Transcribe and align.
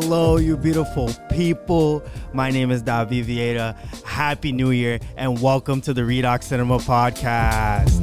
Hello, 0.00 0.36
you 0.36 0.56
beautiful 0.56 1.10
people. 1.28 2.04
My 2.32 2.52
name 2.52 2.70
is 2.70 2.82
David 2.82 3.26
Vieta. 3.26 3.74
Happy 4.04 4.52
New 4.52 4.70
Year 4.70 5.00
and 5.16 5.42
welcome 5.42 5.80
to 5.80 5.92
the 5.92 6.02
Redox 6.02 6.44
Cinema 6.44 6.78
Podcast. 6.78 7.98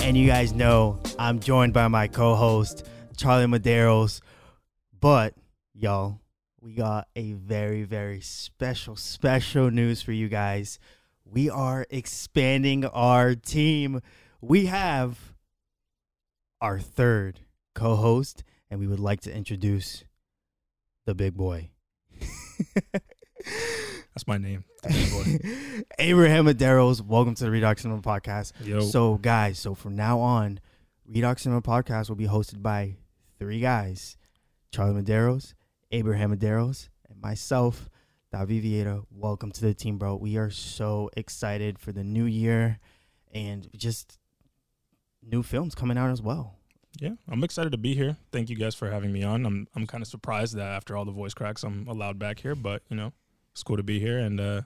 And 0.00 0.16
you 0.16 0.26
guys 0.26 0.54
know 0.54 0.98
I'm 1.18 1.38
joined 1.38 1.74
by 1.74 1.88
my 1.88 2.08
co 2.08 2.34
host, 2.34 2.88
Charlie 3.18 3.44
Maderos. 3.44 4.22
But, 4.98 5.34
y'all, 5.74 6.18
we 6.62 6.72
got 6.72 7.08
a 7.14 7.34
very, 7.34 7.82
very 7.82 8.22
special, 8.22 8.96
special 8.96 9.70
news 9.70 10.00
for 10.00 10.12
you 10.12 10.30
guys. 10.30 10.78
We 11.24 11.48
are 11.50 11.86
expanding 11.90 12.84
our 12.84 13.34
team. 13.34 14.00
We 14.40 14.66
have 14.66 15.34
our 16.60 16.78
third 16.78 17.40
co 17.74 17.96
host, 17.96 18.44
and 18.70 18.78
we 18.78 18.86
would 18.86 19.00
like 19.00 19.20
to 19.22 19.34
introduce 19.34 20.04
the 21.06 21.14
big 21.14 21.34
boy. 21.34 21.70
That's 22.94 24.26
my 24.26 24.38
name. 24.38 24.64
the 24.82 24.88
big 24.90 25.10
boy. 25.10 25.84
Abraham 25.98 26.46
Maderos, 26.46 27.00
welcome 27.00 27.34
to 27.36 27.44
the 27.44 27.50
Redox 27.50 27.80
Cinema 27.80 28.02
Podcast. 28.02 28.52
Yo. 28.62 28.80
So, 28.80 29.14
guys, 29.16 29.58
so 29.58 29.74
from 29.74 29.96
now 29.96 30.20
on, 30.20 30.60
Redox 31.10 31.40
Cinema 31.40 31.62
Podcast 31.62 32.08
will 32.08 32.16
be 32.16 32.26
hosted 32.28 32.62
by 32.62 32.96
three 33.38 33.60
guys 33.60 34.16
Charlie 34.70 35.02
Maderos, 35.02 35.54
Abraham 35.90 36.36
Maderos, 36.36 36.88
and 37.08 37.20
myself, 37.20 37.88
David 38.34 38.64
Vieta. 38.64 39.04
Welcome 39.12 39.52
to 39.52 39.60
the 39.60 39.74
team, 39.74 39.96
bro. 39.96 40.16
We 40.16 40.36
are 40.38 40.50
so 40.50 41.08
excited 41.16 41.78
for 41.78 41.92
the 41.92 42.02
new 42.02 42.24
year 42.24 42.80
and 43.32 43.68
just 43.76 44.18
new 45.22 45.44
films 45.44 45.76
coming 45.76 45.96
out 45.96 46.10
as 46.10 46.20
well. 46.20 46.56
yeah, 46.98 47.10
I'm 47.28 47.44
excited 47.44 47.70
to 47.70 47.78
be 47.78 47.94
here. 47.94 48.16
Thank 48.32 48.50
you 48.50 48.56
guys 48.56 48.74
for 48.74 48.90
having 48.90 49.12
me 49.12 49.22
on. 49.22 49.46
I'm 49.46 49.68
I'm 49.76 49.86
kind 49.86 50.02
of 50.02 50.08
surprised 50.08 50.56
that 50.56 50.66
after 50.66 50.96
all 50.96 51.04
the 51.04 51.12
voice 51.12 51.32
cracks, 51.32 51.62
I'm 51.62 51.86
allowed 51.86 52.18
back 52.18 52.40
here. 52.40 52.56
But 52.56 52.82
you 52.88 52.96
know, 52.96 53.12
it's 53.52 53.62
cool 53.62 53.76
to 53.76 53.84
be 53.84 54.00
here 54.00 54.18
and 54.18 54.40
uh, 54.40 54.62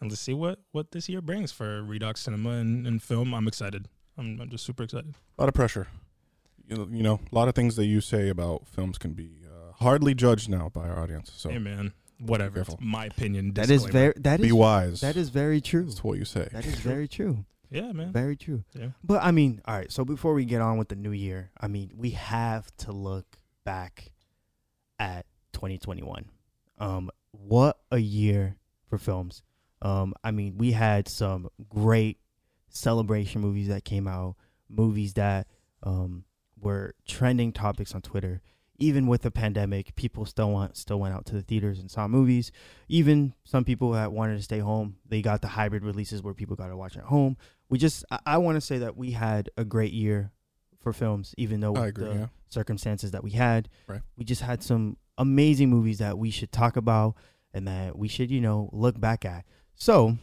and 0.00 0.10
let's 0.10 0.22
see 0.22 0.32
what 0.32 0.60
what 0.72 0.92
this 0.92 1.06
year 1.06 1.20
brings 1.20 1.52
for 1.52 1.82
Redox 1.82 2.18
Cinema 2.18 2.52
and, 2.52 2.86
and 2.86 3.02
film. 3.02 3.34
I'm 3.34 3.46
excited. 3.46 3.88
I'm, 4.16 4.40
I'm 4.40 4.48
just 4.48 4.64
super 4.64 4.84
excited. 4.84 5.14
A 5.38 5.42
lot 5.42 5.48
of 5.48 5.54
pressure. 5.54 5.88
You 6.66 6.78
know, 6.78 6.88
you 6.90 7.02
know, 7.02 7.20
a 7.30 7.34
lot 7.34 7.48
of 7.48 7.54
things 7.54 7.76
that 7.76 7.84
you 7.84 8.00
say 8.00 8.30
about 8.30 8.66
films 8.66 8.96
can 8.96 9.12
be 9.12 9.42
uh, 9.44 9.72
hardly 9.84 10.14
judged 10.14 10.48
now 10.48 10.70
by 10.70 10.88
our 10.88 10.98
audience. 10.98 11.30
So 11.36 11.50
hey 11.50 11.58
man, 11.58 11.92
whatever. 12.18 12.60
It's 12.60 12.74
my 12.80 13.06
opinion. 13.06 13.54
That 13.54 13.70
is 13.70 13.82
disclaimer. 13.82 13.92
very 13.92 14.14
that 14.18 14.40
be 14.40 14.48
is 14.48 14.52
wise. 14.52 15.00
that 15.00 15.16
is 15.16 15.28
very 15.28 15.60
true. 15.60 15.84
That's 15.84 16.04
what 16.04 16.18
you 16.18 16.24
say. 16.24 16.48
That 16.52 16.66
is 16.66 16.74
very 16.76 17.08
true. 17.08 17.44
yeah, 17.70 17.92
man. 17.92 18.12
Very 18.12 18.36
true. 18.36 18.64
Yeah. 18.74 18.88
But 19.02 19.22
I 19.22 19.30
mean, 19.30 19.60
all 19.66 19.76
right. 19.76 19.90
So 19.90 20.04
before 20.04 20.34
we 20.34 20.44
get 20.44 20.60
on 20.60 20.78
with 20.78 20.88
the 20.88 20.96
new 20.96 21.12
year, 21.12 21.50
I 21.60 21.68
mean, 21.68 21.92
we 21.96 22.10
have 22.10 22.74
to 22.78 22.92
look 22.92 23.38
back 23.64 24.12
at 24.98 25.26
2021. 25.52 26.26
Um, 26.78 27.10
what 27.32 27.78
a 27.90 27.98
year 27.98 28.56
for 28.88 28.98
films. 28.98 29.42
Um, 29.82 30.14
I 30.24 30.30
mean, 30.30 30.56
we 30.58 30.72
had 30.72 31.08
some 31.08 31.48
great 31.68 32.18
celebration 32.68 33.40
movies 33.40 33.68
that 33.68 33.84
came 33.84 34.06
out, 34.08 34.36
movies 34.68 35.14
that 35.14 35.46
um 35.82 36.24
were 36.58 36.94
trending 37.06 37.52
topics 37.52 37.94
on 37.94 38.00
Twitter. 38.02 38.40
Even 38.78 39.06
with 39.06 39.22
the 39.22 39.30
pandemic, 39.30 39.94
people 39.96 40.26
still 40.26 40.50
want 40.50 40.76
still 40.76 40.98
went 41.00 41.14
out 41.14 41.24
to 41.26 41.34
the 41.34 41.42
theaters 41.42 41.78
and 41.78 41.90
saw 41.90 42.06
movies. 42.08 42.52
Even 42.88 43.34
some 43.44 43.64
people 43.64 43.92
that 43.92 44.12
wanted 44.12 44.36
to 44.36 44.42
stay 44.42 44.58
home, 44.58 44.96
they 45.08 45.22
got 45.22 45.40
the 45.42 45.48
hybrid 45.48 45.84
releases 45.84 46.22
where 46.22 46.34
people 46.34 46.56
got 46.56 46.68
to 46.68 46.76
watch 46.76 46.96
at 46.96 47.04
home 47.04 47.36
we 47.68 47.78
just 47.78 48.04
I, 48.10 48.18
I 48.26 48.38
want 48.38 48.56
to 48.56 48.60
say 48.60 48.78
that 48.78 48.96
we 48.96 49.10
had 49.10 49.50
a 49.56 49.64
great 49.64 49.92
year 49.92 50.30
for 50.78 50.92
films, 50.92 51.34
even 51.36 51.58
though 51.60 51.72
with 51.72 51.82
agree. 51.84 52.04
the 52.04 52.14
Yeah. 52.14 52.26
circumstances 52.48 53.10
that 53.10 53.24
we 53.24 53.32
had. 53.32 53.68
Right. 53.88 54.02
We 54.16 54.24
just 54.24 54.42
had 54.42 54.62
some 54.62 54.98
amazing 55.18 55.68
movies 55.68 55.98
that 55.98 56.16
we 56.16 56.30
should 56.30 56.52
talk 56.52 56.76
about 56.76 57.16
and 57.52 57.66
that 57.66 57.98
we 57.98 58.06
should, 58.06 58.30
you 58.30 58.40
know, 58.40 58.70
look 58.72 59.00
back 59.00 59.24
at. 59.24 59.44
So, 59.74 60.16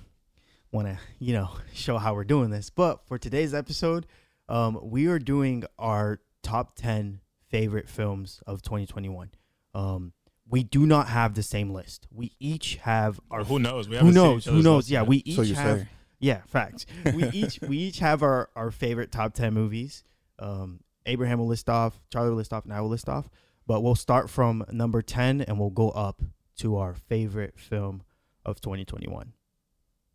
want 0.71 0.87
to, 0.87 0.97
you 1.19 1.33
know, 1.33 1.49
show 1.73 1.97
how 1.97 2.13
we're 2.13 2.23
doing 2.23 2.49
this. 2.49 2.69
But 2.69 3.05
for 3.07 3.17
today's 3.17 3.53
episode, 3.53 4.05
um, 4.47 4.79
we 4.81 5.07
are 5.07 5.19
doing 5.19 5.65
our 5.77 6.21
top 6.43 6.75
10 6.77 7.19
favorite 7.53 7.87
films 7.87 8.41
of 8.47 8.61
2021. 8.63 9.29
Um, 9.75 10.13
we 10.49 10.63
do 10.63 10.85
not 10.85 11.07
have 11.07 11.35
the 11.35 11.43
same 11.43 11.69
list. 11.71 12.07
We 12.11 12.33
each 12.39 12.75
have 12.77 13.19
our 13.31 13.41
Or 13.41 13.43
who 13.43 13.59
knows? 13.59 13.87
We 13.87 13.97
who 13.97 14.11
knows 14.11 14.45
who 14.45 14.61
knows 14.61 14.89
yeah 14.89 14.99
yet. 15.01 15.07
we 15.07 15.17
each 15.17 15.35
So 15.35 15.41
you 15.43 15.55
have 15.55 15.79
say. 15.81 15.87
yeah, 16.19 16.41
facts. 16.47 16.85
We 17.13 17.29
each 17.29 17.59
we 17.61 17.77
each 17.77 17.99
have 17.99 18.23
our 18.23 18.49
our 18.55 18.71
favorite 18.71 19.11
top 19.11 19.33
ten 19.33 19.53
movies. 19.53 20.03
Um, 20.39 20.79
Abraham 21.05 21.39
will 21.39 21.47
list 21.47 21.69
off, 21.69 21.99
Charlie 22.11 22.29
will 22.31 22.37
list 22.37 22.53
off, 22.53 22.63
and 22.65 22.73
I 22.73 22.81
will 22.81 22.89
list 22.89 23.07
off. 23.07 23.29
But 23.67 23.81
we'll 23.83 23.95
start 23.95 24.29
from 24.29 24.65
number 24.71 25.01
ten 25.01 25.41
and 25.41 25.59
we'll 25.59 25.69
go 25.69 25.89
up 25.91 26.21
to 26.57 26.77
our 26.77 26.93
favorite 26.95 27.57
film 27.59 28.03
of 28.45 28.59
2021. 28.61 29.33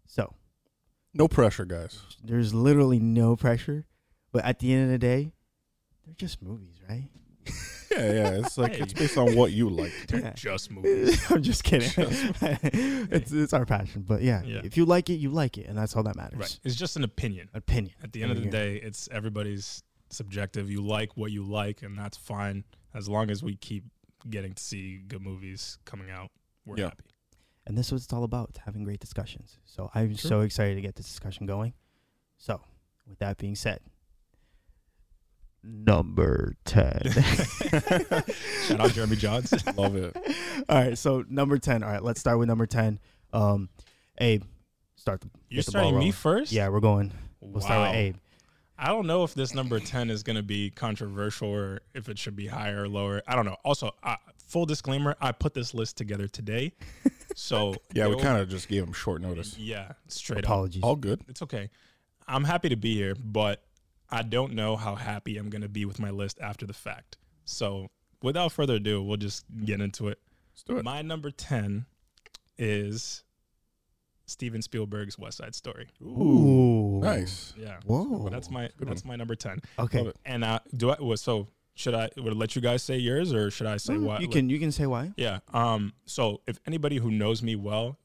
So 0.07 0.35
No 1.15 1.29
pressure, 1.29 1.65
guys. 1.65 2.01
there's 2.23 2.53
literally 2.53 2.99
no 2.99 3.35
pressure, 3.37 3.87
but 4.33 4.45
at 4.45 4.59
the 4.59 4.73
end 4.73 4.85
of 4.85 4.91
the 4.91 4.99
day, 4.99 5.33
they're 6.05 6.15
just 6.15 6.43
movies, 6.43 6.77
right? 6.89 7.09
Yeah, 7.91 8.13
yeah. 8.13 8.31
It's 8.45 8.59
like 8.59 8.77
Hey. 8.77 8.83
it's 8.83 8.93
based 8.93 9.17
on 9.17 9.35
what 9.35 9.51
you 9.53 9.71
like. 9.71 9.93
They're 10.09 10.21
Yeah. 10.21 10.33
just 10.35 10.71
movies. 10.71 11.19
I'm 11.31 11.43
just 11.43 11.65
kidding. 11.65 11.91
it's 13.11 13.33
it's 13.33 13.53
our 13.55 13.65
passion, 13.65 14.05
but 14.07 14.23
yeah, 14.23 14.43
Yeah. 14.43 14.61
if 14.63 14.77
you 14.77 14.85
like 14.85 15.09
it, 15.11 15.15
you 15.15 15.31
like 15.31 15.57
it, 15.59 15.67
and 15.67 15.77
that's 15.77 15.97
all 15.97 16.03
that 16.03 16.15
matters. 16.15 16.39
right. 16.39 16.61
It's 16.65 16.77
just 16.77 16.97
an 16.97 17.05
opinion. 17.05 17.49
Opinion. 17.55 17.95
At 18.03 18.13
the 18.13 18.23
end 18.23 18.33
of 18.33 18.43
the 18.43 18.49
day, 18.51 18.77
it's 18.77 19.09
everybody's 19.11 19.83
subjective. 20.11 20.71
You 20.71 20.83
like 20.83 21.17
what 21.17 21.33
you 21.33 21.43
like, 21.45 21.83
and 21.83 21.99
that's 21.99 22.17
fine 22.19 22.65
as 22.95 23.09
long 23.09 23.31
as 23.31 23.43
we 23.43 23.57
keep 23.57 23.85
getting 24.29 24.53
to 24.53 24.63
see 24.63 24.99
good 25.09 25.23
movies 25.23 25.79
coming 25.87 26.11
out. 26.11 26.31
We're 26.67 26.77
Yeah. 26.77 26.85
happy. 26.87 27.05
And 27.67 27.77
this 27.77 27.87
is 27.87 27.93
what 27.93 28.03
it's 28.03 28.13
all 28.13 28.25
about, 28.25 28.59
having 28.67 28.85
great 28.85 29.01
discussions. 29.01 29.59
So 29.65 29.91
I'm 29.95 30.09
True. 30.09 30.17
so 30.29 30.41
excited 30.43 30.75
to 30.75 30.81
get 30.83 30.97
this 30.97 31.07
discussion 31.07 31.47
going. 31.47 31.73
So, 32.37 32.61
with 33.07 33.19
that 33.19 33.39
being 33.39 33.55
said, 33.57 33.81
number 35.69 36.55
10. 36.65 37.03
Shout 38.67 38.81
out 38.81 38.93
Jeremy 38.93 39.17
Jahns. 39.17 39.77
Love 39.77 39.97
it. 39.97 40.17
all 40.69 40.77
right, 40.79 40.97
so 40.99 41.25
number 41.29 41.59
10. 41.59 41.83
All 41.83 41.91
right, 41.91 42.03
let's 42.03 42.21
start 42.21 42.39
with 42.39 42.49
number 42.49 42.67
10. 42.67 42.99
Um 43.33 43.69
Abe, 44.21 44.43
start 44.97 45.21
the 45.21 45.29
You're 45.49 45.59
get 45.59 45.67
the 45.67 45.73
ball 45.73 45.81
starting 45.83 45.99
me 45.99 46.11
first. 46.11 46.51
Yeah, 46.53 46.69
we're 46.69 46.81
going. 46.81 47.13
We'll 47.41 47.61
start 47.61 47.81
Wow. 47.81 47.91
with 47.91 47.97
Abe. 47.97 48.17
I 48.81 48.89
don't 48.89 49.07
know 49.07 49.25
if 49.25 49.35
this 49.35 49.55
number 49.55 49.81
10 49.81 50.09
is 50.09 50.23
going 50.23 50.37
to 50.37 50.43
be 50.43 50.71
controversial 50.71 51.49
or 51.49 51.81
if 51.95 52.09
it 52.09 52.17
should 52.17 52.37
be 52.37 52.47
higher 52.47 52.85
or 52.85 52.89
lower. 52.89 53.23
I 53.27 53.35
don't 53.35 53.45
know. 53.45 53.57
Also, 53.65 53.91
uh, 54.05 54.15
full 54.47 54.67
disclaimer, 54.67 55.17
I 55.21 55.33
put 55.33 55.53
this 55.53 55.75
list 55.75 55.97
together 55.97 56.29
today. 56.29 56.73
So, 57.35 57.77
Yeah, 57.93 58.09
we 58.09 58.17
kind 58.21 58.37
of 58.41 58.49
just 58.49 58.67
gave 58.67 58.83
him 58.83 58.93
short 58.93 59.23
notice. 59.23 59.57
Yeah, 59.57 59.93
straight 60.09 60.39
up. 60.39 60.45
Apologies. 60.45 60.83
All 60.83 60.97
good. 60.97 61.21
It's 61.29 61.41
okay. 61.43 61.71
I'm 62.27 62.43
happy 62.43 62.69
to 62.71 62.77
be 62.77 62.95
here, 62.95 63.15
but 63.15 63.63
I 64.11 64.23
don't 64.23 64.55
know 64.55 64.77
how 64.77 64.95
happy 64.95 65.37
I'm 65.37 65.51
going 65.51 65.63
to 65.63 65.69
be 65.69 65.85
with 65.85 65.99
my 66.01 66.11
list 66.11 66.39
after 66.41 66.67
the 66.67 66.73
fact. 66.73 67.17
So, 67.45 67.89
without 68.23 68.53
further 68.53 68.75
ado, 68.77 69.03
we'll 69.03 69.17
just 69.19 69.45
get 69.65 69.81
into 69.81 70.09
it. 70.09 70.19
Let's 70.53 70.63
do 70.65 70.77
it. 70.79 70.85
My 70.85 71.03
number 71.03 71.31
10 71.31 71.85
is 72.57 73.23
Steven 74.27 74.63
Spielberg's 74.63 75.19
West 75.19 75.39
Side 75.39 75.55
Story. 75.55 75.89
Ooh. 76.03 77.01
Nice. 77.03 77.55
Yeah. 77.57 77.77
Whoa. 77.87 78.29
That's 78.29 78.51
my 78.51 78.69
Good 78.77 78.89
that's 78.89 79.05
my 79.05 79.17
number 79.17 79.35
10. 79.35 79.61
Okay. 79.79 80.13
And 80.25 80.45
uh, 80.45 80.59
do 80.77 80.91
I 80.91 80.97
well, 81.01 81.17
so 81.17 81.49
should 81.75 81.95
I 81.95 82.11
would 82.17 82.33
I 82.35 82.37
let 82.37 82.57
you 82.57 82.61
guys 82.63 82.83
say 82.83 82.97
yours 82.99 83.33
or 83.33 83.51
should 83.51 83.67
I 83.67 83.77
say 83.77 83.95
Mm, 83.95 84.03
what? 84.03 84.21
You 84.21 84.29
can 84.29 84.51
you 84.51 84.59
can 84.59 84.73
say 84.73 84.87
why. 84.87 85.13
Yeah. 85.17 85.39
Um 85.55 85.93
so 86.05 86.41
if 86.47 86.59
anybody 86.67 86.97
who 86.97 87.11
knows 87.11 87.43
me 87.43 87.57
well, 87.57 87.99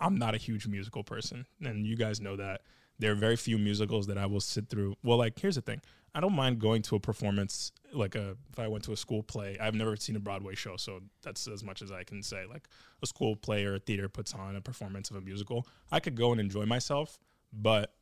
I'm 0.00 0.16
not 0.18 0.34
a 0.34 0.38
huge 0.38 0.66
musical 0.66 1.04
person 1.04 1.46
and 1.62 1.86
you 1.86 1.96
guys 1.96 2.20
know 2.20 2.36
that. 2.36 2.62
There 2.98 3.12
are 3.12 3.16
very 3.16 3.36
few 3.36 3.58
musicals 3.58 4.06
that 4.08 4.18
I 4.18 4.26
will 4.26 4.40
sit 4.40 4.68
through. 4.68 4.96
Well, 5.02 5.18
like 5.18 5.38
here's 5.38 5.54
the 5.54 5.62
thing. 5.62 5.80
I 6.14 6.20
don't 6.20 6.32
mind 6.32 6.58
going 6.58 6.82
to 6.82 6.96
a 6.96 7.00
performance 7.00 7.70
like 7.92 8.14
a 8.14 8.36
if 8.50 8.58
I 8.58 8.68
went 8.68 8.84
to 8.84 8.92
a 8.92 8.96
school 8.96 9.22
play. 9.22 9.56
I've 9.60 9.74
never 9.74 9.96
seen 9.96 10.16
a 10.16 10.20
Broadway 10.20 10.54
show, 10.54 10.76
so 10.76 11.00
that's 11.22 11.46
as 11.46 11.62
much 11.62 11.82
as 11.82 11.92
I 11.92 12.02
can 12.02 12.22
say. 12.22 12.44
Like 12.48 12.68
a 13.02 13.06
school 13.06 13.36
play 13.36 13.64
or 13.64 13.74
a 13.74 13.78
theater 13.78 14.08
puts 14.08 14.34
on 14.34 14.56
a 14.56 14.60
performance 14.60 15.10
of 15.10 15.16
a 15.16 15.20
musical. 15.20 15.66
I 15.92 16.00
could 16.00 16.16
go 16.16 16.32
and 16.32 16.40
enjoy 16.40 16.66
myself, 16.66 17.18
but 17.52 17.94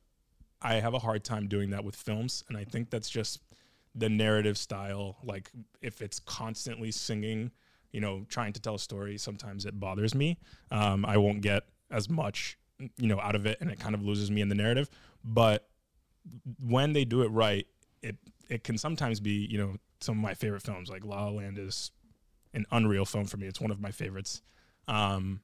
I 0.62 0.74
have 0.74 0.94
a 0.94 0.98
hard 0.98 1.24
time 1.24 1.48
doing 1.48 1.70
that 1.70 1.84
with 1.84 1.94
films, 1.94 2.44
and 2.48 2.56
I 2.56 2.64
think 2.64 2.90
that's 2.90 3.10
just 3.10 3.40
the 3.94 4.08
narrative 4.08 4.58
style. 4.58 5.16
Like 5.22 5.50
if 5.82 6.02
it's 6.02 6.18
constantly 6.20 6.90
singing, 6.90 7.50
you 7.92 8.00
know, 8.00 8.24
trying 8.28 8.52
to 8.54 8.60
tell 8.60 8.74
a 8.74 8.78
story, 8.78 9.18
sometimes 9.18 9.66
it 9.66 9.78
bothers 9.78 10.14
me. 10.14 10.38
Um, 10.70 11.04
I 11.04 11.16
won't 11.16 11.40
get 11.40 11.64
as 11.90 12.08
much, 12.08 12.58
you 12.78 13.08
know, 13.08 13.20
out 13.20 13.34
of 13.34 13.46
it, 13.46 13.58
and 13.60 13.70
it 13.70 13.78
kind 13.78 13.94
of 13.94 14.02
loses 14.02 14.30
me 14.30 14.40
in 14.40 14.48
the 14.48 14.54
narrative. 14.54 14.90
But 15.24 15.68
when 16.60 16.92
they 16.92 17.04
do 17.04 17.22
it 17.22 17.28
right, 17.28 17.66
it 18.02 18.16
it 18.48 18.64
can 18.64 18.78
sometimes 18.78 19.20
be, 19.20 19.46
you 19.50 19.58
know, 19.58 19.76
some 20.00 20.16
of 20.16 20.22
my 20.22 20.34
favorite 20.34 20.62
films. 20.62 20.88
Like 20.88 21.04
La 21.04 21.24
La 21.24 21.30
Land 21.30 21.58
is 21.58 21.90
an 22.54 22.66
unreal 22.70 23.04
film 23.04 23.26
for 23.26 23.36
me. 23.36 23.46
It's 23.46 23.60
one 23.60 23.70
of 23.70 23.80
my 23.80 23.90
favorites. 23.90 24.42
Um, 24.88 25.40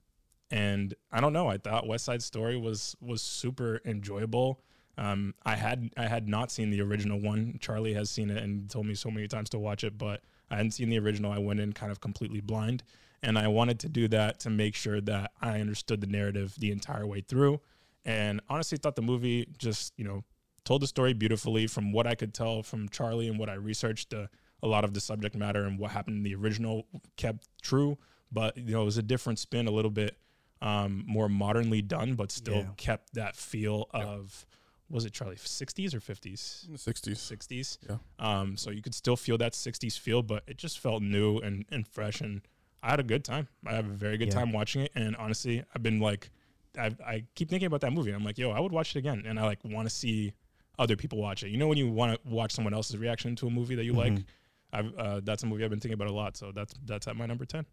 and 0.50 0.94
I 1.10 1.20
don't 1.20 1.32
know. 1.32 1.48
I 1.48 1.58
thought 1.58 1.86
West 1.86 2.04
Side 2.04 2.22
Story 2.22 2.56
was 2.56 2.96
was 3.00 3.22
super 3.22 3.80
enjoyable. 3.84 4.60
Um, 4.98 5.34
I 5.44 5.56
had 5.56 5.90
I 5.96 6.06
had 6.06 6.28
not 6.28 6.50
seen 6.50 6.70
the 6.70 6.82
original 6.82 7.18
one. 7.18 7.58
Charlie 7.60 7.94
has 7.94 8.10
seen 8.10 8.30
it 8.30 8.42
and 8.42 8.68
told 8.68 8.86
me 8.86 8.94
so 8.94 9.10
many 9.10 9.26
times 9.26 9.48
to 9.50 9.58
watch 9.58 9.84
it, 9.84 9.96
but 9.96 10.20
I 10.50 10.56
hadn't 10.56 10.72
seen 10.72 10.90
the 10.90 10.98
original. 10.98 11.32
I 11.32 11.38
went 11.38 11.60
in 11.60 11.72
kind 11.72 11.90
of 11.90 12.00
completely 12.00 12.40
blind, 12.40 12.82
and 13.22 13.38
I 13.38 13.48
wanted 13.48 13.78
to 13.80 13.88
do 13.88 14.08
that 14.08 14.40
to 14.40 14.50
make 14.50 14.74
sure 14.74 15.00
that 15.02 15.32
I 15.40 15.60
understood 15.60 16.00
the 16.00 16.06
narrative 16.06 16.54
the 16.58 16.70
entire 16.70 17.06
way 17.06 17.20
through. 17.20 17.60
And 18.04 18.40
honestly, 18.48 18.78
thought 18.78 18.96
the 18.96 19.02
movie 19.02 19.46
just 19.58 19.92
you 19.96 20.04
know 20.04 20.24
told 20.64 20.82
the 20.82 20.86
story 20.86 21.12
beautifully. 21.12 21.66
From 21.66 21.92
what 21.92 22.06
I 22.06 22.14
could 22.14 22.34
tell 22.34 22.62
from 22.62 22.88
Charlie 22.88 23.28
and 23.28 23.38
what 23.38 23.48
I 23.48 23.54
researched, 23.54 24.12
uh, 24.14 24.26
a 24.62 24.66
lot 24.68 24.84
of 24.84 24.94
the 24.94 25.00
subject 25.00 25.34
matter 25.36 25.64
and 25.64 25.78
what 25.78 25.90
happened 25.92 26.16
in 26.18 26.22
the 26.22 26.34
original 26.34 26.86
kept 27.16 27.48
true, 27.62 27.98
but 28.30 28.56
you 28.56 28.72
know 28.74 28.82
it 28.82 28.86
was 28.86 28.98
a 28.98 29.02
different 29.02 29.38
spin, 29.38 29.66
a 29.66 29.70
little 29.72 29.90
bit 29.90 30.16
um, 30.60 31.02
more 31.06 31.28
modernly 31.28 31.82
done, 31.82 32.14
but 32.14 32.30
still 32.30 32.54
Yeah. 32.56 32.68
kept 32.76 33.14
that 33.14 33.34
feel 33.36 33.88
Yeah. 33.94 34.04
of 34.04 34.46
was 34.88 35.04
it 35.06 35.12
Charlie 35.12 35.36
60s 35.36 35.94
or 35.94 36.00
50s? 36.00 36.68
60s. 36.76 37.16
60s. 37.16 37.78
Yeah. 37.88 37.96
Um, 38.18 38.56
so 38.58 38.70
you 38.70 38.82
could 38.82 38.94
still 38.94 39.16
feel 39.16 39.38
that 39.38 39.54
60s 39.54 39.98
feel, 39.98 40.22
but 40.22 40.42
it 40.46 40.58
just 40.58 40.78
felt 40.78 41.02
new 41.02 41.38
and, 41.38 41.64
and 41.70 41.88
fresh. 41.88 42.20
And 42.20 42.42
I 42.82 42.90
had 42.90 43.00
a 43.00 43.04
good 43.04 43.24
time. 43.24 43.48
I 43.66 43.74
have 43.74 43.86
a 43.86 43.92
very 43.92 44.18
good 44.18 44.28
Yeah. 44.28 44.34
time 44.34 44.52
watching 44.52 44.82
it. 44.82 44.92
And 44.94 45.14
honestly, 45.16 45.62
I've 45.74 45.82
been 45.82 46.00
like, 46.00 46.30
I, 46.78 46.94
I 47.06 47.24
keep 47.34 47.48
thinking 47.50 47.66
about 47.66 47.80
that 47.82 47.92
movie. 47.92 48.10
I'm 48.10 48.24
like, 48.24 48.38
yo, 48.38 48.50
I 48.50 48.60
would 48.60 48.72
watch 48.72 48.96
it 48.96 48.98
again. 48.98 49.22
And 49.26 49.38
I 49.38 49.44
like 49.44 49.58
want 49.64 49.88
to 49.88 49.94
see 49.94 50.32
other 50.78 50.96
people 50.96 51.18
watch 51.18 51.42
it. 51.44 51.50
You 51.50 51.58
know, 51.58 51.68
when 51.68 51.78
you 51.78 51.88
want 51.90 52.14
to 52.20 52.28
watch 52.28 52.52
someone 52.52 52.74
else's 52.74 52.96
reaction 52.96 53.36
to 53.36 53.46
a 53.46 53.50
movie 53.50 53.74
that 53.76 53.84
you 53.84 53.92
like, 53.92 54.12
Mhm. 54.14 54.24
I've, 54.72 54.94
uh, 54.96 55.20
that's 55.22 55.42
a 55.42 55.46
movie 55.46 55.64
I've 55.64 55.70
been 55.70 55.80
thinking 55.80 55.94
about 55.94 56.08
a 56.08 56.12
lot. 56.14 56.36
So 56.36 56.50
that's, 56.50 56.74
that's 56.84 57.06
at 57.06 57.14
my 57.16 57.26
number 57.26 57.44
10. 57.44 57.66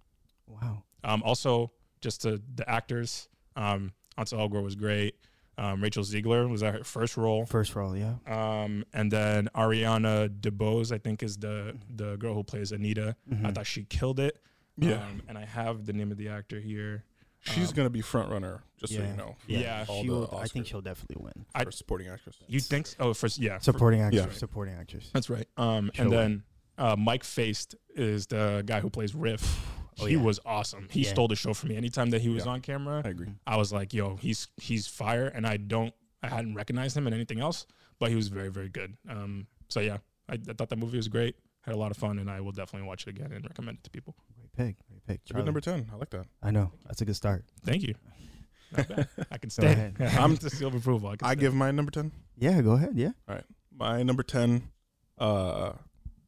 Wow. 0.48 0.84
Um, 1.04 1.24
also, 1.24 1.72
just 2.02 2.22
to 2.24 2.42
the 2.56 2.70
actors, 2.70 3.30
um, 3.56 3.94
Ansel 4.18 4.38
Elgort 4.40 4.64
was 4.64 4.76
great. 4.76 5.16
Um, 5.58 5.82
Rachel 5.82 6.04
Zegler 6.04 6.50
was 6.50 6.62
her 6.62 6.84
first 6.84 7.18
role. 7.18 7.46
First 7.46 7.76
role, 7.76 7.96
yeah. 7.96 8.16
Um, 8.28 8.86
and 8.94 9.12
then 9.12 9.50
Ariana 9.56 10.30
DeBose, 10.30 10.92
I 10.94 10.98
think, 10.98 11.22
is 11.24 11.38
the 11.38 11.78
the 11.94 12.16
girl 12.18 12.34
who 12.34 12.44
plays 12.44 12.72
Anita. 12.72 13.16
I 13.30 13.36
Mhm. 13.36 13.56
thought 13.56 13.68
she 13.68 13.84
killed 13.84 14.20
it. 14.22 14.40
Yeah. 14.81 14.96
Um, 15.04 15.22
and 15.28 15.38
I 15.38 15.46
have 15.46 15.86
the 15.86 15.94
name 15.94 16.12
of 16.12 16.18
the 16.18 16.30
actor 16.30 16.60
here. 16.60 17.04
She's 17.42 17.70
um, 17.70 17.76
going 17.76 17.86
to 17.86 17.90
be 17.90 18.02
front 18.02 18.30
runner, 18.31 18.64
just 18.78 18.94
so 18.94 19.00
Yeah. 19.00 19.12
you 19.12 19.16
know. 19.18 19.36
for 19.40 19.52
Yeah. 19.52 19.86
she 19.86 20.10
will, 20.10 20.38
I 20.42 20.48
think 20.48 20.68
she'll 20.68 20.81
definitely 20.81 21.24
win. 21.24 21.46
I- 21.56 21.64
for 21.64 21.72
supporting 21.72 22.08
actress. 22.10 22.38
You 22.48 22.60
think? 22.60 22.88
So? 22.88 22.96
Oh, 23.00 23.14
first, 23.14 23.38
yeah, 23.40 23.58
for- 23.60 23.64
Supporting 23.64 24.02
actress. 24.02 24.26
Yeah. 24.26 24.38
Supporting 24.38 24.74
actress. 24.76 25.10
that's 25.14 25.30
right. 25.30 25.48
Um, 25.58 25.90
She'll 25.94 26.04
and 26.06 26.12
then 26.14 26.44
uh, 26.78 26.96
Mike 26.98 27.24
Faist 27.24 27.76
is 27.96 28.28
the 28.28 28.64
guy 28.66 28.80
who 28.81 28.90
plays 28.90 29.16
Riff. 29.16 29.66
Oh, 30.02 30.06
he 30.06 30.16
yeah. 30.16 30.22
was 30.22 30.40
awesome. 30.46 30.88
He 30.92 31.02
Yeah. 31.04 31.10
stole 31.10 31.28
the 31.28 31.36
show 31.36 31.54
for 31.54 31.68
me. 31.68 31.76
Anytime 31.78 32.10
that 32.12 32.22
he 32.22 32.30
was 32.30 32.46
Yeah. 32.46 32.52
on 32.52 32.62
camera, 32.62 33.02
I 33.06 33.10
agree. 33.10 33.34
I 33.48 33.58
was 33.58 33.72
like, 33.74 33.94
"Yo, 33.94 34.16
he's 34.16 34.48
he's 34.58 34.88
fire," 34.88 35.28
and 35.28 35.46
I 35.46 35.58
don't, 35.58 35.94
I 36.24 36.28
hadn't 36.30 36.56
recognized 36.56 36.96
him 36.96 37.06
in 37.06 37.14
anything 37.14 37.42
else, 37.42 37.66
but 38.00 38.10
he 38.10 38.16
was 38.16 38.30
very, 38.30 38.48
very 38.50 38.70
good. 38.70 38.96
Um, 39.10 39.48
so 39.68 39.81
yeah, 39.81 39.98
I, 40.30 40.36
I 40.36 40.54
thought 40.54 40.70
that 40.70 40.78
movie 40.80 40.96
was 40.98 41.10
great. 41.10 41.36
Had 41.64 41.74
a 41.74 41.78
lot 41.78 41.92
of 41.92 41.98
fun, 41.98 42.18
and 42.20 42.30
I 42.31 42.40
will 42.40 42.54
definitely 42.54 42.88
watch 42.88 43.08
it 43.08 43.10
again 43.10 43.34
and 43.34 43.44
recommend 43.44 43.80
it 43.80 43.84
to 43.84 43.90
people. 43.90 44.16
Great 44.56 44.68
pick. 44.68 44.88
Great 44.88 45.06
pick. 45.06 45.36
Good 45.36 45.46
number 45.46 45.62
10. 45.62 45.90
I 45.92 45.96
like 45.96 46.10
that. 46.12 46.25
I 46.42 46.51
know. 46.51 46.72
That's 46.86 47.01
a 47.01 47.06
good 47.06 47.16
start. 47.16 47.46
Thank 47.63 47.84
you. 47.84 47.96
Not 48.78 48.88
bad. 48.88 49.07
I 49.31 49.38
can 49.38 49.50
Go 49.50 49.50
stay. 49.50 49.94
I'm 50.18 50.38
to 50.38 50.50
seal 50.50 50.68
of 50.69 50.75
approval. 50.75 51.10
I, 51.10 51.16
can 51.16 51.28
I 51.28 51.36
give 51.36 51.54
my 51.54 51.72
number 51.72 51.92
10. 51.92 52.12
Yeah, 52.38 52.62
go 52.62 52.72
ahead. 52.72 52.92
Yeah. 52.96 53.12
All 53.28 53.36
right. 53.36 53.46
My 53.75 54.04
number 54.04 54.24
10 54.24 54.63
uh, 55.18 55.74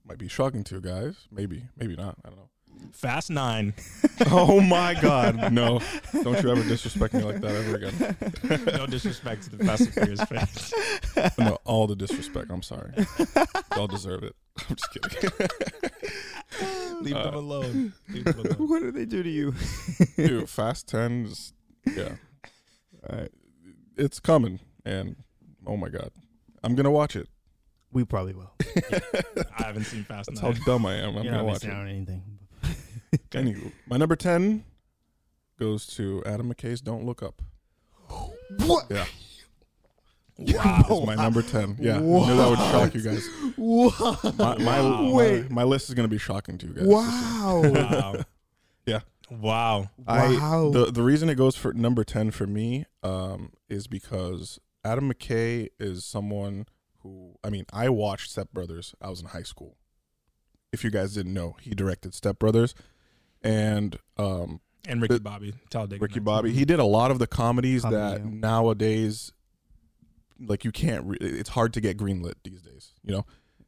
might 0.05 0.17
be 0.17 0.27
shocking 0.27 0.63
to 0.65 0.75
you 0.75 0.81
guys. 0.81 1.27
Maybe, 1.31 1.63
maybe 1.77 1.95
not. 1.95 2.17
I 2.25 2.29
don't 2.29 2.37
know. 2.37 2.49
Fast 2.93 3.29
Nine. 3.29 3.75
oh 4.31 4.59
my 4.59 4.95
God. 4.99 5.53
No. 5.53 5.81
Don't 6.23 6.41
you 6.41 6.51
ever 6.51 6.63
disrespect 6.63 7.13
me 7.13 7.21
like 7.21 7.39
that 7.41 7.55
ever 7.55 7.75
again. 7.75 8.75
no 8.77 8.87
disrespect 8.87 9.43
to 9.43 9.55
the 9.55 9.63
Fast 9.63 9.81
and 9.81 9.93
Furious 9.93 10.23
fans. 10.23 10.73
No, 11.37 11.59
all 11.63 11.85
the 11.85 11.95
disrespect. 11.95 12.49
I'm 12.49 12.63
sorry. 12.63 12.91
Y'all 13.75 13.87
deserve 13.87 14.23
it. 14.23 14.35
I'm 14.67 14.75
just 14.75 14.91
kidding. 14.91 15.47
Leave 17.03 17.15
Uh, 17.15 17.23
them 17.25 17.33
alone. 17.35 17.93
Leave 18.09 18.25
them 18.25 18.39
alone. 18.39 18.69
what 18.69 18.81
did 18.81 18.93
they 18.95 19.05
do 19.05 19.21
to 19.23 19.29
you? 19.29 19.53
Dude, 20.17 20.49
Fast 20.49 20.87
10 20.87 21.25
is, 21.25 21.53
yeah. 21.95 22.15
All 23.09 23.17
right. 23.19 23.31
It's 23.97 24.19
coming. 24.19 24.59
And 24.85 25.15
oh 25.65 25.77
my 25.77 25.89
God. 25.89 26.11
I'm 26.63 26.75
going 26.75 26.83
to 26.85 26.91
watch 26.91 27.15
it. 27.15 27.27
We 27.91 28.05
probably 28.05 28.33
will. 28.33 28.53
I 29.57 29.63
haven't 29.63 29.83
seen 29.85 30.03
Fast 30.03 30.29
That's 30.29 30.41
Nine. 30.41 30.53
how 30.55 30.63
dumb 30.65 30.85
I 30.85 30.93
am. 30.95 31.17
I'm 31.17 31.23
You're 31.23 31.33
going 31.33 31.33
to 31.33 31.37
not 31.37 31.45
watch 31.45 31.63
it. 31.65 31.69
anything. 31.71 32.23
Anywho, 33.31 33.71
my 33.87 33.97
number 33.97 34.15
10 34.15 34.63
goes 35.59 35.85
to 35.87 36.23
Adam 36.25 36.53
McKay's 36.53 36.79
Don't 36.81 37.05
Look 37.05 37.21
Up. 37.21 37.41
What? 38.65 38.85
Yeah. 38.89 39.05
Wow. 40.47 40.85
It's 40.89 41.05
my 41.05 41.15
number 41.15 41.41
10. 41.41 41.77
Yeah. 41.79 41.97
I 41.97 41.99
knew 41.99 42.25
that 42.37 42.49
would 42.49 42.59
shock 42.59 42.93
you 42.95 43.01
guys. 43.01 43.27
What? 43.55 44.23
My, 44.37 44.57
my, 44.57 44.81
Wow. 44.81 45.01
my, 45.03 45.11
Wait. 45.13 45.51
my 45.51 45.63
list 45.63 45.89
is 45.89 45.95
going 45.95 46.05
to 46.07 46.11
be 46.13 46.17
shocking 46.17 46.57
to 46.59 46.67
you 46.67 46.73
guys. 46.73 46.85
Wow. 46.85 47.61
Wow. 47.73 48.15
Yeah. 48.85 48.99
Wow. 49.29 49.89
I, 50.07 50.33
wow. 50.35 50.71
the 50.71 50.91
the 50.91 51.03
reason 51.03 51.29
it 51.29 51.35
goes 51.35 51.55
for 51.55 51.73
number 51.73 52.03
10 52.03 52.31
for 52.31 52.47
me 52.47 52.85
um, 53.03 53.51
is 53.69 53.87
because 53.87 54.59
Adam 54.83 55.11
McKay 55.11 55.69
is 55.79 56.03
someone 56.03 56.65
who 57.03 57.35
I 57.43 57.49
mean 57.49 57.65
I 57.71 57.89
watched 57.89 58.31
Step 58.31 58.51
Brothers 58.51 58.93
I 59.01 59.09
was 59.09 59.21
in 59.21 59.27
high 59.27 59.43
school 59.43 59.77
if 60.73 60.83
you 60.83 60.89
guys 60.89 61.13
didn't 61.13 61.33
know 61.33 61.55
he 61.61 61.71
directed 61.75 62.13
Step 62.13 62.39
Brothers 62.39 62.73
and 63.41 63.97
um, 64.17 64.59
And 64.87 65.01
Ricky 65.01 65.15
The- 65.15 65.19
Bobby. 65.21 65.53
Talladega 65.69 66.01
Ricky 66.01 66.15
Nights. 66.19 66.25
Bobby 66.25 66.51
he 66.53 66.65
did 66.65 66.79
a 66.79 66.85
lot 66.85 67.11
of 67.11 67.19
the 67.19 67.27
comedies 67.27 67.83
Comedy, 67.83 68.01
that 68.01 68.19
yeah. 68.25 68.29
nowadays 68.39 69.31
like 70.47 70.63
you 70.65 70.71
can't 70.71 71.05
re- 71.05 71.17
it's 71.21 71.49
hard 71.49 71.73
to 71.73 71.81
get 71.81 71.97
greenlit 71.97 72.33
these 72.43 72.61
days 72.61 72.93
you 73.03 73.11
know 73.13 73.25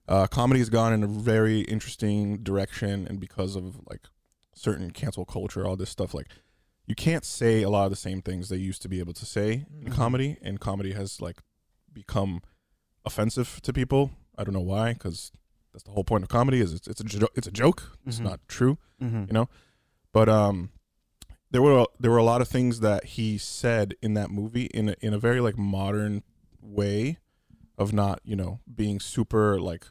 uh, 0.08 0.28
comedy 0.28 0.60
has 0.60 0.70
gone 0.70 0.92
in 0.94 1.04
a 1.04 1.08
very 1.08 1.62
interesting 1.62 2.38
direction 2.44 3.06
and 3.08 3.20
because 3.20 3.56
of 3.56 3.80
like 3.90 4.02
certain 4.56 4.92
cancel 4.92 5.26
culture 5.26 5.66
all 5.66 5.76
this 5.76 5.90
stuff 5.90 6.14
like 6.14 6.28
you 6.86 6.96
can't 6.96 7.24
say 7.26 7.62
a 7.62 7.70
lot 7.70 7.86
of 7.86 7.90
the 7.92 7.96
same 7.96 8.22
things 8.22 8.50
they 8.50 8.58
used 8.58 8.82
to 8.82 8.90
be 8.90 9.00
able 9.00 9.14
to 9.14 9.26
say 9.26 9.66
in 9.82 9.88
Mhm. 9.92 9.94
comedy 9.94 10.38
and 10.42 10.60
comedy 10.60 10.92
has 10.94 11.22
like 11.22 11.38
become 11.94 12.42
offensive 13.06 13.60
to 13.62 13.72
people 13.74 14.12
i 14.38 14.44
don't 14.44 14.54
know 14.54 14.60
why 14.60 14.94
because 14.94 15.32
that's 15.72 15.84
the 15.84 15.92
whole 15.92 16.04
point 16.04 16.24
of 16.24 16.30
comedy 16.30 16.60
is 16.60 16.74
it's, 16.74 16.88
it's 16.88 17.02
a 17.02 17.04
jo- 17.04 17.28
it's 17.36 17.48
a 17.48 17.52
joke 17.52 17.98
it's 18.06 18.20
Mhm. 18.20 18.24
not 18.24 18.40
true 18.48 18.78
Mhm. 19.02 19.28
you 19.28 19.34
know 19.34 19.50
but 20.12 20.30
um 20.30 20.70
there 21.52 21.62
were 21.62 21.86
there 22.00 22.10
were 22.12 22.18
a 22.18 22.24
lot 22.24 22.42
of 22.42 22.48
things 22.48 22.80
that 22.80 23.04
he 23.06 23.38
said 23.38 23.96
in 24.02 24.14
that 24.16 24.32
movie 24.32 24.66
in 24.74 24.90
a, 24.90 24.96
in 25.02 25.14
a 25.14 25.20
very 25.20 25.40
like 25.40 25.58
modern 25.58 26.24
way 26.64 27.18
of 27.78 27.94
not 27.94 28.20
you 28.24 28.36
know 28.36 28.60
being 28.74 29.00
super 29.00 29.60
like 29.60 29.86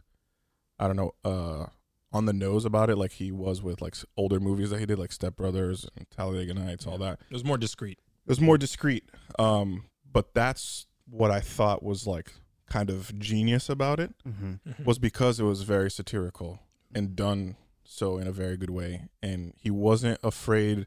i 0.78 0.86
don't 0.86 0.96
know 0.96 1.12
uh 1.24 1.66
on 2.12 2.26
the 2.26 2.32
nose 2.32 2.64
about 2.64 2.90
it 2.90 2.96
like 2.96 3.12
he 3.12 3.30
was 3.32 3.62
with 3.62 3.80
like 3.82 3.94
older 4.16 4.38
movies 4.40 4.70
that 4.70 4.78
he 4.80 4.86
did 4.86 4.98
like 4.98 5.12
step 5.12 5.36
brothers 5.36 5.86
and 5.96 6.08
talladega 6.10 6.54
nights 6.54 6.86
all 6.86 6.98
that 6.98 7.18
It 7.30 7.32
was 7.34 7.44
more 7.44 7.58
discreet. 7.58 7.98
it 8.26 8.28
was 8.28 8.40
more 8.40 8.56
discreet 8.58 9.04
um 9.38 9.84
but 10.10 10.32
that's 10.34 10.86
what 11.10 11.30
i 11.30 11.40
thought 11.40 11.82
was 11.82 12.06
like 12.06 12.32
kind 12.68 12.88
of 12.90 13.18
genius 13.18 13.68
about 13.68 13.98
it 14.00 14.14
Mhm. 14.26 14.60
was 14.84 14.98
because 14.98 15.38
it 15.40 15.44
was 15.44 15.62
very 15.62 15.90
satirical 15.90 16.60
and 16.94 17.14
done 17.16 17.56
so 17.84 18.16
in 18.18 18.26
a 18.26 18.32
very 18.32 18.56
good 18.56 18.70
way 18.70 19.08
and 19.22 19.52
he 19.58 19.70
wasn't 19.70 20.18
afraid 20.22 20.86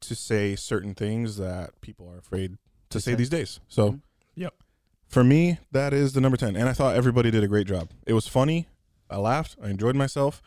to 0.00 0.14
say 0.14 0.54
certain 0.56 0.94
things 0.94 1.36
that 1.36 1.78
people 1.80 2.08
are 2.08 2.18
afraid 2.18 2.52
to 2.90 2.98
To 2.98 3.00
say 3.00 3.10
say. 3.12 3.14
these 3.16 3.28
days 3.30 3.60
so 3.68 3.92
Mhm. 3.92 4.00
Yep. 4.36 4.54
For 5.16 5.24
me 5.24 5.58
that 5.72 5.94
is 5.94 6.12
the 6.12 6.20
number 6.20 6.36
10 6.36 6.56
and 6.56 6.68
i 6.68 6.74
thought 6.74 6.94
everybody 6.94 7.30
did 7.30 7.42
a 7.42 7.48
great 7.48 7.66
job 7.66 7.88
it 8.06 8.12
was 8.12 8.28
funny 8.28 8.68
i 9.08 9.16
laughed 9.16 9.56
i 9.62 9.70
enjoyed 9.70 9.96
myself 9.96 10.42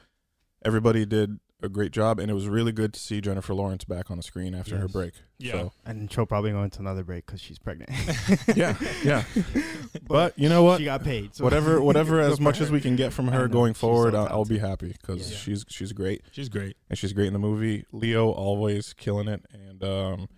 everybody 0.64 1.08
did 1.08 1.40
a 1.64 1.68
great 1.70 1.92
job 1.92 2.20
and 2.20 2.30
it 2.30 2.36
was 2.36 2.48
really 2.48 2.72
good 2.72 2.94
to 2.94 3.00
see 3.00 3.20
jennifer 3.20 3.56
lawrence 3.56 3.84
back 3.84 4.12
on 4.12 4.18
the 4.18 4.22
screen 4.22 4.54
after 4.54 4.78
her 4.78 4.88
break 4.88 5.14
Yeah. 5.40 5.54
so 5.54 5.72
And 5.88 6.12
she'll 6.14 6.28
probably 6.28 6.52
go 6.52 6.62
into 6.62 6.80
another 6.82 7.04
break 7.04 7.26
because 7.26 7.42
she's 7.42 7.58
pregnant. 7.58 7.90
yeah 8.56 8.78
yeah 9.04 9.24
but 10.08 10.38
you 10.38 10.50
know 10.50 10.62
what 10.64 10.78
She 10.78 10.86
got 10.86 11.04
paid. 11.04 11.36
so- 11.36 11.44
whatever 11.44 11.82
whatever 11.90 12.20
as 12.20 12.38
for 12.38 12.44
much 12.44 12.62
as 12.62 12.70
we 12.70 12.80
can 12.80 12.96
get 12.96 13.12
from 13.12 13.30
her 13.30 13.48
going 13.48 13.74
she's 13.74 13.82
so 13.82 13.88
forward 13.88 14.14
I'll, 14.14 14.28
I'll 14.28 14.46
be 14.46 14.60
happy 14.60 14.96
because 15.02 15.32
Yeah. 15.32 15.38
she's 15.38 15.66
she's 15.68 15.94
great 15.94 16.22
She's 16.32 16.48
great. 16.48 16.78
and 16.92 16.98
she's 17.00 17.12
great 17.14 17.26
in 17.28 17.34
the 17.34 17.40
movie 17.40 17.86
leo 17.92 18.30
always 18.30 18.94
killing 18.94 19.28
it 19.28 19.44
and 19.52 19.84
um 19.84 20.30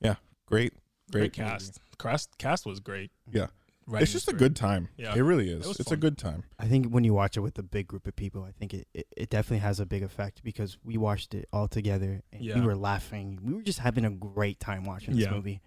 yeah 0.00 0.14
great 0.46 0.72
Great, 1.12 1.20
great, 1.20 1.32
cast. 1.34 1.78
Cast 1.98 2.36
cast 2.38 2.66
was 2.66 2.80
great. 2.80 3.12
Yeah. 3.30 3.46
Writing 3.88 4.02
it's 4.02 4.12
just 4.12 4.28
a 4.28 4.32
good 4.32 4.56
time 4.56 4.88
Yeah. 4.96 5.14
it 5.14 5.20
really 5.20 5.48
is 5.48 5.64
It 5.64 5.68
was 5.68 5.80
it's 5.80 5.88
fun. 5.90 5.98
a 5.98 6.00
good 6.00 6.18
time 6.18 6.42
I 6.58 6.66
think 6.66 6.86
when 6.88 7.04
you 7.04 7.14
watch 7.14 7.36
it 7.36 7.40
with 7.40 7.56
a 7.58 7.62
big 7.62 7.86
group 7.86 8.06
of 8.06 8.16
people, 8.16 8.42
I 8.42 8.50
think 8.50 8.74
it, 8.74 8.88
it, 8.92 9.06
it 9.16 9.30
definitely 9.30 9.58
has 9.60 9.78
a 9.78 9.86
big 9.86 10.02
effect 10.02 10.42
because 10.42 10.76
we 10.84 10.96
watched 10.96 11.34
it 11.34 11.48
all 11.52 11.68
together 11.68 12.22
and 12.32 12.42
Yeah. 12.42 12.58
we 12.58 12.66
were 12.66 12.74
laughing. 12.76 13.38
We 13.42 13.54
were 13.54 13.62
just 13.62 13.78
having 13.78 14.04
a 14.04 14.10
great 14.10 14.58
time 14.58 14.84
watching 14.84 15.14
this 15.14 15.24
Yeah. 15.24 15.30
movie. 15.30 15.60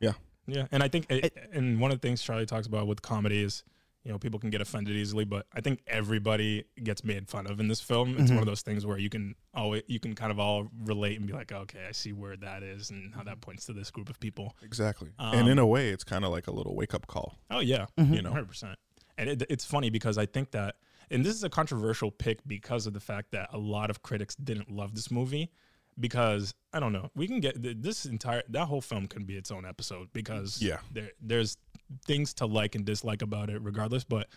Yeah. 0.00 0.12
Yeah, 0.46 0.66
and 0.72 0.82
I 0.82 0.88
think, 0.88 1.06
it, 1.08 1.32
and 1.52 1.80
one 1.80 1.92
of 1.92 2.00
the 2.00 2.06
things 2.06 2.20
Charlie 2.20 2.46
talks 2.46 2.66
about 2.66 2.86
with 2.88 3.00
comedy 3.00 3.42
is 3.42 3.62
you 4.04 4.10
know 4.12 4.18
people 4.18 4.40
can 4.40 4.50
get 4.50 4.60
offended 4.60 4.96
easily, 4.96 5.24
but 5.24 5.46
I 5.54 5.60
think 5.60 5.80
everybody 5.86 6.64
gets 6.82 7.04
made 7.04 7.28
fun 7.28 7.46
of 7.46 7.60
in 7.60 7.68
this 7.68 7.80
film. 7.80 8.16
It's 8.18 8.30
Mhm. 8.30 8.34
one 8.34 8.38
of 8.38 8.46
those 8.46 8.62
things 8.62 8.84
where 8.84 8.98
you 8.98 9.08
can 9.08 9.34
always 9.54 9.82
you 9.86 10.00
can 10.00 10.14
kind 10.14 10.32
of 10.32 10.38
all 10.38 10.68
relate 10.84 11.18
and 11.18 11.26
be 11.26 11.32
like, 11.32 11.52
okay, 11.52 11.86
I 11.88 11.92
see 11.92 12.12
where 12.12 12.36
that 12.38 12.62
is 12.62 12.90
and 12.90 13.14
how 13.14 13.22
that 13.24 13.40
points 13.40 13.66
to 13.66 13.72
this 13.72 13.90
group 13.90 14.08
of 14.08 14.18
people. 14.18 14.56
Exactly. 14.62 15.10
Um, 15.18 15.34
and 15.38 15.48
in 15.48 15.58
a 15.58 15.66
way, 15.66 15.90
it's 15.90 16.04
kind 16.04 16.24
of 16.24 16.30
like 16.32 16.46
a 16.48 16.52
little 16.52 16.74
wake 16.74 16.94
up 16.94 17.06
call. 17.06 17.38
Oh 17.50 17.60
yeah, 17.60 17.86
Mhm. 17.98 18.16
You 18.16 18.22
know. 18.22 18.30
hundred 18.30 18.48
percent. 18.48 18.78
And 19.18 19.28
it, 19.30 19.42
it's 19.50 19.64
funny 19.64 19.90
because 19.90 20.18
I 20.18 20.26
think 20.26 20.50
that, 20.52 20.76
and 21.10 21.24
this 21.24 21.34
is 21.36 21.44
a 21.44 21.50
controversial 21.50 22.10
pick 22.10 22.40
because 22.46 22.86
of 22.86 22.94
the 22.94 23.00
fact 23.00 23.30
that 23.32 23.50
a 23.52 23.58
lot 23.58 23.90
of 23.90 24.02
critics 24.02 24.34
didn't 24.34 24.70
love 24.70 24.94
this 24.94 25.10
movie. 25.10 25.50
Because 26.00 26.54
I 26.72 26.80
don't 26.80 26.94
know, 26.94 27.10
we 27.14 27.26
can 27.28 27.38
get 27.40 27.60
this 27.82 28.06
entire 28.06 28.42
that 28.48 28.64
whole 28.64 28.80
film 28.80 29.06
can 29.06 29.24
be 29.24 29.36
its 29.36 29.50
own 29.50 29.66
episode 29.66 30.08
because 30.14 30.60
Yeah. 30.62 30.78
there 30.90 31.10
there's 31.20 31.58
things 32.04 32.34
to 32.34 32.46
like 32.46 32.74
and 32.74 32.84
dislike 32.84 33.22
about 33.22 33.50
it 33.50 33.60
regardless. 33.62 34.04
But 34.04 34.28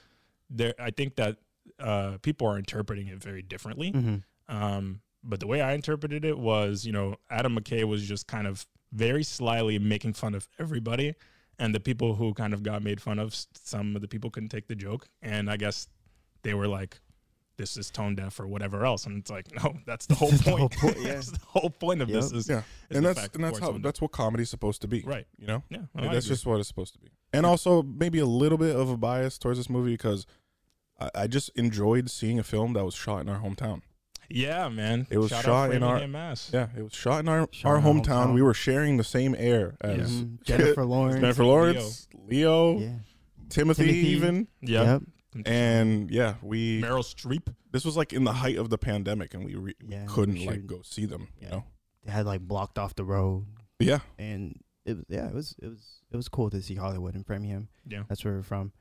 there, 0.49 0.73
I 0.79 0.91
think 0.91 1.15
that 1.15 1.37
uh, 1.79 2.17
people 2.21 2.47
are 2.47 2.57
interpreting 2.57 3.07
it 3.07 3.21
very 3.21 3.41
differently. 3.41 3.91
Mhm. 3.91 4.23
Um, 4.47 5.01
but 5.23 5.39
the 5.39 5.47
way 5.47 5.61
I 5.61 5.73
interpreted 5.73 6.23
it 6.23 6.37
was, 6.37 6.85
you 6.85 6.91
know, 6.91 7.15
Adam 7.29 7.57
McKay 7.57 7.83
was 7.83 8.07
just 8.07 8.27
kind 8.27 8.45
of 8.45 8.67
very 8.91 9.23
slyly 9.23 9.79
making 9.79 10.13
fun 10.13 10.35
of 10.35 10.47
everybody. 10.59 11.15
And 11.57 11.73
the 11.73 11.79
people 11.79 12.15
who 12.15 12.33
kind 12.33 12.53
of 12.53 12.63
got 12.63 12.83
made 12.83 13.01
fun 13.01 13.17
of, 13.17 13.35
some 13.53 13.95
of 13.95 14.01
the 14.01 14.07
people 14.07 14.29
couldn't 14.29 14.49
take 14.49 14.67
the 14.67 14.75
joke. 14.75 15.07
And 15.21 15.49
I 15.49 15.57
guess 15.57 15.87
they 16.43 16.53
were 16.53 16.67
like, 16.67 16.99
this 17.57 17.77
is 17.77 17.89
tone 17.89 18.15
deaf 18.15 18.39
or 18.39 18.47
whatever 18.47 18.85
else. 18.85 19.05
And 19.05 19.17
it's 19.19 19.29
like, 19.31 19.47
no, 19.63 19.75
that's 19.85 20.05
the 20.05 20.15
whole 20.15 20.29
That's 20.29 20.43
the 20.43 20.51
point. 20.51 20.59
whole 20.59 20.69
point, 20.69 20.97
yeah. 21.01 21.13
that's 21.13 21.31
the 21.31 21.39
whole 21.47 21.69
point 21.69 22.01
of 22.01 22.07
this 22.07 22.31
is, 22.31 22.49
Yeah. 22.49 22.63
is 22.89 22.97
and 22.97 23.05
that's 23.05 23.27
and 23.33 23.43
that's 23.43 23.59
how 23.59 23.71
that's 23.73 24.01
what 24.01 24.11
comedy's 24.11 24.49
supposed 24.49 24.81
to 24.81 24.87
be. 24.87 25.01
Right. 25.05 25.25
You 25.37 25.47
know? 25.47 25.63
Yeah. 25.69 25.79
Like, 25.93 26.11
that's 26.11 26.27
just 26.27 26.45
what 26.45 26.59
it's 26.59 26.67
supposed 26.67 26.93
to 26.93 26.99
be. 26.99 27.09
And 27.33 27.45
also 27.45 27.81
maybe 27.83 28.19
a 28.19 28.25
little 28.25 28.57
bit 28.57 28.75
of 28.75 28.89
a 28.89 28.97
bias 28.97 29.37
towards 29.37 29.59
this 29.59 29.69
movie 29.69 29.93
because 29.93 30.25
I, 30.99 31.09
I 31.15 31.27
just 31.27 31.49
enjoyed 31.55 32.09
seeing 32.09 32.39
a 32.39 32.43
film 32.43 32.73
that 32.73 32.85
was 32.85 32.93
shot 32.95 33.21
in 33.21 33.29
our 33.29 33.39
hometown. 33.41 33.81
yeah, 34.29 34.69
man. 34.69 35.05
It 35.09 35.17
was 35.17 35.29
Shout 35.29 35.43
shot 35.45 35.71
in 35.73 35.83
our- 35.83 36.07
Mass. 36.07 36.49
Yeah, 36.53 36.67
it 36.77 36.81
was 36.81 36.93
shot 36.93 37.19
in 37.19 37.29
our, 37.29 37.47
Shot 37.51 37.69
our 37.69 37.77
in 37.77 37.83
our 37.85 37.93
hometown. 37.93 38.27
hometown. 38.27 38.33
We 38.33 38.41
were 38.41 38.53
sharing 38.53 38.97
the 38.97 39.03
same 39.03 39.35
air 39.37 39.75
as 39.81 40.11
Mhm. 40.23 40.43
Jennifer 40.43 40.83
Lawrence. 40.93 41.19
Jennifer 41.19 41.43
Lawrence, 41.45 42.07
Leo, 42.27 42.79
Yeah. 42.79 42.89
Timothy, 43.49 43.83
Timothy. 43.85 44.07
even. 44.07 44.47
Yeah. 44.61 44.83
Yep. 44.93 45.01
And 45.45 46.09
yeah, 46.11 46.35
we 46.41 46.81
Meryl 46.81 46.99
Streep. 47.03 47.53
this 47.71 47.83
was 47.83 47.97
like 47.97 48.13
in 48.13 48.23
the 48.23 48.33
height 48.33 48.57
of 48.57 48.69
the 48.69 48.77
pandemic 48.77 49.33
and 49.33 49.43
we, 49.43 49.55
re- 49.55 49.75
Yeah, 49.85 50.03
we 50.03 50.07
couldn't 50.07 50.45
were 50.45 50.51
like 50.51 50.67
go 50.67 50.81
see 50.83 51.05
them, 51.05 51.27
you 51.39 51.47
Yeah. 51.47 51.55
know. 51.55 51.63
They 52.05 52.11
had 52.11 52.25
like 52.25 52.41
blocked 52.41 52.77
off 52.77 52.95
the 52.95 53.03
road, 53.03 53.45
Yeah. 53.79 53.99
and 54.17 54.59
it 54.85 54.95
was 54.97 55.05
yeah, 55.09 55.27
it 55.27 55.33
was 55.33 55.55
it 55.61 55.67
was 55.67 56.01
it 56.11 56.15
was 56.15 56.29
cool 56.29 56.49
to 56.51 56.61
see 56.61 56.75
Hollywood 56.75 57.15
in 57.15 57.23
Framingham. 57.23 57.67
Yeah. 57.87 58.03
That's 58.07 58.23
where 58.23 58.35
we're 58.35 58.43
from. 58.43 58.71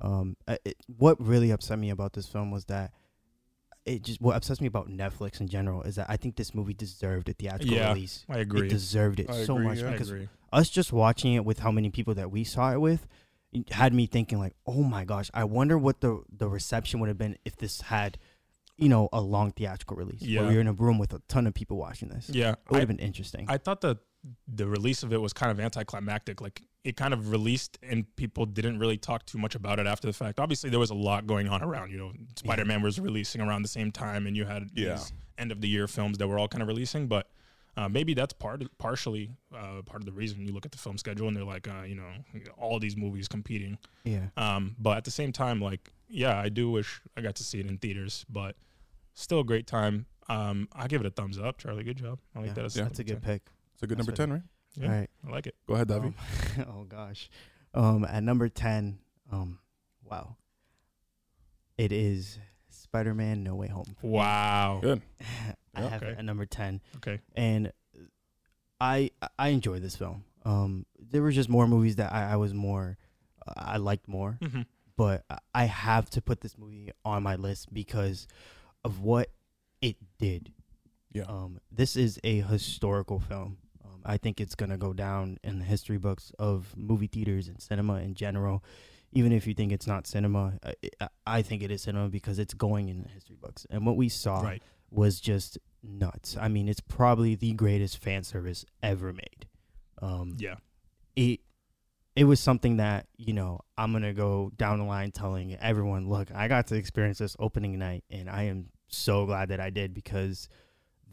Um, 0.00 0.36
I- 0.46 0.58
it, 0.64 0.76
what 0.86 1.20
really 1.20 1.50
upset 1.50 1.78
me 1.78 1.90
about 1.90 2.12
this 2.12 2.28
film 2.28 2.50
was 2.50 2.66
that 2.66 2.92
it 3.86 4.02
just 4.02 4.20
what 4.20 4.36
upsets 4.36 4.60
me 4.60 4.66
about 4.66 4.88
Netflix 4.88 5.40
in 5.40 5.48
general 5.48 5.82
is 5.82 5.94
that 5.96 6.06
I 6.10 6.16
think 6.16 6.36
this 6.36 6.54
movie 6.54 6.74
deserved 6.74 7.28
a 7.28 7.32
theatrical 7.32 7.74
Yeah, 7.76 7.88
release. 7.94 8.24
I 8.28 8.38
agree. 8.38 8.60
It 8.60 8.62
agree. 8.64 8.68
deserved 8.68 9.20
it 9.20 9.30
I 9.30 9.44
so 9.44 9.54
agree, 9.54 9.66
much 9.68 9.78
yeah. 9.78 9.88
I 9.88 9.92
because 9.92 10.10
agree. 10.10 10.28
us 10.52 10.68
just 10.70 10.92
watching 10.92 11.32
it 11.34 11.44
with 11.44 11.60
how 11.60 11.70
many 11.70 11.90
people 11.90 12.14
that 12.14 12.30
we 12.30 12.44
saw 12.44 12.72
it 12.72 12.80
with 12.80 13.04
it 13.04 13.08
had 13.70 13.92
me 13.94 14.06
thinking 14.06 14.38
like, 14.38 14.54
oh 14.66 14.82
my 14.82 15.04
gosh, 15.04 15.30
I 15.34 15.44
wonder 15.44 15.76
what 15.78 16.00
the 16.00 16.22
the 16.36 16.48
reception 16.48 17.00
would 17.00 17.08
have 17.08 17.18
been 17.18 17.36
if 17.44 17.56
this 17.56 17.80
had, 17.82 18.18
you 18.76 18.88
know, 18.88 19.08
a 19.12 19.20
long 19.20 19.52
theatrical 19.52 19.96
release. 19.96 20.22
Yeah, 20.22 20.42
Yeah. 20.42 20.48
we 20.48 20.54
were 20.56 20.60
in 20.60 20.66
a 20.68 20.72
room 20.72 20.98
with 20.98 21.12
a 21.12 21.20
ton 21.28 21.46
of 21.46 21.54
people 21.54 21.76
watching 21.76 22.08
this. 22.08 22.28
Yeah. 22.30 22.52
it 22.52 22.58
would 22.70 22.78
have 22.80 22.88
been 22.88 22.98
interesting. 22.98 23.46
I 23.48 23.58
thought 23.58 23.80
that 23.82 23.98
the 24.48 24.66
release 24.66 25.02
of 25.02 25.12
it 25.12 25.20
was 25.20 25.32
kind 25.32 25.52
of 25.52 25.60
anticlimactic. 25.60 26.40
Like 26.40 26.62
it 26.82 26.96
kind 26.96 27.14
of 27.14 27.30
released 27.30 27.78
and 27.82 28.04
people 28.16 28.44
didn't 28.46 28.78
really 28.78 28.96
talk 28.96 29.24
too 29.26 29.38
much 29.38 29.54
about 29.54 29.78
it 29.78 29.86
after 29.86 30.06
the 30.06 30.12
fact. 30.12 30.38
Obviously, 30.40 30.70
there 30.70 30.78
was 30.80 30.90
a 30.90 30.94
lot 30.94 31.26
going 31.26 31.48
on 31.48 31.62
around. 31.62 31.90
You 31.90 31.98
know, 31.98 32.12
Spider 32.36 32.64
Man 32.64 32.82
was 32.82 32.98
releasing 33.00 33.40
around 33.40 33.62
the 33.62 33.68
same 33.68 33.90
time, 33.92 34.26
and 34.26 34.36
you 34.36 34.44
had 34.44 34.70
Yeah. 34.74 34.94
these 34.94 35.12
end 35.38 35.52
of 35.52 35.60
the 35.60 35.68
year 35.68 35.86
films 35.88 36.18
that 36.18 36.26
were 36.28 36.38
all 36.38 36.48
kind 36.48 36.62
of 36.62 36.68
releasing. 36.68 37.06
But 37.08 37.28
uh, 37.76 37.88
maybe 37.88 38.14
that's 38.14 38.32
part 38.32 38.62
of, 38.62 38.78
partially 38.78 39.30
uh, 39.54 39.82
part 39.84 40.00
of 40.00 40.06
the 40.06 40.12
reason 40.12 40.46
you 40.46 40.52
look 40.52 40.64
at 40.64 40.72
the 40.72 40.78
film 40.78 40.96
schedule 40.96 41.28
and 41.28 41.36
they're 41.36 41.44
like, 41.44 41.68
uh, 41.68 41.82
you 41.82 41.94
know, 41.94 42.08
all 42.58 42.78
these 42.78 42.96
movies 42.96 43.28
competing. 43.28 43.78
yeah, 44.04 44.26
Um, 44.36 44.76
but 44.78 44.96
at 44.96 45.04
the 45.04 45.10
same 45.10 45.32
time, 45.32 45.60
like, 45.60 45.90
yeah, 46.08 46.38
I 46.38 46.48
do 46.48 46.70
wish 46.70 47.00
I 47.16 47.20
got 47.20 47.34
to 47.36 47.44
see 47.44 47.60
it 47.60 47.66
in 47.66 47.78
theaters, 47.78 48.24
but 48.28 48.56
still 49.14 49.40
a 49.40 49.44
great 49.44 49.66
time. 49.66 50.06
Um, 50.28 50.68
I 50.72 50.86
give 50.88 51.00
it 51.00 51.06
a 51.06 51.10
thumbs 51.10 51.38
up, 51.38 51.58
Charlie. 51.58 51.84
Good 51.84 51.98
job. 51.98 52.18
I 52.34 52.38
like 52.40 52.48
yeah. 52.48 52.52
that. 52.54 52.64
as 52.64 52.76
Yeah. 52.76 52.84
that's 52.84 52.98
a 52.98 53.04
good 53.04 53.22
pick. 53.22 53.42
It's 53.74 53.82
a 53.82 53.86
good 53.86 53.98
That's 53.98 54.08
number 54.08 54.16
10, 54.16 54.32
right? 54.32 54.42
Yeah, 54.76 54.86
All 54.88 54.94
right. 55.00 55.10
I 55.26 55.30
like 55.30 55.46
it. 55.46 55.54
Go 55.66 55.74
ahead, 55.74 55.88
Davi. 55.88 56.04
Um, 56.06 56.14
oh 56.68 56.84
gosh. 56.84 57.30
Um, 57.74 58.04
at 58.04 58.22
number 58.22 58.48
ten, 58.48 58.98
um, 59.30 59.58
wow, 60.04 60.36
it 61.78 61.92
is 61.92 62.38
Spider-Man: 62.70 63.42
No 63.42 63.54
Way 63.54 63.68
Home. 63.68 63.96
Wow. 64.02 64.80
Good. 64.82 65.02
I 65.76 65.82
Yeah, 65.82 65.88
have 65.90 66.02
it 66.02 66.06
okay. 66.06 66.18
at 66.18 66.24
number 66.24 66.46
ten, 66.46 66.80
Okay. 66.96 67.20
and 67.34 67.72
I 68.80 69.10
I 69.38 69.48
enjoy 69.48 69.78
this 69.80 69.96
film. 69.96 70.24
Um, 70.44 70.86
there 70.98 71.22
were 71.22 71.32
just 71.32 71.48
more 71.48 71.66
movies 71.66 71.96
that 71.96 72.12
I, 72.12 72.32
I 72.32 72.36
was 72.36 72.54
more, 72.54 72.96
I 73.56 73.78
liked 73.78 74.06
more, 74.08 74.38
Mm-hmm. 74.40 74.62
but 74.96 75.24
I- 75.54 75.64
have 75.64 76.08
to 76.10 76.22
put 76.22 76.40
this 76.40 76.56
movie 76.56 76.90
on 77.04 77.22
my 77.22 77.34
list 77.36 77.72
because 77.74 78.26
of 78.84 79.00
what 79.00 79.30
it 79.80 79.96
did. 80.18 80.52
Yeah. 81.12 81.24
Um, 81.24 81.58
this 81.72 81.96
is 81.96 82.20
a 82.22 82.40
historical 82.42 83.18
film. 83.18 83.58
Um, 83.84 84.02
I 84.04 84.16
think 84.18 84.40
it's 84.40 84.54
gonna 84.54 84.76
go 84.78 84.92
down 84.92 85.38
in 85.42 85.58
the 85.58 85.64
history 85.64 85.98
books 85.98 86.30
of 86.38 86.72
movie 86.76 87.08
theaters 87.08 87.48
and 87.48 87.60
cinema 87.60 87.94
in 88.00 88.14
general. 88.14 88.62
Even 89.12 89.32
if 89.32 89.46
you 89.46 89.54
think 89.54 89.72
it's 89.72 89.86
not 89.86 90.06
cinema, 90.06 90.58
I, 90.64 90.74
I- 91.00 91.08
I 91.38 91.42
think 91.42 91.62
it 91.62 91.70
is 91.72 91.82
cinema 91.82 92.08
because 92.08 92.38
it's 92.38 92.54
going 92.54 92.88
in 92.88 93.02
the 93.02 93.08
history 93.08 93.36
books. 93.40 93.66
And 93.70 93.84
what 93.86 93.96
we 93.96 94.08
saw 94.08 94.40
Right. 94.42 94.62
Was 94.90 95.20
just 95.20 95.58
nuts. 95.82 96.36
I 96.40 96.48
mean, 96.48 96.68
it's 96.68 96.80
probably 96.80 97.34
the 97.34 97.52
greatest 97.52 97.98
fan 97.98 98.22
service 98.24 98.64
ever 98.82 99.12
made. 99.12 99.46
Um, 100.02 100.36
Yeah. 100.38 100.56
it 101.14 101.40
it 102.14 102.24
was 102.24 102.40
something 102.40 102.78
that 102.78 103.06
you 103.18 103.34
know 103.34 103.60
I'm 103.76 103.92
gonna 103.92 104.14
go 104.14 104.50
down 104.56 104.78
the 104.78 104.84
line 104.84 105.10
telling 105.12 105.54
everyone, 105.56 106.08
look, 106.08 106.30
I 106.34 106.48
got 106.48 106.66
to 106.68 106.74
experience 106.76 107.18
this 107.18 107.36
opening 107.38 107.78
night, 107.78 108.04
and 108.10 108.28
I 108.30 108.44
am 108.44 108.70
so 108.88 109.26
glad 109.26 109.48
that 109.50 109.60
I 109.60 109.70
did 109.70 109.92
because 109.92 110.48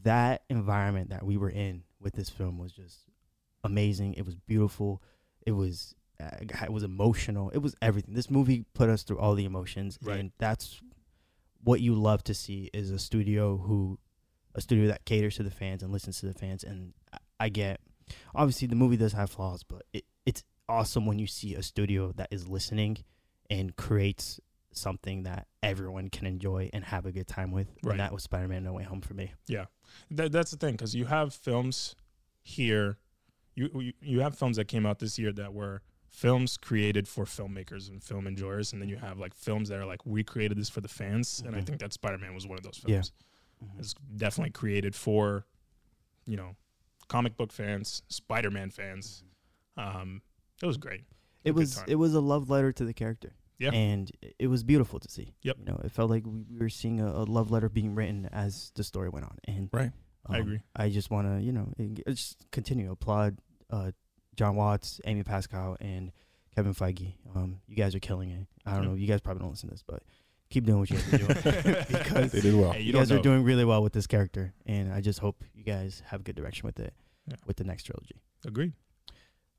that 0.04 0.44
environment 0.50 1.10
that 1.10 1.24
we 1.24 1.38
were 1.38 1.50
in 1.50 1.84
with 2.00 2.14
this 2.14 2.30
film 2.30 2.58
was 2.58 2.72
just 2.72 3.00
amazing. 3.64 4.14
It 4.14 4.26
was 4.26 4.36
beautiful. 4.36 5.02
It 5.46 5.52
was 5.52 5.94
uh, 6.22 6.30
it 6.42 6.72
was 6.72 6.84
emotional. 6.84 7.50
It 7.50 7.58
was 7.60 7.76
everything. 7.82 8.14
This 8.14 8.30
movie 8.30 8.66
put 8.74 8.90
us 8.90 9.04
through 9.04 9.20
all 9.20 9.36
the 9.36 9.46
emotions, 9.46 9.98
Right. 10.02 10.20
and 10.20 10.32
that's 10.38 10.80
what 11.64 11.82
you 11.82 11.96
love 11.96 12.24
to 12.26 12.34
see 12.34 12.70
is 12.74 12.92
a 12.92 13.00
studio 13.00 13.58
who 13.58 14.00
a 14.56 14.62
studio 14.62 14.88
that 14.88 15.06
caters 15.06 15.36
to 15.38 15.44
the 15.44 15.50
fans 15.52 15.82
and 15.82 15.92
listens 15.92 16.20
to 16.20 16.26
the 16.28 16.34
fans. 16.34 16.64
And 16.64 16.94
I- 17.12 17.18
I 17.40 17.50
get 17.50 17.82
obviously 18.36 18.68
the 18.68 18.76
movie 18.76 18.98
does 18.98 19.14
have 19.14 19.30
flaws, 19.32 19.64
but 19.64 19.84
it, 19.94 20.06
it's 20.26 20.44
awesome 20.70 21.06
when 21.06 21.20
you 21.20 21.28
see 21.28 21.56
a 21.56 21.64
studio 21.64 22.12
that 22.14 22.28
is 22.32 22.48
listening 22.48 22.98
and 23.50 23.76
creates 23.76 24.40
something 24.72 25.24
that 25.24 25.48
everyone 25.62 26.10
can 26.10 26.26
enjoy 26.26 26.70
and 26.74 26.84
have 26.86 27.06
a 27.06 27.12
good 27.12 27.28
time 27.28 27.52
with. 27.52 27.68
Right. 27.84 27.92
And 27.92 28.00
that 28.00 28.12
was 28.14 28.24
Spider 28.24 28.48
Man 28.48 28.64
No 28.64 28.74
Way 28.74 28.84
Home 28.84 29.02
for 29.02 29.14
me. 29.14 29.32
Yeah. 29.48 29.66
That, 30.12 30.32
that's 30.32 30.52
the 30.52 30.58
thing 30.58 30.74
because 30.74 30.96
you 30.96 31.06
have 31.06 31.34
films 31.34 31.96
here. 32.42 32.98
You, 33.56 33.70
you 33.76 33.94
you 34.02 34.20
have 34.22 34.36
films 34.38 34.58
that 34.58 34.68
came 34.68 34.86
out 34.86 35.00
this 35.00 35.20
year 35.20 35.32
that 35.34 35.54
were 35.54 35.82
films 36.14 36.58
created 36.58 37.08
for 37.08 37.26
filmmakers 37.26 37.90
and 37.90 38.02
film 38.04 38.28
enjoyers, 38.28 38.72
and 38.72 38.82
then 38.82 38.88
you 38.88 38.98
have 38.98 39.18
like 39.18 39.34
films 39.34 39.68
that 39.70 39.80
are 39.80 39.86
like 39.86 40.06
we 40.06 40.24
created 40.24 40.58
this 40.58 40.70
for 40.70 40.80
the 40.80 40.88
fans, 40.88 41.42
and 41.46 41.56
I 41.56 41.60
Mhm. 41.60 41.66
think 41.66 41.80
that 41.80 41.92
Spider 41.92 42.20
Man 42.20 42.34
was 42.36 42.46
one 42.48 42.58
of 42.58 42.64
those 42.64 42.80
Yeah. 42.86 42.98
films. 43.02 43.12
It's 43.80 43.94
definitely 44.16 44.52
created 44.52 44.94
for, 44.96 45.46
you 46.26 46.38
know, 46.38 46.56
comic 47.08 47.36
book 47.36 47.52
fans, 47.52 48.04
Spider 48.10 48.52
Man 48.52 48.70
fans. 48.70 49.24
Um, 49.76 50.22
it 50.62 50.66
was 50.68 50.78
great. 50.78 51.02
It 51.44 51.52
Good 51.52 51.56
was 51.56 51.84
it 51.88 51.96
was 51.96 52.14
a 52.14 52.22
love 52.22 52.50
letter 52.50 52.72
to 52.72 52.86
the 52.86 52.94
character. 52.94 53.34
Yeah. 53.60 53.72
And 53.72 54.12
it 54.40 54.48
was 54.48 54.64
beautiful 54.64 55.00
to 55.00 55.10
see. 55.10 55.34
Yep. 55.44 55.58
You 55.60 55.66
know, 55.66 55.82
it 55.84 55.92
felt 55.92 56.10
like 56.10 56.26
we, 56.26 56.42
we 56.44 56.60
were 56.60 56.70
seeing 56.70 57.00
a, 57.00 57.08
a 57.08 57.24
love 57.24 57.50
letter 57.50 57.70
being 57.70 57.96
written 57.96 58.26
as 58.32 58.72
the 58.76 58.84
story 58.84 59.10
went 59.10 59.26
on. 59.26 59.38
And 59.46 59.70
Right. 59.72 59.92
I 60.26 60.38
agree. 60.40 60.62
I 60.76 60.90
just 60.90 61.10
want 61.12 61.28
to, 61.28 61.42
you 61.42 61.52
know, 61.54 61.72
just 62.08 62.46
continue 62.52 62.92
applaud 62.92 63.40
uh, 63.70 63.92
Jon 64.36 64.56
Watts, 64.56 65.00
Amy 65.06 65.24
Pascal, 65.24 65.78
and 65.80 66.12
Kevin 66.56 66.74
Feige. 66.74 67.14
Um, 67.36 67.60
you 67.68 67.76
guys 67.76 67.96
are 67.96 68.00
killing 68.00 68.30
it. 68.30 68.48
I 68.66 68.74
don't 68.74 68.84
Yeah. 68.84 68.90
know. 68.90 68.96
You 68.96 69.08
guys 69.08 69.22
probably 69.22 69.42
don't 69.42 69.52
listen 69.52 69.70
to 69.70 69.76
this, 69.76 69.84
but 69.88 70.04
keep 70.50 70.66
doing 70.66 70.80
what 70.80 70.90
you 70.90 70.98
guys 70.98 71.14
are 71.14 71.18
doing 71.18 71.28
because 71.90 72.32
They 72.32 72.42
did 72.42 72.56
well. 72.56 72.72
Hey, 72.72 72.80
you, 72.82 72.86
you 72.88 72.92
don't 72.94 73.02
guys 73.02 73.12
are 73.12 73.20
doing 73.22 73.44
really 73.44 73.66
well 73.66 73.82
with 73.84 73.94
this 73.94 74.08
character, 74.08 74.54
and 74.66 74.92
I 74.94 75.02
just 75.02 75.20
hope 75.20 75.44
you 75.54 75.64
guys 75.64 76.02
have 76.08 76.24
good 76.24 76.36
direction 76.36 76.66
with 76.68 76.80
it 76.80 76.94
Yeah. 77.28 77.36
with 77.46 77.58
the 77.58 77.64
next 77.64 77.84
trilogy. 77.84 78.22
Agreed. 78.46 78.74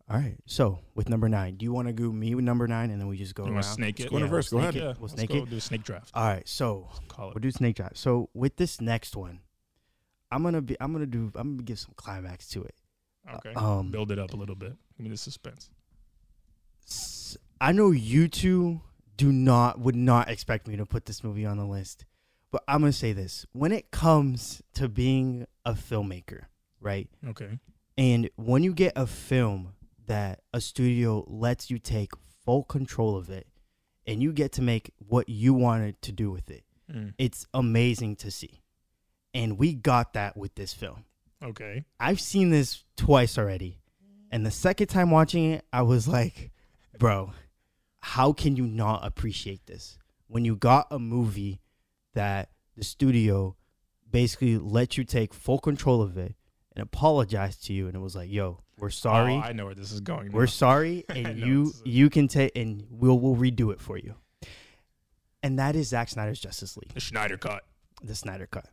All 0.09 0.19
right. 0.19 0.37
So 0.47 0.81
with 0.95 1.09
number 1.09 1.28
nine, 1.31 1.57
do 1.57 1.64
you 1.64 1.73
want 1.73 1.88
to 1.88 1.95
go 1.95 2.12
me 2.12 2.35
with 2.35 2.45
number 2.45 2.69
nine, 2.69 2.90
and 2.90 3.00
then 3.00 3.09
we 3.09 3.16
just 3.16 3.35
go 3.35 3.47
You 3.47 3.52
around? 3.54 3.62
snake 3.62 3.99
it? 4.00 4.11
go 4.11 4.19
Yeah, 4.19 4.25
reverse. 4.25 4.52
we'll 4.52 4.61
Go 4.62 4.71
snake 4.71 4.83
ahead. 4.83 4.90
it. 4.97 5.00
We'll 5.00 5.09
let's 5.09 5.14
snake 5.14 5.31
go 5.31 5.37
it. 5.37 5.50
do 5.50 5.57
a 5.57 5.61
snake 5.61 5.83
draft. 5.83 6.11
All 6.14 6.25
right. 6.26 6.47
So 6.47 6.90
Call 7.09 7.28
we'll 7.28 7.40
do 7.40 7.50
snake 7.50 7.76
drive. 7.76 7.93
So 7.95 8.28
with 8.35 8.57
this 8.57 8.81
next 8.83 9.16
one, 9.16 9.40
I'm 10.31 10.43
gonna 10.43 10.61
be. 10.61 10.76
I'm 10.81 10.93
gonna 10.93 11.07
do. 11.07 11.33
I'm 11.35 11.52
gonna 11.57 11.62
give 11.62 11.78
some 11.78 11.93
climax 11.97 12.49
to 12.50 12.62
it. 12.64 12.75
Okay. 13.37 13.52
Um, 13.54 13.90
Build 13.90 14.11
it 14.12 14.19
up 14.19 14.33
a 14.33 14.37
little 14.37 14.54
bit. 14.54 14.75
Give 14.97 15.04
me 15.04 15.11
the 15.11 15.16
suspense. 15.16 15.71
I 17.61 17.73
know 17.73 17.90
you 17.90 18.28
two 18.28 18.81
do 19.16 19.33
not 19.33 19.78
would 19.81 19.97
not 19.97 20.28
expect 20.28 20.66
me 20.69 20.76
to 20.76 20.85
put 20.85 21.07
this 21.07 21.25
movie 21.25 21.47
on 21.47 21.57
the 21.57 21.64
list. 21.64 22.04
But 22.50 22.62
I'm 22.69 22.81
gonna 22.81 22.93
say 22.93 23.12
this: 23.12 23.47
when 23.52 23.73
it 23.73 23.90
comes 23.90 24.62
to 24.75 24.88
being 24.88 25.47
a 25.64 25.73
filmmaker, 25.73 26.45
right? 26.81 27.09
Okay. 27.28 27.59
And 27.97 28.28
when 28.37 28.62
you 28.62 28.75
get 28.75 28.93
a 28.97 29.07
film 29.07 29.75
that 30.07 30.40
a 30.52 30.61
studio 30.61 31.25
lets 31.28 31.71
you 31.71 31.78
take 31.78 32.11
full 32.45 32.64
control 32.64 33.16
of 33.16 33.31
it 33.31 33.47
and 34.07 34.23
you 34.23 34.33
get 34.33 34.52
to 34.52 34.62
make 34.62 34.93
what 34.99 35.28
you 35.28 35.54
wanted 35.54 36.02
to 36.02 36.12
do 36.12 36.31
with 36.31 36.50
it, 36.50 36.64
Mm. 36.93 37.14
it's 37.16 37.47
amazing 37.54 38.16
to 38.16 38.31
see. 38.31 38.61
And 39.33 39.57
we 39.59 39.73
got 39.75 40.12
that 40.12 40.37
with 40.37 40.54
this 40.57 40.75
film. 40.75 41.04
Okay. 41.43 41.85
I've 42.00 42.21
seen 42.21 42.50
this 42.50 42.85
twice 42.97 43.38
already. 43.38 43.81
And 44.31 44.45
the 44.45 44.50
second 44.50 44.88
time 44.88 45.11
watching 45.11 45.53
it, 45.53 45.64
I 45.73 45.83
was 45.83 46.09
like, 46.09 46.50
bro, 46.99 47.33
how 48.00 48.33
can 48.33 48.57
you 48.57 48.67
not 48.67 49.07
appreciate 49.07 49.67
this? 49.67 49.99
When 50.26 50.45
you 50.45 50.57
got 50.57 50.88
a 50.91 50.99
movie 50.99 51.61
that 52.14 52.50
the 52.76 52.85
studio 52.85 53.57
basically 54.11 54.59
let 54.59 54.97
you 54.97 55.05
take 55.05 55.33
full 55.35 55.59
control 55.59 56.03
of 56.03 56.17
it 56.17 56.35
and 56.75 56.83
apologize 56.83 57.59
to 57.59 57.73
you 57.73 57.87
and 57.87 57.95
it 57.95 58.00
was 58.00 58.17
like, 58.17 58.31
yo, 58.31 58.64
we're 58.79 58.87
oh, 58.87 58.91
sorry. 58.91 59.35
Oh, 59.35 59.41
I 59.41 59.53
know 59.53 59.67
where 59.67 59.75
this 59.75 59.93
is 59.93 60.00
going. 60.00 60.33
We're 60.33 60.43
now. 60.43 60.50
sorry, 60.50 61.05
and 61.09 61.38
you 61.38 61.73
you 61.85 62.11
can 62.11 62.29
take 62.29 62.57
and 62.57 62.85
we'll 62.91 63.19
we'll 63.19 63.37
redo 63.37 63.73
it 63.73 63.81
for 63.81 63.97
you. 63.97 64.14
And 65.43 65.59
that 65.59 65.76
is 65.76 65.88
Zack 65.88 66.09
Snyder's 66.09 66.41
Justice 66.41 66.76
League, 66.76 66.93
the 66.95 67.00
Schneider 67.00 67.37
cut. 67.37 67.64
the 68.03 68.14
Snyder 68.14 68.47
cut. 68.47 68.67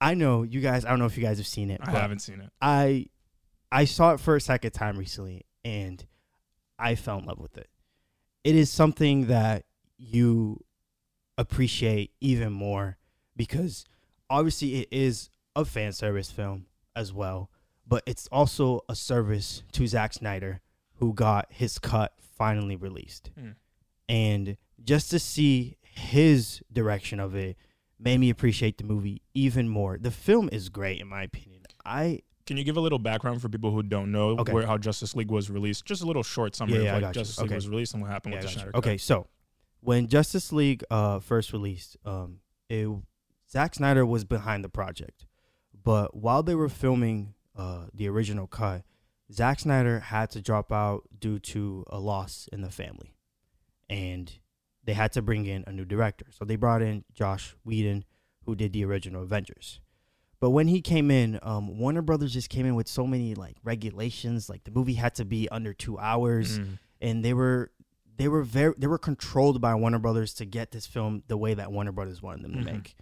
I 0.00 0.14
know 0.14 0.42
you 0.42 0.60
guys. 0.60 0.84
I 0.84 0.90
don't 0.90 0.98
know 0.98 1.06
if 1.06 1.16
you 1.16 1.22
guys 1.22 1.38
have 1.38 1.46
seen 1.46 1.70
it. 1.70 1.80
I 1.82 1.90
haven't 1.90 2.20
seen 2.20 2.40
it. 2.40 2.50
I 2.60 3.06
I 3.70 3.84
saw 3.84 4.12
it 4.14 4.20
for 4.20 4.36
a 4.36 4.40
second 4.40 4.72
time 4.72 4.96
recently, 4.96 5.44
and 5.64 6.04
I 6.78 6.94
fell 6.94 7.18
in 7.18 7.24
love 7.24 7.38
with 7.38 7.56
it. 7.58 7.68
It 8.44 8.54
is 8.54 8.70
something 8.70 9.26
that 9.26 9.64
you 9.96 10.64
appreciate 11.36 12.12
even 12.20 12.52
more 12.52 12.98
because 13.36 13.84
obviously 14.30 14.80
it 14.80 14.88
is 14.90 15.30
a 15.56 15.64
fan 15.64 15.92
service 15.92 16.30
film 16.30 16.66
as 16.94 17.12
well, 17.12 17.50
but 17.86 18.02
it's 18.06 18.28
also 18.28 18.84
a 18.88 18.94
service 18.94 19.62
to 19.72 19.86
Zack 19.86 20.12
Snyder, 20.14 20.60
who 20.96 21.12
got 21.12 21.46
his 21.50 21.78
cut 21.78 22.12
finally 22.20 22.76
released. 22.76 23.30
Hmm. 23.38 23.50
And 24.08 24.56
just 24.82 25.10
to 25.10 25.18
see 25.18 25.76
his 25.82 26.62
direction 26.72 27.20
of 27.20 27.34
it 27.34 27.56
made 27.98 28.18
me 28.18 28.30
appreciate 28.30 28.78
the 28.78 28.84
movie 28.84 29.22
even 29.34 29.68
more. 29.68 29.98
The 29.98 30.10
film 30.10 30.48
is 30.52 30.68
great, 30.68 31.00
in 31.00 31.08
my 31.08 31.22
opinion. 31.24 31.62
I 31.84 32.20
Can 32.46 32.56
you 32.56 32.64
give 32.64 32.76
a 32.76 32.80
little 32.80 32.98
background 32.98 33.42
for 33.42 33.48
people 33.48 33.70
who 33.72 33.82
don't 33.82 34.10
know 34.12 34.30
Okay. 34.38 34.52
where 34.52 34.66
how 34.66 34.78
Justice 34.78 35.14
League 35.16 35.30
was 35.30 35.50
released? 35.50 35.84
Just 35.84 36.02
a 36.02 36.06
little 36.06 36.22
short 36.22 36.54
summary 36.56 36.78
Yeah, 36.78 36.84
yeah, 36.84 36.96
of 36.96 37.02
like 37.02 37.14
you. 37.14 37.20
Justice 37.20 37.38
League 37.38 37.46
Okay. 37.46 37.54
was 37.56 37.68
released 37.68 37.92
and 37.94 38.02
what 38.02 38.10
happened 38.10 38.32
Yeah, 38.34 38.40
with 38.42 38.46
the 38.46 38.48
I 38.50 38.54
got 38.54 38.60
Schneider 38.62 38.70
you. 38.74 38.78
Okay, 38.78 38.96
so 38.98 39.26
when 39.80 40.06
Justice 40.08 40.52
League 40.52 40.82
uh, 40.90 41.18
first 41.20 41.52
released, 41.52 41.96
um, 42.04 42.40
it, 42.68 42.88
Zack 43.50 43.74
Snyder 43.74 44.04
was 44.06 44.24
behind 44.24 44.64
the 44.64 44.68
project, 44.68 45.26
but 45.84 46.16
while 46.16 46.42
they 46.42 46.54
were 46.54 46.68
filming 46.68 47.34
uh, 47.56 47.86
the 47.94 48.08
original 48.08 48.46
cut, 48.46 48.82
Zack 49.32 49.60
Snyder 49.60 50.00
had 50.00 50.30
to 50.30 50.40
drop 50.40 50.72
out 50.72 51.02
due 51.18 51.38
to 51.38 51.84
a 51.88 51.98
loss 51.98 52.48
in 52.52 52.60
the 52.62 52.70
family, 52.70 53.14
and 53.90 54.38
they 54.88 54.94
had 54.94 55.12
to 55.12 55.20
bring 55.20 55.44
in 55.44 55.64
a 55.66 55.72
new 55.72 55.84
director. 55.84 56.24
So 56.30 56.46
they 56.46 56.56
brought 56.56 56.80
in 56.80 57.04
Josh 57.12 57.54
Whedon, 57.62 58.04
who 58.46 58.54
did 58.56 58.72
the 58.72 58.86
original 58.86 59.22
Avengers. 59.22 59.80
But 60.40 60.50
when 60.50 60.66
he 60.68 60.80
came 60.80 61.10
in, 61.10 61.38
um, 61.42 61.76
Warner 61.78 62.00
Brothers 62.00 62.32
just 62.32 62.48
came 62.48 62.64
in 62.64 62.74
with 62.74 62.88
so 62.88 63.06
many 63.06 63.34
like 63.34 63.56
regulations. 63.62 64.48
Like 64.48 64.64
the 64.64 64.70
movie 64.70 64.94
had 64.94 65.14
to 65.16 65.26
be 65.26 65.46
under 65.50 65.74
two 65.74 65.98
hours 65.98 66.58
Mm. 66.58 66.78
and 67.02 67.24
they 67.24 67.34
were 67.34 67.70
they 68.16 68.28
were 68.28 68.42
very 68.42 68.72
they 68.78 68.86
were 68.86 68.98
controlled 68.98 69.60
by 69.60 69.74
Warner 69.74 69.98
Brothers 69.98 70.32
to 70.34 70.46
get 70.46 70.70
this 70.70 70.86
film 70.86 71.22
the 71.28 71.36
way 71.36 71.52
that 71.54 71.70
Warner 71.70 71.92
Brothers 71.92 72.22
wanted 72.22 72.44
them 72.44 72.52
to 72.54 72.58
Mhm. 72.60 72.64
make. 72.72 72.94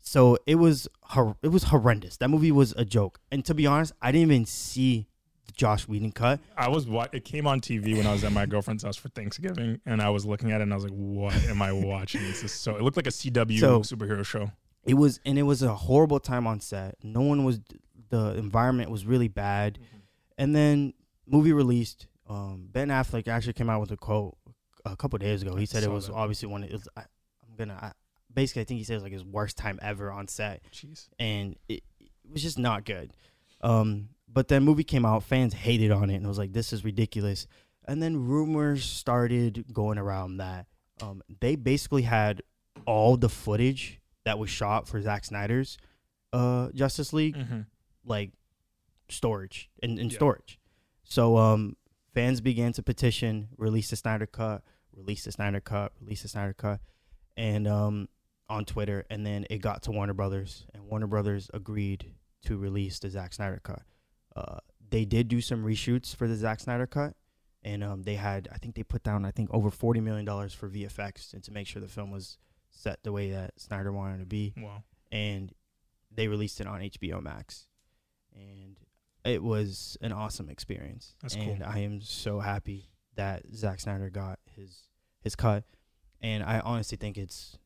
So 0.00 0.36
it 0.46 0.56
was 0.56 0.86
hor- 1.04 1.36
it 1.42 1.48
was 1.48 1.64
horrendous. 1.64 2.18
That 2.18 2.28
movie 2.28 2.52
was 2.52 2.72
a 2.76 2.84
joke. 2.84 3.18
And 3.32 3.44
to 3.46 3.54
be 3.54 3.66
honest, 3.66 3.92
I 4.02 4.12
didn't 4.12 4.30
even 4.30 4.44
see 4.44 5.08
Josh 5.56 5.86
Whedon 5.88 6.12
cut. 6.12 6.40
I 6.56 6.68
was 6.68 6.86
what 6.86 7.14
it 7.14 7.24
came 7.24 7.46
on 7.46 7.60
TV 7.60 7.96
when 7.96 8.06
I 8.06 8.12
was 8.12 8.24
at 8.24 8.32
my 8.32 8.46
girlfriend's 8.46 8.82
house 8.82 8.96
for 8.96 9.08
Thanksgiving, 9.10 9.80
and 9.86 10.02
I 10.02 10.10
was 10.10 10.26
looking 10.26 10.50
at 10.52 10.60
it 10.60 10.64
and 10.64 10.72
I 10.72 10.76
was 10.76 10.84
like, 10.84 10.92
"What 10.92 11.34
am 11.46 11.62
I 11.62 11.72
watching? 11.72 12.22
This 12.22 12.42
is 12.42 12.52
so." 12.52 12.76
It 12.76 12.82
looked 12.82 12.96
like 12.96 13.06
a 13.06 13.10
CW 13.10 13.58
So- 13.60 13.80
superhero 13.80 14.24
show. 14.24 14.50
It 14.84 14.94
was 14.94 15.18
and 15.24 15.38
it 15.38 15.44
was 15.44 15.62
a 15.62 15.74
horrible 15.74 16.20
time 16.20 16.46
on 16.46 16.60
set. 16.60 16.96
No 17.02 17.22
one 17.22 17.44
was 17.44 17.60
the 18.10 18.34
environment 18.36 18.90
was 18.90 19.06
really 19.06 19.28
bad. 19.28 19.78
And 20.36 20.54
then 20.54 20.92
movie 21.26 21.52
released. 21.52 22.06
Um, 22.28 22.68
ben 22.70 22.88
Affleck 22.88 23.28
actually 23.28 23.52
came 23.54 23.70
out 23.70 23.80
with 23.80 23.92
a 23.92 23.96
quote 23.96 24.36
a 24.84 24.96
couple 24.96 25.18
days 25.18 25.40
ago. 25.42 25.56
He 25.56 25.64
said 25.66 25.82
it 25.84 25.90
was 25.90 26.08
that. 26.08 26.14
obviously 26.14 26.48
one. 26.48 26.64
Of, 26.64 26.70
it 26.70 26.72
was, 26.74 26.88
I, 26.96 27.00
I'm 27.00 27.56
gonna 27.56 27.78
I, 27.80 27.92
basically. 28.32 28.62
I 28.62 28.64
think 28.66 28.78
he 28.78 28.84
said 28.84 28.94
it 28.94 28.96
was 28.96 29.02
like 29.04 29.12
his 29.12 29.24
worst 29.24 29.56
time 29.56 29.78
ever 29.80 30.10
on 30.12 30.28
set. 30.28 30.62
Jeez. 30.70 31.08
and 31.18 31.56
it, 31.68 31.82
it 32.00 32.10
was 32.30 32.42
just 32.42 32.58
not 32.58 32.84
good. 32.84 33.12
Um, 33.62 34.10
but 34.34 34.48
then 34.48 34.64
movie 34.64 34.84
came 34.84 35.06
out, 35.06 35.22
fans 35.22 35.54
hated 35.54 35.90
on 35.90 36.10
it, 36.10 36.16
and 36.16 36.24
it 36.26 36.28
was 36.28 36.38
like, 36.38 36.52
this 36.52 36.72
is 36.72 36.84
ridiculous. 36.84 37.46
And 37.86 38.02
then 38.02 38.26
rumors 38.26 38.84
started 38.84 39.64
going 39.72 39.96
around 39.98 40.38
that 40.38 40.66
um, 41.00 41.22
they 41.40 41.54
basically 41.56 42.02
had 42.02 42.42
all 42.86 43.16
the 43.16 43.28
footage 43.28 44.00
that 44.24 44.38
was 44.38 44.50
shot 44.50 44.88
for 44.88 45.00
Zack 45.00 45.24
Snyder's 45.24 45.78
uh, 46.32 46.68
Justice 46.74 47.12
League, 47.12 47.36
hmm 47.36 47.60
like 48.06 48.32
storage 49.08 49.70
in, 49.82 49.98
in 49.98 50.08
Yeah. 50.10 50.16
storage. 50.16 50.58
So 51.04 51.36
um, 51.38 51.76
fans 52.12 52.40
began 52.40 52.72
to 52.74 52.82
petition, 52.82 53.48
release 53.56 53.90
the 53.90 53.96
Snyder 53.96 54.26
cut, 54.26 54.62
release 54.92 55.24
the 55.24 55.32
Snyder 55.32 55.60
cut, 55.60 55.92
release 56.00 56.22
the 56.22 56.28
Snyder 56.28 56.52
cut, 56.54 56.80
and 57.36 57.66
um, 57.66 58.08
on 58.48 58.64
Twitter, 58.64 59.06
and 59.10 59.24
then 59.24 59.46
it 59.50 59.58
got 59.62 59.82
to 59.84 59.90
Warner 59.90 60.12
Brothers, 60.14 60.66
and 60.74 60.84
Warner 60.86 61.06
Brothers 61.06 61.50
agreed 61.54 62.12
to 62.44 62.56
release 62.58 62.98
the 62.98 63.08
Zack 63.10 63.32
Snyder 63.32 63.60
cut. 63.62 63.82
Uh, 64.36 64.58
they 64.90 65.04
did 65.04 65.28
do 65.28 65.40
some 65.40 65.64
reshoots 65.64 66.14
for 66.14 66.26
the 66.28 66.34
Zack 66.36 66.60
Snyder 66.60 66.86
cut, 66.86 67.14
and 67.62 67.82
um, 67.84 68.02
they 68.02 68.14
had, 68.16 68.48
I 68.52 68.58
think 68.58 68.74
they 68.74 68.82
put 68.82 69.02
down, 69.02 69.24
I 69.24 69.30
think 69.30 69.50
over 69.52 69.70
forty 69.70 70.00
million 70.00 70.24
dollars 70.24 70.52
for 70.54 70.68
VFX 70.68 71.32
and 71.34 71.42
to 71.44 71.52
make 71.52 71.66
sure 71.66 71.80
the 71.80 71.88
film 71.88 72.10
was 72.10 72.38
set 72.70 73.02
the 73.04 73.12
way 73.12 73.30
that 73.30 73.52
Snyder 73.60 73.92
wanted 73.92 74.16
it 74.16 74.18
to 74.20 74.26
be 74.26 74.52
Wow. 74.56 74.82
and 75.12 75.52
they 76.10 76.26
released 76.28 76.60
it 76.60 76.66
on 76.66 76.80
HBO 76.80 77.22
Max, 77.22 77.66
and 78.34 78.76
it 79.24 79.42
was 79.42 79.96
an 80.00 80.12
awesome 80.12 80.48
experience. 80.48 81.14
That's 81.22 81.34
and 81.34 81.58
cool. 81.58 81.66
I 81.68 81.78
am 81.80 82.00
so 82.00 82.40
happy 82.40 82.90
that 83.16 83.42
Zack 83.54 83.80
Snyder 83.80 84.10
got 84.10 84.38
his 84.56 84.88
his 85.22 85.34
cut, 85.34 85.64
and 86.20 86.42
I 86.44 86.60
honestly 86.60 86.96
think 86.98 87.16
it's 87.16 87.58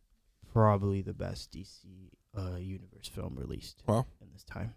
probably 0.52 1.02
the 1.02 1.14
best 1.14 1.50
DC 1.52 2.11
uh, 2.37 2.57
universe 2.57 3.09
film 3.09 3.35
released. 3.37 3.83
Wow. 3.87 4.07
in 4.20 4.28
this 4.33 4.44
time, 4.44 4.74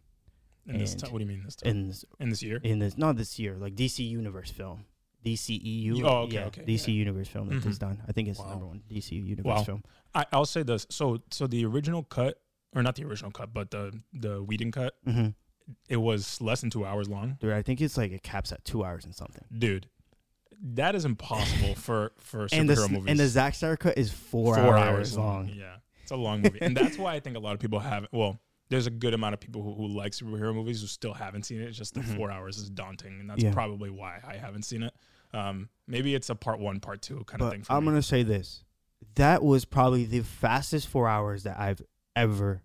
In 0.68 0.78
this 0.78 0.96
time, 0.96 1.12
what 1.12 1.20
do 1.20 1.24
you 1.26 1.30
mean 1.30 1.44
this 1.44 1.56
time? 1.56 1.70
in 1.72 1.88
this 1.88 2.06
In 2.20 2.30
this 2.30 2.44
year? 2.44 2.60
in 2.64 2.80
this 2.80 2.98
not 2.98 3.16
this 3.18 3.40
year, 3.40 3.58
like 3.58 3.76
DC 3.76 4.08
universe 4.08 4.52
film. 4.52 4.86
DCEU, 5.26 6.04
Oh, 6.04 6.22
okay, 6.24 6.36
yeah, 6.36 6.46
okay, 6.46 6.64
DC 6.64 6.88
yeah. 6.88 6.94
universe 6.94 7.28
film 7.28 7.50
that 7.50 7.62
Mhm. 7.62 7.68
is 7.68 7.78
done. 7.78 8.02
I 8.08 8.12
think 8.12 8.28
it's 8.28 8.40
the 8.40 8.44
Wow. 8.46 8.50
number 8.52 8.66
one 8.68 8.82
DC 8.90 9.16
universe 9.16 9.46
Wow. 9.46 9.64
film. 9.64 9.84
I, 10.16 10.26
I'll 10.32 10.46
say 10.46 10.64
this. 10.64 10.88
So, 10.90 11.22
so 11.30 11.46
the 11.48 11.64
original 11.66 12.04
cut, 12.04 12.42
or 12.76 12.82
not 12.82 12.96
the 12.96 13.04
original 13.06 13.32
cut, 13.32 13.54
but 13.54 13.70
the 13.72 14.02
the 14.14 14.42
Whedon 14.44 14.72
cut, 14.72 14.96
hmm 15.04 15.30
it 15.88 15.98
was 15.98 16.42
less 16.42 16.60
than 16.62 16.70
two 16.70 16.86
hours 16.86 17.08
long. 17.08 17.38
Dude, 17.40 17.54
I 17.54 17.62
think 17.62 17.80
it's 17.82 17.96
like 17.98 18.12
it 18.12 18.24
caps 18.24 18.52
at 18.52 18.66
two 18.66 18.84
hours 18.84 19.06
and 19.06 19.16
something. 19.16 19.46
Dude, 19.58 19.88
that 20.60 20.96
is 20.96 21.06
impossible 21.06 21.76
for 21.76 22.12
for 22.18 22.48
superhero 22.48 22.60
and 22.60 22.70
the 22.70 22.90
movies. 22.90 23.10
and 23.10 23.20
the 23.20 23.28
Zack 23.28 23.54
Snyder 23.56 23.78
cut 23.78 23.98
is 23.98 24.12
four, 24.12 24.56
four 24.56 24.78
hours, 24.78 25.16
long. 25.16 25.50
Yeah, 25.50 25.78
it's 26.02 26.12
a 26.12 26.16
long 26.16 26.42
movie, 26.42 26.60
and 26.62 26.76
that's 26.76 26.98
why 26.98 27.14
I 27.14 27.20
think 27.20 27.38
a 27.38 27.40
lot 27.40 27.54
of 27.54 27.60
people 27.60 27.80
haven't. 27.80 28.12
Well, 28.12 28.40
there's 28.72 28.88
a 28.88 28.90
good 28.92 29.14
amount 29.14 29.34
of 29.34 29.40
people 29.40 29.62
who, 29.62 29.74
who 29.76 29.88
like 29.88 30.14
superhero 30.14 30.56
movies 30.56 30.82
who 30.82 30.88
still 30.88 31.14
haven't 31.14 31.44
seen 31.44 31.62
it. 31.62 31.66
It's 31.68 31.78
just 31.78 31.94
the 31.94 32.00
Mhm. 32.00 32.16
four 32.16 32.32
hours 32.32 32.58
is 32.58 32.70
daunting, 32.70 33.20
and 33.20 33.30
that's 33.30 33.44
Yeah. 33.44 33.52
probably 33.54 33.90
why 33.92 34.20
I 34.26 34.38
haven't 34.38 34.64
seen 34.64 34.82
it. 34.84 34.94
Um, 35.34 35.70
maybe 35.88 36.16
it's 36.16 36.30
a 36.30 36.36
part 36.36 36.60
one, 36.60 36.80
part 36.80 37.02
two 37.02 37.24
kind 37.26 37.42
of 37.44 37.52
thing. 37.52 37.64
For 37.64 37.74
I'm 37.74 37.84
me. 37.84 37.90
gonna 37.92 38.02
say 38.02 38.24
this: 38.24 38.64
that 39.16 39.44
was 39.44 39.66
probably 39.66 40.06
the 40.06 40.22
fastest 40.24 40.88
four 40.88 41.08
hours 41.08 41.44
that 41.44 41.60
I've 41.60 41.82
ever 42.16 42.64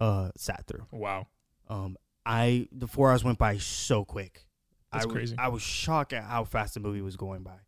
uh 0.00 0.30
sat 0.36 0.66
through. 0.66 0.86
Wow, 0.92 1.26
Um, 1.68 1.96
I 2.24 2.68
the 2.72 2.86
four 2.86 3.10
hours 3.10 3.24
went 3.24 3.38
by 3.38 3.58
so 3.58 4.04
quick. 4.04 4.46
That's 4.92 5.04
I 5.04 5.06
was, 5.06 5.12
crazy. 5.12 5.34
I 5.38 5.48
was 5.48 5.62
shocked 5.62 6.12
at 6.12 6.24
how 6.24 6.44
fast 6.44 6.74
the 6.74 6.80
movie 6.80 7.02
was 7.02 7.16
going 7.16 7.42
by. 7.42 7.58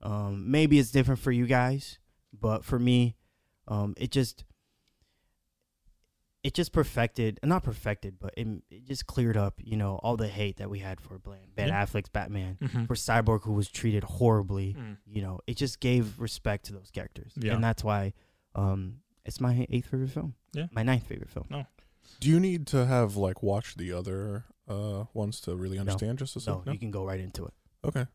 Um, 0.00 0.50
maybe 0.50 0.78
it's 0.78 0.90
different 0.90 1.20
for 1.20 1.30
you 1.32 1.46
guys, 1.46 1.98
but 2.32 2.64
for 2.64 2.78
me, 2.78 3.16
um, 3.68 3.94
it 3.96 4.10
just 4.10 4.44
it 6.44 6.54
just 6.54 6.72
perfected, 6.72 7.40
not 7.42 7.62
perfected, 7.64 8.18
but 8.20 8.32
it, 8.36 8.46
it 8.70 8.84
just 8.84 9.06
cleared 9.06 9.36
up, 9.36 9.54
you 9.64 9.76
know, 9.76 9.96
all 10.02 10.16
the 10.16 10.28
hate 10.28 10.58
that 10.58 10.68
we 10.70 10.78
had 10.78 11.00
for 11.00 11.18
Ben, 11.18 11.38
Ben 11.56 11.68
Yeah. 11.68 11.84
Affleck's 11.84 12.10
Batman, 12.10 12.58
Mhm. 12.62 12.86
for 12.86 12.94
Cyborg 12.94 13.42
who 13.44 13.52
was 13.54 13.68
treated 13.70 14.04
horribly. 14.04 14.74
Mm. 14.74 14.98
You 15.06 15.22
know, 15.22 15.40
it 15.46 15.56
just 15.56 15.80
gave 15.80 16.20
respect 16.20 16.66
to 16.66 16.72
those 16.74 16.90
characters, 16.90 17.32
Yeah. 17.36 17.54
and 17.54 17.64
that's 17.64 17.82
why 17.82 18.12
um, 18.54 19.00
it's 19.24 19.40
my 19.40 19.66
eighth 19.70 19.86
favorite 19.86 20.10
film. 20.10 20.34
Yeah. 20.52 20.66
my 20.70 20.84
ninth 20.84 21.06
favorite 21.08 21.30
film. 21.30 21.46
No. 21.50 21.66
Do 22.20 22.28
you 22.28 22.38
need 22.38 22.66
to 22.68 22.86
have 22.86 23.16
like 23.16 23.42
watched 23.42 23.78
the 23.78 23.90
other 23.92 24.44
uh 24.68 25.04
ones 25.14 25.40
to 25.40 25.56
really 25.56 25.78
understand 25.78 26.18
Justice 26.18 26.44
So 26.44 26.56
League? 26.58 26.66
No? 26.66 26.72
you 26.74 26.78
can 26.78 26.90
go 26.92 27.04
right 27.04 27.18
into 27.18 27.44
it. 27.46 27.54
Okay, 27.84 28.06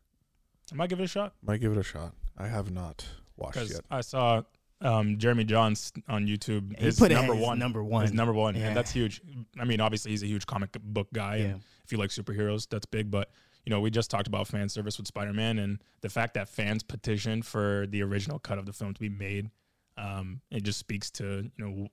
I 0.72 0.74
might 0.74 0.88
give 0.88 1.00
it 1.00 1.04
a 1.04 1.08
shot. 1.08 1.34
might 1.42 1.60
give 1.60 1.72
it 1.72 1.78
a 1.78 1.82
shot. 1.82 2.14
I 2.38 2.46
have 2.48 2.70
not 2.70 3.06
watched 3.36 3.58
yet. 3.70 3.80
I 3.90 4.00
saw 4.00 4.42
um, 4.82 5.18
Jeremy 5.18 5.44
Jahns 5.44 5.92
on 6.08 6.26
YouTube. 6.26 6.76
He 6.78 6.84
His 6.86 6.98
put 6.98 7.10
number 7.12 7.34
as 7.34 7.40
one, 7.40 7.58
number 7.58 7.82
one. 7.84 8.02
his 8.02 8.12
number 8.12 8.32
one, 8.32 8.54
Yeah. 8.54 8.68
and 8.68 8.76
that's 8.76 8.90
huge. 8.90 9.20
I 9.58 9.64
mean, 9.64 9.80
obviously 9.80 10.10
he's 10.12 10.22
a 10.22 10.26
huge 10.26 10.46
comic 10.46 10.70
book 10.82 11.08
guy, 11.12 11.36
yeah. 11.36 11.44
and 11.46 11.62
if 11.84 11.92
you 11.92 11.98
like 11.98 12.10
superheroes, 12.10 12.68
that's 12.68 12.86
big. 12.86 13.10
But 13.10 13.30
you 13.66 13.70
know, 13.70 13.80
we 13.80 13.90
just 13.90 14.10
talked 14.10 14.26
about 14.26 14.48
fan 14.48 14.68
service 14.68 14.96
with 14.98 15.06
Spider 15.06 15.32
Man, 15.34 15.58
and 15.58 15.82
the 16.00 16.08
fact 16.08 16.34
that 16.34 16.48
fans 16.48 16.82
petitioned 16.82 17.44
for 17.44 17.86
the 17.90 18.02
original 18.02 18.38
cut 18.38 18.58
of 18.58 18.64
the 18.66 18.72
film 18.72 18.94
to 18.94 19.00
be 19.00 19.10
made, 19.10 19.50
um, 19.98 20.40
it 20.50 20.62
just 20.62 20.78
speaks 20.78 21.10
to 21.12 21.50
you 21.56 21.64
know 21.64 21.88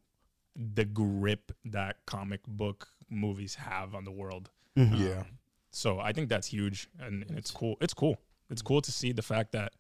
the 0.56 0.86
grip 0.86 1.52
that 1.66 1.98
comic 2.06 2.42
book 2.48 2.88
movies 3.10 3.56
have 3.56 3.94
on 3.96 4.06
the 4.06 4.12
world. 4.12 4.50
Mhm. 4.78 4.98
Yeah. 5.00 5.20
Um, 5.20 5.26
so 5.72 6.00
I 6.00 6.14
think 6.14 6.30
that's 6.30 6.48
huge, 6.48 6.88
and, 7.00 7.24
and 7.30 7.38
it's 7.38 7.52
cool. 7.52 7.76
It's 7.82 7.94
cool. 7.94 8.18
It's 8.50 8.62
cool 8.62 8.82
to 8.82 8.92
see 8.92 9.12
the 9.12 9.22
fact 9.22 9.52
that 9.52 9.74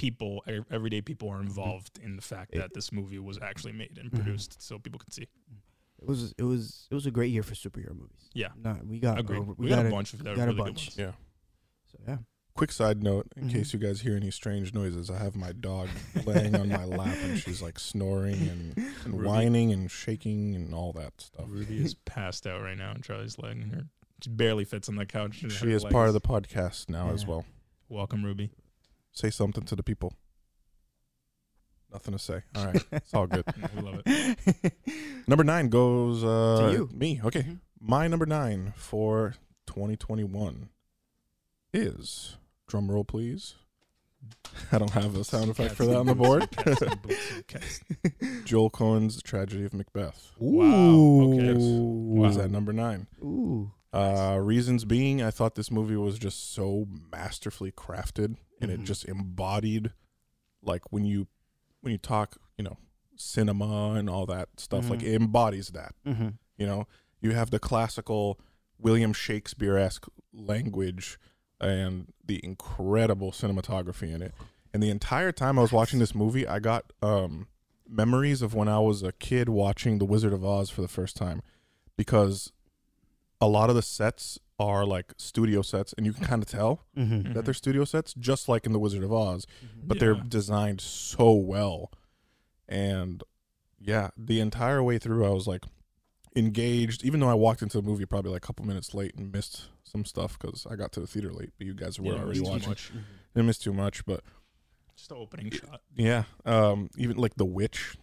people, 0.00 0.42
e- 0.48 0.60
everyday 0.70 1.00
people, 1.02 1.28
are 1.30 1.40
involved 1.42 1.98
in 2.02 2.16
the 2.16 2.22
fact 2.22 2.54
It- 2.54 2.58
that 2.58 2.72
this 2.74 2.90
movie 2.90 3.18
was 3.18 3.38
actually 3.42 3.72
made 3.72 3.98
and 3.98 4.10
Mhm. 4.10 4.14
produced, 4.16 4.60
so 4.62 4.78
people 4.78 4.98
can 4.98 5.10
see. 5.10 5.26
It 6.02 6.06
was 6.08 6.32
it 6.38 6.44
was 6.44 6.88
it 6.90 6.94
was 6.94 7.04
a 7.06 7.10
great 7.10 7.30
year 7.30 7.42
for 7.42 7.54
superhero 7.54 7.94
movies. 7.94 8.30
Yeah, 8.32 8.48
Not 8.56 8.86
we 8.86 8.98
got 8.98 9.18
agreed. 9.18 9.40
uh, 9.40 9.42
we, 9.42 9.54
we, 9.64 9.68
got, 9.68 9.76
got, 9.82 9.86
a 9.86 9.90
bunch 9.90 10.14
of 10.14 10.22
that 10.24 10.34
got 10.36 10.48
a 10.48 10.54
bunch. 10.54 10.96
Yeah. 10.96 11.12
So 11.92 11.98
yeah. 12.08 12.18
Quick 12.54 12.72
side 12.72 13.02
note, 13.02 13.26
in 13.36 13.48
Mhm. 13.48 13.52
case 13.52 13.72
you 13.74 13.78
guys 13.78 14.00
hear 14.00 14.16
any 14.16 14.30
strange 14.30 14.72
noises, 14.74 15.08
I 15.10 15.18
have 15.18 15.36
my 15.36 15.52
dog 15.52 15.88
laying 16.24 16.54
on 16.56 16.68
my 16.68 16.84
lap 16.84 17.16
and 17.22 17.38
she's 17.38 17.60
like 17.62 17.78
snoring 17.78 18.48
and, 18.48 18.76
and 19.04 19.22
whining 19.22 19.72
and 19.72 19.90
shaking 19.90 20.54
and 20.56 20.74
all 20.74 20.92
that 20.94 21.20
stuff. 21.20 21.44
Ruby 21.48 21.78
is 21.84 21.94
passed 21.94 22.46
out 22.46 22.60
right 22.62 22.76
now, 22.76 22.90
and 22.92 23.04
Charlie's 23.04 23.38
laying 23.38 23.62
and 23.62 23.72
her 23.74 23.88
she 24.22 24.30
barely 24.30 24.64
fits 24.64 24.88
on 24.88 24.96
the 24.96 25.06
couch. 25.06 25.36
She 25.36 25.48
her 25.48 25.68
is 25.70 25.84
part 25.84 26.08
of 26.08 26.14
the 26.14 26.20
podcast 26.20 26.88
now 26.90 27.10
as 27.10 27.24
well. 27.26 27.44
welcome, 27.88 28.24
Ruby. 28.24 28.50
Say 29.12 29.30
something 29.30 29.64
to 29.64 29.76
the 29.76 29.82
people. 29.82 30.14
Nothing 31.92 32.12
to 32.12 32.18
say. 32.18 32.42
All 32.54 32.66
right. 32.66 32.84
It's 32.92 33.12
all 33.14 33.26
good. 33.26 33.44
We 33.76 33.82
love 33.82 34.02
it. 34.06 34.72
Number 35.26 35.44
nine 35.44 35.68
goes 35.68 36.22
uh, 36.24 36.66
To 36.68 36.72
you. 36.72 36.88
Me. 36.92 37.20
Okay. 37.24 37.42
Mhm. 37.42 37.58
My 37.80 38.06
number 38.08 38.26
nine 38.26 38.74
for 38.76 39.34
2021 39.66 40.68
is 41.72 42.36
drum 42.68 42.90
roll, 42.90 43.04
please. 43.04 43.54
I 44.70 44.76
don't 44.78 44.90
have 44.90 45.16
a 45.16 45.24
sound 45.24 45.50
effect 45.50 45.74
for 45.74 45.86
that 45.86 45.96
on 45.96 46.04
the 46.04 46.14
board. 46.14 46.50
Cats 46.50 46.82
and 46.82 47.00
boots 47.00 47.30
and 47.34 47.46
cats. 47.46 47.80
Joel 48.44 48.68
Coen's 48.68 49.22
Tragedy 49.22 49.64
of 49.64 49.72
Macbeth 49.72 50.32
Wow, 50.38 50.66
okay. 50.66 51.54
Ooh. 51.58 52.20
was 52.20 52.36
at 52.36 52.50
number 52.50 52.74
nine. 52.74 53.06
Ooh. 53.22 53.70
Uh, 53.94 54.38
reasons 54.42 54.84
being, 54.84 55.22
I 55.22 55.30
thought 55.30 55.54
this 55.54 55.70
movie 55.70 55.96
was 55.96 56.18
just 56.18 56.52
so 56.52 56.86
masterfully 57.10 57.72
crafted, 57.72 58.36
and 58.60 58.70
it 58.70 58.80
Mhm. 58.80 58.84
just 58.84 59.04
embodied, 59.06 59.92
like 60.62 60.92
when 60.92 61.04
you 61.04 61.26
when 61.82 61.92
you 61.92 61.98
talk, 61.98 62.36
you 62.58 62.64
know, 62.64 62.76
cinema 63.16 63.92
and 63.94 64.10
all 64.10 64.26
that 64.26 64.48
stuff. 64.58 64.90
Like 64.90 65.00
Mhm. 65.00 65.06
it 65.06 65.14
embodies 65.14 65.68
that. 65.68 65.94
Mm-hmm. 66.06 66.28
You 66.58 66.66
know, 66.66 66.86
you 67.22 67.32
have 67.32 67.50
the 67.50 67.58
classical 67.58 68.38
William 68.78 69.12
Shakespeare 69.14 69.78
esque 69.78 70.06
language 70.32 71.18
and 71.60 72.12
the 72.24 72.38
incredible 72.44 73.30
cinematography 73.32 74.12
in 74.14 74.20
it. 74.22 74.34
And 74.74 74.82
the 74.82 74.90
entire 74.90 75.32
time 75.32 75.58
I 75.58 75.62
was 75.62 75.72
watching 75.72 75.98
this 76.00 76.14
movie, 76.14 76.46
I 76.46 76.58
got 76.58 76.92
um, 77.02 77.48
memories 77.88 78.40
of 78.42 78.54
when 78.54 78.68
I 78.68 78.78
was 78.78 79.02
a 79.02 79.12
kid 79.12 79.48
watching 79.48 79.98
The 79.98 80.04
Wizard 80.04 80.32
of 80.34 80.44
Oz 80.44 80.68
for 80.70 80.82
the 80.82 80.88
first 80.88 81.16
time 81.16 81.42
because 81.96 82.52
a 83.40 83.48
lot 83.48 83.68
of 83.70 83.74
the 83.76 83.82
sets 83.82 84.38
are 84.60 84.84
like 84.84 85.14
studio 85.16 85.62
sets, 85.62 85.92
and 85.96 86.04
you 86.06 86.12
can 86.12 86.24
kind 86.24 86.42
of 86.42 86.48
tell 86.48 86.84
Mm-hmm. 86.96 87.32
that 87.32 87.44
they're 87.46 87.54
studio 87.54 87.84
sets, 87.84 88.12
just 88.14 88.48
like 88.48 88.66
in 88.66 88.72
The 88.72 88.78
Wizard 88.78 89.02
of 89.02 89.12
Oz 89.12 89.46
but 89.82 89.98
they're 89.98 90.14
designed 90.14 90.80
so 90.80 91.32
well. 91.32 91.90
And 92.68 93.22
yeah, 93.80 94.10
the 94.16 94.38
entire 94.40 94.82
way 94.82 94.98
through, 94.98 95.24
I 95.24 95.30
was 95.30 95.46
like 95.46 95.64
engaged, 96.36 97.04
even 97.04 97.18
though 97.20 97.28
I 97.28 97.34
walked 97.34 97.62
into 97.62 97.80
the 97.80 97.82
movie 97.86 98.06
probably 98.06 98.30
like 98.32 98.44
a 98.44 98.46
couple 98.46 98.64
minutes 98.66 98.94
late 98.94 99.14
and 99.16 99.32
missed 99.32 99.68
some 99.84 100.04
stuff 100.04 100.38
because 100.38 100.66
I 100.70 100.76
got 100.76 100.92
to 100.92 101.00
the 101.00 101.06
theater 101.06 101.32
late, 101.32 101.50
but 101.58 101.66
you 101.66 101.74
guys 101.74 101.98
were 101.98 102.12
Yeah, 102.14 102.20
already 102.20 102.38
it's 102.40 102.48
too 102.48 102.52
watching. 102.52 102.68
much. 102.68 102.92
Didn't 103.34 103.46
miss 103.46 103.58
too 103.58 103.72
much, 103.72 104.04
but 104.04 104.22
Just 104.96 105.08
the 105.08 105.16
opening 105.16 105.50
shot. 105.50 105.80
yeah, 105.96 106.24
um, 106.44 106.88
even 106.96 107.16
like 107.16 107.34
the 107.36 107.44
witch, 107.46 107.96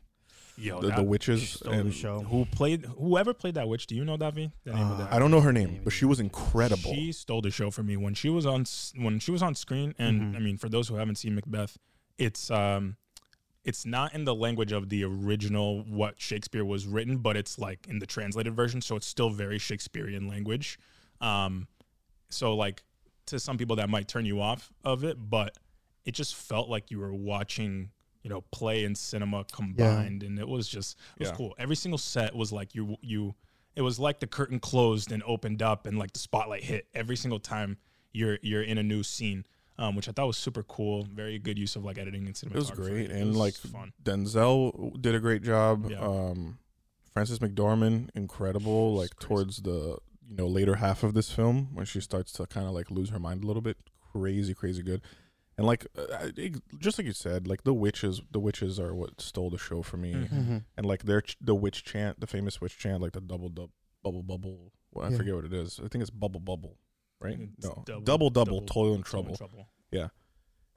Yo, 0.57 0.81
the, 0.81 0.89
the 0.91 1.03
witches, 1.03 1.49
stole 1.51 1.71
the 1.73 1.79
and 1.79 1.93
show. 1.93 2.21
who 2.21 2.45
played 2.45 2.85
whoever 2.85 3.33
played 3.33 3.53
that 3.55 3.67
witch? 3.69 3.85
Do 3.87 3.95
you 3.95 4.03
know 4.03 4.17
Davi? 4.17 4.51
The 4.63 4.73
name 4.73 4.87
of 4.87 4.93
Uh, 4.93 5.03
that? 5.03 5.13
I 5.13 5.19
don't 5.19 5.29
know 5.31 5.41
her 5.41 5.53
name, 5.53 5.81
but 5.83 5.93
she 5.93 6.05
was 6.05 6.19
incredible. 6.19 6.93
She 6.95 7.11
stole 7.11 7.41
the 7.41 7.51
show 7.51 7.69
for 7.69 7.83
me 7.83 7.95
when 7.95 8.13
she 8.15 8.29
was 8.29 8.45
on 8.45 8.65
when 8.95 9.19
she 9.19 9.31
was 9.31 9.43
on 9.43 9.53
screen. 9.55 9.93
And 9.99 10.33
Mhm. 10.33 10.35
I 10.35 10.39
mean, 10.39 10.57
for 10.57 10.67
those 10.69 10.87
who 10.87 10.95
haven't 10.95 11.15
seen 11.17 11.35
Macbeth, 11.35 11.77
it's 12.17 12.49
um, 12.49 12.97
it's 13.63 13.85
not 13.85 14.15
in 14.15 14.23
the 14.25 14.33
language 14.33 14.71
of 14.71 14.89
the 14.89 15.03
original 15.03 15.83
what 15.83 16.19
Shakespeare 16.19 16.65
was 16.65 16.87
written, 16.87 17.17
but 17.17 17.37
it's 17.37 17.59
like 17.59 17.85
in 17.87 17.99
the 17.99 18.07
translated 18.07 18.55
version, 18.55 18.81
so 18.81 18.95
it's 18.95 19.05
still 19.07 19.29
very 19.29 19.59
Shakespearean 19.59 20.27
language. 20.27 20.79
Um, 21.21 21.67
so 22.29 22.55
like 22.55 22.83
to 23.27 23.39
some 23.39 23.57
people 23.57 23.75
that 23.75 23.89
might 23.89 24.07
turn 24.07 24.25
you 24.25 24.41
off 24.41 24.71
of 24.83 25.03
it, 25.03 25.17
but 25.29 25.55
it 26.05 26.13
just 26.13 26.33
felt 26.35 26.67
like 26.69 26.89
you 26.89 26.97
were 26.99 27.13
watching. 27.13 27.91
You 28.23 28.29
know, 28.29 28.41
play 28.51 28.83
and 28.85 28.97
cinema 28.97 29.45
combined, 29.51 30.23
and 30.23 30.37
it 30.39 30.47
was 30.47 30.67
just 30.67 30.97
it 31.15 31.21
was 31.21 31.29
Yeah. 31.29 31.35
cool. 31.35 31.55
Every 31.57 31.75
single 31.75 31.97
set 31.97 32.35
was 32.35 32.51
like 32.51 32.75
you 32.75 32.97
you 33.01 33.35
it 33.75 33.81
was 33.83 33.99
like 33.99 34.19
the 34.19 34.27
curtain 34.27 34.59
closed 34.59 35.11
and 35.11 35.21
opened 35.25 35.61
up 35.61 35.85
and 35.85 35.97
like 35.99 36.11
the 36.13 36.19
spotlight 36.19 36.63
hit 36.63 36.87
every 36.95 37.15
single 37.15 37.39
time 37.39 37.77
you're 38.11 38.39
you're 38.41 38.63
in 38.63 38.77
a 38.79 38.83
new 38.83 39.03
scene 39.03 39.45
um, 39.77 39.95
which 39.95 40.09
i 40.09 40.11
thought 40.11 40.25
was 40.25 40.35
super 40.37 40.63
cool 40.63 41.03
very 41.03 41.37
good 41.37 41.59
use 41.59 41.75
of 41.75 41.85
like 41.85 41.99
editing 41.99 42.25
and 42.25 42.33
cinematography 42.33 42.55
It 42.55 42.55
was 42.57 42.71
great, 42.71 43.11
It 43.11 43.11
and 43.11 43.27
was 43.27 43.37
like 43.37 43.53
fun 43.53 43.93
Denzel 44.03 44.99
did 44.99 45.13
a 45.13 45.19
great 45.19 45.43
job. 45.43 45.91
Yeah. 45.91 45.99
Um, 45.99 46.57
Frances 47.13 47.37
McDormand, 47.39 48.09
incredible. 48.15 48.93
She's 48.93 48.99
like 49.01 49.15
crazy. 49.17 49.27
towards 49.27 49.57
the 49.61 49.97
you 50.27 50.35
know 50.35 50.47
later 50.47 50.75
half 50.75 51.03
of 51.03 51.13
this 51.13 51.31
film 51.31 51.69
when 51.73 51.85
she 51.85 52.01
starts 52.01 52.31
to 52.33 52.45
kind 52.47 52.65
of 52.67 52.73
like 52.73 52.89
lose 52.91 53.09
her 53.09 53.19
mind 53.19 53.43
a 53.43 53.47
little 53.47 53.61
bit. 53.61 53.77
Crazy, 54.11 54.53
crazy 54.55 54.81
good. 54.83 55.01
And 55.57 55.65
like 55.65 55.87
uh, 55.97 56.29
it, 56.37 56.61
just 56.79 56.97
like 56.99 57.07
you 57.07 57.13
said, 57.13 57.47
like 57.47 57.63
the 57.63 57.73
witches, 57.73 58.21
the 58.31 58.39
witches 58.39 58.79
are 58.79 58.93
what 58.93 59.19
stole 59.19 59.49
the 59.49 59.57
show 59.57 59.81
for 59.81 59.97
me. 59.97 60.13
Mhm. 60.13 60.29
Mm-hmm. 60.29 60.57
And 60.77 60.85
like 60.85 61.03
their 61.03 61.21
ch- 61.21 61.37
the 61.41 61.55
witch 61.55 61.83
chant, 61.83 62.19
the 62.19 62.27
famous 62.27 62.61
witch 62.61 62.77
chant, 62.77 63.01
like 63.01 63.13
the 63.13 63.21
double 63.21 63.49
dub, 63.49 63.69
bubble 64.03 64.21
bubble. 64.23 64.71
Well, 64.91 65.05
I 65.07 65.09
Yeah. 65.09 65.17
forget 65.17 65.35
what 65.35 65.45
it 65.45 65.53
is. 65.53 65.79
I 65.83 65.87
think 65.87 66.01
it's 66.03 66.11
bubble 66.11 66.39
bubble, 66.39 66.77
right? 67.19 67.39
It's 67.57 67.65
no, 67.65 67.83
double- 67.85 68.01
double 68.01 68.29
double, 68.29 68.59
double- 68.61 68.67
toil 68.67 68.93
and 68.93 69.05
So 69.05 69.09
trouble 69.11 69.35
trouble. 69.35 69.67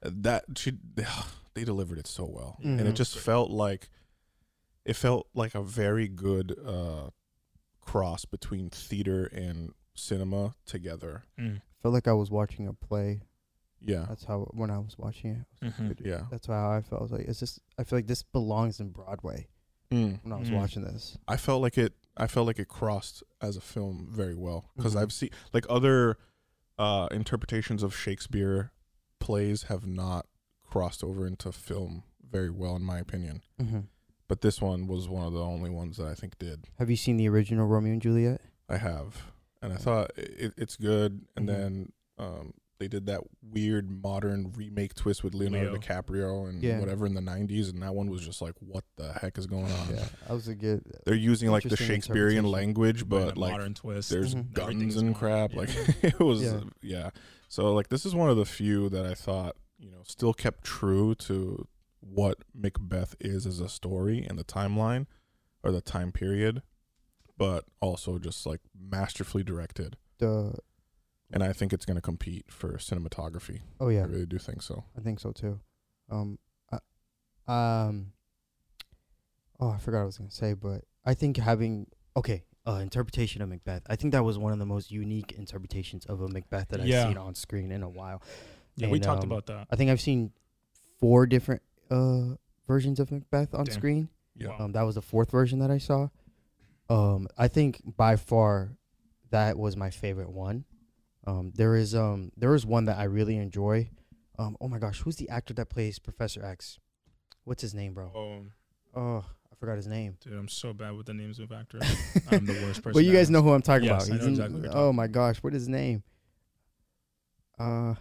Uh, 0.03 0.09
that 0.15 0.45
she 0.55 0.71
they 1.53 1.63
delivered 1.63 1.99
it 1.99 2.07
so 2.07 2.25
well 2.25 2.57
and 2.63 2.81
it 2.81 2.93
just 2.93 3.15
felt 3.19 3.51
like 3.51 3.87
it 4.83 4.95
felt 4.95 5.27
like 5.35 5.53
a 5.53 5.61
very 5.61 6.07
good 6.07 6.57
uh 6.65 7.11
cross 7.81 8.25
between 8.25 8.69
theater 8.71 9.25
and 9.25 9.73
cinema 9.93 10.55
together 10.65 11.25
Mm. 11.39 11.61
Felt 11.83 11.93
like 11.93 12.07
I 12.07 12.13
was 12.13 12.31
watching 12.31 12.67
a 12.67 12.73
play. 12.73 13.21
Yeah 13.81 14.05
That's 14.07 14.23
how 14.25 14.47
when 14.53 14.69
I 14.69 14.77
was 14.77 14.97
watching 14.97 15.31
it. 15.61 15.65
Mhm. 15.65 16.05
yeah 16.05 16.23
That's 16.31 16.47
how 16.47 16.71
I 16.71 16.81
felt. 16.81 17.01
I 17.01 17.03
was 17.03 17.11
like, 17.11 17.27
it's 17.27 17.39
just. 17.39 17.59
I 17.77 17.83
feel 17.83 17.97
like 17.99 18.07
this 18.07 18.23
belongs 18.23 18.79
in 18.79 18.89
Broadway 18.91 19.47
Mm. 19.91 20.23
when 20.23 20.31
I 20.31 20.37
was 20.37 20.49
Mm. 20.49 20.55
watching 20.55 20.83
this. 20.83 21.17
i 21.27 21.35
felt 21.35 21.61
like 21.61 21.77
it 21.77 21.93
i 22.15 22.25
felt 22.27 22.47
like 22.47 22.59
it 22.59 22.69
crossed 22.69 23.23
as 23.41 23.57
a 23.57 23.61
film 23.61 24.07
very 24.09 24.35
well 24.35 24.69
because 24.77 24.95
Mhm. 24.95 25.01
i've 25.01 25.11
seen 25.13 25.29
like 25.53 25.65
other 25.69 26.17
uh 26.79 27.07
interpretations 27.11 27.83
of 27.83 27.93
shakespeare 27.95 28.71
plays 29.19 29.63
have 29.63 29.85
not 29.85 30.27
crossed 30.63 31.03
over 31.03 31.27
into 31.27 31.51
film 31.51 32.03
very 32.29 32.49
well 32.49 32.75
in 32.77 32.83
my 32.83 32.99
opinion 32.99 33.41
Mm-hmm. 33.59 33.79
but 34.29 34.39
this 34.41 34.61
one 34.61 34.87
was 34.87 35.09
one 35.09 35.25
of 35.27 35.33
the 35.33 35.43
only 35.43 35.69
ones 35.69 35.97
that 35.97 36.07
i 36.07 36.15
think 36.15 36.37
did 36.39 36.67
Have 36.79 36.89
you 36.89 36.95
seen 36.95 37.17
the 37.17 37.27
original 37.27 37.67
Romeo 37.67 37.91
and 37.93 38.01
Juliet? 38.01 38.39
I 38.69 38.77
have, 38.77 39.25
and 39.61 39.73
I 39.73 39.75
thought 39.75 40.11
it, 40.15 40.53
it's 40.55 40.77
good. 40.77 41.25
And 41.35 41.49
Mhm. 41.49 41.51
then 41.51 41.91
um, 42.17 42.53
they 42.81 42.87
did 42.87 43.05
that 43.05 43.21
weird 43.41 43.89
modern 44.03 44.51
remake 44.57 44.93
twist 44.95 45.23
with 45.23 45.33
Leonardo 45.35 45.71
Leo. 45.71 45.79
DiCaprio 45.79 46.49
and 46.49 46.61
Yeah. 46.63 46.79
whatever 46.79 47.05
in 47.05 47.13
the 47.13 47.21
'90s, 47.21 47.69
and 47.69 47.81
that 47.83 47.93
one 47.95 48.09
was 48.09 48.21
just 48.21 48.41
like, 48.41 48.55
what 48.59 48.83
the 48.97 49.13
heck 49.13 49.37
is 49.37 49.45
going 49.47 49.71
on? 49.71 49.89
Yeah, 49.95 50.05
I 50.27 50.33
was 50.33 50.47
a 50.47 50.55
good. 50.55 50.83
They're 51.05 51.13
using 51.15 51.49
like 51.51 51.63
the 51.63 51.69
Interesting 51.69 51.95
Shakespearean 51.97 52.39
interpretation. 52.39 52.51
language, 52.51 53.07
But 53.09 53.25
but 53.25 53.37
like 53.37 53.51
modern 53.51 53.73
twist 53.75 54.09
there's 54.09 54.33
Mhm. 54.35 54.51
guns 54.53 54.69
Everything's 54.69 54.95
and 54.97 55.15
going- 55.15 55.49
crap. 55.49 55.53
yeah. 55.53 55.59
Like 55.59 55.69
it 56.03 56.19
was, 56.19 56.41
Yeah. 56.41 56.61
yeah. 56.81 57.09
So 57.47 57.73
like 57.73 57.89
this 57.89 58.05
is 58.05 58.15
one 58.15 58.29
of 58.29 58.37
the 58.37 58.45
few 58.45 58.89
that 58.89 59.05
I 59.05 59.13
thought 59.13 59.55
you 59.77 59.91
know 59.91 60.01
still 60.03 60.33
kept 60.33 60.63
true 60.63 61.13
to 61.15 61.67
what 61.99 62.39
Macbeth 62.55 63.15
is 63.19 63.45
as 63.45 63.59
a 63.59 63.69
story 63.69 64.25
and 64.27 64.39
the 64.39 64.43
timeline 64.43 65.05
or 65.63 65.71
the 65.71 65.81
time 65.81 66.11
period, 66.11 66.63
but 67.37 67.65
also 67.79 68.17
just 68.17 68.45
like 68.47 68.61
masterfully 68.75 69.43
directed. 69.43 69.97
The 70.17 70.55
and 71.33 71.43
I 71.43 71.53
think 71.53 71.73
it's 71.73 71.85
going 71.85 71.95
to 71.95 72.01
compete 72.01 72.45
for 72.49 72.73
cinematography. 72.73 73.61
oh 73.79 73.89
yeah, 73.89 74.01
I 74.01 74.05
really 74.05 74.25
do 74.25 74.37
think 74.37 74.61
so. 74.61 74.83
I 74.97 75.01
think 75.01 75.19
so 75.19 75.31
too. 75.31 75.59
Um, 76.09 76.39
I, 76.71 77.85
um, 77.87 78.11
oh, 79.59 79.69
I 79.69 79.77
forgot 79.77 79.99
what 79.99 80.03
I 80.03 80.05
was 80.05 80.17
gonna 80.17 80.31
say, 80.31 80.53
but 80.53 80.83
I 81.05 81.13
think 81.13 81.37
having 81.37 81.87
okay, 82.15 82.43
uh, 82.67 82.79
interpretation 82.81 83.41
of 83.41 83.49
Macbeth. 83.49 83.83
I 83.89 83.95
think 83.95 84.11
that 84.13 84.23
was 84.23 84.37
one 84.37 84.53
of 84.53 84.59
the 84.59 84.65
most 84.65 84.91
unique 84.91 85.31
interpretations 85.37 86.05
of 86.05 86.21
a 86.21 86.27
Macbeth 86.27 86.69
that 86.69 86.85
Yeah. 86.85 87.03
I've 87.03 87.07
seen 87.09 87.17
on 87.17 87.35
screen 87.35 87.71
in 87.71 87.81
a 87.83 87.89
while. 87.89 88.21
yeah 88.75 88.89
we 88.89 88.99
talked 88.99 89.23
um, 89.23 89.31
about 89.31 89.45
that 89.47 89.67
I 89.71 89.75
think 89.75 89.89
I've 89.89 90.01
seen 90.01 90.31
four 90.99 91.25
different 91.25 91.61
uh 91.89 92.35
versions 92.67 92.99
of 92.99 93.11
Macbeth 93.11 93.53
on 93.53 93.65
Damn. 93.65 93.73
screen. 93.73 94.09
Yeah. 94.35 94.49
Wow. 94.49 94.65
Um, 94.65 94.71
that 94.73 94.83
was 94.83 94.95
the 94.95 95.01
fourth 95.01 95.31
version 95.31 95.59
that 95.59 95.71
I 95.71 95.77
saw. 95.77 96.09
Um, 96.89 97.27
I 97.37 97.47
think 97.47 97.81
by 97.97 98.15
far 98.15 98.71
that 99.29 99.57
was 99.57 99.75
my 99.77 99.89
favorite 99.89 100.29
one. 100.29 100.65
Um, 101.27 101.51
there 101.55 101.75
is 101.75 101.93
um 101.95 102.31
there 102.37 102.53
is 102.55 102.65
one 102.65 102.85
that 102.85 102.97
I 102.97 103.03
really 103.03 103.37
enjoy. 103.37 103.89
Um, 104.39 104.57
oh 104.59 104.67
my 104.67 104.79
gosh, 104.79 105.01
who's 105.01 105.17
the 105.17 105.29
actor 105.29 105.53
that 105.55 105.69
plays 105.69 105.99
Professor 105.99 106.43
X? 106.43 106.79
What's 107.43 107.61
his 107.61 107.73
name, 107.75 107.93
bro? 107.93 108.11
Oh, 108.15 108.45
Oh, 108.99 109.23
I 109.51 109.55
forgot 109.55 109.77
his 109.77 109.87
name. 109.87 110.17
dude, 110.21 110.33
I'm 110.33 110.47
so 110.49 110.73
bad 110.73 110.95
with 110.95 111.05
the 111.05 111.13
names 111.13 111.39
of 111.39 111.51
actors. 111.51 111.83
I'm 112.31 112.45
the 112.45 112.53
worst 112.53 112.81
person. 112.81 112.93
but 112.93 113.05
you 113.05 113.13
guys 113.13 113.29
know 113.29 113.41
who 113.41 113.53
I'm 113.53 113.61
talking 113.61 113.87
Yes, 113.87 114.07
about. 114.07 114.15
I 114.15 114.17
know 114.19 114.25
in- 114.25 114.29
exactly 114.31 114.55
what 114.61 114.63
you're 114.73 114.77
oh 114.77 114.91
my 114.93 115.07
gosh, 115.07 115.37
what 115.37 115.53
is 115.53 115.61
his 115.63 115.69
name? 115.69 116.03
Uh, 117.59 117.93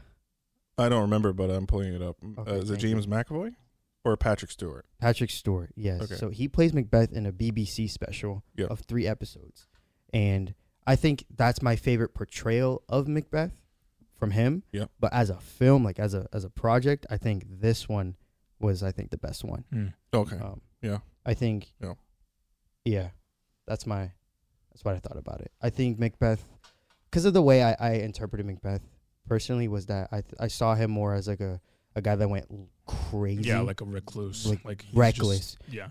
I 0.78 0.88
don't 0.88 1.02
remember, 1.02 1.33
but 1.33 1.50
I'm 1.50 1.66
pulling 1.66 1.92
it 1.92 2.02
up. 2.02 2.16
Okay, 2.38 2.50
uh, 2.50 2.54
is 2.54 2.70
it 2.70 2.74
thank 2.74 2.83
you. 2.85 2.88
James 2.90 3.06
McAvoy 3.06 3.54
or 4.04 4.16
Patrick 4.16 4.50
Stewart? 4.50 4.87
Patrick 4.98 5.30
Stewart. 5.30 5.70
Yes. 5.76 6.00
Okay. 6.02 6.14
So 6.14 6.30
he 6.30 6.48
plays 6.48 6.72
Macbeth 6.72 7.12
in 7.12 7.26
a 7.26 7.33
BBC 7.33 7.90
special 7.90 8.42
Yeah. 8.56 8.66
of 8.66 8.80
three 8.80 9.06
episodes, 9.06 9.66
and 10.14 10.54
I 10.86 10.96
think 10.96 11.24
that's 11.36 11.62
my 11.62 11.76
favorite 11.76 12.14
portrayal 12.14 12.82
of 12.88 13.06
Macbeth 13.08 13.52
from 14.18 14.30
him. 14.32 14.62
Yeah. 14.72 14.86
But 14.98 15.12
as 15.12 15.30
a 15.30 15.38
film, 15.38 15.84
like 15.84 15.98
as 15.98 16.14
a 16.14 16.26
as 16.32 16.44
a 16.44 16.50
project, 16.50 17.06
I 17.10 17.16
think 17.16 17.44
this 17.60 17.88
one 17.88 18.16
was 18.58 18.82
I 18.82 18.92
think 18.92 19.10
the 19.10 19.18
best 19.18 19.44
one. 19.44 19.64
Hmm. 19.72 19.86
Okay. 20.12 20.36
Um, 20.36 20.60
Yeah. 20.82 20.98
I 21.24 21.34
think. 21.34 21.72
Yeah. 21.80 21.94
Yeah, 22.84 23.08
that's 23.66 23.86
my. 23.86 24.10
That's 24.70 24.84
what 24.84 24.94
I 24.94 24.98
thought 24.98 25.18
about 25.18 25.40
it. 25.42 25.50
I 25.60 25.68
think 25.70 25.98
Macbeth, 25.98 26.42
because 27.10 27.24
of 27.24 27.34
the 27.34 27.42
way 27.42 27.62
I, 27.62 27.76
I 27.78 27.90
interpreted 27.96 28.46
Macbeth 28.46 28.82
personally, 29.28 29.68
was 29.68 29.86
that 29.86 30.08
I 30.12 30.22
th- 30.22 30.34
I 30.38 30.48
saw 30.48 30.74
him 30.74 30.90
more 30.90 31.14
as 31.14 31.28
like 31.28 31.40
a, 31.40 31.60
a 31.94 32.00
guy 32.00 32.16
that 32.16 32.28
went 32.30 32.46
crazy. 32.86 33.42
Yeah, 33.48 33.60
like 33.60 33.80
a 33.80 33.84
recluse, 33.84 34.46
Like, 34.46 34.64
like, 34.64 34.82
he's 34.82 34.94
reckless. 34.94 35.38
just- 35.38 35.58
yeah, 35.68 35.88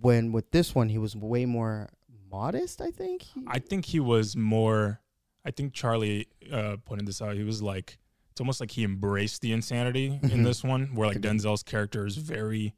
when 0.00 0.32
with 0.32 0.50
this 0.50 0.74
one 0.74 0.88
he 0.88 0.98
was 0.98 1.14
way 1.14 1.44
more 1.46 1.88
modest. 2.34 2.80
I 2.80 2.90
think. 2.90 3.22
He, 3.22 3.42
I 3.46 3.58
think 3.58 3.84
he 3.86 4.00
was 4.00 4.36
more. 4.36 5.00
I 5.44 5.50
think 5.50 5.72
Charlie 5.74 6.28
uh, 6.50 6.76
pointed 6.84 7.06
this 7.06 7.20
out. 7.20 7.36
He 7.36 7.42
was 7.44 7.62
like, 7.62 7.98
it's 8.30 8.40
almost 8.40 8.60
like 8.60 8.70
he 8.70 8.82
embraced 8.84 9.40
the 9.42 9.52
insanity 9.52 10.06
in 10.22 10.30
Mhm. 10.40 10.44
this 10.44 10.64
one, 10.64 10.94
where 10.94 11.08
like 11.08 11.18
Denzel's 11.20 11.62
character 11.62 12.06
is 12.06 12.16
very 12.16 12.74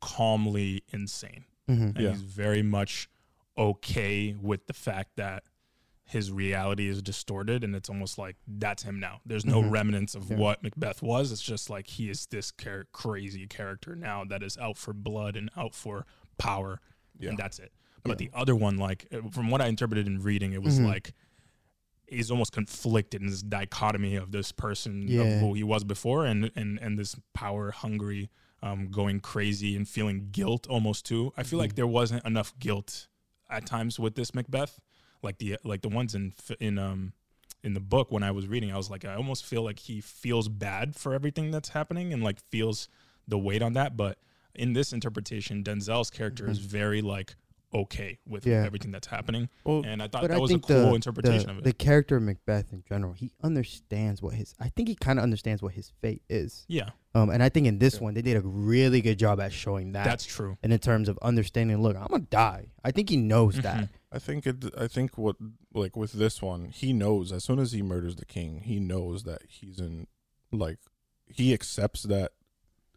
calmly 0.00 0.82
insane, 0.92 1.44
Mhm. 1.68 1.94
and 1.94 1.98
Yeah. 1.98 2.10
he's 2.10 2.22
very 2.22 2.62
much 2.62 3.08
okay 3.56 4.34
with 4.40 4.66
the 4.66 4.72
fact 4.72 5.16
that 5.16 5.44
his 6.04 6.32
reality 6.32 6.88
is 6.88 7.02
distorted, 7.02 7.62
and 7.62 7.74
it's 7.76 7.90
almost 7.90 8.16
like 8.16 8.36
that's 8.46 8.82
him 8.84 8.98
now. 8.98 9.20
There's 9.26 9.44
no 9.44 9.60
Mhm. 9.62 9.70
remnants 9.70 10.14
of 10.14 10.30
Yeah. 10.30 10.36
what 10.38 10.62
Macbeth 10.62 11.02
was. 11.02 11.30
It's 11.32 11.42
just 11.42 11.68
like 11.68 11.86
he 11.86 12.08
is 12.08 12.26
this 12.26 12.50
char- 12.58 12.86
crazy 12.92 13.46
character 13.46 13.94
now 13.94 14.24
that 14.24 14.42
is 14.42 14.56
out 14.56 14.78
for 14.78 14.94
blood 14.94 15.36
and 15.36 15.50
out 15.56 15.74
for 15.74 16.06
power 16.38 16.80
Yeah. 17.18 17.30
and 17.30 17.38
that's 17.38 17.58
it. 17.58 17.72
But 18.04 18.20
Yeah. 18.20 18.28
the 18.28 18.36
other 18.36 18.54
one, 18.56 18.76
like 18.78 19.06
uh, 19.12 19.28
from 19.30 19.50
what 19.50 19.60
I 19.60 19.66
interpreted 19.66 20.06
in 20.06 20.22
reading, 20.22 20.52
it 20.52 20.62
was 20.62 20.78
Mhm. 20.78 20.86
like 20.86 21.12
he's 22.06 22.30
almost 22.30 22.52
conflicted 22.52 23.20
in 23.20 23.26
this 23.28 23.42
dichotomy 23.42 24.16
of 24.16 24.30
this 24.32 24.50
person 24.52 25.06
Yeah. 25.08 25.20
of 25.22 25.40
who 25.40 25.54
he 25.54 25.62
was 25.62 25.84
before 25.84 26.24
and 26.26 26.50
and 26.56 26.78
and 26.80 26.98
this 26.98 27.16
power 27.34 27.70
hungry, 27.70 28.30
um, 28.62 28.88
going 28.90 29.20
crazy 29.20 29.76
and 29.76 29.88
feeling 29.88 30.28
guilt 30.32 30.66
almost 30.68 31.04
too. 31.04 31.32
I 31.36 31.42
feel 31.42 31.58
like 31.58 31.72
Mhm. 31.72 31.76
there 31.76 31.86
wasn't 31.86 32.24
enough 32.24 32.58
guilt 32.58 33.08
at 33.50 33.66
times 33.66 33.98
with 33.98 34.14
this 34.14 34.34
Macbeth, 34.34 34.80
like 35.22 35.38
the 35.38 35.58
like 35.64 35.82
the 35.82 35.88
ones 35.88 36.14
in 36.14 36.32
in 36.60 36.78
um 36.78 37.12
in 37.64 37.74
the 37.74 37.80
book 37.80 38.12
when 38.12 38.22
I 38.22 38.30
was 38.30 38.46
reading, 38.46 38.70
I 38.72 38.76
was 38.76 38.88
like, 38.88 39.04
I 39.04 39.14
almost 39.16 39.44
feel 39.44 39.62
like 39.62 39.80
he 39.80 40.00
feels 40.00 40.48
bad 40.48 40.94
for 40.94 41.12
everything 41.12 41.50
that's 41.50 41.70
happening 41.70 42.12
and 42.12 42.22
like 42.22 42.38
feels 42.40 42.88
the 43.26 43.36
weight 43.38 43.62
on 43.62 43.72
that. 43.72 43.96
But 43.96 44.18
in 44.54 44.72
this 44.74 44.92
interpretation, 44.92 45.64
Denzel's 45.64 46.08
character 46.08 46.48
is 46.48 46.60
Mhm. 46.60 46.64
very 46.64 47.02
like 47.02 47.34
okay 47.74 48.18
with 48.26 48.46
Yeah. 48.46 48.64
everything 48.64 48.90
that's 48.90 49.06
happening, 49.06 49.48
Well, 49.64 49.82
and 49.84 50.02
I 50.02 50.08
thought 50.08 50.22
that 50.22 50.30
I 50.30 50.38
was 50.38 50.50
a 50.52 50.58
cool 50.58 50.90
the, 50.90 50.94
interpretation 50.94 51.46
the, 51.46 51.52
of 51.52 51.58
it. 51.58 51.64
the 51.64 51.72
character 51.72 52.16
of 52.16 52.22
Macbeth 52.22 52.72
in 52.72 52.82
general, 52.88 53.12
he 53.12 53.32
understands 53.42 54.22
what 54.22 54.34
his. 54.34 54.54
I 54.58 54.68
think 54.70 54.88
he 54.88 54.94
kind 54.94 55.18
of 55.18 55.22
understands 55.22 55.62
what 55.62 55.74
his 55.74 55.92
fate 56.00 56.22
is. 56.28 56.64
yeah, 56.68 56.90
Um, 57.14 57.30
and 57.30 57.42
I 57.42 57.48
think 57.48 57.66
in 57.66 57.78
this 57.78 57.94
Yeah. 57.96 58.00
one 58.00 58.14
they 58.14 58.22
did 58.22 58.36
a 58.36 58.40
really 58.40 59.00
good 59.02 59.18
job 59.18 59.40
at 59.40 59.52
showing 59.52 59.92
that. 59.92 60.04
that's 60.04 60.24
true. 60.24 60.56
and 60.62 60.72
in 60.72 60.78
terms 60.78 61.08
of 61.08 61.18
understanding, 61.22 61.82
look, 61.82 61.96
I'm 61.96 62.06
gonna 62.06 62.24
die. 62.30 62.68
I 62.84 62.90
think 62.90 63.10
he 63.10 63.16
knows 63.16 63.56
Mhm. 63.56 63.62
that. 63.62 63.88
I 64.10 64.18
think 64.18 64.46
it. 64.46 64.64
I 64.76 64.88
think 64.88 65.18
what 65.18 65.36
like 65.74 65.94
with 65.96 66.12
this 66.12 66.40
one, 66.40 66.66
he 66.70 66.92
knows 66.94 67.30
as 67.32 67.44
soon 67.44 67.58
as 67.58 67.72
he 67.72 67.82
murders 67.82 68.16
the 68.16 68.24
king, 68.24 68.60
he 68.62 68.80
knows 68.80 69.24
that 69.24 69.42
he's 69.48 69.78
in 69.78 70.06
like 70.50 70.78
he 71.26 71.52
accepts 71.52 72.04
that 72.04 72.32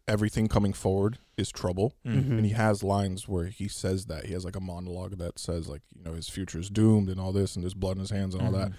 everything 0.08 0.48
coming 0.48 0.72
forward 0.72 1.18
is 1.36 1.50
trouble, 1.50 1.94
Mm. 2.04 2.12
Mhm. 2.14 2.30
and 2.38 2.46
he 2.46 2.52
has 2.52 2.82
lines 2.82 3.28
where 3.28 3.46
he 3.46 3.68
says 3.68 4.06
that 4.06 4.26
he 4.26 4.32
has 4.32 4.44
like 4.44 4.56
a 4.56 4.60
monologue 4.60 5.16
that 5.18 5.38
says 5.38 5.68
like 5.68 5.82
you 5.94 6.02
know 6.02 6.14
his 6.14 6.28
future 6.28 6.58
is 6.58 6.68
doomed 6.70 7.08
and 7.08 7.20
all 7.20 7.32
this 7.32 7.54
and 7.54 7.62
there's 7.64 7.74
blood 7.74 7.96
in 7.96 8.00
his 8.00 8.10
hands 8.10 8.34
and 8.34 8.42
all 8.44 8.52
that, 8.52 8.70
Mhm. 8.70 8.74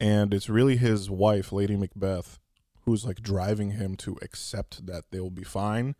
and 0.00 0.34
it's 0.34 0.48
really 0.48 0.76
his 0.76 1.08
wife, 1.10 1.52
Lady 1.52 1.76
Macbeth, 1.76 2.38
who's 2.80 3.04
like 3.04 3.22
driving 3.22 3.72
him 3.72 3.96
to 3.96 4.18
accept 4.22 4.86
that 4.86 5.04
they'll 5.10 5.30
be 5.30 5.44
fine, 5.44 5.94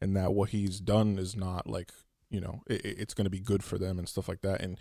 and 0.00 0.14
that 0.16 0.34
what 0.34 0.50
he's 0.50 0.80
done 0.80 1.18
is 1.18 1.34
not 1.34 1.66
like 1.66 1.90
you 2.30 2.40
know 2.40 2.62
it, 2.66 2.84
it's 2.84 3.14
going 3.14 3.24
to 3.24 3.30
be 3.30 3.40
good 3.40 3.64
for 3.64 3.78
them 3.78 3.98
and 3.98 4.08
stuff 4.08 4.28
like 4.28 4.42
that, 4.42 4.60
and 4.60 4.76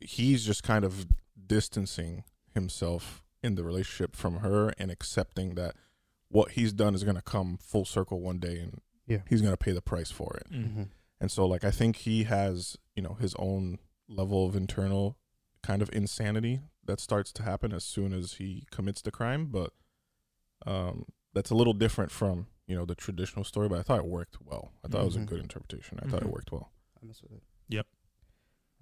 he's 0.00 0.44
just 0.44 0.62
kind 0.62 0.84
of 0.84 1.06
distancing 1.46 2.24
himself 2.52 3.22
in 3.42 3.54
the 3.54 3.64
relationship 3.64 4.16
from 4.16 4.38
her 4.38 4.70
and 4.78 4.90
accepting 4.90 5.54
that 5.54 5.76
what 6.28 6.52
he's 6.52 6.72
done 6.72 6.94
is 6.94 7.04
going 7.04 7.16
to 7.16 7.22
come 7.22 7.56
full 7.58 7.84
circle 7.84 8.20
one 8.20 8.38
day 8.38 8.58
and 8.58 8.80
Yeah. 9.06 9.22
he's 9.28 9.40
going 9.42 9.52
to 9.52 9.56
pay 9.58 9.72
the 9.72 9.82
price 9.82 10.10
for 10.10 10.36
it. 10.36 10.50
Mm. 10.50 10.74
Mhm. 10.76 10.88
And 11.20 11.30
so 11.30 11.46
like 11.46 11.64
I 11.64 11.70
think 11.70 11.96
he 11.96 12.24
has, 12.24 12.76
you 12.96 13.02
know, 13.02 13.14
his 13.14 13.34
own 13.36 13.78
level 14.08 14.46
of 14.46 14.54
internal 14.56 15.16
kind 15.62 15.80
of 15.80 15.88
insanity 15.92 16.60
that 16.84 17.00
starts 17.00 17.32
to 17.32 17.42
happen 17.42 17.72
as 17.72 17.84
soon 17.84 18.12
as 18.12 18.34
he 18.34 18.66
commits 18.70 19.00
the 19.00 19.10
crime, 19.10 19.46
but 19.46 19.72
um 20.66 21.06
that's 21.32 21.50
a 21.50 21.54
little 21.54 21.72
different 21.72 22.10
from, 22.12 22.46
you 22.66 22.76
know, 22.76 22.84
the 22.84 22.94
traditional 22.94 23.44
story, 23.44 23.68
but 23.68 23.78
I 23.78 23.82
thought 23.82 23.98
it 24.00 24.06
worked 24.06 24.38
well. 24.40 24.72
I 24.84 24.88
thought 24.88 25.02
it 25.02 25.06
was 25.06 25.16
a 25.16 25.20
Mhm. 25.20 25.26
good 25.26 25.40
interpretation. 25.40 25.98
I 26.02 26.08
thought 26.08 26.22
it 26.22 26.28
Mhm. 26.28 26.32
worked 26.32 26.52
well. 26.52 26.70
I 27.02 27.06
mess 27.06 27.22
with 27.22 27.32
it. 27.32 27.42
Yep. 27.68 27.86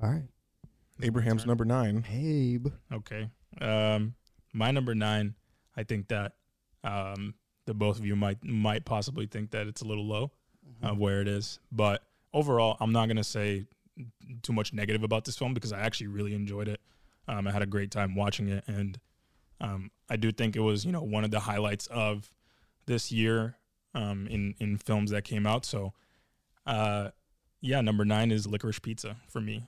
All 0.00 0.10
right, 0.10 0.28
Abraham's 1.00 1.46
number 1.46 1.64
9. 1.64 2.04
Abe. 2.08 2.68
Okay. 2.92 3.30
Um, 3.60 4.14
my 4.52 4.70
number 4.70 4.94
nine. 4.94 5.34
I 5.76 5.84
think 5.84 6.08
that 6.08 6.36
um, 6.84 7.34
the 7.66 7.74
both 7.74 7.98
of 7.98 8.04
you 8.04 8.16
might 8.16 8.42
might 8.44 8.84
possibly 8.84 9.26
think 9.26 9.50
that 9.50 9.66
it's 9.66 9.82
a 9.82 9.84
little 9.84 10.06
low. 10.06 10.32
Mm-hmm. 10.64 10.86
of 10.86 10.98
where 10.98 11.20
it 11.20 11.28
is. 11.28 11.58
But 11.70 12.02
overall, 12.32 12.76
I'm 12.80 12.92
not 12.92 13.08
gonna 13.08 13.24
say 13.24 13.66
too 14.42 14.52
much 14.52 14.72
negative 14.72 15.02
about 15.02 15.24
this 15.24 15.36
film 15.36 15.54
because 15.54 15.72
I 15.72 15.80
actually 15.80 16.06
really 16.06 16.34
enjoyed 16.34 16.68
it. 16.68 16.80
Um, 17.28 17.46
I 17.46 17.52
had 17.52 17.62
a 17.62 17.66
great 17.66 17.90
time 17.90 18.14
watching 18.14 18.48
it, 18.48 18.64
and 18.66 18.98
um, 19.60 19.90
I 20.08 20.16
do 20.16 20.30
think 20.30 20.56
it 20.56 20.60
was 20.60 20.84
you 20.84 20.92
know 20.92 21.02
one 21.02 21.24
of 21.24 21.30
the 21.30 21.40
highlights 21.40 21.86
of 21.88 22.30
this 22.86 23.10
year 23.10 23.56
um, 23.94 24.26
in 24.28 24.54
in 24.60 24.76
films 24.76 25.10
that 25.10 25.24
came 25.24 25.46
out. 25.46 25.64
So, 25.64 25.92
uh, 26.64 27.10
yeah, 27.60 27.80
number 27.80 28.04
nine 28.04 28.30
is 28.30 28.46
Licorice 28.46 28.80
Pizza 28.80 29.16
for 29.28 29.40
me. 29.40 29.64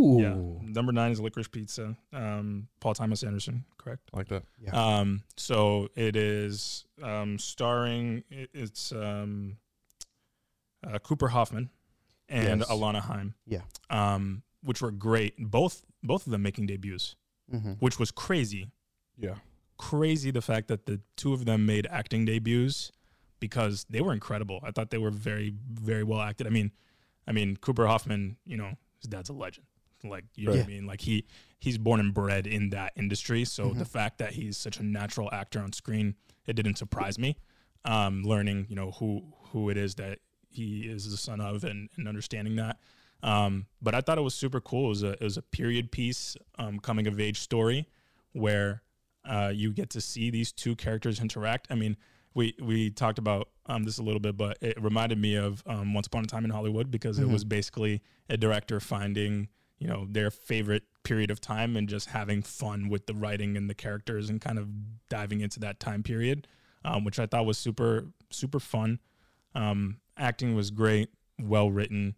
Ooh. 0.00 0.20
Yeah, 0.20 0.68
number 0.72 0.92
nine 0.92 1.12
is 1.12 1.20
Licorice 1.20 1.48
Pizza. 1.50 1.96
Um, 2.12 2.68
Paul 2.80 2.94
Thomas 2.94 3.22
Anderson, 3.22 3.64
correct? 3.78 4.10
like 4.12 4.28
that. 4.28 4.44
Yeah. 4.58 4.70
Um, 4.98 5.22
so 5.36 5.88
it 5.94 6.16
is 6.16 6.84
um, 7.02 7.38
starring. 7.38 8.24
it- 8.30 8.50
It's 8.54 8.92
um, 8.92 9.56
uh, 10.86 10.98
Cooper 11.00 11.28
Hoffman 11.28 11.70
and 12.28 12.60
Yes. 12.60 12.68
Alana 12.70 13.00
Haim. 13.00 13.34
Yeah. 13.46 13.60
Um, 13.90 14.42
which 14.62 14.80
were 14.82 14.90
great. 14.90 15.34
Both 15.38 15.84
both 16.02 16.26
of 16.26 16.32
them 16.32 16.42
making 16.42 16.66
debuts, 16.66 17.16
mm-hmm. 17.52 17.72
which 17.74 17.98
was 17.98 18.10
crazy. 18.10 18.70
Yeah. 19.18 19.34
Crazy 19.78 20.30
the 20.30 20.42
fact 20.42 20.68
that 20.68 20.86
the 20.86 21.00
two 21.16 21.32
of 21.34 21.44
them 21.44 21.66
made 21.66 21.86
acting 21.90 22.24
debuts 22.24 22.92
because 23.38 23.84
they 23.90 24.00
were 24.00 24.12
incredible. 24.12 24.60
I 24.62 24.70
thought 24.70 24.90
they 24.90 24.98
were 24.98 25.10
very 25.10 25.54
very 25.72 26.04
well 26.04 26.20
acted. 26.20 26.46
I 26.46 26.50
mean, 26.50 26.72
I 27.26 27.32
mean 27.32 27.56
Cooper 27.56 27.86
Hoffman. 27.86 28.36
You 28.46 28.56
know, 28.58 28.74
his 28.98 29.08
dad's 29.08 29.28
a 29.30 29.32
legend. 29.32 29.66
Like 30.02 30.24
you 30.34 30.46
know 30.46 30.52
what 30.52 30.60
I 30.64 30.66
mean. 30.66 30.86
Like 30.86 31.00
he 31.02 31.24
he's 31.58 31.76
born 31.78 32.00
and 32.00 32.14
bred 32.14 32.46
in 32.46 32.70
that 32.70 32.92
industry. 32.96 33.44
So 33.44 33.70
Mhm. 33.70 33.78
the 33.78 33.84
fact 33.84 34.18
that 34.18 34.32
he's 34.32 34.56
such 34.56 34.78
a 34.78 34.82
natural 34.82 35.28
actor 35.32 35.60
on 35.60 35.72
screen, 35.72 36.14
it 36.46 36.54
didn't 36.54 36.76
surprise 36.76 37.18
me. 37.18 37.36
Um, 37.84 38.22
learning, 38.24 38.66
you 38.68 38.76
know, 38.76 38.92
who 38.92 39.22
who 39.52 39.68
it 39.70 39.76
is 39.76 39.94
that 39.96 40.18
he 40.48 40.80
is 40.82 41.10
the 41.10 41.16
son 41.16 41.40
of, 41.40 41.62
and, 41.64 41.88
and 41.96 42.08
understanding 42.08 42.56
that. 42.56 42.78
Um, 43.22 43.66
but 43.82 43.94
I 43.94 44.00
thought 44.00 44.18
it 44.18 44.22
was 44.22 44.34
super 44.34 44.60
cool. 44.60 44.86
It 44.86 44.88
was 44.88 45.02
a 45.02 45.10
it 45.12 45.20
was 45.22 45.36
a 45.36 45.42
period 45.42 45.92
piece, 45.92 46.36
um, 46.58 46.78
coming 46.80 47.06
of 47.06 47.20
age 47.20 47.38
story, 47.40 47.86
where 48.32 48.82
uh, 49.24 49.52
you 49.54 49.72
get 49.72 49.90
to 49.90 50.00
see 50.00 50.30
these 50.30 50.50
two 50.52 50.74
characters 50.76 51.20
interact. 51.20 51.66
I 51.70 51.74
mean, 51.74 51.96
we 52.34 52.54
we 52.60 52.90
talked 52.90 53.18
about 53.18 53.50
um, 53.66 53.84
this 53.84 53.98
a 53.98 54.02
little 54.02 54.20
bit, 54.20 54.36
but 54.36 54.56
it 54.62 54.80
reminded 54.82 55.18
me 55.18 55.34
of 55.36 55.62
um, 55.66 55.92
Once 55.94 56.06
Upon 56.06 56.24
a 56.24 56.26
Time 56.26 56.44
in 56.44 56.50
Hollywood 56.50 56.90
because 56.90 57.18
it 57.18 57.26
Mhm. 57.26 57.32
was 57.32 57.44
basically 57.44 58.02
a 58.28 58.36
director 58.36 58.80
finding 58.80 59.48
you 59.80 59.88
know 59.88 60.06
their 60.08 60.30
favorite 60.30 60.84
period 61.02 61.30
of 61.32 61.40
time 61.40 61.76
and 61.76 61.88
just 61.88 62.10
having 62.10 62.42
fun 62.42 62.88
with 62.88 63.06
the 63.06 63.14
writing 63.14 63.56
and 63.56 63.68
the 63.68 63.74
characters 63.74 64.30
and 64.30 64.40
kind 64.40 64.58
of 64.58 64.68
diving 65.08 65.40
into 65.40 65.58
that 65.58 65.80
time 65.80 66.02
period, 66.04 66.46
um, 66.84 67.02
which 67.04 67.18
I 67.18 67.26
thought 67.26 67.44
was 67.46 67.58
super 67.58 68.06
super 68.30 68.60
fun. 68.60 69.00
Um, 69.54 69.98
acting 70.16 70.54
was 70.54 70.70
great, 70.70 71.08
well 71.42 71.70
written. 71.70 72.14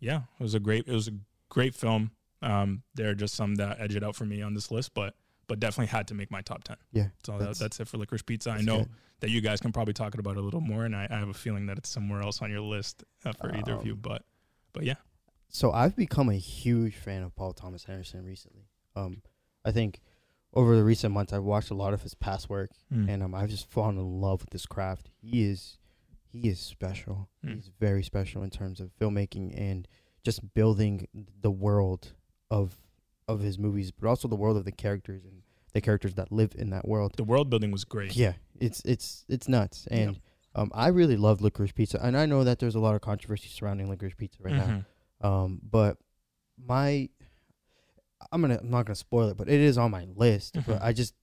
Yeah, 0.00 0.22
it 0.40 0.42
was 0.42 0.54
a 0.54 0.60
great 0.60 0.88
it 0.88 0.92
was 0.94 1.08
a 1.08 1.12
great 1.50 1.74
film. 1.74 2.12
Um, 2.40 2.82
there 2.94 3.10
are 3.10 3.14
just 3.14 3.34
some 3.34 3.56
that 3.56 3.80
edge 3.80 3.94
it 3.94 4.02
out 4.02 4.16
for 4.16 4.24
me 4.24 4.40
on 4.42 4.54
this 4.54 4.70
list, 4.70 4.94
but 4.94 5.14
but 5.48 5.60
definitely 5.60 5.86
had 5.88 6.08
to 6.08 6.14
make 6.14 6.30
my 6.30 6.40
top 6.40 6.64
ten. 6.64 6.76
Yeah, 6.92 7.08
So 7.26 7.32
that's- 7.38 7.58
that, 7.58 7.64
that's 7.64 7.80
it 7.80 7.88
for 7.88 7.98
Licorice 7.98 8.22
Pizza. 8.24 8.50
I 8.50 8.62
know 8.62 8.78
good. 8.78 8.88
that 9.20 9.30
you 9.30 9.40
guys 9.40 9.60
can 9.60 9.70
probably 9.72 9.92
talk 9.92 10.14
about 10.14 10.32
it 10.36 10.38
a 10.38 10.40
little 10.42 10.60
more, 10.60 10.84
and 10.84 10.96
I, 10.96 11.06
I 11.10 11.18
have 11.18 11.28
a 11.28 11.34
feeling 11.34 11.66
that 11.66 11.78
it's 11.78 11.88
somewhere 11.90 12.22
else 12.22 12.40
on 12.40 12.50
your 12.50 12.60
list 12.62 13.04
uh, 13.24 13.32
for 13.32 13.54
either 13.54 13.74
of 13.74 13.84
you. 13.84 13.92
Um, 13.94 13.98
But 14.00 14.22
but 14.72 14.84
yeah, 14.84 14.94
So 15.52 15.70
I've 15.70 15.94
become 15.94 16.28
a 16.30 16.34
huge 16.34 16.96
fan 16.96 17.22
of 17.22 17.34
Paul 17.36 17.52
Thomas 17.52 17.84
Anderson 17.88 18.24
recently. 18.24 18.68
Um, 18.96 19.22
I 19.64 19.70
think 19.70 20.00
over 20.54 20.74
the 20.76 20.82
recent 20.84 21.12
months 21.14 21.32
I've 21.32 21.44
watched 21.44 21.70
a 21.70 21.74
lot 21.74 21.92
of 21.94 22.02
his 22.02 22.14
past 22.14 22.48
work, 22.50 22.70
Mm. 22.92 23.08
and 23.08 23.22
um, 23.22 23.34
I've 23.34 23.50
just 23.50 23.68
fallen 23.70 23.96
in 23.98 24.20
love 24.20 24.40
with 24.40 24.50
this 24.50 24.66
craft. 24.66 25.10
He 25.20 25.44
is, 25.44 25.78
he 26.26 26.48
is 26.48 26.58
special. 26.58 27.28
Mm. 27.44 27.56
He's 27.56 27.70
very 27.78 28.02
special 28.02 28.42
in 28.42 28.50
terms 28.50 28.80
of 28.80 28.90
filmmaking 28.98 29.54
and 29.58 29.86
just 30.24 30.54
building 30.54 31.06
the 31.40 31.50
world 31.50 32.12
of 32.50 32.78
of 33.28 33.40
his 33.40 33.58
movies, 33.58 33.92
but 33.92 34.08
also 34.08 34.28
the 34.28 34.36
world 34.36 34.56
of 34.56 34.64
the 34.64 34.72
characters 34.72 35.24
and 35.24 35.42
the 35.74 35.80
characters 35.80 36.14
that 36.14 36.32
live 36.32 36.52
in 36.58 36.70
that 36.70 36.86
world. 36.88 37.12
the 37.16 37.24
world 37.24 37.48
building 37.50 37.70
was 37.70 37.84
great. 37.84 38.14
Yeah, 38.16 38.32
it's 38.60 38.82
it's 38.84 39.24
it's 39.28 39.48
nuts, 39.48 39.86
and 39.90 40.20
um, 40.54 40.70
I 40.74 40.88
really 40.88 41.16
love 41.16 41.40
Licorice 41.40 41.72
Pizza, 41.74 41.98
and 42.02 42.16
I 42.16 42.26
know 42.26 42.44
that 42.44 42.58
there's 42.58 42.74
a 42.74 42.80
lot 42.80 42.94
of 42.94 43.00
controversy 43.00 43.48
surrounding 43.48 43.88
Licorice 43.88 44.16
Pizza 44.16 44.38
right 44.42 44.54
now. 44.54 44.84
Um, 45.22 45.60
but 45.62 45.96
my, 46.62 47.08
I'm 48.30 48.40
gonna, 48.40 48.58
I'm 48.60 48.70
not 48.70 48.86
gonna 48.86 48.94
spoil 48.96 49.28
it, 49.28 49.36
but 49.36 49.48
it 49.48 49.60
is 49.60 49.78
on 49.78 49.90
my 49.90 50.06
list. 50.16 50.56
But 50.66 50.82
I 50.82 50.92
just, 50.92 51.14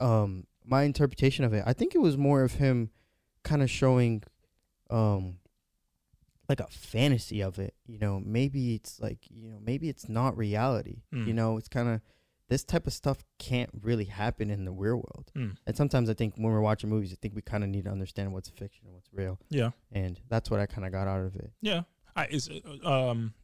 um, 0.00 0.46
my 0.64 0.82
interpretation 0.82 1.44
of 1.44 1.52
it, 1.52 1.62
I 1.66 1.72
think 1.72 1.94
it 1.94 1.98
was 1.98 2.16
more 2.16 2.42
of 2.42 2.54
him, 2.54 2.90
kind 3.42 3.62
of 3.62 3.70
showing, 3.70 4.22
um, 4.90 5.38
like 6.48 6.60
a 6.60 6.66
fantasy 6.66 7.42
of 7.42 7.58
it. 7.58 7.74
You 7.86 7.98
know, 7.98 8.20
maybe 8.24 8.74
it's 8.74 9.00
like, 9.00 9.18
you 9.30 9.48
know, 9.50 9.58
maybe 9.60 9.88
it's 9.88 10.08
not 10.08 10.36
reality. 10.36 11.02
You 11.12 11.18
Mm. 11.26 11.34
know, 11.34 11.56
it's 11.56 11.68
kind 11.68 11.88
of 11.88 12.00
this 12.48 12.62
type 12.64 12.86
of 12.86 12.92
stuff 12.92 13.24
can't 13.38 13.70
really 13.82 14.04
happen 14.04 14.50
in 14.50 14.64
the 14.66 14.70
real 14.72 14.96
world. 14.96 15.30
Mm. 15.34 15.56
And 15.66 15.76
sometimes 15.76 16.10
I 16.10 16.14
think 16.14 16.34
when 16.36 16.52
we're 16.52 16.60
watching 16.60 16.90
movies, 16.90 17.12
I 17.12 17.16
think 17.20 17.34
we 17.34 17.40
kind 17.42 17.64
of 17.64 17.70
need 17.70 17.84
to 17.84 17.90
understand 17.90 18.32
what's 18.34 18.50
fiction 18.50 18.82
and 18.84 18.94
what's 18.94 19.08
real. 19.12 19.38
Yeah, 19.48 19.70
And 19.92 20.20
that's 20.28 20.50
what 20.50 20.60
I 20.60 20.66
kind 20.66 20.84
of 20.86 20.92
got 20.92 21.08
out 21.08 21.20
of 21.24 21.34
it. 21.36 21.50
yeah. 21.62 21.82
I 22.16 22.26
is 22.26 22.48
uh, 22.84 22.88
um, 23.10 23.34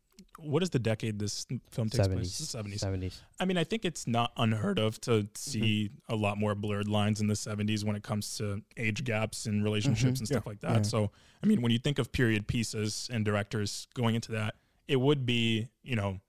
what 0.42 0.62
is 0.62 0.70
the 0.70 0.78
decade 0.78 1.18
this 1.18 1.46
film 1.70 1.88
takes 1.90 2.08
place? 2.08 2.38
The 2.38 2.58
70s. 2.58 2.78
Seventies. 2.80 3.22
I 3.38 3.44
mean, 3.44 3.56
I 3.58 3.64
think 3.64 3.84
it's 3.84 4.06
not 4.06 4.32
unheard 4.36 4.78
of 4.78 5.00
to 5.02 5.28
see 5.34 5.90
Mm-hmm. 5.92 6.12
a 6.12 6.16
lot 6.16 6.38
more 6.38 6.54
blurred 6.54 6.88
lines 6.88 7.20
in 7.20 7.26
the 7.26 7.34
70s 7.34 7.84
when 7.84 7.96
it 7.96 8.02
comes 8.02 8.36
to 8.38 8.62
age 8.76 9.04
gaps 9.04 9.46
in 9.46 9.62
relationships 9.62 10.18
Mhm. 10.18 10.20
and 10.20 10.26
stuff 10.28 10.46
like 10.46 10.60
that. 10.60 10.76
Yeah. 10.76 10.82
So, 10.82 11.10
I 11.42 11.46
mean, 11.46 11.62
when 11.62 11.72
you 11.72 11.78
think 11.78 11.98
of 11.98 12.12
period 12.12 12.46
pieces 12.46 13.08
and 13.12 13.24
directors 13.24 13.86
going 13.94 14.14
into 14.14 14.32
that, 14.32 14.54
it 14.88 14.96
would 15.00 15.24
be, 15.26 15.68
you 15.82 15.96
know, 15.96 16.20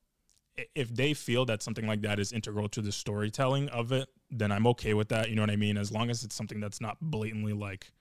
if 0.76 0.94
they 0.94 1.14
feel 1.14 1.46
that 1.46 1.64
something 1.64 1.88
like 1.88 2.02
that 2.02 2.20
is 2.20 2.32
integral 2.32 2.70
to 2.70 2.82
the 2.82 2.92
storytelling 2.92 3.70
of 3.70 3.92
it, 3.92 4.08
then 4.30 4.52
I'm 4.52 4.68
okay 4.68 4.94
with 4.94 5.10
that. 5.10 5.30
You 5.30 5.36
know 5.36 5.42
what 5.42 5.50
I 5.50 5.56
mean? 5.56 5.78
As 5.78 5.92
long 5.92 6.10
as 6.10 6.24
it's 6.24 6.36
something 6.36 6.60
that's 6.60 6.80
not 6.82 6.98
blatantly 7.02 7.54
like 7.54 7.92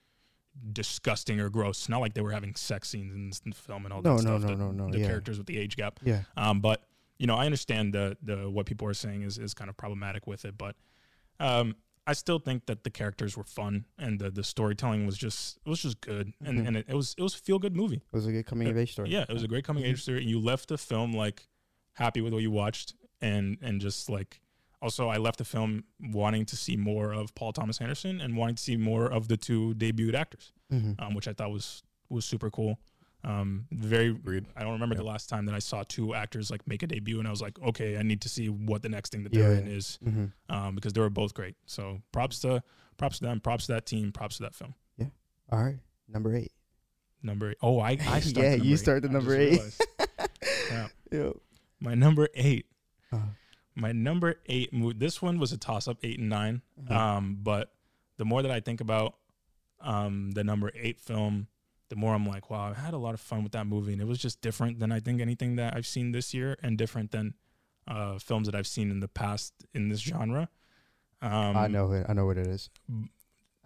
disgusting 0.73 1.39
or 1.39 1.49
gross. 1.49 1.79
It's 1.81 1.89
not 1.89 2.01
like 2.01 2.13
they 2.13 2.21
were 2.21 2.31
having 2.31 2.55
sex 2.55 2.89
scenes 2.89 3.41
in, 3.45 3.51
the 3.51 3.55
film 3.55 3.85
and 3.85 3.93
all 3.93 4.01
No, 4.01 4.17
that 4.17 4.23
no, 4.23 4.37
stuff. 4.39 4.49
no, 4.51 4.57
the, 4.57 4.63
no, 4.73 4.85
no, 4.85 4.91
The 4.91 4.99
yeah. 4.99 5.07
characters 5.07 5.37
with 5.37 5.47
the 5.47 5.57
age 5.57 5.75
gap. 5.75 5.99
Yeah. 6.03 6.21
Um, 6.37 6.59
but 6.61 6.83
you 7.17 7.27
know, 7.27 7.35
I 7.35 7.45
understand 7.45 7.93
the 7.93 8.17
the 8.23 8.49
what 8.49 8.65
people 8.65 8.87
are 8.87 8.93
saying 8.93 9.21
is 9.23 9.37
is 9.37 9.53
kind 9.53 9.69
of 9.69 9.77
problematic 9.77 10.27
with 10.27 10.45
it, 10.45 10.57
but 10.57 10.75
um, 11.39 11.75
I 12.07 12.13
still 12.13 12.39
think 12.39 12.65
that 12.65 12.83
the 12.83 12.89
characters 12.89 13.37
were 13.37 13.43
fun 13.43 13.85
and 13.97 14.19
the 14.19 14.31
the 14.31 14.43
storytelling 14.43 15.05
was 15.05 15.17
just 15.17 15.59
it 15.65 15.69
was 15.69 15.81
just 15.81 16.01
good 16.01 16.33
and 16.43 16.59
Mhm. 16.59 16.67
and 16.67 16.77
it, 16.77 16.85
it 16.89 16.95
was 16.95 17.13
it 17.17 17.21
was 17.21 17.35
a 17.35 17.37
feel 17.37 17.59
good 17.59 17.75
movie. 17.75 17.97
It 17.97 18.13
was 18.13 18.25
a 18.27 18.31
good 18.31 18.45
coming 18.45 18.67
of 18.67 18.77
age 18.77 18.93
story. 18.93 19.09
Yeah, 19.09 19.25
it 19.29 19.33
was 19.33 19.43
a 19.43 19.47
great 19.47 19.63
coming 19.63 19.83
Mhm. 19.83 19.89
age 19.89 20.01
story, 20.01 20.21
and 20.21 20.29
you 20.29 20.39
left 20.39 20.69
the 20.69 20.77
film 20.77 21.13
like 21.13 21.47
happy 21.93 22.21
with 22.21 22.33
what 22.33 22.41
you 22.41 22.51
watched, 22.51 22.95
and 23.21 23.57
and 23.61 23.79
just 23.81 24.09
like 24.09 24.41
also 24.81 25.07
I 25.09 25.17
left 25.17 25.37
the 25.37 25.45
film 25.45 25.83
wanting 25.99 26.45
to 26.45 26.55
see 26.55 26.75
more 26.77 27.13
of 27.13 27.33
Paul 27.35 27.53
Thomas 27.53 27.79
Anderson 27.81 28.19
and 28.21 28.35
wanting 28.35 28.55
to 28.55 28.63
see 28.63 28.77
more 28.77 29.05
of 29.07 29.27
the 29.27 29.37
two 29.37 29.73
debuted 29.75 30.13
actors, 30.15 30.53
hmm 30.69 30.93
um, 30.99 31.13
which 31.13 31.27
I 31.27 31.33
thought 31.33 31.51
was 31.51 31.83
was 32.09 32.25
super 32.25 32.49
cool. 32.49 32.77
Um, 33.23 33.67
very 33.71 34.07
Agreed. 34.07 34.45
I 34.55 34.63
don't 34.63 34.73
remember 34.73 34.95
Yeah. 34.95 35.01
the 35.01 35.07
last 35.07 35.29
time 35.29 35.45
that 35.45 35.53
I 35.53 35.59
saw 35.59 35.83
two 35.87 36.15
actors 36.15 36.49
like 36.49 36.67
make 36.67 36.81
a 36.81 36.87
debut, 36.87 37.19
and 37.19 37.27
I 37.27 37.31
was 37.31 37.41
like, 37.41 37.59
okay, 37.61 37.95
I 37.97 38.01
need 38.01 38.21
to 38.21 38.29
see 38.29 38.49
what 38.49 38.81
the 38.81 38.89
next 38.89 39.11
thing 39.11 39.21
that 39.23 39.31
they're 39.31 39.53
in 39.53 39.67
yeah. 39.67 39.73
is, 39.77 39.99
hmm 40.03 40.25
um, 40.49 40.73
because 40.75 40.93
they 40.93 41.01
were 41.01 41.09
both 41.11 41.33
great. 41.35 41.55
So 41.67 42.01
props 42.11 42.39
to 42.39 42.63
props 42.97 43.19
to 43.19 43.25
them, 43.25 43.39
props 43.39 43.67
to 43.67 43.73
that 43.73 43.85
team, 43.85 44.11
props 44.11 44.37
to 44.37 44.43
that 44.43 44.55
film. 44.55 44.73
Yeah. 44.97 45.07
All 45.51 45.63
right. 45.63 45.77
Number 46.09 46.35
eight. 46.35 46.51
Number 47.21 47.53
oh, 47.61 47.79
I 47.79 47.91
I 47.91 47.93
Yeah, 48.17 48.19
the 48.19 48.41
number 48.41 48.65
you 48.65 48.73
eight. 48.73 48.77
start 48.77 49.01
the 49.03 49.09
number 49.09 49.35
eight. 49.39 49.61
Yeah. 50.71 50.87
Yep. 51.11 51.33
My 51.79 51.93
number 51.95 52.27
eight, 52.33 52.65
Uh, 53.11 53.17
my 53.75 53.91
number 53.91 54.35
eight 54.47 54.73
movie. 54.73 54.97
This 54.97 55.21
one 55.21 55.39
was 55.39 55.51
a 55.51 55.57
toss 55.57 55.87
up, 55.87 55.97
eight 56.03 56.19
and 56.19 56.29
9 56.29 56.61
Mhm. 56.83 56.91
Um, 56.91 57.37
but 57.41 57.73
the 58.17 58.25
more 58.25 58.41
that 58.41 58.51
I 58.51 58.59
think 58.59 58.81
about 58.81 59.15
um 59.79 60.31
the 60.31 60.43
number 60.43 60.71
eight 60.75 60.99
film, 60.99 61.47
the 61.89 61.95
more 61.95 62.13
I'm 62.13 62.25
like, 62.25 62.49
wow, 62.49 62.69
I 62.71 62.73
had 62.79 62.93
a 62.93 62.97
lot 62.97 63.13
of 63.13 63.19
fun 63.21 63.43
with 63.43 63.51
that 63.53 63.65
movie, 63.67 63.93
and 63.93 64.01
it 64.01 64.05
was 64.07 64.19
just 64.19 64.41
different 64.41 64.79
than 64.79 64.91
I 64.91 64.99
think 64.99 65.21
anything 65.21 65.55
that 65.55 65.75
I've 65.75 65.87
seen 65.87 66.11
this 66.11 66.33
year, 66.33 66.57
and 66.61 66.77
different 66.77 67.11
than 67.11 67.33
uh 67.87 68.19
films 68.19 68.45
that 68.47 68.55
I've 68.55 68.67
seen 68.67 68.91
in 68.91 68.99
the 68.99 69.07
past 69.07 69.53
in 69.73 69.89
this 69.89 69.99
genre. 70.01 70.49
Um, 71.21 71.57
I 71.57 71.67
know 71.67 71.91
it. 71.91 72.05
I 72.09 72.13
know 72.13 72.25
what 72.25 72.37
it 72.37 72.47
is. 72.47 72.69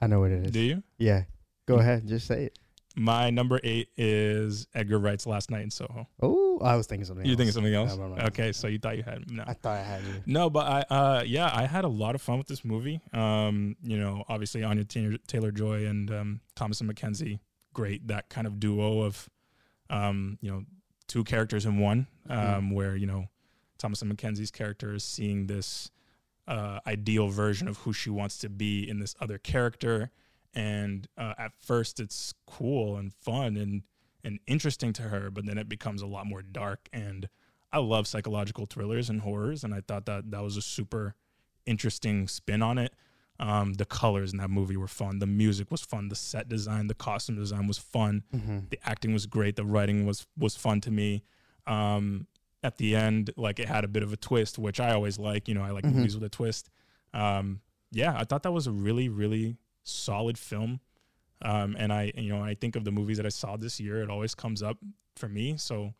I 0.01 0.07
know 0.07 0.19
what 0.21 0.31
it 0.31 0.45
is. 0.45 0.51
Do 0.51 0.59
you? 0.59 0.83
Yeah. 0.97 1.23
Go 1.65 1.77
Mm. 1.77 1.79
ahead. 1.81 2.07
Just 2.07 2.27
say 2.27 2.45
it. 2.45 2.59
My 2.97 3.29
number 3.29 3.59
eight 3.63 3.89
is 3.97 4.67
Edgar 4.73 4.99
Wright's 4.99 5.27
Last 5.27 5.51
Night 5.51 5.63
in 5.63 5.69
Soho. 5.71 6.07
Oh, 6.21 6.59
I 6.59 6.75
was 6.77 6.87
thinking 6.87 7.05
something. 7.05 7.25
You 7.25 7.35
thinking 7.35 7.51
something 7.51 7.73
else? 7.73 7.95
No, 7.97 8.07
no, 8.07 8.15
no. 8.15 8.23
Okay, 8.27 8.51
so 8.53 8.67
you 8.67 8.79
thought 8.79 8.95
you 8.95 9.03
had 9.03 9.29
no. 9.29 9.43
I 9.45 9.53
thought 9.53 9.75
I 9.77 9.83
had 9.83 10.01
you. 10.03 10.13
No, 10.25 10.49
but 10.49 10.65
I, 10.65 10.95
uh, 10.95 11.23
yeah, 11.25 11.51
I 11.53 11.65
had 11.65 11.83
a 11.83 11.89
lot 11.89 12.15
of 12.15 12.21
fun 12.21 12.37
with 12.37 12.47
this 12.47 12.63
movie. 12.63 13.01
Um, 13.11 13.75
you 13.83 13.97
know, 13.97 14.23
obviously 14.29 14.63
Anya 14.63 14.85
Taylor 14.85 15.51
Joy 15.51 15.85
and 15.85 16.09
um, 16.11 16.41
Thomasin 16.55 16.89
McKenzie, 16.89 17.39
great. 17.73 18.07
That 18.07 18.29
kind 18.29 18.47
of 18.47 18.59
duo 18.61 19.01
of, 19.01 19.29
um, 19.89 20.37
you 20.41 20.49
know, 20.49 20.63
two 21.07 21.23
characters 21.25 21.65
in 21.65 21.77
one, 21.79 22.07
um, 22.29 22.37
Mhm. 22.69 22.73
where 22.73 22.95
you 22.95 23.07
know, 23.07 23.25
Thomasin 23.77 24.09
McKenzie's 24.11 24.51
character 24.51 24.93
is 24.95 25.03
seeing 25.03 25.47
this 25.47 25.91
uh, 26.47 26.79
ideal 26.87 27.27
version 27.27 27.67
of 27.67 27.77
who 27.79 27.91
she 27.91 28.09
wants 28.09 28.37
to 28.37 28.47
be 28.47 28.87
in 28.87 28.99
this 28.99 29.15
other 29.19 29.37
character, 29.39 30.11
and 30.55 31.07
uh, 31.17 31.33
at 31.37 31.51
first 31.59 31.99
it's 31.99 32.33
cool 32.47 32.95
and 32.97 33.13
fun 33.13 33.57
and 33.57 33.83
and 34.23 34.39
interesting 34.47 34.91
to 34.93 35.03
her, 35.03 35.29
but 35.29 35.45
then 35.45 35.57
it 35.59 35.69
becomes 35.69 36.01
a 36.01 36.07
lot 36.07 36.25
more 36.25 36.41
dark 36.41 36.89
and 36.93 37.29
I 37.71 37.79
love 37.79 38.07
psychological 38.07 38.65
thrillers 38.65 39.09
and 39.09 39.21
horrors, 39.21 39.63
and 39.65 39.73
I 39.73 39.81
thought 39.81 40.05
that 40.05 40.31
that 40.31 40.41
was 40.41 40.55
a 40.55 40.61
super 40.61 41.13
interesting 41.65 42.27
spin 42.27 42.61
on 42.61 42.77
it. 42.77 42.93
Um, 43.37 43.73
the 43.73 43.83
colors 43.85 44.31
in 44.31 44.37
that 44.37 44.49
movie 44.49 44.77
were 44.77 44.87
fun. 44.87 45.19
The 45.19 45.27
music 45.27 45.69
was 45.69 45.81
fun. 45.81 46.07
The 46.07 46.15
set 46.15 46.47
design, 46.47 46.87
the 46.87 46.93
costume 46.95 47.35
design 47.35 47.67
was 47.67 47.77
fun. 47.77 48.23
Mm-hmm. 48.33 48.59
The 48.69 48.79
acting 48.85 49.11
was 49.11 49.25
great. 49.25 49.57
The 49.57 49.65
writing 49.65 50.05
was 50.05 50.25
was 50.37 50.55
fun 50.55 50.79
to 50.81 50.91
me. 50.91 51.23
Um, 51.67 52.27
at 52.63 52.77
the 52.77 52.95
end, 52.95 53.31
like 53.35 53.59
it 53.59 53.67
had 53.67 53.83
a 53.83 53.87
bit 53.89 54.03
of 54.03 54.13
a 54.13 54.17
twist, 54.17 54.57
which 54.57 54.79
I 54.79 54.93
always 54.93 55.19
like. 55.19 55.47
You 55.49 55.53
know, 55.55 55.61
I 55.63 55.71
like 55.71 55.83
Mhm. 55.83 55.95
movies 55.95 56.15
with 56.15 56.23
a 56.23 56.29
twist. 56.29 56.69
Um, 57.13 57.59
yeah, 57.91 58.15
I 58.17 58.23
thought 58.23 58.43
that 58.43 58.51
was 58.53 58.67
a 58.67 58.71
really 58.71 59.09
really 59.09 59.57
solid 59.85 60.37
film. 60.37 60.79
Um, 61.41 61.75
and 61.79 61.93
I, 61.93 62.11
you 62.15 62.29
know, 62.29 62.41
I 62.43 62.55
think 62.55 62.75
of 62.75 62.83
the 62.85 62.91
movies 62.91 63.17
that 63.17 63.25
I 63.25 63.29
saw 63.29 63.55
this 63.55 63.79
year. 63.79 64.01
It 64.01 64.09
always 64.09 64.35
comes 64.35 64.61
up 64.63 64.77
for 65.15 65.29
me. 65.29 65.55
So, 65.57 65.93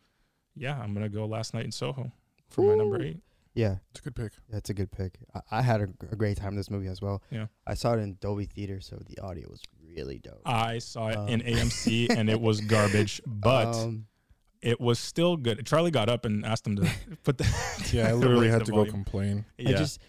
yeah, 0.54 0.78
I'm 0.80 0.92
gonna 0.94 1.08
go 1.08 1.24
last 1.26 1.54
night 1.54 1.64
in 1.64 1.72
Soho 1.72 2.10
for 2.50 2.62
my 2.62 2.74
number 2.74 3.00
eight. 3.02 3.18
Yeah, 3.54 3.76
It's 3.90 4.00
a 4.00 4.02
good 4.02 4.14
pick. 4.14 4.32
that's 4.50 4.68
a 4.68 4.74
good 4.74 4.92
pick. 4.92 5.14
I, 5.34 5.40
I 5.50 5.62
had 5.62 5.80
a, 5.80 5.88
a 6.12 6.16
great 6.16 6.36
time 6.36 6.50
in 6.50 6.56
this 6.56 6.68
movie 6.70 6.88
as 6.88 7.00
well. 7.00 7.22
Yeah. 7.30 7.46
I 7.66 7.72
saw 7.72 7.94
it 7.94 8.00
in 8.00 8.18
Dolby 8.20 8.44
Theater, 8.44 8.80
so 8.82 9.00
the 9.06 9.18
audio 9.22 9.48
was 9.48 9.62
really 9.96 10.18
dope. 10.18 10.42
I 10.44 10.78
saw 10.78 11.08
it 11.08 11.16
Um, 11.16 11.28
in 11.28 11.40
AMC 11.40 12.10
and 12.14 12.28
it 12.28 12.38
was 12.38 12.60
garbage, 12.60 13.22
but 13.26 13.74
um, 13.74 14.04
it 14.60 14.78
was 14.78 14.98
still 14.98 15.38
good. 15.38 15.64
Charlie 15.66 15.90
got 15.90 16.10
up 16.10 16.26
and 16.26 16.44
asked 16.44 16.66
him 16.66 16.76
to 16.76 16.90
put 17.24 17.38
the 17.38 17.46
Yeah, 17.92 18.08
I 18.08 18.12
literally 18.14 18.48
had 18.50 18.66
to 18.66 18.72
volume. 18.72 18.86
go 18.86 18.90
complain. 18.92 19.44
Yeah, 19.56 19.70
I 19.70 19.72
just, 19.72 20.00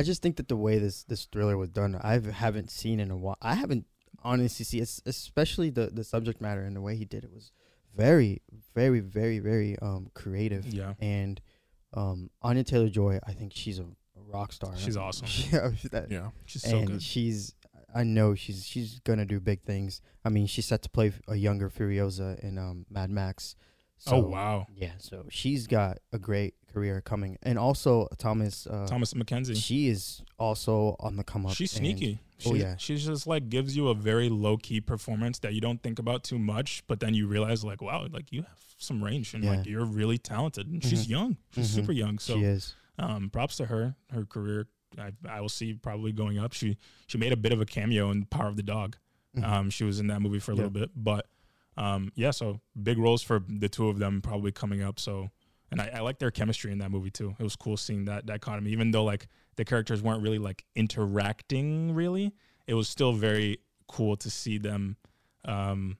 I 0.00 0.02
just 0.02 0.22
think 0.22 0.36
that 0.36 0.48
the 0.48 0.56
way 0.56 0.78
this 0.78 1.04
this 1.04 1.26
thriller 1.32 1.56
was 1.56 1.70
done, 1.70 1.94
I 2.12 2.18
haven't 2.44 2.70
seen 2.70 2.98
in 3.00 3.10
a 3.10 3.16
while. 3.16 3.36
I 3.40 3.54
haven't 3.54 3.86
honestly 4.22 4.64
seen, 4.64 4.82
es- 4.82 5.02
especially 5.06 5.70
the 5.70 5.86
the 5.98 6.04
subject 6.04 6.40
matter 6.40 6.62
and 6.64 6.74
the 6.76 6.80
way 6.80 6.94
he 6.96 7.04
did 7.04 7.22
it 7.24 7.32
was 7.32 7.52
very, 7.96 8.40
very, 8.74 9.00
very, 9.00 9.38
very 9.38 9.78
um 9.80 10.10
creative. 10.14 10.64
yeah. 10.66 10.94
And 11.00 11.40
um, 11.94 12.30
Anya 12.42 12.64
Taylor 12.64 12.88
Joy, 12.88 13.18
I 13.26 13.32
think 13.32 13.52
she's 13.54 13.78
a, 13.80 13.82
a 13.82 14.22
rock 14.34 14.52
star. 14.52 14.72
She's 14.76 14.96
awesome. 15.06 15.26
yeah, 15.52 15.70
that- 15.90 16.10
Yeah. 16.10 16.30
She's 16.46 16.62
so 16.62 16.78
and 16.78 16.86
good. 16.86 17.02
she's 17.02 17.54
I 17.94 18.04
know 18.04 18.34
she's 18.36 18.64
she's 18.64 19.00
gonna 19.00 19.24
do 19.26 19.40
big 19.40 19.62
things. 19.62 20.00
I 20.24 20.28
mean, 20.28 20.46
she's 20.46 20.66
set 20.66 20.82
to 20.82 20.90
play 20.90 21.12
a 21.26 21.34
younger 21.34 21.68
Furiosa 21.68 22.38
in 22.40 22.56
um, 22.58 22.86
Mad 22.88 23.10
Max, 23.10 23.56
So, 24.02 24.16
oh 24.16 24.20
wow, 24.20 24.66
Yeah, 24.74 24.92
so 24.98 25.26
she's 25.28 25.66
got 25.66 25.98
a 26.10 26.18
great 26.18 26.54
career 26.72 27.00
coming, 27.02 27.36
and 27.42 27.58
also 27.58 28.08
Thomas. 28.18 28.66
Uh, 28.66 28.86
Thomasin 28.88 29.22
McKenzie. 29.22 29.54
she 29.62 29.88
is 29.88 30.22
also 30.38 30.96
on 31.00 31.16
the 31.16 31.22
come 31.24 31.44
up. 31.44 31.54
She's 31.54 31.70
sneaky. 31.72 32.18
Oh, 32.46 32.52
She's, 32.54 32.62
yeah. 32.62 32.76
she's 32.78 33.04
just 33.04 33.26
like 33.26 33.50
gives 33.50 33.76
you 33.76 33.88
a 33.88 33.94
very 33.94 34.30
low 34.30 34.56
key 34.56 34.80
performance 34.80 35.38
that 35.40 35.52
you 35.52 35.60
don't 35.60 35.82
think 35.82 35.98
about 35.98 36.24
too 36.24 36.38
much, 36.38 36.82
but 36.86 36.98
then 37.00 37.12
you 37.12 37.26
realize 37.26 37.62
like, 37.62 37.82
wow, 37.82 38.06
like 38.10 38.32
you 38.32 38.40
have 38.42 38.58
some 38.78 39.04
range 39.04 39.34
and 39.34 39.44
like 39.44 39.66
you're 39.66 39.84
really 39.84 40.16
talented. 40.16 40.66
And 40.66 40.82
she's 40.82 41.06
Mhm. 41.06 41.10
young. 41.10 41.36
She's 41.54 41.70
Mhm. 41.70 41.74
super 41.74 41.92
young. 41.92 42.18
So 42.18 42.36
she 42.38 42.44
is. 42.44 42.74
um, 42.98 43.28
props 43.28 43.58
to 43.58 43.66
her. 43.66 43.94
Her 44.10 44.24
career, 44.24 44.68
I, 44.98 45.12
I 45.28 45.42
will 45.42 45.50
see 45.50 45.74
probably 45.74 46.12
going 46.12 46.38
up. 46.38 46.54
She 46.54 46.78
she 47.06 47.18
made 47.18 47.32
a 47.32 47.36
bit 47.36 47.52
of 47.52 47.60
a 47.60 47.66
cameo 47.66 48.10
in 48.10 48.24
Power 48.24 48.48
of 48.48 48.56
the 48.56 48.62
Dog. 48.62 48.96
Mhm. 49.36 49.44
Um, 49.44 49.70
she 49.70 49.84
was 49.84 50.00
in 50.00 50.06
that 50.06 50.20
movie 50.22 50.38
for 50.38 50.52
a 50.52 50.54
Yeah. 50.54 50.62
little 50.64 50.80
bit, 50.80 50.90
but 50.96 51.26
um, 51.76 52.12
yeah. 52.14 52.30
So 52.30 52.60
big 52.80 52.98
roles 52.98 53.22
for 53.22 53.42
the 53.48 53.68
two 53.68 53.88
of 53.88 53.98
them 53.98 54.20
probably 54.20 54.52
coming 54.52 54.82
up. 54.82 54.98
So 54.98 55.30
and 55.70 55.80
I, 55.80 55.90
I 55.96 56.00
like 56.00 56.18
their 56.18 56.30
chemistry 56.30 56.72
in 56.72 56.78
that 56.78 56.90
movie 56.90 57.10
too. 57.10 57.34
It 57.38 57.42
was 57.42 57.56
cool 57.56 57.76
seeing 57.76 58.06
that 58.06 58.26
dichotomy, 58.26 58.70
even 58.70 58.90
though 58.90 59.04
like 59.04 59.28
the 59.56 59.64
characters 59.64 60.02
weren't 60.02 60.22
really 60.22 60.38
like 60.38 60.64
interacting 60.74 61.94
really. 61.94 62.32
It 62.66 62.74
was 62.74 62.88
still 62.88 63.12
very 63.12 63.58
cool 63.88 64.16
to 64.16 64.30
see 64.30 64.58
them. 64.58 64.96
Um, 65.44 65.98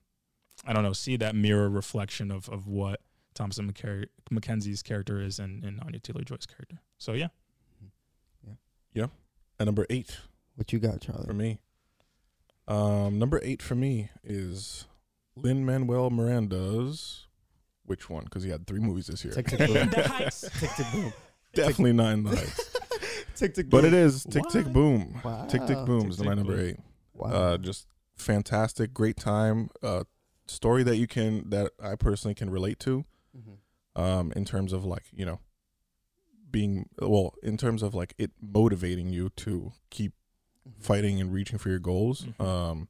I 0.65 0.73
don't 0.73 0.83
know, 0.83 0.93
see 0.93 1.17
that 1.17 1.35
mirror 1.35 1.69
reflection 1.69 2.31
of 2.31 2.49
of 2.49 2.67
what 2.67 3.01
Thompson 3.33 3.71
McCar- 3.71 4.07
Mackenzie's 4.29 4.83
character 4.83 5.21
is 5.21 5.39
and, 5.39 5.63
and 5.63 5.79
Anya 5.81 5.99
Taylor 5.99 6.23
Joy's 6.23 6.45
character. 6.45 6.79
So 6.97 7.13
yeah, 7.13 7.29
Yeah. 8.45 8.53
Yeah. 8.93 9.07
And 9.59 9.67
number 9.67 9.85
eight 9.89 10.17
what 10.55 10.73
you 10.73 10.79
got, 10.79 11.01
Charlie? 11.01 11.25
for 11.25 11.33
me. 11.33 11.59
Um, 12.67 13.17
number 13.17 13.39
eight 13.43 13.61
for 13.61 13.75
me 13.75 14.09
is 14.23 14.85
Lin 15.35 15.65
Manuel 15.65 16.09
Miranda's. 16.09 17.27
Which 17.85 18.09
one? 18.09 18.23
Because 18.25 18.43
he 18.43 18.49
had 18.49 18.67
three 18.67 18.79
movies 18.79 19.07
this 19.07 19.23
year. 19.25 19.33
Tick 19.33 19.47
tick 19.47 19.59
boom. 19.59 19.89
The 19.89 20.07
Heights. 20.07 20.41
tick 20.59 20.69
tick 20.71 20.85
boom. 20.93 21.13
Definitely 21.53 21.93
nine 21.93 22.23
nights. 22.23 22.77
tick 23.35 23.53
tick. 23.55 23.69
but 23.69 23.83
it 23.83 23.93
is 23.93 24.23
Tick 24.23 24.43
Tick 24.49 24.65
Boom. 24.67 25.19
Wow. 25.23 25.45
Tick 25.47 25.65
Tick 25.65 25.83
Boom 25.85 26.09
is 26.09 26.17
Tick, 26.17 26.25
my 26.25 26.33
number 26.33 26.55
Boom. 26.55 26.65
eight. 26.65 26.77
Wow. 27.13 27.29
Uh, 27.29 27.57
just 27.57 27.87
fantastic, 28.15 28.93
great 28.93 29.17
time. 29.17 29.69
Uh, 29.83 30.03
story 30.47 30.83
that 30.83 30.95
you 30.97 31.07
can 31.07 31.49
that 31.49 31.71
I 31.81 31.95
personally 31.95 32.35
can 32.35 32.49
relate 32.49 32.79
to. 32.81 33.03
Mhm. 33.37 34.01
Um, 34.01 34.31
in 34.35 34.45
terms 34.45 34.71
of 34.71 34.85
like 34.85 35.03
you 35.11 35.25
know, 35.25 35.39
being 36.49 36.87
well, 36.99 37.33
in 37.43 37.57
terms 37.57 37.83
of 37.83 37.93
like 37.93 38.13
it 38.17 38.31
motivating 38.41 39.09
you 39.09 39.29
to 39.37 39.73
keep 39.89 40.13
Mhm. 40.69 40.81
fighting 40.83 41.19
and 41.19 41.33
reaching 41.33 41.57
for 41.57 41.69
your 41.69 41.79
goals. 41.79 42.23
Mhm. 42.39 42.45
Um, 42.45 42.87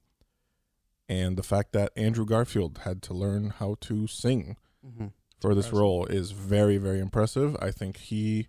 and 1.11 1.31
the 1.37 1.43
fact 1.53 1.69
that 1.73 1.91
Andrew 1.95 2.25
Garfield 2.25 2.73
had 2.87 2.97
to 3.07 3.13
learn 3.23 3.43
how 3.59 3.71
to 3.87 4.07
sing 4.07 4.55
Mhm. 4.85 5.11
for 5.41 5.53
this 5.55 5.71
role 5.73 6.05
is 6.05 6.31
very 6.31 6.77
very 6.77 6.99
impressive. 7.07 7.49
I 7.67 7.71
think 7.79 7.93
he, 8.09 8.47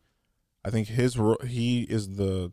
I 0.65 0.71
think 0.71 0.89
his 0.89 1.19
ro- 1.19 1.45
he 1.59 1.83
is 1.97 2.05
the, 2.21 2.53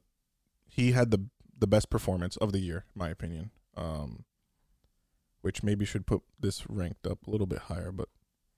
he 0.77 0.91
had 0.93 1.11
the 1.11 1.21
the 1.57 1.67
best 1.75 1.89
performance 1.89 2.35
of 2.37 2.51
the 2.53 2.59
year, 2.59 2.79
in 2.95 2.99
my 3.03 3.09
opinion. 3.09 3.51
Um, 3.75 4.25
which 5.41 5.63
maybe 5.63 5.85
should 5.85 6.05
put 6.05 6.21
this 6.39 6.69
ranked 6.69 7.05
up 7.07 7.19
a 7.25 7.29
little 7.31 7.47
bit 7.47 7.59
higher, 7.71 7.91
but 7.93 8.09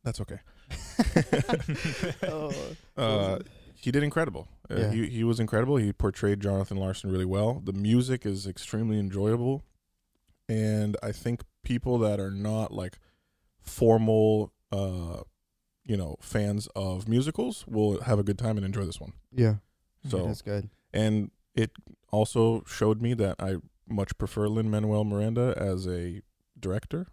that's 0.03 0.19
okay. 0.21 0.39
Oh, 2.23 2.51
Uh, 2.97 3.39
he 3.75 3.91
did 3.91 4.03
incredible. 4.03 4.47
Uh, 4.69 4.75
Yeah. 4.79 4.91
He 4.91 5.09
he 5.17 5.23
was 5.23 5.39
incredible. 5.39 5.77
He 5.77 5.91
portrayed 5.93 6.39
Jonathan 6.41 6.77
Larson 6.77 7.11
really 7.11 7.25
well. 7.25 7.61
The 7.63 7.73
music 7.73 8.25
is 8.25 8.45
extremely 8.47 8.97
enjoyable, 8.99 9.63
and 10.51 10.97
I 11.01 11.11
think 11.11 11.41
people 11.63 11.97
that 11.99 12.19
are 12.19 12.31
not 12.31 12.73
like 12.73 12.99
formal, 13.61 14.51
uh, 14.71 15.21
you 15.83 15.97
know, 15.97 16.17
fans 16.21 16.67
of 16.75 17.07
musicals 17.07 17.65
will 17.67 18.01
have 18.01 18.19
a 18.19 18.23
good 18.23 18.37
time 18.37 18.57
and 18.57 18.65
enjoy 18.65 18.85
this 18.85 18.99
one. 18.99 19.13
yeah. 19.33 19.55
So 20.09 20.25
that's 20.25 20.41
good. 20.41 20.69
and 20.93 21.29
it 21.53 21.71
also 22.11 22.63
showed 22.65 23.01
me 23.01 23.13
that 23.13 23.35
I 23.39 23.57
much 23.87 24.17
prefer 24.17 24.47
Lin 24.47 24.69
Manuel 24.71 25.03
Miranda 25.03 25.53
as 25.55 25.87
a 25.87 26.21
director 26.59 27.07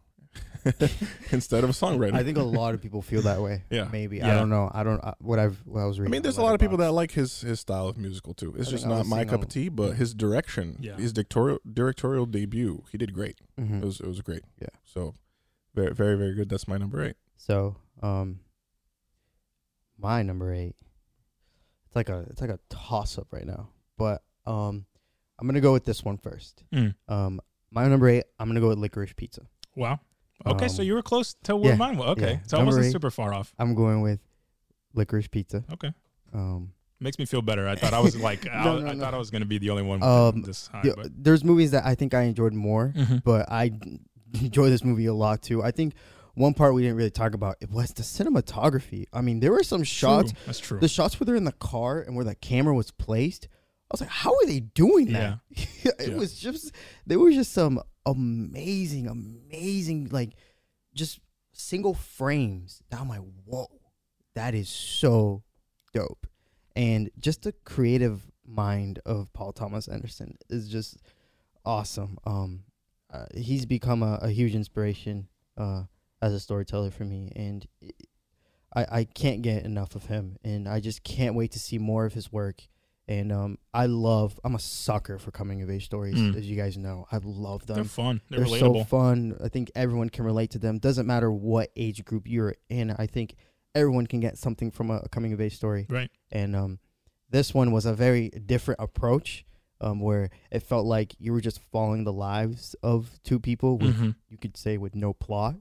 instead 1.32 1.64
of 1.64 1.70
a 1.70 1.72
songwriter. 1.72 2.14
I 2.14 2.22
think 2.24 2.36
a 2.36 2.42
lot 2.42 2.74
of 2.74 2.82
people 2.82 3.00
feel 3.02 3.22
that 3.22 3.40
way. 3.40 3.64
Yeah. 3.70 3.88
Maybe 3.90 4.22
I 4.22 4.34
don't 4.34 4.50
know. 4.50 4.70
I 4.72 4.82
don't. 4.82 5.00
Uh, 5.02 5.14
what 5.20 5.38
I've 5.38 5.58
what 5.64 5.80
I 5.80 5.84
was 5.86 5.98
reading. 5.98 6.12
I 6.12 6.12
mean, 6.12 6.22
there's 6.22 6.38
a 6.38 6.42
lot 6.42 6.54
of 6.54 6.60
people 6.60 6.76
that 6.78 6.92
like 6.92 7.12
his 7.12 7.40
his 7.40 7.60
style 7.60 7.88
of 7.88 7.96
musical 7.96 8.34
too. 8.34 8.54
It's 8.58 8.68
I 8.68 8.72
just 8.72 8.86
not 8.86 9.06
my 9.06 9.24
cup 9.24 9.42
of 9.42 9.48
tea. 9.48 9.68
But 9.68 9.96
his 9.96 10.14
direction, 10.14 10.78
Yeah. 10.80 10.96
his 10.96 11.12
directorial 11.12 11.58
directorial 11.70 12.26
debut, 12.26 12.84
he 12.90 12.98
did 12.98 13.12
great. 13.14 13.38
Mhm. 13.58 13.82
It 13.82 13.84
was 13.84 14.00
it 14.00 14.06
was 14.06 14.20
great. 14.20 14.42
Yeah. 14.60 14.68
So 14.84 15.14
very 15.74 15.94
very 15.94 16.16
very 16.16 16.34
good. 16.34 16.48
That's 16.48 16.66
my 16.68 16.76
number 16.78 17.02
eight. 17.04 17.16
So, 17.36 17.76
um, 18.02 18.40
my 19.98 20.22
number 20.22 20.52
eight. 20.52 20.74
It's 21.86 21.96
like 21.96 22.08
a 22.08 22.26
it's 22.30 22.40
like 22.40 22.50
a 22.50 22.58
toss 22.68 23.16
up 23.18 23.32
right 23.32 23.46
now, 23.46 23.70
but 23.96 24.22
um, 24.46 24.84
I'm 25.38 25.46
gonna 25.46 25.60
go 25.60 25.72
with 25.72 25.84
this 25.84 26.04
one 26.04 26.18
first. 26.18 26.62
Mm. 26.74 26.94
Um, 27.08 27.40
my 27.70 27.86
number 27.88 28.08
eight. 28.08 28.24
I'm 28.38 28.48
gonna 28.48 28.60
go 28.60 28.68
with 28.68 28.78
licorice 28.78 29.14
pizza. 29.14 29.42
Wow. 29.74 30.00
Okay, 30.46 30.68
so 30.68 30.82
Um, 30.82 30.86
you 30.86 30.94
were 30.94 31.02
close 31.02 31.34
to 31.44 31.56
where 31.56 31.72
yeah, 31.72 31.76
mine 31.76 31.96
was. 31.96 32.08
Okay, 32.10 32.32
yeah. 32.34 32.38
so 32.46 32.58
I 32.58 32.62
wasn't 32.62 32.86
eight. 32.86 32.92
super 32.92 33.10
far 33.10 33.34
off. 33.34 33.52
I'm 33.58 33.74
going 33.74 34.00
with 34.02 34.20
licorice 34.94 35.28
pizza. 35.28 35.64
Okay, 35.72 35.92
Um, 36.32 36.72
makes 37.00 37.18
me 37.18 37.24
feel 37.26 37.42
better. 37.42 37.66
I 37.68 37.74
thought 37.76 37.92
I 37.94 38.00
was 38.00 38.16
like, 38.16 38.46
I, 38.52 38.64
No, 38.64 38.78
no, 38.78 38.86
I 38.86 38.94
no. 38.94 39.00
thought 39.00 39.14
I 39.14 39.18
was 39.18 39.30
gonna 39.30 39.44
be 39.46 39.58
the 39.58 39.70
only 39.70 39.82
one 39.82 40.02
Um, 40.02 40.42
this 40.42 40.68
high. 40.68 40.82
yeah, 40.84 40.92
but 40.96 41.10
there's 41.16 41.44
movies 41.44 41.72
that 41.72 41.84
I 41.84 41.94
think 41.94 42.14
I 42.14 42.22
enjoyed 42.22 42.52
more, 42.54 42.92
Mhm. 42.96 43.22
but 43.24 43.50
I 43.50 43.72
enjoy 44.40 44.70
this 44.70 44.84
movie 44.84 45.06
a 45.06 45.14
lot 45.14 45.42
too. 45.42 45.62
I 45.62 45.70
think 45.72 45.94
one 46.34 46.54
part 46.54 46.72
we 46.72 46.82
didn't 46.82 46.96
really 46.96 47.10
talk 47.10 47.34
about 47.34 47.56
it 47.60 47.68
was 47.70 47.90
the 47.92 48.02
cinematography. 48.04 49.06
I 49.12 49.20
mean, 49.22 49.40
there 49.40 49.50
were 49.50 49.64
some 49.64 49.82
shots, 49.82 50.30
True. 50.32 50.40
That's 50.46 50.58
true. 50.60 50.78
the 50.80 50.88
shots 50.88 51.18
where 51.18 51.24
they're 51.24 51.34
in 51.34 51.44
the 51.44 51.52
car 51.52 52.00
and 52.00 52.14
where 52.14 52.24
the 52.24 52.36
camera 52.36 52.74
was 52.74 52.90
placed. 52.92 53.48
I 53.90 53.94
was 53.94 54.00
like, 54.02 54.10
how 54.10 54.32
are 54.34 54.46
they 54.46 54.60
doing 54.60 55.12
that? 55.14 55.40
it 55.50 56.10
Yeah. 56.10 56.16
was 56.16 56.38
just 56.38 56.72
there 57.06 57.18
was 57.18 57.34
just 57.34 57.52
some 57.52 57.82
amazing, 58.10 59.06
amazing 59.06 60.08
like 60.10 60.30
just 60.94 61.20
single 61.52 61.94
frames. 61.94 62.82
that 62.90 63.00
I'm 63.00 63.08
like, 63.08 63.22
whoa, 63.44 63.66
that 64.34 64.54
is 64.54 64.68
so 64.68 65.42
dope. 65.92 66.26
And 66.74 67.10
just 67.18 67.42
the 67.42 67.52
creative 67.64 68.22
mind 68.46 69.00
of 69.04 69.32
Paul 69.32 69.52
Thomas 69.52 69.88
Anderson 69.88 70.38
is 70.48 70.68
just 70.68 70.98
awesome. 71.64 72.18
Um, 72.24 72.64
uh, 73.12 73.26
he's 73.34 73.66
become 73.66 74.02
a, 74.02 74.18
a 74.22 74.30
huge 74.30 74.54
inspiration 74.54 75.28
uh, 75.56 75.84
as 76.22 76.32
a 76.32 76.40
storyteller 76.40 76.90
for 76.90 77.04
me, 77.04 77.32
and 77.34 77.66
I 78.74 78.86
I 78.90 79.04
can't 79.04 79.42
get 79.42 79.64
enough 79.64 79.94
of 79.94 80.06
him, 80.06 80.36
and 80.44 80.68
I 80.68 80.80
just 80.80 81.02
can't 81.04 81.34
wait 81.34 81.52
to 81.52 81.58
see 81.58 81.78
more 81.78 82.04
of 82.04 82.14
his 82.14 82.30
work. 82.32 82.68
And 83.08 83.32
um, 83.32 83.58
I 83.72 83.86
love. 83.86 84.38
I'm 84.44 84.54
a 84.54 84.58
sucker 84.58 85.18
for 85.18 85.30
coming 85.30 85.62
of 85.62 85.70
age 85.70 85.86
stories, 85.86 86.14
Mm. 86.14 86.36
as 86.36 86.48
you 86.48 86.56
guys 86.56 86.76
know. 86.76 87.06
I 87.10 87.18
love 87.22 87.64
them. 87.66 87.76
They're 87.76 87.84
fun. 87.84 88.20
They're, 88.28 88.40
They're 88.40 88.48
relatable. 88.48 88.78
so 88.80 88.84
fun. 88.84 89.36
I 89.42 89.48
think 89.48 89.70
everyone 89.74 90.10
can 90.10 90.24
relate 90.26 90.50
to 90.50 90.58
them. 90.58 90.78
Doesn't 90.78 91.06
matter 91.06 91.32
what 91.32 91.70
age 91.74 92.04
group 92.04 92.28
you're 92.28 92.54
in. 92.68 92.90
I 92.98 93.06
think 93.06 93.34
everyone 93.74 94.06
can 94.06 94.20
get 94.20 94.36
something 94.36 94.70
from 94.70 94.90
a, 94.90 95.08
coming 95.08 95.32
of 95.32 95.40
age 95.40 95.56
story. 95.56 95.86
Right. 95.88 96.10
And 96.30 96.54
um, 96.54 96.78
this 97.30 97.54
one 97.54 97.72
was 97.72 97.86
a 97.86 97.94
very 97.94 98.28
different 98.28 98.78
approach, 98.80 99.46
um, 99.80 100.00
where 100.00 100.28
it 100.50 100.62
felt 100.62 100.84
like 100.84 101.14
you 101.18 101.32
were 101.32 101.40
just 101.40 101.60
following 101.72 102.04
the 102.04 102.12
lives 102.12 102.74
of 102.82 103.18
two 103.24 103.38
people. 103.40 103.78
With, 103.78 103.96
Mhm. 103.96 104.16
You 104.28 104.36
could 104.36 104.56
say 104.58 104.76
with 104.76 104.94
no 104.94 105.14
plot, 105.14 105.56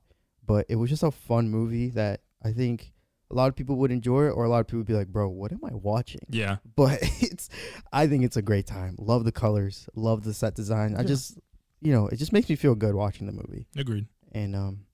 but 0.46 0.66
it 0.68 0.76
was 0.76 0.90
just 0.90 1.04
a 1.04 1.12
fun 1.12 1.50
movie 1.50 1.92
that 1.92 2.20
I 2.44 2.52
think 2.52 2.92
a 3.30 3.34
lot 3.34 3.50
of 3.50 3.56
people 3.56 3.76
would 3.78 3.92
enjoy, 3.92 4.28
it 4.28 4.32
or 4.32 4.46
a 4.46 4.50
lot 4.50 4.60
of 4.60 4.68
people 4.68 4.80
would 4.80 4.88
be 4.88 4.94
like, 4.94 5.08
"Bro, 5.08 5.30
what 5.30 5.52
am 5.52 5.60
I 5.66 5.74
watching?" 5.74 6.22
Yeah. 6.30 6.58
but 6.76 7.00
it's 7.02 7.50
I 7.92 8.08
think 8.08 8.24
it's 8.24 8.38
a 8.38 8.42
great 8.42 8.66
time. 8.66 8.96
Love 8.98 9.26
the 9.26 9.32
colors, 9.32 9.90
love 9.96 10.24
the 10.24 10.34
set 10.34 10.56
design. 10.56 10.96
I 10.96 11.04
just 11.04 11.38
you 11.82 11.92
know, 11.92 12.08
it 12.08 12.18
just 12.18 12.34
makes 12.34 12.50
me 12.50 12.56
feel 12.56 12.76
good 12.76 12.96
watching 12.96 13.28
the 13.28 13.34
movie. 13.34 13.68
Agreed. 13.76 14.08
And 14.32 14.56
um 14.56 14.86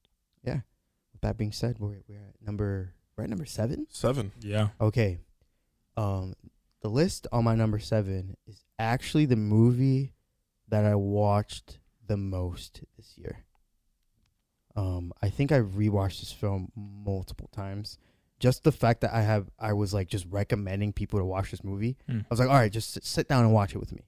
yeah. 0.44 0.62
With 1.14 1.22
that 1.22 1.38
being 1.38 1.52
said, 1.52 1.78
we're 1.80 2.02
we're 2.08 2.18
at 2.18 2.42
number 2.42 2.94
we're 3.16 3.24
at 3.26 3.30
number 3.30 3.46
7. 3.46 3.88
Seven. 3.90 4.32
Yeah. 4.42 4.70
Okay. 4.82 5.20
Um 5.96 6.34
the 6.82 6.90
list 6.90 7.28
on 7.32 7.44
my 7.44 7.56
number 7.56 7.80
7 7.80 8.36
is 8.48 8.64
actually 8.80 9.26
the 9.26 9.36
movie 9.36 10.14
that 10.70 10.86
I 10.86 10.96
watched 10.96 11.80
the 12.06 12.18
most 12.18 12.82
this 12.98 13.14
year. 13.18 13.46
Um 14.76 15.14
I 15.22 15.30
think 15.30 15.52
I 15.52 15.60
rewatched 15.60 16.20
this 16.20 16.32
film 16.32 16.72
multiple 16.76 17.50
times. 17.54 17.98
Just 18.44 18.66
the 18.66 18.74
fact 18.74 19.00
that 19.02 19.14
I 19.14 19.22
have 19.22 19.50
I 19.58 19.72
was 19.72 19.94
like 19.94 20.10
just 20.10 20.26
recommending 20.30 20.92
people 20.92 21.18
to 21.20 21.24
watch 21.26 21.50
this 21.52 21.64
movie. 21.64 21.96
Mm. 22.10 22.20
I 22.24 22.26
was 22.30 22.40
like, 22.42 22.50
all 22.50 22.56
right, 22.56 22.70
just 22.70 22.92
sit, 22.92 23.06
sit 23.06 23.28
down 23.30 23.46
and 23.46 23.54
watch 23.54 23.74
it 23.74 23.78
with 23.78 23.94
me. 23.94 24.02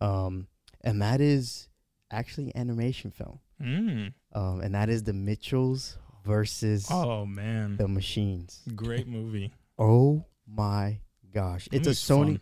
Um, 0.00 0.46
and 0.82 1.02
that 1.02 1.20
is 1.20 1.68
actually 2.12 2.52
an 2.54 2.60
animation 2.60 3.10
film. 3.10 3.40
Mm. 3.60 4.12
Um, 4.32 4.60
and 4.60 4.76
that 4.76 4.88
is 4.90 5.02
the 5.02 5.12
Mitchells 5.12 5.98
versus 6.24 6.86
Oh 6.88 7.26
man. 7.26 7.78
the 7.78 7.88
Machines. 7.88 8.62
Great 8.76 9.08
movie. 9.08 9.52
Oh 9.76 10.24
my 10.46 11.00
gosh, 11.34 11.68
it's 11.72 11.88
a 11.88 11.90
Sony. 11.90 12.24
fun. 12.26 12.40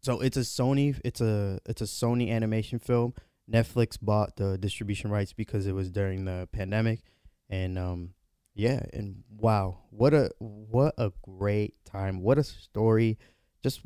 So 0.00 0.20
it's 0.22 0.38
a 0.38 0.40
Sony. 0.40 0.98
It's 1.04 1.20
a 1.20 1.58
it's 1.66 1.82
a 1.82 1.86
Sony 1.86 2.30
animation 2.30 2.78
film. 2.78 3.12
Netflix 3.52 3.98
bought 4.00 4.36
the 4.36 4.56
distribution 4.56 5.10
rights 5.10 5.34
because 5.34 5.66
it 5.66 5.72
was 5.74 5.90
during 5.90 6.24
the 6.24 6.48
pandemic, 6.52 7.00
and 7.50 7.78
um, 7.78 8.14
Yeah, 8.54 8.80
and 8.92 9.24
wow, 9.36 9.78
what 9.90 10.14
a 10.14 10.30
what 10.38 10.94
a 10.96 11.12
great 11.22 11.74
time. 11.84 12.22
What 12.22 12.38
a 12.38 12.44
story. 12.44 13.18
Just 13.62 13.80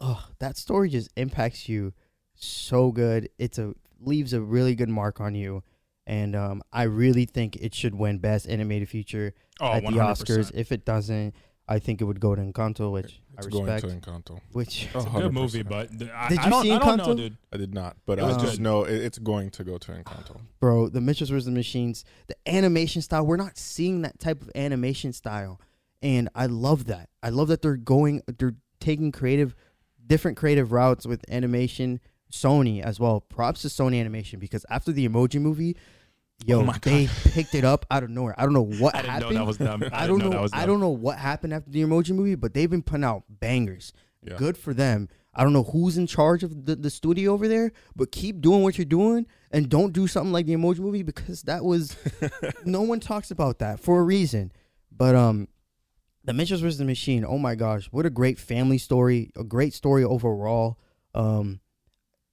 oh, 0.00 0.26
that 0.40 0.56
story 0.56 0.88
just 0.90 1.10
impacts 1.16 1.68
you 1.68 1.92
so 2.34 2.90
good. 2.90 3.28
It's 3.38 3.58
a 3.58 3.74
leaves 4.00 4.32
a 4.32 4.40
really 4.40 4.74
good 4.74 4.88
mark 4.88 5.20
on 5.20 5.34
you. 5.34 5.62
And 6.06 6.34
um, 6.34 6.62
I 6.72 6.84
really 6.84 7.26
think 7.26 7.56
it 7.56 7.74
should 7.74 7.94
win 7.94 8.18
Best 8.18 8.48
Animated 8.48 8.88
Feature 8.88 9.34
Oh, 9.60 9.72
at 9.74 9.82
the 9.82 9.90
100%. 9.90 9.98
Oscars. 9.98 10.50
If 10.54 10.72
it 10.72 10.86
doesn't, 10.86 11.34
I 11.68 11.78
think 11.78 12.00
it 12.00 12.04
would 12.04 12.18
go 12.18 12.34
to 12.34 12.40
Encanto, 12.40 12.90
which 12.90 13.20
It's 13.38 13.46
I 13.46 13.50
going 13.50 13.66
to 13.80 13.86
Encanto. 13.86 14.40
which 14.52 14.88
It's 14.94 15.04
a 15.06 15.08
good 15.10 15.32
movie, 15.32 15.62
but 15.62 15.90
th- 15.96 16.10
I, 16.10 16.28
Did 16.28 16.38
I 16.38 16.44
you 16.44 16.50
don't, 16.50 16.62
see 16.62 16.72
I 16.72 16.78
don't 16.78 16.96
know, 16.98 17.04
Encanto? 17.04 17.16
dude. 17.16 17.36
I 17.52 17.56
did 17.56 17.72
not, 17.74 17.96
but 18.04 18.18
It 18.18 18.22
I 18.22 18.26
was 18.28 18.36
just 18.36 18.52
good. 18.56 18.60
know 18.62 18.84
it, 18.84 18.94
it's 19.02 19.18
going 19.18 19.50
to 19.50 19.64
go 19.64 19.78
to 19.78 19.92
Encanto. 19.92 20.40
bro, 20.60 20.88
the 20.88 21.00
Mitchells 21.00 21.30
vs. 21.30 21.44
the 21.46 21.50
Machines, 21.52 22.04
the 22.26 22.36
animation 22.46 23.00
style, 23.02 23.24
we're 23.26 23.36
not 23.36 23.56
seeing 23.56 24.02
that 24.02 24.18
type 24.18 24.42
of 24.42 24.50
animation 24.54 25.12
style. 25.12 25.60
And 26.02 26.28
I 26.34 26.46
love 26.46 26.84
that. 26.86 27.08
I 27.22 27.30
love 27.30 27.48
that 27.48 27.62
they're 27.62 27.76
going 27.76 28.22
they're 28.38 28.56
taking 28.80 29.10
creative 29.12 29.54
different 30.06 30.36
creative 30.36 30.72
routes 30.72 31.06
with 31.06 31.24
animation. 31.30 32.00
Sony 32.30 32.82
as 32.82 33.00
well. 33.00 33.20
Props 33.22 33.62
to 33.62 33.68
Sony 33.68 33.98
Animation 33.98 34.38
because 34.38 34.66
after 34.68 34.92
the 34.92 35.08
Emoji 35.08 35.40
movie, 35.40 35.76
yo, 36.44 36.60
Oh 36.60 36.64
my 36.64 36.78
they 36.82 37.08
picked 37.24 37.54
it 37.54 37.64
up 37.64 37.86
out 37.90 38.02
of 38.02 38.10
nowhere. 38.10 38.34
I 38.38 38.42
don't 38.44 38.54
know 38.54 38.64
what 38.64 38.94
I 38.94 39.02
happened. 39.02 39.30
know 39.30 39.38
that 39.38 39.46
was 39.46 39.58
them. 39.58 39.82
I, 39.92 40.04
I, 40.04 40.06
don't 40.06 40.18
know. 40.18 40.30
that 40.30 40.40
was 40.40 40.52
I 40.52 40.66
don't 40.66 40.80
know 40.80 40.88
what 40.90 41.18
happened 41.18 41.52
after 41.52 41.70
the 41.70 41.82
Emoji 41.82 42.10
movie, 42.10 42.34
but 42.34 42.54
they've 42.54 42.70
been 42.70 42.82
putting 42.82 43.04
out 43.04 43.24
bangers. 43.28 43.92
Yeah. 44.22 44.36
Good 44.36 44.56
for 44.56 44.74
them. 44.74 45.08
I 45.34 45.44
don't 45.44 45.52
know 45.52 45.62
who's 45.62 45.96
in 45.96 46.08
charge 46.08 46.42
of 46.42 46.64
the, 46.66 46.74
the 46.74 46.90
studio 46.90 47.32
over 47.32 47.46
there, 47.46 47.70
but 47.94 48.10
keep 48.10 48.40
doing 48.40 48.64
what 48.64 48.76
you're 48.76 48.84
doing 48.84 49.26
and 49.52 49.68
don't 49.68 49.92
do 49.92 50.08
something 50.08 50.32
like 50.32 50.46
the 50.46 50.54
Emoji 50.54 50.80
movie 50.80 51.04
because 51.04 51.42
that 51.42 51.64
was 51.64 51.96
no 52.64 52.82
one 52.82 52.98
talks 52.98 53.30
about 53.30 53.60
that 53.60 53.78
for 53.78 54.00
a 54.00 54.02
reason. 54.02 54.50
But 54.90 55.14
um, 55.14 55.46
the 56.24 56.32
Mitchells 56.32 56.60
vs. 56.60 56.78
the 56.78 56.84
Machine. 56.84 57.24
Oh 57.24 57.38
my 57.38 57.54
gosh, 57.54 57.86
what 57.92 58.04
a 58.04 58.10
great 58.10 58.38
family 58.38 58.78
story! 58.78 59.30
A 59.36 59.44
great 59.44 59.74
story 59.74 60.02
overall. 60.02 60.78
Um, 61.14 61.60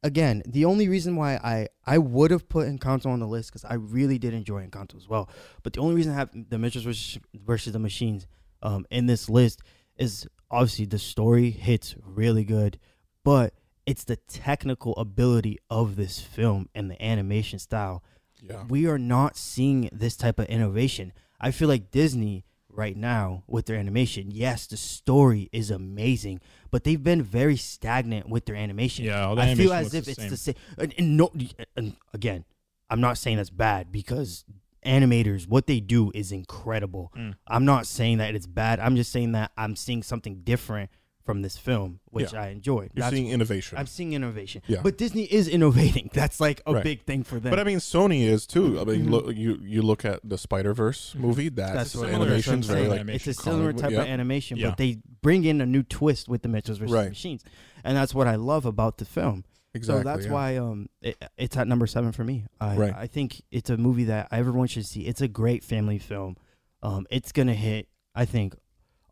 again, 0.06 0.43
the 0.45 0.66
only 0.66 0.88
reason 0.88 1.16
why 1.16 1.36
I 1.36 1.68
I 1.86 1.97
would 1.97 2.32
have 2.32 2.47
put 2.47 2.68
Encanto 2.68 3.08
on 3.08 3.20
the 3.20 3.28
list 3.28 3.49
because 3.49 3.66
I 3.66 3.74
really 3.74 4.20
did 4.20 4.34
enjoy 4.34 4.66
Encanto 4.66 4.95
as 4.95 5.10
well. 5.10 5.30
But 5.64 5.74
the 5.74 5.82
only 5.82 5.95
reason 5.95 6.14
I 6.14 6.16
have 6.16 6.30
the 6.32 6.60
Mitchells 6.60 6.86
versus, 6.86 7.20
versus 7.34 7.74
the 7.74 7.80
Machines 7.80 8.28
um 8.62 8.86
in 8.89 9.08
this 9.08 9.28
list 9.30 9.62
is 9.97 10.28
obviously 10.51 10.86
the 10.86 10.99
story 10.99 11.49
hits 11.49 11.95
really 12.06 12.45
good, 12.45 12.80
but 13.24 13.53
it's 13.86 14.03
the 14.03 14.16
technical 14.16 14.93
ability 14.95 15.58
of 15.70 15.95
this 15.95 16.20
film 16.20 16.70
and 16.76 16.89
the 16.89 17.03
animation 17.03 17.60
style. 17.60 18.03
Yeah. 18.41 18.64
We 18.70 18.88
are 18.88 18.99
not 18.99 19.38
seeing 19.38 19.89
this 19.91 20.16
type 20.16 20.38
of 20.38 20.45
innovation. 20.45 21.14
I 21.41 21.51
feel 21.51 21.68
like 21.68 21.89
Disney 21.91 22.45
right 22.78 22.95
now 22.95 23.43
with 23.47 23.65
their 23.65 23.78
animation, 23.78 24.32
yes, 24.32 24.67
the 24.67 24.78
story 24.78 25.49
is 25.51 25.71
amazing, 25.71 26.41
but 26.71 26.84
they've 26.84 27.03
been 27.03 27.21
very 27.21 27.57
stagnant 27.57 28.30
with 28.30 28.45
their 28.45 28.55
animation. 28.55 29.05
Yeah, 29.05 29.28
all 29.28 29.36
the 29.36 29.41
I 29.41 29.55
feel 29.55 29.73
animation 29.73 29.86
as 29.86 29.93
looks 29.93 29.95
if 29.95 30.05
the 30.05 30.11
it's 30.11 30.21
same. 30.21 30.30
the 30.30 30.38
same. 30.38 30.55
And, 30.78 30.93
and 30.97 31.17
no, 31.17 31.32
and 31.76 31.95
again, 32.13 32.45
I'm 32.89 33.01
not 33.01 33.17
saying 33.17 33.38
that's 33.38 33.49
bad 33.49 33.91
because 33.91 34.45
animators, 34.86 35.47
what 35.47 35.67
they 35.67 35.80
do 35.80 36.11
is 36.13 36.32
incredible. 36.32 37.11
Mm. 37.17 37.36
I'm 37.47 37.65
not 37.65 37.88
saying 37.88 38.19
that 38.19 38.36
it's 38.36 38.47
bad. 38.47 38.80
I'm 38.80 38.95
just 38.95 39.11
saying 39.11 39.32
that 39.34 39.51
I'm 39.57 39.76
seeing 39.76 40.03
something 40.03 40.41
different 40.43 40.91
from 41.26 41.41
this 41.41 41.57
film, 41.57 41.99
which 42.11 42.34
Yeah. 42.34 42.43
I 42.43 42.47
enjoyed. 42.49 42.91
You're 42.93 43.01
That's- 43.01 43.13
seeing 43.13 43.30
innovation. 43.32 43.78
I'm 43.80 43.88
seeing 43.88 44.13
innovation. 44.13 44.61
Yeah. 44.67 44.82
But 44.84 44.97
Disney 44.97 45.23
is 45.23 45.47
innovating. 45.47 46.11
That's 46.13 46.39
like 46.39 46.61
a 46.67 46.73
Right. 46.76 46.84
big 46.84 47.03
thing 47.05 47.23
for 47.23 47.39
them. 47.39 47.49
but 47.49 47.59
I 47.59 47.63
mean, 47.63 47.80
Sony 47.80 48.21
is 48.21 48.45
too. 48.45 48.80
I 48.80 48.84
mean, 48.84 49.07
Mhm. 49.07 49.09
look, 49.09 49.36
you 49.36 49.59
you 49.63 49.82
look 49.82 50.05
at 50.05 50.19
the 50.23 50.38
Spider 50.38 50.73
Verse 50.73 51.13
Mhm. 51.17 51.21
movie. 51.21 51.49
That's, 51.49 51.73
that's 51.73 51.95
what 51.95 52.09
animation's 52.09 52.67
very 52.67 52.88
like 52.88 52.99
animation. 52.99 53.30
it's 53.32 53.39
a 53.39 53.43
similar 53.43 53.73
type 53.73 53.91
yeah. 53.91 54.01
of 54.03 54.07
animation, 54.07 54.59
but 54.61 54.78
they 54.78 54.99
bring 55.21 55.43
in 55.45 55.59
a 55.61 55.65
new 55.65 55.82
twist 55.84 56.30
with 56.30 56.43
the 56.43 56.47
Mitchells 56.47 56.78
versus 56.78 56.93
Right. 56.93 57.09
Machines, 57.09 57.43
and 57.84 57.97
that's 57.97 58.13
what 58.13 58.28
I 58.28 58.36
love 58.36 58.65
about 58.65 58.97
the 58.99 59.05
film. 59.05 59.43
exactly. 59.73 60.03
so 60.03 60.09
that's 60.09 60.26
yeah. 60.28 60.32
why 60.32 60.55
um 60.55 60.88
it, 61.01 61.17
it's 61.38 61.57
at 61.57 61.67
number 61.67 61.86
seven 61.88 62.11
for 62.13 62.23
me. 62.23 62.45
I 62.61 62.78
Right. 62.78 62.93
I 62.95 63.07
think 63.07 63.41
it's 63.51 63.69
a 63.69 63.76
movie 63.78 64.05
that 64.05 64.30
everyone 64.32 64.67
should 64.67 64.86
see. 64.86 65.01
It's 65.07 65.19
a 65.21 65.28
great 65.28 65.63
family 65.65 65.97
film. 65.97 66.38
Um, 66.82 67.05
it's 67.09 67.32
gonna 67.34 67.55
hit. 67.55 67.89
I 68.13 68.23
think 68.26 68.55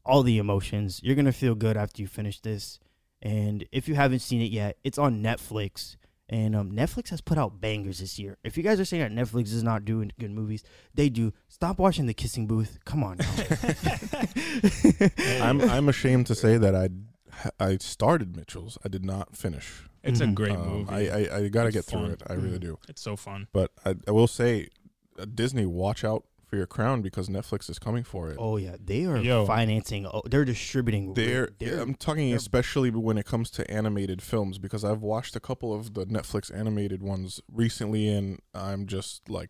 all 0.05 0.23
the 0.23 0.37
emotions. 0.37 0.99
You're 1.03 1.15
gonna 1.15 1.31
feel 1.31 1.55
good 1.55 1.77
after 1.77 2.01
you 2.01 2.07
finish 2.07 2.39
this. 2.41 2.79
And 3.21 3.65
if 3.71 3.87
you 3.87 3.95
haven't 3.95 4.19
seen 4.19 4.41
it 4.41 4.51
yet, 4.51 4.77
it's 4.83 4.97
on 4.97 5.23
Netflix. 5.23 5.95
And 6.29 6.55
um, 6.55 6.71
Netflix 6.71 7.09
has 7.09 7.21
put 7.21 7.37
out 7.37 7.61
bangers 7.61 7.99
this 7.99 8.17
year. 8.17 8.37
If 8.43 8.57
you 8.57 8.63
guys 8.63 8.79
are 8.79 8.85
saying 8.85 9.03
that 9.03 9.11
Netflix 9.11 9.53
is 9.53 9.61
not 9.63 9.85
doing 9.85 10.11
good 10.19 10.31
movies, 10.31 10.63
they 10.93 11.09
do. 11.09 11.31
Stop 11.47 11.77
watching 11.79 12.05
The 12.07 12.13
Kissing 12.13 12.47
Booth. 12.47 12.79
Come 12.85 13.03
on. 13.03 13.17
I'm 15.41 15.61
I'm 15.61 15.89
ashamed 15.89 16.27
to 16.27 16.35
say 16.35 16.57
that 16.57 16.75
I 16.75 16.89
I 17.59 17.77
started 17.77 18.35
Mitchell's. 18.35 18.77
I 18.83 18.89
did 18.89 19.03
not 19.05 19.35
finish. 19.35 19.83
It's 20.03 20.19
a 20.19 20.25
Mhm. 20.25 20.33
great 20.35 20.51
Um, 20.51 20.69
movie. 20.69 20.91
I, 21.09 21.23
I 21.23 21.37
I 21.37 21.47
gotta 21.49 21.71
get 21.71 21.85
fun. 21.85 22.03
through 22.05 22.13
it. 22.13 22.23
I 22.27 22.33
really 22.33 22.57
Mhm. 22.57 22.61
do. 22.61 22.79
it's 22.89 23.01
so 23.01 23.15
fun. 23.15 23.47
But 23.53 23.71
I, 23.85 23.95
I 24.07 24.11
will 24.11 24.27
say, 24.27 24.67
uh, 25.19 25.25
Disney, 25.33 25.65
watch 25.65 26.03
out 26.03 26.25
for 26.53 26.57
your 26.57 26.67
crown 26.67 27.01
because 27.01 27.29
Netflix 27.29 27.67
is 27.67 27.79
coming 27.79 28.03
for 28.03 28.29
it. 28.29 28.37
oh 28.39 28.57
yeah, 28.57 28.75
they 28.79 29.05
are 29.05 29.17
Yo. 29.17 29.43
financing. 29.43 30.05
Oh, 30.05 30.21
they're 30.29 30.45
distributing. 30.45 31.15
They're, 31.15 31.49
they're 31.57 31.81
I'm 31.81 31.95
talking 31.95 32.27
they're- 32.29 32.37
especially 32.37 32.91
when 32.91 33.17
it 33.17 33.25
comes 33.25 33.49
to 33.51 33.69
animated 33.71 34.21
films 34.21 34.59
because 34.59 34.83
I've 34.85 35.01
watched 35.01 35.35
a 35.35 35.39
couple 35.39 35.73
of 35.73 35.95
the 35.95 36.05
Netflix 36.05 36.55
animated 36.55 37.01
ones 37.01 37.41
recently 37.51 38.07
and 38.07 38.39
I'm 38.53 38.85
just 38.85 39.27
like 39.27 39.49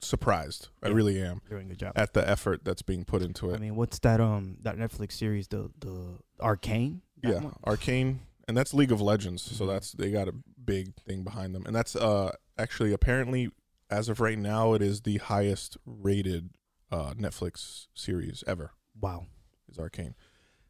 surprised. 0.00 0.68
I 0.82 0.88
really 0.88 1.20
am 1.20 1.42
doing 1.50 1.70
a 1.70 1.74
job. 1.74 1.92
at 1.96 2.14
the 2.14 2.26
effort 2.26 2.64
that's 2.64 2.80
being 2.80 3.04
put 3.04 3.20
into 3.20 3.50
it. 3.50 3.56
I 3.56 3.58
mean, 3.58 3.76
what's 3.76 3.98
that? 3.98 4.18
Um, 4.18 4.56
that 4.62 4.76
Netflix 4.78 5.12
series, 5.12 5.48
the 5.48 5.70
the 5.80 6.18
Arcane. 6.40 7.02
Yeah, 7.22 7.40
one? 7.40 7.56
Arcane 7.66 8.20
and 8.48 8.56
that's 8.56 8.72
League 8.72 8.92
of 8.92 9.02
Legends, 9.02 9.42
so 9.42 9.64
Mhm. 9.64 9.68
that's 9.68 9.92
they 9.92 10.10
got 10.10 10.28
a 10.28 10.34
big 10.64 10.94
thing 11.06 11.24
behind 11.24 11.54
them. 11.54 11.64
And 11.66 11.76
that's 11.76 11.94
uh 11.94 12.32
actually 12.56 12.94
apparently 12.94 13.50
as 13.90 14.08
of 14.08 14.20
right 14.20 14.38
now 14.38 14.72
it 14.74 14.82
is 14.82 15.02
the 15.02 15.18
highest 15.18 15.76
rated 15.86 16.50
uh 16.90 17.12
Netflix 17.14 17.86
series 17.94 18.42
ever. 18.46 18.72
Wow. 19.00 19.26
Is 19.70 19.78
Arcane. 19.78 20.14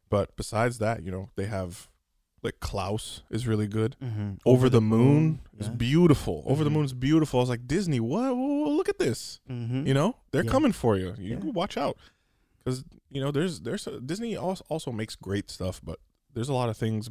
But 0.09 0.35
besides 0.35 0.77
that, 0.79 1.03
you 1.03 1.11
know, 1.11 1.29
they 1.35 1.45
have 1.45 1.89
like 2.43 2.59
Klaus 2.59 3.23
is 3.29 3.47
really 3.47 3.67
good. 3.67 3.95
Mm-hmm. 4.01 4.33
Over, 4.45 4.69
the, 4.69 4.79
Moon, 4.79 5.41
is 5.57 5.67
yeah. 5.67 5.73
beautiful. 5.73 6.43
Over 6.45 6.63
the 6.63 6.69
Mhm. 6.69 6.73
Moon 6.73 6.85
is 6.85 6.93
beautiful. 6.93 7.39
I 7.39 7.43
was 7.43 7.49
like, 7.49 7.67
Disney, 7.67 7.99
what? 7.99 8.35
Whoa, 8.35 8.69
look 8.69 8.87
at 8.89 8.99
this. 8.99 9.39
Mm-hmm. 9.49 9.87
You 9.87 9.93
know, 9.93 10.15
they're 10.31 10.43
Yeah. 10.45 10.51
coming 10.51 10.71
for 10.71 10.97
you. 10.97 11.13
You 11.17 11.39
Yeah. 11.43 11.51
watch 11.51 11.77
out, 11.77 11.97
because 12.63 12.83
you 13.09 13.19
know 13.21 13.31
there's 13.31 13.61
there's 13.61 13.87
a, 13.87 13.99
Disney 13.99 14.37
also 14.37 14.63
also 14.69 14.91
makes 14.91 15.15
great 15.15 15.49
stuff, 15.49 15.81
but 15.83 15.99
there's 16.33 16.49
a 16.49 16.53
lot 16.53 16.69
of 16.69 16.77
things 16.77 17.09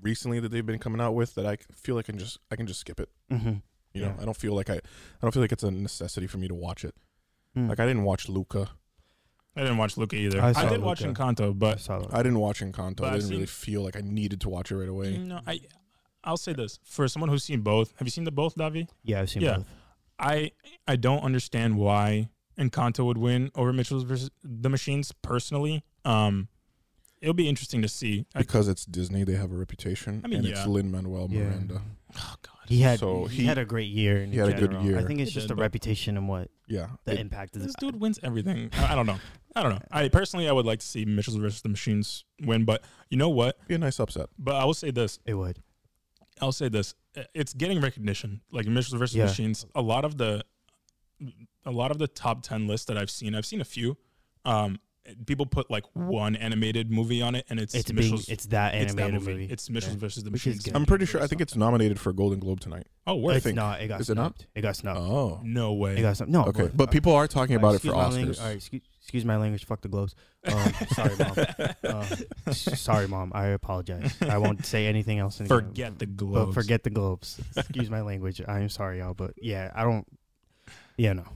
recently 0.00 0.40
that 0.40 0.50
they've 0.50 0.66
been 0.66 0.78
coming 0.78 1.00
out 1.00 1.14
with 1.14 1.34
that 1.36 1.46
I 1.46 1.56
feel 1.74 1.94
like 1.96 2.04
I 2.06 2.12
can 2.12 2.18
just 2.18 2.38
I 2.50 2.56
can 2.56 2.66
just 2.66 2.80
skip 2.80 3.00
it. 3.00 3.08
You 3.96 4.02
know, 4.02 4.14
Yeah. 4.16 4.22
I 4.22 4.24
don't 4.24 4.36
feel 4.36 4.54
like 4.54 4.70
I 4.70 4.74
I 4.76 4.80
don't 5.22 5.32
feel 5.32 5.42
like 5.42 5.52
it's 5.52 5.62
a 5.64 5.70
necessity 5.70 6.26
for 6.26 6.38
me 6.38 6.48
to 6.48 6.54
watch 6.54 6.84
it. 6.84 6.94
Mm. 7.56 7.68
Like 7.68 7.80
I 7.80 7.86
didn't 7.86 8.04
watch 8.04 8.28
Luca. 8.28 8.70
I 9.56 9.60
didn't 9.62 9.78
watch 9.78 9.96
Luca 9.96 10.16
either. 10.16 10.40
I 10.42 10.48
I, 10.48 10.52
saw 10.52 10.68
did 10.68 10.82
watch 10.82 11.00
Luca. 11.00 11.22
Encanto, 11.22 11.58
but 11.58 11.80
saw 11.80 11.98
that. 12.00 12.12
I 12.12 12.18
didn't 12.22 12.38
watch 12.40 12.60
Encanto. 12.60 12.96
But 12.98 13.12
I 13.12 13.16
didn't 13.16 13.30
really 13.30 13.46
feel 13.46 13.82
like 13.82 13.96
I 13.96 14.02
needed 14.02 14.40
to 14.42 14.48
watch 14.50 14.70
it 14.70 14.76
right 14.76 14.88
away. 14.88 15.16
no, 15.16 15.40
I 15.46 15.60
I'll 16.24 16.36
say 16.36 16.52
this 16.52 16.78
for 16.84 17.06
someone 17.08 17.30
who's 17.30 17.44
seen 17.44 17.60
both. 17.62 17.92
Have 17.98 18.06
you 18.06 18.10
seen 18.10 18.24
the 18.24 18.32
both, 18.32 18.54
Davi? 18.56 18.88
yeah, 19.04 19.20
I've 19.22 19.30
seen 19.30 19.42
Yeah. 19.42 19.56
both. 19.58 19.66
I 20.18 20.52
I 20.86 20.96
don't 20.96 21.20
understand 21.22 21.76
why 21.78 22.28
Encanto 22.58 23.04
would 23.06 23.18
win 23.18 23.50
over 23.54 23.72
Mitchell's 23.72 24.02
versus 24.04 24.30
the 24.42 24.68
Machines. 24.68 25.12
Personally, 25.22 25.84
um, 26.04 26.48
it'll 27.20 27.34
be 27.34 27.48
interesting 27.48 27.80
to 27.82 27.88
see. 27.88 28.26
I, 28.34 28.40
Because 28.40 28.66
it's 28.68 28.84
Disney, 28.86 29.24
they 29.24 29.34
have 29.34 29.52
a 29.52 29.56
reputation, 29.56 30.20
I 30.24 30.28
mean, 30.28 30.38
and 30.40 30.48
it's 30.48 30.60
yeah. 30.60 30.66
Lin 30.66 30.90
Manuel 30.90 31.28
Yeah. 31.30 31.52
Miranda. 32.16 32.32
oh 32.32 32.36
God, 32.42 32.68
He 32.68 32.80
had 32.80 32.98
So 32.98 33.24
he, 33.26 33.42
he- 33.42 33.44
had 33.46 33.58
a 33.58 33.64
great 33.64 33.88
year. 33.90 34.22
In 34.22 34.32
he 34.32 34.38
had 34.38 34.48
a 34.48 34.54
good 34.54 34.72
year. 34.82 34.98
I 34.98 35.04
think 35.04 35.20
it's 35.20 35.30
He 35.30 35.34
just 35.34 35.48
did, 35.48 35.56
the 35.56 35.60
reputation 35.60 36.16
and 36.16 36.28
what 36.28 36.50
Yeah, 36.66 36.88
the 37.04 37.12
it- 37.14 37.20
impact 37.20 37.56
of 37.56 37.62
this 37.62 37.74
the 37.78 37.86
dude 37.92 38.00
wins 38.00 38.18
everything. 38.22 38.70
I, 38.74 38.92
I 38.92 38.94
don't 38.94 39.06
know. 39.06 39.18
I 39.54 39.62
don't 39.62 39.72
know. 39.72 39.82
I 39.90 40.08
personally 40.08 40.48
I 40.48 40.52
would 40.52 40.66
like 40.66 40.80
to 40.80 40.86
see 40.86 41.04
Mitchell's 41.04 41.36
versus 41.36 41.62
the 41.62 41.68
Machines 41.70 42.24
win, 42.42 42.64
but 42.64 42.82
you 43.10 43.16
know 43.16 43.30
what? 43.30 43.66
be 43.68 43.74
a 43.74 43.78
nice 43.78 43.98
upset. 44.00 44.28
But 44.38 44.54
I 44.56 44.64
will 44.64 44.74
say 44.74 44.90
this. 44.90 45.18
It 45.24 45.34
would. 45.34 45.62
I'll 46.42 46.52
say 46.52 46.68
this: 46.68 46.94
it's 47.34 47.54
getting 47.54 47.80
recognition. 47.80 48.42
Like 48.52 48.66
Mitchell's 48.66 48.98
versus 48.98 49.16
Yeah. 49.16 49.24
Machines, 49.24 49.64
a 49.74 49.80
lot 49.80 50.04
of 50.04 50.18
the, 50.18 50.44
a 51.64 51.70
lot 51.70 51.90
of 51.90 51.98
the 51.98 52.06
top 52.06 52.42
ten 52.42 52.66
lists 52.66 52.86
that 52.86 52.98
I've 52.98 53.10
seen, 53.10 53.34
I've 53.34 53.46
seen 53.46 53.60
a 53.62 53.64
few. 53.64 53.96
Um, 54.44 54.78
people 55.26 55.46
put 55.46 55.70
like 55.70 55.84
one 55.94 56.36
animated 56.36 56.90
movie 56.90 57.22
on 57.22 57.34
it, 57.34 57.46
and 57.50 57.58
it's, 57.60 57.74
It's 57.74 57.90
being. 57.90 58.04
Mitchell's. 58.10 58.28
It's 58.28 58.46
that 58.46 58.74
it's 58.74 58.94
that 58.94 59.02
animated 59.02 59.20
movie. 59.20 59.32
movie. 59.42 59.52
It's 59.52 59.70
Mitchell's 59.70 59.94
Yeah. 59.94 60.00
versus 60.00 60.24
the 60.24 60.30
Which 60.30 60.46
is 60.46 60.56
Machines. 60.56 60.74
I'm 60.76 60.86
pretty 60.86 61.06
sure. 61.06 61.22
I 61.22 61.26
think 61.26 61.40
it's 61.40 61.56
nominated 61.56 61.98
for 62.00 62.10
a 62.10 62.12
Golden 62.14 62.38
Globe 62.38 62.60
tonight. 62.60 62.86
Oh, 63.06 63.14
word! 63.16 63.36
It's 63.36 63.44
think- 63.44 63.56
not. 63.56 63.80
It 63.80 63.88
got 63.88 64.00
is 64.00 64.10
it 64.10 64.14
not? 64.16 64.22
snubbed. 64.38 64.46
It 64.54 64.62
got 64.62 64.76
snubbed. 64.76 64.98
Oh, 64.98 65.40
No 65.44 65.74
way. 65.74 65.96
It 65.96 66.02
got 66.02 66.16
snubbed. 66.16 66.32
No. 66.32 66.44
okay. 66.46 66.70
But 66.74 66.90
people 66.90 67.12
are 67.14 67.26
talking 67.28 67.56
about 67.56 67.74
it 67.76 67.80
for 67.82 67.88
excuse 67.88 67.94
my 67.94 68.02
Oscars. 68.04 68.12
language- 68.14 68.38
all 68.40 68.46
right, 68.46 68.56
excuse, 68.56 68.82
excuse 69.00 69.24
my 69.24 69.36
language. 69.36 69.64
Fuck 69.64 69.82
the 69.82 69.88
globes. 69.88 70.14
Um, 70.44 70.72
sorry, 70.90 71.16
mom. 71.16 71.34
Uh, 71.84 72.16
s- 72.48 72.80
sorry, 72.80 73.06
mom. 73.08 73.32
I 73.34 73.46
apologize. 73.48 74.14
I 74.22 74.38
won't 74.38 74.64
say 74.66 74.86
anything 74.86 75.18
else. 75.18 75.40
Again. 75.40 75.48
Forget 75.48 75.98
the 75.98 76.06
But 76.06 76.16
globes. 76.16 76.54
forget 76.54 76.82
the 76.82 76.90
globes. 76.90 77.40
Excuse 77.56 77.90
my 77.90 78.00
language. 78.02 78.40
I 78.46 78.60
am 78.60 78.68
sorry, 78.68 78.98
y'all. 78.98 79.14
But 79.14 79.34
yeah, 79.40 79.70
I 79.74 79.84
don't. 79.84 80.06
Yeah, 80.96 81.12
no, 81.12 81.22
no. 81.22 81.28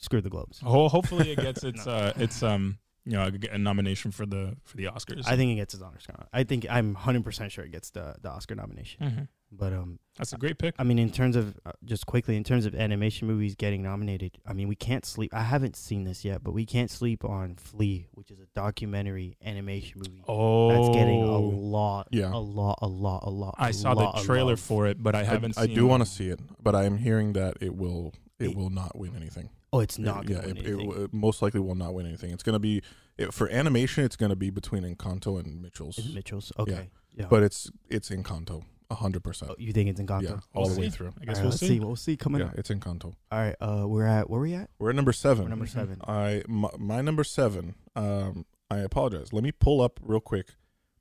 Screw 0.00 0.20
the 0.20 0.30
Globes. 0.30 0.60
Ho- 0.60 0.88
hopefully, 0.88 1.30
it 1.32 1.38
gets 1.38 1.62
its 1.70 1.86
uh, 1.86 2.12
its 2.16 2.42
um 2.42 2.78
you 3.04 3.12
know 3.12 3.28
a, 3.50 3.54
a 3.54 3.58
nomination 3.58 4.10
for 4.10 4.26
the 4.26 4.56
for 4.64 4.76
the 4.76 4.84
Oscars. 4.84 5.22
I 5.26 5.36
think 5.36 5.52
it 5.52 5.56
gets 5.56 5.74
its 5.74 5.82
Oscar. 5.82 6.26
I 6.32 6.44
think 6.44 6.66
I'm 6.70 6.94
100 6.94 7.24
percent 7.24 7.52
sure 7.52 7.64
it 7.64 7.72
gets 7.72 7.90
the 7.90 8.14
the 8.20 8.30
Oscar 8.30 8.54
nomination. 8.54 9.02
Mhm. 9.06 9.28
But 9.52 9.72
um, 9.72 9.98
that's 10.16 10.32
a 10.32 10.36
great 10.36 10.58
pick. 10.58 10.76
I 10.78 10.84
mean, 10.84 11.00
in 11.00 11.10
terms 11.10 11.34
of 11.34 11.58
uh, 11.66 11.72
just 11.84 12.06
quickly, 12.06 12.36
in 12.36 12.44
terms 12.44 12.66
of 12.66 12.74
animation 12.76 13.26
movies 13.26 13.56
getting 13.56 13.82
nominated, 13.82 14.38
I 14.46 14.52
mean, 14.52 14.68
we 14.68 14.76
can't 14.76 15.04
sleep. 15.04 15.34
I 15.34 15.42
haven't 15.42 15.74
seen 15.74 16.04
this 16.04 16.24
yet, 16.24 16.44
but 16.44 16.52
we 16.52 16.64
can't 16.64 16.88
sleep 16.88 17.24
on 17.24 17.56
Flee, 17.56 18.06
which 18.12 18.30
is 18.30 18.38
a 18.38 18.46
documentary 18.54 19.36
animation 19.44 20.02
movie 20.06 20.22
Oh, 20.28 20.68
that's 20.68 20.96
getting 20.96 21.24
a 21.24 21.36
lot, 21.38 22.06
Yeah. 22.12 22.30
a 22.32 22.38
lot, 22.38 22.78
a 22.80 22.86
lot, 22.86 23.24
a 23.24 23.30
lot. 23.30 23.56
I 23.58 23.70
a 23.70 23.72
saw 23.72 23.90
lot 23.90 24.18
the 24.18 24.22
trailer 24.22 24.56
for 24.56 24.86
it, 24.86 25.02
but 25.02 25.16
I 25.16 25.22
I, 25.22 25.24
haven't. 25.24 25.58
I 25.58 25.66
seen 25.66 25.74
do 25.74 25.84
want 25.84 26.04
to 26.04 26.08
see 26.08 26.28
it, 26.28 26.38
but 26.62 26.76
I 26.76 26.84
am 26.84 26.96
hearing 26.98 27.32
that 27.32 27.56
it 27.60 27.74
will 27.74 28.14
it 28.38 28.50
It- 28.50 28.56
will 28.56 28.70
not 28.70 28.96
win 28.96 29.16
anything. 29.16 29.50
Oh, 29.72 29.80
it's 29.80 29.98
not. 29.98 30.28
yeah, 30.28 30.38
it, 30.40 30.58
it, 30.58 30.80
it 30.80 31.12
most 31.12 31.42
likely 31.42 31.60
will 31.60 31.74
not 31.76 31.94
win 31.94 32.06
anything. 32.06 32.30
It's 32.32 32.42
gonna 32.42 32.58
be 32.58 32.82
it, 33.18 33.32
for 33.32 33.48
animation. 33.50 34.04
It's 34.04 34.16
gonna 34.16 34.36
be 34.36 34.50
between 34.50 34.82
Encanto 34.82 35.38
and 35.38 35.62
Mitchell's, 35.62 35.98
It's 35.98 36.12
Mitchell's. 36.12 36.52
Okay. 36.58 36.90
Yeah. 37.14 37.26
but 37.30 37.42
it's 37.42 37.70
it's 37.88 38.10
Encanto, 38.10 38.64
hundred 38.90 39.22
percent. 39.22 39.50
Oh, 39.52 39.56
you 39.58 39.72
think 39.72 39.88
it's 39.88 40.00
Encanto? 40.00 40.22
Yeah, 40.22 40.30
All 40.54 40.64
We'll 40.66 40.74
the 40.74 40.80
way 40.80 40.90
through. 40.90 41.12
I 41.20 41.24
guess 41.24 41.36
right, 41.36 41.42
we'll 41.44 41.52
see. 41.52 41.68
see. 41.68 41.80
We'll 41.80 41.96
see 41.96 42.16
coming 42.16 42.40
Yeah, 42.40 42.48
up. 42.48 42.58
it's 42.58 42.70
Encanto. 42.70 43.14
All 43.30 43.38
right. 43.38 43.56
Uh, 43.60 43.84
we're 43.86 44.06
at 44.06 44.28
where 44.30 44.40
are 44.40 44.42
we 44.42 44.54
at? 44.54 44.70
We're 44.78 44.90
at 44.90 44.96
number 44.96 45.12
7 45.12 45.44
We're 45.44 45.50
number 45.50 45.66
Mhm. 45.66 45.70
seven. 45.72 46.00
I 46.06 46.42
my, 46.48 46.70
my 46.78 47.00
number 47.00 47.22
seven. 47.24 47.74
Um, 47.94 48.46
I 48.70 48.78
apologize. 48.78 49.32
Let 49.32 49.42
me 49.44 49.50
pull 49.52 49.80
up 49.80 49.98
real 50.02 50.20
quick 50.20 50.54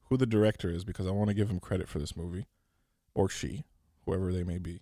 who 0.09 0.17
the 0.17 0.25
director 0.25 0.69
is 0.71 0.83
because 0.83 1.05
I 1.07 1.11
want 1.11 1.29
to 1.29 1.35
give 1.35 1.49
him 1.49 1.59
credit 1.59 1.87
for 1.87 1.99
this 1.99 2.15
movie, 2.17 2.47
or 3.13 3.29
she, 3.29 3.65
whoever 4.05 4.33
they 4.33 4.43
may 4.43 4.57
be. 4.57 4.81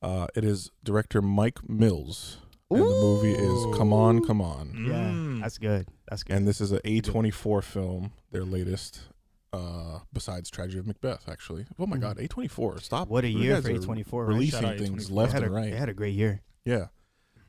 Uh, 0.00 0.28
it 0.36 0.44
is 0.44 0.70
director 0.84 1.20
Mike 1.20 1.68
Mills, 1.68 2.38
and 2.74 2.82
the 2.82 3.00
movie 3.00 3.32
is 3.32 3.76
Come 3.76 3.92
On, 3.92 4.24
Come 4.24 4.40
On, 4.40 4.68
Yeah, 4.88 5.10
Mm. 5.10 5.40
that's 5.42 5.58
good. 5.58 5.86
That's 6.08 6.22
good. 6.22 6.36
and 6.36 6.46
this 6.48 6.60
is 6.60 6.72
a 6.72 6.80
A 6.88 7.00
twenty 7.00 7.30
four 7.30 7.62
film, 7.62 8.12
their 8.30 8.44
latest. 8.44 9.02
Uh, 9.52 10.00
besides 10.12 10.50
Tragedy 10.50 10.80
of 10.80 10.86
Macbeth, 10.88 11.28
actually. 11.28 11.64
Oh 11.78 11.86
my 11.86 11.96
Mhm. 11.96 12.00
God, 12.00 12.18
A 12.18 12.26
twenty 12.26 12.48
four! 12.48 12.78
Stop. 12.80 13.06
what 13.08 13.22
a 13.24 13.28
You 13.28 13.38
year 13.38 13.54
guys 13.54 13.62
for 13.64 13.70
are 13.70 13.74
A24. 13.74 14.22
right? 14.26 14.28
Releasing 14.34 14.60
Shout 14.62 14.72
out 14.72 14.78
things 14.78 15.06
A24. 15.08 15.14
left 15.16 15.32
they 15.32 15.36
had 15.36 15.42
and 15.44 15.52
a, 15.52 15.54
right. 15.56 15.70
They 15.70 15.76
had 15.78 15.88
a 15.88 15.94
great 15.94 16.14
year. 16.14 16.42
Yeah. 16.64 16.86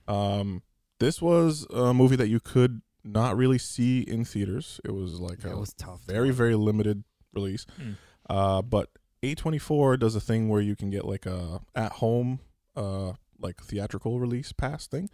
Um, 0.08 0.62
this 1.00 1.22
was 1.22 1.66
a 1.72 1.94
movie 1.94 2.16
that 2.16 2.28
you 2.28 2.40
could 2.40 2.82
not 3.04 3.36
really 3.38 3.58
see 3.58 4.02
in 4.02 4.24
theaters. 4.26 4.80
It 4.84 4.92
was 4.92 5.20
like 5.20 5.44
Yeah, 5.44 5.52
a 5.52 5.58
it 5.58 5.60
was 5.60 5.74
tough. 5.74 6.02
very, 6.06 6.30
watch. 6.30 6.38
very 6.38 6.56
limited 6.56 7.04
release. 7.34 7.66
Mm. 7.82 7.96
Uh, 8.30 8.62
but 8.62 8.90
A24 9.24 9.98
does 9.98 10.16
a 10.16 10.22
thing 10.22 10.48
where 10.50 10.62
you 10.62 10.76
can 10.76 10.90
get 10.92 11.06
like 11.06 11.26
a 11.26 11.62
at 11.74 11.94
home, 11.94 12.40
uh, 12.76 13.14
like 13.46 13.62
theatrical 13.64 14.20
release 14.20 14.52
pass 14.52 14.88
thing. 14.88 15.10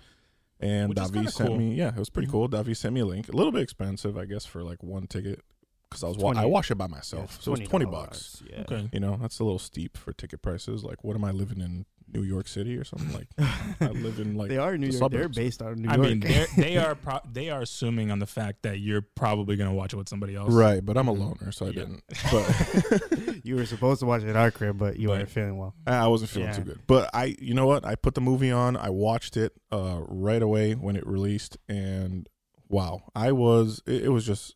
And 0.59 0.89
Which 0.89 0.97
Davi 0.99 1.29
sent 1.32 1.49
cool. 1.49 1.57
me, 1.57 1.73
yeah, 1.75 1.89
it 1.89 1.97
was 1.97 2.09
pretty 2.09 2.27
Mhm. 2.27 2.32
cool. 2.32 2.47
Davi 2.49 2.75
sent 2.77 2.93
me 2.93 3.01
a 3.01 3.05
link, 3.05 3.27
a 3.29 3.32
little 3.36 3.51
bit 3.51 3.61
expensive, 3.63 4.15
I 4.17 4.25
guess, 4.25 4.45
for 4.45 4.63
like 4.63 4.84
one 4.84 5.07
ticket 5.07 5.41
because 5.89 6.03
I 6.03 6.07
was 6.07 6.17
wa- 6.17 6.32
20 6.34 6.39
I 6.39 6.45
watched 6.45 6.69
it 6.71 6.75
by 6.75 6.88
myself, 6.88 7.36
it's 7.36 7.43
so 7.45 7.53
it 7.53 7.59
was 7.61 7.67
twenty 7.69 7.86
bucks. 7.86 8.43
Yeah. 8.49 8.61
Okay. 8.61 8.89
You 8.93 8.99
know, 8.99 9.17
that's 9.21 9.39
a 9.39 9.43
little 9.43 9.59
steep 9.59 9.97
for 9.97 10.13
ticket 10.13 10.41
prices. 10.41 10.84
Like, 10.84 11.03
what 11.03 11.15
am 11.15 11.25
I 11.25 11.32
living 11.32 11.59
in 11.61 11.86
New 12.14 12.24
York 12.24 12.47
City 12.47 12.78
or 12.78 12.84
something? 12.84 13.12
Like, 13.14 13.28
I 13.82 13.88
live 13.88 14.20
in 14.20 14.36
like 14.36 14.49
they 14.49 14.57
are 14.57 14.78
New 14.78 14.91
the 14.91 14.97
York. 14.97 15.12
They're 15.12 15.30
based 15.30 15.62
out 15.62 15.72
of 15.72 15.78
New 15.80 15.89
I 15.89 15.95
York. 15.95 16.07
mean, 16.07 16.20
they're, 16.20 16.47
they 16.57 16.78
are 16.86 16.95
pro- 16.95 17.20
they 17.32 17.49
are 17.49 17.62
assuming 17.62 18.12
on 18.12 18.20
the 18.20 18.26
fact 18.26 18.64
that 18.64 18.80
you're 18.80 19.01
probably 19.01 19.55
gonna 19.55 19.74
watch 19.74 19.93
it 19.93 19.97
with 19.97 20.09
somebody 20.09 20.36
else. 20.36 20.53
Right, 20.53 20.84
but 20.86 20.97
I'm 20.97 21.07
a 21.07 21.14
Mhm. 21.14 21.20
loner, 21.20 21.51
so 21.51 21.66
I 21.66 21.70
Yeah. 21.70 21.74
didn't. 21.86 22.03
But 22.32 23.45
you 23.45 23.55
were 23.55 23.66
supposed 23.66 23.99
to 24.01 24.05
watch 24.05 24.24
it 24.24 24.30
at 24.30 24.36
our 24.36 24.51
crib, 24.51 24.78
but 24.78 24.97
you 24.97 25.07
But- 25.07 25.18
weren't 25.20 25.30
feeling 25.30 25.57
well. 25.57 25.74
I 25.88 26.07
wasn't 26.07 26.30
feeling 26.32 26.49
Yeah. 26.49 26.55
too 26.55 26.64
good. 26.64 26.80
But 26.88 27.09
I, 27.14 27.36
you 27.39 27.53
know 27.53 27.66
what? 27.68 27.86
I 27.86 27.95
put 27.95 28.14
the 28.16 28.22
movie 28.22 28.51
on. 28.51 28.76
I 28.78 28.89
watched 28.89 29.38
it 29.38 29.53
uh, 29.72 30.01
right 30.07 30.41
away 30.41 30.74
when 30.74 30.95
it 30.95 31.05
released, 31.07 31.57
and 31.70 32.28
wow, 32.70 33.01
I 33.16 33.32
was. 33.32 33.82
It, 33.86 34.05
it 34.05 34.09
was 34.09 34.26
just. 34.26 34.55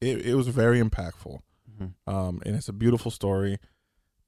It 0.00 0.24
it 0.26 0.34
was 0.36 0.46
very 0.48 0.80
impactful, 0.80 1.40
um, 2.06 2.40
and 2.46 2.54
it's 2.54 2.68
a 2.68 2.72
beautiful 2.72 3.10
story 3.10 3.58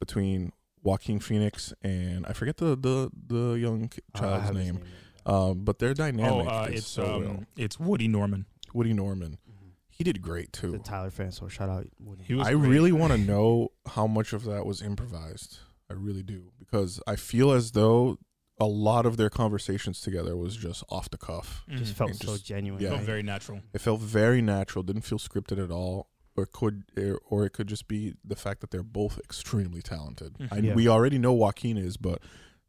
between 0.00 0.52
Joaquin 0.82 1.18
Phoenix 1.20 1.72
and 1.82 2.26
I 2.26 2.32
forget 2.32 2.56
the 2.56 2.76
the 2.76 3.10
the 3.26 3.52
young 3.58 3.88
ki- 3.88 4.02
Uh, 4.14 4.18
I 4.18 4.20
child's 4.20 4.46
have 4.46 4.56
his 4.56 4.64
name. 4.66 4.76
right 4.76 5.34
Um, 5.34 5.64
but 5.64 5.78
their 5.78 5.90
Oh, 5.90 5.94
dynamic 5.94 6.46
uh, 6.48 6.66
is 6.70 6.78
it's 6.78 6.86
so 6.86 7.04
um, 7.16 7.24
well. 7.24 7.44
it's 7.56 7.78
Woody 7.78 8.08
Norman. 8.08 8.46
Woody 8.72 8.92
Norman, 8.94 9.38
now. 9.46 9.54
he 9.88 10.04
did 10.04 10.22
great 10.22 10.52
too. 10.52 10.70
The. 10.72 10.78
Tyler 10.78 11.10
fan, 11.10 11.32
so 11.32 11.48
shout 11.48 11.68
out. 11.68 11.86
Woody. 11.98 12.24
He 12.24 12.34
was. 12.34 12.46
I 12.46 12.52
great. 12.54 12.68
really 12.70 12.92
want 12.92 13.12
to 13.12 13.18
know 13.32 13.72
how 13.86 14.06
much 14.06 14.32
of 14.32 14.44
that 14.44 14.64
was 14.64 14.80
improvised. 14.80 15.58
I 15.90 15.94
really 15.94 16.22
do 16.22 16.52
because 16.58 17.00
I 17.06 17.16
feel 17.16 17.50
as 17.52 17.72
though 17.72 18.18
a 18.60 18.66
lot 18.66 19.06
of 19.06 19.16
their 19.16 19.30
conversations 19.30 20.00
together 20.00 20.36
was 20.36 20.54
just 20.56 20.84
off 20.88 21.10
the 21.10 21.18
cuff. 21.18 21.64
just 21.68 21.92
Mhm. 21.94 21.96
felt 21.96 22.10
It 22.12 22.16
so 22.18 22.32
just- 22.34 22.44
genuine. 22.46 22.80
yeah. 22.82 22.90
Felt 22.90 23.02
very 23.02 23.22
natural. 23.22 23.60
It 23.74 23.80
felt 23.80 24.00
very 24.00 24.40
natural. 24.40 24.82
Didn't 24.84 25.02
feel 25.02 25.18
scripted 25.18 25.62
at 25.62 25.70
all. 25.70 26.08
Or 26.40 26.46
could, 26.46 26.84
or 27.28 27.44
it 27.44 27.50
could 27.50 27.66
just 27.68 27.86
be 27.88 28.14
the 28.24 28.36
fact 28.36 28.60
that 28.60 28.70
they're 28.70 28.82
both 28.82 29.18
extremely 29.18 29.82
talented. 29.82 30.36
I, 30.50 30.58
Yeah. 30.58 30.74
We 30.74 30.88
already 30.88 31.18
know 31.18 31.32
Joaquin 31.32 31.76
is, 31.76 31.96
but 31.96 32.22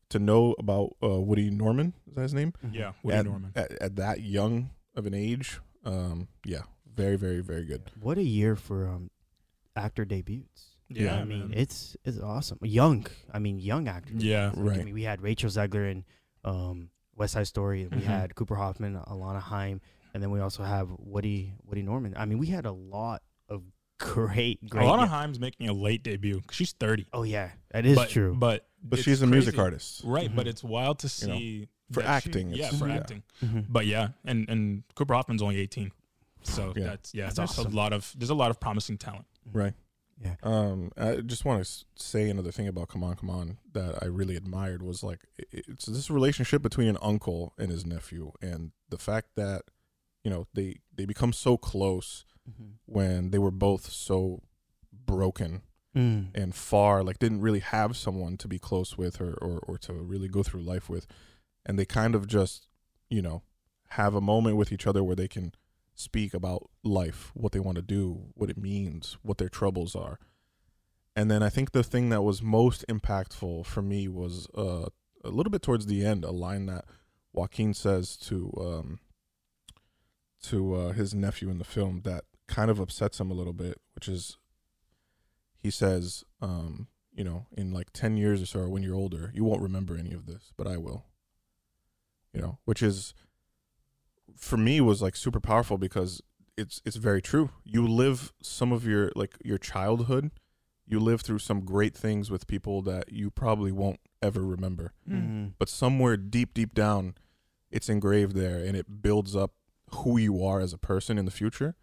to 0.09 0.19
know 0.19 0.55
about 0.59 0.95
uh, 1.01 1.21
Woody 1.21 1.49
Norman 1.49 1.93
is 2.07 2.15
that 2.15 2.21
his 2.23 2.33
name? 2.33 2.53
Mhm. 2.65 2.73
Yeah, 2.73 2.91
Woody 3.03 3.17
at, 3.17 3.25
Norman. 3.25 3.51
At, 3.55 3.71
at 3.81 3.95
that 3.95 4.21
young 4.21 4.71
of 4.95 5.05
an 5.05 5.13
age, 5.13 5.59
um, 5.85 6.27
yeah, 6.45 6.63
very, 6.93 7.15
very, 7.15 7.39
very 7.41 7.63
good. 7.65 7.83
What 7.99 8.17
a 8.17 8.23
year 8.23 8.55
for 8.57 8.87
um, 8.89 9.09
actor 9.75 10.03
debuts. 10.05 10.75
Yeah, 10.89 11.15
I 11.15 11.23
mean, 11.23 11.49
man. 11.49 11.53
it's 11.57 11.95
it's 12.03 12.19
awesome. 12.19 12.59
Young, 12.61 13.07
I 13.33 13.39
mean, 13.39 13.59
young 13.59 13.87
actors. 13.87 14.21
Yeah. 14.21 14.47
Like, 14.47 14.57
I 14.57 14.61
Right. 14.61 14.85
mean, 14.85 14.93
we 14.93 15.03
had 15.03 15.21
Rachel 15.21 15.49
Zegler 15.49 15.89
in 15.89 16.03
um, 16.43 16.89
West 17.15 17.33
Side 17.33 17.47
Story, 17.47 17.83
and 17.83 17.95
we 17.95 18.01
had 18.01 18.35
Cooper 18.35 18.55
Hoffman, 18.55 18.99
Alana 19.07 19.39
Haim, 19.41 19.79
and 20.13 20.21
then 20.21 20.31
we 20.31 20.41
also 20.41 20.63
have 20.63 20.89
Woody 20.99 21.53
Woody 21.63 21.81
Norman. 21.83 22.13
I 22.17 22.25
mean, 22.25 22.39
we 22.39 22.47
had 22.47 22.65
a 22.65 22.73
lot 22.73 23.21
of 23.21 23.30
great, 24.01 24.67
great. 24.69 24.83
Alana 24.85 25.07
Haim's 25.07 25.39
making 25.39 25.69
a 25.69 25.73
late 25.73 26.03
debut 26.03 26.41
'cause 26.41 26.55
she's 26.55 26.73
30. 26.73 27.07
oh 27.13 27.23
yeah, 27.23 27.51
that 27.71 27.85
is 27.85 27.95
but, 27.95 28.09
true. 28.09 28.35
But 28.37 28.67
But 28.83 28.99
it's 28.99 29.05
she's 29.05 29.21
a 29.21 29.27
music 29.27 29.57
artist. 29.57 30.01
right? 30.03 30.33
But 30.35 30.45
Mhm. 30.45 30.49
it's 30.49 30.63
wild 30.63 30.99
to 30.99 31.07
You 31.21 31.27
know, 31.27 31.37
see 31.37 31.67
for 31.91 32.01
that 32.01 32.23
she- 32.23 32.29
acting, 32.29 32.53
yeah, 32.53 32.69
for 32.71 32.87
yeah. 32.87 32.95
acting. 32.95 33.23
Mhm. 33.41 33.65
But 33.69 33.85
yeah, 33.85 34.09
and 34.25 34.49
and 34.49 34.83
Cooper 34.95 35.13
Hoffman's 35.13 35.41
only 35.41 35.57
18, 35.57 35.91
so 36.43 36.73
Yeah. 36.75 36.83
that's 36.85 37.13
yeah. 37.13 37.25
That's 37.25 37.35
there's 37.35 37.49
awesome. 37.59 37.73
a 37.73 37.75
lot 37.75 37.93
of 37.93 38.13
there's 38.17 38.29
a 38.29 38.35
lot 38.35 38.49
of 38.51 38.59
promising 38.59 38.97
talent. 38.97 39.25
Right. 39.51 39.73
Yeah. 40.23 40.35
Um, 40.43 40.91
I 40.97 41.15
just 41.17 41.45
want 41.45 41.65
to 41.65 41.85
say 41.95 42.29
another 42.29 42.51
thing 42.51 42.67
about 42.67 42.89
Come 42.89 43.03
On, 43.03 43.15
Come 43.15 43.31
On 43.31 43.57
that 43.73 44.03
I 44.03 44.05
really 44.05 44.35
admired 44.35 44.83
was 44.83 45.01
like 45.01 45.25
it's 45.51 45.85
this 45.87 46.11
relationship 46.11 46.61
between 46.61 46.87
an 46.87 46.97
uncle 47.01 47.53
and 47.57 47.71
his 47.71 47.85
nephew, 47.87 48.31
and 48.41 48.71
the 48.89 48.99
fact 48.99 49.29
that 49.35 49.63
you 50.23 50.29
know 50.29 50.45
they 50.53 50.79
they 50.95 51.05
become 51.05 51.33
so 51.33 51.57
close 51.57 52.25
Mhm. 52.49 52.73
when 52.85 53.31
they 53.31 53.37
were 53.39 53.51
both 53.51 53.91
so 53.91 54.41
broken 54.91 55.61
Mm. 55.95 56.31
and 56.33 56.55
far, 56.55 57.03
like 57.03 57.19
didn't 57.19 57.41
really 57.41 57.59
have 57.59 57.97
someone 57.97 58.37
to 58.37 58.47
be 58.47 58.57
close 58.59 58.97
with 58.97 59.19
or 59.19 59.33
or, 59.33 59.59
or 59.59 59.77
to 59.79 59.93
really 59.93 60.27
go 60.29 60.41
through 60.43 60.61
life 60.63 60.89
with, 60.89 61.05
and 61.65 61.77
they 61.77 61.85
kind 61.85 62.15
of 62.15 62.27
just 62.27 62.67
you 63.09 63.21
know 63.21 63.43
have 63.89 64.15
a 64.15 64.21
moment 64.21 64.55
with 64.55 64.71
each 64.71 64.87
other 64.87 65.03
where 65.03 65.17
they 65.17 65.27
can 65.27 65.53
speak 65.93 66.33
about 66.33 66.69
life, 66.83 67.31
what 67.35 67.51
they 67.51 67.59
want 67.59 67.75
to 67.75 67.81
do, 67.81 68.31
what 68.35 68.49
it 68.49 68.57
means, 68.57 69.17
what 69.21 69.37
their 69.37 69.49
troubles 69.49 69.93
are. 69.95 70.17
And 71.13 71.29
then 71.29 71.43
I 71.43 71.49
think 71.49 71.73
the 71.73 71.83
thing 71.83 72.07
that 72.09 72.21
was 72.23 72.41
most 72.41 72.85
impactful 72.87 73.65
for 73.65 73.81
me 73.81 74.07
was 74.07 74.47
uh, 74.55 74.87
a 75.25 75.29
little 75.29 75.51
bit 75.51 75.61
towards 75.61 75.87
the 75.87 76.05
end, 76.05 76.23
a 76.23 76.31
line 76.31 76.67
that 76.67 76.85
Joaquin 77.33 77.73
says 77.73 78.15
to 78.17 78.53
um, 78.57 78.99
to 80.43 80.73
uh, 80.73 80.91
his 80.93 81.13
nephew 81.13 81.49
in 81.49 81.57
the 81.57 81.65
film 81.65 82.01
that 82.03 82.23
kind 82.51 82.69
of 82.69 82.79
upsets 82.79 83.19
him 83.19 83.31
a 83.31 83.33
little 83.33 83.53
bit, 83.53 83.79
which 83.95 84.07
is 84.07 84.37
he 85.57 85.71
says, 85.71 86.23
um, 86.41 86.87
you 87.13 87.23
know, 87.23 87.45
in 87.55 87.71
like 87.71 87.91
ten 87.93 88.17
years 88.17 88.41
or 88.41 88.45
so, 88.45 88.59
or 88.59 88.69
when 88.69 88.83
you're 88.83 88.95
older, 88.95 89.31
you 89.33 89.43
won't 89.43 89.61
remember 89.61 89.97
any 89.97 90.11
of 90.13 90.25
this, 90.25 90.51
but 90.57 90.67
I 90.67 90.77
will. 90.77 91.05
You 92.33 92.41
know, 92.41 92.59
which 92.65 92.83
is 92.83 93.13
for 94.35 94.57
me 94.57 94.81
was 94.81 95.01
like 95.01 95.15
super 95.15 95.39
powerful 95.39 95.77
because 95.77 96.21
it's 96.57 96.81
it's 96.85 96.97
very 96.97 97.21
true. 97.21 97.49
You 97.63 97.87
live 97.87 98.33
some 98.41 98.71
of 98.71 98.85
your 98.85 99.11
like 99.15 99.37
your 99.43 99.57
childhood, 99.57 100.31
you 100.85 100.99
live 100.99 101.21
through 101.21 101.39
some 101.39 101.61
great 101.61 101.95
things 101.95 102.29
with 102.29 102.47
people 102.47 102.81
that 102.83 103.11
you 103.11 103.31
probably 103.31 103.71
won't 103.71 103.99
ever 104.21 104.41
remember. 104.41 104.93
Mhm. 105.09 105.53
But 105.57 105.69
somewhere 105.69 106.17
deep 106.17 106.53
deep 106.53 106.73
down, 106.73 107.15
it's 107.69 107.89
engraved 107.89 108.35
there 108.35 108.59
and 108.59 108.75
it 108.75 109.01
builds 109.01 109.35
up 109.35 109.53
who 109.91 110.17
you 110.17 110.43
are 110.43 110.59
as 110.59 110.73
a 110.73 110.77
person 110.77 111.17
in 111.17 111.25
the 111.25 111.31
future. 111.31 111.75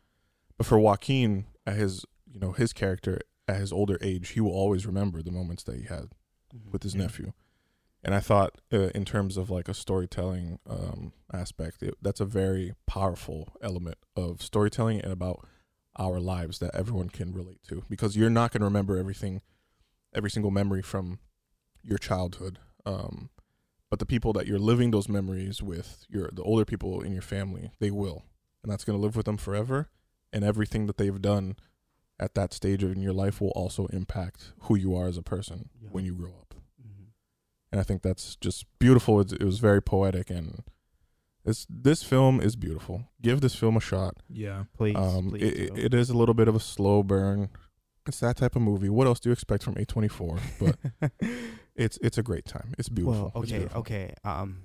But 0.58 0.66
for 0.66 0.78
Joaquin, 0.78 1.46
at 1.66 1.76
his 1.76 2.04
you 2.30 2.40
know 2.40 2.52
his 2.52 2.72
character 2.74 3.20
at 3.46 3.56
his 3.56 3.72
older 3.72 3.96
age, 4.02 4.30
he 4.30 4.40
will 4.40 4.52
always 4.52 4.84
remember 4.86 5.22
the 5.22 5.30
moments 5.30 5.62
that 5.62 5.76
he 5.76 5.84
had 5.84 6.10
Mhm. 6.54 6.70
with 6.72 6.82
his 6.82 6.94
Yeah. 6.94 7.02
nephew. 7.02 7.32
And 8.04 8.14
I 8.14 8.20
thought, 8.20 8.60
uh, 8.72 8.90
in 8.94 9.04
terms 9.04 9.36
of 9.36 9.48
like 9.50 9.68
a 9.68 9.74
storytelling 9.74 10.58
um, 10.66 11.12
aspect, 11.32 11.82
it, 11.82 11.94
that's 12.02 12.20
a 12.20 12.24
very 12.26 12.74
powerful 12.86 13.48
element 13.62 13.96
of 14.14 14.42
storytelling 14.42 15.00
and 15.00 15.12
about 15.12 15.46
our 15.96 16.20
lives 16.20 16.58
that 16.60 16.74
everyone 16.74 17.08
can 17.08 17.32
relate 17.32 17.62
to. 17.64 17.82
Because 17.88 18.16
you're 18.16 18.30
not 18.30 18.52
going 18.52 18.60
to 18.60 18.66
remember 18.66 18.96
everything, 18.98 19.40
every 20.14 20.30
single 20.30 20.50
memory 20.52 20.82
from 20.82 21.18
your 21.82 21.98
childhood. 21.98 22.58
Um, 22.86 23.30
but 23.90 23.98
the 23.98 24.06
people 24.06 24.32
that 24.34 24.46
you're 24.46 24.58
living 24.60 24.90
those 24.90 25.08
memories 25.08 25.62
with, 25.62 26.04
your 26.08 26.30
the 26.32 26.42
older 26.42 26.64
people 26.64 27.00
in 27.00 27.12
your 27.12 27.22
family, 27.22 27.72
they 27.80 27.90
will, 27.90 28.24
and 28.62 28.70
that's 28.70 28.84
gonna 28.84 28.98
live 28.98 29.16
with 29.16 29.26
them 29.26 29.38
forever. 29.38 29.88
And 30.32 30.44
everything 30.44 30.86
that 30.86 30.96
they've 30.98 31.20
done 31.22 31.56
at 32.20 32.34
that 32.34 32.52
stage 32.52 32.82
in 32.82 33.00
your 33.00 33.12
life 33.12 33.40
will 33.40 33.50
also 33.50 33.86
impact 33.86 34.52
who 34.62 34.76
you 34.76 34.94
are 34.96 35.06
as 35.08 35.16
a 35.16 35.22
person 35.22 35.70
Yeah. 35.80 35.88
when 35.92 36.04
you 36.04 36.14
grow 36.14 36.30
up. 36.40 36.54
Mhm. 36.82 37.06
And 37.72 37.80
I 37.80 37.84
think 37.84 38.02
that's 38.02 38.36
just 38.36 38.66
beautiful. 38.78 39.20
It's, 39.20 39.32
it 39.32 39.44
was 39.44 39.58
very 39.58 39.80
poetic, 39.80 40.28
and 40.30 40.64
this 41.44 41.66
this 41.70 42.02
film 42.02 42.40
is 42.40 42.56
beautiful. 42.56 43.04
Give 43.22 43.40
this 43.40 43.54
film 43.54 43.76
a 43.76 43.80
shot. 43.80 44.16
Yeah. 44.28 44.64
Please, 44.76 44.96
Um, 44.96 45.30
please 45.30 45.42
it, 45.42 45.56
it- 45.56 45.78
it 45.78 45.94
is 45.94 46.10
a 46.10 46.16
little 46.16 46.34
bit 46.34 46.48
of 46.48 46.54
a 46.56 46.60
slow 46.60 47.02
burn. 47.02 47.48
It's 48.06 48.20
that 48.20 48.36
type 48.38 48.56
of 48.56 48.62
movie. 48.62 48.88
What 48.88 49.06
else 49.06 49.20
do 49.20 49.28
you 49.28 49.32
expect 49.32 49.62
from 49.62 49.74
A24? 49.76 50.40
But 50.58 50.76
it's 51.76 51.98
it's 52.02 52.18
a 52.18 52.22
great 52.22 52.44
time. 52.46 52.74
It's 52.78 52.88
beautiful. 52.88 53.30
Well, 53.34 53.42
It's 53.44 53.52
okay, 53.52 53.58
beautiful. 53.60 53.80
okay. 53.80 54.14
Um, 54.24 54.64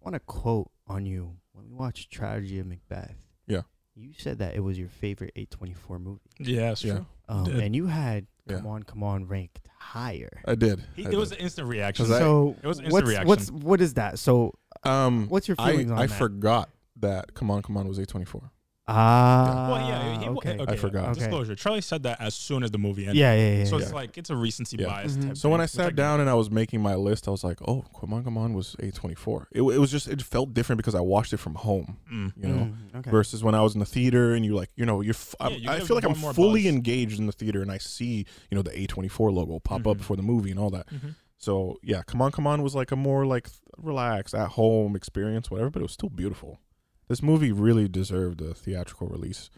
I 0.00 0.04
want 0.04 0.14
to 0.14 0.20
quote 0.20 0.70
on 0.86 1.06
you 1.06 1.36
when 1.52 1.64
we 1.68 1.72
watched 1.72 2.10
Tragedy 2.10 2.58
of 2.58 2.66
Macbeth. 2.66 3.16
Yeah. 3.46 3.62
You 3.96 4.10
said 4.18 4.38
that 4.38 4.54
it 4.56 4.60
was 4.60 4.78
your 4.78 4.88
favorite 4.88 5.32
A24 5.36 6.00
movie. 6.00 6.20
Yeah, 6.38 6.72
it's 6.72 6.84
Yeah. 6.84 6.94
true. 6.94 7.06
Um, 7.28 7.44
did. 7.44 7.56
and 7.60 7.76
you 7.76 7.86
had 7.86 8.26
Yeah. 8.46 8.56
Come 8.56 8.66
On, 8.66 8.82
Come 8.82 9.02
On 9.02 9.26
ranked 9.26 9.60
higher. 9.78 10.42
I 10.46 10.54
did. 10.54 10.82
He, 10.96 11.06
I 11.06 11.10
it 11.10 11.16
was 11.16 11.32
an 11.32 11.38
instant 11.38 11.68
reaction. 11.68 12.04
'Cause 12.06 12.12
I- 12.14 12.18
so 12.18 12.56
It 12.62 12.66
was 12.66 12.78
instant 12.78 12.92
what's, 12.92 13.08
reaction. 13.08 13.28
what's 13.28 13.50
what 13.50 13.80
is 13.80 13.94
that? 13.94 14.18
So 14.18 14.52
um. 14.82 15.28
what's 15.28 15.48
your 15.48 15.54
I 15.58 15.70
feelings 15.70 15.90
on 15.92 15.98
I 15.98 16.06
that? 16.06 16.14
forgot 16.18 16.70
that 16.96 17.34
Come 17.34 17.50
On 17.50 17.62
Come 17.62 17.76
On 17.76 17.86
was 17.88 17.98
A24. 17.98 18.50
Ah, 18.86 19.68
well, 19.70 19.88
yeah. 19.88 20.18
He, 20.20 20.28
okay. 20.28 20.58
okay. 20.58 20.72
I 20.72 20.76
forgot. 20.76 21.04
Okay. 21.10 21.20
Disclosure. 21.20 21.54
Charlie 21.54 21.80
said 21.80 22.02
that 22.02 22.20
as 22.20 22.34
soon 22.34 22.62
as 22.62 22.70
the 22.70 22.78
movie 22.78 23.02
ended. 23.04 23.16
Yeah, 23.16 23.34
yeah, 23.34 23.58
yeah. 23.58 23.64
So 23.64 23.78
yeah. 23.78 23.84
it's 23.84 23.92
like 23.94 24.18
it's 24.18 24.30
a 24.30 24.36
recency 24.36 24.76
Yeah. 24.78 24.86
bias. 24.86 25.16
Mhm. 25.16 25.28
Type 25.28 25.36
So 25.38 25.48
when 25.48 25.58
thing, 25.58 25.62
I 25.62 25.66
sat 25.66 25.86
get. 25.88 25.96
down 25.96 26.20
and 26.20 26.28
I 26.28 26.34
was 26.34 26.50
making 26.50 26.82
my 26.82 26.94
list, 26.94 27.26
I 27.26 27.30
was 27.30 27.42
like, 27.44 27.58
"Oh, 27.66 27.84
Come 27.98 28.12
On 28.12 28.22
Come 28.22 28.36
On 28.36 28.52
was 28.52 28.76
A24." 28.80 29.46
It, 29.52 29.62
it 29.62 29.78
was 29.78 29.90
just 29.90 30.08
it 30.08 30.20
felt 30.22 30.52
different 30.52 30.76
because 30.78 30.94
I 30.94 31.00
watched 31.00 31.32
it 31.32 31.38
from 31.38 31.54
home. 31.54 31.96
Mm. 32.12 32.32
You 32.36 32.48
know, 32.48 32.54
Mm, 32.64 32.98
okay. 32.98 33.10
versus 33.10 33.42
when 33.42 33.54
I 33.54 33.62
was 33.62 33.74
in 33.74 33.80
the 33.80 33.86
theater 33.86 34.34
and 34.34 34.44
you 34.44 34.54
like, 34.54 34.70
you 34.76 34.84
know, 34.84 35.00
you're. 35.00 35.14
F- 35.14 35.34
Yeah, 35.40 35.46
I'm- 35.46 35.58
you 35.60 35.70
I 35.70 35.78
give 35.78 35.86
feel 35.86 35.96
like 35.96 36.04
I'm 36.04 36.14
fully 36.14 36.64
buzz. 36.64 36.72
engaged 36.72 37.18
in 37.18 37.26
the 37.26 37.32
theater 37.32 37.62
and 37.62 37.70
I 37.72 37.78
see, 37.78 38.26
you 38.50 38.54
know, 38.56 38.62
the 38.62 38.70
A24 38.70 39.32
logo 39.32 39.58
pop 39.60 39.86
up 39.86 39.96
Mhm. 39.96 39.98
before 39.98 40.16
the 40.16 40.22
movie 40.22 40.50
and 40.50 40.60
all 40.60 40.70
that. 40.70 40.86
Mhm. 40.90 41.14
So 41.38 41.78
yeah, 41.82 42.02
come 42.06 42.20
on, 42.22 42.32
come 42.32 42.46
on 42.46 42.62
was 42.62 42.74
like 42.74 42.90
a 42.92 42.96
more 42.96 43.26
like 43.26 43.48
relaxed 43.76 44.34
at 44.34 44.50
home 44.50 44.94
experience, 44.96 45.50
whatever. 45.50 45.70
But 45.70 45.80
it 45.80 45.84
was 45.84 45.92
still 45.92 46.08
beautiful. 46.10 46.60
This 47.08 47.22
movie 47.22 47.52
really 47.52 47.88
deserved 47.88 48.40
a 48.40 48.54
theatrical 48.54 49.08
release 49.08 49.50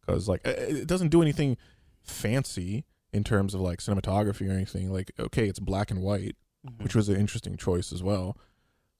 because 0.00 0.28
like 0.28 0.46
it 0.46 0.76
it 0.82 0.86
doesn't 0.86 1.08
do 1.08 1.22
anything 1.22 1.56
fancy 2.02 2.84
in 3.12 3.24
terms 3.24 3.54
of 3.54 3.60
like 3.60 3.78
cinematography 3.80 4.48
or 4.48 4.52
anything. 4.52 4.92
Like 4.92 5.12
okay, 5.18 5.48
it's 5.48 5.58
black 5.58 5.90
and 5.90 6.02
white, 6.02 6.36
Mhm. 6.66 6.82
which 6.82 6.94
was 6.94 7.08
an 7.08 7.16
interesting 7.16 7.56
choice 7.56 7.92
as 7.92 8.02
well. 8.02 8.36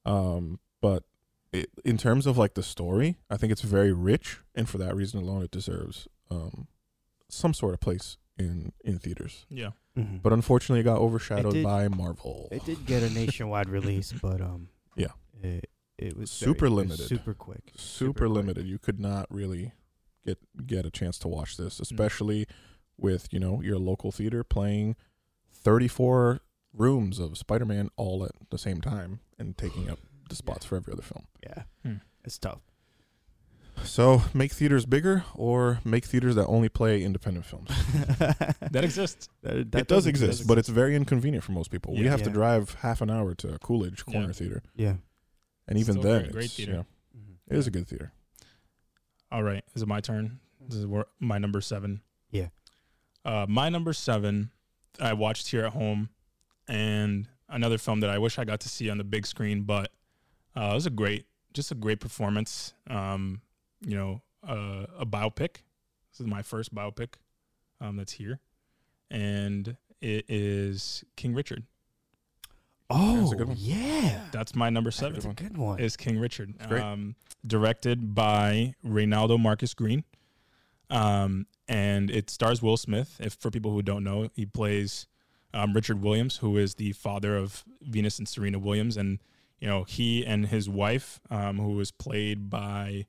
Um, 0.05 0.61
but 0.81 1.05
it, 1.53 1.71
in 1.85 1.97
terms 1.97 2.27
of 2.27 2.37
like 2.37 2.55
the 2.55 2.63
story, 2.63 3.17
I 3.31 3.37
think 3.37 3.53
it's 3.53 3.63
very 3.63 3.93
rich, 3.93 4.41
and 4.55 4.69
for 4.69 4.79
that 4.79 4.95
reason 4.97 5.21
alone, 5.21 5.43
it 5.43 5.51
deserves 5.51 6.07
um, 6.31 6.67
some 7.29 7.55
sort 7.55 7.75
of 7.75 7.81
place 7.81 8.17
in 8.39 8.73
in 8.85 8.99
theaters. 8.99 9.47
Yeah. 9.49 9.71
Mhm. 9.97 10.23
But 10.23 10.33
unfortunately, 10.33 10.81
it 10.81 10.85
got 10.85 10.99
overshadowed 10.99 11.55
did- 11.55 11.65
by 11.65 11.89
Marvel. 11.89 12.49
it 12.53 12.65
did 12.65 12.85
get 12.87 13.03
a 13.03 13.11
nationwide 13.11 13.69
release, 13.79 14.13
but 14.13 14.41
um, 14.41 14.69
Yeah. 14.97 15.13
it 15.43 15.71
it 15.99 16.17
was 16.17 16.31
Super 16.31 16.69
very- 16.69 16.69
it 16.69 16.75
was 16.75 16.85
limited. 16.99 17.09
super 17.09 17.35
quick, 17.35 17.73
super 17.77 18.27
quick. 18.27 18.37
limited. 18.37 18.67
You 18.67 18.79
could 18.79 19.01
not 19.01 19.27
really 19.31 19.73
get 20.25 20.39
get 20.67 20.85
a 20.87 20.91
chance 20.91 21.19
to 21.21 21.29
watch 21.29 21.57
this, 21.57 21.81
especially 21.81 22.47
with 22.99 23.33
you 23.33 23.39
know 23.41 23.61
your 23.63 23.79
local 23.79 24.11
theater 24.13 24.43
playing 24.45 24.97
thirty 25.53 25.89
four 25.89 26.41
rooms 26.73 27.19
of 27.19 27.39
Spider 27.39 27.65
Man 27.65 27.89
all 27.97 28.25
at 28.25 28.33
the 28.51 28.59
same 28.59 28.81
time 28.81 29.21
and 29.39 29.57
taking 29.57 29.89
up 29.89 29.99
the 30.29 30.37
spots 30.43 30.67
for 30.67 30.77
every 30.77 30.93
other 30.93 31.03
film. 31.03 31.27
Yeah, 31.43 31.63
Hmm. 31.83 31.97
it's 32.25 32.39
tough. 32.39 32.61
So 33.85 34.23
make 34.33 34.53
theaters 34.53 34.87
bigger 34.87 35.25
or 35.35 35.81
make 35.85 36.07
theaters 36.07 36.35
that 36.37 36.47
only 36.47 36.69
play 36.71 37.03
independent 37.03 37.45
films. 37.47 37.71
That 38.73 38.85
exists. 38.85 39.29
That, 39.43 39.71
that 39.73 39.81
it 39.83 39.89
does 39.89 40.07
exist, 40.07 40.47
but 40.47 40.59
it's 40.59 40.69
very 40.69 40.97
inconvenient 40.97 41.45
for 41.45 41.53
most 41.53 41.71
people. 41.71 41.95
we 41.95 42.05
Yeah. 42.05 42.11
have 42.11 42.23
to 42.25 42.31
drive 42.31 42.75
half 42.81 43.01
an 43.01 43.11
hour 43.11 43.35
to 43.37 43.59
Coolidge 43.61 44.05
Corner 44.05 44.27
Yeah. 44.29 44.33
Theater, 44.33 44.63
yeah. 44.75 44.95
And 45.69 45.79
even 45.79 45.95
Still 45.95 46.03
then, 46.03 46.23
great- 46.23 46.33
great 46.33 46.45
it's, 46.47 46.55
theater. 46.57 46.73
yeah, 47.15 47.21
Mhm. 47.21 47.37
it 47.49 47.57
is 47.57 47.67
a 47.67 47.71
good 47.71 47.87
theater. 47.89 48.13
All 49.33 49.43
right. 49.43 49.65
Is 49.75 49.83
it 49.83 49.89
my 49.89 50.01
turn? 50.01 50.41
This 50.69 50.79
is 50.79 50.87
where, 50.87 51.07
my 51.21 51.39
number 51.39 51.61
seven. 51.61 52.01
Yeah. 52.31 52.49
Uh, 53.25 53.47
my 53.49 53.69
number 53.69 53.93
seven, 53.93 54.51
I 55.01 55.13
watched 55.15 55.49
here 55.49 55.65
at 55.65 55.73
home, 55.73 56.11
and 56.69 57.29
another 57.49 57.79
film 57.79 58.01
that 58.01 58.11
I 58.11 58.19
wish 58.19 58.39
I 58.39 58.45
got 58.45 58.61
to 58.61 58.69
see 58.69 58.89
on 58.91 58.99
the 58.99 59.05
big 59.05 59.27
screen, 59.27 59.63
but 59.63 59.93
uh, 60.57 60.71
it 60.71 60.75
was 60.75 60.87
a 60.87 60.91
great, 60.91 61.27
just 61.53 61.71
a 61.73 61.75
great 61.75 62.01
performance. 62.01 62.73
Um, 62.89 63.43
you 63.81 63.97
know, 63.97 64.23
uh, 64.47 64.87
a 64.99 65.05
biopic. 65.07 65.57
This 66.13 66.21
is 66.21 66.27
my 66.27 66.43
first 66.43 66.75
biopic 66.75 67.15
um, 67.81 67.97
that's 67.97 68.13
here, 68.13 68.39
and 69.11 69.77
it 70.01 70.25
is 70.29 71.05
King 71.17 71.35
Richard. 71.35 71.65
Oh, 72.89 73.21
That's 73.21 73.33
a 73.33 73.37
good 73.37 73.49
one. 73.49 73.57
yeah. 73.59 74.21
That's 74.33 74.55
my 74.55 74.71
number 74.71 74.91
seven. 74.91 75.15
That's 75.15 75.27
a 75.27 75.33
good 75.33 75.57
one. 75.57 75.81
is 75.81 75.97
King 75.97 76.19
Richard. 76.19 76.55
great. 76.69 76.83
Um, 76.83 77.17
directed 77.47 78.15
by 78.15 78.75
Reinaldo 78.85 79.39
Marcus 79.39 79.75
Green. 79.75 80.05
Um, 80.91 81.47
and 81.69 82.11
it 82.11 82.31
stars 82.31 82.63
Will 82.63 82.77
Smith. 82.77 83.17
If 83.21 83.35
for 83.35 83.51
people 83.51 83.73
who 83.73 83.83
don't 83.83 84.05
know, 84.05 84.29
he 84.35 84.47
plays 84.47 85.09
um, 85.53 85.73
Richard 85.73 86.01
Williams, 86.01 86.37
who 86.37 86.57
is 86.59 86.75
the 86.77 86.93
father 86.93 87.37
of 87.37 87.65
Venus 87.83 88.19
and 88.19 88.29
Serena 88.29 88.59
Williams. 88.61 88.97
And, 88.97 89.19
you 89.61 89.67
know, 89.67 89.83
he 89.85 90.25
and 90.25 90.47
his 90.47 90.69
wife, 90.69 91.19
um, 91.31 91.59
who 91.59 91.73
was 91.73 91.91
played 91.91 92.49
by, 92.49 93.07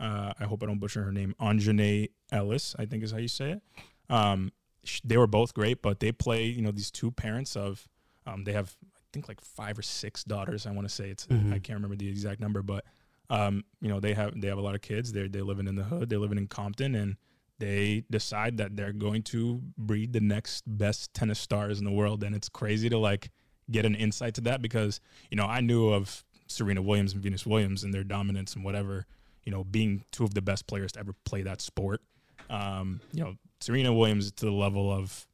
uh, 0.00 0.32
I 0.40 0.44
hope 0.44 0.62
I 0.62 0.66
don't 0.66 0.78
butcher 0.78 1.02
her 1.04 1.12
name, 1.12 1.34
Aunjanue 1.38 2.08
Ellis, 2.32 2.74
I 2.78 2.86
think 2.86 3.02
is 3.04 3.10
how 3.12 3.18
you 3.18 3.28
say 3.28 3.52
it. 3.52 3.62
Um, 4.08 4.52
sh- 4.84 5.00
they 5.04 5.18
were 5.18 5.26
both 5.26 5.52
great, 5.52 5.82
but 5.82 6.00
they 6.00 6.12
play, 6.12 6.44
you 6.44 6.62
know, 6.62 6.70
these 6.70 6.90
two 6.90 7.10
parents 7.10 7.56
of, 7.56 7.86
um, 8.26 8.44
they 8.44 8.52
have, 8.52 8.74
think 9.12 9.28
like 9.28 9.40
five 9.40 9.78
or 9.78 9.82
six 9.82 10.24
daughters. 10.24 10.66
I 10.66 10.70
want 10.72 10.88
to 10.88 10.94
say 10.94 11.10
it's, 11.10 11.26
Mhm. 11.26 11.48
I 11.52 11.58
can't 11.58 11.76
remember 11.76 11.96
the 11.96 12.08
exact 12.08 12.40
number, 12.40 12.62
but, 12.62 12.84
um, 13.30 13.64
you 13.80 13.88
know, 13.88 14.00
they 14.00 14.14
have, 14.14 14.40
they 14.40 14.48
have 14.48 14.58
a 14.58 14.62
lot 14.62 14.74
of 14.74 14.80
kids. 14.80 15.12
They're, 15.12 15.28
they're 15.28 15.44
living 15.44 15.66
in 15.66 15.76
the 15.76 15.84
hood. 15.84 16.08
They're 16.08 16.18
living 16.18 16.38
in 16.38 16.46
Compton 16.46 16.94
and 16.94 17.16
they 17.58 18.04
decide 18.10 18.58
that 18.58 18.76
they're 18.76 18.92
going 18.92 19.22
to 19.24 19.60
breed 19.76 20.12
the 20.12 20.20
next 20.20 20.62
best 20.66 21.12
tennis 21.14 21.38
stars 21.40 21.78
in 21.78 21.84
the 21.84 21.90
world. 21.92 22.22
And 22.22 22.34
it's 22.34 22.48
crazy 22.48 22.88
to 22.88 22.98
like 22.98 23.30
get 23.70 23.84
an 23.84 23.94
insight 23.94 24.34
to 24.34 24.40
that 24.42 24.62
because, 24.62 25.00
you 25.30 25.36
know, 25.36 25.44
I 25.46 25.60
knew 25.60 25.88
of 25.88 26.24
Serena 26.46 26.80
Williams 26.82 27.12
and 27.14 27.22
Venus 27.22 27.44
Williams 27.44 27.84
and 27.84 27.92
their 27.92 28.04
dominance 28.04 28.54
and 28.54 28.64
whatever, 28.64 29.06
you 29.44 29.52
know, 29.52 29.64
being 29.64 30.04
two 30.12 30.24
of 30.24 30.34
the 30.34 30.40
best 30.42 30.66
players 30.66 30.92
to 30.92 31.00
ever 31.00 31.12
play 31.24 31.42
that 31.42 31.60
sport. 31.60 32.00
Um, 32.48 33.00
you 33.12 33.22
know, 33.24 33.34
Serena 33.60 33.92
Williams 33.92 34.30
to 34.32 34.46
the 34.46 34.52
level 34.52 34.90
of 34.92 35.26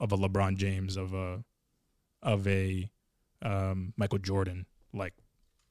of 0.00 0.12
a 0.12 0.16
LeBron 0.16 0.56
James, 0.56 0.96
of 0.96 1.14
a 1.14 1.44
of 2.22 2.46
a 2.48 2.90
um, 3.42 3.92
Michael 3.96 4.18
Jordan. 4.18 4.66
Like 4.92 5.14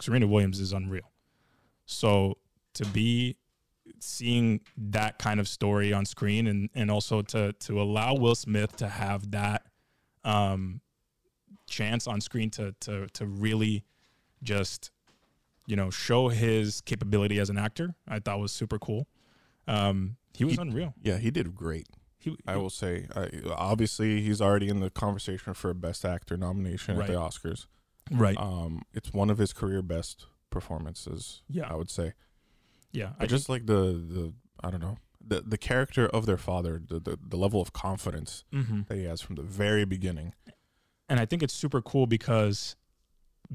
Serena 0.02 0.28
Williams 0.28 0.60
is 0.60 0.74
unreal. 0.74 1.12
So 1.86 2.38
to 2.76 2.86
be 2.88 3.38
seeing 4.00 4.62
that 4.78 5.18
kind 5.20 5.40
of 5.40 5.48
story 5.48 5.94
on 5.94 6.06
screen 6.06 6.48
and 6.48 6.70
and 6.76 6.92
also 6.92 7.22
to 7.22 7.54
to 7.54 7.82
allow 7.82 8.14
Will 8.16 8.36
Smith 8.36 8.76
to 8.78 8.88
have 8.88 9.32
that 9.32 9.64
um 10.24 10.82
chance 11.68 12.08
on 12.08 12.20
screen 12.22 12.50
to 12.52 12.74
to 12.82 13.08
to 13.14 13.26
really 13.26 13.84
just 14.44 14.92
you 15.68 15.76
know 15.76 15.90
show 15.90 16.28
his 16.30 16.82
capability 16.82 17.40
as 17.40 17.50
an 17.50 17.58
actor 17.58 17.96
I 18.08 18.20
thought 18.20 18.40
was 18.40 18.52
super 18.52 18.78
cool. 18.80 19.08
Um 19.68 20.18
he 20.34 20.44
was 20.46 20.56
He- 20.56 20.62
unreal. 20.62 20.94
Yeah, 21.02 21.18
he 21.18 21.32
did 21.32 21.56
great. 21.56 21.88
He, 22.26 22.38
I 22.48 22.58
will 22.58 22.70
say, 22.70 23.08
I, 23.16 23.30
obviously, 23.56 24.22
he's 24.22 24.42
already 24.42 24.68
in 24.68 24.80
the 24.80 24.90
conversation 24.90 25.54
for 25.54 25.70
a 25.70 25.76
Best 25.76 26.04
Actor 26.04 26.38
nomination 26.38 27.00
at 27.00 27.08
the 27.08 27.14
Oscars. 27.14 27.68
right. 28.12 28.36
Um, 28.38 28.82
it's 28.94 29.14
one 29.14 29.30
of 29.30 29.38
his 29.38 29.54
career 29.54 29.82
best 29.82 30.26
performances. 30.50 31.42
Yeah. 31.50 31.68
I 31.70 31.76
would 31.76 31.90
say. 31.90 32.14
yeah. 32.92 33.12
I 33.20 33.26
just 33.28 33.48
like 33.50 33.66
the 33.68 33.82
the 33.94 34.34
I 34.64 34.72
don't 34.72 34.82
know 34.82 34.98
the 35.28 35.42
the 35.42 35.58
character 35.58 36.06
of 36.08 36.26
their 36.26 36.38
father, 36.38 36.82
the 36.86 37.00
the, 37.00 37.18
the 37.28 37.38
level 37.38 37.62
of 37.62 37.74
confidence 37.74 38.44
hmm 38.52 38.82
that 38.88 38.98
he 38.98 39.04
has 39.06 39.22
from 39.22 39.36
the 39.36 39.44
very 39.44 39.86
beginning. 39.86 40.34
and 41.10 41.20
I 41.20 41.26
think 41.26 41.44
it's 41.44 41.54
super 41.54 41.82
cool 41.82 42.08
because 42.08 42.76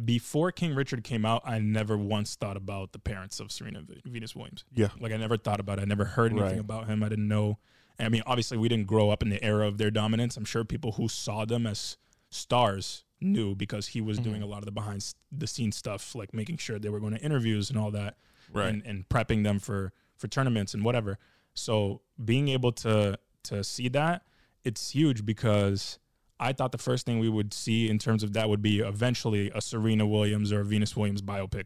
before 0.04 0.52
King 0.52 0.74
Richard 0.74 1.02
came 1.02 1.24
out, 1.24 1.42
I 1.44 1.58
never 1.58 1.96
once 1.98 2.36
thought 2.36 2.56
about 2.56 2.92
the 2.92 2.98
parents 3.00 3.40
of 3.40 3.50
Serena 3.50 3.82
Venus 4.04 4.36
Williams. 4.36 4.64
Yeah, 4.72 4.88
Like 5.00 5.12
I 5.12 5.16
never 5.16 5.36
thought 5.36 5.58
about 5.58 5.78
it. 5.78 5.82
I 5.82 5.84
never 5.86 6.04
heard 6.04 6.30
anything 6.32 6.48
Right. 6.50 6.60
about 6.60 6.86
him. 6.86 7.02
I 7.02 7.08
didn't 7.08 7.26
know. 7.28 7.58
I 8.02 8.08
mean, 8.08 8.22
obviously, 8.26 8.56
we 8.58 8.68
didn't 8.68 8.86
grow 8.86 9.10
up 9.10 9.22
in 9.22 9.28
the 9.28 9.42
era 9.42 9.66
of 9.66 9.78
their 9.78 9.90
dominance. 9.90 10.36
I'm 10.36 10.44
sure 10.44 10.64
people 10.64 10.92
who 10.92 11.08
saw 11.08 11.44
them 11.44 11.66
as 11.66 11.96
stars 12.30 13.04
knew 13.20 13.54
because 13.54 13.88
he 13.88 14.00
was 14.00 14.18
doing 14.18 14.40
Mhm. 14.40 14.44
a 14.44 14.46
lot 14.46 14.58
of 14.58 14.64
the 14.64 14.70
behind 14.72 15.14
the 15.30 15.46
scenes 15.46 15.76
stuff, 15.76 16.14
like 16.14 16.32
making 16.32 16.56
sure 16.56 16.78
they 16.78 16.88
were 16.88 17.00
going 17.00 17.12
to 17.14 17.20
interviews 17.20 17.68
and 17.68 17.78
all 17.78 17.90
that, 17.90 18.16
right. 18.52 18.68
and, 18.68 18.82
and 18.86 19.08
prepping 19.08 19.44
them 19.44 19.58
for 19.58 19.92
for 20.16 20.28
tournaments 20.28 20.74
and 20.74 20.84
whatever. 20.84 21.18
So 21.54 22.02
being 22.22 22.48
able 22.48 22.72
to 22.72 23.18
to 23.44 23.64
see 23.64 23.88
that, 23.88 24.22
it's 24.64 24.90
huge 24.90 25.24
because 25.26 25.98
I 26.38 26.52
thought 26.52 26.72
the 26.72 26.78
first 26.78 27.04
thing 27.06 27.18
we 27.18 27.28
would 27.28 27.52
see 27.52 27.88
in 27.88 27.98
terms 27.98 28.22
of 28.22 28.32
that 28.34 28.48
would 28.48 28.62
be 28.62 28.80
eventually 28.80 29.50
a 29.54 29.60
Serena 29.60 30.06
Williams 30.06 30.52
or 30.52 30.60
a 30.60 30.64
Venus 30.64 30.96
Williams 30.96 31.20
biopic. 31.22 31.64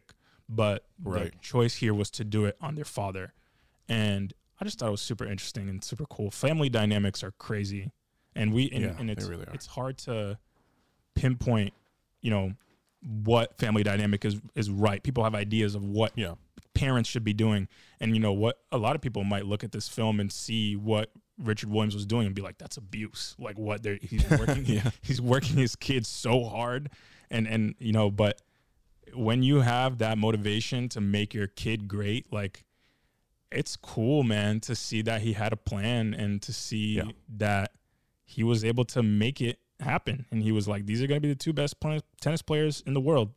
But 0.49 0.85
Right. 1.03 1.31
the 1.31 1.37
choice 1.39 1.75
here 1.75 1.93
was 1.93 2.09
to 2.11 2.23
do 2.25 2.45
it 2.45 2.57
on 2.61 2.75
their 2.75 2.85
father. 2.85 3.33
And 3.87 4.33
I 4.59 4.65
just 4.65 4.79
thought 4.79 4.87
it 4.87 4.91
was 4.91 5.01
super 5.01 5.25
interesting 5.25 5.69
and 5.69 5.83
super 5.83 6.05
cool. 6.09 6.31
Family 6.31 6.69
dynamics 6.69 7.23
are 7.23 7.31
crazy. 7.31 7.91
And 8.35 8.53
we 8.53 8.69
and, 8.71 8.83
Yeah, 8.83 8.95
and 8.99 9.09
it's 9.09 9.25
really 9.25 9.45
it's 9.53 9.65
hard 9.67 9.97
to 9.99 10.37
pinpoint, 11.15 11.73
you 12.21 12.29
know, 12.31 12.53
what 13.23 13.57
family 13.57 13.83
dynamic 13.83 14.25
is 14.25 14.41
is 14.55 14.69
right. 14.69 15.01
People 15.03 15.23
have 15.23 15.35
ideas 15.35 15.75
of 15.75 15.83
what 15.83 16.11
Yeah. 16.15 16.35
parents 16.73 17.09
should 17.09 17.23
be 17.23 17.33
doing. 17.33 17.67
And 17.99 18.13
you 18.15 18.19
know 18.19 18.33
what? 18.33 18.59
A 18.71 18.77
lot 18.77 18.95
of 18.95 19.01
people 19.01 19.23
might 19.23 19.45
look 19.45 19.63
at 19.63 19.71
this 19.71 19.87
film 19.87 20.19
and 20.19 20.31
see 20.31 20.75
what 20.75 21.11
Richard 21.37 21.69
Williams 21.69 21.95
was 21.95 22.05
doing 22.05 22.25
and 22.25 22.33
be 22.35 22.41
like, 22.41 22.57
"That's 22.57 22.77
abuse." 22.77 23.35
Like 23.37 23.57
what 23.57 23.83
they're 23.83 23.99
he's 24.01 24.27
working, 24.39 24.65
Yeah. 24.65 24.91
he's 25.01 25.21
working 25.21 25.57
his 25.57 25.75
kids 25.75 26.07
so 26.07 26.43
hard, 26.45 26.89
and 27.29 27.47
and 27.47 27.75
you 27.79 27.91
know, 27.91 28.09
but 28.11 28.41
when 29.13 29.43
you 29.43 29.61
have 29.61 29.99
that 29.99 30.17
motivation 30.17 30.89
to 30.89 30.99
make 31.01 31.33
your 31.33 31.47
kid 31.47 31.87
great, 31.87 32.31
like 32.33 32.63
it's 33.51 33.75
cool, 33.75 34.23
man, 34.23 34.59
to 34.61 34.75
see 34.75 35.01
that 35.03 35.21
he 35.21 35.33
had 35.33 35.53
a 35.53 35.57
plan 35.57 36.13
and 36.13 36.41
to 36.43 36.53
see 36.53 36.95
Yeah. 36.97 37.11
that 37.37 37.71
he 38.25 38.43
was 38.43 38.65
able 38.65 38.85
to 38.85 39.03
make 39.03 39.39
it 39.41 39.59
happen. 39.79 40.25
And 40.31 40.41
he 40.41 40.51
was 40.51 40.67
like, 40.67 40.85
"These 40.85 41.01
are 41.01 41.07
going 41.07 41.17
to 41.21 41.27
be 41.27 41.31
the 41.33 41.37
two 41.39 41.53
best 41.53 41.79
pla- 41.79 41.99
tennis 42.21 42.41
players 42.41 42.81
in 42.85 42.93
the 42.93 43.01
world," 43.01 43.33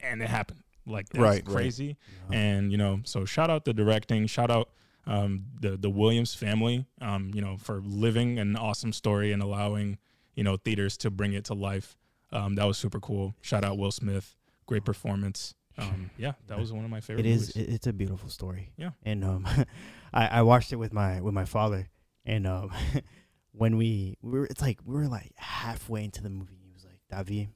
and 0.00 0.20
it 0.22 0.28
happened. 0.28 0.62
Like 0.84 1.08
that's 1.10 1.20
Right, 1.22 1.46
right. 1.46 1.54
crazy. 1.54 1.96
And 2.30 2.72
you 2.72 2.78
know, 2.78 3.00
so 3.04 3.24
shout 3.24 3.50
out 3.50 3.64
the 3.64 3.72
directing, 3.72 4.26
shout 4.26 4.50
out 4.50 4.70
um, 5.06 5.46
the 5.60 5.76
the 5.76 5.90
Williams 5.90 6.34
family, 6.34 6.86
um, 7.00 7.30
you 7.34 7.40
know, 7.40 7.56
for 7.56 7.80
living 7.80 8.38
an 8.38 8.56
awesome 8.56 8.92
story 8.92 9.32
and 9.32 9.42
allowing 9.42 9.98
you 10.34 10.42
know 10.44 10.56
theaters 10.56 10.96
to 10.98 11.10
bring 11.10 11.32
it 11.34 11.44
to 11.46 11.54
life. 11.54 11.96
Um, 12.32 12.54
that 12.56 12.64
was 12.64 12.78
super 12.78 12.98
cool. 13.00 13.34
Shout 13.42 13.64
out 13.64 13.78
Will 13.78 13.92
Smith, 13.92 14.36
great 14.66 14.84
performance. 14.84 15.54
Um, 15.78 16.10
yeah, 16.18 16.32
that 16.48 16.58
was 16.58 16.72
one 16.72 16.84
of 16.84 16.90
my 16.90 17.00
favorite. 17.00 17.26
It 17.26 17.28
is. 17.30 17.54
movies. 17.56 17.68
It, 17.68 17.74
it's 17.74 17.86
a 17.86 17.92
beautiful 17.92 18.28
story. 18.28 18.70
Yeah. 18.76 18.90
And 19.02 19.24
um, 19.24 19.46
I, 20.12 20.26
I 20.26 20.42
watched 20.42 20.72
it 20.72 20.76
with 20.76 20.92
my 20.92 21.20
with 21.20 21.34
my 21.34 21.44
father, 21.44 21.88
and 22.24 22.46
um, 22.46 22.70
when 23.52 23.76
we 23.76 24.16
we 24.22 24.38
were, 24.40 24.46
it's 24.46 24.60
like 24.62 24.80
we 24.84 24.94
were 24.94 25.08
like 25.08 25.32
halfway 25.36 26.04
into 26.04 26.22
the 26.22 26.30
movie. 26.30 26.58
He 26.62 26.70
was 26.72 26.84
like, 26.84 27.00
"Davi, 27.10 27.48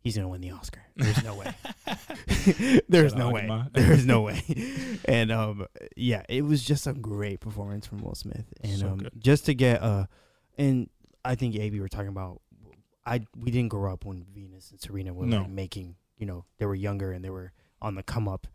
he's 0.00 0.16
gonna 0.16 0.28
win 0.28 0.40
the 0.40 0.50
Oscar. 0.52 0.82
There's 0.96 1.22
no 1.22 1.34
way. 1.34 1.54
There's 2.88 3.14
no 3.14 3.30
way. 3.30 3.48
There's 3.72 4.06
no 4.06 4.22
way." 4.22 4.42
And 5.04 5.30
um, 5.30 5.66
yeah, 5.96 6.22
it 6.28 6.42
was 6.42 6.64
just 6.64 6.86
a 6.86 6.92
great 6.92 7.40
performance 7.40 7.86
from 7.86 8.02
Will 8.02 8.14
Smith, 8.14 8.46
and 8.62 8.78
So 8.78 8.88
um, 8.88 9.08
just 9.18 9.46
to 9.46 9.54
get 9.54 9.82
uh, 9.82 10.06
and 10.56 10.88
I 11.24 11.34
think 11.34 11.56
AB 11.56 11.80
were 11.80 11.88
talking 11.88 12.08
about. 12.08 12.40
I 13.06 13.24
we 13.34 13.50
didn't 13.50 13.70
grow 13.70 13.90
up 13.92 14.04
when 14.04 14.24
Venus 14.32 14.70
and 14.70 14.78
Serena 14.80 15.14
were 15.14 15.24
No. 15.24 15.38
like 15.38 15.48
making. 15.50 15.96
You 16.20 16.26
know, 16.26 16.44
they 16.58 16.66
were 16.66 16.74
younger 16.76 17.10
and 17.12 17.24
they 17.24 17.30
were 17.30 17.52
on 17.82 17.94
the 17.96 18.02
come 18.04 18.28
up. 18.28 18.46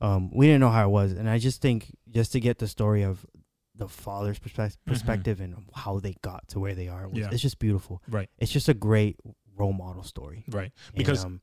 Um, 0.00 0.30
we 0.34 0.46
didn't 0.46 0.60
know 0.60 0.70
how 0.70 0.86
it 0.88 0.90
was, 0.90 1.12
and 1.12 1.28
I 1.28 1.38
just 1.38 1.60
think 1.60 1.94
just 2.10 2.32
to 2.32 2.40
get 2.40 2.58
the 2.58 2.66
story 2.66 3.02
of 3.02 3.24
the 3.74 3.86
father's 3.88 4.38
perspective, 4.38 4.78
perspective 4.86 5.40
and 5.40 5.54
how 5.74 6.00
they 6.00 6.14
got 6.22 6.48
to 6.48 6.58
where 6.60 6.74
they 6.74 6.88
are, 6.88 7.02
was, 7.04 7.12
Mm-hmm. 7.12 7.18
Yeah. 7.20 7.28
it's 7.32 7.42
just 7.42 7.58
beautiful. 7.58 8.02
Right. 8.08 8.28
It's 8.38 8.50
just 8.50 8.68
a 8.68 8.74
great 8.74 9.16
role 9.56 9.72
model 9.74 10.02
story. 10.02 10.44
right. 10.50 10.72
And, 10.88 10.96
Because 10.96 11.24
um, 11.24 11.40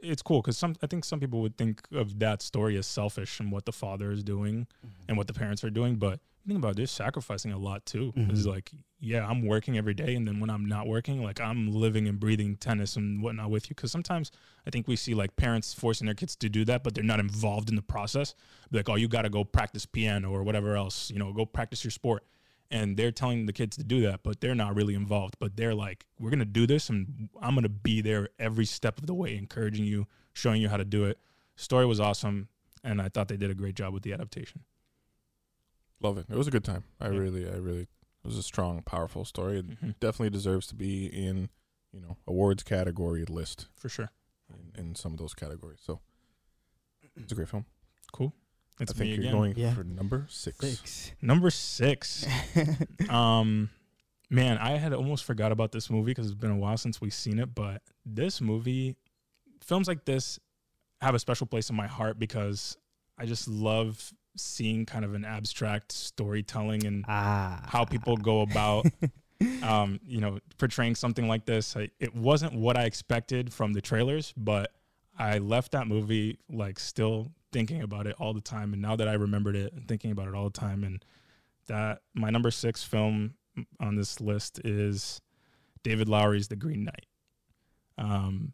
it's 0.00 0.22
cool 0.22 0.40
because 0.42 0.56
some 0.58 0.76
I 0.82 0.86
think 0.86 1.04
some 1.04 1.20
people 1.20 1.40
would 1.42 1.56
think 1.56 1.82
of 1.92 2.18
that 2.20 2.42
story 2.42 2.76
as 2.78 2.86
selfish 2.86 3.40
and 3.40 3.50
what 3.52 3.64
the 3.66 3.72
father 3.72 4.12
is 4.12 4.22
doing 4.22 4.66
and 5.08 5.16
what 5.18 5.26
the 5.26 5.34
parents 5.34 5.64
are 5.64 5.70
doing, 5.70 5.96
but 5.96 6.20
think 6.46 6.58
about 6.58 6.72
it, 6.72 6.76
they're 6.76 6.86
sacrificing 6.86 7.52
a 7.52 7.58
lot 7.58 7.86
too. 7.86 8.12
It's 8.16 8.42
Mhm. 8.42 8.46
like, 8.46 8.70
yeah, 9.00 9.26
I'm 9.28 9.42
working 9.46 9.76
every 9.78 9.94
day, 9.94 10.14
and 10.14 10.26
then 10.26 10.40
when 10.40 10.50
I'm 10.50 10.66
not 10.66 10.86
working, 10.86 11.22
like 11.22 11.40
I'm 11.40 11.72
living 11.72 12.08
and 12.08 12.18
breathing 12.20 12.56
tennis 12.56 12.96
and 12.96 13.22
whatnot 13.22 13.50
with 13.50 13.66
you. 13.70 13.74
Because 13.74 13.92
sometimes 13.92 14.30
I 14.66 14.70
think 14.70 14.86
we 14.88 14.96
see 14.96 15.14
like 15.14 15.36
parents 15.36 15.72
forcing 15.74 16.06
their 16.06 16.14
kids 16.14 16.36
to 16.36 16.48
do 16.48 16.64
that, 16.66 16.82
but 16.84 16.94
they're 16.94 17.04
not 17.04 17.20
involved 17.20 17.68
in 17.68 17.76
the 17.76 17.82
process. 17.82 18.34
Like, 18.70 18.88
oh, 18.88 18.94
you 18.96 19.08
got 19.08 19.22
to 19.22 19.30
go 19.30 19.44
practice 19.44 19.86
piano 19.86 20.30
or 20.30 20.42
whatever 20.42 20.76
else, 20.76 21.10
you 21.10 21.18
know, 21.18 21.32
go 21.32 21.46
practice 21.46 21.84
your 21.84 21.90
sport. 21.90 22.24
And 22.70 22.96
they're 22.96 23.12
telling 23.12 23.46
the 23.46 23.52
kids 23.52 23.76
to 23.76 23.84
do 23.84 24.00
that, 24.02 24.22
but 24.22 24.40
they're 24.40 24.54
not 24.54 24.74
really 24.74 24.94
involved. 24.94 25.36
But 25.38 25.56
they're 25.56 25.74
like, 25.74 26.06
we're 26.18 26.30
gonna 26.30 26.44
do 26.46 26.66
this, 26.66 26.88
and 26.88 27.28
I'm 27.40 27.54
gonna 27.54 27.68
be 27.68 28.00
there 28.00 28.30
every 28.38 28.64
step 28.64 28.98
of 28.98 29.06
the 29.06 29.14
way, 29.14 29.36
encouraging 29.36 29.84
you, 29.84 30.06
showing 30.32 30.60
you 30.62 30.68
how 30.70 30.78
to 30.78 30.84
do 30.84 31.04
it. 31.04 31.18
Story 31.56 31.86
was 31.86 32.00
awesome, 32.00 32.48
and 32.82 33.00
I 33.02 33.08
thought 33.10 33.28
they 33.28 33.36
did 33.36 33.50
a 33.50 33.54
great 33.54 33.76
job 33.76 33.92
with 33.92 34.02
the 34.02 34.12
adaptation. 34.12 34.62
Love 36.04 36.18
it. 36.18 36.26
It 36.28 36.36
was 36.36 36.46
a 36.46 36.50
good 36.50 36.64
time. 36.64 36.84
I 37.00 37.08
Yeah. 37.08 37.18
really, 37.18 37.48
I 37.48 37.54
really, 37.56 37.82
it 37.82 37.88
was 38.26 38.36
a 38.36 38.42
strong, 38.42 38.82
powerful 38.82 39.24
story. 39.24 39.58
It 39.60 39.66
Mhm. 39.80 39.98
definitely 40.00 40.30
deserves 40.30 40.66
to 40.68 40.74
be 40.74 41.06
in, 41.06 41.48
you 41.92 42.00
know, 42.00 42.18
awards 42.26 42.62
category 42.62 43.24
list 43.24 43.68
For 43.76 43.88
sure. 43.88 44.10
in, 44.50 44.72
in 44.78 44.94
some 44.94 45.12
of 45.12 45.18
those 45.18 45.32
categories. 45.34 45.80
So 45.82 46.00
it's 47.16 47.32
a 47.32 47.34
great 47.34 47.48
film. 47.48 47.64
Cool. 48.12 48.34
It's 48.80 48.92
I 48.92 48.94
think 48.94 49.10
you're 49.10 49.20
again. 49.20 49.32
going 49.32 49.56
Yeah. 49.56 49.72
for 49.74 49.82
number 49.84 50.26
six. 50.28 50.58
six. 50.58 51.12
Number 51.22 51.48
six. 51.50 52.26
um, 53.08 53.70
man, 54.28 54.58
I 54.58 54.72
had 54.76 54.92
almost 54.92 55.24
forgot 55.24 55.52
about 55.52 55.72
this 55.72 55.88
movie 55.88 56.10
because 56.10 56.26
it's 56.26 56.34
been 56.38 56.50
a 56.50 56.56
while 56.58 56.76
since 56.76 57.00
we've 57.00 57.14
seen 57.14 57.38
it. 57.38 57.54
But 57.54 57.82
this 58.04 58.40
movie, 58.42 58.96
films 59.62 59.88
like 59.88 60.04
this, 60.04 60.38
have 61.00 61.14
a 61.14 61.18
special 61.18 61.46
place 61.46 61.70
in 61.70 61.76
my 61.76 61.86
heart 61.86 62.18
because 62.18 62.76
I 63.16 63.24
just 63.26 63.48
love 63.48 64.12
seeing 64.36 64.86
kind 64.86 65.04
of 65.04 65.14
an 65.14 65.24
abstract 65.24 65.92
storytelling 65.92 66.84
and 66.86 67.04
ah, 67.08 67.62
how 67.66 67.84
people 67.84 68.16
go 68.16 68.40
about 68.40 68.86
um, 69.62 70.00
you 70.06 70.20
know, 70.20 70.38
portraying 70.58 70.94
something 70.94 71.28
like 71.28 71.44
this. 71.46 71.76
I, 71.76 71.90
it 71.98 72.14
wasn't 72.14 72.54
what 72.54 72.76
I 72.76 72.84
expected 72.84 73.52
from 73.52 73.72
the 73.72 73.80
trailers, 73.80 74.32
but 74.36 74.72
I 75.18 75.38
left 75.38 75.72
that 75.72 75.86
movie 75.86 76.38
like 76.50 76.78
still 76.78 77.32
thinking 77.52 77.82
about 77.82 78.06
it 78.06 78.16
all 78.18 78.34
the 78.34 78.40
time. 78.40 78.72
And 78.72 78.82
now 78.82 78.96
that 78.96 79.08
I 79.08 79.14
remembered 79.14 79.56
it 79.56 79.72
and 79.72 79.86
thinking 79.86 80.10
about 80.10 80.28
it 80.28 80.34
all 80.34 80.44
the 80.44 80.58
time, 80.58 80.84
and 80.84 81.04
that 81.66 82.02
my 82.14 82.30
number 82.30 82.50
six 82.50 82.82
film 82.82 83.34
on 83.80 83.96
this 83.96 84.20
list 84.20 84.60
is 84.64 85.20
David 85.82 86.08
Lowery's 86.08 86.48
The 86.48 86.56
Green 86.56 86.84
Knight. 86.84 87.06
Um, 87.96 88.52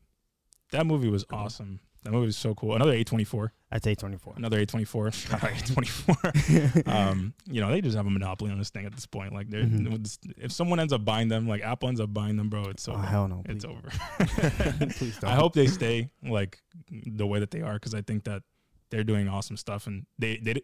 that 0.72 0.86
movie 0.86 1.08
was 1.08 1.24
awesome. 1.32 1.80
That 2.02 2.12
movie 2.12 2.26
was 2.26 2.36
so 2.36 2.54
cool. 2.54 2.74
Another 2.74 2.92
A24. 2.94 3.50
I'd 3.72 3.84
say 3.84 3.94
twenty 3.94 4.16
four. 4.16 4.32
Another 4.36 4.58
A24. 4.64 5.10
A24 5.84 6.88
um, 6.88 7.34
you 7.50 7.60
know, 7.60 7.70
they 7.70 7.80
just 7.80 7.96
have 7.96 8.06
a 8.06 8.10
monopoly 8.10 8.50
on 8.50 8.58
this 8.58 8.70
thing 8.70 8.86
at 8.86 8.92
this 8.94 9.06
point. 9.06 9.32
Like, 9.32 9.48
they're, 9.50 9.62
Mhm. 9.64 10.34
if 10.38 10.50
someone 10.50 10.80
ends 10.80 10.92
up 10.92 11.04
buying 11.04 11.28
them, 11.28 11.46
like 11.46 11.62
Apple 11.62 11.88
ends 11.88 12.00
up 12.00 12.12
buying 12.12 12.36
them, 12.36 12.48
bro, 12.48 12.64
it's 12.64 12.88
oh 12.88 12.94
over. 12.94 13.02
hell 13.02 13.28
no! 13.28 13.42
it's 13.46 13.64
please. 13.64 13.70
over. 13.70 13.88
Please 14.96 15.18
don't. 15.18 15.30
I 15.30 15.34
hope 15.34 15.52
they 15.54 15.66
stay 15.66 16.10
like 16.22 16.58
the 16.90 17.26
way 17.26 17.38
that 17.40 17.50
they 17.50 17.60
are 17.60 17.74
because 17.74 17.94
I 17.94 18.02
think 18.02 18.24
that 18.24 18.42
they're 18.90 19.04
doing 19.04 19.28
awesome 19.28 19.56
stuff. 19.56 19.86
And 19.86 20.06
they 20.18 20.38
they, 20.38 20.54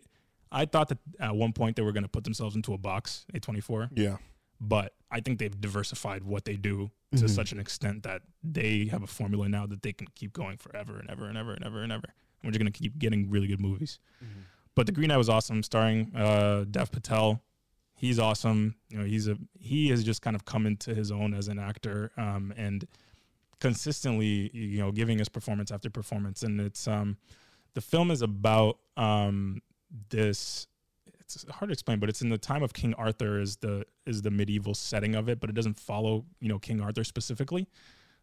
I 0.51 0.65
thought 0.65 0.89
that 0.89 0.99
at 1.21 1.37
one 1.37 1.53
point 1.53 1.77
they 1.77 1.83
were 1.83 1.93
going 1.93 2.03
to 2.05 2.09
put 2.09 2.25
themselves 2.25 2.57
into 2.57 2.73
a 2.73 2.79
box, 2.79 3.27
A24, 3.35 3.91
Yeah. 3.95 4.17
But 4.61 4.95
I 5.11 5.21
think 5.21 5.39
they've 5.39 5.61
diversified 5.61 6.25
what 6.25 6.45
they 6.45 6.57
do 6.57 6.91
to 7.13 7.25
Mhm. 7.25 7.31
such 7.31 7.53
an 7.53 7.59
extent 7.61 8.03
that 8.03 8.23
they 8.43 8.87
have 8.87 9.03
a 9.03 9.07
formula 9.07 9.49
now 9.49 9.67
that 9.67 9.83
they 9.83 9.93
can 9.93 10.09
keep 10.15 10.33
going 10.33 10.57
forever 10.57 10.99
and 10.99 11.09
ever 11.09 11.27
and 11.29 11.39
ever 11.39 11.53
and 11.55 11.65
ever 11.65 11.83
and 11.83 11.93
ever. 11.93 12.09
And 12.41 12.45
we're 12.45 12.51
just 12.51 12.61
going 12.61 12.73
to 12.73 12.79
keep 12.79 12.99
getting 12.99 13.31
really 13.31 13.47
good 13.47 13.61
movies. 13.61 13.99
Mhm. 14.23 14.43
But 14.75 14.87
The 14.87 14.93
Green 14.93 15.09
Knight 15.09 15.17
was 15.17 15.29
awesome, 15.29 15.63
starring 15.63 16.15
uh, 16.15 16.65
Dev 16.71 16.91
Patel. 16.91 17.43
He's 17.95 18.19
awesome. 18.19 18.75
You 18.91 18.99
know, 18.99 19.05
he's 19.05 19.27
a 19.29 19.39
he 19.59 19.89
has 19.89 20.05
just 20.05 20.21
kind 20.21 20.37
of 20.37 20.45
come 20.45 20.67
into 20.67 20.95
his 20.95 21.11
own 21.11 21.33
as 21.33 21.49
an 21.49 21.59
actor, 21.59 22.13
um, 22.19 22.53
and 22.57 22.87
consistently, 23.61 24.51
you 24.55 24.79
know, 24.79 24.93
giving 24.93 25.21
us 25.21 25.29
performance 25.29 25.71
after 25.71 25.89
performance. 25.89 26.43
And 26.43 26.61
it's 26.61 26.87
um, 26.87 27.17
the 27.75 27.81
film 27.81 28.11
is 28.11 28.21
about 28.23 28.79
um, 28.97 29.63
this. 30.11 30.67
It's 31.35 31.45
hard 31.51 31.69
to 31.71 31.73
explain, 31.73 31.99
but 31.99 32.09
it's 32.09 32.23
in 32.23 32.29
the 32.29 32.39
time 32.39 32.63
of 32.63 32.73
King 32.73 32.95
Arthur 32.95 33.41
is 33.41 33.57
the 33.57 33.85
is 34.07 34.23
the 34.23 34.31
medieval 34.31 34.75
setting 34.75 35.15
of 35.17 35.29
it, 35.29 35.41
but 35.41 35.51
it 35.51 35.55
doesn't 35.55 35.79
follow 35.79 36.25
you 36.41 36.49
know 36.49 36.59
King 36.59 36.81
Arthur 36.81 37.05
specifically. 37.05 37.67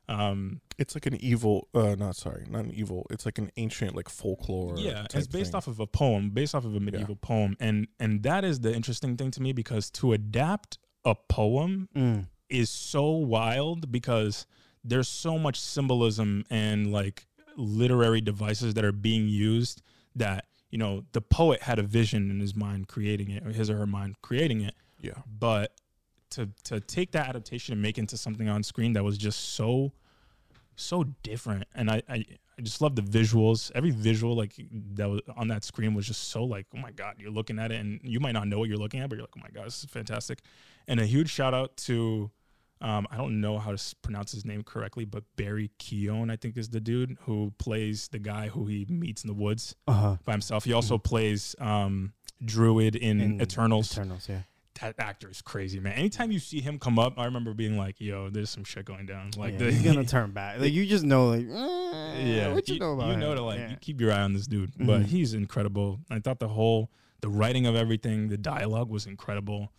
Um, 0.10 0.60
It's 0.78 0.96
like 0.96 1.06
an 1.06 1.16
evil, 1.24 1.70
uh, 1.74 1.96
not 1.98 2.18
sorry, 2.18 2.46
not 2.50 2.66
an 2.66 2.74
evil. 2.74 3.08
It's 3.10 3.26
like 3.26 3.38
an 3.38 3.52
ancient, 3.56 3.96
like 3.96 4.10
folklore. 4.10 4.76
yeah 4.78 5.04
type 5.04 5.16
it's 5.16 5.28
based 5.28 5.52
thing. 5.52 5.58
off 5.58 5.68
of 5.68 5.80
a 5.80 5.88
poem 5.88 6.30
based 6.32 6.54
off 6.56 6.66
of 6.66 6.76
a 6.76 6.80
medieval 6.80 7.16
poem 7.16 7.56
and 7.60 7.88
and 8.00 8.24
that 8.24 8.44
is 8.44 8.60
the 8.62 8.74
interesting 8.74 9.16
thing 9.18 9.32
to 9.32 9.42
me 9.42 9.54
because 9.54 9.90
to 9.92 10.12
adapt 10.14 10.78
a 11.06 11.16
poem 11.16 11.88
Mm. 11.96 12.28
is 12.50 12.70
so 12.70 13.10
wild 13.12 13.92
because 13.92 14.46
there's 14.84 15.08
so 15.08 15.38
much 15.40 15.60
symbolism 15.60 16.44
and 16.50 16.92
like 16.92 17.26
literary 17.56 18.20
devices 18.22 18.74
that 18.74 18.84
are 18.84 18.92
being 18.92 19.28
used 19.30 19.82
that 20.16 20.46
you 20.74 20.80
know 20.80 21.04
the 21.12 21.22
poet 21.22 21.62
had 21.62 21.78
a 21.78 21.84
vision 21.84 22.32
in 22.32 22.40
his 22.40 22.56
mind 22.56 22.88
creating 22.88 23.30
it 23.30 23.46
or 23.46 23.52
his 23.52 23.70
or 23.70 23.78
her 23.78 23.86
mind 23.86 24.16
creating 24.24 24.62
it. 24.62 24.74
Yeah. 25.00 25.12
but 25.40 25.72
to 26.32 26.50
to 26.64 26.80
take 26.80 27.12
that 27.12 27.30
adaptation 27.30 27.74
and 27.74 27.82
make 27.82 28.00
it 28.00 28.02
into 28.02 28.18
something 28.18 28.50
on 28.50 28.64
screen 28.64 28.94
that 28.94 29.04
was 29.04 29.20
just 29.20 29.54
so 29.54 29.92
so 30.76 31.04
different. 31.22 31.66
And 31.76 31.92
I, 31.92 32.02
I 32.10 32.26
I 32.58 32.62
just 32.64 32.82
love 32.82 32.96
the 32.96 33.04
visuals. 33.04 33.72
Every 33.76 33.92
visual 33.92 34.36
like 34.36 34.54
that 34.96 35.08
was 35.08 35.22
on 35.38 35.48
that 35.50 35.64
screen 35.64 35.94
was 35.94 36.08
just 36.08 36.30
so 36.30 36.44
like 36.44 36.66
oh 36.76 36.80
my 36.80 36.92
god 36.92 37.18
you're 37.20 37.30
looking 37.30 37.60
at 37.60 37.72
it 37.72 37.80
and 37.80 38.00
you 38.04 38.20
might 38.20 38.32
not 38.32 38.48
know 38.48 38.58
what 38.58 38.68
you're 38.68 38.80
looking 38.80 39.00
at 39.00 39.10
but 39.10 39.18
you're 39.18 39.26
like 39.26 39.36
oh 39.38 39.42
my 39.44 39.52
god 39.54 39.68
this 39.68 39.84
is 39.84 39.90
fantastic. 39.92 40.40
And 40.88 41.00
a 41.00 41.06
huge 41.06 41.30
shout 41.30 41.54
out 41.54 41.78
to 41.86 42.32
Um, 42.84 43.08
I 43.10 43.16
don't 43.18 43.40
know 43.42 43.58
how 43.60 43.70
to 43.70 43.76
s- 43.76 43.94
pronounce 43.94 44.32
his 44.34 44.44
name 44.46 44.62
correctly, 44.62 45.06
but 45.06 45.24
Barry 45.38 45.72
Keown, 45.80 46.30
I 46.30 46.36
think, 46.36 46.58
is 46.58 46.70
the 46.70 46.82
dude 46.82 47.18
who 47.22 47.54
plays 47.58 48.10
the 48.10 48.20
guy 48.20 48.50
who 48.50 48.66
he 48.68 48.86
meets 48.90 49.24
in 49.24 49.30
the 49.30 49.34
woods 49.34 49.76
Uh 49.88 49.94
huh. 49.94 50.18
by 50.26 50.34
himself. 50.34 50.66
He 50.66 50.74
also 50.74 50.98
plays 50.98 51.56
um, 51.60 52.12
Druig 52.44 52.96
in, 52.98 53.42
Eternals. 53.42 53.92
Eternals, 53.94 54.28
yeah. 54.28 54.42
that 54.82 54.96
actor 55.00 55.30
is 55.30 55.42
crazy, 55.42 55.80
man. 55.80 55.94
Anytime 55.94 56.32
you 56.32 56.40
see 56.40 56.60
him 56.60 56.78
come 56.78 57.00
up, 57.00 57.18
I 57.18 57.24
remember 57.26 57.54
being 57.54 57.78
like, 57.78 58.02
"Yo, 58.02 58.30
there's 58.30 58.50
some 58.50 58.66
shit 58.66 58.84
going 58.84 59.06
down." 59.06 59.32
Like, 59.38 59.54
yeah, 59.54 59.60
the, 59.60 59.72
he's 59.72 59.82
gonna 59.84 60.04
turn 60.18 60.32
back. 60.32 60.60
Like 60.60 60.74
you 60.74 60.86
just 60.86 61.06
know, 61.06 61.28
like, 61.30 61.46
eh, 61.48 62.24
yeah, 62.26 62.54
what 62.54 62.68
you, 62.68 62.80
know 62.80 62.94
about 62.94 63.12
you 63.12 63.16
know 63.18 63.34
to 63.34 63.42
like 63.44 63.60
Yeah. 63.60 63.70
you 63.70 63.76
keep 63.78 64.02
your 64.02 64.12
eye 64.12 64.22
on 64.22 64.34
this 64.34 64.46
dude, 64.48 64.74
but 64.78 65.04
Mhm. 65.04 65.06
he's 65.06 65.34
incredible. 65.34 66.00
I 66.10 66.20
thought 66.20 66.40
the 66.40 66.50
whole 66.50 66.92
the 67.22 67.30
writing 67.30 67.66
of 67.66 67.76
everything, 67.78 68.28
the 68.28 68.38
dialogue 68.38 68.90
was 68.90 69.06
incredible. 69.06 69.72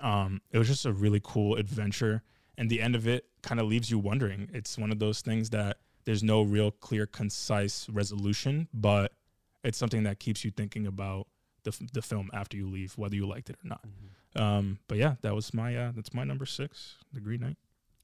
Um, 0.00 0.42
it 0.50 0.58
was 0.58 0.66
just 0.68 0.84
a 0.84 0.92
really 0.92 1.20
cool 1.22 1.56
adventure, 1.56 2.22
and 2.60 2.70
the 2.70 2.80
end 2.80 2.94
of 2.94 3.08
it 3.08 3.24
kind 3.42 3.58
of 3.58 3.66
leaves 3.66 3.90
you 3.90 3.98
wondering. 3.98 4.48
It's 4.52 4.78
one 4.78 4.92
of 4.92 4.98
those 5.00 5.20
things 5.22 5.50
that 5.50 5.78
there's 6.04 6.22
no 6.22 6.42
real 6.42 6.70
clear, 6.70 7.06
concise 7.06 7.88
resolution, 7.88 8.68
but 8.72 9.12
it's 9.64 9.78
something 9.78 10.02
that 10.04 10.20
keeps 10.20 10.44
you 10.44 10.50
thinking 10.50 10.86
about 10.86 11.26
the 11.64 11.70
f- 11.70 11.90
the 11.92 12.02
film 12.02 12.30
after 12.32 12.56
you 12.56 12.68
leave, 12.68 12.96
whether 12.96 13.16
you 13.16 13.26
liked 13.26 13.50
it 13.50 13.56
or 13.64 13.68
not. 13.68 13.82
Mhm. 13.86 14.40
Um, 14.40 14.78
but 14.88 14.98
yeah, 14.98 15.16
that 15.22 15.34
was 15.34 15.52
my 15.52 15.76
uh, 15.76 15.92
that's 15.96 16.14
my 16.14 16.24
number 16.24 16.46
six, 16.46 16.96
The 17.12 17.20
Green 17.20 17.40
Knight. 17.40 17.56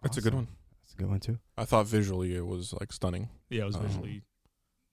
That's 0.03 0.17
a 0.17 0.21
good 0.23 0.35
one. 0.35 0.49
That's 0.83 0.93
a 0.95 0.97
good 0.97 1.09
one 1.09 1.21
too. 1.21 1.39
I 1.57 1.65
thought 1.65 1.87
visually 1.87 2.35
it 2.35 2.47
was 2.47 2.73
like 2.81 2.93
stunning. 2.93 3.29
Yeah, 3.51 3.63
it 3.63 3.67
was 3.67 3.77
Um, 3.77 3.87
visually 3.87 4.23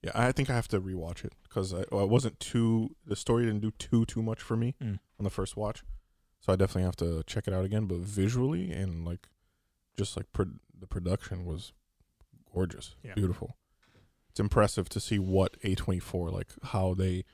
Yeah, 0.02 0.12
I 0.14 0.32
think 0.32 0.50
I 0.50 0.54
have 0.54 0.68
to 0.68 0.80
rewatch 0.80 1.24
it 1.24 1.32
because 1.44 1.72
I, 1.72 1.84
I 1.92 2.04
wasn't 2.04 2.38
too. 2.38 2.94
The 3.06 3.16
story 3.16 3.44
didn't 3.46 3.60
do 3.62 3.70
too 3.72 4.04
too 4.06 4.22
much 4.22 4.40
for 4.42 4.56
me 4.56 4.74
Mm. 4.82 4.98
on 5.18 5.24
the 5.24 5.30
first 5.30 5.56
watch, 5.56 5.82
so 6.40 6.52
I 6.52 6.56
definitely 6.56 6.82
have 6.84 6.96
to 6.96 7.22
check 7.26 7.46
it 7.48 7.54
out 7.54 7.64
again. 7.64 7.86
But 7.86 7.98
visually 7.98 8.70
and 8.70 9.04
like, 9.04 9.28
just 9.96 10.16
like 10.16 10.32
pro- 10.32 10.58
the 10.78 10.86
production 10.86 11.44
was 11.44 11.72
gorgeous, 12.52 12.94
Yeah. 13.02 13.14
beautiful. 13.14 13.56
It's 14.30 14.40
impressive 14.40 14.88
to 14.90 15.00
see 15.00 15.18
what 15.18 15.56
A 15.62 15.74
twenty 15.74 16.00
four 16.00 16.30
like 16.30 16.48
how 16.64 16.94
they, 16.94 17.24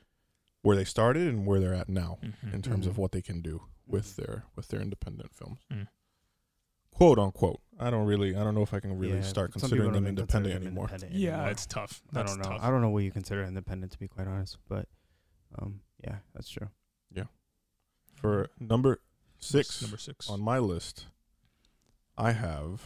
where 0.63 0.77
they 0.77 0.85
started 0.85 1.29
and 1.29 1.47
where 1.47 1.59
they're 1.61 1.75
at 1.75 1.89
now 1.89 2.19
Mhm. 2.23 2.53
in 2.55 2.63
terms 2.63 2.87
Mhm. 2.87 2.91
of 2.91 2.99
what 2.99 3.13
they 3.13 3.23
can 3.23 3.41
do 3.41 3.63
with 3.87 4.17
their 4.17 4.45
with 4.57 4.69
their 4.69 4.81
independent 4.81 5.35
films. 5.35 5.61
Mm. 5.71 5.89
Quote 6.91 7.19
unquote. 7.19 7.61
I 7.79 7.89
don't 7.89 8.07
really. 8.07 8.37
I 8.37 8.45
don't 8.45 8.55
know 8.55 8.63
if 8.63 8.75
I 8.75 8.81
can 8.81 8.99
really 8.99 9.17
Yeah, 9.17 9.23
start 9.23 9.53
considering 9.53 9.93
them 9.93 10.07
independent 10.07 10.31
consider 10.31 10.49
them 10.59 10.63
anymore. 10.67 10.85
independent 10.89 11.13
Yeah, 11.19 11.31
anymore. 11.35 11.51
it's 11.51 11.65
tough. 11.67 12.03
I 12.11 12.15
That's 12.15 12.33
don't 12.33 12.43
know. 12.43 12.51
tough. 12.57 12.63
I 12.63 12.69
don't 12.71 12.83
know 12.83 12.91
what 12.91 13.05
you 13.05 13.11
consider 13.11 13.43
independent 13.45 13.93
to 13.93 13.99
be 13.99 14.07
quite 14.09 14.27
honest, 14.27 14.59
but 14.69 14.87
um, 15.59 15.81
yeah, 16.05 16.19
that's 16.35 16.51
true. 16.51 16.69
Yeah. 17.11 17.25
For 18.17 18.51
number 18.61 19.01
six, 19.39 19.81
number 19.81 19.97
six. 19.97 20.29
on 20.29 20.41
my 20.43 20.59
list, 20.59 21.07
I 22.21 22.33
have 22.33 22.83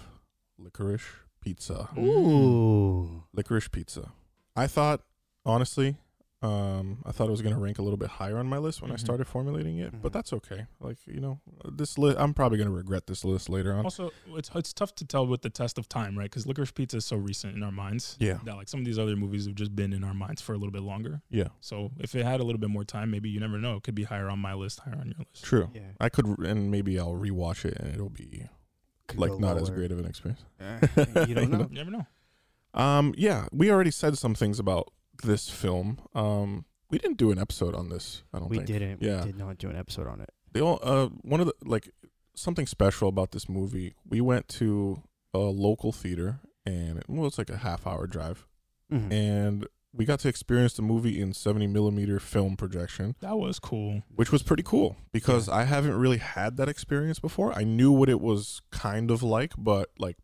licorice 0.58 1.02
pizza. 1.40 1.88
Ooh, 1.98 3.24
Licorice 3.36 3.68
pizza. 3.70 4.12
I 4.56 4.68
thought, 4.68 5.00
honestly, 5.44 5.96
um, 6.40 6.98
I 7.04 7.10
thought 7.10 7.26
it 7.26 7.30
was 7.32 7.42
going 7.42 7.54
to 7.54 7.60
rank 7.60 7.78
a 7.78 7.82
little 7.82 7.96
bit 7.96 8.08
higher 8.10 8.38
on 8.38 8.46
my 8.46 8.58
list 8.58 8.80
when 8.80 8.92
I 8.92 8.94
Mhm. 8.94 9.00
started 9.00 9.26
formulating 9.26 9.78
it, 9.78 9.90
but 10.02 10.10
Mhm. 10.10 10.12
that's 10.12 10.32
okay. 10.34 10.66
Like 10.78 10.98
you 11.06 11.18
know, 11.20 11.40
this 11.72 11.98
list, 11.98 12.16
I'm 12.20 12.32
probably 12.34 12.58
going 12.58 12.68
to 12.68 12.74
regret 12.76 13.06
this 13.08 13.24
list 13.24 13.48
later 13.48 13.72
on. 13.74 13.82
Also, 13.84 14.12
it's 14.28 14.50
it's 14.54 14.72
tough 14.72 14.94
to 14.96 15.04
tell 15.04 15.26
with 15.26 15.42
the 15.42 15.50
test 15.50 15.78
of 15.78 15.88
time, 15.88 16.16
right? 16.16 16.30
Because 16.30 16.46
Licorice 16.46 16.72
Pizza 16.72 16.98
is 16.98 17.04
so 17.04 17.16
recent 17.16 17.56
in 17.56 17.62
our 17.64 17.72
minds. 17.72 18.16
Yeah, 18.20 18.38
That 18.44 18.54
like 18.56 18.68
some 18.68 18.78
of 18.80 18.86
these 18.86 18.98
other 19.00 19.16
movies 19.16 19.46
have 19.46 19.54
just 19.56 19.74
been 19.74 19.92
in 19.92 20.04
our 20.04 20.14
minds 20.14 20.40
for 20.42 20.52
a 20.52 20.58
little 20.58 20.70
bit 20.72 20.82
longer. 20.82 21.22
yeah, 21.30 21.48
So 21.60 21.90
if 21.98 22.14
it 22.14 22.24
had 22.24 22.38
a 22.40 22.44
little 22.44 22.60
bit 22.60 22.70
more 22.70 22.84
time, 22.84 23.10
maybe 23.10 23.30
you 23.30 23.40
never 23.40 23.58
know. 23.58 23.76
It 23.76 23.82
could 23.82 23.94
be 23.96 24.04
higher 24.04 24.28
on 24.30 24.38
my 24.38 24.54
list, 24.54 24.80
higher 24.80 24.94
on 24.96 25.06
your 25.08 25.26
list. 25.28 25.42
true. 25.44 25.70
yeah, 25.74 25.92
I 25.98 26.08
could, 26.10 26.26
and 26.40 26.70
maybe 26.70 27.00
I'll 27.00 27.14
rewatch 27.14 27.64
it, 27.64 27.76
and 27.80 27.92
it'll 27.92 28.10
be 28.10 28.48
Could 29.14 29.20
like 29.20 29.30
go 29.32 29.38
not 29.38 29.56
as 29.58 29.70
great 29.70 29.90
of 29.90 29.98
an 29.98 30.06
experience. 30.06 30.44
Eh, 30.60 31.24
you 31.28 31.34
don't 31.34 31.50
know. 31.54 31.66
You 31.70 31.76
never 31.76 31.90
know. 31.90 32.06
Um, 32.74 33.14
yeah, 33.16 33.46
we 33.52 33.70
already 33.70 33.90
said 33.90 34.18
some 34.18 34.34
things 34.34 34.58
about 34.58 34.92
this 35.22 35.48
film. 35.48 35.98
Um, 36.14 36.64
we 36.90 36.98
didn't 36.98 37.16
do 37.18 37.30
an 37.30 37.38
episode 37.38 37.74
on 37.74 37.88
this. 37.88 38.22
I 38.32 38.38
don't 38.38 38.48
think 38.48 38.50
We 38.50 38.66
think. 38.66 38.78
didn't. 38.80 39.02
Yeah. 39.02 39.20
We 39.20 39.26
did 39.32 39.38
not 39.38 39.58
do 39.58 39.68
an 39.70 39.76
episode 39.76 40.06
on 40.06 40.20
it. 40.20 40.30
They 40.52 40.60
all, 40.60 40.78
uh, 40.82 41.08
one 41.22 41.40
of 41.40 41.46
the 41.46 41.54
like 41.64 41.90
something 42.34 42.66
special 42.66 43.08
about 43.08 43.30
this 43.32 43.48
movie. 43.48 43.94
We 44.08 44.20
went 44.20 44.48
to 44.60 45.02
a 45.32 45.38
local 45.38 45.92
theater, 45.92 46.40
and 46.66 46.98
it 46.98 47.08
was 47.08 47.38
like 47.38 47.50
a 47.50 47.56
half 47.58 47.86
hour 47.86 48.06
drive, 48.06 48.46
Mhm. 48.92 49.12
and 49.12 49.66
we 49.96 50.04
got 50.04 50.18
to 50.20 50.28
experience 50.28 50.74
the 50.74 50.82
movie 50.82 51.20
in 51.20 51.32
seventy 51.32 51.66
millimeter 51.66 52.18
film 52.18 52.56
projection, 52.56 53.14
That 53.20 53.38
was 53.38 53.58
cool. 53.58 54.02
which 54.16 54.32
was 54.32 54.42
pretty 54.42 54.62
cool 54.64 54.96
because 55.12 55.48
I 55.48 55.64
haven't 55.64 55.94
really 55.96 56.18
had 56.18 56.56
that 56.56 56.68
experience 56.68 57.18
before. 57.20 57.52
I 57.56 57.62
knew 57.64 57.92
what 57.92 58.08
it 58.08 58.20
was 58.20 58.60
kind 58.70 59.10
of 59.10 59.22
like, 59.22 59.52
but 59.56 59.90
like. 59.98 60.16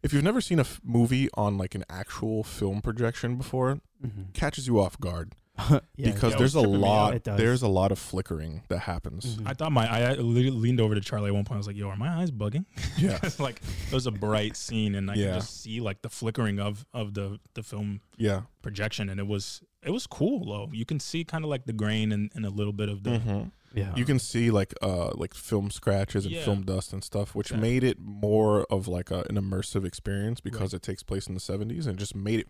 If 0.00 0.12
you've 0.12 0.22
never 0.22 0.40
seen 0.40 0.58
a 0.60 0.62
f- 0.62 0.80
movie 0.84 1.28
on 1.34 1.58
like 1.58 1.74
an 1.74 1.84
actual 1.90 2.44
film 2.44 2.80
projection 2.82 3.34
before, 3.36 3.80
Mhm. 4.04 4.32
catches 4.32 4.68
you 4.68 4.78
off 4.80 4.98
guard 5.00 5.34
Yeah, 5.96 6.12
because 6.12 6.36
there's 6.36 6.54
a 6.54 6.58
was 6.58 6.64
tripping 6.66 6.80
me 6.82 6.86
out. 6.88 7.26
lot 7.26 7.36
there's 7.36 7.62
a 7.62 7.68
lot 7.68 7.90
of 7.92 7.98
flickering 7.98 8.62
that 8.68 8.78
happens. 8.80 9.36
Mhm. 9.36 9.48
I 9.48 9.54
thought 9.54 9.72
my 9.72 9.86
I 9.86 10.12
le- 10.14 10.22
leaned 10.22 10.80
over 10.80 10.94
to 10.94 11.00
Charlie 11.00 11.28
at 11.28 11.34
one 11.34 11.44
point. 11.44 11.56
I 11.56 11.58
was 11.58 11.66
like, 11.66 11.76
"Yo, 11.76 11.88
are 11.88 11.96
my 11.96 12.08
eyes 12.20 12.30
bugging?" 12.30 12.64
Yeah. 12.98 13.18
'Cause, 13.18 13.40
like 13.40 13.60
it 13.88 13.92
was 13.94 14.06
a 14.06 14.10
bright 14.12 14.56
scene, 14.56 14.94
and 14.94 15.10
I 15.10 15.14
Yeah. 15.14 15.24
could 15.26 15.34
just 15.40 15.60
see 15.62 15.80
like 15.80 16.02
the 16.02 16.08
flickering 16.08 16.60
of 16.60 16.86
of 16.94 17.14
the 17.14 17.40
the 17.54 17.62
film 17.62 18.00
Yeah. 18.16 18.42
projection, 18.62 19.08
and 19.08 19.18
it 19.18 19.26
was 19.26 19.62
it 19.82 19.90
was 19.90 20.06
cool 20.06 20.44
though. 20.46 20.70
You 20.72 20.84
can 20.84 21.00
see 21.00 21.24
kind 21.24 21.44
of 21.44 21.50
like 21.50 21.66
the 21.66 21.72
grain 21.72 22.12
and, 22.12 22.30
and 22.34 22.44
a 22.46 22.50
little 22.50 22.72
bit 22.72 22.88
of 22.88 23.02
the 23.02 23.10
Mhm. 23.18 23.50
yeah. 23.74 23.94
You 23.96 24.04
can 24.04 24.18
see 24.20 24.50
like 24.52 24.74
uh 24.82 25.10
like 25.14 25.34
film 25.34 25.70
scratches 25.70 26.24
and 26.24 26.34
Yeah. 26.34 26.44
film 26.44 26.62
dust 26.62 26.92
and 26.92 27.02
stuff, 27.02 27.34
which 27.34 27.50
Yeah. 27.50 27.58
made 27.58 27.82
it 27.84 27.98
more 28.00 28.62
of 28.70 28.86
like 28.88 29.10
a, 29.10 29.24
an 29.28 29.36
immersive 29.36 29.84
experience 29.84 30.40
because 30.40 30.72
it 30.74 30.82
takes 30.82 31.02
place 31.02 31.26
in 31.26 31.34
the 31.34 31.40
70s 31.40 31.86
and 31.88 31.98
just 31.98 32.14
made 32.14 32.40
it 32.40 32.48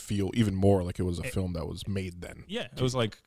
feel 0.00 0.30
even 0.34 0.54
more 0.54 0.82
like 0.82 0.98
it 0.98 1.04
was 1.04 1.18
a 1.18 1.22
It- 1.24 1.32
film 1.34 1.52
that 1.54 1.66
was 1.66 1.86
made 1.86 2.20
then. 2.20 2.44
Yeah, 2.48 2.68
it 2.76 2.80
was 2.80 2.94
like 2.94 3.18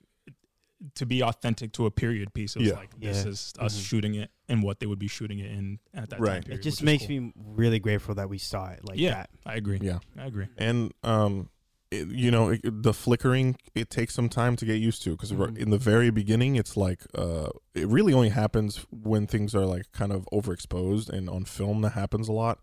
to 0.96 1.06
be 1.06 1.24
authentic 1.24 1.72
to 1.74 1.86
a 1.86 1.92
period 1.92 2.34
piece. 2.34 2.56
It 2.58 2.60
was 2.60 2.68
Yeah. 2.70 2.76
like 2.76 3.00
this 3.00 3.24
Yeah. 3.24 3.30
is 3.32 3.54
us 3.58 3.78
Mhm. 3.80 3.86
shooting 3.86 4.16
it 4.16 4.32
and 4.50 4.62
what 4.62 4.80
they 4.82 4.86
would 4.86 5.00
be 5.00 5.08
shooting 5.08 5.40
it 5.40 5.50
in 5.50 5.80
at 5.94 6.10
that 6.10 6.20
Right. 6.20 6.30
time 6.30 6.38
It 6.40 6.46
period. 6.46 6.60
it 6.60 6.64
just 6.64 6.84
makes 6.84 7.06
cool. 7.08 7.22
me 7.22 7.32
really 7.36 7.80
grateful 7.80 8.16
that 8.16 8.30
we 8.30 8.38
saw 8.38 8.70
it 8.70 8.82
like 8.84 9.00
Yeah. 9.00 9.14
that. 9.14 9.30
I 9.46 9.56
agree. 9.56 9.80
Yeah. 9.82 10.00
I 10.18 10.26
agree. 10.26 10.48
And 10.58 10.94
um 11.04 11.50
it, 11.90 12.08
you 12.10 12.32
know, 12.32 12.50
it, 12.50 12.62
the 12.84 12.92
flickering 12.94 13.56
it 13.76 13.90
takes 13.92 14.14
some 14.16 14.28
time 14.28 14.56
to 14.58 14.66
get 14.66 14.82
used 14.82 15.04
to 15.04 15.12
because 15.12 15.32
Mhm. 15.32 15.58
in 15.58 15.70
the 15.70 15.78
very 15.78 16.10
beginning 16.10 16.56
it's 16.58 16.76
like 16.76 17.04
uh 17.16 17.50
it 17.76 17.88
really 17.88 18.12
only 18.14 18.30
happens 18.30 18.86
when 18.92 19.26
things 19.26 19.56
are 19.56 19.66
like 19.66 19.90
kind 19.94 20.12
of 20.12 20.28
overexposed 20.34 21.08
and 21.08 21.30
on 21.30 21.46
film 21.46 21.82
that 21.82 21.92
happens 21.92 22.28
a 22.28 22.34
lot. 22.34 22.60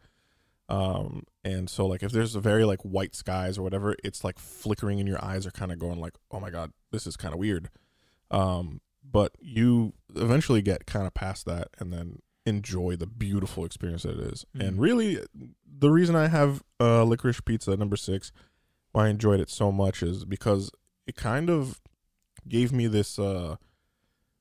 Um 0.71 1.25
and 1.45 1.69
so 1.69 1.87
like 1.87 2.03
if 2.03 2.13
there's 2.13 2.35
a 2.37 2.41
very 2.41 2.65
like 2.65 2.81
white 2.83 3.15
skies 3.15 3.59
or 3.59 3.63
whatever, 3.63 3.97
it's 4.05 4.23
like 4.25 4.39
flickering 4.39 4.99
and 5.01 5.09
your 5.09 5.23
eyes 5.25 5.47
are 5.47 5.51
kind 5.51 5.73
of 5.73 5.79
going 5.79 6.01
like, 6.01 6.15
"Oh 6.31 6.39
my 6.41 6.51
god, 6.51 6.73
this 6.93 7.07
is 7.07 7.17
kind 7.17 7.35
of 7.35 7.41
weird." 7.41 7.71
Um 8.31 8.81
but 9.03 9.33
you 9.41 9.95
eventually 10.15 10.63
get 10.63 10.87
kind 10.87 11.07
of 11.07 11.15
past 11.15 11.45
that 11.47 11.69
and 11.79 11.93
then 11.93 12.21
enjoy 12.47 12.95
the 12.97 13.07
beautiful 13.07 13.65
experience 13.65 14.03
that 14.05 14.19
it 14.19 14.33
is. 14.33 14.47
And 14.55 14.77
Mhm. 14.77 14.81
really 14.81 15.19
the 15.67 15.91
reason 15.91 16.15
I 16.17 16.29
have 16.29 16.63
uh 16.79 17.03
licorice 17.05 17.41
pizza 17.45 17.77
number 17.77 17.97
6 17.97 18.31
why 18.93 19.07
I 19.07 19.09
enjoyed 19.09 19.41
it 19.41 19.51
so 19.51 19.71
much 19.73 20.03
is 20.03 20.25
because 20.25 20.71
it 21.07 21.17
kind 21.17 21.49
of 21.51 21.81
gave 22.49 22.73
me 22.73 22.87
this 22.87 23.19
uh 23.19 23.57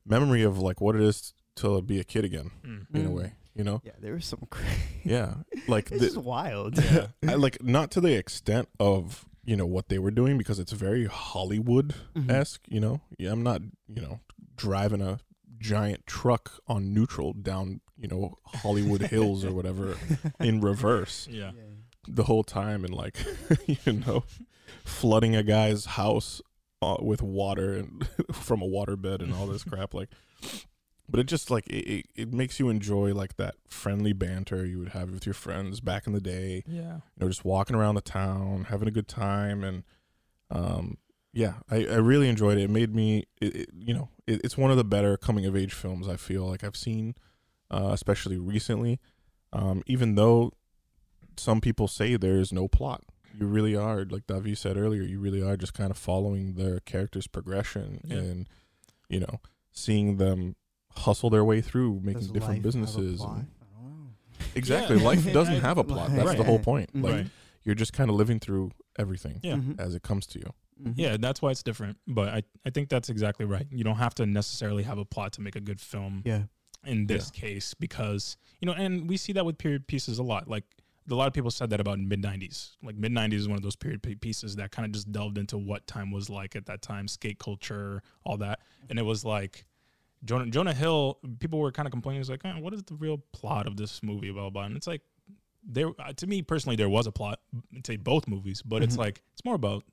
memory 0.06 0.44
of 0.44 0.58
like 0.60 0.82
what 0.82 0.96
it 0.96 1.02
is 1.02 1.34
to 1.56 1.82
be 1.82 2.00
a 2.00 2.04
kid 2.04 2.24
again 2.26 2.52
Mm. 2.64 2.86
in 2.94 3.06
a 3.06 3.10
Mm. 3.10 3.14
way, 3.16 3.34
you 3.56 3.64
know? 3.64 3.82
Yeah, 3.84 3.94
there 4.00 4.14
was 4.14 4.26
some 4.26 4.46
crazy. 4.50 4.76
Yeah. 5.04 5.36
Like 5.68 5.90
this 5.90 6.04
is 6.04 6.18
wild. 6.18 6.78
Yeah. 6.92 7.08
I 7.28 7.36
like 7.36 7.62
not 7.64 7.92
to 7.92 8.02
the 8.02 8.14
extent 8.16 8.70
of, 8.80 9.26
you 9.46 9.56
know, 9.56 9.66
what 9.66 9.90
they 9.90 10.00
were 10.00 10.12
doing 10.12 10.38
because 10.38 10.60
it's 10.60 10.72
very 10.72 11.06
Hollywood 11.06 11.96
esque, 12.28 12.62
you 12.68 12.80
know. 12.80 13.02
Yeah, 13.18 13.32
I'm 13.32 13.44
not, 13.44 13.62
you 13.88 14.02
know, 14.02 14.20
driving 14.56 15.02
a 15.02 15.20
giant 15.58 16.06
truck 16.08 16.52
on 16.68 16.94
neutral 16.94 17.34
down, 17.34 17.82
you 17.98 18.08
know, 18.08 18.36
Hollywood 18.46 19.02
Hills 19.02 19.44
or 19.44 19.52
whatever 19.54 19.98
in 20.40 20.62
reverse 20.62 21.28
Yeah. 21.30 21.52
the 22.08 22.24
whole 22.24 22.44
time 22.44 22.86
and 22.86 22.94
like 22.94 23.18
you 23.68 23.92
know 23.94 24.24
flooding 24.86 25.36
a 25.36 25.44
guy's 25.44 25.84
house 25.86 26.42
uh, 26.82 26.96
with 27.02 27.22
water 27.22 27.74
and 27.74 28.08
from 28.32 28.62
a 28.62 28.66
waterbed 28.66 29.22
and 29.22 29.34
all 29.34 29.48
this 29.48 29.64
crap 29.66 29.94
like 29.94 30.10
but 31.10 31.20
it 31.20 31.26
just 31.26 31.50
like 31.50 31.68
it, 31.68 32.06
it, 32.16 32.34
makes 32.34 32.60
you 32.60 32.70
enjoy 32.70 33.14
like 33.14 33.36
that 33.38 33.56
friendly 33.68 34.14
banter 34.14 34.66
you 34.66 34.80
would 34.80 34.90
have 34.90 35.10
with 35.12 35.26
your 35.26 35.34
friends 35.34 35.80
back 35.80 36.06
in 36.08 36.14
the 36.14 36.22
day 36.22 36.64
Yeah. 36.68 36.96
you 36.96 37.20
know 37.20 37.28
just 37.28 37.44
walking 37.46 37.76
around 37.76 37.96
the 37.96 38.02
town 38.02 38.66
having 38.70 38.88
a 38.88 38.92
good 38.92 39.08
time 39.08 39.64
and 39.64 39.84
um 40.52 40.98
yeah 41.34 41.54
i, 41.70 41.78
I 41.86 41.96
really 41.98 42.28
enjoyed 42.30 42.58
it 42.58 42.64
it 42.64 42.70
made 42.70 42.94
me 42.96 43.26
it, 43.42 43.56
it, 43.56 43.70
you 43.74 43.94
know 43.94 44.10
it, 44.28 44.42
it's 44.44 44.58
one 44.58 44.72
of 44.72 44.78
the 44.78 44.84
better 44.84 45.18
coming 45.18 45.46
of 45.46 45.56
age 45.56 45.74
films 45.74 46.08
i 46.08 46.16
feel 46.16 46.46
like 46.46 46.64
i've 46.64 46.78
seen 46.78 47.16
uh, 47.72 47.90
especially 47.92 48.38
recently 48.38 49.00
um 49.54 49.84
even 49.88 50.16
though 50.16 50.52
some 51.38 51.62
people 51.62 51.88
say 51.88 52.16
there 52.16 52.38
is 52.40 52.52
no 52.52 52.68
plot 52.68 53.04
you 53.40 53.46
really 53.48 53.76
are 53.76 54.06
like 54.06 54.26
davi 54.28 54.58
said 54.58 54.76
earlier 54.76 55.04
you 55.04 55.20
really 55.20 55.42
are 55.42 55.56
just 55.56 55.74
kind 55.74 55.92
of 55.92 55.98
following 55.98 56.56
their 56.56 56.80
character's 56.82 57.28
progression 57.28 58.02
Yeah. 58.04 58.18
and 58.18 58.50
you 59.08 59.20
know 59.20 59.40
seeing 59.72 60.18
them 60.18 60.56
hustle 61.00 61.30
their 61.30 61.44
way 61.46 61.62
through 61.62 62.00
making 62.04 62.22
Does 62.22 62.28
different 62.32 62.42
life 62.42 62.56
have 62.56 62.64
a 62.64 62.68
businesses 62.68 63.20
plot? 63.20 63.38
and- 63.38 63.48
I 63.62 63.82
don't 63.82 64.00
know. 64.00 64.10
exactly. 64.56 64.98
Yeah. 64.98 65.04
Life 65.04 65.34
doesn't 65.34 65.62
have 65.62 65.78
a 65.78 65.84
plot. 65.84 66.10
That's 66.12 66.32
the 66.32 66.38
Right. 66.38 66.46
whole 66.46 66.60
point. 66.60 66.94
Mhm. 66.94 67.04
Like 67.04 67.14
Right. 67.14 67.28
you're 67.64 67.76
just 67.76 67.94
kind 67.94 68.10
of 68.10 68.16
living 68.16 68.40
through 68.40 68.72
everything 68.98 69.40
Yeah. 69.44 69.56
Mhm. 69.56 69.80
as 69.80 69.96
it 69.96 70.04
comes 70.04 70.26
to 70.28 70.40
you. 70.40 70.54
Mhm. 70.84 70.94
Yeah, 70.98 71.18
that's 71.18 71.42
why 71.42 71.52
it's 71.52 71.64
different. 71.64 71.98
But 72.08 72.30
I, 72.30 72.44
I 72.66 72.70
think 72.70 72.90
that's 72.90 73.10
exactly 73.10 73.46
right. 73.46 73.68
You 73.72 73.84
don't 73.84 73.98
have 73.98 74.16
to 74.16 74.26
necessarily 74.26 74.84
have 74.84 74.98
a 74.98 75.06
plot 75.06 75.34
to 75.34 75.42
make 75.42 75.56
a 75.56 75.62
good 75.62 75.82
film 75.82 76.22
Yeah. 76.26 76.44
in 76.86 77.08
this 77.08 77.30
case 77.32 77.74
because, 77.74 78.38
you 78.62 78.66
know, 78.66 78.74
and 78.74 79.10
we 79.10 79.18
see 79.18 79.34
that 79.34 79.46
with 79.46 79.58
period 79.58 79.88
pieces 79.88 80.20
a 80.20 80.24
lot. 80.24 80.48
Like 80.48 80.64
a 81.12 81.16
lot 81.16 81.28
of 81.28 81.34
people 81.34 81.50
said 81.52 81.70
that 81.72 81.80
about 81.82 82.00
mid 82.00 82.22
90s. 82.22 82.78
Like 82.84 82.96
mid 82.96 83.12
90s 83.12 83.40
is 83.40 83.48
one 83.48 83.58
of 83.58 83.64
those 83.64 83.76
period 83.76 84.04
pi- 84.04 84.16
pieces 84.22 84.56
that 84.58 84.72
kind 84.72 84.86
of 84.86 84.92
just 84.94 85.12
delved 85.12 85.38
into 85.38 85.58
what 85.58 85.86
time 85.88 86.12
was 86.12 86.30
like 86.30 86.56
at 86.56 86.66
that 86.68 86.82
time, 86.82 87.08
skate 87.10 87.40
culture, 87.40 88.02
all 88.24 88.38
that. 88.38 88.60
And 88.90 88.98
it 89.00 89.04
was 89.04 89.26
like 89.26 89.66
Jonah, 90.26 90.48
Jonah 90.48 90.74
Hill, 90.74 91.18
people 91.40 91.60
were 91.60 91.72
kind 91.72 91.88
of 91.88 91.92
complaining. 91.92 92.18
It 92.18 92.22
was 92.22 92.30
like, 92.30 92.46
eh, 92.46 92.60
what 92.60 92.74
is 92.74 92.84
the 92.84 92.96
real 92.96 93.18
plot 93.32 93.68
of 93.68 93.78
this 93.78 94.04
movie? 94.04 94.32
Blah. 94.32 94.50
And 94.64 94.76
it's 94.76 94.88
like, 94.88 95.02
there, 95.64 95.90
uh, 96.00 96.14
to 96.14 96.28
me 96.28 96.42
personally, 96.42 96.76
there 96.76 96.90
was 96.90 97.08
a 97.08 97.12
plot 97.12 97.40
to 97.84 97.98
both 97.98 98.28
movies, 98.28 98.62
but 98.62 98.82
it's 98.84 98.96
Mhm. 98.96 99.00
like, 99.00 99.24
it's 99.34 99.46
more 99.46 99.56
about 99.56 99.84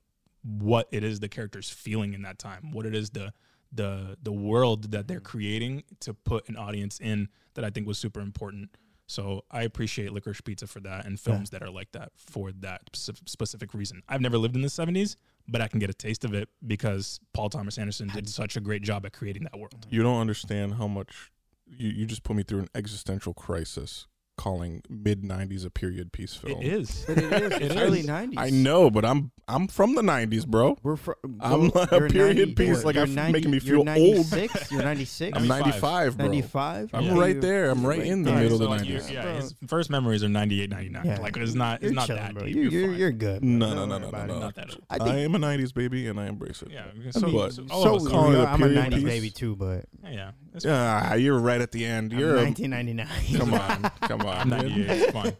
what 0.43 0.87
it 0.91 1.03
is 1.03 1.19
the 1.19 1.29
character's 1.29 1.69
feeling 1.69 2.13
in 2.13 2.21
that 2.23 2.39
time, 2.39 2.71
what 2.71 2.85
it 2.85 2.95
is 2.95 3.09
the, 3.11 3.33
the, 3.71 4.17
the 4.21 4.31
world 4.31 4.91
that 4.91 5.07
they're 5.07 5.19
creating 5.19 5.83
to 6.01 6.13
put 6.13 6.47
an 6.49 6.55
audience 6.55 6.99
in 6.99 7.27
that 7.55 7.65
I 7.65 7.69
think 7.69 7.85
was 7.87 7.97
super 7.97 8.21
important. 8.21 8.69
So 9.07 9.45
I 9.51 9.63
appreciate 9.63 10.11
Licorice 10.11 10.41
Pizza 10.43 10.67
for 10.67 10.79
that 10.81 11.05
and 11.05 11.19
films 11.19 11.49
that 11.51 11.61
are 11.63 11.69
like 11.69 11.91
that 11.93 12.11
for 12.17 12.51
that 12.53 12.81
specific 12.93 13.73
reason. 13.73 14.03
I've 14.09 14.21
never 14.21 14.37
lived 14.37 14.55
in 14.55 14.61
the 14.61 14.67
70s, 14.69 15.15
but 15.47 15.61
I 15.61 15.67
can 15.67 15.79
get 15.79 15.89
a 15.89 15.93
taste 15.93 16.25
of 16.25 16.33
it 16.33 16.49
because 16.65 17.19
Paul 17.33 17.49
Thomas 17.49 17.77
Anderson 17.77 18.09
did 18.13 18.27
such 18.29 18.55
a 18.57 18.61
great 18.61 18.81
job 18.81 19.05
at 19.05 19.13
creating 19.13 19.43
that 19.43 19.57
world. 19.57 19.87
You 19.89 20.03
don't 20.03 20.19
understand 20.19 20.75
how 20.75 20.87
much 20.87 21.31
you, 21.65 21.89
you 21.89 22.05
just 22.05 22.23
put 22.23 22.35
me 22.35 22.43
through 22.43 22.59
an 22.59 22.69
existential 22.75 23.33
crisis 23.33 24.07
calling 24.37 24.81
mid 24.89 25.23
'90s 25.23 25.65
a 25.65 25.69
period 25.69 26.11
piece 26.11 26.35
film. 26.35 26.61
It 26.61 26.67
is. 26.73 27.03
But 27.07 27.17
it 27.17 27.23
is. 27.33 27.51
It 27.57 27.61
It's 27.63 27.75
is. 27.75 27.81
early 27.81 28.03
nineties. 28.03 28.37
I 28.37 28.49
know, 28.49 28.89
but 28.89 29.03
I'm 29.05 29.31
I'm 29.47 29.67
from 29.67 29.95
the 29.95 30.01
'90s, 30.01 30.45
bro. 30.45 30.77
We're 30.83 30.95
from. 30.97 31.15
I'm 31.39 31.71
a 31.73 31.87
period 32.09 32.55
piece, 32.55 32.83
like, 32.83 32.97
I'm 32.97 33.13
making 33.15 33.49
me 33.51 33.59
feel 33.59 33.69
you're 33.69 33.95
old. 33.95 34.31
96, 34.31 34.71
You're 34.71 34.83
96. 34.83 35.37
I'm 35.37 35.47
95. 35.47 36.17
95, 36.17 36.17
bro. 36.17 36.25
95. 36.25 36.89
I'm 36.93 37.03
Yeah. 37.05 37.17
right 37.19 37.41
there. 37.41 37.69
I'm 37.69 37.85
right 37.85 38.01
in 38.01 38.23
the 38.23 38.31
there. 38.31 38.39
middle 38.41 38.55
of 38.55 38.59
the 38.59 38.67
like, 38.67 38.81
90s. 38.81 39.11
Yeah, 39.11 39.35
his 39.35 39.55
first 39.67 39.89
memories 39.89 40.23
are 40.23 40.29
98, 40.29 40.69
99. 40.69 41.05
Yeah. 41.05 41.19
Like 41.19 41.37
it's 41.37 41.53
not, 41.53 41.81
You're 41.81 41.91
it's 41.91 41.95
not 41.95 42.07
that 42.09 42.33
bro. 42.33 42.43
deep. 42.43 42.55
You, 42.55 42.61
You're, 42.63 42.81
you're, 42.81 42.93
you're 42.95 43.11
good. 43.11 43.43
No, 43.43 43.73
no, 43.73 43.85
no, 43.85 43.97
no, 43.97 44.09
no, 44.09 44.25
no. 44.25 44.39
Not 44.39 44.55
that 44.55 44.69
old. 44.71 44.83
I 44.89 44.97
I, 44.97 45.15
am 45.19 45.35
a 45.35 45.39
'90s 45.39 45.73
baby, 45.73 46.07
and 46.07 46.19
I 46.19 46.27
embrace 46.27 46.61
it. 46.61 46.69
Yeah. 46.71 46.83
So, 47.11 47.27
mean, 47.27 47.39
so 47.39 47.49
so, 47.49 47.65
all 47.69 47.87
of 47.95 48.01
us 48.01 48.07
calling 48.09 48.35
are. 48.35 48.39
it 48.39 48.43
a 48.43 48.49
I'm 48.49 48.63
a 48.63 48.67
90s 48.67 49.03
baby 49.05 49.29
too, 49.29 49.55
but 49.55 49.85
Yeah, 50.03 50.09
yeah. 50.11 50.31
It's 50.45 50.46
Ah, 50.65 51.13
you're 51.15 51.39
right 51.39 51.61
at 51.61 51.71
the 51.71 51.85
end. 51.85 52.13
I'm 52.13 52.19
You're 52.19 52.37
a, 52.37 52.43
1999. 52.43 53.37
come 53.39 53.53
on, 53.53 53.91
come 54.07 54.21
I'm 54.21 54.27
on. 54.27 54.49
98. 54.67 54.89
It's 54.89 55.11
fine. 55.11 55.33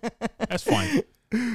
That's 0.49 0.63
fine. 0.63 1.01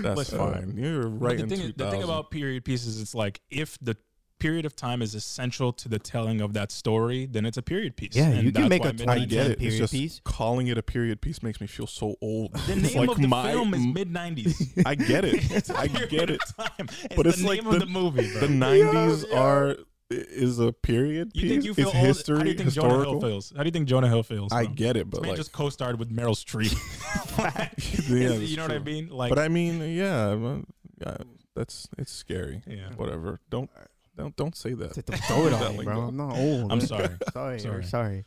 That's 0.02 0.16
Listen. 0.16 0.38
fine. 0.38 0.74
You're 0.76 1.08
right 1.08 1.36
the 1.36 1.44
in 1.44 1.48
thing, 1.48 1.58
2000. 1.58 1.74
the 1.78 1.90
thing 1.90 2.02
about 2.02 2.30
period 2.30 2.64
pieces, 2.64 3.00
it's 3.00 3.14
like 3.14 3.40
if 3.50 3.78
the 3.80 3.96
period 4.38 4.66
of 4.66 4.74
time 4.74 5.00
is 5.02 5.14
essential 5.14 5.72
to 5.72 5.88
the 5.88 6.00
telling 6.00 6.40
of 6.40 6.52
that 6.52 6.72
story, 6.72 7.26
then 7.26 7.46
it's 7.46 7.56
a 7.56 7.62
period 7.62 7.96
piece. 7.96 8.16
Yeah, 8.16 8.24
And 8.28 8.42
you 8.42 8.50
can 8.50 8.62
that's 8.62 8.68
make 8.70 8.82
why 8.82 8.88
a 8.90 8.92
mid- 8.92 9.02
I 9.02 9.14
20 9.18 9.26
get 9.26 9.50
it. 9.52 9.58
period 9.60 9.78
just 9.78 9.92
piece. 9.92 10.20
calling 10.24 10.66
it 10.66 10.76
a 10.76 10.82
period 10.82 11.20
piece 11.20 11.44
makes 11.44 11.60
me 11.60 11.68
feel 11.68 11.86
so 11.86 12.16
old. 12.20 12.52
The 12.52 12.72
It's 12.76 12.94
name 12.94 13.06
like 13.06 13.10
of 13.16 13.22
the 13.22 13.28
my- 13.28 13.52
film 13.52 13.72
is 13.72 13.86
mid 13.86 14.12
90s. 14.12 14.82
I 14.84 14.96
get 14.96 15.24
it. 15.24 15.70
I 15.76 15.86
get 15.86 16.28
it. 16.28 16.40
Time. 16.58 16.68
It's 16.80 17.14
But 17.14 17.22
the 17.22 17.28
it's 17.28 17.38
name 17.38 17.46
like 17.46 17.58
of 17.60 17.72
the- 17.72 17.78
the 17.78 17.86
movie, 17.86 18.30
bro. 18.32 18.40
The 18.40 18.46
'90s 18.48 19.32
are 19.34 19.76
is 20.12 20.58
a 20.58 20.72
period 20.72 21.30
you 21.34 21.42
piece. 21.42 21.50
think 21.50 21.64
you 21.64 21.74
feel 21.74 21.88
it's 21.88 21.96
old? 21.96 22.06
history, 22.06 22.36
How 22.38 22.42
do 22.44 22.50
you 22.50 22.56
think 22.56 22.72
Jonah 22.72 22.88
Hill 22.88 22.98
historical. 22.98 23.20
feels? 23.28 23.52
How 23.56 23.62
do 23.62 23.66
you 23.68 23.72
think 23.72 23.88
Jonah 23.88 24.08
Hill 24.08 24.22
feels? 24.22 24.52
I 24.52 24.64
bro? 24.64 24.74
get 24.74 24.96
it, 24.96 25.10
This 25.10 25.18
but 25.18 25.22
man 25.22 25.28
like, 25.30 25.36
just 25.36 25.52
co-starred 25.52 25.98
with 25.98 26.10
Meryl 26.14 26.34
Streep. 26.36 26.72
yeah, 28.08 28.16
Is- 28.26 28.38
that's 28.40 28.50
you 28.50 28.56
know 28.56 28.62
what 28.64 28.72
I 28.72 28.76
true. 28.76 28.84
mean? 28.84 29.08
Like, 29.08 29.28
but 29.30 29.38
I 29.38 29.48
mean, 29.48 29.80
yeah, 29.96 30.34
well, 30.34 30.62
yeah, 31.00 31.16
that's 31.54 31.88
it's 31.98 32.12
scary. 32.12 32.62
yeah. 32.66 32.90
Whatever. 32.96 33.40
Don't 33.50 33.70
don't 34.16 34.36
don't 34.36 34.54
say 34.56 34.74
that. 34.74 34.94
Don't 35.06 35.18
throw 35.24 35.46
it 35.46 35.52
on 35.54 35.76
me, 35.78 35.84
bro. 35.84 36.02
I'm 36.02 36.16
not 36.16 36.36
old. 36.36 36.70
I'm 36.72 36.78
man. 36.78 36.86
sorry. 36.86 37.08
sorry. 37.32 37.58
Sorry. 37.58 37.60
Sorry. 37.60 37.84
Sorry. 37.84 38.24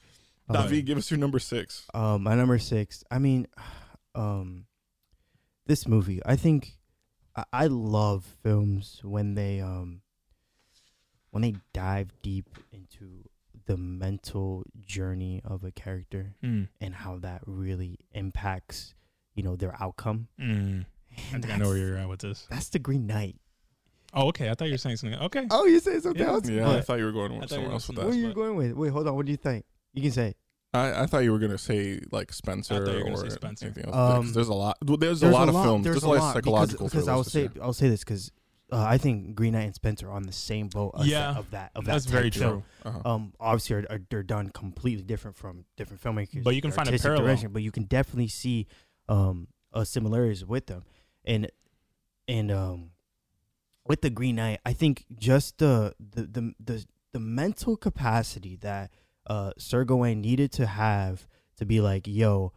Uh, 0.49 0.61
David, 0.63 0.85
give 0.85 0.97
us 0.97 1.09
your 1.09 1.19
number 1.19 1.39
six. 1.39 1.85
Um, 1.93 2.23
my 2.23 2.35
number 2.35 2.59
six. 2.59 3.03
I 3.09 3.17
mean, 3.19 3.47
um, 4.15 4.65
this 5.65 5.87
movie. 5.87 6.21
I 6.25 6.35
think 6.35 6.77
I, 7.35 7.43
I 7.53 7.67
love 7.67 8.25
films 8.43 8.99
when 9.03 9.35
they 9.35 9.59
um 9.61 10.01
when 11.35 11.41
they 11.41 11.55
dive 11.73 12.13
deep 12.21 12.47
into 12.71 13.25
the 13.65 13.75
mental 13.75 14.63
journey 14.79 15.41
of 15.43 15.65
a 15.65 15.71
character 15.71 16.33
Mm, 16.41 16.69
and 16.79 16.95
how 16.95 17.17
that 17.19 17.41
really 17.45 17.99
impacts 18.13 18.93
you 19.33 19.43
know 19.43 19.57
their 19.57 19.75
outcome. 19.81 20.29
mm. 20.39 20.85
I 21.17 21.21
And 21.33 21.43
think 21.43 21.53
I 21.53 21.57
know 21.57 21.67
where 21.67 21.77
you're 21.77 21.97
at 21.97 22.07
with 22.07 22.21
this. 22.21 22.47
That's 22.49 22.69
the 22.69 22.79
Green 22.79 23.05
Knight. 23.05 23.35
Oh, 24.13 24.27
okay. 24.29 24.49
I 24.49 24.53
thought 24.53 24.65
you 24.65 24.75
were 24.75 24.77
saying 24.77 24.95
something. 24.95 25.19
Okay. 25.19 25.45
Oh, 25.51 25.65
you 25.65 25.79
say 25.81 25.99
something 25.99 26.21
Yeah. 26.21 26.29
else? 26.31 26.47
Yeah, 26.47 26.69
I 26.71 26.79
thought 26.81 26.99
you 26.99 27.05
were 27.05 27.11
going 27.11 27.37
with 27.37 27.49
thought 27.49 27.55
you 27.59 27.67
someone 27.67 27.67
were 27.67 27.73
else 27.73 27.87
with 27.89 27.97
going 27.97 28.07
What 28.07 28.15
are 28.15 28.19
you 28.19 28.33
going 28.33 28.55
with? 28.55 28.71
Wait, 28.73 28.89
hold 28.93 29.07
on. 29.09 29.15
What 29.17 29.25
do 29.25 29.31
you 29.33 29.37
think? 29.37 29.65
You 29.93 30.01
can 30.03 30.11
say. 30.11 30.35
I, 30.73 31.03
I 31.03 31.05
thought 31.05 31.19
you 31.19 31.31
were 31.33 31.39
gonna 31.39 31.57
say 31.57 31.99
like 32.11 32.31
Spencer 32.31 32.75
you 32.75 32.79
were 32.81 33.03
gonna 33.03 33.11
or 33.15 33.29
say 33.29 33.35
Spencer. 33.35 33.65
anything 33.65 33.85
else. 33.85 33.95
Um, 33.95 34.21
because 34.21 34.33
there's 34.35 34.47
a 34.47 34.53
lot. 34.53 34.77
well, 34.85 34.97
There's, 34.97 35.21
a 35.23 35.29
lot 35.29 35.49
of 35.49 35.55
films. 35.61 35.83
There's, 35.85 36.03
a 36.03 36.07
lot 36.09 36.17
of 36.17 36.33
psychological 36.33 36.87
because, 36.87 37.07
I'll 37.09 37.23
say 37.23 37.41
year. 37.41 37.51
I'll 37.61 37.73
say 37.73 37.89
this 37.89 38.03
because 38.05 38.31
uh, 38.71 38.83
I 38.83 38.97
think 38.97 39.35
Green 39.35 39.53
Knight 39.53 39.65
and 39.65 39.75
Spencer 39.75 40.09
are 40.09 40.13
on 40.13 40.23
the 40.23 40.31
same 40.31 40.67
boat. 40.67 40.91
Of 40.95 41.05
Yeah, 41.05 41.33
that, 41.33 41.37
of 41.37 41.51
that 41.51 41.71
of 41.75 41.85
That's 41.85 42.05
that 42.05 42.11
very 42.11 42.31
true. 42.31 42.63
Uh-huh. 42.83 42.99
Um, 43.05 43.33
obviously, 43.39 43.75
are, 43.75 43.85
are, 43.89 43.99
they're 44.09 44.23
done 44.23 44.49
completely 44.49 45.03
different 45.03 45.37
from 45.37 45.65
different 45.77 46.01
filmmakers. 46.01 46.43
But 46.43 46.55
you 46.55 46.61
can 46.61 46.71
find 46.71 46.89
a 46.89 46.97
parallel. 46.97 47.37
but 47.49 47.61
you 47.61 47.71
can 47.71 47.83
definitely 47.83 48.27
see 48.27 48.67
um 49.07 49.47
uh, 49.73 49.83
similarities 49.83 50.43
with 50.45 50.65
them, 50.65 50.83
and 51.25 51.49
and 52.27 52.51
um 52.51 52.91
with 53.85 54.01
the 54.01 54.09
Green 54.09 54.37
Knight, 54.37 54.61
I 54.65 54.73
think 54.73 55.05
just 55.17 55.59
the 55.59 55.93
the 55.99 56.23
the 56.23 56.53
the, 56.59 56.85
the 57.13 57.19
mental 57.19 57.77
capacity 57.77 58.55
that 58.57 58.89
uh 59.27 59.51
Sir 59.57 59.83
Gawain 59.83 60.21
needed 60.21 60.51
to 60.53 60.65
have 60.65 61.27
to 61.57 61.65
be 61.65 61.81
like, 61.81 62.07
yo, 62.07 62.51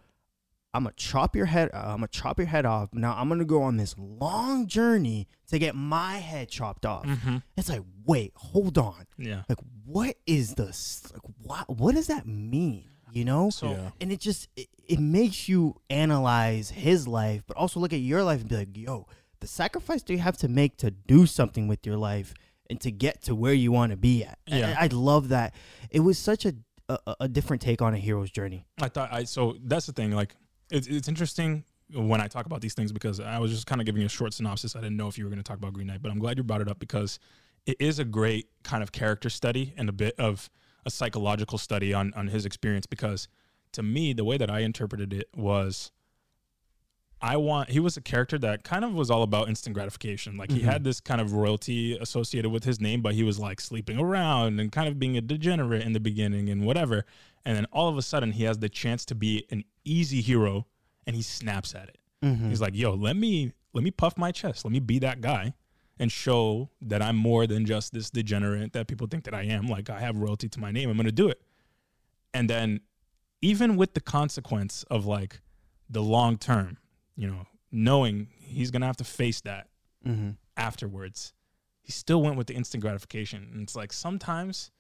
I'm 0.79 0.85
gonna 0.85 0.95
chop 0.97 1.35
your 1.35 1.47
head. 1.47 1.71
Uh, 1.75 1.79
I'm 1.79 1.97
gonna 1.97 2.07
chop 2.09 2.39
your 2.39 2.47
head 2.47 2.65
off. 2.65 2.91
Now 2.95 3.17
I'm 3.19 3.29
gonna 3.29 3.45
go 3.45 3.63
on 3.63 3.77
this 3.79 3.97
long 3.99 4.69
journey 4.69 5.27
to 5.49 5.59
get 5.59 5.75
my 5.75 6.19
head 6.19 6.49
chopped 6.49 6.87
off. 6.87 7.05
Mm-hmm. 7.05 7.39
It's 7.57 7.69
like, 7.69 7.83
wait, 8.07 8.33
hold 8.37 8.79
on. 8.79 9.07
Yeah. 9.19 9.43
Like, 9.49 9.59
what 9.85 10.15
is 10.25 10.55
this? 10.55 11.03
Like, 11.13 11.23
what? 11.43 11.69
What 11.69 11.97
does 11.97 12.07
that 12.07 12.29
mean? 12.29 12.85
You 13.13 13.25
know? 13.25 13.51
So 13.51 13.71
Yeah. 13.73 13.91
And 14.01 14.13
it 14.13 14.21
just 14.21 14.49
it, 14.57 14.69
it 14.87 15.01
makes 15.01 15.49
you 15.49 15.75
analyze 15.91 16.71
his 16.71 17.09
life, 17.09 17.43
but 17.49 17.57
also 17.57 17.81
look 17.81 17.93
at 17.93 17.99
your 18.01 18.23
life 18.23 18.41
and 18.41 18.49
be 18.49 18.57
like, 18.57 18.77
yo, 18.77 19.07
the 19.41 19.49
sacrifice 19.49 20.03
that 20.05 20.13
you 20.13 20.21
have 20.21 20.37
to 20.39 20.49
make 20.49 20.77
to 20.77 20.93
do 20.93 21.27
something 21.27 21.67
with 21.67 21.85
your 21.85 21.97
life 21.97 22.35
and 22.71 22.81
to 22.83 22.93
get 22.93 23.23
to 23.23 23.35
where 23.35 23.53
you 23.53 23.73
want 23.73 23.91
to 23.91 23.97
be 23.97 24.23
at. 24.23 24.39
And 24.47 24.61
Yeah. 24.61 24.77
I, 24.79 24.85
I 24.85 24.87
love 24.93 25.31
that. 25.31 25.55
It 25.91 26.01
was 26.01 26.19
such 26.19 26.47
a, 26.47 26.55
a 26.89 27.17
a 27.21 27.29
different 27.29 27.63
take 27.63 27.83
on 27.83 27.95
a 27.95 27.99
hero's 27.99 28.31
journey. 28.31 28.65
I 28.81 28.89
thought 28.89 29.13
I 29.13 29.25
so 29.25 29.57
that's 29.65 29.87
the 29.87 29.93
thing. 29.93 30.13
Like 30.13 30.37
it's 30.71 30.87
it's 30.87 31.09
interesting 31.09 31.65
when 31.93 32.21
I 32.21 32.27
talk 32.29 32.47
about 32.47 32.61
these 32.61 32.75
things 32.75 32.93
because 32.93 33.19
I 33.21 33.39
was 33.39 33.51
just 33.51 33.67
kind 33.67 33.81
of 33.81 33.87
giving 33.87 34.03
a 34.03 34.09
short 34.09 34.35
synopsis. 34.35 34.77
I 34.77 34.81
didn't 34.81 34.97
know 34.97 35.09
if 35.09 35.17
you 35.17 35.25
were 35.25 35.31
going 35.31 35.43
to 35.43 35.49
talk 35.49 35.57
about 35.57 35.73
Green 35.73 35.87
Knight, 35.87 36.03
but 36.03 36.11
I'm 36.13 36.19
glad 36.19 36.37
you 36.37 36.45
brought 36.45 36.61
it 36.61 36.69
up 36.69 36.79
because 36.79 37.19
it 37.67 37.77
is 37.81 37.99
a 37.99 38.05
great 38.05 38.49
kind 38.63 38.83
of 38.83 38.93
character 38.93 39.31
study 39.31 39.73
and 39.77 39.89
a 39.89 39.93
bit 39.93 40.15
of 40.19 40.51
a 40.85 40.91
psychological 40.91 41.59
study 41.59 41.95
on 41.95 42.13
on 42.15 42.29
his 42.29 42.45
experience. 42.45 42.87
Because 42.87 43.29
to 43.73 43.83
me, 43.83 44.13
the 44.13 44.25
way 44.25 44.37
that 44.37 44.51
I 44.51 44.61
interpreted 44.61 45.13
it 45.13 45.29
was. 45.35 45.91
I 47.21 47.37
want 47.37 47.71
he 47.71 47.81
was 47.81 47.97
a 47.97 48.01
character 48.01 48.39
that 48.39 48.63
kind 48.63 48.85
of 48.85 48.95
was 48.95 49.11
all 49.11 49.25
about 49.25 49.49
instant 49.49 49.75
gratification. 49.75 50.37
Like 50.37 50.53
he 50.53 50.61
Mhm. 50.61 50.65
had 50.67 50.85
this 50.85 51.01
kind 51.01 51.21
of 51.21 51.33
royalty 51.33 51.99
associated 51.99 52.51
with 52.51 52.63
his 52.63 52.81
name, 52.81 53.03
but 53.03 53.15
he 53.15 53.25
was 53.25 53.41
like 53.41 53.61
sleeping 53.61 53.99
around 53.99 54.61
and 54.61 54.71
kind 54.71 54.87
of 54.87 55.01
being 55.01 55.17
a 55.17 55.21
degenerate 55.21 55.83
in 55.83 55.95
the 55.95 56.01
beginning 56.01 56.49
and 56.49 56.65
whatever. 56.65 57.05
And 57.49 57.57
then 57.57 57.65
all 57.73 57.89
of 57.89 57.97
a 57.97 58.03
sudden 58.03 58.33
he 58.33 58.45
has 58.45 58.59
the 58.59 58.69
chance 58.69 59.07
to 59.07 59.15
be 59.15 59.47
an 59.51 59.65
easy 59.83 60.21
hero 60.21 60.67
and 61.07 61.17
he 61.17 61.23
snaps 61.23 61.75
at 61.75 61.89
it. 61.89 61.97
Mm-hmm. 62.23 62.51
He's 62.51 62.61
like, 62.61 62.75
"Yo, 62.75 62.93
let 62.93 63.17
me 63.17 63.55
let 63.73 63.83
me 63.83 63.91
puff 63.91 64.19
my 64.19 64.33
chest. 64.33 64.67
Let 64.67 64.73
me 64.73 64.81
be 64.81 64.99
that 64.99 65.23
guy 65.23 65.55
and 65.99 66.13
show 66.13 66.69
that 66.83 67.01
I'm 67.01 67.17
more 67.17 67.47
than 67.47 67.65
just 67.65 67.95
this 67.95 68.11
degenerate 68.11 68.75
that 68.75 68.87
people 68.87 69.07
think 69.07 69.25
that 69.25 69.33
I 69.33 69.45
am. 69.45 69.67
Like 69.67 69.89
I 69.89 69.99
have 69.99 70.19
royalty 70.19 70.51
to 70.51 70.61
my 70.61 70.71
name. 70.71 70.91
I'm 70.91 70.97
going 70.97 71.07
to 71.07 71.13
do 71.13 71.31
it." 71.31 71.41
And 72.35 72.51
then 72.51 72.81
even 73.41 73.77
with 73.77 73.95
the 73.95 74.03
consequence 74.03 74.85
of 74.91 75.07
like 75.07 75.41
the 75.89 76.03
long 76.03 76.37
term, 76.37 76.77
you 77.17 77.29
know, 77.29 77.47
knowing 77.73 78.29
he's 78.37 78.71
going 78.71 78.83
to 78.83 78.87
have 78.87 78.99
to 78.99 79.05
face 79.05 79.41
that 79.41 79.69
mm-hmm. 80.07 80.33
afterwards, 80.59 81.33
he 81.81 81.93
still 81.93 82.21
went 82.21 82.37
with 82.37 82.47
the 82.47 82.55
instant 82.55 82.83
gratification. 82.83 83.49
And 83.55 83.63
it's 83.63 83.75
like 83.75 83.91
sometimes, 83.91 84.71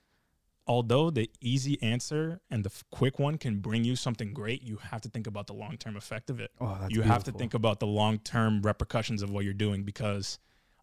although 0.68 1.10
the 1.10 1.30
easy 1.40 1.82
answer 1.82 2.40
and 2.50 2.62
the 2.62 2.70
f- 2.70 2.84
quick 2.90 3.18
one 3.18 3.38
can 3.38 3.58
bring 3.58 3.82
you 3.82 3.96
something 3.96 4.32
great, 4.32 4.62
you 4.62 4.76
have 4.76 5.00
to 5.00 5.08
think 5.08 5.26
about 5.26 5.46
the 5.46 5.54
long 5.54 5.76
term 5.78 5.96
effect 5.96 6.30
of 6.30 6.38
it. 6.38 6.50
Oh, 6.60 6.76
that's 6.80 6.94
you 6.94 7.02
have 7.02 7.24
to 7.24 7.32
think 7.32 7.54
about 7.54 7.80
the 7.80 7.86
long 7.86 8.18
term 8.18 8.62
repercussions 8.62 9.22
of 9.22 9.30
what 9.30 9.44
you're 9.44 9.54
doing 9.54 9.82
because 9.82 10.38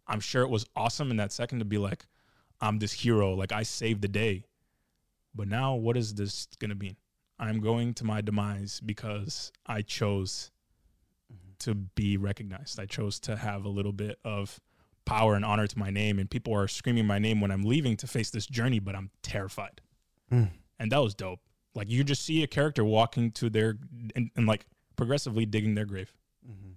I'm 0.08 0.20
sure 0.20 0.42
it 0.42 0.50
was 0.50 0.66
awesome 0.76 1.12
in 1.12 1.18
that 1.18 1.32
second 1.32 1.60
to 1.60 1.66
be 1.66 1.78
like, 1.78 2.06
I'm 2.60 2.80
this 2.80 2.94
hero, 2.94 3.34
like 3.34 3.52
I 3.52 3.64
saved 3.64 4.02
the 4.02 4.08
day. 4.08 4.46
But 5.34 5.48
now, 5.48 5.76
what 5.76 5.98
is 5.98 6.16
this 6.16 6.48
going 6.60 6.70
to 6.70 6.76
be? 6.76 6.96
I'm 7.38 7.60
going 7.60 7.94
to 7.96 8.06
my 8.06 8.22
demise 8.22 8.80
because 8.80 9.52
I 9.66 9.82
chose 9.82 10.52
mm-hmm. 11.32 11.52
to 11.60 11.76
be 11.76 12.18
recognized. 12.18 12.80
I 12.80 12.86
chose 12.86 13.20
to 13.22 13.36
have 13.36 13.66
a 13.66 13.70
little 13.70 13.92
bit 13.92 14.18
of 14.24 14.60
power 15.06 15.36
and 15.36 15.46
honor 15.46 15.68
to 15.68 15.80
my 15.80 15.90
name, 15.90 16.20
and 16.20 16.30
people 16.30 16.54
are 16.54 16.68
screaming 16.68 17.06
my 17.06 17.20
name 17.20 17.40
when 17.42 17.52
I'm 17.52 17.64
leaving 17.64 17.96
to 17.98 18.08
face 18.08 18.30
this 18.32 18.46
journey, 18.48 18.80
but 18.80 18.96
I'm 18.96 19.10
terrified. 19.22 19.82
Mm. 20.32 20.50
And 20.80 20.92
that 20.92 20.98
was 21.00 21.14
dope. 21.16 21.40
Like 21.76 21.90
you 21.90 22.04
just 22.04 22.24
see 22.24 22.42
a 22.44 22.48
character 22.48 22.84
walking 22.84 23.32
to 23.34 23.50
their 23.50 23.78
and, 24.16 24.32
and 24.36 24.46
like 24.48 24.66
progressively 24.96 25.46
digging 25.46 25.76
their 25.76 25.86
grave 25.86 26.14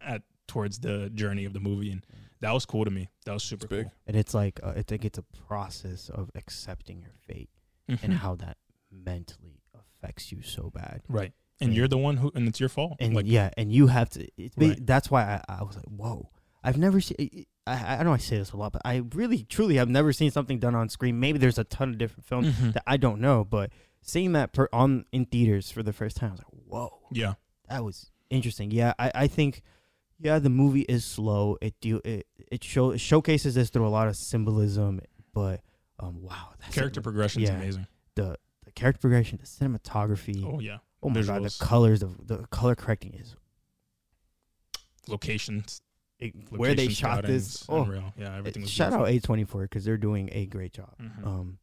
at 0.01 0.23
towards 0.47 0.79
the 0.81 1.11
journey 1.11 1.45
of 1.45 1.53
the 1.53 1.61
movie, 1.61 1.91
and 1.91 2.05
that 2.41 2.53
was 2.53 2.65
cool 2.67 2.85
to 2.85 2.91
me. 2.91 3.09
That 3.27 3.33
was 3.33 3.43
super 3.45 3.67
big. 3.67 3.85
cool. 3.85 3.93
And 4.07 4.17
it's 4.17 4.35
like 4.35 4.61
uh, 4.63 4.73
I 4.77 4.83
think 4.83 5.05
it's 5.05 5.19
a 5.19 5.25
process 5.47 6.09
of 6.09 6.31
accepting 6.35 7.01
your 7.03 7.13
fate 7.27 7.51
and 7.89 7.99
Mhm. 8.01 8.13
how 8.17 8.35
that 8.37 8.57
mentally 8.91 9.63
affects 9.75 10.33
you 10.33 10.43
so 10.43 10.71
bad. 10.71 11.03
right, 11.09 11.33
and 11.61 11.73
Yeah. 11.73 11.79
you're 11.79 11.89
the 11.89 11.99
one 11.99 12.17
who, 12.19 12.31
and 12.35 12.47
it's 12.49 12.61
your 12.61 12.69
fault. 12.69 12.97
And 13.01 13.15
like 13.15 13.27
yeah, 13.27 13.51
and 13.57 13.73
you 13.73 13.87
have 13.89 14.11
to. 14.11 14.27
It's 14.37 14.57
Right. 14.57 14.85
That's 14.85 15.11
why 15.11 15.23
I, 15.49 15.61
I 15.61 15.63
was 15.63 15.77
like, 15.77 15.87
whoa. 15.87 16.31
I've 16.65 16.77
never 16.79 17.01
seen. 17.01 17.47
I, 17.69 17.97
I 18.01 18.03
know 18.03 18.13
I 18.13 18.17
say 18.19 18.39
this 18.39 18.53
a 18.53 18.57
lot, 18.57 18.73
but 18.73 18.83
I 18.85 19.03
really, 19.15 19.45
truly 19.45 19.77
have 19.77 19.89
never 19.89 20.13
seen 20.13 20.31
something 20.31 20.59
done 20.59 20.75
on 20.75 20.89
screen. 20.89 21.21
Maybe 21.21 21.39
there's 21.39 21.59
a 21.59 21.65
ton 21.65 21.91
of 21.91 21.99
different 21.99 22.25
films 22.25 22.49
Mhm. 22.57 22.73
that 22.75 22.83
I 22.87 22.97
don't 22.97 23.21
know, 23.21 23.45
but 23.45 23.71
seeing 24.01 24.33
that 24.33 24.53
per, 24.53 24.69
on 24.73 25.05
in 25.13 25.25
theaters 25.27 25.71
for 25.71 25.83
the 25.83 25.93
first 25.93 26.17
time, 26.17 26.31
I 26.31 26.33
was 26.33 26.41
like, 26.41 26.63
whoa, 26.67 26.99
yeah, 27.13 27.35
that 27.69 27.85
was 27.85 28.11
interesting. 28.31 28.71
Yeah, 28.71 28.95
I, 28.99 29.11
I 29.15 29.27
think, 29.27 29.63
yeah, 30.21 30.39
the 30.39 30.51
movie 30.51 30.83
is 30.83 31.05
slow. 31.05 31.57
It 31.61 31.75
do 31.81 32.01
it 32.05 32.27
it 32.51 32.65
show 32.65 32.91
it 32.93 32.99
showcases 33.01 33.55
this 33.55 33.71
through 33.71 33.87
a 33.87 33.91
lot 33.91 34.09
of 34.09 34.17
symbolism, 34.17 35.01
but 35.35 35.61
um, 36.01 36.23
wow, 36.23 36.51
that's 36.61 36.75
character 36.75 37.01
progression 37.01 37.43
is 37.43 37.49
yeah. 37.51 37.57
amazing. 37.57 37.87
the 38.15 38.37
the 38.65 38.73
character 38.73 39.01
progression, 39.01 39.39
the 39.41 39.47
cinematography. 39.47 40.45
Oh 40.45 40.61
yeah, 40.61 40.79
Oh 41.03 41.09
my 41.11 41.23
god, 41.23 41.43
the 41.45 41.57
colors, 41.61 42.01
the 42.01 42.11
the 42.25 42.39
color 42.49 42.75
correcting 42.75 43.15
is 43.15 43.37
locations, 45.09 45.81
it, 46.21 46.33
where 46.51 46.75
they 46.75 46.89
shot 46.89 47.19
scouting 47.19 47.31
this. 47.33 47.55
is 47.63 47.65
Oh, 47.69 47.83
unreal. 47.83 48.13
Yeah, 48.19 48.37
everything 48.37 48.63
was 48.63 48.71
shout 48.71 48.91
beautiful. 48.91 49.07
out 49.07 49.13
A 49.13 49.21
twenty 49.21 49.45
four 49.45 49.63
because 49.63 49.85
they're 49.85 49.97
doing 49.97 50.29
a 50.33 50.47
great 50.47 50.73
job. 50.73 50.95
Mhm. 51.01 51.27
Um, 51.27 51.59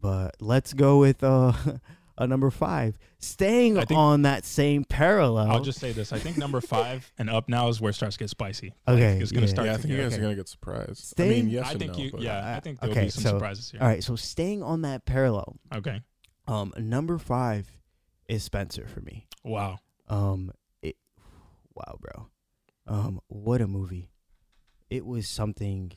but 0.00 0.36
let's 0.40 0.72
go 0.74 0.98
with 0.98 1.22
uh, 1.24 1.52
a 2.18 2.26
number 2.26 2.50
five, 2.50 2.98
staying 3.18 3.74
think- 3.76 3.90
on 3.92 4.22
that 4.22 4.44
same 4.44 4.84
parallel. 4.84 5.50
I'll 5.50 5.60
just 5.60 5.78
say 5.80 5.92
this: 5.92 6.12
I 6.12 6.18
think 6.18 6.36
number 6.36 6.60
five 6.60 7.10
and 7.18 7.30
up 7.30 7.48
now 7.48 7.68
is 7.68 7.80
where 7.80 7.90
it 7.90 7.94
starts 7.94 8.16
to 8.16 8.24
get 8.24 8.30
spicy. 8.30 8.74
Like, 8.86 8.96
Okay, 8.96 9.18
it's 9.20 9.32
gonna 9.32 9.46
yeah. 9.46 9.52
start. 9.52 9.66
Yeah, 9.66 9.74
I 9.74 9.76
think 9.78 9.90
you 9.92 9.96
guys 9.98 10.12
okay. 10.12 10.20
are 10.20 10.24
gonna 10.24 10.34
get 10.36 10.48
surprised. 10.48 11.20
I 11.20 11.24
mean, 11.28 11.48
yes 11.48 11.66
I 11.66 11.74
think 11.74 11.92
no, 11.92 11.98
you. 11.98 12.10
but- 12.10 12.20
Yeah, 12.20 12.56
I 12.56 12.60
think 12.60 12.80
there'll 12.80 12.92
okay, 12.94 13.04
be 13.04 13.10
some 13.10 13.22
so- 13.22 13.30
surprises 13.30 13.70
here. 13.70 13.80
all 13.80 13.86
right. 13.88 14.02
So 14.04 14.16
staying 14.16 14.62
on 14.62 14.82
that 14.82 15.04
parallel, 15.06 15.56
Okay. 15.74 16.00
um, 16.48 16.72
number 16.76 17.16
five 17.18 17.70
is 18.28 18.42
Spencer 18.42 18.86
for 18.86 19.00
me. 19.00 19.26
Wow. 19.44 19.78
Um, 20.08 20.50
it, 20.82 20.96
wow, 21.74 21.96
bro. 22.00 22.26
Um, 22.86 23.20
what 23.28 23.60
a 23.60 23.66
movie! 23.66 24.10
It 24.90 25.06
was 25.06 25.28
something. 25.28 25.92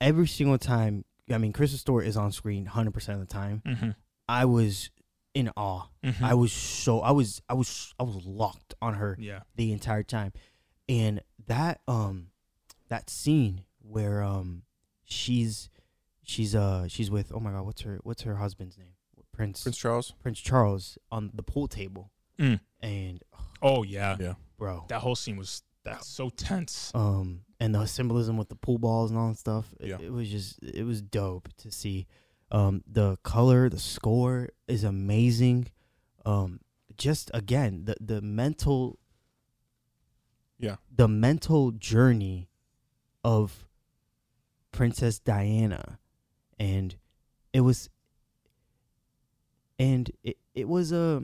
Every 0.00 0.26
single 0.26 0.58
time, 0.58 1.04
I 1.30 1.38
mean, 1.38 1.52
Kristen 1.52 1.78
Stewart 1.78 2.06
is 2.06 2.16
on 2.16 2.32
screen 2.32 2.66
hundred 2.66 2.92
percent 2.94 3.20
of 3.20 3.26
the 3.26 3.32
time. 3.32 3.62
Mm-hmm. 3.66 3.90
I 4.28 4.44
was 4.44 4.90
in 5.34 5.50
awe. 5.56 5.88
I 6.22 6.34
was 6.34 6.52
so 6.52 7.00
I 7.00 7.10
was 7.12 7.40
I 7.48 7.54
was 7.54 7.94
I 7.98 8.02
was 8.04 8.24
locked 8.26 8.74
on 8.82 8.94
her 8.94 9.16
Yeah. 9.18 9.40
the 9.56 9.72
entire 9.72 10.02
time, 10.02 10.32
and 10.88 11.20
that 11.46 11.80
um 11.88 12.28
that 12.88 13.08
scene 13.10 13.62
where 13.82 14.22
um 14.22 14.62
she's 15.04 15.70
she's 16.22 16.54
uh 16.54 16.86
she's 16.88 17.10
with 17.10 17.32
oh 17.34 17.40
my 17.40 17.50
god 17.50 17.64
what's 17.66 17.82
her 17.82 17.98
what's 18.02 18.22
her 18.22 18.36
husband's 18.36 18.78
name 18.78 18.94
Prince 19.32 19.62
Prince 19.62 19.76
Charles. 19.78 20.12
Prince 20.22 20.40
Charles 20.40 20.98
on 21.10 21.30
the 21.34 21.42
pool 21.42 21.66
table 21.68 22.10
Mm. 22.38 22.60
and 22.82 23.22
Oh 23.62 23.82
yeah. 23.84 24.16
Yeah. 24.20 24.34
Bro 24.64 24.84
That 24.88 25.00
whole 25.00 25.14
scene 25.16 25.36
was 25.36 25.62
that's 25.84 26.08
so 26.08 26.30
tense. 26.30 26.90
um 26.94 27.40
and 27.60 27.74
the 27.74 27.84
symbolism 27.86 28.36
with 28.38 28.48
the 28.48 28.56
pool 28.56 28.78
balls 28.78 29.10
and 29.10 29.18
all 29.20 29.28
that 29.28 29.38
stuff 29.38 29.66
it, 29.80 29.88
Yeah. 29.88 29.98
it 30.00 30.12
was 30.12 30.28
just 30.30 30.62
it 30.62 30.84
was 30.84 31.02
dope 31.02 31.48
to 31.58 31.70
see 31.70 32.06
um 32.50 32.82
the 32.86 33.16
color 33.22 33.68
the 33.68 33.78
score 33.78 34.48
is 34.66 34.82
amazing 34.84 35.68
um 36.24 36.60
just 36.96 37.30
again 37.34 37.84
the 37.84 37.94
the 38.00 38.20
mental 38.22 38.98
Yeah. 40.58 40.76
the 40.94 41.08
mental 41.08 41.70
journey 41.72 42.48
of 43.22 43.66
princess 44.72 45.18
diana 45.18 45.98
and 46.58 46.96
it 47.52 47.60
was 47.60 47.90
and 49.78 50.10
it, 50.22 50.36
it 50.54 50.68
was 50.68 50.92
a 50.92 51.22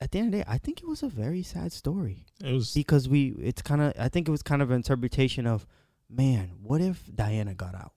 at 0.00 0.10
the 0.10 0.18
end 0.18 0.28
of 0.28 0.32
the 0.32 0.38
day 0.38 0.44
i 0.46 0.58
think 0.58 0.80
it 0.82 0.86
was 0.86 1.02
a 1.02 1.08
very 1.08 1.42
sad 1.42 1.72
story 1.72 2.24
It 2.42 2.52
was. 2.52 2.74
because 2.74 3.08
we 3.08 3.28
it's 3.40 3.62
kind 3.62 3.80
of 3.80 3.92
i 3.98 4.08
think 4.08 4.28
it 4.28 4.30
was 4.30 4.42
kind 4.42 4.60
of 4.62 4.70
an 4.70 4.76
interpretation 4.76 5.46
of 5.46 5.66
man 6.10 6.52
what 6.62 6.80
if 6.80 7.04
diana 7.14 7.54
got 7.54 7.74
out 7.74 7.92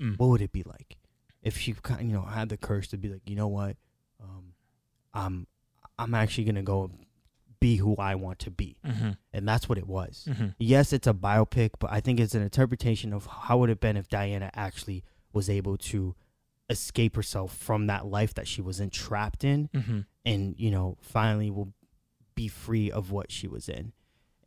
Mm. 0.00 0.18
what 0.18 0.28
would 0.30 0.40
it 0.42 0.50
be 0.52 0.62
like 0.64 0.96
if 1.42 1.56
she 1.58 1.74
kind 1.74 2.08
you 2.08 2.14
know 2.16 2.22
had 2.22 2.48
the 2.48 2.56
courage 2.56 2.88
to 2.88 2.96
be 2.96 3.08
like 3.08 3.22
you 3.28 3.36
know 3.36 3.46
what 3.48 3.76
um 4.20 4.54
i'm 5.14 5.46
i'm 5.98 6.14
actually 6.14 6.44
gonna 6.44 6.62
go 6.62 6.90
be 7.60 7.76
who 7.76 7.94
i 7.96 8.14
want 8.16 8.38
to 8.40 8.50
be 8.50 8.78
Mhm. 8.84 9.16
and 9.32 9.46
that's 9.46 9.68
what 9.68 9.78
it 9.78 9.86
was 9.86 10.26
Mhm. 10.28 10.54
yes 10.58 10.92
it's 10.92 11.06
a 11.06 11.12
biopic 11.14 11.70
but 11.78 11.92
i 11.92 12.00
think 12.00 12.18
it's 12.18 12.34
an 12.34 12.42
interpretation 12.42 13.12
of 13.12 13.26
how 13.26 13.58
would 13.58 13.68
it 13.70 13.72
have 13.72 13.80
been 13.80 13.96
if 13.96 14.08
diana 14.08 14.50
actually 14.54 15.04
was 15.32 15.48
able 15.48 15.76
to 15.76 16.16
escape 16.68 17.14
herself 17.14 17.54
from 17.56 17.86
that 17.86 18.06
life 18.06 18.34
that 18.34 18.48
she 18.48 18.60
was 18.62 18.80
entrapped 18.80 19.44
in 19.44 19.68
Mhm. 19.74 20.06
And 20.24 20.54
you 20.58 20.70
know 20.70 20.96
finally 21.00 21.50
will 21.50 21.72
be 22.34 22.48
free 22.48 22.90
of 22.90 23.10
what 23.10 23.30
she 23.30 23.48
was 23.48 23.68
in. 23.68 23.92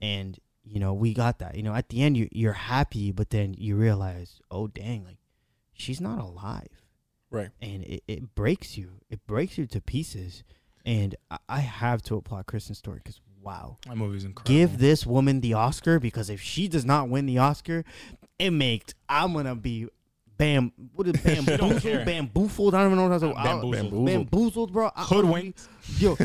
And 0.01 0.39
you 0.63 0.79
know 0.79 0.93
we 0.93 1.13
got 1.13 1.39
that. 1.39 1.55
You 1.55 1.63
know 1.63 1.73
at 1.73 1.89
the 1.89 2.01
end 2.01 2.17
you, 2.17 2.27
you're 2.31 2.53
happy 2.53 3.11
but 3.11 3.29
then 3.29 3.55
you 3.57 3.75
realize 3.75 4.39
oh 4.51 4.67
dang 4.67 5.03
like 5.03 5.17
she's 5.73 6.01
not 6.01 6.19
alive. 6.19 6.67
Right. 7.31 7.49
and 7.61 7.83
it, 7.83 8.03
it 8.07 8.35
breaks 8.35 8.77
you. 8.77 9.01
It 9.09 9.25
breaks 9.27 9.57
you 9.57 9.65
to 9.67 9.81
pieces. 9.81 10.43
And 10.85 11.15
i, 11.31 11.37
I 11.49 11.59
have 11.59 12.01
to 12.03 12.15
applaud 12.15 12.45
kristen 12.45 12.75
stewart 12.75 13.03
because 13.03 13.19
wow. 13.41 13.77
That 13.87 13.95
movie's 13.95 14.25
incredible. 14.25 14.53
give 14.53 14.79
this 14.79 15.05
woman 15.05 15.41
the 15.41 15.53
oscar 15.53 15.99
because 15.99 16.29
if 16.29 16.41
she 16.41 16.67
does 16.67 16.85
not 16.85 17.09
win 17.09 17.25
the 17.25 17.37
oscar 17.37 17.85
it 18.39 18.49
makes 18.51 18.93
i'm 19.07 19.33
gonna 19.33 19.55
be 19.55 19.87
bam 20.37 20.71
what 20.93 21.07
is 21.07 21.13
bamboozled 21.21 21.83
bamboozled 22.05 22.75
i 22.75 22.79
don't 22.83 22.87
even 22.93 22.97
know 22.97 23.09
what 23.09 23.23
I'm 23.23 23.33
Bamboozled. 23.43 23.73
Bamboozled. 23.73 24.05
bamboozled 24.05 24.73
bro 24.73 24.91
I- 24.95 25.03
Hoodwinked. 25.03 25.67
Yo, 25.99 26.17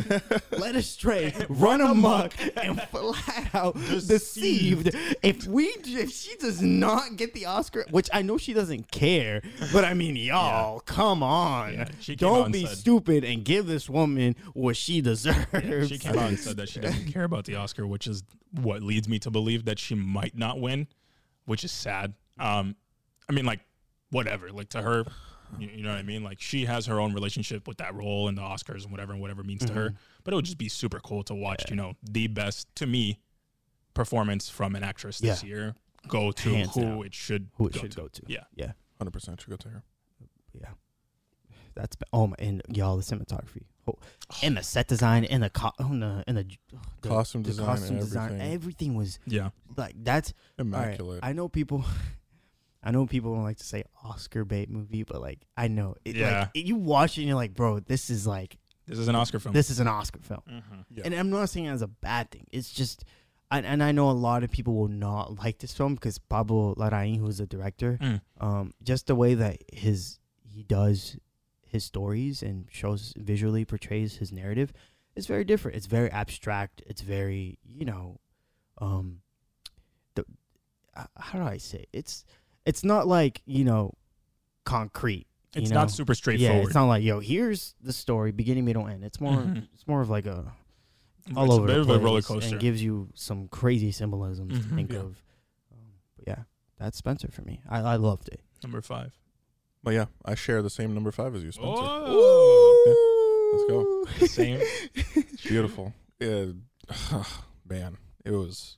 led 0.52 0.74
astray, 0.74 1.34
run 1.50 1.82
amok, 1.82 2.32
and 2.56 2.80
flat 2.80 3.50
out 3.54 3.74
deceived. 3.74 4.94
If 5.22 5.46
we, 5.46 5.64
if 5.84 6.10
she 6.10 6.34
does 6.36 6.62
not 6.62 7.16
get 7.16 7.34
the 7.34 7.44
Oscar, 7.44 7.84
which 7.90 8.08
I 8.10 8.22
know 8.22 8.38
she 8.38 8.54
doesn't 8.54 8.90
care, 8.90 9.42
but 9.70 9.84
I 9.84 9.92
mean, 9.92 10.16
y'all, 10.16 10.80
come 10.80 11.22
on, 11.22 11.74
Yeah, 11.74 11.88
she 12.00 12.16
don't 12.16 12.44
and 12.44 12.52
be 12.54 12.64
said- 12.64 12.78
stupid 12.78 13.22
and 13.22 13.44
give 13.44 13.66
this 13.66 13.90
woman 13.90 14.34
what 14.54 14.76
she 14.78 15.02
deserves. 15.02 15.46
Yeah, 15.52 15.84
she 15.84 15.98
came 15.98 16.18
out 16.18 16.30
and 16.30 16.38
said 16.38 16.56
that 16.56 16.70
she 16.70 16.80
doesn't 16.80 17.12
care 17.12 17.24
about 17.24 17.44
the 17.44 17.56
Oscar, 17.56 17.86
which 17.86 18.06
is 18.06 18.22
what 18.62 18.82
leads 18.82 19.08
me 19.10 19.18
to 19.18 19.30
believe 19.30 19.66
that 19.66 19.78
she 19.78 19.94
might 19.94 20.34
not 20.38 20.58
win, 20.58 20.86
which 21.44 21.64
is 21.64 21.70
sad. 21.72 22.14
Um, 22.38 22.76
I 23.28 23.32
mean, 23.34 23.44
like, 23.44 23.60
whatever. 24.10 24.50
Like 24.50 24.68
to 24.70 24.82
her, 24.82 25.04
you, 25.58 25.68
you 25.68 25.82
know 25.82 25.90
what 25.90 25.98
I 25.98 26.02
mean. 26.02 26.22
Like 26.22 26.40
she 26.40 26.64
has 26.66 26.86
her 26.86 27.00
own 27.00 27.12
relationship 27.14 27.66
with 27.68 27.78
that 27.78 27.94
role 27.94 28.28
and 28.28 28.36
the 28.38 28.42
Oscars 28.42 28.82
and 28.82 28.90
whatever 28.90 29.12
and 29.12 29.20
whatever 29.20 29.42
means 29.42 29.60
to 29.62 29.66
Mm-hmm. 29.68 29.76
her. 29.76 29.94
But 30.24 30.32
it 30.32 30.36
would 30.36 30.44
just 30.44 30.58
be 30.58 30.68
super 30.68 31.00
cool 31.00 31.22
to 31.24 31.34
watch. 31.34 31.68
You 31.70 31.76
know, 31.76 31.94
the 32.02 32.26
best 32.28 32.68
to 32.76 32.86
me 32.86 33.18
performance 33.94 34.48
from 34.48 34.74
an 34.76 34.82
actress 34.84 35.18
this 35.18 35.42
Yeah. 35.42 35.48
year 35.48 35.74
go 36.08 36.32
to 36.32 36.48
Hands 36.54 36.74
who 36.74 36.80
down. 36.82 37.06
it 37.06 37.14
should 37.14 37.48
who 37.56 37.66
it 37.66 37.74
go 37.74 37.80
should 37.80 37.90
to. 37.92 37.96
go 38.02 38.08
to. 38.08 38.22
Yeah. 38.26 38.44
yeah, 38.54 38.72
Hundred 38.98 39.10
percent 39.12 39.40
should 39.40 39.50
go 39.50 39.56
to 39.56 39.68
her. 39.68 39.82
yeah. 40.58 40.68
That's 41.74 41.94
be- 41.96 42.06
oh 42.12 42.26
my, 42.28 42.36
and 42.38 42.62
y'all 42.68 42.96
the 42.96 43.02
cinematography, 43.02 43.62
oh, 43.86 43.94
and 44.42 44.56
the 44.56 44.62
set 44.62 44.88
design, 44.88 45.24
and 45.24 45.42
the 45.42 45.50
co- 45.50 45.70
and 45.78 46.02
the 46.02 46.24
and 46.26 46.36
the, 46.36 46.46
the 47.02 47.08
Costume 47.08 47.42
the 47.44 47.50
design, 47.50 47.66
costume 47.66 47.96
design, 47.98 48.24
everything. 48.32 48.52
everything 48.54 48.94
was 48.96 49.18
Yeah. 49.26 49.50
like 49.76 49.94
that's 50.02 50.32
All 50.58 50.64
right, 50.64 50.78
Immaculate. 50.84 51.20
I 51.22 51.32
know 51.32 51.48
people. 51.48 51.84
I 52.82 52.90
know 52.92 53.06
people 53.06 53.34
don't 53.34 53.44
like 53.44 53.58
to 53.58 53.64
say 53.64 53.84
Oscar 54.04 54.44
bait 54.44 54.70
movie, 54.70 55.02
but 55.02 55.20
like 55.20 55.40
I 55.56 55.68
know, 55.68 55.96
it, 56.04 56.16
Yeah. 56.16 56.48
Like, 56.54 56.66
you 56.66 56.76
watch 56.76 57.18
it 57.18 57.22
and 57.22 57.28
you're 57.28 57.36
like, 57.36 57.54
bro, 57.54 57.80
this 57.80 58.08
is 58.10 58.26
like 58.26 58.56
This 58.86 58.98
is 58.98 59.08
an 59.08 59.14
Oscar 59.14 59.38
film. 59.38 59.52
this 59.52 59.70
is 59.70 59.80
an 59.80 59.86
Oscar 59.88 60.20
film, 60.20 60.42
Mhm. 60.48 60.84
Yeah. 60.90 61.02
and 61.04 61.14
I'm 61.14 61.30
not 61.30 61.48
saying 61.50 61.66
it 61.66 61.70
as 61.70 61.82
a 61.82 61.88
bad 61.88 62.30
thing. 62.30 62.46
It's 62.50 62.72
just, 62.72 63.04
and, 63.50 63.66
and 63.66 63.82
I 63.82 63.92
know 63.92 64.08
a 64.10 64.12
lot 64.12 64.42
of 64.44 64.50
people 64.50 64.74
will 64.74 64.88
not 64.88 65.38
like 65.38 65.58
this 65.58 65.74
film 65.74 65.94
because 65.94 66.18
Pablo 66.18 66.74
Larraín, 66.76 67.18
who's 67.18 67.38
the 67.38 67.46
director, 67.46 67.98
Mm. 68.00 68.20
um, 68.40 68.74
just 68.82 69.06
the 69.06 69.14
way 69.14 69.34
that 69.34 69.58
his 69.72 70.18
he 70.42 70.62
does 70.64 71.16
his 71.66 71.84
stories 71.84 72.42
and 72.42 72.66
shows 72.72 73.14
visually 73.16 73.64
portrays 73.64 74.16
his 74.16 74.32
narrative 74.32 74.72
is 75.14 75.26
very 75.28 75.44
different. 75.44 75.76
It's 75.76 75.86
very 75.86 76.10
abstract. 76.10 76.82
It's 76.86 77.02
very 77.02 77.58
you 77.64 77.84
know, 77.84 78.18
um, 78.78 79.20
the 80.16 80.24
uh, 80.96 81.04
how 81.16 81.38
do 81.38 81.44
I 81.44 81.58
say 81.58 81.80
it? 81.80 81.88
it's 81.92 82.24
it's 82.66 82.84
not 82.84 83.06
like 83.06 83.42
you 83.46 83.64
know 83.64 83.94
concrete. 84.64 85.26
you 85.54 85.62
It's 85.62 85.70
know? 85.70 85.80
not 85.80 85.90
super 85.90 86.14
straightforward. 86.14 86.40
Yeah, 86.40 86.48
straightforward. 86.48 86.68
it's 86.70 86.74
not 86.74 86.84
like 86.86 87.02
yo, 87.04 87.20
here's 87.20 87.74
the 87.82 87.92
story, 87.92 88.32
beginning, 88.32 88.64
middle, 88.64 88.86
end. 88.86 89.04
It's 89.04 89.20
more 89.20 89.32
Mhm. 89.38 89.68
it's 89.74 89.86
more 89.86 90.00
of 90.00 90.10
like 90.10 90.26
a 90.26 90.52
all 91.36 91.44
It's 91.44 91.52
a 91.54 91.56
over 91.58 91.66
bit 91.66 91.74
the 91.74 91.80
of 91.80 91.86
place 91.86 91.96
a 92.00 92.04
roller 92.04 92.22
coaster. 92.22 92.54
and 92.54 92.60
gives 92.60 92.82
you 92.82 93.08
some 93.14 93.48
crazy 93.48 93.92
symbolisms 93.92 94.54
Mhm. 94.54 94.68
to 94.68 94.74
think 94.74 94.92
Yeah. 94.92 94.98
of. 95.00 95.22
Um, 95.72 95.78
but 96.16 96.26
yeah, 96.26 96.42
that's 96.78 96.98
Spencer 96.98 97.28
for 97.30 97.42
me. 97.42 97.60
I, 97.68 97.80
I 97.80 97.96
loved 97.96 98.28
it. 98.28 98.40
Number 98.62 98.80
five. 98.82 99.16
But 99.82 99.94
yeah, 99.94 100.06
I 100.24 100.34
share 100.34 100.60
the 100.62 100.70
same 100.70 100.92
number 100.94 101.10
five 101.10 101.34
as 101.34 101.42
you, 101.42 101.52
Spencer. 101.52 101.70
Oh, 101.82 103.52
Let's 103.52 103.64
go. 103.70 104.26
same. 104.26 104.60
Beautiful. 105.42 105.92
Yeah, 106.18 106.46
man, 107.68 107.96
it 108.24 108.30
was 108.32 108.76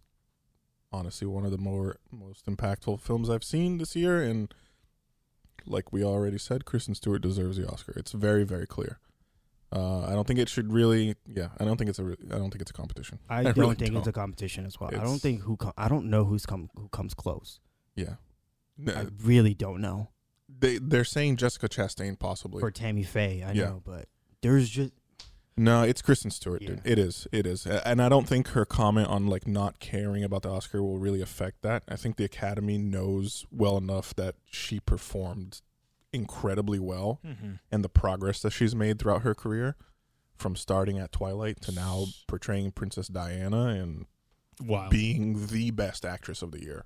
honestly 0.93 1.27
one 1.27 1.44
of 1.44 1.51
the 1.51 1.59
more 1.59 1.97
most 2.10 2.47
impactful 2.47 3.01
films 3.01 3.28
I've 3.31 3.44
seen 3.44 3.78
this 3.78 3.94
year, 3.97 4.23
and 4.23 4.52
like 5.66 5.93
we 5.93 6.02
already 6.05 6.39
said, 6.39 6.64
Kristen 6.64 6.94
Stewart 6.94 7.23
deserves 7.23 7.56
the 7.56 7.69
Oscar. 7.69 7.93
It's 7.97 8.12
very, 8.12 8.44
very 8.44 8.66
clear. 8.66 8.98
Uh, 9.74 10.05
I 10.06 10.10
don't 10.12 10.27
think 10.27 10.39
it 10.39 10.48
should 10.51 10.70
really. 10.73 11.14
Yeah, 11.27 11.48
I 11.59 11.64
don't 11.64 11.78
think 11.78 11.89
it's 11.89 11.98
a. 11.98 12.05
re- 12.05 12.16
I 12.31 12.36
don't 12.36 12.51
think 12.51 12.60
it's 12.60 12.70
a 12.70 12.74
competition. 12.74 13.19
I, 13.31 13.39
I 13.40 13.43
don't 13.44 13.56
really 13.56 13.74
think 13.74 13.89
it's 13.93 14.05
don't. 14.05 14.09
a 14.09 14.12
competition 14.12 14.66
as 14.66 14.78
well. 14.78 14.90
I 14.93 15.02
don't 15.02 15.19
think 15.19 15.40
who 15.43 15.56
com- 15.56 15.73
I 15.78 15.89
don't 15.89 16.10
know 16.10 16.24
who's 16.24 16.44
come 16.44 16.69
who 16.77 16.89
comes 16.89 17.14
close. 17.14 17.59
Yeah, 17.97 18.16
I 18.86 19.06
really 19.23 19.55
don't 19.55 19.81
know. 19.81 20.10
they 20.59 20.77
they're 20.77 21.05
saying 21.05 21.36
Jessica 21.36 21.69
Chastain 21.70 22.19
possibly. 22.19 22.62
or 22.62 22.70
Tammy 22.70 23.02
Faye, 23.02 23.43
I 23.43 23.52
Yeah. 23.52 23.64
know, 23.64 23.82
but 23.85 24.09
there's 24.43 24.69
just 24.69 24.93
No, 25.56 25.82
it's 25.82 26.00
Kristen 26.00 26.30
Stewart, 26.30 26.60
dude. 26.60 26.80
Yeah. 26.84 26.92
It 26.92 26.98
is. 26.98 27.26
It 27.30 27.46
is. 27.46 27.66
And 27.66 28.00
I 28.00 28.08
don't 28.08 28.26
think 28.26 28.48
her 28.48 28.64
comment 28.64 29.08
on 29.08 29.26
like 29.26 29.46
not 29.46 29.78
caring 29.80 30.24
about 30.24 30.42
the 30.42 30.50
Oscar 30.50 30.82
will 30.82 30.98
really 30.98 31.20
affect 31.20 31.60
that. 31.62 31.82
I 31.88 31.96
think 31.96 32.16
the 32.16 32.24
Academy 32.24 32.78
knows 32.78 33.44
well 33.50 33.76
enough 33.76 34.14
that 34.16 34.36
she 34.46 34.80
performed 34.80 35.60
incredibly 36.12 36.78
well 36.78 37.20
Mhm. 37.24 37.58
and 37.70 37.84
the 37.84 37.88
progress 37.88 38.40
that 38.42 38.50
she's 38.52 38.74
made 38.74 38.98
throughout 38.98 39.22
her 39.22 39.34
career 39.34 39.76
from 40.36 40.56
starting 40.56 40.98
at 40.98 41.12
Twilight 41.12 41.60
to 41.62 41.72
now 41.72 42.06
portraying 42.26 42.72
Princess 42.72 43.08
Diana 43.08 43.66
and 43.68 44.06
Wow. 44.60 44.88
being 44.90 45.46
the 45.48 45.70
best 45.70 46.04
actress 46.04 46.42
of 46.42 46.50
the 46.52 46.62
year. 46.62 46.84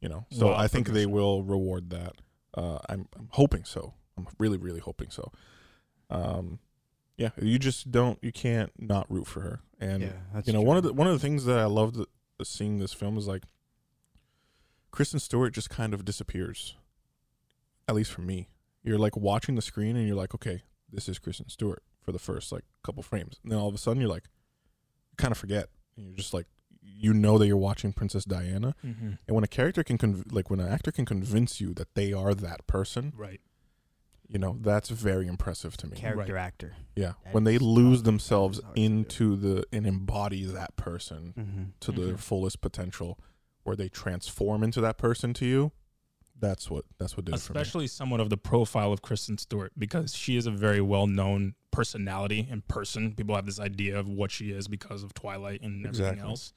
You 0.00 0.08
know. 0.08 0.26
So 0.30 0.48
Wow, 0.48 0.54
I 0.56 0.66
think 0.68 0.88
they 0.88 1.06
will 1.06 1.42
reward 1.44 1.90
that. 1.90 2.16
Uh, 2.54 2.78
I'm 2.88 3.08
I'm 3.16 3.28
hoping 3.32 3.64
so. 3.64 3.94
I'm 4.16 4.26
really 4.38 4.58
really 4.58 4.80
hoping 4.80 5.10
so. 5.10 5.30
Um 6.10 6.58
yeah, 7.16 7.30
you 7.40 7.58
just 7.58 7.90
don't 7.90 8.18
you 8.22 8.32
can't 8.32 8.70
not 8.78 9.10
root 9.10 9.26
for 9.26 9.40
her. 9.40 9.60
And 9.78 10.02
yeah, 10.02 10.40
you 10.44 10.52
know, 10.52 10.60
true. 10.60 10.68
one 10.68 10.76
of 10.76 10.82
the 10.82 10.92
one 10.92 11.06
of 11.06 11.12
the 11.12 11.18
things 11.18 11.44
that 11.44 11.58
I 11.58 11.64
loved 11.66 11.98
seeing 12.42 12.78
this 12.78 12.92
film 12.92 13.16
is 13.18 13.26
like 13.26 13.44
Kristen 14.90 15.20
Stewart 15.20 15.52
just 15.54 15.70
kind 15.70 15.94
of 15.94 16.04
disappears. 16.04 16.76
At 17.88 17.94
least 17.94 18.12
for 18.12 18.22
me. 18.22 18.48
You're 18.82 18.98
like 18.98 19.16
watching 19.16 19.54
the 19.54 19.62
screen 19.62 19.96
and 19.96 20.06
you're 20.06 20.16
like, 20.16 20.34
okay, 20.34 20.62
this 20.90 21.08
is 21.08 21.18
Kristen 21.18 21.48
Stewart 21.48 21.82
for 22.00 22.12
the 22.12 22.18
first 22.18 22.50
like 22.52 22.64
couple 22.82 23.02
frames. 23.02 23.38
And 23.42 23.52
then 23.52 23.58
all 23.58 23.68
of 23.68 23.74
a 23.74 23.78
sudden 23.78 24.00
you're 24.00 24.10
like 24.10 24.24
you 25.10 25.16
kind 25.16 25.32
of 25.32 25.38
forget. 25.38 25.68
And 25.96 26.06
you're 26.06 26.16
just 26.16 26.34
like 26.34 26.46
you 26.84 27.14
know 27.14 27.38
that 27.38 27.46
you're 27.46 27.56
watching 27.56 27.92
Princess 27.92 28.24
Diana. 28.24 28.74
Mhm. 28.84 29.18
And 29.26 29.34
when 29.34 29.44
a 29.44 29.48
character 29.48 29.84
can 29.84 29.98
conv- 29.98 30.32
like 30.32 30.50
when 30.50 30.58
an 30.60 30.68
actor 30.68 30.90
can 30.90 31.04
convince 31.04 31.60
you 31.60 31.74
that 31.74 31.94
they 31.94 32.12
are 32.12 32.34
that 32.34 32.66
person, 32.66 33.12
Right. 33.16 33.40
You 34.32 34.38
know, 34.38 34.56
that's 34.60 34.88
very 34.88 35.26
impressive 35.26 35.76
to 35.78 35.86
me. 35.86 35.96
character 35.96 36.36
actor. 36.36 36.74
Yeah, 36.96 37.12
That 37.24 37.34
when 37.34 37.44
they 37.44 37.58
lose 37.58 38.02
themselves 38.04 38.60
hard 38.62 38.74
to 38.76 38.80
do. 38.80 38.84
into 38.86 39.36
the 39.36 39.64
and 39.72 39.86
embody 39.86 40.44
that 40.44 40.74
person 40.76 41.34
Mm-hmm. 41.38 41.62
to 41.80 41.92
their 41.92 42.14
Mhm. 42.14 42.18
fullest 42.18 42.60
potential, 42.60 43.18
where 43.64 43.76
they 43.76 43.88
transform 43.88 44.62
into 44.62 44.80
that 44.80 44.96
person 44.98 45.34
to 45.34 45.46
you, 45.46 45.72
that's 46.38 46.68
what 46.70 46.84
that's 46.98 47.16
what 47.16 47.24
did 47.26 47.34
it 47.34 47.40
for 47.40 47.52
me. 47.52 47.60
Especially 47.60 47.86
somewhat 47.86 48.20
of 48.20 48.30
the 48.30 48.36
profile 48.36 48.92
of 48.92 49.02
Kristen 49.02 49.38
Stewart 49.38 49.72
because 49.78 50.14
she 50.14 50.36
is 50.36 50.46
a 50.46 50.50
very 50.50 50.80
well 50.80 51.06
known 51.06 51.54
personality 51.70 52.46
in 52.50 52.62
person. 52.62 53.14
People 53.14 53.34
have 53.36 53.46
this 53.46 53.60
idea 53.60 53.98
of 53.98 54.08
what 54.08 54.30
she 54.30 54.50
is 54.50 54.66
because 54.66 55.02
of 55.02 55.14
Twilight 55.14 55.60
and 55.62 55.86
everything 55.86 56.06
Exactly. 56.06 56.28
else. 56.28 56.52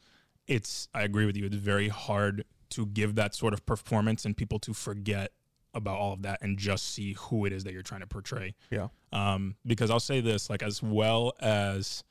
It's 0.47 0.87
I 0.93 1.03
agree 1.03 1.25
with 1.25 1.35
you. 1.37 1.45
It's 1.45 1.55
very 1.55 1.89
hard 1.89 2.45
to 2.71 2.85
give 2.87 3.15
that 3.15 3.35
sort 3.35 3.53
of 3.53 3.65
performance 3.65 4.25
and 4.25 4.35
people 4.35 4.59
to 4.59 4.73
forget 4.73 5.31
about 5.75 5.97
all 5.97 6.13
of 6.13 6.21
that 6.23 6.39
and 6.41 6.57
just 6.57 6.93
see 6.93 7.13
who 7.19 7.45
it 7.45 7.53
is 7.53 7.63
that 7.65 7.73
you're 7.73 7.83
trying 7.83 8.01
to 8.01 8.07
portray. 8.07 8.55
Yeah. 8.71 8.87
Um, 9.13 9.55
because 9.65 9.91
I'll 9.91 9.99
say 9.99 10.21
this, 10.21 10.49
like 10.49 10.63
as 10.63 10.81
well 10.81 11.33
as 11.39 12.03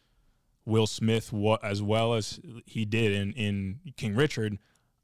Will 0.66 0.86
Smith, 0.86 1.32
what 1.32 1.62
as 1.64 1.82
well 1.82 2.14
as 2.14 2.38
he 2.66 2.84
did 2.84 3.12
in 3.12 3.32
in 3.32 3.80
King 3.96 4.14
Richard, 4.14 4.58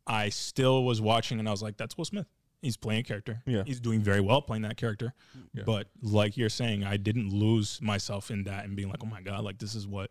I 0.06 0.28
still 0.28 0.84
was 0.84 1.00
watching 1.00 1.38
and 1.38 1.48
I 1.48 1.50
was 1.50 1.62
like, 1.62 1.76
that's 1.76 1.96
Will 1.98 2.04
Smith. 2.04 2.26
He's 2.62 2.76
playing 2.76 3.00
a 3.00 3.02
character. 3.04 3.42
Yeah. 3.46 3.62
He's 3.66 3.80
doing 3.80 4.00
very 4.02 4.20
well 4.20 4.42
playing 4.42 4.62
that 4.62 4.76
character. 4.76 5.14
Yeah. 5.54 5.62
But 5.64 5.88
like 6.02 6.36
you're 6.36 6.48
saying, 6.50 6.84
I 6.84 6.98
didn't 6.98 7.30
lose 7.30 7.80
myself 7.82 8.30
in 8.30 8.44
that 8.44 8.64
and 8.66 8.76
being 8.76 8.88
like, 8.88 8.98
oh 9.02 9.06
my 9.06 9.22
god, 9.22 9.44
like 9.44 9.58
this 9.58 9.74
is 9.74 9.86
what 9.86 10.10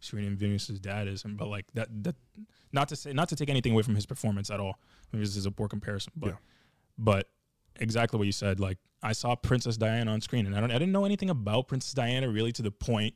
Serena 0.00 0.36
Venus's 0.36 0.78
dad 0.78 1.08
is. 1.08 1.24
And 1.24 1.36
but 1.38 1.48
like 1.48 1.64
that 1.74 1.88
that 2.04 2.16
not 2.72 2.88
to 2.90 2.96
say 2.96 3.12
not 3.14 3.28
to 3.30 3.36
take 3.36 3.48
anything 3.48 3.72
away 3.72 3.82
from 3.82 3.94
his 3.94 4.04
performance 4.06 4.50
at 4.50 4.60
all. 4.60 4.78
Maybe 5.12 5.24
this 5.24 5.36
is 5.36 5.46
a 5.46 5.50
poor 5.50 5.68
comparison, 5.68 6.12
but 6.16 6.28
Yeah. 6.28 6.36
but 6.98 7.28
exactly 7.80 8.18
what 8.18 8.26
you 8.26 8.32
said. 8.32 8.60
Like 8.60 8.78
I 9.02 9.12
saw 9.12 9.34
Princess 9.36 9.76
Diana 9.76 10.10
on 10.12 10.20
screen, 10.20 10.46
and 10.46 10.54
I 10.56 10.60
don't 10.60 10.70
I 10.70 10.74
didn't 10.78 10.92
know 10.92 11.04
anything 11.04 11.30
about 11.30 11.68
Princess 11.68 11.92
Diana 11.92 12.28
really 12.28 12.52
to 12.52 12.62
the 12.62 12.70
point 12.70 13.14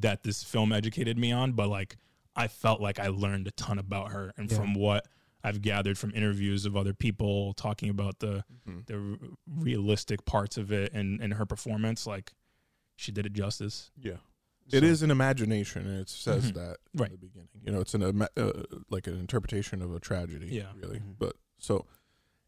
that 0.00 0.22
this 0.22 0.42
film 0.42 0.72
educated 0.72 1.16
me 1.18 1.32
on. 1.32 1.52
But 1.52 1.68
like 1.68 1.96
I 2.36 2.48
felt 2.48 2.80
like 2.80 2.98
I 2.98 3.08
learned 3.08 3.46
a 3.48 3.50
ton 3.52 3.78
about 3.78 4.12
her, 4.12 4.32
and 4.36 4.50
Yeah. 4.50 4.56
from 4.56 4.74
what 4.74 5.06
I've 5.42 5.62
gathered 5.62 5.96
from 5.98 6.12
interviews 6.14 6.66
of 6.66 6.76
other 6.76 6.92
people 6.92 7.54
talking 7.54 7.88
about 7.88 8.18
the 8.18 8.44
Mhm. 8.68 8.86
the 8.86 8.94
r- 9.22 9.28
realistic 9.46 10.24
parts 10.24 10.56
of 10.56 10.70
it 10.72 10.92
and 10.92 11.20
and 11.20 11.34
her 11.34 11.46
performance, 11.46 12.06
like 12.06 12.32
she 12.96 13.10
did 13.12 13.24
it 13.26 13.32
justice. 13.32 13.90
Yeah, 13.96 14.18
it 14.70 14.80
So- 14.80 14.86
is 14.86 15.02
an 15.02 15.10
imagination, 15.10 15.86
and 15.86 15.98
it 16.00 16.08
says 16.10 16.50
Mhm. 16.52 16.54
that 16.54 16.76
Right. 16.94 17.10
in 17.10 17.12
the 17.20 17.26
beginning. 17.26 17.48
You 17.64 17.72
know, 17.72 17.80
it's 17.80 17.94
an 17.94 18.02
uh, 18.22 18.52
like 18.90 19.06
an 19.06 19.18
interpretation 19.18 19.80
of 19.82 19.94
a 19.94 20.00
tragedy. 20.00 20.48
Yeah. 20.48 20.72
really. 20.76 20.98
Mhm. 21.00 21.16
But 21.18 21.36
so 21.58 21.86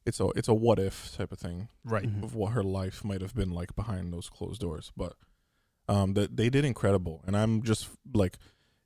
it's 0.06 0.20
a 0.20 0.28
it's 0.36 0.48
a 0.48 0.54
what 0.54 0.78
if 0.78 1.14
type 1.16 1.32
of 1.32 1.38
thing. 1.38 1.68
right. 1.84 2.04
Mhm. 2.08 2.22
of 2.24 2.34
what 2.34 2.52
her 2.52 2.62
life 2.62 3.04
might 3.04 3.20
have 3.20 3.34
been 3.34 3.50
like 3.50 3.74
behind 3.76 4.12
those 4.12 4.28
closed 4.28 4.60
doors. 4.60 4.92
But 4.96 5.14
um, 5.88 6.14
that 6.14 6.36
they 6.36 6.48
did 6.50 6.64
incredible, 6.64 7.22
and 7.26 7.36
I'm 7.36 7.62
just 7.62 7.88
like, 8.14 8.38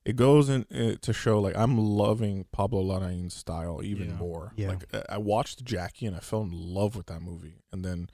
it 0.04 0.16
goes 0.16 0.48
in 0.48 0.64
uh, 0.74 0.96
to 1.02 1.12
show 1.12 1.38
like 1.40 1.56
I'm 1.56 1.76
loving 1.78 2.46
Pablo 2.52 2.82
Larraín's 2.82 3.34
style 3.34 3.80
even 3.82 4.08
Yeah. 4.10 4.16
more. 4.16 4.52
Yeah. 4.56 4.68
Like 4.68 4.94
I- 4.94 5.14
I 5.14 5.18
watched 5.18 5.64
Jackie 5.64 6.06
and 6.06 6.16
I 6.16 6.20
fell 6.20 6.42
in 6.42 6.50
love 6.52 6.96
with 6.96 7.06
that 7.06 7.20
movie, 7.22 7.62
and 7.72 7.84
then 7.84 8.08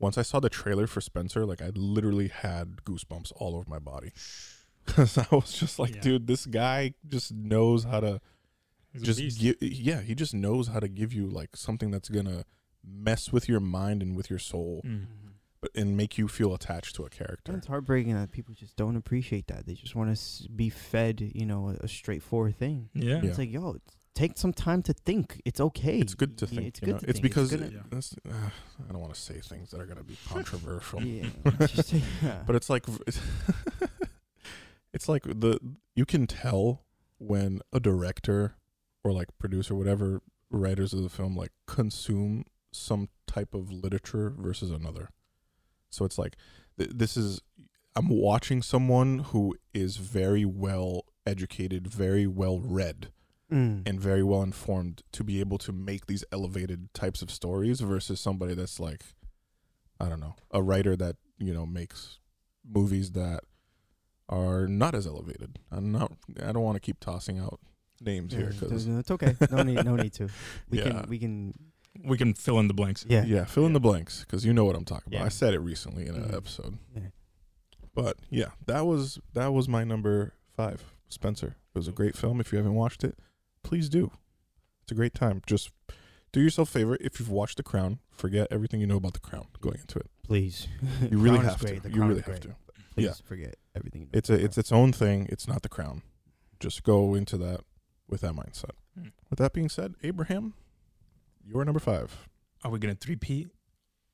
once 0.00 0.16
I 0.16 0.22
saw 0.22 0.38
the 0.38 0.48
trailer 0.50 0.86
for 0.86 1.00
Spencer, 1.00 1.44
like 1.44 1.60
I 1.60 1.70
literally 1.74 2.28
had 2.28 2.76
goosebumps 2.84 3.32
all 3.36 3.56
over 3.56 3.68
my 3.68 3.80
body 3.80 4.12
because 4.86 5.18
I 5.18 5.26
was 5.32 5.52
just 5.52 5.78
like, 5.78 5.96
Yeah. 5.96 6.00
dude, 6.02 6.26
this 6.28 6.46
guy 6.46 6.94
just 7.06 7.32
knows 7.32 7.84
how 7.84 8.00
to 8.00 8.20
He's 8.92 9.02
a 9.02 9.04
just 9.04 9.18
beast. 9.20 9.40
give 9.40 9.56
yeah 9.60 10.00
he 10.00 10.14
just 10.14 10.34
knows 10.34 10.68
how 10.68 10.80
to 10.80 10.88
give 10.88 11.12
you 11.12 11.28
like 11.28 11.56
something 11.56 11.90
that's 11.90 12.08
gonna 12.08 12.44
mess 12.84 13.32
with 13.32 13.48
your 13.48 13.60
mind 13.60 14.02
and 14.02 14.16
with 14.16 14.30
your 14.30 14.38
soul 14.38 14.80
Mm. 14.84 15.06
but 15.60 15.70
and 15.74 15.96
make 15.96 16.16
you 16.16 16.28
feel 16.28 16.54
attached 16.54 16.94
to 16.96 17.02
a 17.02 17.06
And 17.06 17.12
character 17.12 17.56
it's 17.56 17.66
heartbreaking 17.66 18.14
that 18.14 18.30
people 18.32 18.54
just 18.54 18.76
don't 18.76 18.96
appreciate 18.96 19.48
that. 19.48 19.66
They 19.66 19.74
just 19.74 19.94
want 19.94 20.08
to 20.08 20.12
s- 20.12 20.46
be 20.54 20.70
fed, 20.70 21.20
you 21.34 21.44
know, 21.44 21.68
a, 21.70 21.84
a 21.84 21.88
straightforward 21.88 22.56
thing. 22.56 22.88
Yeah. 22.94 23.20
Yeah. 23.20 23.28
It's 23.28 23.38
like, 23.38 23.50
yo, 23.52 23.70
it's- 23.70 23.96
take 24.14 24.36
some 24.38 24.52
time 24.52 24.82
to 24.82 24.92
think. 24.92 25.40
It's 25.44 25.60
okay. 25.60 25.98
it's 26.00 26.14
good 26.14 26.38
to 26.38 26.44
Y- 26.46 26.50
think 26.50 26.66
It's 26.68 26.80
good. 26.80 26.88
know? 26.88 26.98
to 26.98 27.04
it's 27.10 27.20
think. 27.20 27.22
because 27.22 27.50
gonna- 27.50 27.70
Yeah. 27.72 27.82
that's, 27.90 28.14
uh, 28.28 28.50
i 28.88 28.92
don't 28.92 29.00
want 29.00 29.14
to 29.14 29.20
say 29.20 29.40
things 29.40 29.70
that 29.72 29.80
are 29.80 29.86
gonna 29.86 30.02
be 30.04 30.16
controversial 30.28 31.02
yeah, 31.02 31.28
just 31.66 31.92
yeah. 31.92 32.42
but 32.46 32.54
it's 32.56 32.70
like 32.70 32.84
it's 34.92 35.08
like 35.08 35.22
the 35.24 35.58
you 35.94 36.06
can 36.06 36.26
tell 36.26 36.84
when 37.18 37.60
a 37.72 37.80
director 37.80 38.54
or 39.08 39.12
like 39.12 39.28
producer 39.38 39.74
whatever 39.74 40.20
writers 40.50 40.92
of 40.92 41.02
the 41.02 41.08
film 41.08 41.36
like 41.36 41.52
consume 41.66 42.44
some 42.72 43.08
type 43.26 43.54
of 43.54 43.70
literature 43.72 44.32
versus 44.38 44.70
another 44.70 45.10
so 45.90 46.04
it's 46.04 46.18
like 46.18 46.36
th- 46.78 46.90
this 46.94 47.16
is 47.16 47.40
i'm 47.96 48.08
watching 48.08 48.62
someone 48.62 49.18
who 49.30 49.54
is 49.74 49.96
very 49.96 50.44
well 50.44 51.02
educated 51.26 51.86
very 51.88 52.26
well 52.26 52.60
read 52.60 53.08
Mm. 53.50 53.88
and 53.88 53.98
very 53.98 54.22
well 54.22 54.42
informed 54.42 55.00
to 55.12 55.24
be 55.24 55.40
able 55.40 55.56
to 55.56 55.72
make 55.72 56.04
these 56.04 56.22
elevated 56.30 56.92
types 56.92 57.22
of 57.22 57.30
stories 57.30 57.80
versus 57.80 58.20
somebody 58.20 58.52
that's 58.52 58.78
like 58.78 59.02
I 59.98 60.10
don't 60.10 60.20
know, 60.20 60.36
a 60.50 60.62
writer 60.62 60.94
that, 60.96 61.16
you 61.38 61.54
know, 61.54 61.64
makes 61.64 62.18
movies 62.62 63.12
that 63.12 63.40
are 64.28 64.66
not 64.68 64.94
as 64.94 65.06
elevated. 65.06 65.60
I'm 65.72 65.90
not 65.90 66.12
I 66.42 66.52
don't 66.52 66.62
want 66.62 66.76
to 66.76 66.80
keep 66.80 67.00
tossing 67.00 67.38
out 67.38 67.58
names 68.00 68.32
here 68.32 68.50
Yeah, 68.52 68.68
cuz 68.68 68.86
it's 68.86 69.10
okay. 69.10 69.36
No 69.50 69.62
need. 69.62 69.84
No 69.84 69.96
need 69.96 70.12
to. 70.14 70.28
We 70.70 70.78
Yeah. 70.78 70.84
can. 70.90 71.08
We 71.08 71.18
can. 71.18 71.54
We 72.04 72.16
can 72.16 72.34
fill 72.34 72.58
in 72.60 72.68
the 72.68 72.74
blanks. 72.74 73.04
Yeah. 73.08 73.24
yeah, 73.24 73.44
fill 73.44 73.66
in 73.66 73.72
the 73.72 73.80
blanks 73.80 74.24
cuz 74.26 74.44
you 74.44 74.52
know 74.52 74.64
what 74.64 74.76
I'm 74.76 74.84
talking 74.84 75.08
about. 75.12 75.20
Yeah. 75.20 75.26
I 75.26 75.30
said 75.30 75.52
it 75.54 75.58
recently 75.60 76.06
in 76.06 76.14
an 76.14 76.24
Mhm. 76.30 76.34
episode. 76.36 76.78
Yeah. 76.94 77.08
But 77.94 78.18
yeah, 78.30 78.50
that 78.66 78.86
was 78.86 79.18
that 79.32 79.48
was 79.52 79.68
my 79.68 79.82
number 79.84 80.34
5, 80.54 80.84
Spencer. 81.08 81.56
It 81.74 81.78
was 81.78 81.88
a 81.88 81.92
great 81.92 82.16
film 82.16 82.40
if 82.40 82.52
you 82.52 82.58
haven't 82.58 82.74
watched 82.74 83.02
it. 83.02 83.18
Please 83.64 83.88
do. 83.88 84.12
It's 84.82 84.92
a 84.92 84.94
great 84.94 85.14
time. 85.14 85.42
Just 85.46 85.70
do 86.32 86.40
yourself 86.40 86.68
a 86.68 86.72
favor 86.72 86.96
if 87.00 87.18
you've 87.18 87.30
watched 87.30 87.56
The 87.56 87.62
Crown, 87.62 87.98
forget 88.12 88.46
everything 88.50 88.80
you 88.80 88.86
know 88.86 88.96
about 88.98 89.14
The 89.14 89.20
Crown 89.20 89.46
going 89.60 89.78
into 89.80 89.98
it. 89.98 90.10
Please. 90.22 90.68
You 91.10 91.18
really 91.18 91.38
have 91.38 91.60
to. 91.60 91.80
You 91.88 92.04
really 92.04 92.22
have 92.22 92.40
to. 92.40 92.54
Please 92.94 93.04
Yeah. 93.06 93.12
forget 93.24 93.56
everything. 93.74 94.02
you 94.02 94.06
know 94.06 94.18
It's 94.18 94.30
a 94.30 94.34
it's 94.34 94.58
its 94.58 94.70
own 94.72 94.92
thing. 94.92 95.26
It's 95.30 95.48
not 95.48 95.62
The 95.62 95.68
Crown. 95.68 96.02
just 96.60 96.82
go 96.82 97.14
into 97.14 97.36
that 97.38 97.60
with 98.08 98.20
that 98.22 98.32
mindset. 98.34 98.70
Hmm. 98.98 99.08
With 99.30 99.38
that 99.38 99.52
being 99.52 99.68
said, 99.68 99.94
Abraham, 100.02 100.54
you're 101.46 101.64
number 101.64 101.80
five. 101.80 102.28
Are 102.64 102.70
we 102.70 102.78
gonna 102.78 102.94
three 102.94 103.16
P? 103.16 103.46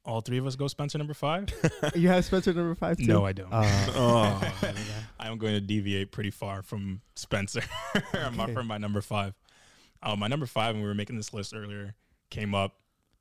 All 0.07 0.21
three 0.21 0.37
of 0.37 0.47
us 0.47 0.55
go 0.55 0.69
Spencer 0.69 0.99
number 0.99 1.15
five? 1.15 1.49
you 1.95 2.09
have 2.09 2.25
Spencer 2.27 2.53
number 2.53 2.75
five 2.75 2.99
too. 2.99 3.07
no, 3.07 3.25
I 3.25 3.33
don't. 3.33 3.51
Uh, 3.51 3.89
Oh. 3.95 4.53
I'm 5.19 5.39
going 5.39 5.55
to 5.55 5.61
deviate 5.63 6.13
pretty 6.13 6.31
far 6.31 6.61
from 6.61 7.01
Spencer 7.17 7.63
my, 8.35 8.45
Okay. 8.45 8.53
from 8.53 8.67
my 8.67 8.77
number 8.77 9.01
five. 9.01 9.33
Uh, 10.03 10.15
my 10.15 10.29
number 10.29 10.45
five, 10.45 10.75
when 10.75 10.83
we 10.83 10.89
were 10.89 10.95
making 10.95 11.17
this 11.17 11.33
list 11.33 11.55
earlier, 11.55 11.95
came 12.29 12.55
up, 12.55 12.75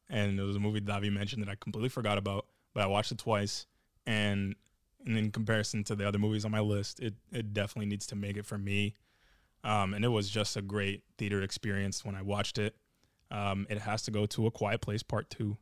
and 0.09 0.37
it 0.37 0.43
was 0.43 0.57
a 0.57 0.59
movie 0.59 0.81
Davi 0.81 1.09
mentioned 1.09 1.41
that 1.41 1.49
I 1.49 1.55
completely 1.55 1.87
forgot 1.87 2.17
about, 2.17 2.47
but 2.73 2.83
I 2.83 2.87
watched 2.87 3.13
it 3.13 3.17
twice, 3.17 3.65
and, 4.05 4.53
and 5.05 5.17
in 5.17 5.31
comparison 5.31 5.85
to 5.85 5.95
the 5.95 6.05
other 6.05 6.19
movies 6.19 6.43
on 6.43 6.51
my 6.51 6.59
list, 6.59 6.99
it 6.99 7.13
it 7.31 7.53
definitely 7.53 7.85
needs 7.85 8.05
to 8.07 8.17
make 8.17 8.35
it 8.35 8.45
for 8.45 8.57
me. 8.57 8.95
Um, 9.63 9.93
and 9.93 10.03
it 10.03 10.09
was 10.09 10.29
just 10.29 10.57
a 10.57 10.61
great 10.61 11.03
theater 11.17 11.41
experience 11.41 12.03
when 12.03 12.15
I 12.15 12.21
watched 12.21 12.57
it. 12.57 12.75
Um, 13.31 13.65
it 13.69 13.79
has 13.79 14.01
to 14.03 14.11
go 14.11 14.25
to 14.27 14.45
A 14.47 14.51
Quiet 14.51 14.81
Place 14.81 15.03
Part 15.03 15.29
Two. 15.29 15.57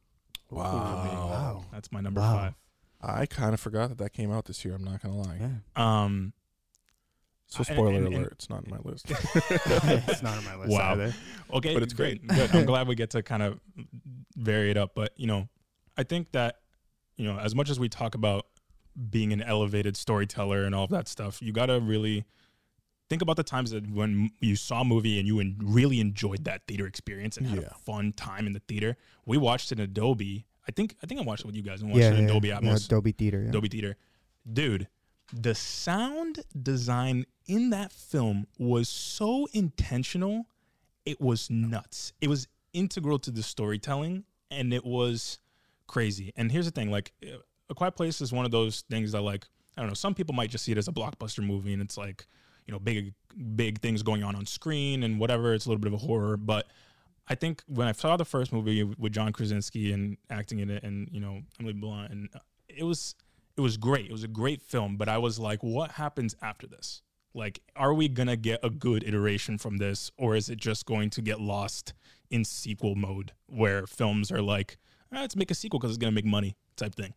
Wow. 0.50 0.64
Wow. 0.64 1.66
That's 1.72 1.92
my 1.92 2.02
number 2.02 2.20
Wow. 2.22 2.36
five. 2.38 2.54
I 3.02 3.26
kind 3.26 3.54
of 3.54 3.60
forgot 3.60 3.90
that 3.90 3.98
that 4.00 4.14
came 4.14 4.32
out 4.32 4.46
this 4.46 4.64
year. 4.66 4.76
I'm 4.76 4.84
not 4.84 5.02
gonna 5.02 5.18
lie. 5.18 5.38
Yeah. 5.40 6.04
Um, 6.04 6.34
So 7.48 7.64
spoiler 7.64 7.96
and- 7.98 8.08
and- 8.08 8.16
alert, 8.16 8.32
it's 8.34 8.50
not 8.50 8.64
in 8.66 8.70
my 8.72 8.78
list. 8.84 9.06
it's 9.10 10.22
not 10.24 10.38
on 10.38 10.46
my 10.46 10.56
list 10.56 10.72
Wow. 10.72 10.94
either. 10.94 11.14
Okay, 11.54 11.74
But 11.74 11.84
it's 11.84 11.94
great. 11.94 12.26
good. 12.28 12.50
I'm 12.56 12.66
glad 12.66 12.88
we 12.88 12.96
get 12.96 13.10
to 13.12 13.22
kind 13.24 13.44
of 13.44 13.60
vary 14.36 14.72
it 14.72 14.78
up. 14.78 14.94
But 14.96 15.14
you 15.18 15.28
know, 15.28 15.48
I 15.98 16.04
think 16.04 16.32
that 16.32 16.58
you 17.18 17.26
know, 17.26 17.38
as 17.38 17.54
much 17.54 17.70
as 17.70 17.80
we 17.80 17.88
talk 17.90 18.16
about 18.16 18.48
being 19.10 19.32
an 19.32 19.42
elevated 19.42 19.96
storyteller 19.96 20.64
and 20.64 20.74
all 20.76 20.86
of 20.86 20.90
that 20.92 21.08
stuff, 21.08 21.42
you 21.42 21.52
got 21.54 21.68
to 21.68 21.80
really 21.80 22.26
think 23.12 23.22
about 23.22 23.36
the 23.36 23.44
times 23.44 23.72
that 23.72 23.84
when 23.92 24.32
you 24.40 24.56
saw 24.56 24.82
a 24.82 24.86
movie 24.86 25.20
and 25.20 25.28
you 25.28 25.42
en- 25.42 25.58
really 25.62 26.00
enjoyed 26.00 26.46
that 26.46 26.66
theater 26.66 26.88
experience 26.88 27.36
and 27.36 27.46
had 27.46 27.60
Yeah. 27.60 27.68
a 27.72 27.74
fun 27.76 28.14
time 28.14 28.48
in 28.48 28.54
the 28.54 28.62
theater. 28.70 28.96
We 29.26 29.38
watched 29.38 29.72
it 29.74 29.80
in 29.80 29.84
a 29.84 29.88
Dolby. 29.88 30.46
I 30.68 30.72
think 30.72 30.96
I 31.04 31.08
think 31.08 31.20
I 31.20 31.24
watched 31.26 31.42
it 31.44 31.48
with 31.48 31.56
you 31.56 31.62
guys 31.62 31.82
and 31.82 31.92
watched 31.92 32.02
Yeah, 32.04 32.14
it 32.14 32.20
in 32.20 32.28
yeah, 32.30 32.40
yeah, 32.42 32.60
Atmos. 32.60 32.88
Dolby 32.88 33.12
Theater. 33.12 33.44
Yeah. 33.44 33.52
Dolby 33.52 33.68
Theater. 33.68 33.98
Dude, 34.52 34.88
the 35.34 35.54
sound 35.54 36.44
design 36.72 37.26
in 37.48 37.70
that 37.72 37.92
film 37.92 38.48
was 38.58 38.88
so 38.88 39.48
intentional. 39.54 40.46
It 41.06 41.20
was 41.20 41.50
nuts. 41.50 42.14
It 42.22 42.30
was 42.30 42.48
integral 42.74 43.20
to 43.20 43.32
the 43.32 43.44
storytelling 43.44 44.24
and 44.50 44.74
it 44.74 44.86
was 44.86 45.40
crazy. 45.88 46.32
And 46.38 46.50
here's 46.50 46.66
the 46.66 46.72
thing 46.72 46.90
like, 46.92 47.12
A 47.70 47.76
Quiet 47.76 47.96
Place 47.98 48.22
is 48.22 48.32
one 48.32 48.46
of 48.46 48.52
those 48.52 48.82
things 48.90 49.12
that, 49.12 49.22
like, 49.22 49.46
I 49.76 49.82
don't 49.82 49.90
know, 49.90 49.94
some 49.96 50.14
people 50.14 50.34
might 50.34 50.50
just 50.50 50.64
see 50.64 50.72
it 50.72 50.78
as 50.78 50.88
a 50.88 50.92
blockbuster 50.94 51.46
movie 51.46 51.74
and 51.74 51.82
it's 51.82 51.98
like, 51.98 52.26
you 52.72 52.76
know, 52.78 52.80
big, 52.80 53.14
big 53.56 53.82
things 53.82 54.02
going 54.02 54.24
on 54.24 54.34
on 54.34 54.46
screen 54.46 55.04
and 55.04 55.20
whatever. 55.20 55.54
It's 55.54 55.66
a 55.66 55.70
little 55.70 55.82
bit 55.82 55.94
of 55.94 56.02
a 56.02 56.06
horror. 56.06 56.38
But 56.38 56.68
I 57.28 57.36
think 57.36 57.64
when 57.68 57.86
I 57.86 57.92
saw 57.92 58.16
the 58.16 58.24
first 58.24 58.54
movie 58.54 58.84
with 58.84 59.12
John 59.12 59.34
Krasinski 59.34 59.92
and 59.92 60.16
acting 60.30 60.60
in 60.60 60.70
it 60.70 60.84
and, 60.84 61.10
you 61.12 61.20
know, 61.20 61.42
Emily 61.60 61.74
Blunt, 61.74 62.12
and 62.12 62.30
it 62.70 62.84
was, 62.84 63.16
it 63.58 63.62
was 63.62 63.76
great. 63.76 64.06
It 64.06 64.12
was 64.14 64.24
a 64.24 64.30
great 64.30 64.62
film, 64.62 64.96
but 64.96 65.10
I 65.10 65.18
was 65.18 65.38
like, 65.38 65.62
what 65.62 65.92
happens 65.92 66.34
after 66.42 66.66
this? 66.66 67.02
Like, 67.34 67.60
are 67.76 67.94
we 67.94 68.08
gonna 68.08 68.38
get 68.38 68.62
a 68.64 68.70
good 68.70 69.04
iteration 69.04 69.58
from 69.58 69.78
this, 69.78 70.12
or 70.18 70.36
is 70.36 70.50
it 70.50 70.58
just 70.58 70.86
going 70.86 71.10
to 71.12 71.22
get 71.22 71.40
lost 71.40 71.94
in 72.30 72.44
sequel 72.44 72.96
mode, 72.96 73.32
where 73.48 73.88
films 73.88 74.32
are 74.34 74.42
like, 74.42 74.78
"Ah, 75.14 75.22
let's 75.22 75.38
make 75.38 75.50
a 75.50 75.54
sequel 75.54 75.80
because 75.80 75.92
it's 75.92 75.98
gonna 75.98 76.12
make 76.12 76.26
money, 76.26 76.58
type 76.76 76.94
thing? 76.94 77.14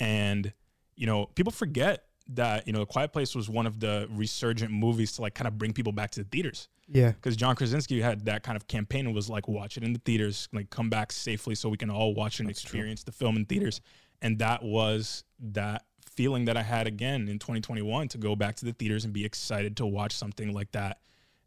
And 0.00 0.54
you 0.96 1.06
know, 1.06 1.26
people 1.34 1.52
forget 1.52 2.04
that 2.28 2.66
you 2.66 2.72
know, 2.72 2.80
The 2.80 2.86
Quiet 2.86 3.12
Place 3.12 3.34
was 3.34 3.48
one 3.50 3.66
of 3.66 3.80
the 3.80 4.08
resurgent 4.10 4.70
movies 4.72 5.12
to 5.12 5.22
like 5.22 5.34
kind 5.34 5.46
of 5.48 5.58
bring 5.58 5.72
people 5.72 5.92
back 5.92 6.10
to 6.12 6.22
the 6.22 6.28
theaters 6.30 6.68
Yeah. 6.88 7.10
because 7.10 7.36
John 7.36 7.54
Krasinski 7.54 8.00
had 8.00 8.24
that 8.26 8.42
kind 8.42 8.56
of 8.56 8.66
campaign 8.66 9.06
and 9.06 9.14
was 9.14 9.28
like, 9.28 9.46
watch 9.46 9.76
it 9.76 9.82
in 9.82 9.92
the 9.92 9.98
theaters, 10.00 10.48
like 10.52 10.70
come 10.70 10.88
back 10.88 11.12
safely 11.12 11.54
so 11.54 11.68
we 11.68 11.76
can 11.76 11.90
all 11.90 12.14
watch 12.14 12.40
and 12.40 12.48
That's 12.48 12.62
true. 12.62 12.68
experience 12.78 13.02
the 13.04 13.12
film 13.12 13.36
in 13.36 13.44
theaters. 13.44 13.80
And 14.22 14.38
that 14.38 14.62
was 14.62 15.24
that 15.38 15.84
feeling 16.06 16.46
that 16.46 16.56
I 16.56 16.62
had 16.62 16.86
again 16.86 17.28
in 17.28 17.38
2021 17.38 18.08
to 18.08 18.18
go 18.18 18.34
back 18.36 18.56
to 18.56 18.64
the 18.64 18.72
theaters 18.72 19.04
and 19.04 19.12
be 19.12 19.24
excited 19.24 19.76
to 19.78 19.86
watch 19.86 20.12
something 20.12 20.52
like 20.52 20.72
that. 20.72 21.00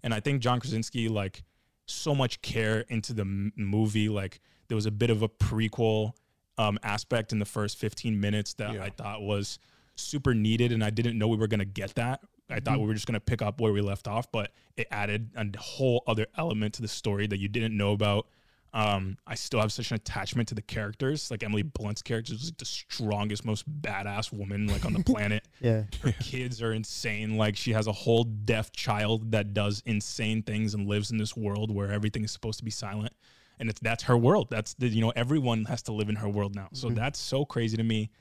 And 0.04 0.14
I 0.14 0.20
think 0.20 0.41
John 0.41 0.60
Krasinski, 0.60 1.08
like, 1.10 1.44
so 1.88 2.14
much 2.14 2.41
care 2.41 2.82
into 2.90 3.14
the 3.14 3.22
m- 3.22 3.52
movie. 3.56 4.10
Like, 4.10 4.41
there 4.68 4.76
was 4.76 4.86
a 4.86 4.91
bit 4.91 5.10
of 5.10 5.24
a 5.24 5.30
prequel 5.30 6.12
um, 6.60 6.78
aspect 6.84 7.32
in 7.32 7.40
the 7.40 7.45
first 7.45 7.78
15 7.78 8.20
minutes 8.20 8.54
that 8.56 8.74
Yeah. 8.74 8.84
I 8.84 8.90
thought 8.90 9.22
was 9.22 9.58
super 9.98 10.34
needed, 10.34 10.72
and 10.72 10.84
I 10.84 10.90
didn't 10.90 11.18
know 11.18 11.28
we 11.28 11.38
were 11.38 11.48
gonna 11.48 11.65
get 11.65 11.95
that. 11.95 12.22
I 12.49 12.61
thought 12.61 12.80
we 12.80 12.88
were 12.88 12.94
just 12.94 13.07
gonna 13.07 13.19
pick 13.19 13.41
up 13.41 13.60
where 13.60 13.74
we 13.74 13.82
left 13.82 14.07
off, 14.07 14.32
but 14.32 14.52
it 14.78 14.88
added 14.91 15.30
a 15.36 15.57
whole 15.57 16.03
other 16.07 16.28
element 16.38 16.76
to 16.76 16.82
the 16.82 16.88
story 16.88 17.28
that 17.28 17.40
you 17.40 17.48
didn't 17.48 17.76
know 17.76 17.91
about. 17.91 18.28
Um, 18.74 19.18
I 19.26 19.36
still 19.36 19.60
have 19.60 19.72
such 19.72 19.91
an 19.91 19.95
attachment 19.95 20.49
to 20.49 20.56
the 20.56 20.61
characters. 20.61 21.32
Like 21.32 21.41
Emily 21.41 21.64
Blunt's 21.64 22.02
character 22.02 22.34
is 22.34 22.45
like 22.45 22.57
the 22.57 22.65
strongest, 22.65 23.45
most 23.45 23.68
badass 23.82 24.32
woman 24.32 24.68
like 24.68 24.86
on 24.86 24.94
the 24.94 25.03
planet. 25.06 25.48
Yeah. 25.60 25.84
Her 26.02 26.11
kids 26.19 26.61
are 26.61 26.74
insane. 26.74 27.38
Like 27.38 27.56
she 27.56 27.74
has 27.74 27.88
a 27.88 27.91
whole 27.91 28.24
deaf 28.24 28.72
child 28.72 29.32
that 29.32 29.53
does 29.53 29.82
insane 29.86 30.44
things 30.44 30.74
and 30.74 30.88
lives 30.88 31.11
in 31.11 31.18
this 31.18 31.36
world 31.36 31.74
where 31.74 31.91
everything 31.91 32.24
is 32.24 32.32
supposed 32.32 32.60
to 32.60 32.65
be 32.65 32.72
silent. 32.72 33.14
And 33.60 33.69
it's 33.69 33.80
that's 33.80 34.03
her 34.03 34.18
world. 34.18 34.49
That's 34.52 34.76
the 34.76 34.88
you 34.88 35.02
know 35.02 35.14
everyone 35.15 35.65
has 35.65 35.82
to 35.84 35.91
live 35.91 36.10
in 36.10 36.15
her 36.18 36.30
world 36.30 36.53
now. 36.53 36.68
So 36.74 36.90
that's 36.90 37.18
so 37.18 37.45
crazy 37.45 37.78
to 37.78 37.84
me. 37.84 38.11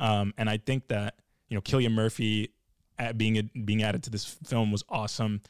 Um, 0.00 0.32
and 0.38 0.48
I 0.48 0.56
think 0.56 0.88
that 0.88 1.16
you 1.48 1.56
know 1.56 1.60
Cillian 1.60 1.92
Murphy 1.92 2.50
at 2.98 3.18
being 3.18 3.50
being 3.64 3.82
added 3.82 4.02
to 4.04 4.10
this 4.10 4.24
film 4.24 4.70
was 4.72 4.84
awesome. 4.88 5.42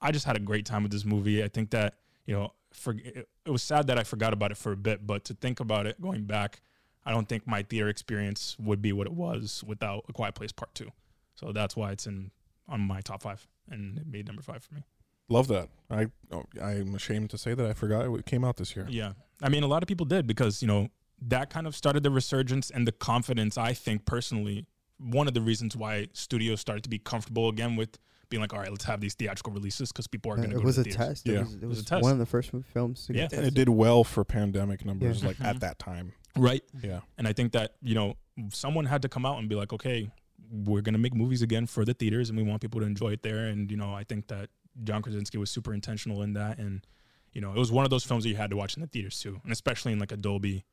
I 0.00 0.12
just 0.12 0.26
had 0.26 0.36
a 0.36 0.40
great 0.40 0.66
time 0.66 0.82
with 0.82 0.92
this 0.92 1.04
movie. 1.04 1.42
I 1.42 1.48
think 1.48 1.70
that 1.70 1.94
you 2.26 2.34
know 2.34 2.52
for 2.72 2.92
it, 2.92 3.28
it 3.44 3.50
was 3.50 3.62
sad 3.62 3.86
that 3.88 3.98
I 3.98 4.04
forgot 4.04 4.32
about 4.32 4.50
it 4.50 4.56
for 4.56 4.72
a 4.72 4.76
bit, 4.76 5.06
but 5.06 5.24
to 5.24 5.34
think 5.34 5.60
about 5.60 5.86
it 5.86 6.00
going 6.00 6.24
back, 6.24 6.60
I 7.04 7.10
don't 7.10 7.28
think 7.28 7.46
my 7.46 7.62
theater 7.62 7.88
experience 7.88 8.56
would 8.58 8.80
be 8.82 8.92
what 8.92 9.06
it 9.06 9.12
was 9.12 9.64
without 9.66 10.04
A 10.08 10.12
Quiet 10.12 10.34
Place 10.34 10.52
Part 10.52 10.74
Two. 10.74 10.90
So 11.34 11.52
that's 11.52 11.76
why 11.76 11.92
it's 11.92 12.06
in 12.06 12.30
on 12.68 12.80
my 12.80 13.00
top 13.00 13.22
five, 13.22 13.46
and 13.68 13.98
it 13.98 14.06
made 14.06 14.26
number 14.26 14.42
five 14.42 14.62
for 14.62 14.74
me. 14.74 14.84
Love 15.30 15.46
that. 15.46 15.68
I 15.88 16.08
oh, 16.32 16.44
I'm 16.60 16.94
ashamed 16.94 17.30
to 17.30 17.38
say 17.38 17.54
that 17.54 17.64
I 17.64 17.72
forgot 17.72 18.12
it 18.12 18.26
came 18.26 18.44
out 18.44 18.56
this 18.56 18.74
year. 18.74 18.86
Yeah. 18.90 19.12
I 19.40 19.48
mean, 19.48 19.62
a 19.62 19.68
lot 19.68 19.82
of 19.82 19.86
people 19.86 20.04
did 20.04 20.26
because, 20.26 20.60
you 20.60 20.68
know, 20.68 20.88
that 21.22 21.50
kind 21.50 21.66
of 21.66 21.76
started 21.76 22.02
the 22.02 22.10
resurgence 22.10 22.68
and 22.68 22.86
the 22.86 22.92
confidence, 22.92 23.56
I 23.56 23.72
think 23.72 24.04
personally, 24.04 24.66
one 25.02 25.26
of 25.26 25.34
the 25.34 25.40
reasons 25.40 25.76
why 25.76 26.06
studios 26.12 26.60
started 26.60 26.84
to 26.84 26.90
be 26.90 26.98
comfortable 26.98 27.48
again 27.48 27.76
with 27.76 27.98
being 28.28 28.40
like, 28.40 28.52
all 28.52 28.60
right, 28.60 28.70
let's 28.70 28.84
have 28.84 29.00
these 29.00 29.14
theatrical 29.14 29.52
releases 29.52 29.90
because 29.90 30.06
people 30.06 30.30
are 30.30 30.36
going 30.36 30.50
to 30.50 30.56
it 30.56 30.60
go 30.60 30.64
was 30.64 30.76
to 30.76 30.82
a 30.82 30.84
the 30.84 30.90
theaters. 30.90 31.08
test. 31.08 31.26
Yeah. 31.26 31.34
It 31.34 31.40
was, 31.40 31.54
it 31.54 31.60
was 31.62 31.68
was, 31.68 31.80
a 31.80 31.84
test. 31.84 32.02
one 32.02 32.12
of 32.12 32.18
the 32.18 32.26
first 32.26 32.50
films 32.72 33.06
to 33.06 33.14
Yeah. 33.14 33.22
get 33.26 33.32
And 33.32 33.46
it 33.46 33.54
did 33.54 33.68
well 33.68 34.04
for 34.04 34.24
pandemic 34.24 34.84
numbers, 34.84 35.22
Yeah. 35.22 35.28
like 35.28 35.40
at 35.40 35.46
mm-hmm. 35.46 35.58
that 35.58 35.78
time. 35.78 36.12
Right. 36.36 36.62
Yeah. 36.82 37.00
And 37.18 37.26
I 37.26 37.32
think 37.32 37.52
that, 37.52 37.74
you 37.82 37.94
know, 37.94 38.14
someone 38.52 38.84
had 38.84 39.02
to 39.02 39.08
come 39.08 39.26
out 39.26 39.38
and 39.38 39.48
be 39.48 39.56
like, 39.56 39.72
okay, 39.72 40.10
we're 40.50 40.80
going 40.80 40.94
to 40.94 40.98
make 40.98 41.14
movies 41.14 41.42
again 41.42 41.66
for 41.66 41.84
the 41.84 41.94
theaters 41.94 42.28
and 42.30 42.38
we 42.38 42.44
want 42.44 42.60
people 42.60 42.80
to 42.80 42.86
enjoy 42.86 43.10
it 43.10 43.22
there. 43.22 43.46
And, 43.46 43.70
you 43.70 43.76
know, 43.76 43.92
I 43.92 44.04
think 44.04 44.28
that 44.28 44.50
John 44.84 45.02
Krasinski 45.02 45.38
was 45.38 45.50
super 45.50 45.74
intentional 45.74 46.22
in 46.22 46.34
that. 46.34 46.58
And, 46.58 46.86
you 47.32 47.40
know, 47.40 47.50
it 47.50 47.58
was 47.58 47.72
one 47.72 47.84
of 47.84 47.90
those 47.90 48.04
films 48.04 48.22
that 48.24 48.30
you 48.30 48.36
had 48.36 48.50
to 48.50 48.56
watch 48.56 48.76
in 48.76 48.80
the 48.80 48.86
theaters 48.86 49.18
too. 49.20 49.40
And 49.42 49.52
especially 49.52 49.92
in 49.92 49.98
like 49.98 50.12
a 50.12 50.16
Dolby 50.16 50.64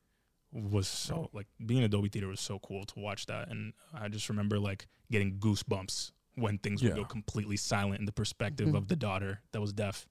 was 0.52 0.88
so, 0.88 1.30
like, 1.34 1.48
being 1.66 1.80
in 1.80 1.84
a 1.84 1.90
Dolby 1.90 2.10
Theater 2.10 2.28
was 2.28 2.40
so 2.40 2.60
cool 2.60 2.86
to 2.86 3.00
watch 3.00 3.26
that. 3.28 3.50
And 3.50 3.74
I 3.94 4.08
just 4.08 4.30
remember 4.30 4.60
like 4.60 4.88
getting 5.12 5.38
goosebumps 5.40 6.12
when 6.36 6.58
things 6.60 6.82
would 6.84 6.90
Yeah. 6.90 6.96
go 6.98 7.06
completely 7.06 7.58
silent 7.58 8.00
in 8.00 8.06
the 8.06 8.12
perspective 8.12 8.70
Mhm. 8.70 8.78
of 8.78 8.88
the 8.88 8.96
daughter 8.96 9.42
that 9.52 9.62
was 9.62 9.74
deaf. 9.74 10.08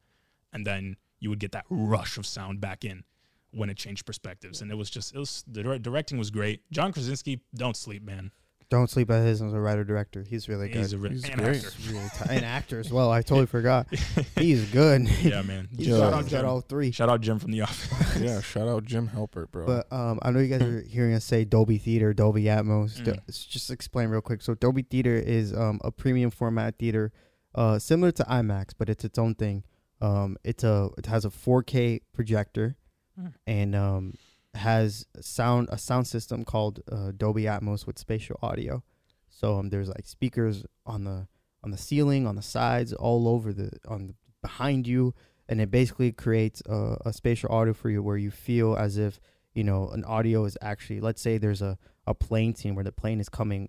And 0.52 0.66
then 0.66 0.96
you 1.20 1.30
would 1.30 1.38
get 1.40 1.52
that 1.52 1.64
rush 1.70 2.18
of 2.18 2.26
sound 2.26 2.60
back 2.60 2.84
in 2.84 3.04
when 3.52 3.70
it 3.70 3.76
changed 3.76 4.04
perspectives. 4.04 4.60
And 4.60 4.70
it 4.70 4.74
was 4.74 4.90
just, 4.90 5.14
it 5.14 5.18
was, 5.18 5.44
the 5.46 5.78
directing 5.78 6.18
was 6.18 6.30
great. 6.30 6.68
John 6.70 6.92
Krasinski, 6.92 7.40
don't 7.54 7.76
sleep, 7.76 8.02
man. 8.02 8.30
Don't 8.68 8.90
sleep 8.90 9.10
at 9.12 9.24
his 9.24 9.40
as 9.40 9.52
a 9.52 9.60
writer 9.60 9.84
director. 9.84 10.24
He's 10.24 10.48
really 10.48 10.68
good. 10.68 10.78
He's 10.78 10.92
a 10.92 10.98
re- 10.98 11.10
He's 11.10 11.24
and 11.28 11.40
great. 11.40 11.56
actor. 11.58 11.70
He's 11.76 11.92
really 11.92 12.08
ta- 12.16 12.26
an 12.30 12.42
actor 12.44 12.80
as 12.80 12.90
well. 12.92 13.12
I 13.12 13.22
totally 13.22 13.46
forgot. 13.46 13.86
He's 14.36 14.68
good. 14.70 15.08
yeah, 15.22 15.42
man. 15.42 15.68
He's 15.76 15.86
Shout 15.86 16.12
out 16.12 16.22
he's 16.22 16.30
Jim. 16.32 16.46
all 16.46 16.60
three. 16.62 16.90
Shout 16.90 17.08
out 17.08 17.20
Jim 17.20 17.38
from 17.38 17.52
The 17.52 17.60
Office. 17.60 18.20
yeah. 18.20 18.40
Shout 18.40 18.66
out 18.66 18.84
Jim 18.84 19.08
Halpert, 19.14 19.52
bro. 19.52 19.66
But 19.66 19.92
um, 19.92 20.18
I 20.22 20.32
know 20.32 20.40
you 20.40 20.48
guys 20.48 20.62
are 20.62 20.80
hearing 20.80 21.14
us 21.14 21.24
say 21.24 21.44
Dolby 21.44 21.78
Theater, 21.78 22.12
Dolby 22.12 22.44
Atmos. 22.44 22.96
Do- 23.04 23.12
Mm. 23.12 23.18
let's 23.28 23.44
just 23.44 23.70
explain 23.70 24.08
real 24.08 24.20
quick. 24.20 24.42
So 24.42 24.54
Dolby 24.54 24.82
Theater 24.82 25.14
is 25.14 25.54
um, 25.54 25.80
a 25.84 25.92
premium 25.92 26.30
format 26.32 26.76
theater, 26.76 27.12
uh, 27.54 27.78
similar 27.78 28.10
to 28.12 28.24
IMAX, 28.24 28.70
but 28.76 28.88
it's 28.88 29.04
its 29.04 29.16
own 29.18 29.36
thing. 29.36 29.62
Um, 30.00 30.36
it's 30.42 30.64
a 30.64 30.88
it 30.98 31.06
has 31.06 31.24
a 31.24 31.30
4K 31.30 32.00
projector, 32.12 32.76
Mm. 33.18 33.32
and 33.46 33.74
um, 33.76 34.14
has 34.56 35.06
a 35.14 35.22
sound 35.22 35.68
a 35.70 35.78
sound 35.78 36.06
system 36.06 36.44
called 36.44 36.80
uh, 36.90 37.12
Dolby 37.16 37.44
Atmos 37.44 37.86
with 37.86 37.98
spatial 37.98 38.38
audio. 38.42 38.82
So 39.28 39.58
um, 39.58 39.68
there's 39.68 39.88
like 39.88 40.06
speakers 40.06 40.64
on 40.84 41.04
the 41.04 41.28
on 41.62 41.70
the 41.70 41.76
ceiling, 41.76 42.26
on 42.26 42.36
the 42.36 42.42
sides, 42.42 42.92
all 42.92 43.28
over 43.28 43.52
the 43.52 43.70
on 43.88 44.08
the, 44.08 44.14
behind 44.40 44.86
you, 44.86 45.14
and 45.48 45.60
it 45.60 45.70
basically 45.70 46.12
creates 46.12 46.62
a, 46.66 46.96
a 47.06 47.12
spatial 47.12 47.50
audio 47.52 47.74
for 47.74 47.90
you 47.90 48.02
where 48.02 48.16
you 48.16 48.30
feel 48.30 48.76
as 48.76 48.96
if 48.96 49.20
you 49.54 49.64
know 49.64 49.88
an 49.90 50.04
audio 50.04 50.44
is 50.44 50.56
actually. 50.60 51.00
Let's 51.00 51.20
say 51.20 51.38
there's 51.38 51.62
a 51.62 51.78
a 52.06 52.14
plane 52.14 52.54
scene 52.54 52.74
where 52.74 52.84
the 52.84 52.92
plane 52.92 53.20
is 53.20 53.28
coming, 53.28 53.68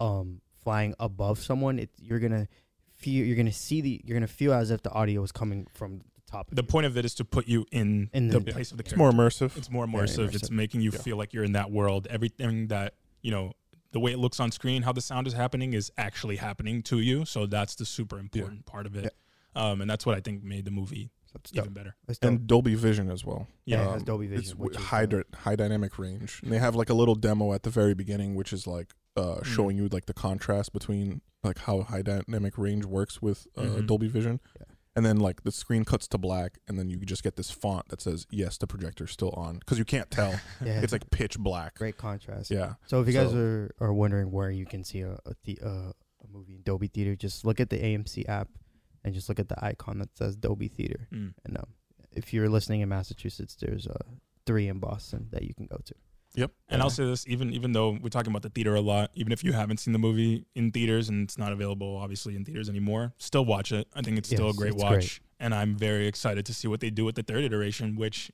um, 0.00 0.40
flying 0.62 0.94
above 0.98 1.38
someone. 1.38 1.78
It 1.78 1.90
you're 1.98 2.18
gonna 2.18 2.48
feel 2.94 3.24
you're 3.24 3.36
gonna 3.36 3.52
see 3.52 3.80
the 3.80 4.00
you're 4.04 4.16
gonna 4.16 4.26
feel 4.26 4.52
as 4.52 4.70
if 4.70 4.82
the 4.82 4.90
audio 4.90 5.22
is 5.22 5.32
coming 5.32 5.66
from 5.72 6.02
top. 6.26 6.50
of 6.50 6.56
The 6.56 6.62
you. 6.62 6.66
point 6.68 6.86
of 6.86 6.96
it 6.96 7.04
is 7.04 7.14
to 7.16 7.24
put 7.24 7.46
you 7.48 7.66
in, 7.72 8.10
In 8.12 8.28
the 8.28 8.40
the- 8.40 8.52
place 8.52 8.70
of 8.70 8.76
the 8.76 8.82
character. 8.82 8.94
It's 8.94 8.98
more 8.98 9.10
immersive. 9.12 9.56
It's 9.56 9.70
more 9.70 9.86
Very 9.86 10.06
immersive. 10.06 10.34
It's 10.34 10.50
making 10.50 10.80
you 10.82 10.90
Yeah. 10.92 10.98
feel 11.00 11.16
like 11.16 11.32
you're 11.32 11.44
in 11.44 11.52
that 11.52 11.70
world. 11.70 12.06
Everything 12.10 12.68
that 12.68 12.94
you 13.22 13.30
know, 13.32 13.52
the 13.92 13.98
way 14.00 14.12
it 14.12 14.18
looks 14.18 14.38
on 14.38 14.52
screen, 14.52 14.82
how 14.82 14.92
the 14.92 15.00
sound 15.00 15.26
is 15.26 15.32
happening, 15.32 15.72
is 15.72 15.90
actually 15.98 16.36
happening 16.36 16.82
to 16.84 17.00
you. 17.00 17.24
So 17.24 17.46
that's 17.46 17.74
the 17.74 17.84
super 17.86 18.18
important 18.18 18.66
part 18.66 18.86
of 18.86 18.94
it. 18.94 19.14
Um, 19.56 19.80
and 19.80 19.90
that's 19.90 20.04
what 20.06 20.16
I 20.16 20.20
think 20.20 20.44
made 20.44 20.64
the 20.64 20.70
movie 20.70 21.10
So 21.26 21.32
it's 21.40 21.50
dope. 21.50 21.64
even 21.64 21.72
better. 21.74 21.96
It's 22.06 22.18
dope. 22.18 22.28
and 22.30 22.46
Dolby 22.46 22.74
Vision 22.76 23.10
as 23.10 23.24
well. 23.24 23.48
yeah, 23.64 23.82
it 23.82 23.86
um, 23.86 23.92
has 23.94 24.02
Dolby 24.04 24.26
Vision. 24.26 24.44
It's 24.44 24.54
which 24.54 24.76
high 24.76 25.06
dy- 25.06 25.22
high 25.34 25.56
dynamic 25.56 25.98
range, 25.98 26.40
and 26.44 26.52
they 26.52 26.58
have 26.58 26.76
like 26.76 26.90
a 26.90 26.94
little 26.94 27.14
demo 27.16 27.52
at 27.52 27.62
the 27.64 27.70
very 27.70 27.94
beginning, 27.94 28.34
which 28.34 28.52
is 28.52 28.66
like 28.66 28.92
uh, 29.16 29.36
Mm. 29.40 29.44
showing 29.46 29.76
you 29.78 29.88
like 29.88 30.04
the 30.06 30.12
contrast 30.14 30.72
between 30.74 31.22
like 31.42 31.58
how 31.60 31.80
high 31.82 32.02
dynamic 32.02 32.58
range 32.58 32.84
works 32.84 33.22
with 33.22 33.46
uh, 33.56 33.62
Mhm. 33.62 33.86
Dolby 33.86 34.08
Vision, 34.08 34.40
Yeah. 34.60 34.66
And 34.96 35.06
then 35.06 35.18
like 35.18 35.42
the 35.44 35.52
screen 35.52 35.84
cuts 35.84 36.08
to 36.08 36.18
black, 36.18 36.58
and 36.66 36.78
then 36.78 36.88
you 36.90 36.96
just 36.98 37.22
get 37.22 37.36
this 37.36 37.50
font 37.50 37.88
that 37.90 38.00
says 38.00 38.26
yes, 38.30 38.56
the 38.58 38.66
projector's 38.66 39.12
still 39.12 39.30
on 39.30 39.58
because 39.58 39.78
you 39.78 39.84
can't 39.84 40.10
tell. 40.10 40.30
yeah, 40.64 40.80
it's 40.80 40.92
like 40.92 41.08
pitch 41.10 41.38
black. 41.38 41.74
great 41.76 41.96
contrast. 41.98 42.50
Yeah, 42.50 42.74
So 42.86 43.00
if 43.00 43.06
you 43.06 43.12
guys 43.12 43.30
So- 43.30 43.36
are, 43.36 43.70
are 43.80 43.92
wondering 43.92 44.30
where 44.32 44.50
you 44.50 44.66
can 44.66 44.82
see 44.82 45.02
a 45.02 45.12
a, 45.26 45.34
the, 45.44 45.58
uh, 45.62 45.68
a 46.24 46.26
movie 46.32 46.54
in 46.56 46.62
Dolby 46.62 46.88
Theater, 46.88 47.14
just 47.14 47.44
look 47.44 47.60
at 47.60 47.70
the 47.70 47.78
AMC 47.78 48.28
app 48.28 48.48
and 49.04 49.14
just 49.14 49.28
look 49.28 49.38
at 49.38 49.48
the 49.48 49.64
icon 49.64 49.98
that 50.00 50.16
says 50.16 50.34
Dolby 50.36 50.68
Theater. 50.68 51.06
Mm. 51.12 51.34
And 51.44 51.58
um, 51.58 51.66
if 52.10 52.32
you're 52.34 52.48
listening 52.48 52.80
in 52.80 52.88
Massachusetts, 52.88 53.54
there's 53.60 53.86
uh, 53.86 53.98
three 54.46 54.66
in 54.66 54.78
Boston 54.80 55.28
that 55.30 55.42
you 55.44 55.54
can 55.54 55.66
go 55.66 55.78
to. 55.84 55.94
Yep. 56.36 56.52
And 56.68 56.78
Yeah. 56.78 56.84
I'll 56.84 56.90
say 56.90 57.04
this, 57.04 57.26
even 57.26 57.52
even 57.52 57.72
though 57.72 57.98
we're 58.00 58.08
talking 58.10 58.30
about 58.32 58.42
the 58.42 58.50
theater 58.50 58.74
a 58.76 58.80
lot, 58.80 59.10
even 59.14 59.32
if 59.32 59.42
you 59.42 59.52
haven't 59.52 59.78
seen 59.78 59.92
the 59.92 59.98
movie 59.98 60.46
in 60.54 60.70
theaters 60.70 61.08
and 61.08 61.24
it's 61.24 61.36
not 61.38 61.50
available 61.52 61.96
obviously 61.96 62.36
in 62.36 62.44
theaters 62.44 62.68
anymore, 62.68 63.12
still 63.18 63.44
watch 63.44 63.72
it. 63.72 63.88
I 63.94 64.02
think 64.02 64.18
it's 64.18 64.28
still 64.28 64.50
a 64.50 64.54
great 64.54 64.74
watch. 64.74 64.90
great. 64.92 65.20
And 65.40 65.54
I'm 65.54 65.74
very 65.76 66.06
excited 66.06 66.46
to 66.46 66.54
see 66.54 66.68
what 66.68 66.80
they 66.80 66.90
do 66.90 67.04
with 67.04 67.14
the 67.16 67.22
third 67.22 67.42
iteration, 67.44 67.96
which 67.96 68.30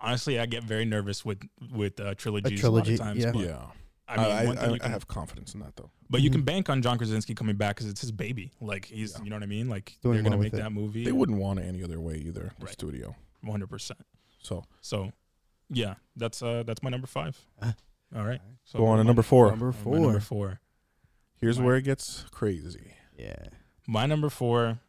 honestly 0.00 0.38
I 0.40 0.46
get 0.46 0.64
very 0.64 0.84
nervous 0.84 1.24
with 1.24 1.40
with 1.74 2.00
uh, 2.00 2.14
trilogies 2.14 2.58
a, 2.58 2.62
trilogy, 2.62 2.96
lot 2.96 3.00
of 3.00 3.06
times. 3.06 3.24
yeah. 3.24 3.32
but, 3.32 3.40
yeah. 3.44 3.66
I 4.08 4.16
mean, 4.16 4.26
I, 4.58 4.64
I, 4.64 4.68
you 4.70 4.78
I 4.82 4.88
have 4.88 5.06
confidence 5.06 5.54
in 5.54 5.60
that 5.60 5.76
though. 5.76 5.88
but 6.08 6.20
you 6.20 6.30
can 6.30 6.42
Mhm. 6.42 6.46
bank 6.46 6.68
on 6.68 6.82
John 6.82 6.98
Krasinski 6.98 7.32
coming 7.32 7.54
back 7.54 7.76
because 7.76 7.88
it's 7.88 8.00
his 8.00 8.10
baby. 8.10 8.50
Like 8.60 8.86
he's, 8.86 9.12
Yeah. 9.16 9.22
you 9.22 9.30
know 9.30 9.36
what 9.36 9.44
I 9.44 9.46
mean? 9.46 9.68
Like 9.68 9.96
Doing 10.02 10.14
they're 10.14 10.22
gonna 10.24 10.36
well 10.36 10.42
make 10.42 10.52
that 10.54 10.72
movie. 10.72 11.04
They 11.04 11.12
wouldn't 11.12 11.38
want 11.38 11.60
it 11.60 11.62
any 11.62 11.84
other 11.84 12.00
way 12.00 12.16
either. 12.16 12.50
The 12.58 12.64
Right. 12.66 12.72
studio. 12.72 13.14
100. 13.42 13.68
percent 13.68 14.00
So 14.42 14.64
So, 14.80 15.12
yeah, 15.70 15.94
that's 16.16 16.42
uh 16.42 16.62
that's 16.66 16.82
my 16.82 16.90
number 16.90 17.06
five. 17.06 17.38
All 17.62 18.24
right. 18.24 18.40
So 18.64 18.78
go 18.80 18.86
on 18.86 18.98
to 18.98 19.04
my- 19.04 19.08
number 19.08 19.22
four. 19.22 19.50
Number 19.50 19.66
my 19.66 19.72
four. 19.72 19.98
Number 19.98 20.20
four. 20.20 20.60
Here's 21.36 21.58
Right. 21.58 21.64
where 21.66 21.76
it 21.76 21.82
gets 21.82 22.24
crazy. 22.30 22.92
Yeah. 23.18 23.46
My 23.86 24.06
number 24.06 24.28
four. 24.30 24.80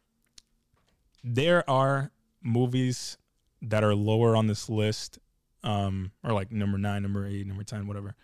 There 1.24 1.68
are 1.70 2.10
movies 2.42 3.16
that 3.62 3.84
are 3.84 3.94
lower 3.94 4.34
on 4.34 4.48
this 4.48 4.68
list, 4.68 5.18
um, 5.62 6.10
or 6.24 6.32
like 6.32 6.50
number 6.50 6.78
nine, 6.78 7.02
number 7.02 7.24
eight, 7.26 7.46
number 7.46 7.62
ten, 7.62 7.86
whatever, 7.86 8.16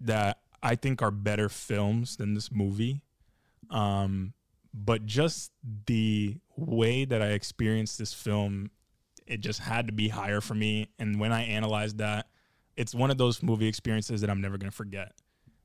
that 0.00 0.40
I 0.62 0.74
think 0.74 1.02
are 1.02 1.10
better 1.10 1.48
films 1.50 2.16
than 2.16 2.32
this 2.34 2.50
movie. 2.50 3.02
Um, 3.68 4.32
but 4.72 5.04
just 5.04 5.52
the 5.86 6.38
way 6.56 7.04
that 7.04 7.20
I 7.20 7.28
experienced 7.32 7.98
this 7.98 8.14
film, 8.14 8.70
it 9.26 9.40
just 9.40 9.60
had 9.60 9.86
to 9.88 9.92
be 9.92 10.08
higher 10.08 10.40
for 10.40 10.54
me. 10.54 10.88
And 10.98 11.18
when 11.20 11.32
I 11.32 11.42
analyzed 11.44 11.98
that, 11.98 12.28
it's 12.76 12.94
one 12.94 13.10
of 13.10 13.18
those 13.18 13.42
movie 13.42 13.66
experiences 13.68 14.20
that 14.20 14.30
I'm 14.30 14.40
never 14.40 14.58
gonna 14.58 14.70
forget, 14.70 15.12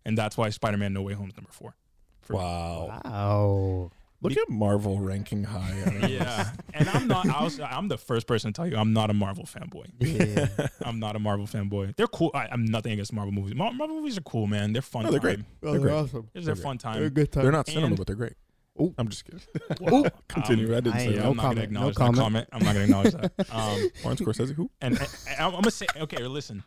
and 0.05 0.17
that's 0.17 0.37
why 0.37 0.49
Spider-Man: 0.49 0.93
No 0.93 1.01
Way 1.01 1.13
Home 1.13 1.29
is 1.29 1.35
number 1.37 1.51
four. 1.51 1.75
For 2.21 2.33
me. 2.33 2.39
Wow. 2.39 3.01
Wow. 3.03 3.91
Look 4.23 4.37
at 4.37 4.49
Marvel 4.49 4.99
ranking 4.99 5.43
high. 5.43 5.73
Yeah, 6.07 6.51
and 6.75 6.87
I'm 6.89 7.07
not. 7.07 7.27
I 7.27 7.43
was. 7.43 7.59
I'm 7.59 7.87
the 7.87 7.97
first 7.97 8.27
person 8.27 8.53
to 8.53 8.55
tell 8.55 8.67
you 8.67 8.77
I'm 8.77 8.93
not 8.93 9.09
a 9.09 9.13
Marvel 9.13 9.45
fanboy. 9.45 9.87
Yeah. 9.99 10.67
I'm 10.85 10.99
not 10.99 11.15
a 11.15 11.19
Marvel 11.19 11.47
fanboy. 11.47 11.95
They're 11.95 12.05
cool. 12.07 12.29
I, 12.35 12.47
I'm 12.51 12.63
nothing 12.63 12.91
against 12.93 13.13
Marvel 13.13 13.31
movies. 13.31 13.55
Mar- 13.55 13.73
Marvel 13.73 13.95
movies 13.97 14.19
are 14.19 14.21
cool, 14.21 14.45
man. 14.45 14.73
They're 14.73 14.83
fun. 14.83 15.05
No, 15.05 15.11
they're 15.11 15.19
great. 15.19 15.37
time. 15.37 15.45
oh, 15.63 15.71
They're 15.71 15.79
great. 15.81 15.93
awesome. 15.93 16.29
It's 16.35 16.45
They're 16.45 16.53
a 16.53 16.55
fun 16.57 16.77
time. 16.77 16.93
They're 16.97 17.05
a 17.05 17.07
time. 17.07 17.13
good 17.15 17.31
time. 17.31 17.43
They're 17.43 17.51
not 17.51 17.67
cinema, 17.67 17.87
And- 17.87 17.97
but 17.97 18.05
they're 18.05 18.15
great. 18.15 18.33
Ooh. 18.81 18.93
I'm 18.97 19.07
just 19.09 19.25
kidding. 19.25 19.41
Well, 19.81 20.05
Continue. 20.27 20.67
um, 20.69 20.71
I 20.73 20.79
didn't 20.81 20.95
I- 20.95 20.97
say 20.99 21.05
Yeah, 21.05 21.11
that. 21.17 21.23
no 21.23 21.29
I'm 21.31 21.35
not 21.37 21.41
comment, 21.43 21.55
gonna 21.55 21.63
acknowledge 21.63 21.97
no 21.99 22.05
that 22.05 22.15
comment. 22.15 22.17
comment. 22.17 22.49
I'm 22.51 22.63
not 22.63 22.73
gonna 22.73 22.83
acknowledge 22.85 23.13
that. 23.13 23.31
Um, 23.51 23.89
Martin 24.03 24.25
Scorsese, 24.25 24.53
who? 24.53 24.69
and, 24.81 24.97
and 24.99 25.09
I'm 25.39 25.51
gonna 25.51 25.71
say, 25.71 25.85
okay, 25.97 26.25
listen. 26.27 26.63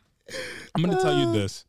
I'm 0.74 0.82
gonna 0.82 1.00
tell 1.00 1.16
you 1.16 1.32
this. 1.32 1.64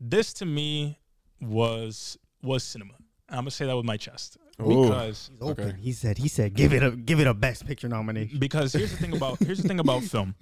This 0.00 0.32
to 0.34 0.46
me 0.46 0.98
was 1.40 2.18
was 2.42 2.64
cinema. 2.64 2.94
I'm 3.28 3.38
gonna 3.40 3.50
say 3.50 3.66
that 3.66 3.76
with 3.76 3.84
my 3.84 3.96
chest 3.96 4.36
Ooh. 4.62 4.82
because 4.84 5.30
He's 5.32 5.38
open. 5.42 5.68
Okay. 5.68 5.76
He 5.80 5.92
said. 5.92 6.18
He 6.18 6.28
said. 6.28 6.54
Give 6.54 6.72
it 6.72 6.82
a. 6.82 6.90
Give 6.92 7.20
it 7.20 7.26
a 7.26 7.34
best 7.34 7.66
picture 7.66 7.88
nomination. 7.88 8.38
because 8.38 8.72
here's 8.72 8.90
the 8.90 8.96
thing 8.96 9.14
about 9.16 9.38
here's 9.40 9.60
the 9.62 9.68
thing 9.68 9.80
about 9.80 10.02
film. 10.02 10.34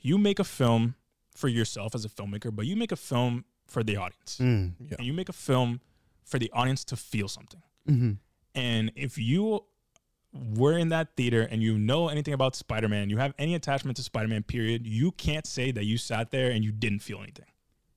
You 0.00 0.16
make 0.18 0.38
a 0.38 0.44
film 0.44 0.94
for 1.34 1.48
yourself 1.48 1.94
as 1.94 2.04
a 2.04 2.08
filmmaker, 2.08 2.54
but 2.54 2.66
you 2.66 2.76
make 2.76 2.92
a 2.92 2.96
film 2.96 3.44
for 3.66 3.82
the 3.82 3.96
audience. 3.96 4.38
Mm. 4.40 4.72
Yeah. 4.80 4.96
And 4.98 5.06
you 5.06 5.12
make 5.12 5.28
a 5.28 5.32
film 5.34 5.80
for 6.24 6.38
the 6.38 6.50
audience 6.52 6.84
to 6.84 6.96
feel 6.96 7.28
something. 7.28 7.60
hmm 7.86 8.12
And 8.58 8.92
if 8.96 9.18
you 9.18 9.64
were 10.32 10.76
in 10.76 10.88
that 10.88 11.16
theater 11.16 11.42
and 11.42 11.62
you 11.62 11.78
know 11.78 12.08
anything 12.08 12.34
about 12.34 12.56
Spider-Man, 12.56 13.08
you 13.08 13.18
have 13.18 13.32
any 13.38 13.54
attachment 13.54 13.96
to 13.96 14.02
Spider-Man 14.02 14.42
period, 14.42 14.86
you 14.86 15.12
can't 15.12 15.46
say 15.46 15.70
that 15.70 15.84
you 15.84 15.96
sat 15.96 16.30
there 16.30 16.50
and 16.50 16.64
you 16.64 16.72
didn't 16.72 17.00
feel 17.00 17.18
anything. 17.18 17.46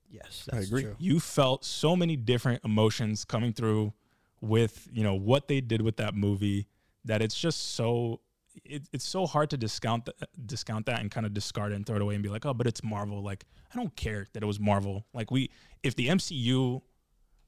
Yes, 0.08 0.48
I 0.52 0.58
agree. 0.58 0.82
True. 0.82 0.96
You 0.98 1.20
felt 1.20 1.64
so 1.64 1.96
many 1.96 2.16
different 2.16 2.62
emotions 2.64 3.24
coming 3.24 3.52
through 3.52 3.92
with, 4.40 4.88
you 4.92 5.02
know, 5.02 5.14
what 5.14 5.48
they 5.48 5.60
did 5.60 5.82
with 5.82 5.96
that 5.96 6.14
movie 6.14 6.68
that 7.04 7.22
it's 7.22 7.38
just 7.38 7.74
so 7.74 8.20
it, 8.64 8.82
it's 8.92 9.04
so 9.04 9.26
hard 9.26 9.50
to 9.50 9.56
discount 9.56 10.04
th- 10.04 10.16
discount 10.44 10.86
that 10.86 11.00
and 11.00 11.10
kind 11.10 11.24
of 11.24 11.32
discard 11.32 11.72
it 11.72 11.76
and 11.76 11.86
throw 11.86 11.96
it 11.96 12.02
away 12.02 12.14
and 12.14 12.22
be 12.22 12.28
like, 12.28 12.44
"Oh, 12.44 12.52
but 12.52 12.66
it's 12.66 12.84
Marvel." 12.84 13.22
Like, 13.22 13.46
I 13.72 13.76
don't 13.76 13.96
care 13.96 14.26
that 14.34 14.42
it 14.42 14.46
was 14.46 14.60
Marvel. 14.60 15.06
Like 15.14 15.30
we 15.30 15.50
if 15.82 15.96
the 15.96 16.08
MCU 16.08 16.82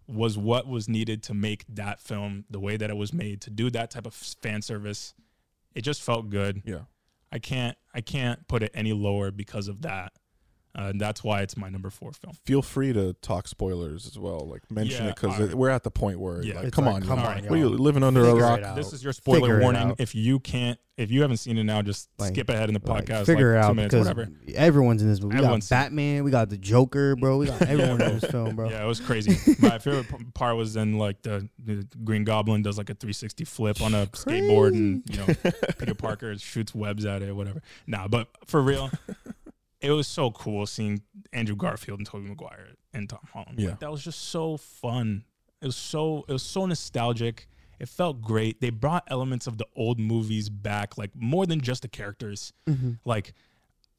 was 0.07 0.37
what 0.37 0.67
was 0.67 0.89
needed 0.89 1.23
to 1.25 1.35
make 1.35 1.65
that 1.69 2.01
film 2.01 2.45
the 2.51 2.61
way 2.61 2.77
that 2.77 2.91
it 2.91 2.97
was 2.97 3.13
made 3.13 3.41
to 3.43 3.51
do 3.51 3.71
that 3.71 3.91
type 3.91 4.07
of 4.07 4.15
fan 4.15 4.63
service, 4.63 5.15
it 5.75 5.83
just 5.83 6.03
felt 6.03 6.31
good. 6.31 6.63
Yeah. 6.65 6.83
I 7.33 7.39
can't 7.39 7.77
I 7.93 8.01
can't 8.01 8.47
put 8.47 8.63
it 8.63 8.71
any 8.75 8.93
lower 8.93 9.31
because 9.31 9.69
of 9.69 9.83
that. 9.83 10.13
Uh, 10.77 10.89
and 10.89 11.01
that's 11.01 11.23
why 11.23 11.41
it's 11.41 11.57
my 11.57 11.69
number 11.69 11.89
4 11.89 12.11
film. 12.13 12.35
Feel 12.47 12.61
free 12.61 12.93
to 12.93 13.13
talk 13.23 13.47
spoilers 13.47 14.07
as 14.09 14.19
well. 14.19 14.41
Like 14.49 14.69
mention 14.73 15.05
Yeah, 15.05 15.11
it 15.11 15.15
because 15.17 15.39
alright. 15.39 15.55
we're 15.55 15.71
at 15.71 15.85
the 15.85 15.91
point 15.93 16.19
where 16.19 16.43
Yeah. 16.43 16.63
like, 16.63 16.73
come 16.73 16.87
like, 16.87 16.97
on, 16.97 17.03
come 17.03 17.19
you- 17.21 17.25
on, 17.25 17.43
what 17.45 17.53
are 17.53 17.57
you 17.57 17.69
living 17.69 18.03
under 18.03 18.25
a 18.25 18.35
rock? 18.35 18.75
This 18.75 18.93
is 18.93 19.05
your 19.05 19.13
spoiler 19.13 19.61
it 19.61 19.63
warning. 19.63 19.95
If 19.99 20.17
you 20.17 20.41
can't, 20.41 20.77
if 20.97 21.13
you 21.13 21.23
haven't 21.23 21.37
seen 21.37 21.59
it 21.59 21.65
now, 21.65 21.81
just 21.83 22.09
Like- 22.19 22.33
skip 22.35 22.49
ahead 22.49 22.69
in 22.71 22.75
the 22.75 22.81
Like, 22.91 23.05
podcast. 23.07 23.27
figure 23.27 23.55
like 23.55 23.61
it 23.61 23.63
two 23.63 23.69
out 23.71 23.77
minutes, 23.77 23.95
because 23.95 24.09
whatever. 24.09 24.33
everyone's 24.57 25.03
in 25.03 25.09
this 25.09 25.21
movie. 25.21 25.35
We 25.35 25.41
got 25.41 25.45
Everyone's- 25.45 25.69
Batman. 25.69 26.25
We 26.25 26.31
got 26.33 26.51
the 26.51 26.59
Joker, 26.59 27.15
bro. 27.15 27.39
We 27.39 27.47
got 27.47 27.63
everyone 27.69 28.01
in 28.03 28.19
this 28.19 28.29
film, 28.31 28.57
bro. 28.57 28.69
Yeah, 28.69 28.83
it 28.83 28.87
was 28.89 28.99
crazy. 28.99 29.37
My 29.61 29.79
favorite 29.79 30.07
part 30.35 30.57
was 30.57 30.75
then 30.75 30.95
like 30.99 31.23
the, 31.23 31.49
the 31.65 31.87
Green 32.03 32.25
Goblin 32.25 32.63
does 32.63 32.79
like 32.79 32.91
a 32.91 32.95
360 32.95 33.45
flip 33.45 33.81
on 33.81 33.95
a 33.95 34.07
skateboard, 34.09 34.73
and 34.73 35.05
you 35.09 35.19
know 35.19 35.27
Peter 35.79 35.95
Parker 35.95 36.37
shoots 36.37 36.75
webs 36.75 37.05
at 37.05 37.23
it, 37.23 37.35
whatever. 37.35 37.63
Nah, 37.87 38.09
but 38.09 38.27
for 38.47 38.61
real, 38.61 38.91
it 39.85 39.91
was 39.91 40.09
so 40.09 40.31
cool 40.31 40.67
seeing 40.67 41.03
Andrew 41.33 41.55
Garfield 41.57 42.01
and 42.01 42.07
Tobey 42.07 42.27
Maguire 42.29 42.69
and 42.93 43.09
Tom 43.09 43.21
Holland. 43.33 43.59
Yeah. 43.61 43.71
Like, 43.71 43.81
that 43.81 43.91
was 43.91 44.03
just 44.03 44.21
so 44.31 44.57
fun. 44.57 45.25
It 45.61 45.67
was 45.67 45.77
so 45.77 46.25
it 46.29 46.33
was 46.33 46.43
so 46.43 46.67
nostalgic. 46.67 47.47
It 47.81 47.89
felt 47.89 48.23
great. 48.23 48.61
They 48.61 48.71
brought 48.71 49.05
elements 49.09 49.47
of 49.47 49.59
the 49.59 49.67
old 49.77 49.99
movies 49.99 50.49
back, 50.49 50.97
like 50.97 51.11
more 51.15 51.45
than 51.47 51.61
just 51.61 51.83
the 51.83 51.89
characters. 51.89 52.53
Mhm. 52.67 52.99
Like 53.05 53.35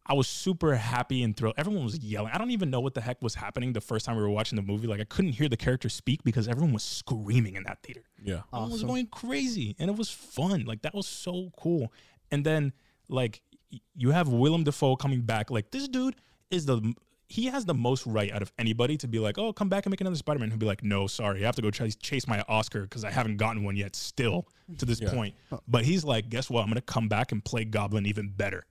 I 0.08 0.14
was 0.14 0.28
super 0.28 0.76
happy 0.76 1.24
and 1.24 1.36
thrilled. 1.36 1.56
Everyone 1.58 1.84
was 1.84 1.98
yelling. 1.98 2.32
I 2.32 2.38
don't 2.38 2.52
even 2.52 2.70
know 2.70 2.80
what 2.80 2.94
the 2.94 3.02
heck 3.02 3.22
was 3.24 3.34
happening 3.36 3.74
the 3.74 3.82
first 3.82 4.06
time 4.06 4.16
we 4.16 4.22
were 4.22 4.30
watching 4.30 4.56
the 4.56 4.62
movie. 4.62 4.86
Like 4.88 5.02
I 5.02 5.04
couldn't 5.04 5.32
hear 5.34 5.50
the 5.50 5.58
characters 5.58 5.94
speak 5.94 6.24
because 6.24 6.48
everyone 6.48 6.74
was 6.74 6.84
screaming 6.84 7.56
in 7.56 7.64
that 7.64 7.82
theater. 7.84 8.04
Yeah. 8.24 8.42
Everyone 8.54 8.72
was 8.72 8.84
going 8.84 9.08
crazy 9.08 9.76
and 9.80 9.90
it 9.90 9.96
was 9.98 10.10
fun. 10.12 10.66
Like 10.66 10.84
that 10.84 10.94
was 10.94 11.08
so 11.08 11.52
cool. 11.58 11.92
And 12.32 12.46
then 12.46 12.72
like 13.10 13.42
y- 13.52 13.55
you 13.96 14.12
have 14.12 14.28
Willem 14.30 14.64
Dafoe 14.64 14.96
coming 14.96 15.22
back. 15.22 15.50
Like 15.52 15.72
this 15.72 15.88
dude 15.88 16.16
is 16.52 16.66
the 16.66 16.94
he 17.28 17.46
has 17.48 17.66
the 17.66 17.74
most 17.74 18.06
right 18.06 18.32
out 18.32 18.44
of 18.44 18.52
anybody 18.60 18.98
to 18.98 19.08
be 19.08 19.18
like, 19.18 19.40
oh, 19.40 19.52
come 19.52 19.68
back 19.68 19.86
and 19.88 19.92
make 19.92 20.00
another 20.00 20.16
Spider-Man. 20.16 20.50
He'll 20.50 20.60
be 20.60 20.68
like, 20.68 20.84
no, 20.84 21.08
sorry, 21.08 21.42
I 21.42 21.46
have 21.48 21.56
to 21.56 21.62
go 21.64 21.72
chase, 21.72 21.96
chase 21.96 22.28
my 22.28 22.44
Oscar 22.48 22.84
because 22.84 23.04
I 23.04 23.10
haven't 23.10 23.38
gotten 23.38 23.64
one 23.64 23.76
yet. 23.76 23.96
Still 23.96 24.48
to 24.78 24.86
this 24.86 25.02
Yeah. 25.02 25.10
point, 25.12 25.34
but 25.68 25.86
he's 25.86 26.04
like, 26.04 26.30
guess 26.30 26.50
what? 26.52 26.62
I'm 26.62 26.68
gonna 26.68 26.82
come 26.82 27.08
back 27.08 27.32
and 27.32 27.44
play 27.44 27.66
Goblin 27.66 28.06
even 28.06 28.30
better 28.30 28.64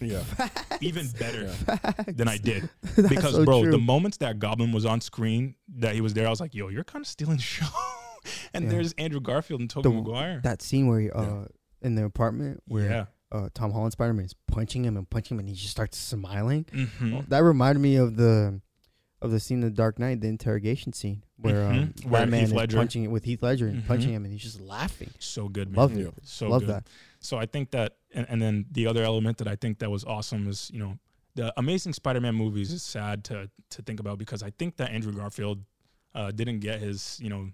Yeah. 0.00 0.22
even 0.80 1.08
better 1.18 1.50
than 2.08 2.26
I 2.28 2.38
did. 2.38 2.68
Because 3.08 3.34
so 3.34 3.44
bro, 3.44 3.62
true. 3.64 3.70
the 3.72 3.78
moments 3.78 4.16
that 4.18 4.38
Goblin 4.38 4.72
was 4.72 4.86
on 4.86 5.00
screen, 5.02 5.54
that 5.76 5.94
he 5.94 6.00
was 6.00 6.14
there, 6.14 6.26
I 6.26 6.30
was 6.30 6.40
like, 6.40 6.54
yo, 6.54 6.68
you're 6.68 6.84
kind 6.84 7.02
of 7.02 7.06
stealing 7.06 7.36
the 7.36 7.42
show. 7.58 7.66
and 8.54 8.64
Yeah. 8.64 8.70
there's 8.70 8.92
Andrew 8.94 9.20
Garfield 9.20 9.60
and 9.60 9.68
Tobey 9.68 9.90
Maguire. 9.90 10.40
that 10.42 10.62
scene 10.62 10.86
where 10.86 11.00
he, 11.00 11.10
uh 11.10 11.44
in 11.82 11.94
the 11.96 12.04
apartment 12.04 12.62
where 12.66 12.88
yeah. 12.90 13.04
Uh 13.32 13.48
Tom 13.54 13.72
Holland 13.72 13.92
Spider 13.92 14.12
Man 14.12 14.24
is 14.26 14.34
punching 14.46 14.84
him 14.84 14.96
and 14.96 15.08
punching 15.08 15.36
him 15.36 15.40
and 15.40 15.48
he 15.48 15.54
just 15.54 15.70
starts 15.70 15.96
smiling. 15.98 16.64
Mhm. 16.72 17.28
That 17.28 17.42
reminded 17.44 17.80
me 17.80 17.96
of 17.96 18.16
the 18.16 18.60
of 19.22 19.30
the 19.30 19.38
scene 19.38 19.58
in 19.58 19.68
the 19.68 19.70
Dark 19.70 19.98
Knight, 19.98 20.20
the 20.22 20.28
interrogation 20.28 20.92
scene 20.94 21.22
where 21.36 21.66
um, 21.68 21.74
Mhm. 21.92 22.04
Where 22.06 22.22
Batman 22.22 22.40
Heath 22.40 22.48
is 22.48 22.52
Ledger- 22.54 22.76
punching 22.78 23.04
it 23.04 23.08
with 23.08 23.24
Heath 23.24 23.42
Ledger 23.42 23.66
and 23.68 23.82
Mhm. 23.82 23.86
punching 23.86 24.12
him, 24.12 24.24
and 24.24 24.32
he's 24.32 24.42
just 24.42 24.60
laughing. 24.60 25.10
So 25.18 25.48
good, 25.48 25.68
man. 25.68 25.76
Love 25.76 25.96
Yeah. 25.96 26.06
it. 26.08 26.14
So 26.22 26.48
Love 26.48 26.62
good. 26.62 26.70
that. 26.70 26.86
So 27.20 27.36
I 27.36 27.44
think 27.44 27.70
that, 27.72 27.98
and, 28.14 28.26
and 28.30 28.40
then 28.40 28.64
the 28.72 28.86
other 28.86 29.02
element 29.04 29.36
that 29.38 29.46
I 29.46 29.56
think 29.56 29.78
that 29.80 29.90
was 29.90 30.04
awesome 30.04 30.48
is, 30.48 30.70
you 30.72 30.78
know, 30.78 30.98
the 31.34 31.52
Amazing 31.58 31.92
Spider-Man 31.92 32.34
movies 32.34 32.72
is 32.72 32.82
sad 32.82 33.22
to 33.24 33.50
to 33.70 33.82
think 33.82 34.00
about 34.00 34.18
because 34.18 34.42
I 34.42 34.50
think 34.50 34.76
that 34.76 34.90
Andrew 34.90 35.12
Garfield 35.12 35.62
uh, 36.14 36.30
didn't 36.32 36.58
get 36.60 36.80
his, 36.80 37.20
you 37.22 37.28
know, 37.28 37.52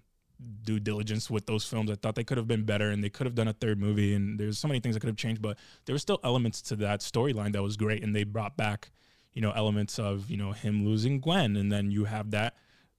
due 0.63 0.79
diligence 0.79 1.29
with 1.29 1.45
those 1.45 1.65
films. 1.65 1.89
I 1.89 1.95
thought 1.95 2.15
they 2.15 2.23
could 2.23 2.37
have 2.37 2.47
been 2.47 2.63
better 2.63 2.89
and 2.89 3.03
they 3.03 3.09
could 3.09 3.25
have 3.25 3.35
done 3.35 3.47
a 3.47 3.53
third 3.53 3.79
movie 3.79 4.13
and 4.13 4.39
there's 4.39 4.59
so 4.59 4.67
many 4.67 4.79
things 4.79 4.95
that 4.95 4.99
could 4.99 5.07
have 5.07 5.17
changed, 5.17 5.41
but 5.41 5.57
there 5.85 5.93
were 5.93 5.99
still 5.99 6.19
elements 6.23 6.61
to 6.63 6.75
that 6.77 7.01
storyline 7.01 7.53
that 7.53 7.63
was 7.63 7.77
great 7.77 8.03
and 8.03 8.15
they 8.15 8.23
brought 8.23 8.55
back, 8.57 8.91
you 9.33 9.41
know, 9.41 9.51
elements 9.51 9.97
of, 9.97 10.29
you 10.29 10.37
know, 10.37 10.51
him 10.51 10.85
losing 10.85 11.19
Gwen 11.19 11.55
and 11.55 11.71
then 11.71 11.91
you 11.91 12.05
have 12.05 12.31
that 12.31 12.55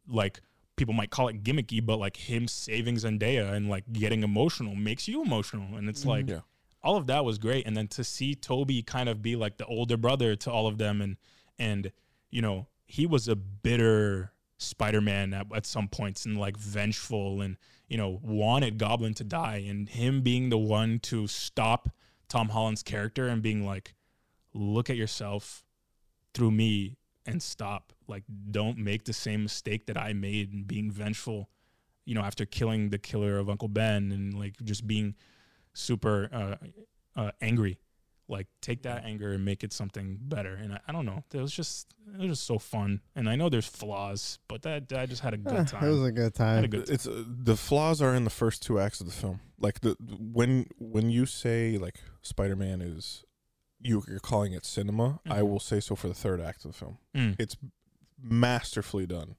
like 0.09 0.41
people 0.77 0.95
might 0.95 1.11
call 1.11 1.29
it 1.29 1.43
gimmicky, 1.43 1.85
but 1.85 1.99
like 1.99 2.17
him 2.17 2.49
saving 2.49 2.97
Zendaya 2.97 3.53
and 3.53 3.69
like 3.69 3.85
getting 3.93 4.23
emotional 4.23 4.75
makes 4.75 5.07
you 5.07 5.23
emotional 5.23 5.77
and 5.77 5.89
it's 5.89 6.01
mm-hmm. 6.01 6.09
like 6.09 6.29
Yeah. 6.29 6.41
all 6.83 6.97
of 6.97 7.07
that 7.07 7.25
was 7.25 7.39
great 7.39 7.67
and 7.67 7.77
then 7.77 7.89
to 7.89 8.05
see 8.05 8.35
Tobey 8.35 8.83
kind 8.83 9.09
of 9.09 9.23
be 9.23 9.37
like 9.37 9.59
the 9.59 9.67
older 9.67 9.97
brother 9.97 10.35
to 10.37 10.51
all 10.51 10.67
of 10.67 10.79
them 10.79 11.01
and 11.01 11.17
and 11.59 11.93
you 12.31 12.43
know 12.43 12.67
he 12.87 13.07
was 13.07 13.29
a 13.29 13.37
bitter 13.37 14.33
spider-man 14.59 15.33
at, 15.33 15.47
at 15.55 15.67
some 15.67 15.89
points 15.89 16.25
and 16.25 16.39
like 16.39 16.57
vengeful 16.57 17.41
and 17.41 17.57
you 17.89 17.97
know 17.97 18.21
wanted 18.23 18.77
goblin 18.79 19.15
to 19.15 19.25
die 19.25 19.65
and 19.69 19.89
him 19.89 20.21
being 20.21 20.49
the 20.49 20.59
one 20.59 20.99
to 20.99 21.27
stop 21.27 21.89
tom 22.29 22.49
holland's 22.49 22.83
character 22.83 23.29
and 23.29 23.41
being 23.41 23.65
like 23.65 23.95
look 24.53 24.91
at 24.91 24.97
yourself 24.97 25.65
through 26.35 26.51
me 26.51 26.97
and 27.25 27.43
stop 27.43 27.93
like 28.09 28.25
don't 28.51 28.77
make 28.79 29.05
the 29.05 29.13
same 29.13 29.45
mistake 29.45 29.87
that 29.87 29.97
i 29.97 30.13
made 30.13 30.53
and 30.53 30.67
being 30.67 30.91
vengeful 30.91 31.49
you 32.05 32.15
know 32.15 32.23
after 32.23 32.45
killing 32.45 32.91
the 32.91 32.99
killer 32.99 33.39
of 33.39 33.49
uncle 33.49 33.69
ben 33.69 34.11
and 34.11 34.35
like 34.39 34.55
just 34.65 34.87
being 34.87 35.15
super 35.79 36.29
uh, 36.33 36.67
uh, 37.19 37.31
angry. 37.41 37.79
Like 38.31 38.47
take 38.61 38.83
that 38.83 39.05
anger 39.05 39.33
and 39.33 39.43
make 39.45 39.65
it 39.65 39.73
something 39.73 40.19
better. 40.21 40.55
And 40.55 40.75
I, 40.75 40.81
I 40.89 40.93
don't 40.93 41.07
know. 41.07 41.25
It 41.33 41.39
was 41.41 41.53
just 41.53 41.95
it 42.15 42.19
was 42.21 42.29
just 42.31 42.45
so 42.47 42.59
fun. 42.59 43.01
And 43.17 43.29
I 43.29 43.37
know 43.37 43.49
there's 43.49 43.67
flaws, 43.67 44.39
but 44.49 44.61
that 44.63 44.93
I 44.93 45.07
just 45.07 45.23
had 45.23 45.33
a 45.33 45.39
Eh, 45.39 45.41
good 45.57 45.67
time. 45.69 45.85
It 45.85 45.89
was 45.91 46.05
a 46.05 46.13
good 46.13 46.35
time. 46.35 46.65
a 46.65 46.69
good 46.69 46.91
It's 46.91 47.07
uh, 47.07 47.25
the 47.27 47.57
flaws 47.57 48.03
are 48.03 48.15
in 48.15 48.25
the 48.25 48.31
first 48.31 48.63
two 48.63 48.79
acts 48.79 49.01
of 49.01 49.07
the 49.07 49.13
film. 49.15 49.41
Like 49.59 49.81
the 49.81 49.97
when 50.01 50.67
when 50.79 51.09
you 51.11 51.25
say 51.25 51.79
like 51.79 52.01
Spider-Man 52.21 52.83
is 52.83 53.25
you, 53.81 54.03
you're 54.09 54.19
calling 54.21 54.53
it 54.53 54.67
cinema, 54.67 55.21
I 55.25 55.39
Mhm. 55.41 55.49
will 55.49 55.61
say 55.61 55.81
so 55.81 55.95
for 55.97 56.09
the 56.09 56.15
third 56.15 56.41
act 56.41 56.65
of 56.67 56.73
the 56.73 56.77
film. 56.79 56.99
Mm. 57.17 57.37
It's 57.39 57.57
masterfully 58.21 59.07
done. 59.07 59.37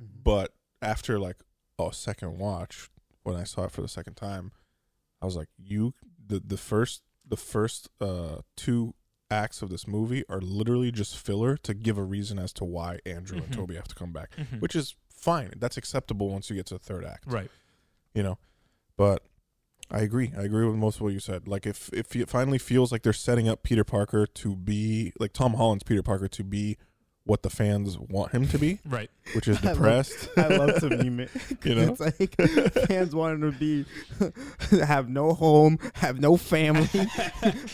Mhm. 0.00 0.24
But 0.24 0.54
after 0.82 1.18
like 1.18 1.36
a 1.78 1.92
second 1.92 2.38
watch, 2.38 2.90
when 3.22 3.36
I 3.36 3.44
saw 3.44 3.64
it 3.64 3.70
for 3.70 3.82
the 3.82 3.88
second 3.88 4.14
time, 4.14 4.52
I 5.22 5.26
was 5.26 5.36
like, 5.36 5.48
you 5.56 5.94
the 6.26 6.40
the 6.40 6.56
first 6.56 7.02
the 7.26 7.36
first 7.36 7.88
uh 8.00 8.38
two 8.56 8.94
acts 9.30 9.62
of 9.62 9.70
this 9.70 9.86
movie 9.88 10.22
are 10.28 10.40
literally 10.40 10.92
just 10.92 11.16
filler 11.16 11.56
to 11.56 11.74
give 11.74 11.96
a 11.98 12.02
reason 12.02 12.38
as 12.38 12.52
to 12.52 12.64
why 12.64 12.98
Andrew 13.06 13.38
Mhm. 13.40 13.44
and 13.44 13.52
Tobey 13.52 13.74
have 13.76 13.88
to 13.88 13.94
come 13.94 14.12
back, 14.12 14.30
Mhm. 14.36 14.60
which 14.60 14.76
is 14.76 14.94
fine. 15.08 15.52
That's 15.56 15.76
acceptable 15.76 16.28
once 16.30 16.50
you 16.50 16.56
get 16.56 16.66
to 16.66 16.74
the 16.74 16.78
third 16.80 17.04
act 17.04 17.24
right. 17.26 17.50
you 18.14 18.22
know. 18.22 18.38
But 18.96 19.22
I 19.90 20.00
agree. 20.00 20.32
I 20.36 20.42
agree 20.42 20.66
with 20.66 20.76
most 20.76 20.96
of 20.96 21.02
what 21.02 21.12
you 21.14 21.20
said. 21.20 21.48
Like 21.48 21.66
if 21.66 21.90
if 21.92 22.14
it 22.14 22.28
finally 22.28 22.58
feels 22.58 22.92
like 22.92 23.02
they're 23.02 23.12
setting 23.12 23.48
up 23.48 23.62
Peter 23.62 23.84
Parker 23.84 24.26
to 24.26 24.54
be 24.56 25.12
like 25.18 25.32
Tom 25.32 25.54
Holland's 25.54 25.84
Peter 25.84 26.02
Parker 26.02 26.28
to 26.28 26.44
be 26.44 26.76
what 27.26 27.42
the 27.42 27.48
fans 27.50 27.96
want 27.98 28.32
him 28.32 28.46
to 28.48 28.58
be, 28.58 28.78
Right. 28.86 29.10
which 29.34 29.48
is 29.48 29.56
I 29.64 29.68
love- 29.68 29.76
depressed. 29.76 30.28
I 30.36 30.48
love 30.48 30.74
to 30.80 30.90
meme 30.90 31.20
it. 31.20 31.30
'cause 31.32 31.56
You 31.64 31.74
know? 31.74 31.96
it's 31.98 32.00
like 32.00 32.34
fans 32.86 33.14
want 33.14 33.42
him 33.42 33.52
to 33.52 33.58
be 33.58 33.84
have 34.84 35.08
no 35.08 35.32
home, 35.32 35.78
have 35.94 36.20
no 36.20 36.36
family, 36.36 36.88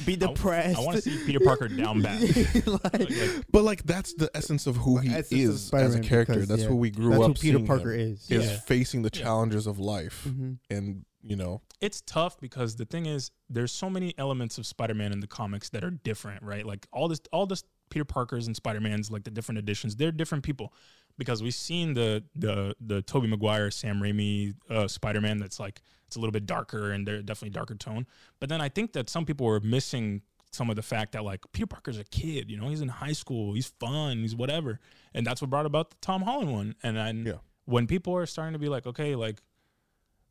be 0.07 0.17
depressed. 0.17 0.79
I 0.79 0.83
want 0.83 0.97
to 0.97 1.03
see 1.03 1.25
Peter 1.27 1.41
Parker 1.41 1.69
down 1.69 2.01
bad. 2.03 2.21
Like, 2.67 2.95
Like, 2.95 3.11
but 3.51 3.65
like 3.65 3.83
that's 3.85 4.15
the 4.15 4.31
essence 4.35 4.67
of 4.67 4.77
who 4.77 4.99
he 4.99 5.09
is 5.09 5.73
as 5.73 5.95
a 5.95 6.01
character. 6.01 6.35
because, 6.35 6.49
that's 6.49 6.63
yeah, 6.63 6.69
who 6.69 6.77
we 6.77 6.91
grew 6.91 7.11
that's 7.11 7.23
up 7.23 7.29
who 7.29 7.35
Peter 7.35 7.59
Parker 7.61 7.93
him, 7.93 8.13
is. 8.13 8.31
is 8.31 8.47
Yeah. 8.47 8.61
facing 8.61 9.03
the 9.03 9.11
Yeah. 9.13 9.23
challenges 9.23 9.67
of 9.67 9.79
life, 9.79 10.27
Mhm. 10.29 10.59
and 10.71 11.05
you 11.23 11.37
know, 11.37 11.61
it's 11.83 12.01
tough 12.07 12.41
because 12.41 12.77
the 12.77 12.87
thing 12.87 13.05
is 13.05 13.31
there's 13.51 13.73
so 13.73 13.91
many 13.91 14.15
elements 14.17 14.57
of 14.57 14.65
Spider-Man 14.67 15.13
in 15.13 15.21
the 15.21 15.27
comics 15.27 15.69
that 15.71 15.85
are 15.85 15.91
different, 15.91 16.43
right? 16.43 16.65
Like 16.65 16.87
all 16.93 17.09
this 17.09 17.21
all 17.33 17.47
this 17.47 17.63
Peter 17.91 18.05
Parkers 18.05 18.47
and 18.47 18.57
Spider-Mans 18.57 19.11
like 19.11 19.25
the 19.25 19.31
different 19.31 19.59
editions, 19.59 19.97
they're 19.97 20.13
different 20.13 20.45
people 20.45 20.73
because 21.19 21.43
we've 21.43 21.55
seen 21.55 21.95
the 21.95 22.25
the 22.35 22.75
the 22.81 23.03
Tobey 23.03 23.27
Maguire, 23.27 23.71
Sam 23.71 24.01
Raimi 24.01 24.55
uh, 24.71 24.89
Spider-Man 24.89 25.39
that's 25.39 25.61
like 25.61 25.83
it's 26.07 26.17
a 26.17 26.19
little 26.19 26.33
bit 26.33 26.47
darker 26.47 26.93
and 26.93 27.07
they're 27.07 27.23
definitely 27.23 27.51
darker 27.51 27.75
tone. 27.75 28.07
But 28.41 28.49
then 28.49 28.61
I 28.61 28.69
think 28.69 28.93
that 28.95 29.09
some 29.11 29.25
people 29.27 29.47
were 29.47 29.61
missing 29.61 30.23
some 30.53 30.69
of 30.71 30.75
the 30.77 30.83
fact 30.83 31.13
that 31.13 31.23
like 31.25 31.45
Peter 31.53 31.67
Parker's 31.67 31.99
a 31.99 32.05
kid, 32.05 32.51
you 32.51 32.57
know, 32.57 32.69
he's 32.69 32.81
in 32.81 32.89
high 32.89 33.13
school, 33.13 33.55
he's 33.55 33.69
fun, 33.79 34.19
he's 34.19 34.35
whatever. 34.35 34.81
And 35.15 35.25
that's 35.27 35.41
what 35.41 35.51
brought 35.51 35.67
about 35.67 35.91
the 35.91 35.97
Tom 36.01 36.23
Holland 36.23 36.53
one. 36.53 36.75
And 36.83 36.97
then 36.97 37.25
Yeah. 37.27 37.35
when 37.67 37.87
people 37.87 38.17
are 38.17 38.27
starting 38.27 38.55
to 38.55 38.59
be 38.59 38.69
like, 38.69 38.87
okay, 38.87 39.15
like 39.15 39.41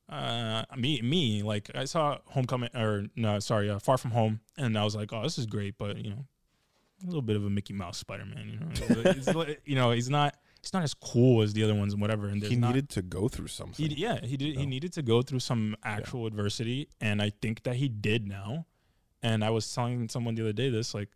uh 0.09 0.63
me 0.75 0.99
me 1.03 1.43
like 1.43 1.69
i 1.75 1.85
saw 1.85 2.17
homecoming 2.29 2.75
or 2.75 3.05
no 3.15 3.37
sorry 3.37 3.69
uh, 3.69 3.77
far 3.77 3.95
from 3.95 4.09
home 4.09 4.39
and 4.57 4.75
i 4.75 4.83
was 4.83 4.95
like 4.95 5.13
oh 5.13 5.21
this 5.21 5.37
is 5.37 5.45
great 5.45 5.77
but 5.77 6.03
you 6.03 6.09
know 6.09 6.25
a 7.03 7.05
little 7.05 7.21
bit 7.21 7.35
of 7.35 7.45
a 7.45 7.49
mickey 7.49 7.73
mouse 7.73 7.97
spider-man 7.97 8.49
you 8.49 8.59
know? 8.59 9.01
It's, 9.11 9.27
like, 9.35 9.61
you 9.65 9.75
know 9.75 9.91
he's 9.91 10.09
not 10.09 10.35
he's 10.61 10.73
not 10.73 10.83
as 10.83 10.93
cool 10.93 11.41
as 11.41 11.53
the 11.53 11.63
other 11.63 11.75
ones 11.75 11.93
and 11.93 12.01
whatever 12.01 12.27
and 12.27 12.43
he 12.43 12.55
not, 12.55 12.69
needed 12.73 12.89
to 12.89 13.01
go 13.01 13.27
through 13.27 13.47
something. 13.47 13.89
he, 13.89 13.95
yeah 13.95 14.19
he 14.23 14.37
did 14.37 14.57
he 14.57 14.65
needed 14.65 14.93
to 14.93 15.01
go 15.01 15.21
through 15.21 15.39
some 15.39 15.75
actual 15.83 16.25
adversity 16.25 16.87
and 16.99 17.21
i 17.21 17.29
think 17.41 17.63
that 17.63 17.75
he 17.75 17.87
did 17.87 18.27
now. 18.27 18.65
And 19.21 19.43
i 19.43 19.49
was 19.49 19.73
telling 19.73 20.07
someone 20.09 20.35
the 20.35 20.43
other 20.43 20.53
day 20.53 20.69
this 20.69 20.93
like 20.93 21.09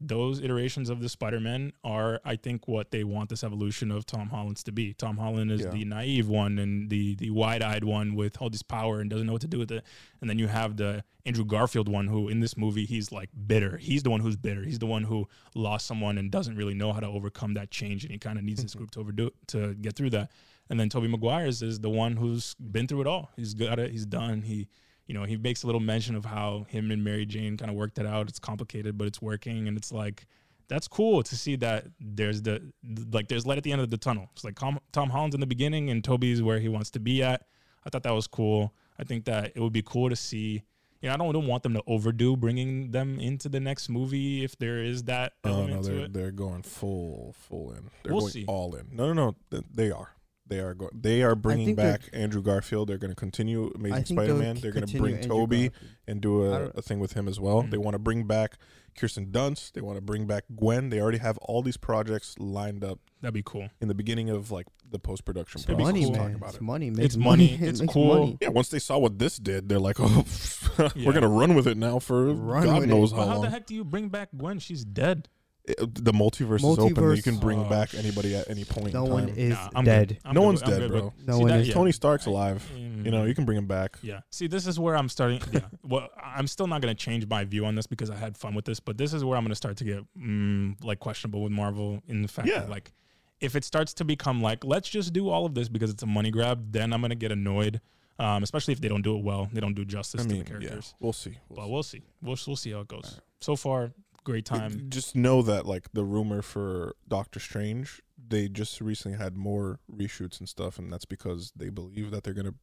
those 0.00 0.40
iterations 0.40 0.90
of 0.90 1.00
the 1.00 1.08
Spider-Man 1.08 1.72
are, 1.82 2.20
I 2.24 2.36
think, 2.36 2.68
what 2.68 2.90
they 2.92 3.02
want 3.02 3.30
this 3.30 3.42
evolution 3.42 3.90
of 3.90 4.06
Tom 4.06 4.28
Holland's 4.28 4.62
to 4.64 4.72
be. 4.72 4.94
Tom 4.94 5.16
Holland 5.16 5.50
is 5.50 5.62
Yeah. 5.62 5.70
the 5.70 5.84
naive 5.84 6.28
one 6.28 6.58
and 6.58 6.88
the 6.88 7.16
the 7.16 7.30
wide-eyed 7.30 7.84
one 7.84 8.14
with 8.14 8.40
all 8.40 8.48
this 8.48 8.62
power 8.62 9.00
and 9.00 9.10
doesn't 9.10 9.26
know 9.26 9.32
what 9.32 9.42
to 9.42 9.48
do 9.48 9.58
with 9.58 9.72
it. 9.72 9.84
And 10.20 10.30
then 10.30 10.38
you 10.38 10.46
have 10.46 10.76
the 10.76 11.04
Andrew 11.26 11.44
Garfield 11.44 11.88
one, 11.88 12.06
who 12.06 12.28
in 12.28 12.40
this 12.40 12.56
movie 12.56 12.86
he's 12.86 13.10
like 13.10 13.30
bitter. 13.46 13.76
He's 13.76 14.02
the 14.02 14.10
one 14.10 14.20
who's 14.20 14.36
bitter. 14.36 14.62
He's 14.62 14.78
the 14.78 14.86
one 14.86 15.04
who 15.04 15.28
lost 15.54 15.86
someone 15.86 16.16
and 16.16 16.30
doesn't 16.30 16.56
really 16.56 16.74
know 16.74 16.92
how 16.92 17.00
to 17.00 17.08
overcome 17.08 17.54
that 17.54 17.70
change, 17.70 18.04
and 18.04 18.12
he 18.12 18.18
kind 18.18 18.38
of 18.38 18.44
needs 18.44 18.62
this 18.62 18.72
mm-hmm. 18.72 18.78
group 18.78 18.90
to 18.92 19.00
overdo 19.00 19.30
to 19.48 19.74
get 19.74 19.96
through 19.96 20.10
that. 20.10 20.30
And 20.70 20.78
then 20.78 20.88
Tobey 20.88 21.08
Maguire's 21.08 21.62
is 21.62 21.80
the 21.80 21.90
one 21.90 22.16
who's 22.16 22.54
been 22.54 22.86
through 22.86 23.00
it 23.00 23.06
all. 23.06 23.30
He's 23.36 23.54
got 23.54 23.78
it. 23.78 23.90
He's 23.90 24.06
done. 24.06 24.42
He 24.42 24.68
you 25.08 25.14
know, 25.14 25.24
he 25.24 25.36
makes 25.36 25.64
a 25.64 25.66
little 25.66 25.80
mention 25.80 26.14
of 26.14 26.24
how 26.24 26.66
him 26.68 26.90
and 26.92 27.02
Mary 27.02 27.26
Jane 27.26 27.56
kind 27.56 27.70
of 27.70 27.76
worked 27.76 27.98
it 27.98 28.06
out. 28.06 28.28
It's 28.28 28.38
complicated, 28.38 28.96
but 28.96 29.08
it's 29.08 29.20
working, 29.20 29.66
and 29.66 29.76
it's 29.76 29.90
like 29.90 30.26
that's 30.68 30.86
cool 30.86 31.22
to 31.22 31.34
see 31.34 31.56
that 31.56 31.86
there's 31.98 32.42
the 32.42 32.70
like 33.10 33.26
there's 33.28 33.46
light 33.46 33.56
at 33.58 33.64
the 33.64 33.72
end 33.72 33.80
of 33.80 33.88
the 33.90 33.96
tunnel. 33.96 34.28
It's 34.34 34.44
like 34.44 34.54
Tom, 34.54 34.78
Tom 34.92 35.10
Holland's 35.10 35.34
in 35.34 35.40
the 35.40 35.46
beginning, 35.46 35.90
and 35.90 36.04
Tobey's 36.04 36.42
where 36.42 36.60
he 36.60 36.68
wants 36.68 36.90
to 36.90 37.00
be 37.00 37.22
at. 37.22 37.46
I 37.84 37.90
thought 37.90 38.02
that 38.02 38.12
was 38.12 38.26
cool. 38.26 38.74
I 38.98 39.04
think 39.04 39.24
that 39.24 39.52
it 39.56 39.60
would 39.60 39.72
be 39.72 39.82
cool 39.82 40.10
to 40.10 40.16
see. 40.16 40.62
You 41.00 41.08
know, 41.08 41.14
I 41.14 41.16
don't, 41.16 41.32
don't 41.32 41.46
want 41.46 41.62
them 41.62 41.74
to 41.74 41.82
overdo 41.86 42.36
bringing 42.36 42.90
them 42.90 43.20
into 43.20 43.48
the 43.48 43.60
next 43.60 43.88
movie 43.88 44.42
if 44.44 44.58
there 44.58 44.82
is 44.82 45.04
that 45.04 45.34
Oh 45.44 45.64
no, 45.66 45.80
they're 45.80 46.08
they're 46.08 46.30
going 46.32 46.62
full 46.62 47.34
full 47.38 47.72
in. 47.72 47.88
They're 48.02 48.12
We'll 48.12 48.22
going 48.22 48.32
see. 48.32 48.44
all 48.46 48.74
in. 48.74 48.88
No, 48.92 49.12
no, 49.12 49.34
no. 49.52 49.62
They 49.72 49.90
are. 49.90 50.10
They 50.48 50.60
are 50.60 50.74
going. 50.74 50.90
They 50.98 51.22
are 51.22 51.34
bringing 51.34 51.74
back 51.74 52.02
Andrew 52.12 52.42
Garfield. 52.42 52.88
They're 52.88 52.98
going 52.98 53.10
to 53.12 53.16
continue 53.16 53.70
Amazing 53.74 54.06
Spider-Man. 54.06 54.56
They're 54.60 54.72
going 54.72 54.86
to 54.86 54.98
bring 54.98 55.14
Andrew 55.16 55.28
Tobey 55.28 55.68
Garfield. 55.68 55.92
and 56.06 56.20
do 56.20 56.44
I 56.44 56.46
a, 56.46 56.58
don't- 56.60 56.72
a 56.78 56.82
thing 56.82 57.00
with 57.00 57.12
him 57.12 57.28
as 57.28 57.38
well. 57.38 57.62
Mhm. 57.62 57.70
They 57.70 57.78
want 57.78 57.94
to 57.94 57.98
bring 57.98 58.24
back 58.24 58.56
Kirsten 58.96 59.26
Dunst. 59.26 59.72
They 59.72 59.80
want 59.80 59.96
to 59.96 60.00
bring 60.02 60.26
back 60.26 60.44
Gwen. 60.56 60.88
They 60.90 61.00
already 61.00 61.18
have 61.18 61.38
all 61.38 61.62
these 61.62 61.76
projects 61.76 62.34
lined 62.38 62.82
up 62.82 62.98
That'd 63.20 63.34
be 63.34 63.42
cool. 63.44 63.68
in 63.80 63.88
the 63.88 63.94
beginning 63.94 64.30
of 64.30 64.50
like 64.50 64.66
the 64.90 64.98
post 64.98 65.24
production 65.26 65.60
It'd 65.60 65.68
be 65.68 65.74
process. 65.84 65.92
money, 65.92 66.04
cool. 66.06 66.14
Talking 66.14 66.26
man. 66.28 66.36
about 66.36 66.48
It's 66.48 66.56
it. 66.56 66.62
money. 66.62 66.90
Makes 66.90 67.16
money. 67.16 67.52
It 67.54 67.62
It's 67.62 67.80
makes 67.80 67.92
cool. 67.92 68.14
money. 68.14 68.38
Yeah, 68.40 68.48
once 68.48 68.70
they 68.70 68.78
saw 68.78 68.98
what 68.98 69.18
this 69.18 69.36
did, 69.36 69.68
they're 69.68 69.78
like, 69.78 69.96
"Oh, 70.00 70.24
Yeah. 70.78 70.88
we're 71.06 71.12
gonna 71.12 71.28
run 71.28 71.54
with 71.54 71.66
it 71.66 71.76
now 71.76 71.98
for 71.98 72.32
Run 72.32 72.64
God 72.64 72.74
with 72.80 72.84
it. 72.84 72.86
knows 72.92 73.12
But 73.12 73.18
long. 73.18 73.28
how 73.28 73.40
the 73.42 73.50
heck 73.50 73.66
do 73.66 73.74
you 73.74 73.84
bring 73.84 74.08
back 74.08 74.30
Gwen? 74.36 74.58
She's 74.60 74.84
dead. 74.84 75.28
It- 75.68 76.04
the 76.04 76.12
multiverse, 76.12 76.56
is 76.58 76.64
open. 76.78 77.16
You 77.16 77.22
can 77.22 77.36
bring 77.38 77.60
Oh, 77.60 77.68
back 77.68 77.94
anybody 77.94 78.34
at 78.34 78.48
any 78.48 78.64
point. 78.64 78.94
No 78.94 79.04
in 79.06 79.12
one 79.12 79.28
is 79.30 79.50
Nah, 79.54 79.68
I'm 79.74 79.84
dead. 79.84 80.18
I'm 80.24 80.34
no 80.34 80.40
good 80.40 80.46
one's 80.46 80.62
I'm 80.62 80.70
dead, 80.70 80.78
good 80.80 80.90
bro. 80.90 81.04
with- 81.16 81.26
No 81.28 81.32
See 81.34 81.38
one 81.40 81.48
that? 81.50 81.60
is. 81.60 81.68
Yeah. 81.68 81.74
Tony 81.74 81.92
Stark's 81.92 82.26
I- 82.26 82.30
alive. 82.30 82.70
mm, 82.74 83.04
You 83.04 83.10
know, 83.10 83.24
you 83.24 83.34
can 83.34 83.44
bring 83.44 83.58
him 83.58 83.66
back. 83.66 83.98
Yeah. 84.02 84.20
See, 84.30 84.46
this 84.46 84.66
is 84.66 84.78
where 84.80 84.96
I'm 84.96 85.08
starting. 85.08 85.40
Yeah. 85.52 85.60
Well, 85.84 86.08
I'm 86.22 86.46
still 86.46 86.66
not 86.66 86.80
going 86.82 86.94
to 86.94 86.98
change 87.04 87.26
my 87.26 87.44
view 87.44 87.64
on 87.66 87.74
this 87.74 87.86
because 87.86 88.10
I 88.10 88.16
had 88.16 88.36
fun 88.36 88.54
with 88.54 88.64
this, 88.66 88.78
but 88.80 88.98
this 88.98 89.12
is 89.14 89.24
where 89.24 89.36
I'm 89.38 89.44
going 89.44 89.50
to 89.50 89.56
start 89.56 89.76
to 89.78 89.84
get 89.84 90.04
mm, 90.18 90.82
like 90.84 90.98
questionable 91.00 91.42
with 91.42 91.52
Marvel 91.52 92.02
in 92.08 92.22
the 92.22 92.28
fact 92.28 92.48
Yeah. 92.48 92.60
that 92.60 92.70
like 92.70 92.92
if 93.40 93.54
it 93.56 93.64
starts 93.64 93.94
to 93.94 94.04
become 94.04 94.42
like 94.42 94.64
let's 94.64 94.88
just 94.88 95.12
do 95.12 95.28
all 95.28 95.46
of 95.46 95.54
this 95.54 95.68
because 95.68 95.90
it's 95.90 96.02
a 96.02 96.06
money 96.06 96.30
grab, 96.30 96.72
then 96.72 96.92
I'm 96.92 97.00
going 97.00 97.10
to 97.10 97.14
get 97.16 97.30
annoyed. 97.32 97.80
Um, 98.20 98.42
especially 98.42 98.72
if 98.72 98.80
they 98.80 98.88
don't 98.88 99.02
do 99.02 99.16
it 99.16 99.22
well, 99.22 99.48
they 99.52 99.60
don't 99.60 99.74
do 99.74 99.84
justice 99.84 100.22
I 100.22 100.24
mean, 100.24 100.28
to 100.28 100.34
the 100.44 100.50
yeah, 100.54 100.58
characters. 100.68 100.94
we'll 100.98 101.12
see. 101.12 101.38
We'll 101.48 101.56
But 101.56 101.64
see. 101.66 101.70
we'll 101.70 101.82
see. 101.84 102.02
We'll 102.20 102.36
we'll 102.48 102.56
see 102.56 102.72
how 102.72 102.80
it 102.80 102.88
goes. 102.88 103.20
So 103.40 103.54
far, 103.54 103.92
great 104.28 104.38
It- 104.40 104.44
time. 104.46 104.90
Just 104.90 105.16
know 105.16 105.42
that 105.42 105.66
like 105.66 105.92
the 105.92 106.04
rumor 106.04 106.42
for 106.42 106.94
Doctor 107.08 107.40
Strange 107.40 108.02
they 108.30 108.48
just 108.48 108.80
recently 108.80 109.16
had 109.16 109.36
more 109.36 109.78
reshoots 109.90 110.38
and 110.40 110.48
stuff, 110.48 110.78
and 110.78 110.92
that's 110.92 111.04
because 111.06 111.52
they 111.56 111.70
believe 111.70 112.10
that 112.10 112.24
they're 112.24 112.34
gonna 112.34 112.54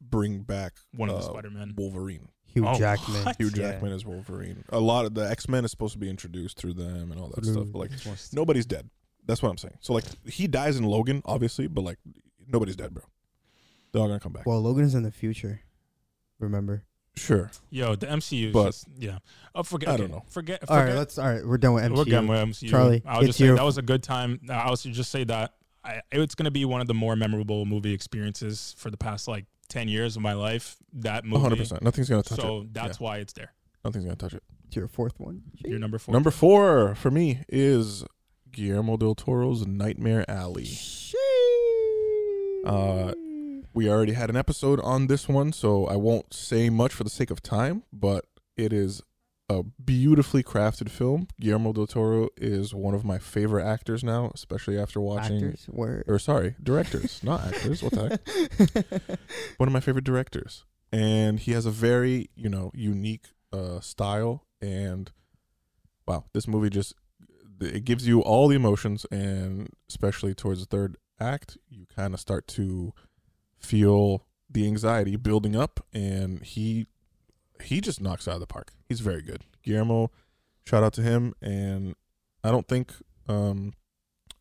bring 0.00 0.40
back 0.40 0.72
One 0.96 1.08
of 1.10 1.16
the 1.20 1.22
uh, 1.28 1.30
Spider 1.30 1.50
Man. 1.50 1.74
Wolverine. 1.76 2.28
Hugh 2.46 2.66
Oh, 2.66 2.76
Jackman. 2.76 3.24
what? 3.24 3.36
Hugh 3.36 3.46
Yeah. 3.54 3.72
Jackman 3.72 3.92
is 3.92 4.04
Wolverine. 4.04 4.64
A 4.70 4.80
lot 4.80 5.04
of 5.04 5.14
the 5.14 5.20
X 5.30 5.48
Men 5.48 5.64
is 5.64 5.70
supposed 5.70 5.92
to 5.92 5.98
be 5.98 6.10
introduced 6.10 6.56
through 6.58 6.72
them 6.74 7.12
and 7.12 7.20
all 7.20 7.28
that 7.36 7.44
stuff. 7.44 7.68
But 7.70 7.78
like 7.78 7.92
It's 7.92 8.04
more 8.06 8.16
st- 8.16 8.34
nobody's 8.36 8.66
dead. 8.66 8.90
That's 9.24 9.40
what 9.42 9.50
I'm 9.50 9.58
saying. 9.58 9.78
So 9.80 9.92
like 9.92 10.04
he 10.26 10.48
dies 10.48 10.76
in 10.76 10.84
Logan, 10.84 11.22
obviously, 11.24 11.68
but 11.68 11.82
like 11.82 11.98
nobody's 12.48 12.74
dead, 12.76 12.92
bro. 12.94 13.04
They're 13.92 14.02
all 14.02 14.08
gonna 14.08 14.18
come 14.18 14.32
back. 14.32 14.46
Well, 14.46 14.60
Logan's 14.60 14.94
in 14.96 15.02
the 15.04 15.12
future. 15.12 15.60
Remember? 16.40 16.84
Sure. 17.16 17.50
Yo, 17.70 17.94
the 17.94 18.06
MCU 18.06 18.48
is 18.48 18.52
But- 18.52 18.66
just 18.66 18.86
yeah. 18.98 19.18
Oh, 19.54 19.62
forget. 19.62 19.88
I 19.90 19.92
okay, 19.94 20.02
don't 20.02 20.10
know. 20.12 20.24
Forget. 20.30 20.64
All 20.68 20.76
right, 20.76 20.94
let's. 20.94 21.18
All 21.18 21.28
right, 21.28 21.44
we're 21.46 21.58
done 21.58 21.74
with 21.74 21.90
We're 21.92 22.04
getting 22.04 22.26
MCU. 22.26 22.28
with 22.28 22.38
MCU. 22.56 22.68
Charlie, 22.70 23.02
I 23.04 23.18
was 23.18 23.20
it's 23.20 23.26
just 23.28 23.38
saying 23.38 23.48
your- 23.48 23.56
that 23.56 23.64
was 23.64 23.78
a 23.78 23.82
good 23.82 24.02
time. 24.02 24.40
I 24.48 24.70
was 24.70 24.82
just 24.82 25.10
say 25.10 25.24
that 25.24 25.54
I, 25.84 26.00
it's 26.12 26.34
going 26.34 26.44
to 26.44 26.50
be 26.50 26.64
one 26.64 26.80
of 26.80 26.86
the 26.86 26.94
more 26.94 27.16
memorable 27.16 27.64
movie 27.66 27.92
experiences 27.92 28.74
for 28.78 28.90
the 28.90 28.96
past 28.96 29.28
like 29.28 29.44
ten 29.68 29.88
years 29.88 30.16
of 30.16 30.22
my 30.22 30.32
life. 30.32 30.76
That 30.94 31.24
movie. 31.24 31.34
100. 31.42 31.56
percent 31.58 31.82
Nothing's 31.82 32.08
gonna 32.08 32.22
touch 32.22 32.38
So 32.40 32.42
it. 32.60 32.62
So 32.62 32.66
that's 32.72 33.00
why 33.00 33.18
it's 33.18 33.32
there. 33.32 33.52
Nothing's 33.84 34.04
gonna 34.04 34.16
touch 34.16 34.34
it. 34.34 34.42
It's 34.68 34.76
your 34.76 34.88
fourth 34.88 35.18
one. 35.20 35.42
Your 35.66 35.78
number 35.78 35.98
four. 35.98 36.12
Number 36.14 36.30
four 36.30 36.94
for 36.94 37.10
me 37.10 37.40
is 37.48 38.04
Guillermo 38.52 38.96
del 38.96 39.14
Toro's 39.14 39.66
Nightmare 39.66 40.24
Alley. 40.30 40.68
Uh, 42.64 43.12
We 43.74 43.88
already 43.88 44.12
had 44.12 44.30
an 44.30 44.36
episode 44.36 44.80
on 44.80 45.06
this 45.06 45.28
one, 45.28 45.52
so 45.52 45.86
I 45.86 45.96
won't 45.96 46.34
say 46.34 46.68
much 46.68 46.92
for 46.92 47.04
the 47.04 47.10
sake 47.10 47.30
of 47.30 47.42
time, 47.42 47.84
but 47.92 48.26
it 48.56 48.72
is 48.72 49.02
a 49.48 49.62
beautifully 49.62 50.42
crafted 50.42 50.90
film. 50.90 51.28
Guillermo 51.40 51.72
del 51.72 51.86
Toro 51.86 52.28
is 52.36 52.74
one 52.74 52.94
of 52.94 53.04
my 53.04 53.18
favorite 53.18 53.64
actors 53.64 54.04
now, 54.04 54.30
especially 54.34 54.78
after 54.78 55.00
watching. 55.00 55.36
Actors, 55.36 55.66
word. 55.70 56.04
Or 56.06 56.18
sorry, 56.18 56.54
directors, 56.62 57.22
not 57.22 57.46
actors. 57.46 57.82
What 57.82 57.92
the 57.92 58.20
heck? 59.08 59.18
One 59.58 59.68
of 59.68 59.72
my 59.72 59.80
favorite 59.80 60.04
directors, 60.04 60.64
and 60.92 61.40
he 61.40 61.52
has 61.52 61.66
a 61.66 61.70
very 61.70 62.30
you 62.34 62.48
know 62.48 62.70
unique 62.74 63.28
uh, 63.52 63.80
style. 63.80 64.46
And 64.60 65.10
wow, 66.06 66.24
this 66.32 66.46
movie 66.46 66.70
just 66.70 66.94
it 67.60 67.84
gives 67.84 68.06
you 68.06 68.20
all 68.20 68.48
the 68.48 68.56
emotions, 68.56 69.06
and 69.10 69.68
especially 69.88 70.34
towards 70.34 70.60
the 70.60 70.66
third 70.66 70.96
act, 71.20 71.56
you 71.68 71.86
kind 71.94 72.14
of 72.14 72.20
start 72.20 72.46
to 72.48 72.92
feel 73.62 74.26
the 74.50 74.66
anxiety 74.66 75.16
building 75.16 75.56
up, 75.56 75.84
and 75.92 76.42
he 76.42 76.86
he 77.62 77.80
just 77.80 78.00
knocks 78.00 78.26
out 78.28 78.34
of 78.34 78.40
the 78.40 78.46
park. 78.46 78.72
He's 78.88 79.00
very 79.00 79.22
good. 79.22 79.44
Guillermo, 79.62 80.10
shout 80.66 80.82
out 80.82 80.92
to 80.94 81.02
him, 81.02 81.34
and 81.40 81.94
I 82.44 82.50
don't 82.50 82.66
think 82.68 82.92
um 83.28 83.72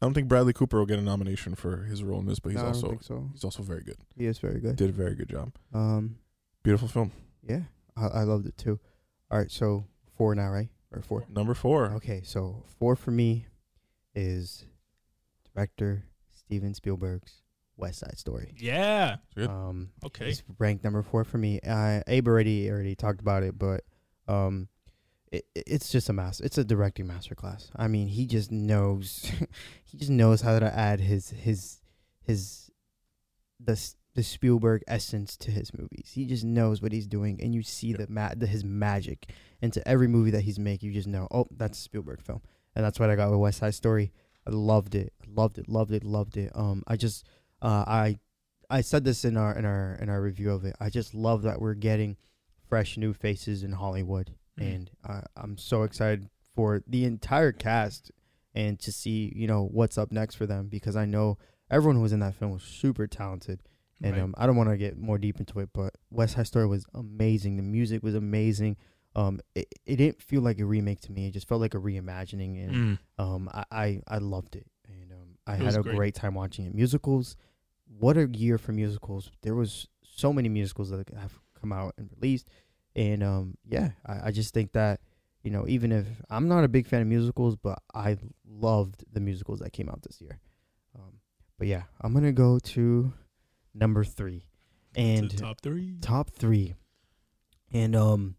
I 0.01 0.05
don't 0.07 0.13
think 0.15 0.27
Bradley 0.27 0.53
Cooper 0.53 0.79
will 0.79 0.87
get 0.87 0.97
a 0.97 1.03
nomination 1.03 1.53
for 1.53 1.83
his 1.83 2.03
role 2.03 2.19
in 2.19 2.25
this, 2.25 2.39
but 2.39 2.51
he's 2.51 2.61
No, 2.61 2.67
also 2.67 2.97
so. 3.01 3.29
he's 3.33 3.43
also 3.43 3.61
very 3.63 3.83
good. 3.83 3.97
He 4.17 4.25
is 4.25 4.39
very 4.39 4.59
good. 4.59 4.75
Did 4.75 4.89
a 4.89 4.93
very 4.93 5.15
good 5.15 5.29
job. 5.29 5.53
Um, 5.73 6.17
Beautiful 6.63 6.87
film. 6.87 7.11
yeah, 7.47 7.61
I, 7.95 8.07
I 8.07 8.23
loved 8.23 8.47
it 8.47 8.57
too. 8.57 8.79
All 9.29 9.37
right, 9.39 9.49
so 9.51 9.85
four 10.17 10.33
now, 10.35 10.49
right? 10.49 10.69
Or 10.91 11.01
four? 11.01 11.25
Number 11.29 11.53
four. 11.53 11.85
Okay, 11.93 12.21
so 12.23 12.63
four 12.79 12.95
for 12.95 13.11
me 13.11 13.45
is 14.13 14.65
director 15.53 16.03
Steven 16.33 16.73
Spielberg's 16.73 17.40
West 17.77 17.99
Side 17.99 18.17
Story. 18.17 18.53
Yeah. 18.57 19.17
Um, 19.37 19.89
Okay. 20.05 20.29
It's 20.29 20.43
ranked 20.59 20.83
number 20.83 21.01
four 21.01 21.23
for 21.23 21.37
me. 21.37 21.59
Uh, 21.65 22.01
Abe 22.07 22.27
already 22.27 22.69
already 22.69 22.95
talked 22.95 23.21
about 23.21 23.43
it, 23.43 23.57
but 23.57 23.83
um, 24.27 24.67
it, 25.31 25.45
it- 25.55 25.63
it's 25.67 25.89
just 25.91 26.09
a 26.09 26.13
master. 26.13 26.43
It's 26.45 26.57
a 26.57 26.63
directing 26.63 27.07
masterclass. 27.07 27.69
I 27.75 27.87
mean, 27.87 28.07
he 28.07 28.25
just 28.27 28.51
knows. 28.51 29.31
he 29.83 29.97
just 29.97 30.11
knows 30.11 30.41
how 30.41 30.59
to 30.59 30.77
add 30.77 30.99
his 30.99 31.29
his 31.31 31.81
his 32.21 32.69
the 33.59 33.79
the 34.13 34.23
Spielberg 34.23 34.83
essence 34.87 35.37
to 35.37 35.51
his 35.51 35.73
movies. 35.73 36.11
He 36.13 36.25
just 36.25 36.43
knows 36.43 36.81
what 36.81 36.91
he's 36.91 37.07
doing, 37.07 37.39
and 37.41 37.55
you 37.55 37.63
see 37.63 37.93
the 37.93 38.07
ma- 38.09 38.33
the 38.35 38.45
his 38.47 38.63
magic 38.65 39.29
into 39.61 39.85
every 39.87 40.07
movie 40.07 40.31
that 40.31 40.41
he's 40.41 40.59
making. 40.59 40.89
You 40.89 40.95
just 40.95 41.07
know, 41.07 41.27
oh, 41.31 41.47
that's 41.55 41.79
a 41.79 41.81
Spielberg 41.81 42.21
film, 42.21 42.41
and 42.75 42.83
that's 42.85 42.99
what 42.99 43.09
I 43.09 43.15
got 43.15 43.29
with 43.31 43.39
West 43.39 43.59
Side 43.59 43.73
Story. 43.73 44.11
I 44.45 44.49
loved 44.49 44.95
it, 44.95 45.13
loved 45.27 45.57
it, 45.59 45.69
loved 45.69 45.91
it, 45.93 46.03
loved 46.03 46.35
it. 46.35 46.51
Um, 46.55 46.83
I 46.87 46.95
just, 46.97 47.25
uh, 47.61 47.83
I 47.87 48.19
I 48.69 48.81
said 48.81 49.03
this 49.03 49.25
in 49.25 49.37
our 49.37 49.57
in 49.57 49.65
our 49.65 49.95
in 50.01 50.09
our 50.09 50.21
review 50.21 50.51
of 50.51 50.65
it. 50.65 50.75
I 50.79 50.89
just 50.89 51.13
love 51.13 51.41
that 51.43 51.59
we're 51.61 51.73
getting 51.75 52.17
fresh 52.67 52.97
new 52.97 53.13
faces 53.13 53.63
in 53.63 53.73
Hollywood, 53.73 54.35
Mhm. 54.59 54.73
and 54.75 54.91
uh, 55.07 55.21
I'm 55.35 55.57
so 55.57 55.83
excited 55.83 56.29
for 56.55 56.81
the 56.87 57.05
entire 57.05 57.51
cast 57.51 58.11
and 58.53 58.79
to 58.79 58.91
see 58.91 59.31
you 59.35 59.47
know 59.47 59.63
what's 59.65 59.97
up 59.97 60.11
next 60.11 60.35
for 60.35 60.45
them 60.45 60.67
because 60.67 60.95
I 60.95 61.05
know 61.05 61.37
everyone 61.69 61.95
who 61.97 62.01
was 62.01 62.13
in 62.13 62.19
that 62.21 62.35
film 62.35 62.51
was 62.51 62.63
super 62.63 63.07
talented. 63.07 63.61
And 64.03 64.13
Right. 64.13 64.21
um, 64.23 64.33
I 64.35 64.47
don't 64.47 64.55
want 64.55 64.69
to 64.71 64.77
get 64.77 64.97
more 64.97 65.19
deep 65.19 65.39
into 65.39 65.59
it, 65.59 65.69
but 65.73 65.93
West 66.09 66.33
Side 66.35 66.47
Story 66.47 66.65
was 66.65 66.85
amazing. 66.95 67.57
The 67.57 67.61
music 67.63 68.01
was 68.01 68.15
amazing. 68.15 68.75
Um, 69.15 69.39
it, 69.53 69.67
it 69.85 69.97
didn't 69.97 70.23
feel 70.23 70.41
like 70.41 70.59
a 70.59 70.65
remake 70.65 71.01
to 71.01 71.11
me. 71.11 71.27
It 71.27 71.31
just 71.31 71.47
felt 71.47 71.61
like 71.61 71.75
a 71.75 71.77
reimagining, 71.77 72.65
and 72.65 72.73
Mm. 72.73 72.99
um, 73.23 73.49
I, 73.53 73.63
I, 73.71 74.01
I 74.07 74.17
loved 74.17 74.55
it, 74.55 74.65
and 74.87 75.11
um, 75.13 75.37
I 75.45 75.53
It 75.53 75.59
had 75.61 75.75
a 75.75 75.83
great. 75.83 75.95
great 75.95 76.15
time 76.15 76.33
watching 76.33 76.65
it. 76.65 76.73
Musicals, 76.73 77.35
what 77.97 78.17
a 78.17 78.27
year 78.27 78.57
for 78.57 78.71
musicals! 78.71 79.31
There 79.41 79.55
was 79.55 79.87
so 80.01 80.33
many 80.33 80.49
musicals 80.49 80.89
that 80.89 81.07
have 81.09 81.39
come 81.59 81.71
out 81.71 81.93
and 81.97 82.09
released, 82.19 82.49
and 82.95 83.23
um, 83.23 83.57
yeah, 83.65 83.91
I, 84.05 84.27
I 84.27 84.31
just 84.31 84.53
think 84.53 84.73
that 84.73 84.99
you 85.43 85.51
know, 85.51 85.65
even 85.67 85.91
if 85.91 86.05
I'm 86.29 86.47
not 86.47 86.63
a 86.63 86.67
big 86.67 86.87
fan 86.87 87.01
of 87.01 87.07
musicals, 87.07 87.55
but 87.55 87.79
I 87.93 88.17
loved 88.47 89.03
the 89.11 89.19
musicals 89.19 89.59
that 89.59 89.73
came 89.73 89.89
out 89.89 90.03
this 90.03 90.21
year. 90.21 90.39
Um, 90.95 91.19
but 91.57 91.67
yeah, 91.67 91.83
I'm 92.01 92.13
gonna 92.13 92.31
go 92.31 92.59
to 92.59 93.13
number 93.73 94.03
three, 94.03 94.45
and 94.95 95.31
the 95.31 95.37
top 95.37 95.61
three. 95.61 95.95
top 96.01 96.29
three. 96.29 96.75
And 97.73 97.95
um 97.95 98.35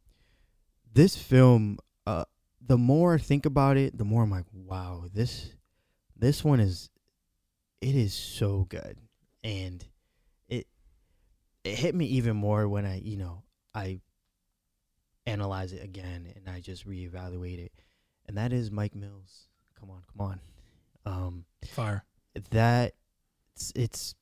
this 0.92 1.16
film 1.16 1.78
uh 2.06 2.24
the 2.60 2.78
more 2.78 3.14
I 3.14 3.18
think 3.18 3.46
about 3.46 3.76
it, 3.76 3.96
the 3.96 4.04
more 4.04 4.22
I'm 4.22 4.30
like, 4.30 4.44
wow, 4.52 5.06
this 5.12 5.50
this 6.16 6.44
one 6.44 6.60
is 6.60 6.90
it 7.80 7.96
is 7.96 8.14
so 8.14 8.66
good. 8.68 8.98
And 9.44 9.85
it 10.48 10.66
it 11.64 11.74
hit 11.74 11.94
me 11.94 12.06
even 12.06 12.36
more 12.36 12.69
when 12.69 12.86
I, 12.86 13.01
you 13.01 13.16
know, 13.16 13.43
I 13.74 14.01
analyze 15.27 15.73
it 15.73 15.82
again 15.82 16.32
and 16.35 16.48
I 16.48 16.60
just 16.60 16.89
reevaluate 16.89 17.59
it. 17.59 17.73
And 18.27 18.36
that 18.36 18.52
is 18.52 18.70
Mike 18.70 18.94
Mills. 18.94 19.48
Come 19.78 19.90
on, 19.90 20.02
come 20.16 20.27
on. 20.27 20.40
Um 21.05 21.44
Fire. 21.66 22.05
that 22.51 22.94
it's, 23.55 23.73
it's 23.74 24.14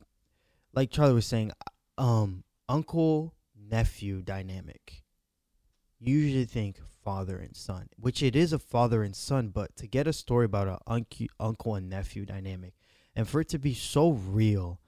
like 0.73 0.91
Charlie 0.91 1.15
was 1.15 1.27
saying, 1.27 1.53
um, 1.99 2.45
uncle 2.69 3.35
nephew 3.69 4.23
dynamic. 4.23 5.05
You 5.99 6.17
usually 6.17 6.47
think 6.47 6.81
father 7.05 7.39
and 7.39 7.55
son, 7.55 7.89
which 7.97 8.23
it 8.23 8.35
is 8.35 8.53
a 8.53 8.59
father 8.59 9.03
and 9.03 9.15
son, 9.15 9.49
but 9.49 9.77
to 9.77 9.87
get 9.87 10.07
a 10.07 10.13
story 10.13 10.47
about 10.47 10.69
an 10.69 10.79
uncle, 10.87 11.27
uncle 11.39 11.75
and 11.75 11.89
nephew 11.91 12.25
dynamic, 12.25 12.75
and 13.15 13.29
for 13.29 13.41
it 13.41 13.49
to 13.51 13.59
be 13.59 13.75
so 13.75 14.13
real, 14.13 14.81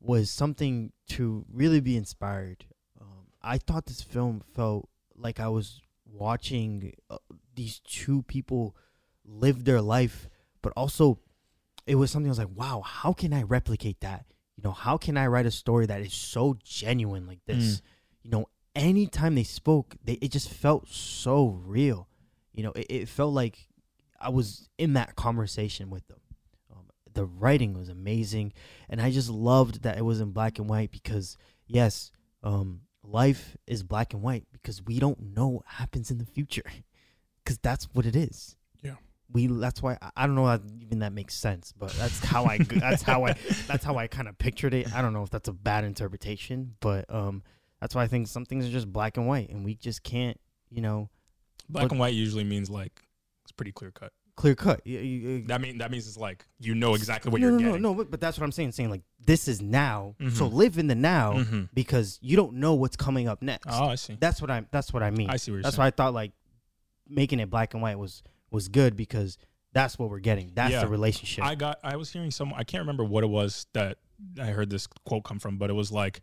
was 0.00 0.30
something 0.30 0.92
to 1.08 1.44
really 1.52 1.80
be 1.80 1.96
inspired. 1.96 2.64
Um, 3.00 3.26
I 3.42 3.58
thought 3.58 3.86
this 3.86 4.02
film 4.02 4.42
felt 4.54 4.88
like 5.16 5.38
I 5.38 5.48
was 5.48 5.80
watching 6.04 6.94
uh, 7.08 7.18
these 7.54 7.80
two 7.80 8.22
people 8.22 8.74
live 9.24 9.64
their 9.64 9.80
life, 9.80 10.28
but 10.62 10.72
also 10.76 11.18
it 11.86 11.96
was 11.96 12.10
something 12.10 12.28
I 12.28 12.32
was 12.32 12.38
like, 12.38 12.48
wow, 12.54 12.82
how 12.84 13.12
can 13.12 13.32
I 13.32 13.42
replicate 13.42 14.00
that? 14.00 14.24
You 14.56 14.62
know, 14.64 14.72
how 14.72 14.96
can 14.96 15.16
I 15.16 15.26
write 15.26 15.46
a 15.46 15.50
story 15.50 15.86
that 15.86 16.00
is 16.00 16.12
so 16.12 16.56
genuine 16.62 17.26
like 17.26 17.40
this? 17.46 17.76
Mm. 17.76 17.82
You 18.22 18.30
know, 18.30 18.46
anytime 18.74 19.34
they 19.34 19.44
spoke, 19.44 19.96
they 20.04 20.14
it 20.14 20.30
just 20.30 20.50
felt 20.50 20.88
so 20.88 21.60
real. 21.64 22.08
You 22.52 22.64
know, 22.64 22.72
it, 22.72 22.86
it 22.88 23.08
felt 23.08 23.32
like 23.32 23.68
I 24.20 24.28
was 24.28 24.68
in 24.78 24.94
that 24.94 25.16
conversation 25.16 25.90
with 25.90 26.06
them. 26.08 26.19
The 27.12 27.24
writing 27.26 27.74
was 27.76 27.88
amazing, 27.88 28.52
and 28.88 29.00
I 29.00 29.10
just 29.10 29.28
loved 29.30 29.82
that 29.82 29.98
it 29.98 30.04
was 30.04 30.20
in 30.20 30.30
black 30.32 30.58
and 30.58 30.68
white 30.68 30.90
because 30.90 31.36
yes, 31.66 32.12
um, 32.42 32.82
life 33.02 33.56
is 33.66 33.82
black 33.82 34.12
and 34.14 34.22
white 34.22 34.46
because 34.52 34.82
we 34.84 34.98
don't 34.98 35.34
know 35.34 35.48
what 35.48 35.64
happens 35.66 36.10
in 36.10 36.18
the 36.18 36.24
future, 36.26 36.62
because 37.44 37.58
that's 37.58 37.86
what 37.92 38.06
it 38.06 38.14
is 38.14 38.56
Yeah. 38.82 38.94
we 39.32 39.46
that's 39.46 39.82
why 39.82 39.96
I- 40.00 40.10
I 40.16 40.26
don't 40.26 40.34
know 40.36 40.46
how 40.46 40.60
even 40.80 41.00
that 41.00 41.12
makes 41.12 41.34
sense, 41.34 41.72
but 41.76 41.90
that's 41.94 42.24
how 42.24 42.44
I 42.44 42.58
that's 42.58 43.02
how 43.02 43.24
I 43.26 43.32
that's 43.66 43.84
how 43.84 43.96
I 43.96 44.06
kind 44.06 44.28
of 44.28 44.38
pictured 44.38 44.74
it. 44.74 44.92
I 44.94 45.02
don't 45.02 45.12
know 45.12 45.22
if 45.22 45.30
that's 45.30 45.48
a 45.48 45.52
bad 45.52 45.84
interpretation, 45.84 46.76
but 46.80 47.12
um 47.12 47.42
that's 47.80 47.94
why 47.94 48.02
I 48.02 48.06
think 48.08 48.28
some 48.28 48.44
things 48.44 48.66
are 48.66 48.70
just 48.70 48.92
black 48.92 49.16
and 49.16 49.26
white 49.26 49.48
and 49.48 49.64
we 49.64 49.74
just 49.74 50.02
can't, 50.02 50.38
you 50.68 50.82
know, 50.82 51.08
Black 51.68 51.84
But- 51.84 51.92
and 51.92 52.00
white 52.00 52.14
usually 52.14 52.44
means 52.44 52.68
like 52.68 53.02
it's 53.44 53.52
pretty 53.52 53.72
clear 53.72 53.90
cut. 53.90 54.12
Clear 54.36 54.54
cut. 54.54 54.86
You- 54.86 54.98
you- 55.00 55.28
you- 55.38 55.46
That 55.46 55.60
mean 55.60 55.78
that 55.78 55.90
means 55.90 56.06
it's 56.06 56.16
like 56.16 56.46
you 56.58 56.74
know 56.74 56.94
exactly 56.94 57.30
what 57.30 57.40
no, 57.40 57.48
you're 57.48 57.58
no, 57.58 57.66
getting. 57.66 57.82
no, 57.82 57.90
no, 57.90 57.94
but, 57.94 58.10
but 58.10 58.20
that's 58.20 58.38
what 58.38 58.44
I'm 58.44 58.52
saying. 58.52 58.72
Saying 58.72 58.90
like 58.90 59.02
this 59.24 59.48
is 59.48 59.60
now, 59.60 60.14
so 60.32 60.48
Mhm. 60.48 60.52
live 60.52 60.78
in 60.78 60.86
the 60.86 60.94
now 60.94 61.34
Mhm. 61.34 61.68
because 61.74 62.18
you 62.22 62.36
don't 62.36 62.54
know 62.54 62.74
what's 62.74 62.96
coming 62.96 63.28
up 63.28 63.42
next. 63.42 63.66
Oh, 63.70 63.84
I 63.88 63.94
see. 63.96 64.16
That's 64.18 64.40
what 64.40 64.50
I 64.50 64.64
that's 64.70 64.92
what 64.92 65.02
I 65.02 65.10
mean. 65.10 65.28
I 65.30 65.36
see 65.36 65.50
what 65.50 65.56
you're 65.56 65.62
That's 65.62 65.76
why 65.78 65.86
I 65.86 65.90
thought 65.90 66.14
like 66.14 66.32
making 67.08 67.40
it 67.40 67.50
black 67.50 67.74
and 67.74 67.82
white 67.82 67.98
was 67.98 68.22
was 68.50 68.68
good 68.68 68.96
because 68.96 69.36
That's 69.72 70.00
what 70.00 70.10
we're 70.10 70.18
getting. 70.18 70.50
That's 70.54 70.72
Yeah. 70.72 70.80
the 70.80 70.88
relationship. 70.88 71.44
I 71.44 71.54
got. 71.54 71.78
I 71.84 71.94
was 71.94 72.12
hearing 72.12 72.32
some. 72.32 72.52
I 72.54 72.64
can't 72.64 72.80
remember 72.80 73.04
what 73.04 73.22
it 73.22 73.28
was 73.28 73.68
that 73.72 73.98
I 74.40 74.46
heard 74.46 74.68
this 74.68 74.88
quote 74.88 75.22
come 75.22 75.38
from, 75.38 75.58
but 75.58 75.70
it 75.70 75.74
was 75.74 75.92
like 75.92 76.22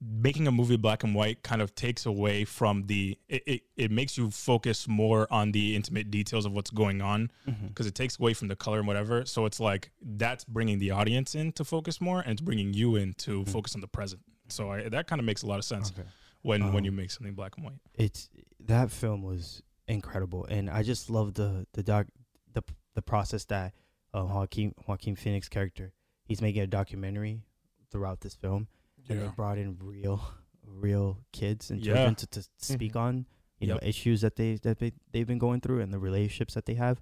making 0.00 0.46
a 0.46 0.52
movie 0.52 0.76
black 0.76 1.02
and 1.02 1.14
white 1.14 1.42
kind 1.42 1.60
of 1.60 1.74
takes 1.74 2.06
away 2.06 2.44
from 2.44 2.86
the. 2.86 3.18
It 3.28 3.42
it, 3.46 3.62
it 3.76 3.90
makes 3.90 4.16
you 4.16 4.30
focus 4.30 4.86
more 4.88 5.26
on 5.30 5.52
the 5.52 5.74
intimate 5.74 6.10
details 6.10 6.46
of 6.46 6.52
what's 6.52 6.70
going 6.70 7.00
on 7.02 7.30
because 7.66 7.86
it 7.86 7.94
takes 7.94 8.18
away 8.18 8.34
from 8.34 8.48
the 8.48 8.56
color 8.56 8.78
and 8.78 8.86
whatever. 8.86 9.24
So 9.26 9.44
it's 9.46 9.58
like 9.60 9.90
that's 10.00 10.44
bringing 10.44 10.78
the 10.78 10.90
audience 10.92 11.34
in 11.34 11.52
to 11.52 11.64
focus 11.64 12.00
more, 12.00 12.20
and 12.20 12.32
it's 12.32 12.40
bringing 12.42 12.72
you 12.74 12.96
in 12.96 13.14
to 13.14 13.44
focus 13.46 13.74
on 13.74 13.80
the 13.80 13.88
present. 13.88 14.22
So 14.48 14.70
I, 14.70 14.88
that 14.88 15.06
kind 15.06 15.20
of 15.20 15.26
makes 15.26 15.42
a 15.42 15.46
lot 15.46 15.58
of 15.58 15.64
sense 15.64 15.90
Okay. 15.90 16.08
when 16.42 16.72
when 16.72 16.84
you 16.84 16.90
Um, 16.90 16.96
make 16.96 17.10
something 17.10 17.34
black 17.34 17.56
and 17.56 17.64
white. 17.66 17.80
It's 17.94 18.30
that 18.60 18.90
film 18.90 19.22
was 19.22 19.62
incredible, 19.88 20.44
and 20.46 20.70
I 20.70 20.82
just 20.82 21.10
love 21.10 21.34
the 21.34 21.66
the 21.72 21.82
doc 21.82 22.06
the 22.52 22.62
the 22.94 23.02
process 23.02 23.44
that 23.46 23.74
uh, 24.14 24.24
Joaquin 24.24 24.74
Joaquin 24.86 25.16
Phoenix 25.16 25.48
character 25.48 25.92
he's 26.24 26.40
making 26.40 26.62
a 26.62 26.66
documentary 26.66 27.42
throughout 27.90 28.20
this 28.20 28.34
film, 28.34 28.68
and 29.08 29.20
they 29.22 29.28
brought 29.28 29.58
in 29.58 29.76
real 29.80 30.20
real 30.66 31.18
kids 31.32 31.70
and 31.70 31.80
Yeah. 31.84 31.94
children 31.94 32.14
to, 32.16 32.26
to 32.26 32.48
speak 32.58 32.94
on 32.96 33.26
you 33.58 33.66
Yep. 33.68 33.82
know 33.82 33.88
issues 33.88 34.20
that 34.20 34.36
they 34.36 34.56
that 34.56 34.78
they 34.78 34.92
they've 35.12 35.26
been 35.26 35.38
going 35.38 35.60
through 35.60 35.80
and 35.80 35.92
the 35.92 35.98
relationships 35.98 36.54
that 36.54 36.66
they 36.66 36.74
have. 36.74 37.00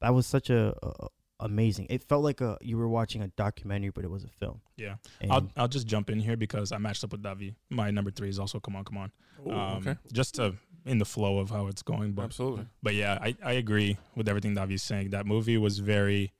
That 0.00 0.14
was 0.14 0.26
such 0.26 0.48
a, 0.50 0.74
a 0.82 1.08
amazing. 1.40 1.86
It 1.90 2.02
felt 2.02 2.22
like 2.24 2.40
a 2.40 2.56
you 2.60 2.78
were 2.78 2.88
watching 2.88 3.22
a 3.22 3.28
documentary, 3.28 3.90
but 3.90 4.04
it 4.04 4.10
was 4.10 4.24
a 4.24 4.28
film. 4.28 4.60
Yeah, 4.76 4.96
And 5.20 5.30
I'll 5.32 5.50
I'll 5.56 5.68
just 5.68 5.86
jump 5.86 6.08
in 6.10 6.20
here 6.20 6.36
because 6.36 6.72
I 6.72 6.78
matched 6.78 7.04
up 7.04 7.12
with 7.12 7.22
Davi. 7.22 7.54
My 7.70 7.90
number 7.90 8.10
three 8.10 8.28
is 8.28 8.38
also 8.38 8.60
come 8.60 8.76
on, 8.76 8.84
come 8.84 8.96
on. 8.98 9.12
Oh, 9.44 9.50
um, 9.52 9.78
okay. 9.78 9.96
Just 10.12 10.36
to 10.36 10.54
in 10.86 10.98
the 10.98 11.04
flow 11.04 11.38
of 11.38 11.50
how 11.50 11.66
it's 11.66 11.82
going, 11.82 12.12
but 12.12 12.22
Absolutely. 12.24 12.66
but 12.82 12.94
yeah, 12.94 13.18
I, 13.20 13.36
I 13.44 13.52
agree 13.52 13.98
with 14.16 14.28
everything 14.28 14.54
Davi's 14.54 14.82
saying. 14.82 15.10
That 15.10 15.26
movie 15.26 15.58
was 15.58 15.80
very. 15.80 16.32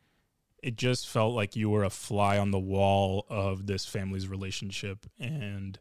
It 0.62 0.76
just 0.76 1.08
felt 1.08 1.34
like 1.34 1.56
you 1.56 1.70
were 1.70 1.84
a 1.84 1.90
fly 1.90 2.38
on 2.38 2.50
the 2.50 2.58
wall 2.58 3.26
of 3.28 3.66
this 3.66 3.86
family's 3.86 4.28
relationship, 4.28 5.06
and 5.18 5.78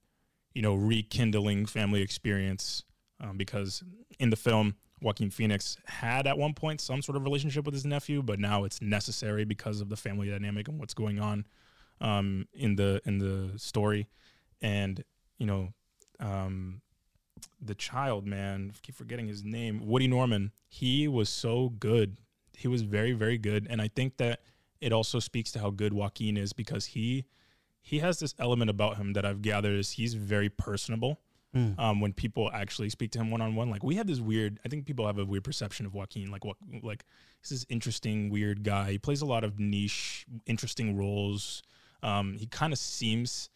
you 0.54 0.62
know, 0.62 0.76
rekindling 0.76 1.66
family 1.66 2.02
experience. 2.02 2.84
Um, 3.20 3.36
because 3.36 3.84
in 4.20 4.30
the 4.30 4.36
film, 4.36 4.76
Joaquin 5.02 5.30
Phoenix 5.30 5.78
had 5.86 6.28
at 6.28 6.38
one 6.38 6.54
point 6.54 6.82
some 6.82 7.02
sort 7.02 7.16
of 7.16 7.24
relationship 7.24 7.66
with 7.66 7.74
his 7.74 7.86
nephew, 7.86 8.22
but 8.22 8.40
now 8.40 8.64
it's 8.64 8.82
necessary 8.82 9.46
because 9.46 9.82
of 9.82 9.90
the 9.90 9.98
family 9.98 10.30
dynamic 10.30 10.68
and 10.68 10.80
what's 10.80 10.94
going 10.94 11.20
on 11.20 11.46
um, 12.02 12.48
in 12.54 12.76
the 12.76 13.02
in 13.06 13.20
the 13.20 13.58
story, 13.58 14.08
and 14.62 15.04
you 15.38 15.46
know, 15.46 15.70
um, 16.20 16.82
the 17.62 17.76
child 17.76 18.26
man, 18.26 18.72
I 18.74 18.78
keep 18.82 18.96
forgetting 18.96 19.28
his 19.28 19.44
name, 19.44 19.86
Woody 19.86 20.08
Norman. 20.08 20.52
He 20.68 21.08
was 21.08 21.30
so 21.30 21.70
good. 21.70 22.18
He 22.56 22.68
was 22.68 22.82
very 22.82 23.14
very 23.14 23.38
good, 23.38 23.68
and 23.70 23.82
I 23.82 23.88
think 23.88 24.18
that 24.18 24.42
it 24.82 24.92
also 24.94 25.20
speaks 25.20 25.52
to 25.54 25.60
how 25.60 25.70
good 25.70 25.94
Joaquin 25.94 26.38
is 26.38 26.54
because 26.54 26.86
he 26.88 27.26
he 27.82 28.00
has 28.00 28.20
this 28.20 28.36
element 28.38 28.70
about 28.70 28.98
him 28.98 29.14
that 29.14 29.26
I've 29.26 29.42
gathered 29.42 29.78
is 29.80 29.92
he's 29.92 30.14
very 30.14 30.50
personable 30.50 31.20
Mm. 31.56 31.80
um, 31.80 32.02
when 32.02 32.12
people 32.12 32.52
actually 32.54 32.90
speak 32.90 33.12
to 33.12 33.20
him 33.20 33.32
one 33.32 33.40
on 33.42 33.56
one. 33.56 33.70
Like 33.70 33.82
we 33.82 33.96
have 33.96 34.06
this 34.06 34.20
weird, 34.20 34.60
I 34.66 34.68
think 34.70 34.86
people 34.86 35.08
have 35.08 35.18
a 35.18 35.24
weird 35.24 35.46
perception 35.46 35.86
of 35.86 35.94
Joaquin. 35.94 36.30
Like 36.30 36.44
what, 36.44 36.58
like 36.84 37.06
he's 37.42 37.50
this 37.52 37.66
interesting, 37.70 38.30
weird 38.30 38.64
guy. 38.64 38.92
He 38.92 38.98
plays 38.98 39.22
a 39.22 39.26
lot 39.26 39.46
of 39.46 39.58
niche, 39.58 40.26
interesting 40.46 40.98
roles. 40.98 41.64
Um, 42.04 42.34
he 42.38 42.48
kind 42.48 42.74
of 42.74 42.78
seems 42.80 43.50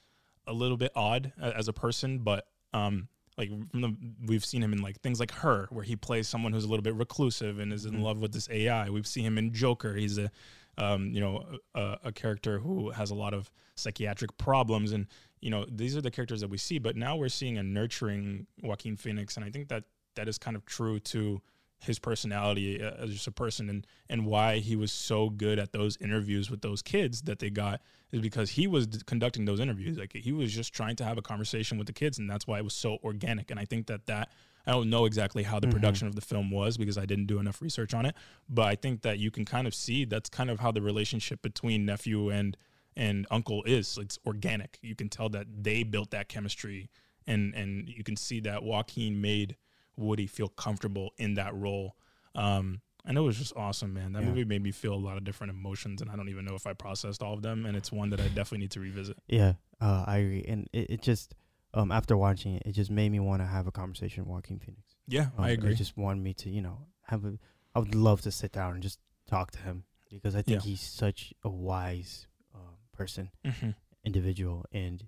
a 0.47 0.53
little 0.53 0.77
bit 0.77 0.93
odd 0.95 1.33
as 1.39 1.67
a 1.67 1.73
person, 1.73 2.19
but 2.19 2.47
um, 2.73 3.09
like 3.37 3.49
from 3.69 3.81
the 3.81 3.95
we've 4.25 4.45
seen 4.45 4.63
him 4.63 4.71
in 4.71 4.81
like 4.81 5.01
things 5.01 5.19
like 5.19 5.31
Her, 5.31 5.67
where 5.69 5.83
he 5.83 5.97
plays 5.97 6.29
someone 6.29 6.53
who's 6.53 6.63
a 6.63 6.69
little 6.69 6.83
bit 6.83 6.95
reclusive 6.95 7.59
and 7.59 7.73
is 7.73 7.85
in 7.85 7.95
Mhm. 7.95 8.03
love 8.03 8.21
with 8.21 8.31
this 8.31 8.47
AI. 8.49 8.89
We've 8.89 9.05
seen 9.05 9.25
him 9.25 9.37
in 9.37 9.53
Joker. 9.53 9.95
He's 9.95 10.17
a 10.17 10.31
um, 10.77 11.11
you 11.11 11.19
know 11.19 11.43
a, 11.75 11.97
a 12.05 12.11
character 12.11 12.59
who 12.59 12.91
has 12.91 13.11
a 13.11 13.15
lot 13.15 13.33
of 13.33 13.51
psychiatric 13.75 14.37
problems. 14.37 14.91
And 14.91 15.07
you 15.39 15.49
know 15.49 15.65
these 15.69 15.95
are 15.95 16.01
the 16.01 16.11
characters 16.11 16.41
that 16.41 16.49
we 16.49 16.57
see 16.57 16.79
but 16.79 16.95
now 16.95 17.15
we're 17.15 17.29
seeing 17.29 17.57
a 17.57 17.63
nurturing 17.63 18.47
Joaquin 18.61 18.95
Phoenix. 18.95 19.35
And 19.35 19.45
I 19.45 19.49
think 19.49 19.69
that 19.69 19.83
that 20.15 20.27
is 20.27 20.37
kind 20.37 20.55
of 20.55 20.65
true 20.65 20.99
to 20.99 21.41
his 21.79 21.97
personality 21.97 22.81
uh, 22.81 22.91
as 22.99 23.11
just 23.11 23.27
a 23.27 23.31
person. 23.31 23.69
And 23.69 23.87
and 24.09 24.25
why 24.25 24.59
he 24.59 24.75
was 24.75 24.91
so 24.91 25.29
good 25.29 25.59
at 25.59 25.71
those 25.71 25.97
interviews 25.97 26.49
with 26.49 26.61
those 26.61 26.81
kids 26.81 27.23
that 27.23 27.39
they 27.39 27.49
got 27.49 27.81
is 28.11 28.21
because 28.21 28.51
he 28.51 28.67
was 28.67 28.87
conducting 29.05 29.45
those 29.45 29.59
interviews. 29.59 29.97
Like 29.97 30.13
he 30.13 30.31
was 30.31 30.53
just 30.53 30.73
trying 30.73 30.95
to 30.97 31.03
have 31.03 31.17
a 31.17 31.21
conversation 31.21 31.77
with 31.77 31.87
the 31.87 31.93
kids 31.93 32.19
and 32.19 32.29
that's 32.29 32.45
why 32.45 32.59
it 32.59 32.63
was 32.63 32.73
so 32.73 32.97
organic. 33.03 33.51
And 33.51 33.59
I 33.59 33.65
think 33.65 33.87
that 33.87 34.05
that 34.07 34.29
I 34.67 34.71
don't 34.71 34.89
know 34.89 35.05
exactly 35.05 35.43
how 35.43 35.59
the 35.59 35.67
Mhm. 35.67 35.71
production 35.71 36.07
of 36.07 36.15
the 36.15 36.21
film 36.21 36.51
was 36.51 36.77
because 36.77 36.97
I 36.97 37.05
didn't 37.05 37.25
do 37.27 37.39
enough 37.39 37.61
research 37.61 37.93
on 37.93 38.05
it 38.05 38.15
but 38.49 38.65
I 38.67 38.75
think 38.75 39.01
that 39.01 39.19
you 39.19 39.31
can 39.31 39.45
kind 39.45 39.67
of 39.67 39.73
see 39.73 40.05
that's 40.05 40.29
kind 40.29 40.49
of 40.49 40.59
how 40.59 40.71
the 40.71 40.81
relationship 40.81 41.41
between 41.41 41.85
nephew 41.85 42.29
and 42.29 42.57
and 42.95 43.25
uncle 43.31 43.63
is. 43.63 43.97
It's 43.97 44.19
organic. 44.25 44.77
You 44.81 44.95
can 44.95 45.07
tell 45.07 45.29
that 45.29 45.47
they 45.63 45.83
built 45.83 46.11
that 46.11 46.27
chemistry 46.27 46.89
and 47.25 47.53
and 47.55 47.87
you 47.87 48.03
can 48.03 48.15
see 48.17 48.39
that 48.41 48.63
Joaquin 48.63 49.21
made 49.21 49.55
Woody 49.95 50.27
feel 50.27 50.49
comfortable 50.49 51.13
in 51.17 51.35
that 51.35 51.55
role. 51.55 51.95
Um 52.35 52.81
and 53.03 53.17
it 53.17 53.21
was 53.21 53.37
just 53.37 53.55
awesome 53.55 53.93
man. 53.93 54.13
That 54.13 54.21
Yeah. 54.21 54.27
movie 54.29 54.45
made 54.45 54.61
me 54.61 54.71
feel 54.71 54.93
a 54.93 55.03
lot 55.07 55.17
of 55.17 55.23
different 55.23 55.51
emotions 55.51 56.01
and 56.01 56.11
I 56.11 56.15
don't 56.15 56.29
even 56.29 56.45
know 56.45 56.55
if 56.55 56.67
I 56.67 56.73
processed 56.73 57.23
all 57.23 57.33
of 57.33 57.41
them 57.41 57.65
and 57.65 57.75
it's 57.77 57.91
one 57.91 58.09
that 58.11 58.19
I 58.19 58.27
definitely 58.27 58.59
need 58.59 58.71
to 58.71 58.79
revisit. 58.81 59.17
Yeah, 59.27 59.53
uh, 59.79 60.03
I 60.05 60.17
agree, 60.17 60.43
and 60.47 60.69
it, 60.73 60.89
it 60.91 61.01
just 61.01 61.33
um 61.73 61.91
after 61.91 62.15
watching 62.17 62.55
it, 62.55 62.63
it 62.65 62.71
just 62.73 62.91
made 62.91 63.09
me 63.11 63.19
want 63.19 63.41
to 63.41 63.45
have 63.45 63.67
a 63.67 63.71
conversation 63.71 64.23
with 64.25 64.29
Joaquin 64.33 64.59
Phoenix. 64.59 64.95
yeah 65.07 65.29
Um, 65.37 65.43
I 65.45 65.49
agree 65.51 65.71
It 65.71 65.75
just 65.75 65.97
wanted 65.97 66.21
me 66.23 66.33
to, 66.35 66.49
you 66.49 66.61
know, 66.61 66.87
have 67.07 67.25
a. 67.25 67.37
I 67.75 67.79
would 67.79 67.95
love 67.95 68.21
to 68.21 68.31
sit 68.31 68.51
down 68.51 68.73
and 68.73 68.83
just 68.83 68.99
talk 69.27 69.51
to 69.51 69.59
him 69.59 69.85
because 70.09 70.35
I 70.35 70.41
think 70.41 70.63
Yeah. 70.63 70.69
he's 70.69 70.81
such 70.81 71.33
a 71.43 71.49
wise 71.49 72.27
uh, 72.53 72.57
person, 72.91 73.31
Mhm. 73.45 73.75
individual, 74.03 74.65
and 74.73 75.07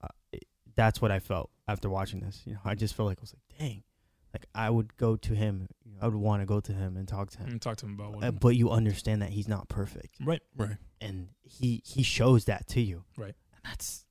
uh, 0.00 0.08
it, 0.32 0.44
that's 0.74 1.00
what 1.00 1.10
I 1.12 1.20
felt 1.20 1.50
after 1.68 1.88
watching 1.88 2.20
this. 2.20 2.42
You 2.44 2.54
know, 2.54 2.60
I 2.64 2.74
just 2.74 2.94
felt 2.94 3.06
like 3.08 3.18
I 3.18 3.22
was 3.22 3.32
like, 3.34 3.58
dang, 3.58 3.84
like 4.32 4.46
I 4.54 4.70
would 4.70 4.96
go 4.96 5.14
to 5.16 5.34
him. 5.34 5.68
You 5.84 5.92
know, 5.92 5.98
I 6.02 6.06
would 6.08 6.16
want 6.16 6.42
to 6.42 6.46
go 6.46 6.58
to 6.60 6.72
him 6.72 6.96
and 6.96 7.06
talk 7.06 7.30
to 7.30 7.38
him. 7.38 7.48
and 7.50 7.62
talk 7.62 7.76
to 7.78 7.86
him 7.86 7.94
about 7.94 8.12
what 8.14 8.24
Uh, 8.24 8.32
but 8.32 8.56
you 8.56 8.70
understand 8.70 9.22
that 9.22 9.30
he's 9.30 9.46
not 9.46 9.68
perfect, 9.68 10.16
right 10.20 10.42
Right. 10.56 10.76
and 11.00 11.28
he 11.42 11.80
he 11.84 12.02
shows 12.02 12.46
that 12.46 12.66
to 12.68 12.80
you. 12.80 13.04
Right. 13.16 13.36
And 13.52 13.60
that's 13.64 14.04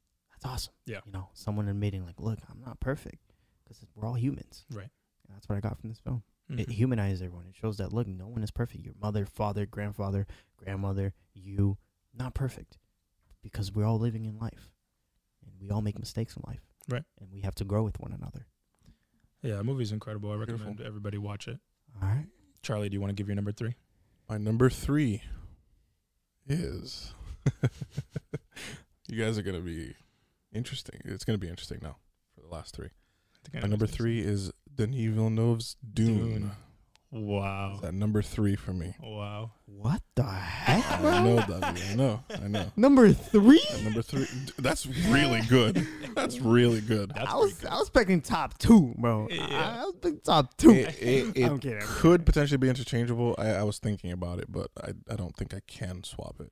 that's 0.44 0.54
awesome. 0.54 0.74
Yeah. 0.86 1.00
You 1.06 1.12
know, 1.12 1.30
someone 1.34 1.68
admitting 1.68 2.06
like, 2.06 2.20
look, 2.20 2.40
I'm 2.50 2.62
not 2.62 2.80
perfect 2.80 3.34
because 3.64 3.84
we're 3.96 4.06
all 4.08 4.14
humans. 4.16 4.66
Right. 4.72 4.90
And 5.28 5.36
that's 5.36 5.48
what 5.48 5.56
I 5.58 5.62
got 5.62 5.80
from 5.80 5.90
this 5.90 6.00
film. 6.00 6.24
It 6.50 6.68
Mhm. 6.68 6.72
humanizes 6.74 7.22
everyone. 7.22 7.48
It 7.48 7.56
shows 7.56 7.78
that 7.78 7.94
look, 7.94 8.06
no 8.08 8.28
one 8.28 8.44
is 8.44 8.52
perfect. 8.52 8.84
Your 8.84 8.94
mother, 9.02 9.26
father, 9.26 9.66
grandfather, 9.66 10.28
grandmother, 10.58 11.14
you, 11.34 11.78
not 12.14 12.34
perfect, 12.36 12.78
because 13.42 13.72
we're 13.72 13.86
all 13.86 13.98
living 13.98 14.26
in 14.26 14.38
life, 14.38 14.70
and 15.46 15.54
we 15.60 15.70
all 15.72 15.82
make 15.82 15.98
mistakes 15.98 16.36
in 16.36 16.44
life. 16.46 16.62
Right. 16.90 17.04
And 17.20 17.32
we 17.32 17.42
have 17.42 17.56
to 17.56 17.64
grow 17.64 17.84
with 17.84 18.00
one 18.00 18.12
another. 18.12 18.48
yeah 19.42 19.56
the 19.58 19.64
movie's 19.64 19.92
incredible 19.92 20.32
I 20.32 20.36
Beautiful. 20.36 20.68
recommend 20.68 20.82
everybody 20.88 21.18
watch 21.18 21.48
it 21.48 21.60
All 22.02 22.08
right. 22.10 22.28
Charlie 22.62 22.90
do 22.90 22.94
you 22.96 23.02
want 23.02 23.10
to 23.10 23.16
give 23.16 23.28
your 23.28 23.36
number 23.36 23.52
three 23.54 23.76
My 24.30 24.38
number 24.38 24.70
three 24.70 25.22
is. 26.48 27.14
you 29.08 29.22
guys 29.22 29.38
are 29.38 29.42
gonna 29.42 29.60
be 29.60 29.96
interesting. 30.54 31.02
It's 31.06 31.26
gonna 31.26 31.38
be 31.38 31.50
interesting 31.50 31.80
now 31.82 31.98
for 32.36 32.42
the 32.42 32.48
last 32.54 32.76
three. 32.76 32.90
I 33.56 33.62
My 33.62 33.68
number 33.68 33.88
three 33.88 34.20
is 34.22 34.52
Denis 34.74 35.14
Villeneuve's 35.14 35.76
Dune. 35.94 36.18
Dune. 36.18 36.52
wow 37.12 37.76
Is 37.78 37.84
at 37.90 37.94
number 37.94 38.22
three 38.22 38.56
for 38.56 38.74
me. 38.74 38.96
wow 39.02 39.52
What 39.66 40.02
the 40.16 40.24
heck? 40.24 41.02
I 41.02 41.24
know 41.24 41.36
that. 41.36 41.64
I 41.64 41.96
know. 41.96 42.24
I 42.30 42.48
know. 42.48 42.72
Number 42.76 43.12
three. 43.12 43.62
At 43.74 43.84
number 43.84 44.02
three. 44.02 44.26
That's 44.58 44.86
really 44.86 45.42
good. 45.42 45.86
That's 46.16 46.40
really 46.40 46.82
good. 46.82 47.12
that's 47.14 47.30
I 47.32 47.36
was 47.36 47.54
good. 47.56 47.70
I 47.70 47.74
was 47.74 47.88
expecting 47.88 48.22
top 48.22 48.58
two, 48.58 48.94
bro. 48.98 49.28
I- 49.30 49.34
Yeah. 49.34 49.82
I, 49.82 49.86
was 49.86 49.96
picking 50.02 50.20
top 50.22 50.56
two. 50.58 50.72
It, 50.72 50.96
it, 51.02 51.32
it 51.36 51.44
I'm 51.46 51.60
kidding. 51.60 51.82
I'm 51.82 51.88
could 51.88 52.26
potentially 52.26 52.58
be 52.58 52.70
interchangeable. 52.70 53.36
I, 53.38 53.50
I 53.50 53.64
was 53.64 53.80
thinking 53.80 54.12
about 54.12 54.40
it, 54.40 54.52
but 54.52 54.70
I, 54.82 54.94
I 55.12 55.16
don't 55.16 55.36
think 55.36 55.54
I 55.54 55.60
can 55.68 56.04
swap 56.04 56.38
it 56.40 56.52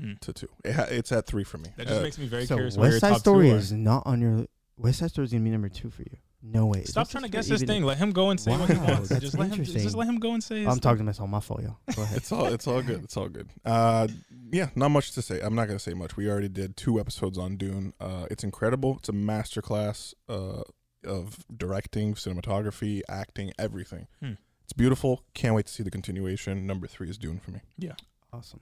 Hmm. 0.00 0.12
to 0.22 0.32
two. 0.32 0.48
It 0.64 0.72
ha, 0.72 0.82
it's 0.88 1.12
at 1.12 1.26
three 1.26 1.44
for 1.44 1.58
me. 1.58 1.70
That 1.76 1.86
just 1.86 2.00
Uh, 2.00 2.02
makes 2.02 2.18
me 2.18 2.26
very 2.26 2.46
so 2.46 2.54
curious. 2.56 2.76
West 2.76 3.00
Side 3.00 3.10
top 3.10 3.18
Story 3.20 3.50
two 3.50 3.56
is 3.56 3.72
not 3.72 4.06
on 4.06 4.20
your. 4.20 4.46
West 4.78 5.00
Side 5.00 5.10
Story 5.10 5.26
is 5.26 5.32
gonna 5.32 5.44
be 5.44 5.50
number 5.50 5.68
two 5.68 5.90
for 5.90 6.02
you. 6.02 6.16
No 6.44 6.66
way. 6.66 6.82
Stop 6.84 7.02
West 7.02 7.12
trying 7.12 7.22
to 7.24 7.30
guess 7.30 7.46
this 7.46 7.62
thing. 7.62 7.84
Let 7.84 7.98
him 7.98 8.10
go 8.10 8.30
and 8.30 8.40
say 8.40 8.56
what 8.56 8.68
he 8.68 8.76
wants. 8.76 9.10
that's 9.10 9.20
Just 9.20 9.38
let 9.38 9.50
him. 9.54 9.62
Just 9.62 9.94
let 9.94 10.08
him 10.08 10.18
go 10.18 10.32
and 10.34 10.42
say. 10.42 10.64
I'm 10.64 10.72
thing. 10.72 10.80
talking 10.80 10.98
to 10.98 11.04
myself. 11.04 11.28
My 11.28 11.38
fault, 11.40 11.62
y'all. 11.62 11.76
Go 11.94 12.02
ahead. 12.02 12.16
it's 12.16 12.32
all 12.32 12.46
it's 12.46 12.66
all 12.66 12.82
good. 12.82 13.04
It's 13.04 13.16
all 13.16 13.28
good. 13.28 13.48
Uh, 13.64 14.08
yeah, 14.50 14.70
not 14.74 14.88
much 14.90 15.12
to 15.12 15.22
say. 15.22 15.40
I'm 15.40 15.54
not 15.54 15.68
gonna 15.68 15.78
say 15.78 15.94
much. 15.94 16.16
We 16.16 16.28
already 16.28 16.48
did 16.48 16.76
two 16.76 16.98
episodes 16.98 17.38
on 17.38 17.56
Dune. 17.56 17.92
Uh, 18.00 18.26
it's 18.30 18.42
incredible. 18.42 18.96
It's 18.98 19.08
a 19.08 19.12
masterclass 19.12 20.14
uh, 20.28 20.62
of 21.04 21.44
directing, 21.56 22.14
cinematography, 22.14 23.02
acting, 23.08 23.52
everything. 23.58 24.08
Hmm. 24.20 24.32
It's 24.64 24.72
beautiful. 24.72 25.22
Can't 25.34 25.54
wait 25.54 25.66
to 25.66 25.72
see 25.72 25.82
the 25.82 25.90
continuation. 25.90 26.66
Number 26.66 26.86
three 26.88 27.08
is 27.10 27.18
Dune 27.18 27.38
for 27.38 27.50
me. 27.52 27.60
Yeah. 27.78 27.92
Awesome. 28.32 28.60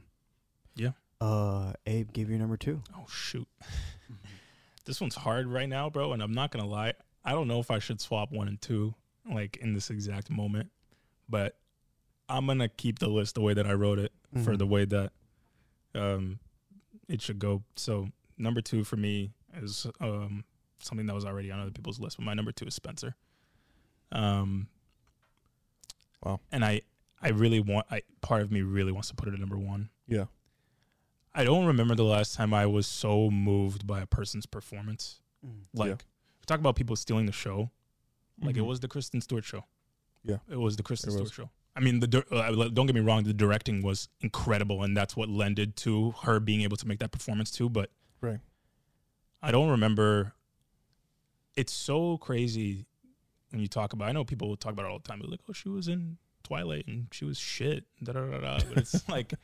Yeah. 0.74 0.90
Uh, 1.20 1.72
Abe, 1.86 2.12
give 2.12 2.30
your 2.30 2.38
number 2.38 2.56
two. 2.56 2.82
Oh 2.97 3.06
shoot, 3.09 3.47
this 4.86 5.01
one's 5.01 5.14
hard 5.16 5.47
right 5.47 5.68
now, 5.68 5.90
bro. 5.90 6.12
And 6.12 6.22
I'm 6.22 6.32
not 6.32 6.51
gonna 6.51 6.66
lie. 6.66 6.94
I 7.24 7.32
don't 7.32 7.48
know 7.48 7.60
if 7.60 7.70
I 7.70 7.78
should 7.78 8.01
swap 8.01 8.32
one 8.32 8.48
and 8.48 8.60
two 8.60 8.94
like 9.30 9.59
in 9.59 9.74
this 9.74 9.90
exact 9.90 10.30
moment, 10.30 10.70
but 11.28 11.59
I'm 12.28 12.47
gonna 12.47 12.68
keep 12.68 12.98
the 13.01 13.09
list 13.09 13.34
the 13.34 13.42
way 13.42 13.52
that 13.55 13.66
I 13.66 13.74
wrote 13.74 13.98
it 13.98 14.12
for 14.44 14.52
Mhm. 14.55 14.59
the 14.59 14.66
way 14.66 14.84
that 14.86 15.12
um 15.94 16.38
it 17.09 17.20
should 17.20 17.38
go. 17.38 17.64
So 17.76 18.09
number 18.38 18.60
two 18.62 18.84
for 18.84 18.97
me 18.97 19.32
is 19.56 19.86
um 20.01 20.44
something 20.82 21.06
that 21.06 21.14
was 21.14 21.26
already 21.26 21.51
on 21.51 21.60
other 21.60 21.70
people's 21.72 22.01
list, 22.01 22.16
but 22.16 22.24
my 22.24 22.32
number 22.32 22.52
two 22.52 22.64
is 22.64 22.74
Spencer. 22.74 23.14
Um 24.10 24.68
Wow. 26.22 26.40
And 26.51 26.64
I 26.64 26.80
I 27.20 27.28
really 27.30 27.60
want 27.60 27.86
I 27.90 28.02
part 28.22 28.40
of 28.40 28.51
me 28.51 28.62
really 28.62 28.92
wants 28.92 29.09
to 29.09 29.14
put 29.14 29.28
it 29.28 29.34
at 29.34 29.40
number 29.40 29.59
one. 29.59 29.90
Yeah. 30.06 30.24
I 31.35 31.44
don't 31.44 31.66
remember 31.66 31.94
the 31.94 32.05
last 32.05 32.35
time 32.35 32.52
I 32.52 32.66
was 32.66 32.86
so 32.86 33.31
moved 33.31 33.86
by 33.86 34.01
a 34.01 34.07
person's 34.07 34.47
performance. 34.47 35.20
Mm. 35.47 35.62
Like 35.74 35.89
Yeah. 35.89 35.94
we 35.94 36.44
talk 36.47 36.59
about 36.61 36.77
people 36.77 36.97
stealing 36.97 37.27
the 37.27 37.32
show. 37.32 37.70
Like 38.43 38.57
it 38.57 38.61
Mhm. 38.61 38.66
was 38.66 38.81
the 38.81 38.89
Kristen 38.89 39.20
Stewart 39.20 39.44
show. 39.44 39.65
Yeah. 40.24 40.39
it 40.48 40.57
was 40.57 40.77
the 40.77 40.82
Kristen 40.82 41.09
It 41.11 41.12
Stewart 41.12 41.24
was. 41.24 41.32
show. 41.32 41.51
I 41.77 41.81
mean, 41.81 42.01
the 42.01 42.24
uh, 42.32 42.69
don't 42.69 42.86
get 42.86 42.94
me 42.94 43.01
wrong, 43.01 43.23
the 43.23 43.32
directing 43.32 43.81
was 43.82 44.09
incredible, 44.20 44.82
and 44.82 44.97
that's 44.97 45.16
what 45.16 45.28
lended 45.28 45.77
to 45.77 46.11
her 46.23 46.40
being 46.40 46.62
able 46.62 46.77
to 46.78 46.86
make 46.89 46.98
that 46.98 47.12
performance 47.12 47.51
too. 47.51 47.69
But 47.70 47.90
Right. 48.20 48.40
I 49.40 49.51
don't 49.52 49.70
remember. 49.70 50.35
It's 51.57 51.73
so 51.73 52.19
crazy 52.19 52.86
when 53.51 53.61
you 53.61 53.69
talk 53.69 53.93
about. 53.93 54.09
I 54.09 54.12
know 54.12 54.24
people 54.24 54.48
will 54.48 54.57
talk 54.57 54.73
about 54.73 54.85
it 54.86 54.90
all 54.90 54.98
the 54.98 55.09
time. 55.09 55.20
They're 55.20 55.31
like, 55.31 55.40
"Oh, 55.48 55.52
she 55.52 55.69
was 55.69 55.89
in 55.89 56.19
Twilight 56.43 56.86
and 56.86 57.09
she 57.12 57.24
was 57.24 57.39
shit." 57.39 57.85
Da 58.02 58.12
da 58.12 58.27
da 58.27 58.39
da. 58.40 58.59
But 58.69 58.78
it's 58.78 59.09
like, 59.09 59.35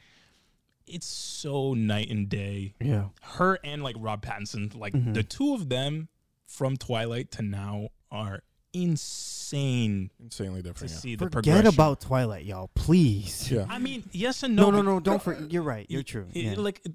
it's 0.86 1.06
so 1.06 1.74
night 1.74 2.10
and 2.10 2.28
day 2.28 2.74
Yeah. 2.80 3.08
her 3.22 3.58
and 3.64 3.82
like 3.82 3.96
Rob 3.98 4.22
Pattinson, 4.24 4.74
like 4.76 4.92
Mhm. 4.94 5.14
the 5.14 5.22
two 5.22 5.54
of 5.54 5.68
them 5.68 6.08
from 6.46 6.76
Twilight 6.76 7.30
to 7.32 7.42
now 7.42 7.88
are 8.10 8.42
insane 8.72 10.10
Insanely 10.20 10.62
to 10.62 10.68
different. 10.68 10.92
Yeah. 10.92 10.98
see 10.98 11.14
the 11.14 11.24
Forget 11.26 11.32
progression. 11.44 11.66
about 11.66 12.00
Twilight, 12.00 12.44
y'all. 12.44 12.68
Please. 12.74 13.50
Yeah. 13.50 13.66
I 13.68 13.78
mean, 13.78 14.04
yes 14.12 14.42
and 14.42 14.54
No, 14.56 14.70
no. 14.70 14.82
no, 14.82 14.94
no. 14.94 15.00
Don't 15.00 15.16
but- 15.16 15.22
forget. 15.36 15.50
You're 15.52 15.62
right. 15.62 15.86
You're 15.88 16.02
true. 16.02 16.26
it- 16.34 16.42
Yeah. 16.44 16.54
Like, 16.56 16.80
it- 16.84 16.94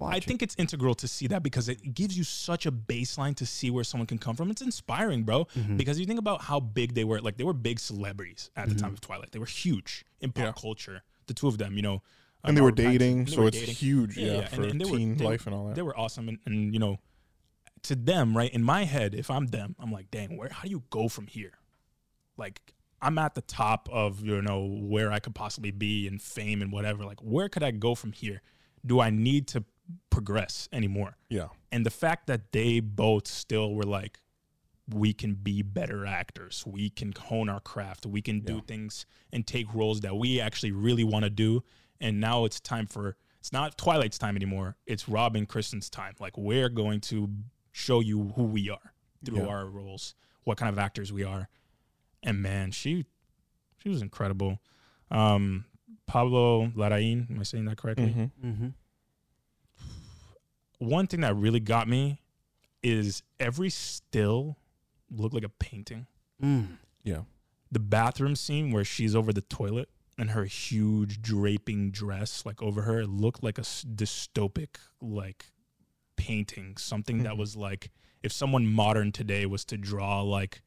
Watch 0.00 0.14
I 0.14 0.16
it. 0.16 0.24
think 0.24 0.42
it's 0.42 0.56
integral 0.58 0.94
to 0.96 1.06
see 1.06 1.28
that 1.28 1.42
because 1.44 1.68
it 1.68 1.94
gives 1.94 2.18
you 2.18 2.24
such 2.24 2.66
a 2.66 2.72
baseline 2.72 3.36
to 3.36 3.46
see 3.46 3.70
where 3.70 3.84
someone 3.84 4.08
can 4.08 4.18
come 4.18 4.34
from. 4.34 4.50
It's 4.50 4.60
inspiring, 4.60 5.22
bro. 5.22 5.44
Mhm. 5.56 5.76
Because 5.76 6.00
you 6.00 6.06
think 6.06 6.18
about 6.18 6.42
how 6.42 6.58
big 6.58 6.94
they 6.94 7.04
were. 7.04 7.20
Like 7.20 7.36
they 7.36 7.44
were 7.44 7.52
big 7.52 7.78
celebrities 7.78 8.50
at 8.56 8.68
the 8.68 8.74
Mhm. 8.74 8.78
time 8.80 8.92
of 8.92 9.00
Twilight. 9.00 9.30
They 9.30 9.38
were 9.38 9.46
huge 9.46 10.04
in 10.20 10.32
pop 10.32 10.44
Yeah. 10.46 10.52
culture. 10.60 11.02
The 11.26 11.34
two 11.34 11.46
of 11.46 11.58
them, 11.58 11.76
you 11.76 11.82
know. 11.82 12.02
And 12.44 12.56
they 12.56 12.60
were 12.60 12.70
dating, 12.72 13.26
so 13.26 13.42
were 13.42 13.48
it's 13.48 13.58
dating. 13.58 13.74
huge, 13.74 14.16
Yeah, 14.16 14.26
yeah, 14.26 14.32
yeah, 14.40 14.46
for 14.48 14.62
and- 14.62 14.70
and 14.72 14.80
they 14.80 14.90
were- 14.90 14.98
teen 14.98 15.16
they- 15.16 15.24
life 15.24 15.46
and 15.46 15.54
all 15.54 15.66
that. 15.66 15.74
they 15.76 15.82
were 15.82 15.98
awesome 15.98 16.28
and, 16.28 16.38
and 16.44 16.72
you 16.74 16.78
know 16.78 17.00
to 17.82 17.94
them 17.96 18.36
right 18.36 18.52
in 18.52 18.62
my 18.62 18.84
head 18.84 19.14
if 19.14 19.30
i'm 19.30 19.46
them 19.48 19.76
i'm 19.78 19.92
like 19.92 20.10
dang 20.10 20.36
where 20.38 20.48
how 20.48 20.62
do 20.62 20.70
you 20.70 20.82
go 20.90 21.06
from 21.08 21.26
here? 21.26 21.52
Like 22.36 22.60
i'm 23.02 23.18
at 23.18 23.34
the 23.34 23.42
top 23.42 23.88
of 23.92 24.22
you 24.24 24.40
know 24.42 24.64
where 24.64 25.12
i 25.12 25.18
could 25.18 25.34
possibly 25.34 25.70
be 25.70 26.06
in 26.06 26.18
fame 26.18 26.62
and 26.62 26.72
whatever 26.72 27.04
like 27.04 27.20
where 27.20 27.48
could 27.48 27.62
i 27.62 27.70
go 27.70 27.94
from 27.94 28.12
here? 28.12 28.40
Do 28.86 29.00
i 29.00 29.10
need 29.10 29.46
to 29.48 29.64
progress 30.10 30.68
anymore? 30.72 31.16
Yeah, 31.28 31.48
and 31.72 31.84
the 31.84 31.90
fact 31.90 32.26
that 32.28 32.52
they 32.52 32.80
both 32.80 33.26
still 33.26 33.74
were 33.74 33.84
like 33.84 34.18
we 34.88 35.14
can 35.14 35.32
be 35.34 35.62
better 35.62 36.04
actors. 36.04 36.62
We 36.66 36.90
can 36.90 37.12
hone 37.18 37.48
our 37.48 37.60
craft. 37.60 38.04
We 38.04 38.20
can 38.20 38.40
do 38.40 38.56
Yeah. 38.56 38.60
things 38.66 39.06
and 39.32 39.46
take 39.46 39.72
roles 39.72 40.00
that 40.02 40.14
we 40.16 40.40
actually 40.42 40.72
really 40.72 41.04
want 41.04 41.24
to 41.24 41.30
do 41.30 41.62
and 42.04 42.20
now 42.20 42.44
it's 42.44 42.60
time 42.60 42.86
for 42.86 43.16
it's 43.40 43.52
not 43.52 43.76
twilight's 43.78 44.18
time 44.18 44.36
anymore 44.36 44.76
it's 44.86 45.08
Robin 45.08 45.40
and 45.40 45.48
kristen's 45.48 45.88
time 45.90 46.14
like 46.20 46.36
we're 46.36 46.68
going 46.68 47.00
to 47.00 47.28
show 47.72 48.00
you 48.00 48.32
who 48.36 48.44
we 48.44 48.70
are 48.70 48.92
through 49.24 49.38
Yeah. 49.38 49.46
our 49.46 49.66
roles 49.66 50.14
what 50.44 50.56
kind 50.58 50.70
of 50.72 50.78
actors 50.78 51.12
we 51.12 51.24
are 51.24 51.48
and 52.22 52.40
man 52.42 52.70
she 52.70 53.06
she 53.78 53.88
was 53.88 54.02
incredible 54.02 54.60
um 55.10 55.64
pablo 56.06 56.66
larraín 56.76 57.30
am 57.30 57.40
i 57.40 57.42
saying 57.42 57.64
that 57.64 57.76
correctly 57.78 58.06
Mhm. 58.16 58.30
Mm-hmm. 58.44 58.68
one 60.78 61.06
thing 61.06 61.20
that 61.20 61.34
really 61.36 61.60
got 61.60 61.88
me 61.88 62.20
is 62.82 63.22
every 63.40 63.70
still 63.70 64.58
looked 65.10 65.34
like 65.34 65.44
a 65.44 65.48
painting. 65.48 66.06
Mm. 66.42 66.78
yeah, 67.02 67.20
The 67.72 67.78
bathroom 67.78 68.36
scene 68.36 68.72
where 68.72 68.84
she's 68.84 69.14
over 69.16 69.32
the 69.32 69.40
toilet 69.40 69.88
and 70.18 70.30
her 70.30 70.44
huge 70.44 71.20
draping 71.22 71.90
dress 71.90 72.44
like 72.46 72.62
over 72.62 72.82
her 72.82 73.00
it 73.00 73.08
looked 73.08 73.42
like 73.42 73.58
a 73.58 73.62
s- 73.62 73.84
dystopic 73.94 74.76
like 75.00 75.46
painting 76.16 76.76
something 76.76 77.22
that 77.24 77.32
Mhm. 77.34 77.38
was 77.38 77.56
like 77.56 77.90
if 78.22 78.32
someone 78.32 78.66
modern 78.66 79.12
today 79.12 79.44
was 79.46 79.64
to 79.66 79.76
draw 79.76 80.20
like 80.22 80.62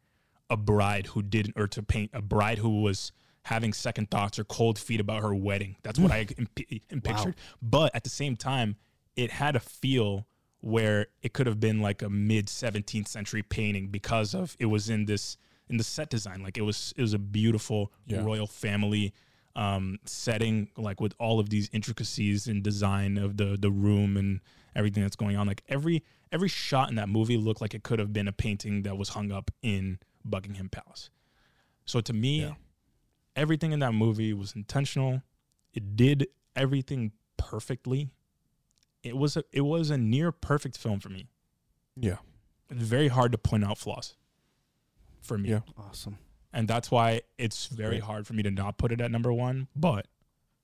a 0.49 0.57
bride 0.57 1.07
who 1.07 1.21
didn't 1.21 1.53
or 1.57 1.67
to 1.67 1.81
paint 1.81 2.11
a 2.13 2.21
bride 2.21 2.57
who 2.59 2.81
was 2.81 3.11
having 3.45 3.71
second 3.73 4.11
thoughts 4.11 4.37
or 4.37 4.43
cold 4.43 4.77
feet 4.77 4.99
about 4.99 5.21
her 5.21 5.33
wedding 5.33 5.77
that's 5.83 5.97
what 5.99 6.11
i 6.11 6.21
imp- 6.37 6.59
im- 6.71 6.81
Wow. 6.91 6.99
pictured 7.03 7.35
but 7.61 7.95
at 7.95 8.03
the 8.03 8.09
same 8.09 8.35
time 8.35 8.75
it 9.15 9.31
had 9.31 9.55
a 9.55 9.59
feel 9.59 10.27
where 10.59 11.07
it 11.21 11.33
could 11.33 11.47
have 11.47 11.59
been 11.59 11.79
like 11.81 12.01
a 12.01 12.09
mid 12.09 12.47
17th 12.49 13.07
century 13.07 13.41
painting 13.43 13.87
because 13.87 14.35
of 14.35 14.55
it 14.59 14.65
was 14.65 14.89
in 14.89 15.05
this 15.05 15.37
in 15.69 15.77
the 15.77 15.83
set 15.83 16.09
design 16.09 16.41
like 16.43 16.57
it 16.57 16.61
was 16.63 16.93
it 16.97 17.01
was 17.01 17.13
a 17.13 17.19
beautiful 17.19 17.91
Yeah. 18.05 18.21
royal 18.21 18.47
family 18.47 19.13
um 19.57 19.97
setting 20.05 20.69
like 20.77 21.01
with 21.01 21.13
all 21.19 21.39
of 21.39 21.49
these 21.49 21.69
intricacies 21.73 22.47
and 22.47 22.63
design 22.63 23.17
of 23.17 23.35
the 23.37 23.57
the 23.59 23.71
room 23.71 24.15
and 24.15 24.39
everything 24.75 25.01
that's 25.03 25.15
going 25.15 25.35
on 25.35 25.47
like 25.47 25.63
every 25.67 26.03
every 26.31 26.47
shot 26.47 26.89
in 26.89 26.95
that 26.95 27.09
movie 27.09 27.35
looked 27.37 27.59
like 27.59 27.73
it 27.73 27.83
could 27.83 27.99
have 27.99 28.13
been 28.13 28.27
a 28.27 28.31
painting 28.31 28.83
that 28.83 28.97
was 28.97 29.09
hung 29.09 29.31
up 29.31 29.49
in 29.61 29.97
Buckingham 30.23 30.69
Palace 30.69 31.09
so 31.85 31.99
to 32.01 32.13
me 32.13 32.41
Yeah. 32.41 32.53
everything 33.35 33.71
in 33.71 33.79
that 33.79 33.93
movie 33.93 34.31
was 34.33 34.53
intentional 34.55 35.23
it 35.73 35.95
did 35.95 36.27
everything 36.55 37.11
perfectly 37.37 38.09
it 39.03 39.17
was 39.17 39.35
a 39.37 39.43
it 39.51 39.61
was 39.61 39.89
a 39.89 39.97
near 39.97 40.31
perfect 40.31 40.77
film 40.77 40.99
for 40.99 41.09
me 41.09 41.27
yeah, 41.99 42.17
it's 42.69 42.83
very 42.83 43.07
hard 43.07 43.31
to 43.31 43.39
point 43.39 43.63
out 43.65 43.79
flaws 43.79 44.15
for 45.21 45.35
me 45.37 45.49
Yeah. 45.49 45.61
Awesome. 45.77 46.19
And 46.53 46.67
that's 46.67 46.89
why 46.89 47.21
it's 47.37 47.67
very 47.67 47.99
hard 47.99 48.25
for 48.25 48.33
me 48.33 48.43
to 48.43 48.51
not 48.51 48.77
put 48.77 48.91
it 48.91 49.01
at 49.01 49.11
number 49.11 49.31
one 49.33 49.67
but 49.75 50.07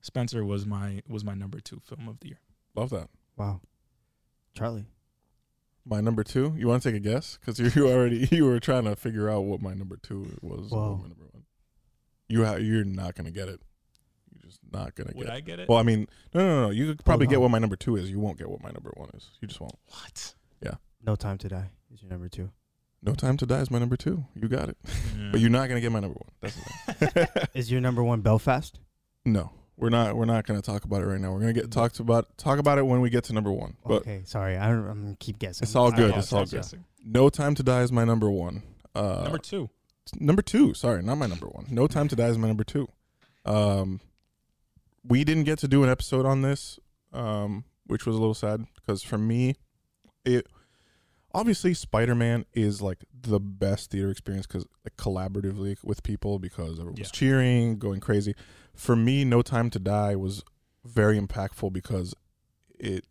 spencer 0.00 0.44
was 0.44 0.66
my 0.66 1.02
was 1.08 1.24
my 1.24 1.34
number 1.34 1.60
two 1.60 1.80
film 1.84 2.08
of 2.08 2.20
the 2.20 2.28
year 2.28 2.40
love 2.74 2.90
that. 2.90 3.08
Wow. 3.36 3.60
Charlie. 4.54 4.86
My 5.84 6.00
number 6.00 6.24
two. 6.24 6.54
You 6.56 6.68
want 6.68 6.82
to 6.82 6.90
take 6.90 6.96
a 6.96 7.00
guess? 7.00 7.38
Because 7.40 7.58
you, 7.58 7.70
you 7.74 7.90
already 7.90 8.28
you 8.30 8.44
were 8.44 8.60
trying 8.60 8.84
to 8.84 8.96
figure 8.96 9.28
out 9.30 9.44
what 9.44 9.60
my 9.60 9.74
number 9.74 9.96
two 9.96 10.38
was. 10.40 10.72
and 10.72 10.80
my 10.80 11.08
number 11.08 11.24
one. 11.32 11.44
You 12.28 12.44
ha- 12.44 12.56
you're 12.56 12.84
not 12.84 13.14
gonna 13.14 13.30
get 13.30 13.48
it. 13.48 13.60
You're 14.32 14.42
just 14.50 14.60
not 14.72 14.94
gonna 14.94 15.12
get 15.12 15.16
it. 15.16 15.16
would 15.16 15.26
get. 15.26 15.32
i 15.34 15.36
it. 15.38 15.44
get 15.44 15.60
it 15.60 15.68
Well, 15.68 15.78
I 15.78 15.82
mean, 15.82 16.08
no, 16.32 16.40
no, 16.40 16.62
no. 16.62 16.70
You 16.70 16.86
could 16.88 17.04
probably 17.04 17.26
Hold 17.26 17.30
get 17.30 17.36
on. 17.36 17.42
what 17.42 17.50
my 17.50 17.58
number 17.58 17.76
two 17.76 17.96
is. 17.96 18.10
You 18.10 18.18
won't 18.18 18.38
get 18.38 18.48
what 18.48 18.62
my 18.62 18.70
number 18.70 18.92
one 18.96 19.10
is. 19.14 19.28
You 19.40 19.48
just 19.48 19.60
won't. 19.60 19.76
what 19.88 20.34
Yeah. 20.62 20.74
No 21.04 21.16
Time 21.16 21.38
to 21.38 21.48
Die 21.48 21.70
is 21.92 22.02
your 22.02 22.10
number 22.10 22.28
two. 22.28 22.50
No 23.04 23.14
time 23.14 23.36
to 23.38 23.46
die 23.46 23.60
is 23.60 23.70
my 23.70 23.78
number 23.78 23.96
two. 23.96 24.24
You 24.34 24.48
got 24.48 24.68
it. 24.68 24.76
Yeah. 25.16 25.28
But 25.30 25.40
you're 25.40 25.50
not 25.50 25.68
gonna 25.68 25.80
get 25.80 25.90
my 25.92 26.00
number 26.00 26.18
one. 26.18 26.30
That's. 26.40 27.46
Is 27.54 27.70
your 27.70 27.80
number 27.80 28.02
one 28.02 28.20
Belfast? 28.20 28.78
no. 29.24 29.50
We're 29.76 29.90
not. 29.90 30.16
We're 30.16 30.24
not 30.26 30.46
gonna 30.46 30.62
talk 30.62 30.84
about 30.84 31.02
it 31.02 31.06
right 31.06 31.20
now. 31.20 31.32
We're 31.32 31.40
gonna 31.40 31.52
get 31.52 31.70
talked 31.72 31.98
about 31.98 32.36
talk 32.38 32.58
about 32.60 32.78
it 32.78 32.86
when 32.86 33.00
we 33.00 33.10
get 33.10 33.24
to 33.24 33.32
number 33.32 33.50
one. 33.50 33.76
But 33.84 34.02
okay, 34.02 34.22
sorry. 34.24 34.56
I, 34.56 34.70
I'm 34.70 34.84
gonna 35.02 35.16
keep 35.18 35.40
guessing. 35.40 35.64
It's 35.64 35.74
all 35.74 35.90
good, 35.90 36.14
it's 36.14 36.32
all 36.32 36.44
good. 36.44 36.52
guessing. 36.52 36.84
No 37.04 37.28
time 37.28 37.56
to 37.56 37.62
die 37.64 37.82
is 37.82 37.90
my 37.90 38.04
number 38.04 38.30
one. 38.30 38.62
Uh, 38.94 39.22
number 39.24 39.38
two 39.38 39.70
number 40.20 40.42
two. 40.42 40.74
Sorry, 40.74 41.02
not 41.02 41.16
my 41.16 41.26
number 41.26 41.46
one. 41.46 41.66
No 41.70 41.86
time 41.86 42.08
to 42.08 42.16
die 42.16 42.28
is 42.28 42.38
my 42.38 42.48
number 42.48 42.64
two. 42.64 42.88
Um, 43.44 44.00
we 45.02 45.24
didn't 45.24 45.44
get 45.44 45.58
to 45.60 45.68
do 45.68 45.82
an 45.84 45.90
episode 45.90 46.26
on 46.26 46.42
this, 46.42 46.78
um, 47.12 47.64
which 47.86 48.06
was 48.06 48.16
a 48.16 48.18
little 48.18 48.34
sad 48.34 48.66
because 48.76 49.02
for 49.02 49.18
me, 49.18 49.54
it 50.24 50.46
obviously 51.34 51.74
Spider 51.74 52.14
Man 52.14 52.44
is 52.54 52.80
like 52.80 53.04
the 53.22 53.40
best 53.40 53.90
theater 53.90 54.10
experience 54.10 54.46
because 54.46 54.66
like, 54.84 54.96
collaboratively 54.96 55.82
with 55.84 56.02
people 56.02 56.38
because 56.38 56.78
everyone 56.78 56.94
was 56.98 57.10
cheering, 57.10 57.78
going 57.78 58.00
crazy. 58.00 58.34
For 58.74 58.94
me, 58.96 59.24
No 59.24 59.42
Time 59.42 59.70
to 59.70 59.78
Die 59.78 60.14
was 60.16 60.42
very 60.84 61.18
impactful 61.20 61.72
because 61.72 62.14
it 62.78 63.04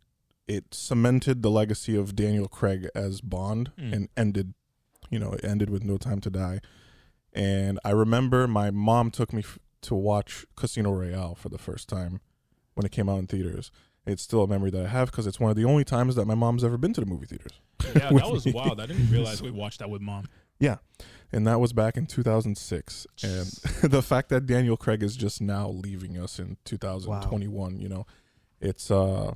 it 0.47 0.73
cemented 0.73 1.41
the 1.41 1.49
legacy 1.49 1.95
of 1.95 2.15
Daniel 2.15 2.47
Craig 2.47 2.87
as 2.93 3.21
Bond 3.21 3.71
Mm. 3.77 3.93
and 3.93 4.09
ended, 4.17 4.53
you 5.09 5.17
know, 5.19 5.31
it 5.33 5.43
ended 5.43 5.69
with 5.69 5.83
No 5.83 5.97
Time 5.97 6.19
to 6.21 6.29
Die. 6.29 6.59
And 7.31 7.79
I 7.85 7.91
remember 7.91 8.47
my 8.47 8.69
mom 8.69 9.09
took 9.09 9.31
me 9.33 9.39
f- 9.39 9.57
to 9.83 9.95
watch 9.95 10.45
Casino 10.55 10.91
Royale 10.91 11.33
for 11.35 11.49
the 11.49 11.57
first 11.57 11.87
time 11.89 12.19
when 12.75 12.85
it 12.85 12.91
came 12.91 13.07
out 13.09 13.19
in 13.19 13.27
theaters. 13.27 13.71
It's 14.05 14.21
still 14.21 14.43
a 14.43 14.47
memory 14.47 14.69
that 14.71 14.85
I 14.85 14.89
have 14.89 15.11
because 15.11 15.27
it's 15.27 15.39
one 15.39 15.49
of 15.49 15.55
the 15.55 15.65
only 15.65 15.83
times 15.85 16.15
that 16.15 16.25
my 16.25 16.35
mom's 16.35 16.63
ever 16.63 16.77
been 16.77 16.93
to 16.93 17.01
the 17.01 17.07
movie 17.07 17.25
theaters. 17.25 17.53
yeah 17.95 18.09
that 18.11 18.31
was 18.31 18.45
me. 18.45 18.51
wild 18.51 18.79
i 18.79 18.85
didn't 18.85 19.09
realize 19.09 19.41
we 19.41 19.51
watched 19.51 19.79
that 19.79 19.89
with 19.89 20.01
mom 20.01 20.27
Yeah, 20.59 20.77
And 21.31 21.45
that 21.47 21.59
was 21.59 21.73
back 21.73 21.97
in 21.97 22.05
2006. 22.05 23.07
And 23.23 23.45
the 23.91 24.01
fact 24.01 24.29
that 24.29 24.45
Daniel 24.45 24.77
Craig 24.77 25.03
is 25.03 25.15
just 25.17 25.41
now 25.41 25.67
leaving 25.69 26.17
us 26.17 26.39
in 26.39 26.57
2021, 26.65 27.79
you 27.79 27.89
know, 27.89 28.05
it's 28.61 28.89
uh 28.91 29.33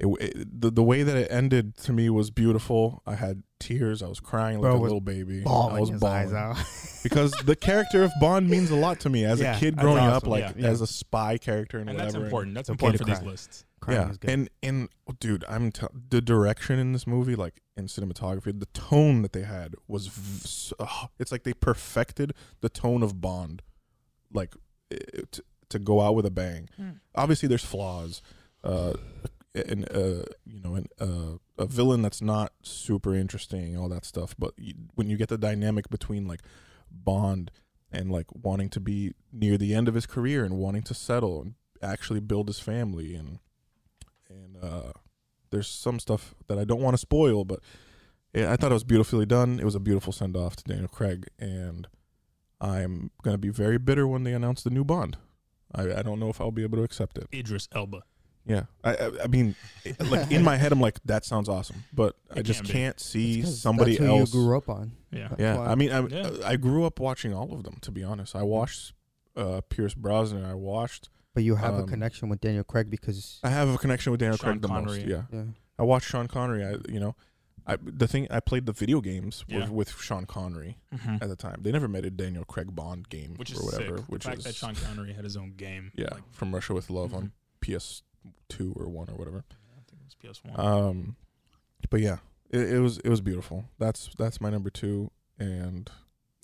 it, 0.00 0.06
it 0.20 0.60
the 0.60 0.70
the 0.70 0.82
way 0.82 1.02
that 1.02 1.16
it 1.16 1.28
ended 1.30 1.76
to 1.78 1.92
me 1.92 2.08
was 2.10 2.30
beautiful. 2.30 3.02
I 3.06 3.14
had 3.16 3.42
tears. 3.58 4.02
I 4.02 4.06
was 4.08 4.20
crying 4.20 4.58
like 4.58 4.62
Bro 4.70 4.76
a 4.76 4.78
was 4.78 4.82
little 4.82 5.00
baby. 5.00 5.40
I 5.40 5.44
Bawling 5.44 5.80
was 5.80 5.90
his 5.90 6.02
eyes 6.02 6.30
bawling 6.30 6.36
out. 6.50 6.56
because 7.02 7.32
the 7.44 7.56
character 7.56 8.04
of 8.04 8.12
Bond 8.20 8.48
means 8.48 8.70
a 8.70 8.76
lot 8.76 9.00
to 9.00 9.10
me 9.10 9.24
as 9.24 9.40
Yeah, 9.40 9.56
a 9.56 9.58
kid 9.58 9.74
that's 9.74 9.82
growing 9.82 9.98
up, 10.04 10.18
awesome. 10.18 10.30
like 10.30 10.42
Yeah, 10.44 10.52
yeah. 10.56 10.68
as 10.68 10.80
a 10.80 10.86
spy 10.86 11.36
character 11.38 11.78
and, 11.78 11.88
and 11.90 11.98
whatever. 11.98 12.12
that's 12.12 12.24
important. 12.24 12.54
That's 12.54 12.70
okay 12.70 12.74
important 12.74 12.98
to 12.98 13.04
for 13.04 13.10
these 13.10 13.18
cry. 13.18 13.28
lists. 13.30 13.64
Crying 13.80 14.00
yeah, 14.00 14.10
is 14.10 14.18
good. 14.18 14.30
and 14.30 14.50
and 14.62 14.88
oh, 15.08 15.14
dude, 15.18 15.44
I'm 15.48 15.72
t- 15.72 15.86
the 16.10 16.20
direction 16.20 16.78
in 16.78 16.92
this 16.92 17.06
movie, 17.06 17.34
like 17.36 17.60
in 17.76 17.86
cinematography, 17.86 18.58
the 18.58 18.66
tone 18.66 19.22
that 19.22 19.32
they 19.32 19.42
had 19.42 19.74
was, 19.86 20.06
v- 20.08 20.42
s- 20.44 20.72
oh, 20.80 21.08
it's 21.18 21.30
like 21.32 21.42
they 21.44 21.52
perfected 21.54 22.34
the 22.60 22.68
tone 22.68 23.02
of 23.04 23.20
Bond, 23.20 23.62
like 24.32 24.54
it, 24.90 25.30
to, 25.32 25.44
to 25.70 25.78
go 25.78 26.00
out 26.00 26.14
with 26.16 26.26
a 26.26 26.30
bang. 26.30 26.68
Obviously, 27.14 27.48
there's 27.48 27.64
flaws, 27.64 28.20
uh, 28.64 28.94
and 29.54 29.90
uh, 29.90 30.24
you 30.44 30.60
know, 30.62 30.74
an, 30.74 30.86
uh, 31.00 31.38
a 31.58 31.66
villain 31.66 32.02
that's 32.02 32.22
not 32.22 32.52
super 32.62 33.14
interesting, 33.14 33.76
all 33.76 33.88
that 33.88 34.04
stuff. 34.04 34.34
But 34.38 34.54
you, 34.56 34.74
when 34.94 35.08
you 35.08 35.16
get 35.16 35.28
the 35.28 35.38
dynamic 35.38 35.88
between 35.90 36.26
like 36.26 36.40
Bond 36.90 37.50
and 37.90 38.10
like 38.10 38.26
wanting 38.32 38.68
to 38.70 38.80
be 38.80 39.14
near 39.32 39.56
the 39.56 39.74
end 39.74 39.88
of 39.88 39.94
his 39.94 40.06
career 40.06 40.44
and 40.44 40.56
wanting 40.58 40.82
to 40.82 40.94
settle 40.94 41.42
and 41.42 41.54
actually 41.82 42.20
build 42.20 42.48
his 42.48 42.58
family 42.58 43.14
and 43.14 43.38
and 44.28 44.56
uh 44.62 44.92
there's 45.50 45.68
some 45.68 45.98
stuff 45.98 46.34
that 46.48 46.58
I 46.58 46.64
don't 46.64 46.82
want 46.82 46.94
to 46.94 46.98
spoil, 46.98 47.44
but 47.44 47.60
yeah, 48.34 48.52
I 48.52 48.56
thought 48.56 48.70
it 48.70 48.74
was 48.74 48.84
beautifully 48.84 49.24
done. 49.24 49.58
It 49.58 49.64
was 49.64 49.74
a 49.74 49.80
beautiful 49.80 50.12
send 50.12 50.36
off 50.36 50.56
to 50.56 50.64
Daniel 50.64 50.88
Craig, 50.88 51.26
and 51.38 51.88
I'm 52.60 53.10
gonna 53.22 53.38
be 53.38 53.48
very 53.48 53.78
bitter 53.78 54.06
when 54.06 54.24
they 54.24 54.34
announce 54.34 54.62
the 54.62 54.70
new 54.70 54.84
Bond. 54.84 55.16
I, 55.74 55.82
I 55.94 56.02
don't 56.02 56.20
know 56.20 56.28
if 56.28 56.40
I'll 56.40 56.50
be 56.50 56.62
able 56.62 56.78
to 56.78 56.84
accept 56.84 57.16
it. 57.18 57.28
Idris 57.32 57.68
Elba. 57.74 58.02
Yeah, 58.48 58.62
I 58.82 58.94
I, 58.96 59.10
I 59.24 59.26
mean, 59.28 59.54
like 60.10 60.30
in 60.32 60.42
my 60.42 60.56
head, 60.56 60.72
I'm 60.72 60.80
like 60.80 60.98
that 61.04 61.24
sounds 61.24 61.48
awesome, 61.48 61.84
but 61.92 62.16
I 62.34 62.40
It 62.40 62.42
just 62.44 62.60
can't 62.60 62.66
be. 62.68 62.72
can't 62.72 63.00
see 63.00 63.38
It's 63.40 63.48
'cause 63.50 63.60
somebody 63.60 63.92
that's 63.96 64.04
who 64.04 64.18
else. 64.18 64.34
you 64.34 64.40
grew 64.40 64.56
up 64.56 64.68
on. 64.68 64.92
Yeah. 65.12 65.28
That's 65.28 65.40
Yeah, 65.40 65.56
why- 65.58 65.66
I 65.66 65.74
mean, 65.74 65.92
I, 65.92 66.00
Yeah. 66.06 66.30
I 66.44 66.56
grew 66.56 66.84
up 66.84 66.98
watching 66.98 67.32
all 67.34 67.52
of 67.52 67.62
them. 67.64 67.76
To 67.82 67.90
be 67.90 68.02
honest, 68.02 68.34
I 68.34 68.42
watched 68.42 68.94
uh, 69.36 69.60
Pierce 69.68 69.94
Brosnan. 69.94 70.44
I 70.44 70.54
watched. 70.54 71.10
But 71.34 71.44
you 71.44 71.54
have 71.56 71.74
a 71.74 71.82
Um, 71.82 71.86
connection 71.86 72.28
with 72.28 72.40
Daniel 72.40 72.64
Craig 72.64 72.90
because 72.90 73.38
I 73.44 73.50
have 73.50 73.68
a 73.68 73.78
connection 73.78 74.10
with 74.10 74.18
Daniel 74.20 74.36
Sean 74.36 74.52
Craig 74.58 74.62
the 74.62 74.68
most. 74.68 74.76
Connery. 74.96 75.04
Yeah, 75.10 75.22
yeah. 75.32 75.44
I 75.78 75.82
watched 75.84 76.08
Sean 76.08 76.26
Connery. 76.26 76.64
I 76.64 76.76
you 76.90 76.98
know, 76.98 77.14
I 77.66 77.76
the 77.76 78.08
thing 78.08 78.26
I 78.30 78.40
played 78.40 78.66
the 78.66 78.72
video 78.72 79.00
games 79.00 79.44
Yeah. 79.46 79.60
with, 79.60 79.70
with 79.70 79.90
Sean 80.00 80.24
Connery 80.26 80.78
Mhm. 80.92 81.22
at 81.22 81.28
the 81.28 81.36
time. 81.36 81.60
They 81.62 81.70
never 81.70 81.86
made 81.86 82.04
a 82.06 82.10
Daniel 82.10 82.44
Craig 82.44 82.74
Bond 82.74 83.08
game 83.10 83.34
Which 83.36 83.52
is 83.52 83.58
or 83.60 83.66
whatever. 83.66 83.98
sick. 83.98 84.06
Which 84.08 84.22
the 84.24 84.30
fact 84.30 84.38
is 84.38 84.44
that 84.46 84.54
Sean 84.56 84.74
Connery 84.74 85.12
had 85.12 85.22
his 85.24 85.36
own 85.36 85.52
game. 85.52 85.92
yeah, 85.94 86.08
Like, 86.10 86.24
from 86.32 86.52
Russia 86.54 86.74
with 86.74 86.88
Love 86.90 87.14
on 87.14 87.26
mhm. 87.26 87.30
PS2 88.50 88.76
or 88.76 88.88
one 88.88 89.08
or 89.10 89.16
whatever. 89.16 89.44
I 89.50 89.80
think 89.88 90.02
it 90.02 90.30
was 90.32 90.40
PS1. 90.56 90.58
Um, 90.58 91.16
but 91.90 92.00
yeah, 92.00 92.18
it, 92.50 92.74
it 92.74 92.78
was 92.80 92.98
it 92.98 93.08
was 93.08 93.20
beautiful. 93.20 93.64
That's 93.78 94.10
that's 94.18 94.40
my 94.40 94.50
number 94.50 94.70
two. 94.70 95.10
And 95.38 95.90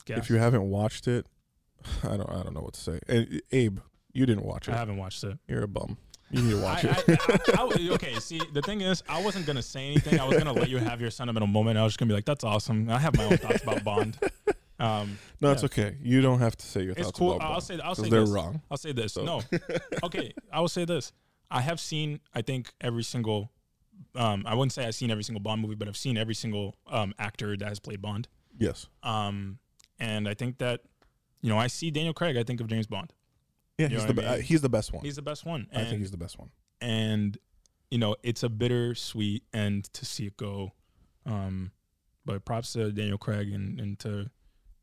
Gas. 0.05 0.19
if 0.19 0.31
you 0.31 0.37
haven't 0.37 0.69
watched 0.71 1.09
it, 1.09 1.27
I 2.05 2.17
don't 2.17 2.31
I 2.31 2.43
don't 2.43 2.55
know 2.55 2.63
what 2.63 2.75
to 2.75 2.81
say. 2.81 3.01
And, 3.09 3.43
Abe, 3.53 3.79
you 4.13 4.27
didn't 4.27 4.45
watch 4.45 4.69
it. 4.69 4.75
I 4.75 4.79
haven't 4.79 4.97
watched 4.97 5.25
it. 5.25 5.39
You're 5.49 5.65
a 5.65 5.69
bum. 5.69 5.99
You 6.31 6.43
need 6.43 6.51
to 6.53 6.63
watch 6.63 6.85
I, 6.85 7.03
it. 7.07 7.21
I, 7.21 7.63
I, 7.63 7.89
okay, 7.93 8.15
see, 8.15 8.41
the 8.55 8.63
thing 8.63 8.81
is, 8.81 9.03
I 9.09 9.23
wasn't 9.23 9.47
gonna 9.47 9.63
say 9.63 9.87
anything. 9.87 10.19
I 10.19 10.25
was 10.25 10.37
gonna 10.39 10.53
let 10.53 10.69
you 10.69 10.79
have 10.79 11.01
your 11.01 11.11
sentimental 11.11 11.47
moment. 11.47 11.79
I 11.79 11.85
was 11.85 11.93
just 11.93 12.01
gonna 12.01 12.09
be 12.09 12.15
like, 12.15 12.25
"That's 12.25 12.45
awesome." 12.45 12.91
I 12.91 12.99
have 12.99 13.17
my 13.17 13.25
own 13.25 13.37
thoughts 13.37 13.63
about 13.63 13.85
Bond. 13.85 14.19
Um, 14.81 15.19
no, 15.41 15.53
it's 15.53 15.63
okay. 15.65 15.97
You 16.03 16.21
don't 16.21 16.41
have 16.41 16.57
to 16.57 16.67
say 16.67 16.83
your 16.83 16.93
it's 16.93 17.03
thoughts 17.03 17.19
cool. 17.19 17.33
about 17.35 17.45
I'll 17.47 17.53
Bond, 17.53 17.63
say. 17.65 17.81
I'll 17.81 17.95
say 17.95 18.09
they're 18.09 18.21
this. 18.23 18.31
wrong. 18.31 18.61
I'll 18.71 18.77
say 18.77 18.93
this. 18.93 19.13
So- 19.13 19.25
No, 19.25 19.43
okay. 20.03 20.33
I 20.53 20.61
will 20.61 20.69
say 20.69 20.85
this. 20.85 21.13
I 21.51 21.61
have 21.61 21.79
seen. 21.81 22.21
I 22.35 22.43
think 22.43 22.73
every 22.81 23.03
single. 23.05 23.51
Um, 24.17 24.45
I 24.47 24.55
wouldn't 24.55 24.73
say 24.73 24.85
I've 24.87 24.95
seen 24.95 25.11
every 25.11 25.23
single 25.25 25.41
Bond 25.41 25.63
movie, 25.63 25.77
but 25.77 25.87
I've 25.89 25.97
seen 25.97 26.17
every 26.17 26.35
single 26.35 26.75
um, 26.89 27.15
actor 27.19 27.57
that 27.57 27.69
has 27.69 27.79
played 27.79 28.03
Bond. 28.03 28.27
Yes. 28.59 28.87
Um, 29.05 29.59
and 30.01 30.29
I 30.29 30.35
think 30.35 30.59
that, 30.59 30.81
you 31.43 31.49
know, 31.49 31.59
I 31.59 31.69
see 31.69 31.91
Daniel 31.93 32.13
Craig. 32.15 32.37
I 32.37 32.43
think 32.43 32.61
of 32.61 32.67
James 32.67 32.87
Bond. 32.89 33.13
Yeah, 33.79 33.89
You 33.89 33.97
he's 33.97 34.07
the 34.07 34.15
be- 34.15 34.25
uh, 34.25 34.33
mean? 34.35 34.43
he's 34.43 34.61
the 34.63 34.69
best 34.69 34.93
one. 34.93 35.05
He's 35.05 35.17
the 35.17 35.23
best 35.23 35.45
one. 35.45 35.69
I 35.75 35.85
think 35.85 36.01
he's 36.01 36.11
the 36.11 36.17
best 36.17 36.39
one. 36.39 36.51
and 36.81 37.39
you 37.91 37.99
know 37.99 38.17
it's 38.25 38.43
a 38.43 38.49
bittersweet 38.49 39.45
end 39.53 39.85
to 39.93 40.05
see 40.05 40.27
it 40.27 40.37
go 40.37 40.73
um 41.27 41.71
but 42.25 42.45
props 42.45 42.73
to 42.73 42.91
daniel 42.91 43.19
craig 43.19 43.53
and, 43.53 43.79
and 43.79 43.99
to 44.01 44.29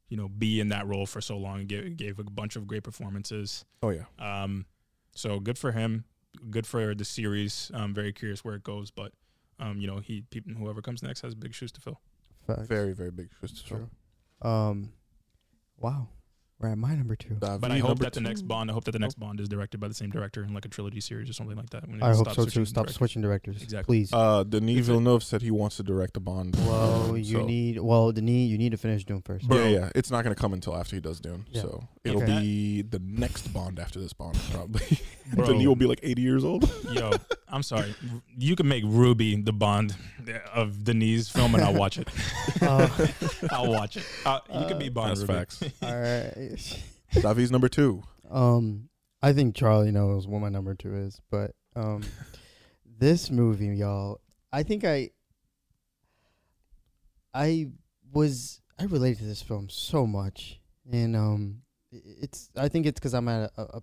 you 0.08 0.16
know 0.16 0.30
be 0.30 0.60
in 0.62 0.70
that 0.70 0.88
role 0.88 1.06
for 1.06 1.20
so 1.20 1.36
long 1.38 1.60
and 1.60 1.68
gave, 1.68 1.98
gave 1.98 2.20
a 2.20 2.24
bunch 2.24 2.56
of 2.56 2.68
great 2.68 2.84
performances 2.84 3.66
Oh 3.84 3.90
yeah. 3.90 4.04
um 4.20 4.66
so 5.14 5.40
good 5.40 5.58
for 5.58 5.72
him 5.74 6.06
good 6.49 6.66
for 6.66 6.95
the 6.95 7.06
series 7.06 7.72
i'm 7.74 7.94
very 7.94 8.14
curious 8.14 8.44
where 8.44 8.56
it 8.56 8.64
goes 8.64 8.90
but 8.91 9.12
um 9.60 9.80
you 9.80 9.88
know 9.88 9.99
he 9.99 10.22
people 10.30 10.53
whoever 10.53 10.82
comes 10.82 11.03
next 11.03 11.22
has 11.22 11.36
big 11.36 11.53
shoes 11.53 11.72
to 11.72 11.82
fill 11.82 11.99
Facts. 12.48 12.68
Very 12.68 12.94
very 12.94 13.12
big 13.12 13.30
shoes 13.40 13.52
to 13.62 13.68
fill. 13.68 13.78
True. 14.41 14.49
Um, 14.49 14.94
wow, 15.78 16.08
we're 16.62 16.70
at 16.70 16.78
my 16.78 16.94
number 16.96 17.16
two. 17.16 17.36
Davi, 17.36 17.60
but 17.60 17.72
i 17.72 17.78
hope 17.80 17.90
number 17.90 18.04
that 18.06 18.14
the 18.14 18.20
two. 18.20 18.28
next 18.28 18.44
bond 18.44 18.70
i 18.70 18.74
hope 18.74 18.84
that 18.84 18.92
the 18.92 19.00
next 19.00 19.20
bond 19.20 19.40
is 19.40 19.50
directed 19.50 19.80
by 19.80 19.88
the 19.88 19.94
same 19.94 20.10
director 20.10 20.44
in 20.44 20.54
like 20.54 20.66
a 20.66 20.68
trilogy 20.70 21.02
series 21.02 21.30
or 21.30 21.34
something 21.34 21.56
like 21.58 21.70
that 21.72 21.88
when 21.88 22.02
I 22.04 22.14
hope 22.14 22.32
so 22.34 22.46
too. 22.46 22.66
Stop 22.66 22.84
directors. 22.86 22.96
switching 22.96 23.22
directors, 23.22 23.62
Exactly. 23.62 24.00
please. 24.00 24.14
Uh, 24.14 24.44
Denis 24.44 24.78
If 24.78 24.84
it- 24.84 24.86
Villeneuve 24.88 25.24
said 25.24 25.42
he 25.42 25.52
wants 25.52 25.78
to 25.78 25.84
direct 25.84 26.14
the 26.14 26.20
Bond. 26.20 26.56
well, 26.68 27.18
you 27.18 27.40
so- 27.40 27.46
need 27.46 27.80
well, 27.80 28.12
Denis, 28.12 28.50
you 28.50 28.58
need 28.58 28.72
to 28.72 28.78
finish 28.78 29.04
Dune 29.06 29.22
first. 29.22 29.48
Bro. 29.48 29.58
Yeah, 29.58 29.68
yeah. 29.70 29.90
It's 29.96 30.12
not 30.12 30.24
gonna 30.24 30.36
come 30.36 30.54
until 30.54 30.76
after 30.76 30.96
he 30.96 31.02
does 31.02 31.20
Dune. 31.20 31.46
Yeah. 31.52 31.62
So 31.62 31.88
it'll 32.04 32.24
Okay. 32.24 32.40
be 32.40 32.82
the 32.84 33.00
next 33.00 33.48
Bond 33.54 33.80
after 33.80 34.00
this 34.00 34.14
Bond, 34.14 34.38
probably. 34.52 35.00
Bro. 35.34 35.46
Denis 35.48 35.66
will 35.68 35.76
be 35.76 35.86
like 35.86 36.00
80 36.04 36.22
years 36.22 36.44
old. 36.44 36.70
Yo, 36.92 37.12
I'm 37.48 37.64
sorry. 37.64 37.96
You 38.38 38.56
can 38.56 38.68
make 38.68 38.84
Ruby 38.86 39.42
the 39.42 39.54
Bond 39.54 39.96
of 40.54 40.84
Denise 40.84 41.30
film, 41.30 41.56
and 41.56 41.64
I'll 41.64 41.74
watch 41.74 41.98
it. 41.98 42.08
Uh, 42.62 42.88
I'll 43.50 43.72
watch 43.72 43.98
it. 43.98 44.04
Uh, 44.24 44.40
you 44.54 44.66
can 44.68 44.78
be 44.78 44.90
Bond. 44.90 45.10
That's 45.12 45.22
Ruby. 45.22 45.34
facts. 45.34 45.64
all 45.82 46.00
right. 46.00 46.51
Davi's 47.14 47.52
number 47.52 47.68
two. 47.69 48.03
Um, 48.30 48.90
I 49.22 49.34
think 49.34 49.56
Charlie 49.56 49.91
knows 49.91 50.28
what 50.28 50.40
my 50.41 50.49
number 50.49 50.73
two 50.76 50.95
is, 50.95 51.22
but 51.30 51.52
um, 51.76 52.03
this 52.86 53.30
movie, 53.30 53.68
y'all, 53.68 54.19
I 54.52 54.64
think 54.64 54.84
I, 54.84 55.10
I 57.34 57.68
was 58.14 58.61
I 58.80 58.86
related 58.86 59.19
to 59.19 59.26
this 59.26 59.41
film 59.41 59.69
so 59.69 60.06
much, 60.07 60.60
and 60.91 61.15
um, 61.15 61.61
it's 61.91 62.49
I 62.57 62.68
think 62.68 62.86
it's 62.86 62.99
because 62.99 63.14
I'm 63.14 63.28
at 63.28 63.52
a, 63.57 63.61
a, 63.61 63.64
a 63.78 63.82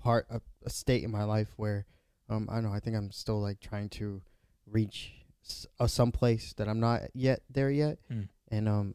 part 0.00 0.26
a, 0.30 0.40
a 0.64 0.70
state 0.70 1.02
in 1.04 1.10
my 1.10 1.24
life 1.24 1.48
where, 1.56 1.86
um, 2.28 2.48
I 2.50 2.54
don't 2.56 2.64
know 2.64 2.72
I 2.72 2.80
think 2.80 2.96
I'm 2.96 3.10
still 3.10 3.40
like 3.40 3.60
trying 3.60 3.88
to 3.90 4.22
reach 4.66 5.12
s- 5.44 5.66
uh, 5.80 5.86
some 5.86 6.12
place 6.12 6.54
that 6.58 6.68
I'm 6.68 6.80
not 6.80 7.02
yet 7.14 7.40
there 7.50 7.70
yet, 7.70 7.98
Mm. 8.10 8.28
and 8.48 8.68
um, 8.68 8.94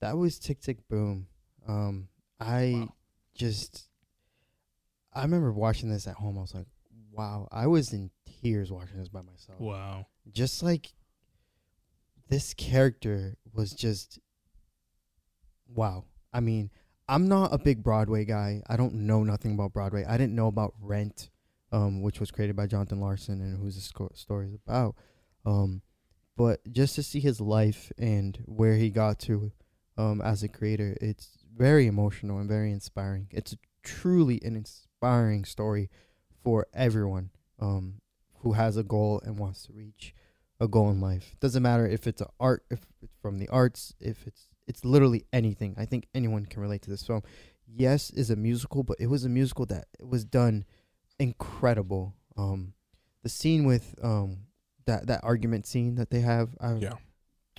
that 0.00 0.16
was 0.16 0.38
Tick 0.38 0.60
Tick 0.60 0.86
Boom. 0.88 1.26
Um, 1.66 2.08
I 2.40 2.72
Wow. 2.76 2.94
just 3.34 3.88
I 5.12 5.22
remember 5.22 5.52
watching 5.52 5.90
this 5.90 6.06
at 6.06 6.16
home. 6.16 6.36
I 6.38 6.40
was 6.40 6.54
like, 6.54 6.66
wow, 7.12 7.48
I 7.52 7.66
was 7.68 7.92
in 7.92 8.10
tears 8.42 8.72
watching 8.72 8.98
this 8.98 9.08
by 9.08 9.22
myself. 9.22 9.60
Wow. 9.60 10.06
Just 10.32 10.62
like 10.62 10.92
this 12.28 12.52
character 12.54 13.36
was 13.52 13.72
just 13.72 14.18
wow. 15.68 16.04
I 16.32 16.40
mean, 16.40 16.70
I'm 17.08 17.28
not 17.28 17.52
a 17.52 17.58
big 17.58 17.82
Broadway 17.82 18.24
guy. 18.24 18.62
I 18.66 18.76
don't 18.76 18.94
know 18.94 19.22
nothing 19.24 19.52
about 19.54 19.72
Broadway. 19.72 20.04
I 20.04 20.16
didn't 20.16 20.34
know 20.34 20.48
about 20.48 20.74
Rent, 20.80 21.30
um, 21.70 22.02
which 22.02 22.18
was 22.18 22.30
created 22.30 22.56
by 22.56 22.66
Jonathan 22.66 23.00
Larson 23.00 23.40
and 23.40 23.58
who's 23.58 23.76
the 23.76 24.08
story 24.14 24.46
is 24.48 24.54
about. 24.66 24.96
Um, 25.46 25.82
but 26.36 26.60
just 26.72 26.94
to 26.96 27.02
see 27.02 27.20
his 27.20 27.40
life 27.40 27.92
and 27.98 28.36
where 28.46 28.74
he 28.74 28.90
got 28.90 29.20
to 29.20 29.52
um, 29.96 30.20
as 30.22 30.42
a 30.42 30.48
creator, 30.48 30.96
it's 31.00 31.43
very 31.56 31.86
emotional 31.86 32.38
and 32.38 32.48
very 32.48 32.70
inspiring. 32.72 33.28
It's 33.30 33.56
truly 33.82 34.40
an 34.44 34.56
inspiring 34.56 35.44
story 35.44 35.90
for 36.42 36.66
everyone 36.74 37.30
um, 37.60 38.00
who 38.40 38.52
has 38.52 38.76
a 38.76 38.82
goal 38.82 39.20
and 39.24 39.38
wants 39.38 39.64
to 39.66 39.72
reach 39.72 40.14
a 40.60 40.68
goal 40.68 40.90
in 40.90 41.00
life. 41.00 41.36
Doesn't 41.40 41.62
matter 41.62 41.86
if 41.86 42.06
it's 42.06 42.20
a 42.20 42.28
art, 42.38 42.64
if 42.70 42.86
it's 43.02 43.14
from 43.20 43.38
the 43.38 43.48
arts, 43.48 43.94
if 44.00 44.26
it's 44.26 44.48
it's 44.66 44.84
literally 44.84 45.24
anything. 45.32 45.74
I 45.76 45.84
think 45.84 46.06
anyone 46.14 46.46
can 46.46 46.62
relate 46.62 46.82
to 46.82 46.90
this 46.90 47.02
film. 47.02 47.22
Yes, 47.66 48.10
is 48.10 48.30
a 48.30 48.36
musical, 48.36 48.82
but 48.82 48.96
it 48.98 49.08
was 49.08 49.24
a 49.24 49.28
musical 49.28 49.66
that 49.66 49.86
was 50.00 50.24
done 50.24 50.64
incredible. 51.18 52.14
Um, 52.36 52.74
the 53.22 53.28
scene 53.28 53.64
with 53.64 53.94
um 54.02 54.38
that 54.86 55.06
that 55.06 55.20
argument 55.22 55.66
scene 55.66 55.96
that 55.96 56.10
they 56.10 56.20
have, 56.20 56.50
I, 56.60 56.74
Yeah. 56.74 56.94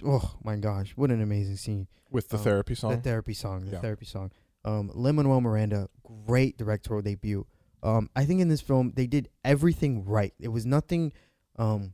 Oh 0.03 0.35
my 0.43 0.57
gosh, 0.57 0.91
what 0.95 1.11
an 1.11 1.22
amazing 1.22 1.57
scene! 1.57 1.88
With 2.11 2.30
the 2.30 2.38
Um, 2.38 2.43
therapy 2.43 2.76
song. 2.76 2.91
The 2.91 2.97
therapy 3.01 3.34
song, 3.34 3.65
the 3.65 3.72
Yeah. 3.73 3.81
therapy 3.81 4.05
song. 4.05 4.31
Um, 4.63 4.91
Lin 4.93 5.15
Manuel 5.15 5.41
Miranda, 5.41 5.89
great 6.26 6.57
directorial 6.57 7.01
debut. 7.03 7.45
Um, 7.84 8.09
I 8.15 8.26
think 8.26 8.41
in 8.41 8.47
this 8.47 8.61
film 8.61 8.93
they 8.95 9.05
did 9.07 9.30
everything 9.43 10.03
right. 10.05 10.34
It 10.39 10.47
was 10.49 10.65
nothing. 10.65 11.13
Um, 11.57 11.93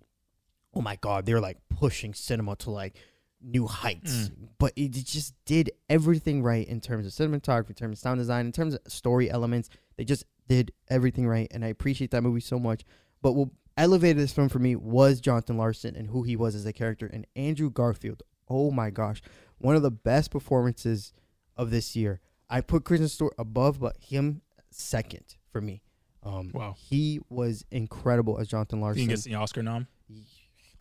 oh 0.74 0.82
my 0.82 0.96
god, 0.96 1.26
they 1.26 1.34
were 1.34 1.42
like 1.42 1.58
pushing 1.70 2.14
cinema 2.14 2.56
to 2.58 2.72
like 2.72 2.98
new 3.42 3.68
heights, 3.68 4.30
Mm. 4.30 4.50
but 4.58 4.72
it 4.76 4.90
just 4.92 5.34
did 5.46 5.72
everything 5.90 6.44
right 6.44 6.68
in 6.68 6.80
terms 6.80 7.06
of 7.08 7.12
cinematography, 7.12 7.70
in 7.70 7.76
terms 7.76 7.98
of 7.98 8.02
sound 8.02 8.20
design, 8.20 8.46
in 8.46 8.52
terms 8.52 8.74
of 8.76 8.82
story 8.88 9.30
elements. 9.30 9.68
They 9.98 10.06
just 10.06 10.26
did 10.48 10.72
everything 10.90 11.28
right, 11.28 11.48
and 11.52 11.66
I 11.66 11.68
appreciate 11.70 12.12
that 12.12 12.22
movie 12.22 12.40
so 12.40 12.60
much. 12.60 12.84
But 13.22 13.34
what 13.34 13.50
elevated 13.78 14.18
this 14.18 14.34
film 14.34 14.50
for 14.50 14.60
me 14.60 14.76
was 14.76 15.22
Jonathan 15.22 15.58
Larson 15.58 15.96
and 15.96 16.10
who 16.10 16.24
he 16.24 16.36
was 16.36 16.56
as 16.56 16.66
a 16.66 16.74
character, 16.74 17.06
and 17.08 17.26
Andrew 17.36 17.70
Garfield. 17.70 18.24
Oh 18.50 18.72
my 18.72 18.90
gosh, 18.90 19.22
one 19.60 19.76
of 19.76 19.82
the 19.82 19.92
best 19.92 20.32
performances 20.32 21.14
of 21.56 21.72
this 21.72 21.96
year. 21.96 22.20
I 22.50 22.62
put 22.62 22.84
Kristen 22.84 23.08
Stewart 23.08 23.34
above, 23.38 23.80
but 23.80 23.96
him 24.00 24.42
second 24.72 25.36
for 25.52 25.62
me. 25.62 25.82
Um, 26.24 26.52
Wow. 26.54 26.76
he 26.78 27.20
was 27.30 27.66
incredible 27.72 28.38
as 28.40 28.48
Jonathan 28.48 28.82
Larson. 28.82 29.02
He 29.02 29.08
gets 29.08 29.24
the 29.24 29.36
Oscar 29.36 29.64
nom. 29.64 29.88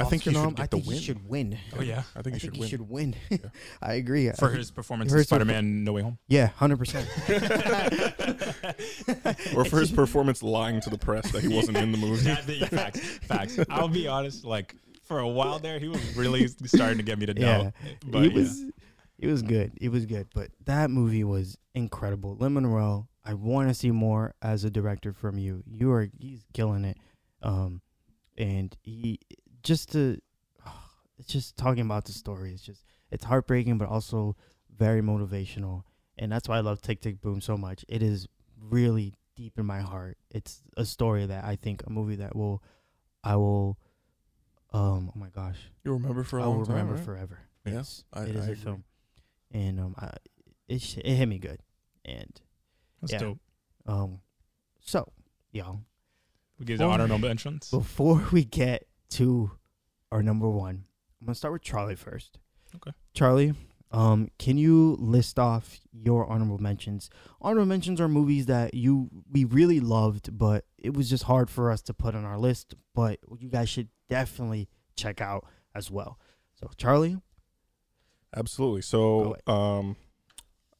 I 0.00 0.04
think 0.04 0.22
he 0.22 0.30
Oscar 0.30 0.42
should 0.48 0.56
get 0.56 0.62
I 0.62 0.66
the 0.66 0.76
think 0.76 0.86
win. 0.86 0.96
he 0.96 1.02
should 1.02 1.28
win. 1.28 1.58
Oh 1.78 1.82
yeah, 1.82 2.02
I 2.16 2.22
think 2.22 2.36
I 2.36 2.38
he 2.38 2.40
think 2.40 2.40
should 2.40 2.54
he 2.54 2.60
win. 2.60 2.68
should 2.68 2.90
win. 2.90 3.14
Yeah. 3.30 3.36
I 3.82 3.94
agree. 3.94 4.30
for 4.38 4.50
I- 4.50 4.56
his 4.56 4.70
performance 4.70 5.12
for 5.12 5.18
in 5.18 5.24
Spider-Man: 5.24 5.84
No 5.84 5.92
Way 5.92 6.02
Home. 6.02 6.18
yeah, 6.28 6.46
hundred 6.48 6.78
percent. 6.78 7.08
or 9.56 9.64
for 9.64 9.80
his 9.80 9.90
performance 9.90 10.42
lying 10.42 10.80
to 10.82 10.90
the 10.90 10.98
press 10.98 11.30
that 11.32 11.42
he 11.42 11.48
wasn't 11.54 11.76
in 11.76 11.92
the 11.92 11.98
movie. 11.98 12.22
That- 12.24 12.48
yeah, 12.48 12.66
facts, 12.68 13.00
facts. 13.22 13.58
I'll 13.68 13.88
be 13.88 14.08
honest. 14.08 14.44
Like 14.44 14.74
for 15.02 15.18
a 15.20 15.28
while 15.28 15.58
there, 15.58 15.78
he 15.78 15.88
was 15.88 16.16
really 16.16 16.46
starting 16.66 16.98
to 16.98 17.04
get 17.04 17.18
me 17.18 17.26
to 17.26 17.34
doubt. 17.34 17.72
Yeah, 17.84 17.92
but 18.06 18.24
it 18.24 18.32
yeah. 18.32 18.38
was 18.38 18.64
it 19.18 19.26
was 19.26 19.42
good. 19.42 19.72
It 19.80 19.90
was 19.90 20.06
good, 20.06 20.28
but 20.34 20.48
that 20.64 20.90
movie 20.90 21.24
was 21.24 21.58
incredible. 21.74 22.36
Lin 22.36 22.54
Manuel, 22.54 23.08
I 23.24 23.34
want 23.34 23.68
to 23.68 23.74
see 23.74 23.90
more 23.90 24.34
as 24.42 24.64
a 24.64 24.70
director 24.70 25.12
from 25.12 25.38
you. 25.38 25.62
You 25.66 25.92
are 25.92 26.08
he's 26.18 26.44
killing 26.54 26.84
it, 26.84 26.96
um, 27.42 27.82
and 28.38 28.74
he 28.82 29.20
just 29.62 29.92
to 29.92 30.20
it's 31.18 31.28
just 31.28 31.56
talking 31.56 31.82
about 31.82 32.04
the 32.04 32.12
story. 32.12 32.52
It's 32.52 32.62
just 32.62 32.84
it's 33.10 33.24
heartbreaking, 33.24 33.78
but 33.78 33.88
also 33.88 34.36
very 34.76 35.02
motivational, 35.02 35.82
and 36.18 36.30
that's 36.32 36.48
why 36.48 36.56
I 36.58 36.60
love 36.60 36.80
Tick 36.80 37.00
Tick 37.00 37.20
Boom 37.20 37.40
so 37.40 37.56
much. 37.56 37.84
It 37.88 38.02
is 38.02 38.26
really 38.60 39.14
deep 39.36 39.58
in 39.58 39.66
my 39.66 39.80
heart. 39.80 40.16
It's 40.30 40.62
a 40.76 40.84
story 40.84 41.26
that 41.26 41.44
I 41.44 41.56
think 41.56 41.82
a 41.86 41.90
movie 41.90 42.16
that 42.16 42.34
will 42.36 42.62
I 43.24 43.36
will. 43.36 43.78
Um. 44.72 45.10
Oh 45.14 45.18
my 45.18 45.28
gosh. 45.30 45.58
you'll 45.84 45.94
remember 45.94 46.22
for 46.22 46.38
a 46.38 46.42
I 46.42 46.46
long 46.46 46.58
will 46.58 46.66
time, 46.66 46.76
remember 46.76 46.94
right? 46.94 47.04
forever. 47.04 47.38
Yeah, 47.66 47.72
Yes, 47.74 48.04
I- 48.12 48.22
it 48.24 48.36
is 48.36 48.36
I 48.36 48.38
a 48.38 48.42
agree. 48.52 48.54
film, 48.64 48.84
and 49.50 49.80
um, 49.80 49.94
I, 49.98 50.10
it 50.68 50.80
sh- 50.80 50.98
it 50.98 51.14
hit 51.16 51.26
me 51.26 51.38
good, 51.38 51.60
and 52.04 52.40
That's 53.00 53.12
yeah. 53.14 53.18
dope. 53.18 53.38
um, 53.86 54.20
so 54.80 55.12
y'all, 55.52 55.80
We 56.58 56.64
get 56.66 56.78
the 56.78 56.84
honorable 56.84 57.18
mentions. 57.18 57.68
before 57.70 58.24
we 58.32 58.44
get 58.44 58.86
to 59.10 59.52
our 60.12 60.22
number 60.22 60.48
one, 60.48 60.84
I'm 61.20 61.26
gonna 61.26 61.34
start 61.34 61.52
with 61.52 61.62
Charlie 61.62 61.96
first. 61.96 62.38
Okay. 62.74 62.92
Charlie, 63.14 63.54
um, 63.90 64.30
can 64.38 64.56
you 64.56 64.96
list 65.00 65.38
off 65.38 65.80
your 65.92 66.26
honorable 66.26 66.58
mentions? 66.58 67.10
Honorable 67.40 67.66
mentions 67.66 68.00
are 68.00 68.08
movies 68.08 68.46
that 68.46 68.74
you 68.74 69.08
we 69.30 69.44
really 69.44 69.80
loved, 69.80 70.36
but 70.36 70.64
it 70.78 70.94
was 70.94 71.10
just 71.10 71.24
hard 71.24 71.50
for 71.50 71.70
us 71.70 71.82
to 71.82 71.94
put 71.94 72.14
on 72.14 72.24
our 72.24 72.38
list. 72.38 72.74
But 72.94 73.18
you 73.38 73.48
guys 73.48 73.68
should 73.68 73.88
definitely 74.08 74.68
check 74.96 75.20
out 75.20 75.46
as 75.74 75.90
well. 75.90 76.18
So 76.54 76.70
Charlie, 76.76 77.18
Absolutely. 78.34 78.82
So, 78.82 79.36
um, 79.46 79.96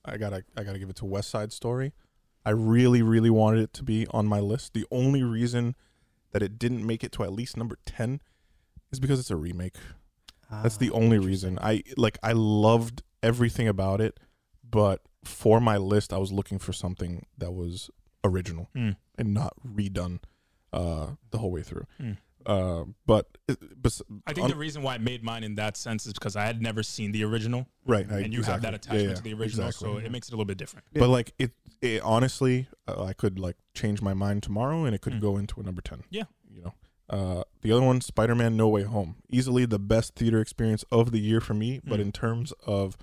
I 0.05 0.17
gotta 0.17 0.45
I 0.57 0.63
gotta 0.63 0.79
give 0.79 0.91
it 0.91 0.97
to 0.97 1.05
West 1.05 1.31
Side 1.31 1.53
Story. 1.53 1.93
I 2.45 2.51
really 2.51 3.03
really 3.03 3.31
wanted 3.31 3.61
it 3.61 3.73
to 3.75 3.83
be 3.83 4.07
on 4.11 4.27
my 4.27 4.41
list. 4.41 4.73
The 4.73 4.87
only 4.91 5.23
reason 5.23 5.75
that 6.33 6.43
it 6.43 6.59
didn't 6.59 6.87
make 6.87 7.03
it 7.05 7.13
to 7.13 7.25
at 7.25 7.33
least 7.33 7.57
number 7.57 7.77
ten 7.87 8.21
is 8.93 9.01
because 9.01 9.19
it's 9.21 9.31
a 9.31 9.37
remake. 9.37 9.77
That's 10.51 10.77
the 10.77 10.91
Ah, 10.91 10.95
only 10.97 11.19
reason. 11.19 11.59
I 11.63 11.83
like 11.97 12.19
I 12.23 12.33
loved 12.33 13.03
everything 13.23 13.69
about 13.69 14.01
it, 14.01 14.19
but 14.69 15.03
for 15.25 15.61
my 15.61 15.77
list, 15.77 16.13
I 16.13 16.19
was 16.19 16.33
looking 16.33 16.59
for 16.59 16.73
something 16.73 17.27
that 17.39 17.53
was 17.53 17.91
original 18.25 18.69
Mm. 18.75 18.97
and 19.17 19.33
not 19.35 19.55
redone 19.67 20.21
uh, 20.73 21.13
the 21.31 21.39
whole 21.39 21.51
way 21.51 21.63
through. 21.63 21.87
Mm. 22.01 22.17
Uh, 22.47 22.85
but, 23.07 23.29
it, 23.49 23.59
bes- 23.83 24.03
I 24.27 24.33
think 24.33 24.45
on- 24.45 24.51
the 24.51 24.57
reason 24.57 24.83
why 24.83 24.95
it 24.95 25.01
made 25.03 25.23
mine 25.23 25.45
in 25.45 25.57
that 25.57 25.77
sense 25.77 26.07
is 26.07 26.13
because 26.15 26.37
I 26.37 26.45
had 26.47 26.63
never 26.63 26.83
seen 26.83 27.13
the 27.13 27.23
original, 27.25 27.67
right, 27.87 28.07
I- 28.11 28.21
and 28.21 28.33
you 28.33 28.41
have 28.43 28.57
exactly. 28.57 28.63
that 28.71 28.75
attachment 28.75 29.09
yeah, 29.09 29.15
to 29.15 29.23
the 29.23 29.35
original, 29.35 29.67
exactly. 29.67 30.01
so 30.01 30.07
it 30.07 30.11
makes 30.11 30.29
it 30.29 30.33
a 30.33 30.37
little 30.37 30.47
bit 30.47 30.57
different. 30.59 30.87
Yeah. 30.93 31.01
But 31.01 31.09
like 31.11 31.35
it, 31.39 31.53
it 31.83 32.03
honestly, 32.03 32.67
uh, 32.89 33.05
I 33.05 33.13
could 33.13 33.39
like 33.39 33.57
change 33.75 34.01
my 34.01 34.15
mind 34.15 34.43
tomorrow, 34.43 34.85
and 34.85 34.95
it 34.95 35.01
could 35.03 35.15
Mm. 35.15 35.21
go 35.21 35.37
into 35.37 35.61
a 35.61 35.63
number 35.63 35.83
ten. 35.83 36.03
Yeah. 36.11 36.25
you 36.51 36.63
know. 36.63 36.75
Uh, 37.11 37.43
the 37.63 37.73
other 37.73 37.85
one, 37.85 38.01
Spider-Man: 38.01 38.57
No 38.57 38.69
Way 38.69 38.85
Home, 38.85 39.17
easily 39.29 39.67
the 39.67 39.79
best 39.79 40.15
theater 40.15 40.41
experience 40.41 40.85
of 40.91 41.11
the 41.13 41.19
year 41.21 41.41
for 41.41 41.55
me. 41.55 41.81
But 41.85 41.99
Mm. 41.99 42.03
in 42.03 42.13
terms 42.13 42.53
of 42.67 42.97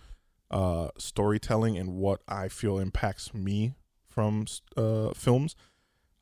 uh, 0.50 0.90
storytelling 0.98 1.78
and 1.78 1.94
what 1.96 2.22
I 2.28 2.48
feel 2.48 2.80
impacts 2.80 3.34
me 3.34 3.74
from 4.08 4.44
s- 4.48 4.62
uh, 4.78 5.12
films, 5.14 5.56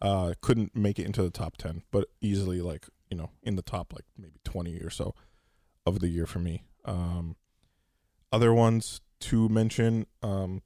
uh, 0.02 0.34
couldn't 0.42 0.76
make 0.76 0.98
it 1.00 1.06
into 1.06 1.22
the 1.22 1.30
top 1.30 1.58
ten, 1.58 1.84
but 1.92 2.08
easily 2.22 2.60
like 2.62 2.88
you 3.10 3.18
know 3.18 3.30
in 3.44 3.56
the 3.56 3.62
top 3.62 3.94
like 3.94 4.06
maybe 4.18 4.40
twenty 4.44 4.80
or 4.80 4.90
so 4.90 5.14
of 5.86 6.00
the 6.00 6.08
year 6.08 6.26
for 6.26 6.40
me. 6.40 6.64
Um, 6.86 7.36
other 8.32 8.54
ones 8.54 9.02
to 9.22 9.48
mention, 9.50 10.08
um, 10.22 10.62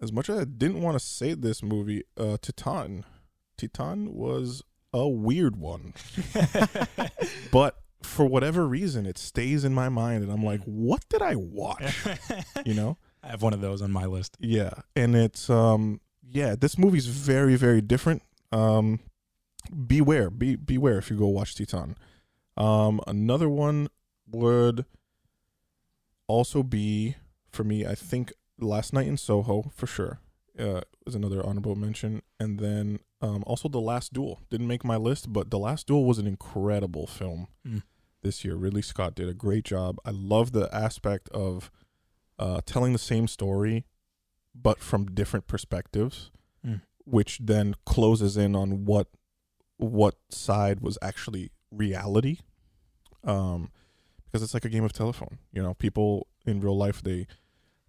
as 0.00 0.12
much 0.12 0.28
as 0.28 0.38
I 0.38 0.44
didn't 0.44 0.82
want 0.82 0.98
to 0.98 1.04
say 1.04 1.34
this 1.34 1.62
movie, 1.62 2.02
uh, 2.16 2.36
Titane, 2.40 3.04
Titane 3.56 4.08
was 4.08 4.62
a 4.92 5.08
weird 5.08 5.56
one, 5.56 5.94
but 7.52 7.76
for 8.02 8.26
whatever 8.26 8.66
reason, 8.66 9.06
it 9.06 9.18
stays 9.18 9.64
in 9.64 9.74
my 9.74 9.88
mind, 9.88 10.22
and 10.22 10.32
I'm 10.32 10.44
like, 10.44 10.62
what 10.64 11.04
did 11.08 11.22
I 11.22 11.36
watch? 11.36 12.06
You 12.64 12.74
know? 12.74 12.96
I 13.22 13.28
have 13.30 13.42
one 13.42 13.52
of 13.52 13.60
those 13.60 13.82
on 13.82 13.90
my 13.90 14.06
list. 14.06 14.36
Yeah, 14.40 14.70
and 14.94 15.16
it's 15.16 15.50
um, 15.50 16.00
yeah, 16.22 16.54
this 16.56 16.78
movie's 16.78 17.06
very 17.06 17.56
very 17.56 17.80
different. 17.80 18.22
Um, 18.52 19.00
beware, 19.86 20.30
be 20.30 20.56
beware 20.56 20.98
if 20.98 21.10
you 21.10 21.16
go 21.16 21.26
watch 21.28 21.54
Titane. 21.54 21.94
Um, 22.56 23.00
another 23.06 23.48
one 23.48 23.88
would 24.30 24.84
also 26.26 26.62
be 26.62 27.16
for 27.50 27.64
me. 27.64 27.86
I 27.86 27.94
think 27.94 28.32
Last 28.58 28.92
Night 28.92 29.06
in 29.06 29.16
Soho 29.16 29.70
for 29.74 29.86
sure 29.86 30.20
uh, 30.58 30.80
is 31.06 31.14
another 31.14 31.44
honorable 31.44 31.76
mention, 31.76 32.22
and 32.40 32.58
then 32.58 33.00
um, 33.20 33.42
also 33.46 33.68
The 33.68 33.80
Last 33.80 34.12
Duel 34.12 34.40
didn't 34.50 34.66
make 34.68 34.84
my 34.84 34.96
list, 34.96 35.32
but 35.32 35.50
The 35.50 35.58
Last 35.58 35.86
Duel 35.86 36.04
was 36.04 36.18
an 36.18 36.26
incredible 36.26 37.06
film 37.06 37.48
Mm. 37.66 37.82
this 38.22 38.44
year. 38.44 38.56
Ridley 38.56 38.82
Scott 38.82 39.14
did 39.14 39.28
a 39.28 39.34
great 39.34 39.64
job. 39.64 39.98
I 40.04 40.10
love 40.10 40.52
the 40.52 40.74
aspect 40.74 41.28
of 41.30 41.70
uh, 42.38 42.60
telling 42.66 42.92
the 42.92 42.98
same 42.98 43.28
story, 43.28 43.84
but 44.54 44.78
from 44.80 45.06
different 45.06 45.46
perspectives, 45.46 46.30
Mm. 46.66 46.80
which 47.04 47.38
then 47.42 47.74
closes 47.84 48.36
in 48.36 48.56
on 48.56 48.84
what 48.86 49.08
what 49.78 50.14
side 50.30 50.80
was 50.80 50.98
actually 51.02 51.50
reality. 51.70 52.38
Um, 53.24 53.70
because 54.26 54.42
it's 54.42 54.54
like 54.54 54.64
a 54.64 54.68
game 54.68 54.84
of 54.84 54.92
telephone. 54.92 55.38
You 55.52 55.62
know, 55.62 55.74
people 55.74 56.26
in 56.44 56.60
real 56.60 56.76
life 56.76 57.02
they 57.02 57.26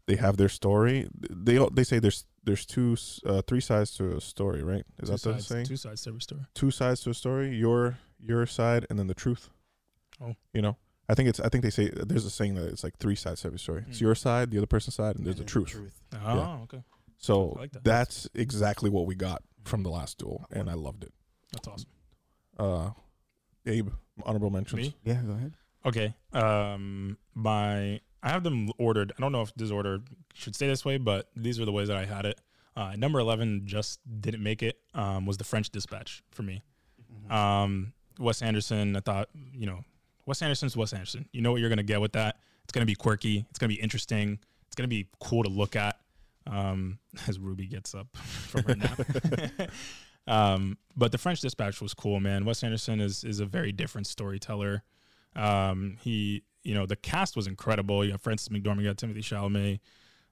they 0.05 0.15
have 0.15 0.37
their 0.37 0.49
story. 0.49 1.07
They 1.29 1.59
they 1.71 1.83
say 1.83 1.99
there's 1.99 2.25
there's 2.43 2.65
two 2.65 2.95
uh, 3.25 3.41
three 3.41 3.59
sides 3.59 3.91
to 3.97 4.15
a 4.17 4.21
story, 4.21 4.63
right? 4.63 4.85
Is 5.01 5.09
two 5.09 5.15
that 5.15 5.21
the 5.21 5.33
sides, 5.33 5.47
saying? 5.47 5.65
Two 5.65 5.75
sides 5.77 6.01
to 6.03 6.09
every 6.09 6.21
story. 6.21 6.41
two 6.53 6.71
sides 6.71 7.01
to 7.01 7.09
a 7.09 7.13
story 7.13 7.55
your 7.57 7.97
your 8.19 8.45
side 8.45 8.85
and 8.89 8.97
then 8.97 9.07
the 9.07 9.13
truth 9.13 9.49
Oh. 10.19 10.33
you 10.51 10.63
know 10.63 10.75
i 11.07 11.13
think 11.13 11.29
it's 11.29 11.39
i 11.39 11.47
think 11.49 11.63
they 11.63 11.69
say 11.69 11.89
there's 11.93 12.25
a 12.25 12.31
saying 12.31 12.55
that 12.55 12.65
it's 12.69 12.83
like 12.83 12.97
three 12.97 13.13
sides 13.15 13.41
to 13.41 13.47
every 13.49 13.59
story 13.59 13.83
it's 13.87 13.99
Mm. 13.99 14.01
your 14.01 14.15
side 14.15 14.49
the 14.49 14.57
other 14.57 14.65
person's 14.65 14.95
side 14.95 15.15
and 15.15 15.23
there's 15.23 15.37
And 15.39 15.47
the 15.47 15.53
then 15.59 15.65
truth, 15.65 16.01
Oh, 16.15 16.35
Yeah. 16.35 16.57
okay. 16.63 16.83
so 17.19 17.49
like 17.49 17.73
that. 17.73 17.83
that's 17.83 18.27
exactly 18.33 18.89
what 18.89 19.05
we 19.05 19.13
got 19.13 19.43
from 19.65 19.83
the 19.83 19.91
last 19.91 20.17
duel 20.17 20.47
and 20.49 20.67
i 20.67 20.73
loved 20.73 21.03
it 21.03 21.13
That's 21.51 21.67
awesome. 21.67 21.89
uh 22.59 22.89
abe 23.65 23.89
honorable 24.25 24.49
mentions 24.49 24.81
Me? 24.81 24.95
Yeah, 25.03 25.21
go 25.25 25.33
ahead. 25.33 25.53
Okay. 25.85 26.13
Um, 26.33 27.17
my 27.33 28.01
I 28.23 28.29
have 28.29 28.43
them 28.43 28.69
ordered. 28.77 29.13
I 29.17 29.21
don't 29.21 29.31
know 29.31 29.41
if 29.41 29.53
this 29.55 29.71
order 29.71 29.99
should 30.33 30.55
stay 30.55 30.67
this 30.67 30.83
way, 30.83 30.97
but 30.97 31.29
these 31.35 31.59
are 31.59 31.65
the 31.65 31.71
ways 31.71 31.87
that 31.87 31.97
I 31.97 32.05
had 32.05 32.25
it. 32.25 32.39
Uh, 32.75 32.95
number 32.95 33.19
eleven 33.19 33.61
just 33.65 33.99
didn't 34.21 34.43
make 34.43 34.63
it. 34.63 34.79
Um, 34.93 35.25
was 35.25 35.37
the 35.37 35.43
French 35.43 35.69
Dispatch 35.69 36.23
for 36.31 36.43
me. 36.43 36.61
Um, 37.29 37.93
Wes 38.19 38.41
Anderson. 38.41 38.95
I 38.95 38.99
thought 38.99 39.29
you 39.53 39.65
know 39.65 39.83
Wes 40.25 40.41
Anderson's 40.41 40.75
Wes 40.75 40.93
Anderson. 40.93 41.27
You 41.31 41.41
know 41.41 41.51
what 41.51 41.61
you're 41.61 41.69
gonna 41.69 41.83
get 41.83 42.01
with 42.01 42.13
that. 42.13 42.37
It's 42.63 42.73
gonna 42.73 42.85
be 42.85 42.95
quirky. 42.95 43.45
It's 43.49 43.59
gonna 43.59 43.69
be 43.69 43.81
interesting. 43.81 44.39
It's 44.67 44.75
gonna 44.75 44.87
be 44.87 45.07
cool 45.19 45.43
to 45.43 45.49
look 45.49 45.75
at. 45.75 45.97
Um, 46.45 46.99
as 47.27 47.39
Ruby 47.39 47.67
gets 47.67 47.93
up 47.95 48.07
from 48.17 48.63
her 48.63 48.75
nap. 48.75 48.99
um, 50.27 50.77
but 50.95 51.11
the 51.11 51.17
French 51.17 51.41
Dispatch 51.41 51.81
was 51.81 51.93
cool, 51.93 52.19
man. 52.19 52.45
Wes 52.45 52.63
Anderson 52.63 52.99
is 52.99 53.23
is 53.23 53.39
a 53.39 53.45
very 53.45 53.71
different 53.71 54.07
storyteller. 54.07 54.83
Um, 55.35 55.97
he, 56.01 56.43
you 56.63 56.73
know, 56.73 56.85
the 56.85 56.95
cast 56.95 57.35
was 57.35 57.47
incredible. 57.47 58.03
You 58.03 58.11
have 58.11 58.21
Frances 58.21 58.49
McDormand, 58.49 58.81
you 58.81 58.87
got 58.87 58.97
Timothée 58.97 59.19
Chalamet. 59.19 59.79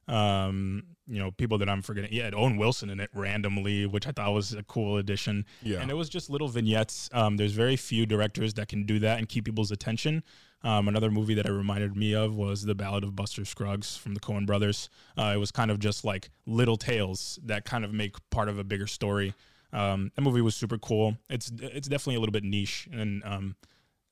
Um, 0.07 0.83
you 1.07 1.17
know, 1.17 1.31
people 1.31 1.57
that 1.59 1.69
I'm 1.69 1.81
forgetting. 1.81 2.11
Yeah, 2.13 2.25
had 2.25 2.35
Owen 2.35 2.57
Wilson 2.57 2.89
in 2.89 2.99
it 2.99 3.09
randomly, 3.13 3.85
which 3.87 4.07
I 4.07 4.11
thought 4.11 4.33
was 4.33 4.53
a 4.53 4.63
cool 4.63 4.97
addition. 4.97 5.45
yeah 5.63 5.79
And 5.79 5.89
it 5.89 5.95
was 5.95 6.09
just 6.09 6.29
little 6.29 6.47
vignettes. 6.47 7.09
Um, 7.11 7.37
there's 7.37 7.53
very 7.53 7.75
few 7.75 8.05
directors 8.05 8.53
that 8.55 8.67
can 8.67 8.85
do 8.85 8.99
that 8.99 9.17
and 9.17 9.27
keep 9.27 9.45
people's 9.45 9.71
attention. 9.71 10.23
Um, 10.63 10.87
another 10.87 11.11
movie 11.11 11.35
that 11.35 11.45
it 11.45 11.51
reminded 11.51 11.95
me 11.95 12.13
of 12.13 12.35
was 12.35 12.63
The 12.63 12.73
Ballad 12.73 13.03
of 13.03 13.15
Buster 13.15 13.45
Scruggs 13.45 13.97
from 13.97 14.15
the 14.15 14.19
Coen 14.19 14.47
brothers. 14.47 14.89
Uh, 15.17 15.33
it 15.35 15.37
was 15.37 15.51
kind 15.51 15.69
of 15.69 15.79
just 15.79 16.03
like 16.03 16.29
little 16.47 16.77
tales 16.77 17.39
that 17.43 17.65
kind 17.65 17.85
of 17.85 17.93
make 17.93 18.15
part 18.31 18.49
of 18.49 18.57
a 18.57 18.63
bigger 18.63 18.87
story. 18.87 19.33
Um, 19.75 20.11
that 20.15 20.21
movie 20.21 20.41
was 20.41 20.55
super 20.55 20.77
cool. 20.77 21.17
It's 21.29 21.51
it's 21.59 21.89
definitely 21.89 22.15
a 22.15 22.19
little 22.21 22.31
bit 22.31 22.45
niche, 22.45 22.87
and 22.91 23.21
um, 23.25 23.55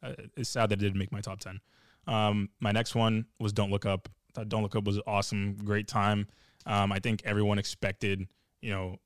uh, 0.04 0.14
it's 0.36 0.50
sad 0.50 0.70
that 0.70 0.80
it 0.80 0.82
didn't 0.82 1.00
make 1.00 1.12
my 1.12 1.22
top 1.22 1.40
ten. 1.40 1.62
Um, 2.06 2.50
my 2.60 2.74
next 2.74 2.96
one 2.96 3.26
was 3.40 3.54
Don't 3.54 3.72
Look 3.72 3.86
Up. 3.86 4.10
Thought 4.34 4.50
Don't 4.50 4.62
Look 4.62 4.76
Up 4.76 4.84
was 4.84 5.00
awesome, 5.08 5.56
great 5.64 5.88
time. 5.88 6.28
Um, 6.66 6.92
I 6.92 7.00
think 7.00 7.22
everyone 7.24 7.60
expected, 7.60 8.28
you 8.62 8.72
know, 8.72 8.98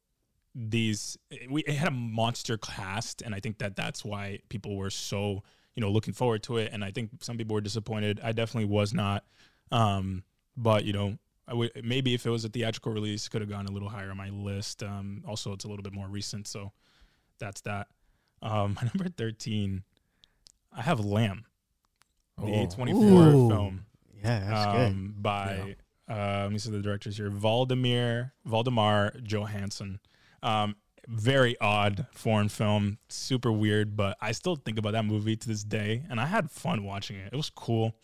these. 0.55 1.15
We 1.47 1.61
it 1.61 1.75
had 1.75 1.89
a 1.89 1.91
monster 1.91 2.57
cast, 2.57 3.21
and 3.21 3.35
I 3.35 3.39
think 3.39 3.59
that 3.59 3.75
that's 3.75 4.03
why 4.03 4.39
people 4.49 4.77
were 4.77 4.89
so, 4.89 5.43
you 5.75 5.81
know, 5.81 5.91
looking 5.91 6.13
forward 6.13 6.41
to 6.43 6.57
it. 6.57 6.71
And 6.73 6.84
I 6.84 6.89
think 6.89 7.11
some 7.21 7.38
people 7.38 7.53
were 7.53 7.61
disappointed. 7.61 8.19
I 8.23 8.31
definitely 8.31 8.69
was 8.69 8.95
not. 8.95 9.25
Um, 9.71 10.23
but 10.55 10.85
you 10.85 10.93
know, 10.93 11.19
I 11.47 11.53
would 11.53 11.71
maybe 11.83 12.13
if 12.13 12.25
it 12.25 12.29
was 12.29 12.43
a 12.45 12.49
theatrical 12.49 12.91
release, 12.91 13.27
could 13.29 13.41
have 13.41 13.49
gone 13.49 13.65
a 13.67 13.71
little 13.71 13.89
higher 13.89 14.09
on 14.11 14.17
my 14.17 14.29
list. 14.29 14.83
Um, 14.83 15.23
also, 15.27 15.53
it's 15.53 15.65
a 15.65 15.67
little 15.67 15.83
bit 15.83 15.93
more 15.93 16.07
recent, 16.07 16.47
so 16.47 16.71
that's 17.39 17.61
that. 17.61 17.87
Um, 18.41 18.73
my 18.81 18.83
number 18.93 19.09
thirteen, 19.09 19.83
I 20.75 20.81
have 20.81 20.99
Lamb, 20.99 21.45
the 22.37 22.43
Oh. 22.51 22.63
A 22.63 22.67
twenty 22.67 22.91
four 22.93 23.31
film 23.31 23.85
Yeah, 24.23 24.39
that's 24.49 24.65
good. 24.75 24.87
um, 24.91 25.15
by 25.17 25.75
uh, 26.09 26.43
let 26.43 26.51
me 26.51 26.57
see 26.59 26.69
the 26.71 26.81
directors 26.81 27.17
here: 27.17 27.29
Valdemir 27.31 28.31
Valdimar 28.47 29.21
Jóhannsson. 29.25 29.99
Um, 30.43 30.75
very 31.07 31.55
odd 31.61 32.05
foreign 32.11 32.49
film, 32.49 32.97
super 33.07 33.51
weird, 33.51 33.95
but 33.95 34.17
I 34.19 34.33
still 34.33 34.57
think 34.57 34.77
about 34.77 34.91
that 34.91 35.05
movie 35.05 35.37
to 35.37 35.47
this 35.47 35.63
day, 35.63 36.03
and 36.09 36.19
I 36.19 36.25
had 36.25 36.51
fun 36.51 36.83
watching 36.83 37.15
it. 37.15 37.29
It 37.31 37.35
was 37.37 37.49
cool. 37.49 37.95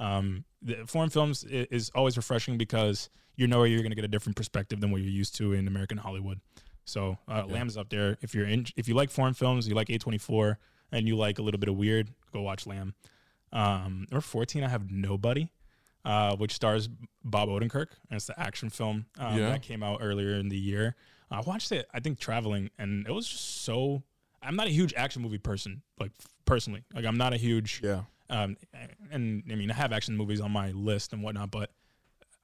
Um, 0.00 0.44
the 0.62 0.84
foreign 0.86 1.10
films 1.10 1.44
is 1.44 1.90
always 1.94 2.16
refreshing 2.16 2.58
because 2.58 3.08
you 3.36 3.46
know 3.46 3.62
you're 3.64 3.80
going 3.80 3.90
to 3.92 3.96
get 3.96 4.04
a 4.04 4.08
different 4.08 4.34
perspective 4.36 4.80
than 4.80 4.90
what 4.90 5.00
you're 5.00 5.10
used 5.10 5.36
to 5.36 5.52
in 5.52 5.68
American 5.68 5.98
Hollywood. 5.98 6.40
So 6.84 7.18
uh, 7.28 7.44
Yeah. 7.46 7.54
Lamb's 7.54 7.76
up 7.76 7.88
there. 7.90 8.18
If 8.20 8.34
you're 8.34 8.46
in, 8.46 8.66
if 8.76 8.88
you 8.88 8.94
like 8.94 9.10
foreign 9.10 9.34
films, 9.34 9.68
you 9.68 9.74
like 9.74 9.86
A24, 9.88 10.56
and 10.92 11.06
you 11.06 11.16
like 11.16 11.38
a 11.38 11.42
little 11.42 11.60
bit 11.60 11.68
of 11.68 11.76
weird, 11.76 12.10
go 12.32 12.42
watch 12.42 12.66
Lamb. 12.66 12.94
Um, 13.52 14.06
number 14.10 14.20
14, 14.20 14.64
I 14.64 14.68
have 14.68 14.90
Nobody, 14.90 15.50
uh, 16.04 16.36
which 16.36 16.52
stars 16.52 16.88
Bob 17.24 17.48
Odenkirk, 17.48 17.88
and 18.08 18.16
it's 18.16 18.26
the 18.26 18.38
action 18.40 18.70
film 18.70 19.06
um, 19.18 19.38
Yeah. 19.38 19.50
that 19.50 19.62
came 19.62 19.82
out 19.82 19.98
earlier 20.02 20.34
in 20.34 20.48
the 20.48 20.58
year. 20.58 20.96
I 21.30 21.40
watched 21.42 21.70
it, 21.72 21.86
I 21.94 22.00
think, 22.00 22.18
traveling, 22.18 22.70
and 22.78 23.06
it 23.06 23.12
was 23.12 23.28
just 23.28 23.62
so. 23.62 24.02
I'm 24.42 24.56
not 24.56 24.66
a 24.66 24.70
huge 24.70 24.94
action 24.94 25.22
movie 25.22 25.38
person, 25.38 25.82
like 25.98 26.10
personally. 26.44 26.82
Like 26.94 27.04
I'm 27.04 27.16
not 27.18 27.32
a 27.34 27.36
huge 27.36 27.80
Yeah. 27.84 28.02
Um, 28.30 28.56
and 29.10 29.42
I 29.50 29.54
mean, 29.56 29.70
I 29.70 29.74
have 29.74 29.92
action 29.92 30.16
movies 30.16 30.40
on 30.40 30.52
my 30.52 30.70
list 30.70 31.12
and 31.12 31.22
whatnot, 31.22 31.50
but 31.50 31.70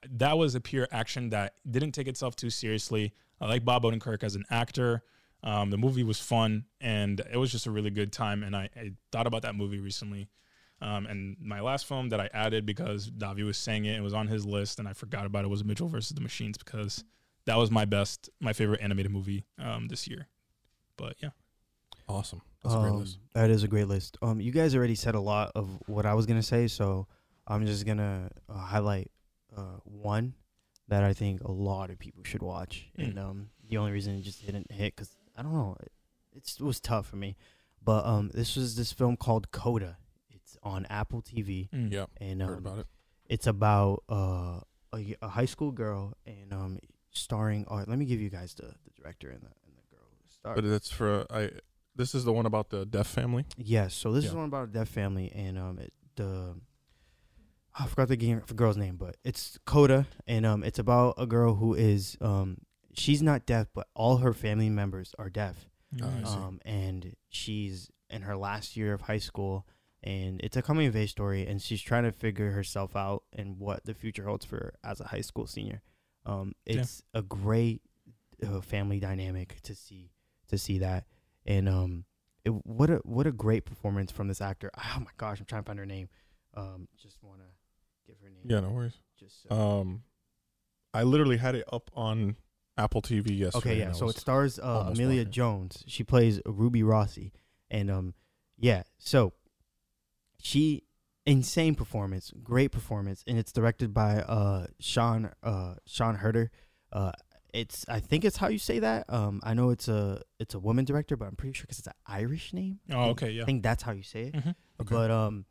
that 0.09 0.37
was 0.37 0.53
a 0.53 0.61
pure 0.61 0.87
action 0.91 1.29
that 1.29 1.55
didn't 1.69 1.93
take 1.93 2.07
itself 2.07 2.35
too 2.35 2.49
seriously. 2.49 3.13
I 3.39 3.47
like 3.47 3.65
Bob 3.65 3.83
Odenkirk 3.83 4.23
as 4.23 4.35
an 4.35 4.43
actor. 4.49 5.03
Um, 5.43 5.69
the 5.69 5.77
movie 5.77 6.03
was 6.03 6.19
fun 6.19 6.65
and 6.81 7.21
it 7.31 7.37
was 7.37 7.51
just 7.51 7.67
a 7.67 7.71
really 7.71 7.89
good 7.89 8.11
time. 8.11 8.43
And 8.43 8.55
I, 8.55 8.69
I 8.75 8.91
thought 9.11 9.27
about 9.27 9.43
that 9.43 9.55
movie 9.55 9.79
recently. 9.79 10.29
Um, 10.81 11.07
and 11.07 11.37
my 11.39 11.61
last 11.61 11.87
film 11.87 12.09
that 12.09 12.19
I 12.19 12.29
added 12.33 12.65
because 12.65 13.09
Davi 13.09 13.43
was 13.45 13.57
saying 13.57 13.85
it, 13.85 13.97
it 13.97 14.01
was 14.01 14.13
on 14.13 14.27
his 14.27 14.45
list, 14.45 14.77
and 14.77 14.87
I 14.87 14.93
forgot 14.93 15.25
about 15.25 15.43
it 15.43 15.47
was 15.47 15.63
Mitchell 15.63 15.87
versus 15.87 16.11
the 16.11 16.21
Machines 16.21 16.55
because 16.55 17.03
that 17.45 17.57
was 17.57 17.71
my 17.71 17.85
best, 17.85 18.29
my 18.39 18.53
favorite 18.53 18.81
animated 18.81 19.11
movie 19.11 19.45
um, 19.57 19.87
this 19.87 20.07
year. 20.07 20.27
But 20.95 21.15
yeah, 21.19 21.29
Awesome. 22.09 22.41
That's 22.67 22.75
a 22.75 22.79
great 22.81 22.89
Um, 22.91 22.99
list. 22.99 23.19
That 23.33 23.49
is 23.49 23.63
a 23.63 23.67
great 23.67 23.87
list. 23.87 24.17
Um, 24.21 24.39
you 24.41 24.51
guys 24.51 24.75
already 24.75 24.95
said 24.95 25.15
a 25.15 25.19
lot 25.19 25.51
of 25.55 25.69
what 25.87 26.05
I 26.05 26.13
was 26.13 26.25
gonna 26.25 26.43
say, 26.43 26.67
so 26.67 27.07
I'm 27.47 27.65
just 27.65 27.85
gonna 27.85 28.29
uh, 28.49 28.53
highlight 28.57 29.09
uh, 29.55 29.77
one 29.83 30.33
that 30.89 31.03
I 31.03 31.13
think 31.13 31.41
a 31.43 31.51
lot 31.51 31.89
of 31.89 31.99
people 31.99 32.23
should 32.23 32.41
watch. 32.41 32.87
Mm. 32.97 33.03
And 33.09 33.19
um, 33.19 33.49
the 33.69 33.77
only 33.77 33.91
reason 33.91 34.15
it 34.15 34.21
just 34.21 34.45
didn't 34.45 34.71
hit, 34.71 34.95
cause 34.95 35.15
I 35.37 35.41
don't 35.43 35.53
know, 35.53 35.75
it, 35.81 35.91
it 36.35 36.61
was 36.61 36.79
tough 36.79 37.07
for 37.07 37.15
me. 37.17 37.35
But 37.83 38.05
um, 38.05 38.31
this 38.33 38.55
was 38.55 38.75
this 38.75 38.91
film 38.91 39.15
called 39.17 39.51
Coda. 39.51 39.97
It's 40.29 40.57
on 40.63 40.85
Apple 40.89 41.21
TV, 41.21 41.69
Mm. 41.69 41.91
Yeah. 41.91 42.05
and 42.19 42.41
Heard 42.41 42.57
um, 42.57 42.65
about 42.65 42.79
it. 42.79 42.87
it's 43.27 43.47
about 43.47 44.03
uh, 44.09 44.59
a, 44.93 44.97
y- 44.97 45.15
a 45.21 45.27
high 45.29 45.45
school 45.45 45.71
girl, 45.71 46.13
and 46.25 46.51
um, 46.53 46.79
starring. 47.11 47.65
Uh, 47.69 47.83
let 47.87 47.97
me 47.97 48.05
give 48.05 48.19
you 48.19 48.29
guys 48.29 48.53
the, 48.55 48.63
the 48.67 48.91
director 49.01 49.29
and 49.29 49.41
the 49.41 49.47
and 49.65 49.75
the 49.77 49.95
girl 49.95 50.05
who 50.09 50.29
starred. 50.29 50.55
But 50.55 50.65
that's 50.69 50.89
for 50.89 51.25
I. 51.29 51.51
This 51.97 52.13
is 52.15 52.23
the 52.23 52.31
one 52.33 52.45
about 52.45 52.69
the 52.69 52.85
deaf 52.85 53.07
family. 53.07 53.45
Yes, 53.57 53.93
so 53.93 54.11
this 54.11 54.25
is 54.25 54.31
Yeah. 54.31 54.37
one 54.37 54.45
about 54.45 54.69
a 54.69 54.71
deaf 54.71 54.87
family, 54.87 55.31
and 55.33 55.57
um, 55.57 55.79
it, 55.79 55.91
the 56.15 56.55
I 57.79 57.85
forgot 57.85 58.07
the 58.07 58.15
game, 58.17 58.41
the 58.47 58.53
girl's 58.55 58.77
name, 58.77 58.95
but 58.97 59.17
it's 59.23 59.59
Coda, 59.65 60.07
and 60.25 60.45
um, 60.45 60.63
it's 60.63 60.79
about 60.79 61.15
a 61.17 61.27
girl 61.27 61.55
who 61.55 61.73
is 61.75 62.17
um, 62.21 62.57
she's 62.93 63.21
not 63.21 63.45
deaf, 63.45 63.67
but 63.73 63.87
all 63.93 64.17
her 64.17 64.33
family 64.33 64.69
members 64.69 65.13
are 65.19 65.29
deaf, 65.29 65.69
I 66.01 66.23
see. 66.23 66.39
um, 66.39 66.59
and 66.65 67.15
she's 67.29 67.91
in 68.09 68.23
her 68.23 68.35
last 68.35 68.75
year 68.77 68.93
of 68.93 69.01
high 69.01 69.19
school, 69.19 69.67
and 70.01 70.39
it's 70.43 70.57
a 70.57 70.61
coming 70.63 70.87
of 70.87 70.95
age 70.95 71.11
story, 71.11 71.45
and 71.45 71.61
she's 71.61 71.81
trying 71.81 72.03
to 72.03 72.11
figure 72.11 72.51
herself 72.51 72.95
out 72.95 73.23
and 73.33 73.59
what 73.59 73.85
the 73.85 73.93
future 73.93 74.23
holds 74.25 74.45
for 74.45 74.55
her 74.55 74.73
as 74.83 74.99
a 74.99 75.05
high 75.05 75.21
school 75.21 75.45
senior. 75.45 75.81
Um, 76.25 76.53
Yeah. 76.65 76.81
it's 76.81 77.03
a 77.13 77.21
great 77.21 77.81
uh, 78.43 78.61
family 78.61 78.99
dynamic 78.99 79.61
to 79.63 79.75
see 79.75 80.11
to 80.47 80.57
see 80.57 80.77
that, 80.79 81.05
and 81.47 81.67
um, 81.69 82.03
it, 82.45 82.49
what 82.49 82.89
a 82.89 82.97
what 82.97 83.25
a 83.25 83.31
great 83.31 83.65
performance 83.65 84.11
from 84.11 84.27
this 84.27 84.41
actor. 84.41 84.69
Oh 84.77 84.99
my 84.99 85.11
gosh, 85.17 85.39
I'm 85.39 85.45
trying 85.45 85.63
to 85.63 85.67
find 85.67 85.79
her 85.79 85.85
name. 85.85 86.09
Um, 86.55 86.87
just 87.01 87.17
wanna 87.21 87.43
give 88.05 88.17
her 88.21 88.29
name. 88.29 88.43
Yeah, 88.45 88.59
no 88.59 88.69
worries. 88.69 88.99
Just 89.19 89.43
so. 89.47 89.55
Um, 89.55 90.03
I 90.93 91.03
literally 91.03 91.37
had 91.37 91.55
it 91.55 91.65
up 91.71 91.89
on 91.93 92.35
Apple 92.77 93.01
TV 93.01 93.37
yesterday. 93.37 93.71
okay, 93.71 93.79
yeah. 93.79 93.91
So 93.93 94.09
it 94.09 94.17
stars 94.17 94.59
uh, 94.59 94.91
Emilia 94.93 95.21
watching. 95.21 95.31
Jones. 95.31 95.83
She 95.87 96.03
plays 96.03 96.41
Ruby 96.45 96.83
Rossi, 96.83 97.31
and 97.71 97.89
um, 97.89 98.13
yeah. 98.57 98.83
So 98.97 99.33
she 100.41 100.83
insane 101.25 101.75
performance, 101.75 102.31
great 102.43 102.71
performance, 102.71 103.23
and 103.27 103.37
it's 103.37 103.51
directed 103.51 103.93
by 103.93 104.21
uh 104.21 104.67
Sean 104.79 105.31
uh 105.43 105.75
Sean 105.85 106.15
Herder. 106.15 106.51
Uh, 106.91 107.11
it's 107.57 107.85
I 107.89 107.99
think 107.99 108.23
it's 108.25 108.37
how 108.37 108.47
you 108.49 108.57
say 108.59 108.79
that. 108.79 109.05
Um, 109.09 109.39
I 109.43 109.53
know 109.53 109.69
it's 109.71 109.87
a 109.87 110.21
it's 110.39 110.53
a 110.55 110.59
woman 110.59 110.85
director, 110.85 111.15
but 111.17 111.27
I'm 111.27 111.35
pretty 111.35 111.53
sure 111.53 111.63
because 111.63 111.79
it's 111.79 111.87
an 111.87 111.93
Irish 112.05 112.53
name. 112.53 112.79
Oh, 112.91 113.07
think- 113.07 113.23
okay, 113.23 113.31
yeah. 113.31 113.43
I 113.43 113.45
think 113.45 113.63
that's 113.63 113.83
how 113.83 113.91
you 113.93 114.03
say 114.03 114.23
it. 114.23 114.33
Mhm. 114.33 114.55
Okay. 114.81 114.95
But 114.95 115.11
um, 115.11 115.45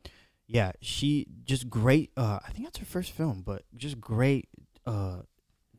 yeah, 0.47 0.71
she 0.81 1.27
just 1.43 1.69
great. 1.69 2.11
Uh, 2.17 2.39
I 2.45 2.51
think 2.51 2.65
that's 2.65 2.77
her 2.79 2.85
first 2.85 3.11
film, 3.11 3.43
but 3.45 3.63
just 3.75 3.99
great. 3.99 4.47
Uh, 4.85 5.21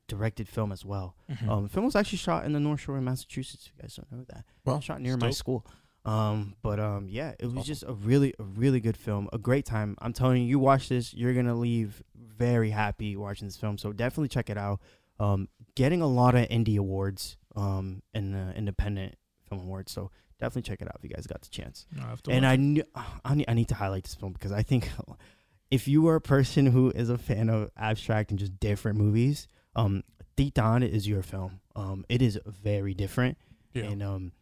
directed 0.06 0.48
film 0.48 0.72
as 0.72 0.84
well. 0.86 1.14
Mhm. 1.30 1.48
Um, 1.48 1.62
the 1.64 1.68
film 1.68 1.84
was 1.84 1.94
actually 1.94 2.16
shot 2.18 2.44
in 2.46 2.52
the 2.54 2.60
North 2.60 2.80
Shore 2.80 2.96
of 2.96 3.02
Massachusetts. 3.02 3.66
If 3.66 3.72
you 3.76 3.82
guys 3.82 3.94
don't 3.96 4.10
know 4.10 4.24
that, 4.30 4.44
Well, 4.64 4.80
shot 4.80 5.00
near 5.02 5.16
my 5.18 5.26
dope. 5.26 5.34
school. 5.34 5.66
Um, 6.06 6.54
but 6.62 6.80
um, 6.80 7.08
yeah, 7.10 7.32
it 7.38 7.44
was 7.44 7.54
awesome. 7.56 7.64
just 7.66 7.82
a 7.86 7.92
really, 7.92 8.32
a 8.38 8.42
really 8.42 8.80
good 8.80 8.96
film. 8.96 9.28
A 9.34 9.38
great 9.38 9.66
time. 9.66 9.96
I'm 10.00 10.14
telling 10.14 10.42
you, 10.42 10.48
you 10.48 10.58
watch 10.58 10.88
this, 10.88 11.12
you're 11.12 11.34
gonna 11.34 11.54
leave 11.54 12.02
very 12.14 12.70
happy 12.70 13.16
watching 13.16 13.46
this 13.48 13.58
film. 13.58 13.76
So 13.76 13.92
definitely 13.92 14.28
check 14.28 14.48
it 14.48 14.56
out. 14.56 14.80
Um, 15.20 15.48
getting 15.78 16.02
a 16.02 16.06
lot 16.06 16.34
of 16.34 16.48
indie 16.48 16.76
awards. 16.76 17.36
Um, 17.56 18.02
in 18.14 18.32
the 18.32 18.54
independent 18.56 19.16
film 19.48 19.62
awards. 19.62 19.90
So 19.90 20.12
definitely 20.38 20.62
check 20.62 20.80
it 20.80 20.86
out 20.86 20.94
if 20.96 21.02
you 21.02 21.10
guys 21.10 21.26
got 21.26 21.42
the 21.42 21.48
chance. 21.48 21.86
I 22.00 22.10
And 22.36 22.46
I 22.46 22.56
knew 22.56 22.84
I 23.24 23.34
need, 23.34 23.46
I 23.48 23.54
need 23.54 23.68
to 23.68 23.74
highlight 23.74 24.04
this 24.04 24.14
film 24.14 24.32
because 24.32 24.52
I 24.52 24.62
think 24.62 24.88
if 25.70 25.88
you 25.88 26.06
are 26.08 26.16
a 26.16 26.20
person 26.20 26.66
who 26.66 26.90
is 26.90 27.10
a 27.10 27.18
fan 27.18 27.48
of 27.50 27.70
abstract 27.76 28.30
and 28.30 28.38
just 28.38 28.60
different 28.60 28.98
movies, 28.98 29.48
um, 29.74 30.04
Titane 30.36 30.88
is 30.88 31.08
your 31.08 31.22
film. 31.22 31.60
Um, 31.74 32.04
it 32.08 32.22
is 32.22 32.38
very 32.46 32.94
different, 32.94 33.38
yeah. 33.72 33.84
and 33.84 34.02
um, 34.02 34.32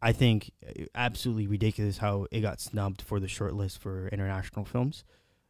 I 0.00 0.12
think 0.12 0.52
uh, 0.64 0.84
absolutely 0.94 1.48
ridiculous 1.48 1.98
how 1.98 2.26
it 2.30 2.40
got 2.40 2.60
snubbed 2.60 3.02
for 3.02 3.18
the 3.18 3.28
short 3.28 3.54
list 3.54 3.80
for 3.80 4.08
international 4.08 4.64
films, 4.64 5.04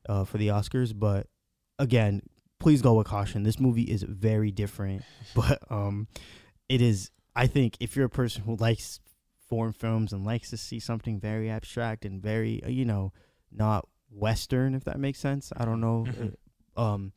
uh, 0.08 0.24
for 0.24 0.38
the 0.38 0.48
Oscars. 0.48 0.98
But 0.98 1.26
again, 1.78 2.22
please 2.60 2.80
go 2.82 2.94
with 2.94 3.06
caution. 3.08 3.42
This 3.42 3.58
movie 3.58 3.82
is 3.82 4.04
very 4.04 4.52
different, 4.52 5.02
but 5.34 5.58
um, 5.70 6.06
it 6.68 6.80
is. 6.80 7.10
I 7.34 7.46
think 7.48 7.76
if 7.80 7.96
you're 7.96 8.06
a 8.06 8.10
person 8.10 8.42
who 8.44 8.54
likes 8.56 9.00
foreign 9.48 9.72
films 9.72 10.12
and 10.12 10.24
likes 10.24 10.50
to 10.50 10.56
see 10.56 10.78
something 10.78 11.18
very 11.18 11.50
abstract 11.50 12.04
and 12.04 12.22
very, 12.22 12.62
uh, 12.62 12.68
you 12.68 12.84
know, 12.84 13.12
not 13.50 13.88
Western, 14.10 14.74
if 14.74 14.84
that 14.84 14.98
makes 15.00 15.18
sense. 15.18 15.52
I 15.56 15.64
don't 15.64 15.80
know. 15.80 16.06
Mhm. 16.08 16.34
Uh, 16.76 16.80
um, 16.94 17.12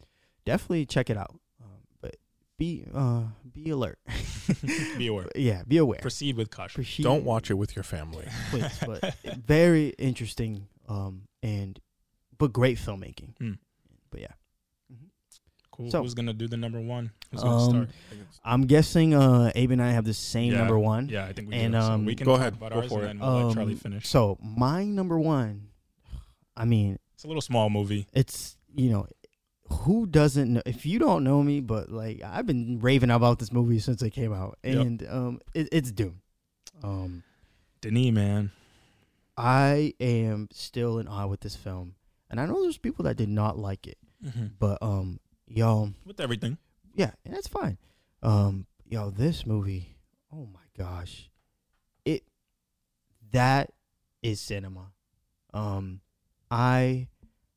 definitely 0.46 0.86
check 0.88 1.10
it 1.12 1.18
out. 1.18 1.36
Um, 1.64 1.70
but 2.02 2.16
be 2.58 2.86
uh 2.94 3.24
be 3.52 3.70
alert. 3.70 4.00
Be 4.98 5.08
aware. 5.08 5.28
yeah, 5.36 5.64
be 5.68 5.78
aware. 5.78 6.00
Proceed 6.02 6.36
with 6.36 6.50
caution. 6.52 6.84
Proceed- 6.84 7.04
Don't 7.04 7.24
watch 7.24 7.50
it 7.50 7.54
with 7.54 7.76
your 7.76 7.84
family. 7.84 8.26
please, 8.50 8.78
but 8.86 9.16
very 9.46 9.90
interesting. 9.98 10.68
Um, 10.90 11.24
and 11.42 11.80
but 12.38 12.52
great 12.54 12.78
filmmaking. 12.78 13.36
Mm. 13.38 13.58
But 14.12 14.20
yeah, 14.22 14.34
Cool. 15.74 15.90
So- 15.92 16.02
Who's 16.04 16.14
gonna 16.14 16.34
do 16.34 16.48
the 16.48 16.56
number 16.58 16.80
one? 16.80 17.12
Who's 17.32 17.42
gonna 17.42 17.58
um, 17.58 17.70
start? 17.70 17.90
I'm 18.46 18.62
guessing 18.68 19.14
uh 19.16 19.52
Abe 19.56 19.72
and 19.72 19.82
I 19.82 19.90
have 19.92 20.06
the 20.06 20.14
same 20.14 20.52
Yeah, 20.54 20.60
number 20.60 20.78
one. 20.78 21.10
Yeah, 21.10 21.26
I 21.26 21.34
think 21.34 21.50
we 21.50 21.56
And, 21.56 21.74
do. 21.74 21.80
so 21.82 21.92
um, 21.92 22.06
we 22.06 22.14
can 22.16 22.26
Go 22.26 22.34
ahead, 22.36 22.60
go 22.60 22.82
for 22.88 23.02
it. 23.02 23.08
then 23.08 23.20
we'll 23.20 23.48
let 23.48 23.56
Charlie 23.56 23.74
Um, 23.74 23.80
finish. 23.80 24.08
So 24.08 24.38
my 24.42 24.86
number 24.86 25.18
one, 25.20 25.70
I 26.56 26.66
mean, 26.66 27.00
It's 27.16 27.24
a 27.24 27.28
little 27.28 27.42
small 27.42 27.70
movie. 27.72 28.06
it's 28.14 28.56
you 28.76 28.90
know 28.92 29.08
who 29.70 30.06
doesn't 30.06 30.54
know 30.54 30.62
if 30.66 30.86
you 30.86 31.00
don't 31.00 31.24
know 31.24 31.42
me 31.42 31.60
but 31.60 31.90
like 31.90 32.22
i've 32.24 32.46
been 32.46 32.80
raving 32.80 33.10
about 33.10 33.40
this 33.40 33.52
movie 33.52 33.80
since 33.80 34.02
it 34.04 34.10
came 34.12 34.34
out 34.34 34.58
Yep. 34.64 34.76
and 34.86 35.08
um 35.10 35.40
it, 35.56 35.70
it's 35.72 35.92
Dune 35.92 36.20
Um, 36.84 37.24
Denis, 37.82 38.12
man. 38.12 38.52
I 39.38 39.94
am 40.00 40.48
still 40.52 41.00
in 41.00 41.08
awe 41.08 41.26
with 41.28 41.42
this 41.42 41.56
film, 41.56 41.96
and 42.30 42.40
I 42.40 42.46
know 42.46 42.62
there's 42.62 42.78
people 42.78 43.04
that 43.06 43.18
did 43.18 43.30
not 43.30 43.58
like 43.58 43.88
it, 43.88 43.98
but 44.60 44.78
um, 44.82 45.20
yo, 45.56 45.94
With 46.06 46.20
everything. 46.20 46.58
yeah, 46.96 47.12
and 47.26 47.34
that's 47.34 47.48
fine. 47.48 47.78
Um, 48.22 48.66
yo, 48.86 49.10
this 49.10 49.46
movie, 49.46 49.98
oh 50.32 50.48
my 50.54 50.60
gosh, 50.78 51.30
it 52.06 52.24
that 53.32 53.72
is 54.22 54.40
cinema. 54.40 54.92
Um, 55.54 56.02
I 56.50 57.08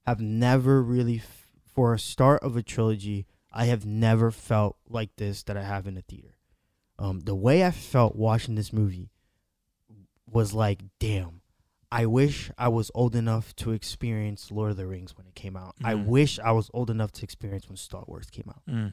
have 0.06 0.20
never 0.20 0.82
really, 0.82 1.16
f- 1.18 1.47
for 1.64 1.94
a 1.94 1.98
start 1.98 2.43
of 2.43 2.56
a 2.56 2.62
trilogy, 2.62 3.27
I 3.52 3.66
have 3.66 3.86
never 3.86 4.31
felt 4.31 4.77
like 4.89 5.16
this 5.16 5.43
that 5.44 5.56
I 5.56 5.62
have 5.62 5.86
in 5.86 5.97
a 5.97 6.02
theater. 6.02 6.36
Um, 6.98 7.20
the 7.20 7.35
way 7.35 7.64
I 7.64 7.70
felt 7.70 8.16
watching 8.16 8.55
this 8.55 8.73
movie 8.73 9.10
was 10.31 10.52
like, 10.55 10.81
damn. 10.98 11.40
I 12.02 12.06
wish 12.06 12.51
I 12.59 12.68
was 12.68 12.90
old 12.94 13.16
enough 13.16 13.55
to 13.56 13.73
experience 13.73 14.51
Lord 14.51 14.70
of 14.73 14.77
the 14.77 14.86
Rings 14.86 15.16
when 15.16 15.27
it 15.27 15.35
came 15.35 15.56
out. 15.56 15.74
I 15.82 15.94
Mhm. 15.94 16.06
wish 16.06 16.39
I 16.39 16.52
was 16.52 16.70
old 16.74 16.90
enough 16.90 17.10
to 17.12 17.24
experience 17.24 17.68
when 17.68 17.77
Star 17.77 18.05
Wars 18.06 18.28
came 18.31 18.48
out. 18.48 18.62
Mm. 18.66 18.93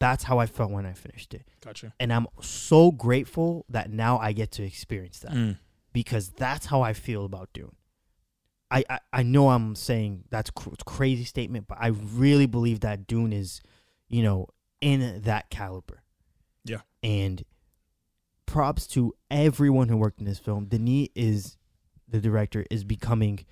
That's 0.00 0.24
how 0.24 0.38
I 0.38 0.46
felt 0.46 0.70
when 0.72 0.84
I 0.86 0.92
finished 0.94 1.32
it. 1.34 1.46
Gotcha. 1.60 1.94
And 2.00 2.12
I'm 2.12 2.26
so 2.40 2.90
grateful 2.90 3.66
that 3.68 3.90
now 3.90 4.18
I 4.18 4.32
get 4.32 4.50
to 4.52 4.64
experience 4.64 5.20
that 5.20 5.32
Mm. 5.32 5.58
because 5.92 6.30
that's 6.30 6.66
how 6.66 6.80
I 6.82 6.92
feel 6.92 7.24
about 7.24 7.52
Dune. 7.52 7.76
I, 8.70 8.84
I, 8.88 9.00
I 9.12 9.22
know 9.22 9.50
I'm 9.50 9.74
saying 9.76 10.24
that's 10.30 10.50
cr- 10.50 10.70
crazy 10.86 11.24
statement, 11.24 11.68
but 11.68 11.78
I 11.80 11.88
really 11.88 12.46
believe 12.46 12.80
that 12.80 13.06
Dune 13.06 13.32
is, 13.32 13.60
you 14.08 14.22
know, 14.22 14.48
in 14.80 15.22
that 15.22 15.50
caliber. 15.50 16.02
Yeah. 16.64 16.80
And 17.02 17.44
props 18.46 18.86
to 18.88 19.14
everyone 19.30 19.88
who 19.88 19.96
worked 19.96 20.18
in 20.18 20.24
this 20.26 20.38
film. 20.38 20.64
Denis 20.66 21.08
is 21.14 21.56
the 22.10 22.20
director 22.20 22.64
is 22.70 22.84
becoming 22.84 23.44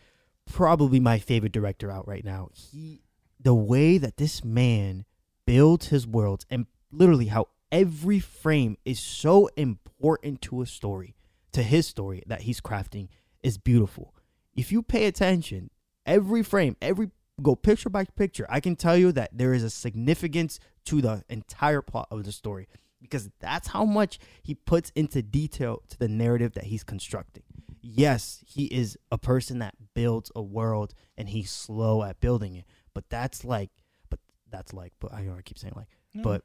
probably 0.51 1.01
my 1.01 1.18
favorite 1.18 1.52
director 1.52 1.90
out 1.90 2.09
right 2.09 2.24
now. 2.24 2.51
He 2.52 3.02
the 3.40 3.55
way 3.55 3.98
that 3.98 4.16
this 4.16 4.44
man 4.44 5.05
builds 5.47 5.89
his 5.89 6.06
worlds 6.06 6.44
and 6.51 6.66
literally 6.90 7.26
how 7.26 7.48
every 7.70 8.18
frame 8.18 8.76
is 8.85 8.98
so 8.98 9.48
important 9.56 10.43
to 10.43 10.60
a 10.60 10.66
story, 10.66 11.14
to 11.52 11.62
his 11.62 11.86
story 11.86 12.22
that 12.26 12.43
he's 12.43 12.60
crafting 12.60 13.09
is 13.43 13.59
beautiful. 13.59 14.14
If 14.55 14.72
you 14.72 14.82
pay 14.82 15.06
attention, 15.06 15.70
every 16.05 16.43
frame, 16.43 16.76
every 16.82 17.10
go 17.40 17.55
picture 17.55 17.90
by 17.90 18.05
picture, 18.05 18.47
I 18.48 18.60
can 18.60 18.74
tell 18.74 18.97
you 18.97 19.12
that 19.12 19.30
there 19.32 19.55
is 19.55 19.62
a 19.62 19.70
significance 19.70 20.59
to 20.86 21.01
the 21.01 21.22
entire 21.28 21.82
plot 21.82 22.09
of 22.10 22.24
the 22.24 22.32
story 22.32 22.66
because 23.01 23.30
that's 23.39 23.68
how 23.68 23.85
much 23.85 24.18
he 24.43 24.55
puts 24.55 24.90
into 24.97 25.22
detail 25.22 25.82
to 25.90 25.98
the 25.98 26.09
narrative 26.09 26.55
that 26.55 26.64
he's 26.64 26.82
constructing. 26.82 27.44
Yes, 27.83 28.43
he 28.47 28.65
is 28.67 28.97
a 29.13 29.19
person 29.19 29.59
that 29.61 29.75
builds 29.95 30.31
a 30.37 30.43
world 30.43 30.95
and 31.17 31.29
he's 31.29 31.51
slow 31.51 32.03
at 32.03 32.21
building 32.21 32.55
it, 32.55 32.65
but 32.95 33.09
that's 33.11 33.45
like, 33.45 33.71
but 34.11 34.19
that's 34.51 34.73
like, 34.73 34.93
but 35.01 35.13
I 35.13 35.23
know 35.23 35.35
I 35.39 35.43
keep 35.43 35.59
saying 35.59 35.75
like, 35.77 35.89
Yeah. 36.13 36.23
but 36.23 36.43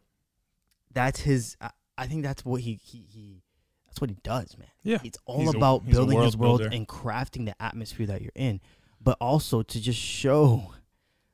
that's 0.94 1.20
his. 1.22 1.56
I, 1.62 1.72
I 1.98 2.08
think 2.08 2.24
that's 2.24 2.44
what 2.46 2.62
he 2.62 2.74
he 2.84 3.06
he. 3.10 3.44
That's 3.88 4.02
what 4.02 4.10
he 4.10 4.18
does, 4.24 4.58
man. 4.58 4.68
Yeah. 4.84 4.98
It's 5.04 5.20
all 5.26 5.42
He's 5.42 5.54
about 5.54 5.82
a 5.88 5.92
building 5.92 6.20
his 6.22 6.36
world 6.36 6.50
world 6.50 6.60
builder. 6.62 6.76
and 6.76 6.88
crafting 6.88 7.46
the 7.46 7.60
atmosphere 7.62 8.08
that 8.08 8.22
you're 8.22 8.32
in, 8.36 8.60
but 9.00 9.18
also 9.22 9.62
to 9.62 9.80
just 9.82 10.00
show 10.00 10.74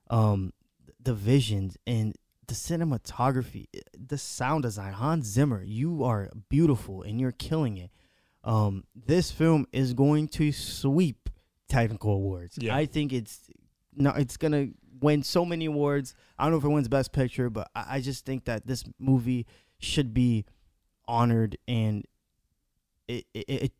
um 0.09 0.51
the 1.01 1.13
visions 1.13 1.77
and 1.87 2.15
the 2.47 2.53
cinematography, 2.55 3.67
eh, 3.75 3.79
the 3.97 4.17
sound 4.17 4.63
design. 4.63 4.91
Hans 4.93 5.25
Zimmer, 5.27 5.63
you 5.63 6.03
are 6.03 6.29
beautiful 6.49 7.03
and 7.03 7.19
you're 7.21 7.31
killing 7.31 7.77
it. 7.77 7.91
Um, 8.49 8.83
this 8.95 9.29
film 9.31 9.67
is 9.71 9.93
going 9.93 10.27
to 10.29 10.51
sweep 10.51 11.29
technical 11.67 12.13
awards. 12.13 12.57
Yeah. 12.59 12.75
I 12.75 12.87
think 12.87 13.13
it's 13.13 13.47
no, 13.95 14.09
it's 14.11 14.37
gonna 14.37 14.69
win 14.99 15.21
so 15.21 15.45
many 15.45 15.65
awards. 15.65 16.15
I 16.37 16.43
don't 16.43 16.53
know 16.53 16.57
if 16.57 16.63
it 16.63 16.69
wins 16.69 16.87
Best 16.87 17.13
Picture, 17.13 17.51
but 17.51 17.69
I, 17.75 17.85
I 17.97 18.01
just 18.01 18.25
think 18.25 18.45
that 18.45 18.65
this 18.65 18.83
movie 18.97 19.45
should 19.77 20.15
be 20.15 20.45
honored 21.07 21.57
and 21.67 22.05
it 23.07 23.25
it, 23.35 23.45
it 23.47 23.71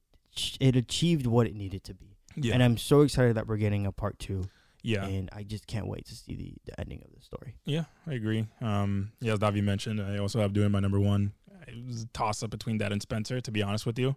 it 0.60 0.76
achieved 0.76 1.26
what 1.26 1.48
it 1.48 1.56
needed 1.56 1.84
to 1.86 1.96
be. 1.96 2.18
Yeah. 2.36 2.54
And 2.54 2.62
I'm 2.62 2.78
so 2.78 3.02
excited 3.02 3.38
that 3.38 3.48
we're 3.48 3.58
getting 3.58 3.88
a 3.88 3.92
part 3.92 4.20
two, 4.20 4.44
yeah. 4.84 5.04
and 5.04 5.32
I 5.34 5.42
just 5.42 5.66
can't 5.66 5.88
wait 5.88 6.06
to 6.06 6.16
see 6.16 6.36
the, 6.36 6.54
the 6.66 6.80
ending 6.80 7.02
of 7.04 7.12
the 7.16 7.22
story. 7.22 7.56
Yeah, 7.66 7.86
I 8.06 8.14
agree. 8.14 8.46
Um, 8.62 9.14
yeah, 9.20 9.34
as 9.34 9.40
Davi 9.40 9.64
mentioned, 9.64 10.00
I 10.00 10.20
also 10.20 10.40
have 10.40 10.54
Dune 10.54 10.72
my 10.72 10.80
number 10.80 11.00
one. 11.00 11.34
It 11.68 11.86
was 11.88 12.04
a 12.04 12.08
toss 12.08 12.44
up 12.44 12.52
between 12.52 12.78
that 12.78 12.92
and 12.92 13.02
Spencer, 13.02 13.42
to 13.42 13.52
be 13.52 13.64
honest 13.64 13.88
with 13.88 13.98
you. 13.98 14.16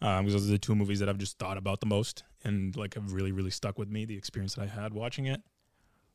Um, 0.00 0.24
because 0.24 0.34
those 0.34 0.48
are 0.48 0.52
the 0.52 0.58
two 0.58 0.76
movies 0.76 1.00
that 1.00 1.08
I've 1.08 1.18
just 1.18 1.38
thought 1.38 1.56
about 1.56 1.80
the 1.80 1.86
most 1.86 2.22
and 2.44 2.76
like 2.76 2.94
have 2.94 3.12
really, 3.12 3.32
really 3.32 3.50
stuck 3.50 3.78
with 3.78 3.88
me, 3.88 4.04
the 4.04 4.16
experience 4.16 4.54
that 4.54 4.62
I 4.62 4.66
had 4.66 4.94
watching 4.94 5.26
it. 5.26 5.42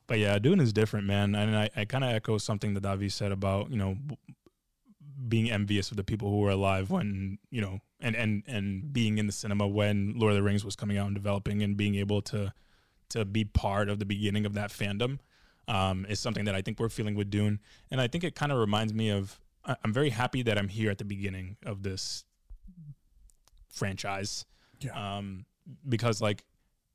But 0.07 0.19
yeah, 0.19 0.39
Dune 0.39 0.60
is 0.60 0.72
different, 0.72 1.05
man. 1.05 1.35
And 1.35 1.55
I, 1.55 1.69
I 1.76 1.85
kind 1.85 2.03
of 2.03 2.11
echo 2.11 2.38
something 2.38 2.73
that 2.76 2.84
Davi 2.84 3.11
said 3.11 3.31
about, 3.31 3.72
you 3.72 3.77
know, 3.77 3.97
being 5.27 5.51
envious 5.51 5.91
of 5.91 5.97
the 5.97 6.03
people 6.03 6.30
who 6.30 6.39
were 6.39 6.51
alive 6.51 6.89
when, 6.89 7.39
you 7.49 7.61
know, 7.61 7.80
and, 7.99 8.15
and, 8.15 8.43
and 8.47 8.91
being 8.91 9.18
in 9.18 9.27
the 9.27 9.34
cinema 9.34 9.68
when 9.68 10.14
Lord 10.18 10.31
of 10.31 10.38
the 10.38 10.43
Rings 10.43 10.65
was 10.65 10.76
coming 10.76 10.97
out 10.97 11.07
and 11.07 11.15
developing 11.15 11.61
and 11.61 11.77
being 11.77 11.95
able 11.95 12.22
to, 12.23 12.53
to 13.10 13.26
be 13.26 13.45
part 13.45 13.89
of 13.89 13.99
the 13.99 14.05
beginning 14.05 14.45
of 14.45 14.53
that 14.53 14.72
fandom 14.72 15.19
um, 15.68 16.05
is 16.10 16.19
something 16.19 16.45
that 16.45 16.55
I 16.55 16.61
think 16.61 16.80
we're 16.80 16.89
feeling 16.89 17.15
with 17.15 17.30
Dune. 17.30 17.60
And 17.91 18.01
I 18.01 18.07
think 18.07 18.23
it 18.23 18.35
kind 18.35 18.51
of 18.51 18.57
reminds 18.57 18.93
me 18.93 19.10
of 19.10 19.39
I'm 19.65 19.93
very 19.93 20.10
happy 20.10 20.43
that 20.43 20.57
I'm 20.57 20.68
here 20.68 20.91
at 20.91 20.97
the 20.97 21.05
beginning 21.05 21.57
of 21.65 21.84
this 21.84 22.26
franchise. 23.74 24.45
Yeah. 24.80 25.18
Um, 25.18 25.45
because 25.88 26.22
like 26.22 26.44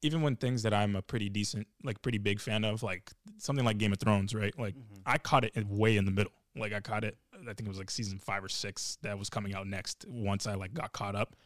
even 0.03 0.23
when 0.23 0.37
things 0.37 0.63
that 0.63 0.73
I'm 0.73 0.97
a 0.97 1.03
pretty 1.03 1.29
decent, 1.29 1.67
like 1.83 2.01
pretty 2.03 2.19
big 2.19 2.41
fan 2.41 2.65
of, 2.65 2.83
like 2.83 3.11
something 3.39 3.65
like 3.65 3.79
Game 3.79 3.93
of 3.93 3.99
Thrones, 3.99 4.35
right? 4.35 4.57
Like 4.59 4.75
I 5.05 5.19
caught 5.19 5.45
it 5.45 5.53
way 5.67 5.97
in 5.97 6.05
the 6.05 6.11
middle. 6.11 6.33
Like 6.57 6.73
I 6.73 6.81
caught 6.81 7.05
it, 7.05 7.17
I 7.35 7.53
think 7.53 7.63
it 7.63 7.69
was 7.69 7.79
like 7.79 7.91
season 7.91 8.19
five 8.19 8.43
or 8.43 8.49
six 8.49 8.99
that 9.03 9.19
was 9.19 9.29
coming 9.29 9.55
out 9.55 9.67
next. 9.67 10.05
Once 10.09 10.47
I 10.47 10.55
like 10.55 10.73
got 10.73 10.93
caught 10.93 11.17
up. 11.17 11.37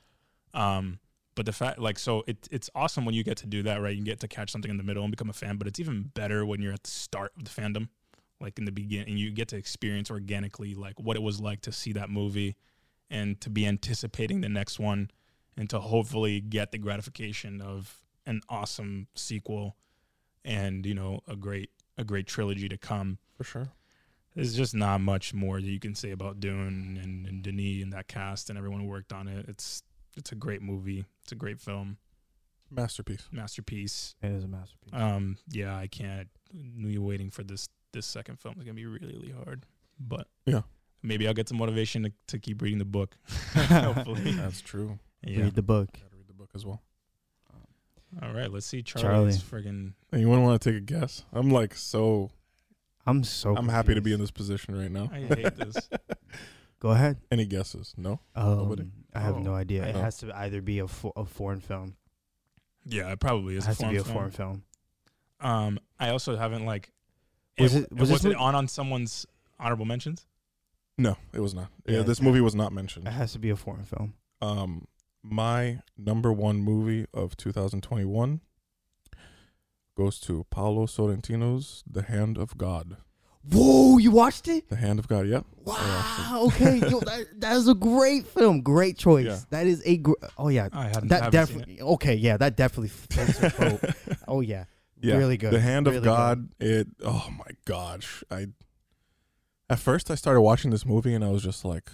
Um, 0.54 0.98
but 1.34 1.46
the 1.46 1.52
fact, 1.52 1.78
like, 1.78 1.98
so 1.98 2.24
it, 2.26 2.46
it's 2.50 2.68
awesome 2.74 3.06
when 3.06 3.14
you 3.14 3.24
get 3.24 3.38
to 3.38 3.46
do 3.46 3.62
that, 3.62 3.80
right? 3.80 3.96
You 3.96 4.04
get 4.04 4.20
to 4.20 4.28
catch 4.28 4.50
something 4.50 4.70
in 4.70 4.76
the 4.76 4.82
middle 4.82 5.02
and 5.02 5.10
become 5.10 5.30
a 5.30 5.34
fan. 5.34 5.56
But 5.56 5.66
it's 5.66 5.80
even 5.80 6.10
better 6.14 6.44
when 6.44 6.60
you're 6.60 6.74
at 6.74 6.82
the 6.82 6.90
start 6.90 7.32
of 7.38 7.44
the 7.44 7.50
fandom, 7.50 7.88
like 8.38 8.58
in 8.58 8.66
the 8.66 8.72
beginning, 8.72 9.08
and 9.08 9.18
you 9.18 9.30
get 9.30 9.48
to 9.48 9.56
experience 9.56 10.10
organically 10.10 10.74
like 10.74 11.00
what 11.00 11.16
it 11.16 11.22
was 11.22 11.40
like 11.40 11.62
to 11.62 11.72
see 11.72 11.92
that 11.94 12.10
movie, 12.10 12.56
and 13.08 13.40
to 13.40 13.48
be 13.48 13.66
anticipating 13.66 14.42
the 14.42 14.48
next 14.48 14.78
one, 14.78 15.10
and 15.56 15.68
to 15.70 15.80
hopefully 15.80 16.40
get 16.40 16.72
the 16.72 16.78
gratification 16.78 17.60
of 17.60 18.00
an 18.26 18.40
awesome 18.48 19.08
sequel, 19.14 19.76
and 20.44 20.84
you 20.86 20.94
know 20.94 21.20
a 21.28 21.36
great 21.36 21.70
a 21.98 22.04
great 22.04 22.26
trilogy 22.26 22.68
to 22.68 22.76
come. 22.78 23.18
For 23.36 23.44
sure. 23.44 23.68
There's 24.34 24.56
just 24.56 24.74
not 24.74 25.02
much 25.02 25.34
more 25.34 25.60
that 25.60 25.66
you 25.68 25.78
can 25.78 25.94
say 25.94 26.10
about 26.10 26.40
Dune 26.40 26.98
and, 27.02 27.26
and 27.26 27.42
Denis 27.42 27.82
and 27.82 27.92
that 27.92 28.08
cast 28.08 28.48
and 28.48 28.56
everyone 28.56 28.80
who 28.80 28.86
worked 28.86 29.12
on 29.12 29.28
it. 29.28 29.46
It's 29.48 29.82
it's 30.16 30.32
a 30.32 30.34
great 30.34 30.62
movie. 30.62 31.04
It's 31.22 31.32
a 31.32 31.34
great 31.34 31.60
film, 31.60 31.98
Masterpiece. 32.70 33.28
masterpiece. 33.30 34.14
It 34.22 34.30
is 34.32 34.44
a 34.44 34.48
masterpiece. 34.48 34.90
Um, 34.94 35.36
yeah, 35.50 35.76
I 35.76 35.86
can't. 35.86 36.28
Me 36.52 36.96
waiting 36.98 37.30
for 37.30 37.42
this 37.42 37.68
this 37.92 38.06
second 38.06 38.38
film 38.40 38.54
is 38.58 38.64
gonna 38.64 38.74
be 38.74 38.86
really 38.86 39.06
really 39.14 39.30
hard, 39.44 39.66
but 40.00 40.28
Yeah. 40.46 40.62
maybe 41.02 41.28
I'll 41.28 41.34
get 41.34 41.48
some 41.50 41.58
motivation 41.58 42.04
to, 42.04 42.12
to 42.28 42.38
keep 42.38 42.62
reading 42.62 42.78
the 42.78 42.86
book. 42.86 43.16
Hopefully, 43.54 44.32
That's 44.32 44.62
true. 44.62 44.98
Yeah. 45.24 45.42
Read 45.42 45.54
the 45.54 45.62
book. 45.62 45.92
Gotta 45.92 46.16
read 46.16 46.28
the 46.28 46.34
book 46.34 46.50
as 46.54 46.64
well. 46.66 46.80
All 48.22 48.32
right, 48.34 48.50
let's 48.52 48.66
see 48.66 48.82
Charlie's 48.82 49.42
Charlie. 49.42 49.64
friggin' 49.64 49.92
Anyone 50.12 50.42
want 50.42 50.60
to 50.60 50.70
take 50.70 50.76
a 50.78 50.84
guess? 50.84 51.24
I'm 51.32 51.50
like 51.50 51.74
so. 51.74 52.30
I'm 53.06 53.24
so. 53.24 53.56
I'm 53.56 53.68
happy 53.68 53.94
to 53.94 54.00
be 54.02 54.12
in 54.12 54.20
this 54.20 54.30
position 54.30 54.76
right 54.78 54.90
now. 54.90 55.08
I 55.12 55.20
hate 55.20 55.56
this. 55.56 55.88
Go 56.78 56.90
ahead. 56.90 57.16
Any 57.30 57.46
guesses? 57.46 57.94
No. 57.96 58.20
Um, 58.34 58.58
Nobody? 58.58 58.84
I 59.14 59.20
have 59.20 59.36
Oh. 59.36 59.40
no 59.40 59.54
idea. 59.54 59.84
It 59.86 59.96
Oh. 59.96 60.00
has 60.02 60.18
to 60.18 60.36
either 60.36 60.60
be 60.60 60.80
a, 60.80 60.88
fo- 60.88 61.12
a 61.16 61.24
foreign 61.24 61.60
film. 61.60 61.96
Yeah, 62.84 63.10
it 63.12 63.20
probably 63.20 63.54
It 63.54 63.58
is. 63.58 63.66
has 63.66 63.80
a 63.80 63.84
to 63.84 63.88
be 63.90 63.96
a 63.96 64.04
foreign 64.04 64.14
foreign 64.14 64.30
film. 64.30 64.62
film. 65.40 65.50
Um, 65.52 65.78
I 65.98 66.10
also 66.10 66.36
haven't 66.36 66.66
like. 66.66 66.90
Was 67.58 67.74
it, 67.74 67.84
it- 67.84 67.92
was 67.92 68.10
was 68.10 68.22
this 68.22 68.32
it 68.32 68.36
mo- 68.36 68.42
on 68.44 68.54
on 68.54 68.68
someone's 68.68 69.26
honorable 69.58 69.84
mentions? 69.86 70.26
No, 70.98 71.16
it 71.32 71.40
was 71.40 71.54
not. 71.54 71.68
Yeah, 71.86 71.98
Yeah, 71.98 72.02
this 72.02 72.20
movie 72.20 72.40
was 72.42 72.54
not 72.54 72.72
mentioned. 72.72 73.06
It 73.08 73.12
has 73.12 73.32
to 73.32 73.38
be 73.38 73.48
a 73.50 73.56
foreign 73.56 73.84
film. 73.84 74.14
Um, 74.42 74.86
my 75.22 75.80
number 75.96 76.32
one 76.32 76.58
movie 76.58 77.06
of 77.14 77.36
2021 77.36 78.40
goes 79.96 80.18
to 80.20 80.46
Paolo 80.50 80.86
Sorrentino's 80.86 81.84
The 81.90 82.02
Hand 82.02 82.38
of 82.38 82.56
God. 82.56 82.96
Whoa! 83.50 83.98
You 83.98 84.12
watched 84.12 84.46
it? 84.46 84.68
The 84.68 84.76
Hand 84.76 84.98
of 85.00 85.08
God. 85.08 85.26
Yep. 85.26 85.44
Wow. 85.64 86.42
Okay. 86.46 86.76
Yo, 86.78 87.00
that, 87.00 87.26
that 87.38 87.56
is 87.56 87.66
a 87.68 87.74
great 87.74 88.24
film. 88.26 88.62
Great 88.62 88.96
choice. 88.96 89.26
Yeah. 89.26 89.38
That 89.50 89.66
is 89.66 89.82
a. 89.84 89.96
Gr- 89.96 90.12
oh 90.38 90.48
yeah. 90.48 90.68
I 90.72 90.84
hadn't. 90.84 91.08
That 91.08 91.24
haven't 91.24 91.46
seen 91.46 91.56
it. 91.56 91.60
definitely. 91.66 91.80
Okay. 91.80 92.14
Yeah. 92.14 92.36
That 92.36 92.56
definitely 92.56 92.88
floats. 92.90 93.94
Oh 94.28 94.40
yeah. 94.40 94.64
Yeah, 95.00 95.16
Really 95.16 95.36
good. 95.36 95.52
The 95.52 95.58
Hand 95.60 95.86
Really 95.86 95.98
of 95.98 96.04
good. 96.04 96.08
God. 96.08 96.48
It. 96.60 96.86
Oh 97.04 97.28
my 97.36 97.50
gosh. 97.64 98.22
I. 98.30 98.46
At 99.68 99.80
first, 99.80 100.08
I 100.10 100.14
started 100.14 100.40
watching 100.42 100.70
this 100.70 100.86
movie 100.86 101.12
and 101.14 101.24
I 101.24 101.30
was 101.30 101.42
just 101.42 101.64
like, 101.64 101.90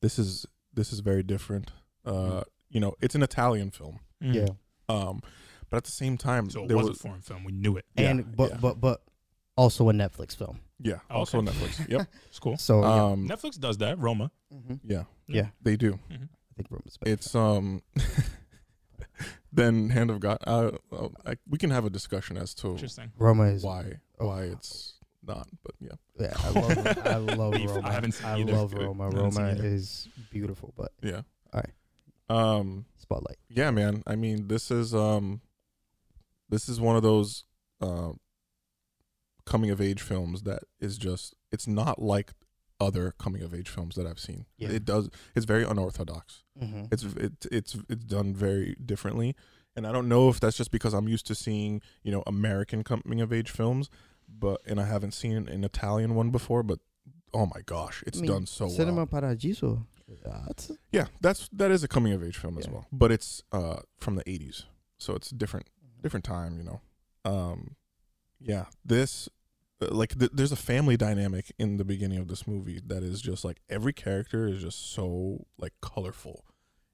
"This 0.00 0.18
is 0.20 0.46
this 0.72 0.92
is 0.92 1.00
very 1.00 1.24
different. 1.24 1.72
Uh, 2.04 2.42
you 2.70 2.80
know, 2.80 2.94
it's 3.00 3.14
an 3.14 3.22
Italian 3.22 3.70
film. 3.70 4.00
Mm. 4.22 4.34
Yeah. 4.34 4.48
Um, 4.88 5.20
but 5.68 5.78
at 5.78 5.84
the 5.84 5.92
same 5.92 6.16
time, 6.16 6.50
So 6.50 6.64
it 6.64 6.68
there 6.68 6.76
was, 6.76 6.88
was 6.88 6.98
a 6.98 7.02
foreign 7.02 7.20
film. 7.20 7.44
We 7.44 7.52
knew 7.52 7.76
it. 7.76 7.84
Yeah, 7.96 8.10
and 8.10 8.36
but 8.36 8.50
yeah. 8.50 8.56
but 8.60 8.80
but 8.80 9.02
also 9.56 9.88
a 9.88 9.92
Netflix 9.92 10.36
film. 10.36 10.60
yeah, 10.80 10.98
Oh, 11.10 11.16
also 11.20 11.38
okay. 11.38 11.48
Netflix. 11.50 11.88
Yep. 11.90 12.06
It's 12.28 12.38
cool. 12.38 12.56
So 12.56 12.80
yeah. 12.80 13.04
Um, 13.04 13.28
Netflix 13.28 13.58
does 13.58 13.78
that. 13.78 13.98
Roma. 13.98 14.30
Mhm. 14.52 14.80
yeah, 14.84 15.04
yeah, 15.28 15.48
they 15.62 15.76
do. 15.76 15.98
I 16.10 16.16
think 16.56 16.68
Roma's 16.70 16.96
better. 16.96 17.12
It's 17.12 17.34
um. 17.34 17.82
then 19.52 19.90
Hand 19.90 20.10
of 20.10 20.20
God. 20.20 20.38
Uh, 20.46 20.70
uh, 20.92 21.08
I, 21.26 21.36
we 21.48 21.58
can 21.58 21.70
have 21.70 21.84
a 21.84 21.90
discussion 21.90 22.36
as 22.36 22.54
to 22.56 22.68
Interesting. 22.70 23.12
Roma 23.18 23.44
is 23.44 23.62
why 23.64 23.94
oh. 24.18 24.26
why 24.26 24.42
it's 24.44 24.94
not. 25.26 25.48
But 25.62 25.74
yeah, 25.80 25.96
Yeah, 26.18 26.32
I 26.38 26.48
love 26.50 27.06
I 27.06 27.16
love 27.34 27.52
Beef. 27.52 27.70
I 27.70 27.74
Roma. 27.74 27.92
haven't 27.92 28.12
seen 28.12 28.26
I 28.26 28.40
either. 28.40 28.52
love 28.52 28.72
Good. 28.74 28.82
Roma. 28.86 29.02
I 29.04 29.06
haven't 29.06 29.32
seen 29.32 29.42
Roma 29.44 29.52
either. 29.58 29.66
is 29.66 30.08
beautiful, 30.30 30.72
but 30.76 30.92
yeah. 31.02 31.22
Alright. 31.52 31.70
Um. 32.30 32.84
spotlight. 32.98 33.38
yeah 33.48 33.70
man 33.70 34.02
i 34.06 34.14
mean 34.14 34.46
this 34.48 34.70
is 34.70 34.94
um 34.94 35.40
this 36.48 36.68
is 36.68 36.80
one 36.80 36.96
of 36.96 37.02
those 37.02 37.44
uh, 37.80 38.12
coming 39.46 39.70
of 39.70 39.80
age 39.80 40.00
films 40.00 40.42
that 40.42 40.62
is 40.78 40.96
just 40.98 41.34
it's 41.50 41.66
not 41.66 42.00
like 42.00 42.32
other 42.80 43.12
coming 43.18 43.42
of 43.42 43.52
age 43.54 43.68
films 43.68 43.94
that 43.96 44.06
i've 44.06 44.18
seen 44.20 44.46
Yeah. 44.58 44.68
it 44.70 44.84
does 44.84 45.10
it's 45.34 45.46
very 45.46 45.64
unorthodox 45.64 46.44
Mm-hmm. 46.60 46.84
it's 46.92 47.02
it, 47.04 47.32
it's 47.50 47.76
it's 47.88 48.04
done 48.04 48.34
very 48.34 48.76
differently 48.84 49.34
and 49.74 49.86
i 49.86 49.92
don't 49.92 50.08
know 50.08 50.28
if 50.28 50.40
that's 50.40 50.56
just 50.58 50.70
because 50.70 50.92
i'm 50.92 51.08
used 51.08 51.26
to 51.28 51.34
seeing 51.34 51.80
you 52.02 52.12
know 52.12 52.22
american 52.26 52.84
coming 52.84 53.20
of 53.22 53.32
age 53.32 53.50
films 53.50 53.88
but 54.28 54.60
and 54.66 54.78
i 54.78 54.84
haven't 54.84 55.12
seen 55.12 55.48
an 55.48 55.64
italian 55.64 56.14
one 56.14 56.28
before 56.30 56.62
but 56.62 56.78
oh 57.32 57.46
my 57.46 57.62
gosh 57.64 58.04
it's 58.06 58.20
done 58.20 58.44
so 58.44 58.68
Cinema 58.68 58.96
well 58.98 59.06
Paradiso. 59.06 59.86
That's 60.46 60.70
yeah 60.92 61.06
that's 61.20 61.48
that 61.52 61.70
is 61.70 61.84
a 61.84 61.88
coming 61.88 62.12
of 62.12 62.22
age 62.22 62.36
film 62.36 62.58
as 62.58 62.66
Yeah. 62.66 62.72
well 62.72 62.86
but 62.92 63.10
it's 63.12 63.42
uh 63.52 63.76
from 63.98 64.16
the 64.16 64.24
80s 64.24 64.64
so 64.98 65.14
it's 65.14 65.30
different 65.30 65.68
different 66.02 66.24
time 66.24 66.56
you 66.58 66.64
know? 66.64 66.80
Um 67.24 67.76
yeah 68.40 68.66
this 68.84 69.28
uh, 69.82 69.88
like 69.94 70.18
th- 70.18 70.30
there's 70.34 70.52
a 70.52 70.56
family 70.56 70.96
dynamic 70.96 71.52
in 71.58 71.76
the 71.76 71.84
beginning 71.84 72.18
of 72.18 72.28
this 72.28 72.46
movie 72.46 72.80
that 72.86 73.02
is 73.02 73.20
just 73.20 73.44
like 73.44 73.60
every 73.68 73.92
character 73.92 74.46
is 74.48 74.62
just 74.62 74.92
so 74.92 75.46
like 75.58 75.72
colorful 75.82 76.44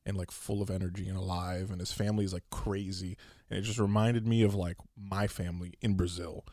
and 0.04 0.16
like 0.16 0.30
full 0.30 0.62
of 0.62 0.70
energy 0.70 1.08
and 1.08 1.16
alive 1.18 1.70
and 1.70 1.80
his 1.80 1.92
family 1.92 2.24
is 2.24 2.32
like 2.32 2.44
crazy 2.50 3.16
and 3.50 3.58
it 3.58 3.62
just 3.62 3.78
reminded 3.78 4.26
me 4.26 4.42
of 4.42 4.54
like 4.54 4.76
my 4.96 5.26
family 5.26 5.72
in 5.80 5.94
brazil 5.94 6.44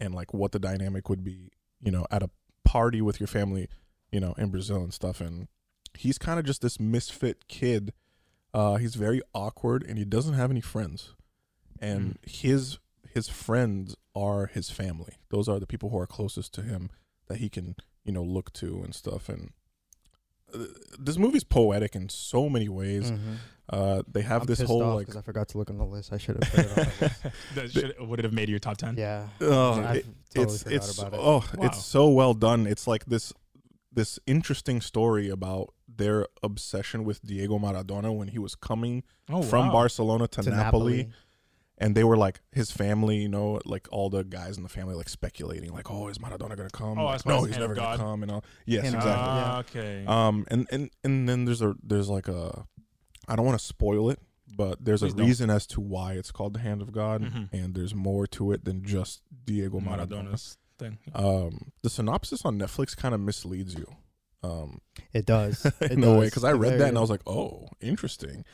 and 0.00 0.14
like 0.14 0.32
what 0.34 0.52
the 0.52 0.58
dynamic 0.58 1.08
would 1.08 1.22
be 1.24 1.50
you 1.80 1.90
know 1.92 2.06
at 2.10 2.22
a 2.22 2.30
party 2.64 3.00
with 3.00 3.18
your 3.20 3.26
family 3.26 3.68
you 4.12 4.20
know 4.20 4.34
in 4.38 4.50
brazil 4.50 4.82
and 4.82 4.92
stuff 4.94 5.20
and 5.20 5.48
he's 5.98 6.18
kind 6.18 6.38
of 6.38 6.44
just 6.46 6.62
this 6.62 6.78
misfit 6.80 7.46
kid 7.48 7.92
uh 8.54 8.76
he's 8.76 8.94
very 8.94 9.20
awkward 9.34 9.82
and 9.82 9.98
he 9.98 10.04
doesn't 10.04 10.34
have 10.34 10.50
any 10.50 10.60
friends 10.60 11.14
and 11.80 12.18
his 12.26 12.78
his 13.14 13.28
friends 13.28 13.94
are 14.14 14.46
his 14.46 14.70
family 14.70 15.14
those 15.30 15.48
are 15.48 15.58
the 15.60 15.66
people 15.66 15.90
who 15.90 15.98
are 15.98 16.06
closest 16.06 16.52
to 16.54 16.62
him 16.62 16.90
that 17.28 17.38
he 17.38 17.48
can 17.48 17.74
you 18.04 18.12
know 18.12 18.22
look 18.22 18.52
to 18.52 18.80
and 18.84 18.94
stuff 18.94 19.28
and 19.28 19.50
uh, 20.54 20.64
this 20.98 21.16
movie's 21.16 21.44
poetic 21.44 21.94
in 21.94 22.08
so 22.08 22.48
many 22.48 22.68
ways 22.68 23.10
Mhm. 23.10 23.36
uh 23.70 24.02
they 24.06 24.20
have 24.22 24.42
I'm 24.42 24.46
this 24.46 24.60
whole 24.60 24.82
off 24.82 24.96
like 24.96 25.06
'cause 25.06 25.16
I 25.16 25.22
forgot 25.22 25.48
to 25.48 25.58
look 25.58 25.70
on 25.70 25.78
the 25.78 25.84
list. 25.86 26.12
I 26.12 26.18
should 26.18 26.36
have 26.42 26.52
put 26.52 26.60
it 26.66 26.68
on 26.70 26.74
the 26.74 26.90
list. 27.00 27.22
that 27.54 27.70
should, 27.70 27.94
would 28.00 28.18
it 28.18 28.24
have 28.24 28.34
made 28.34 28.48
your 28.50 28.58
top 28.58 28.76
ten? 28.76 28.96
Yeah. 28.98 29.28
Oh, 29.40 29.72
I've 29.82 29.96
it- 29.96 30.06
totally 30.34 30.54
it's 30.54 30.66
it's 30.66 30.98
about 30.98 31.14
it. 31.14 31.20
oh 31.22 31.38
Wow. 31.56 31.66
it's 31.66 31.82
so 31.84 32.08
well 32.10 32.34
done 32.34 32.66
it's 32.66 32.86
like 32.86 33.06
this 33.06 33.32
this 33.94 34.18
interesting 34.26 34.80
story 34.80 35.28
about 35.30 35.72
their 35.96 36.26
obsession 36.42 37.04
with 37.04 37.22
Diego 37.24 37.58
Maradona 37.58 38.14
when 38.16 38.28
he 38.28 38.38
was 38.38 38.54
coming 38.54 39.02
Oh, 39.28 39.42
from 39.42 39.66
wow. 39.66 39.72
Barcelona 39.72 40.28
to, 40.28 40.42
to 40.42 40.50
Napoli, 40.50 41.10
and 41.78 41.94
they 41.94 42.04
were 42.04 42.16
like 42.16 42.40
his 42.52 42.70
family 42.70 43.16
you 43.18 43.28
know 43.28 43.60
like 43.64 43.88
all 43.90 44.10
the 44.10 44.22
guys 44.24 44.56
in 44.56 44.62
the 44.62 44.68
family 44.68 44.94
like 44.94 45.08
speculating 45.08 45.72
like 45.72 45.90
oh 45.90 46.08
is 46.08 46.18
Maradona 46.18 46.56
gonna 46.56 46.70
come 46.70 46.98
Oh, 46.98 47.04
Like, 47.06 47.26
no 47.26 47.44
he's 47.44 47.58
never 47.58 47.74
gonna 47.74 47.96
come 47.96 48.22
and 48.22 48.30
all 48.30 48.44
yes 48.66 48.82
Hand 48.84 48.94
exactly 48.96 49.12
God. 49.24 49.44
Ah, 49.46 49.58
okay. 49.60 50.04
um 50.06 50.44
and 50.48 50.66
and 50.70 50.90
and 51.02 51.28
then 51.28 51.44
there's 51.44 51.62
a 51.62 51.74
there's 51.82 52.08
like 52.08 52.28
a 52.28 52.64
I 53.28 53.36
don't 53.36 53.46
want 53.46 53.58
to 53.58 53.64
spoil 53.64 54.10
it 54.10 54.18
but 54.54 54.84
there's 54.84 55.00
Please 55.00 55.12
a 55.14 55.16
don't. 55.16 55.26
reason 55.26 55.50
as 55.50 55.66
to 55.68 55.80
why 55.80 56.12
it's 56.12 56.30
called 56.30 56.52
the 56.54 56.60
hand 56.60 56.82
of 56.82 56.92
God 56.92 57.22
Mhm. 57.22 57.48
and 57.52 57.74
there's 57.74 57.94
more 57.94 58.26
to 58.28 58.52
it 58.52 58.64
than 58.64 58.84
just 58.84 59.22
Diego 59.46 59.80
Maradona 59.80 60.08
Maradona's 60.28 60.58
thing. 60.78 60.98
um, 61.14 61.72
the 61.82 61.88
synopsis 61.90 62.44
on 62.44 62.58
Netflix 62.58 62.94
kind 62.96 63.14
of 63.14 63.20
misleads 63.20 63.74
you. 63.74 63.86
Um, 64.42 64.80
It 65.12 65.26
does. 65.26 65.64
It 65.80 65.92
in 65.92 66.04
a 66.04 66.18
way, 66.18 66.26
because 66.26 66.44
I 66.44 66.52
read 66.52 66.78
that 66.80 66.88
and 66.88 66.98
I 66.98 67.00
was 67.00 67.10
like, 67.10 67.22
oh, 67.26 67.68
interesting. 67.80 68.44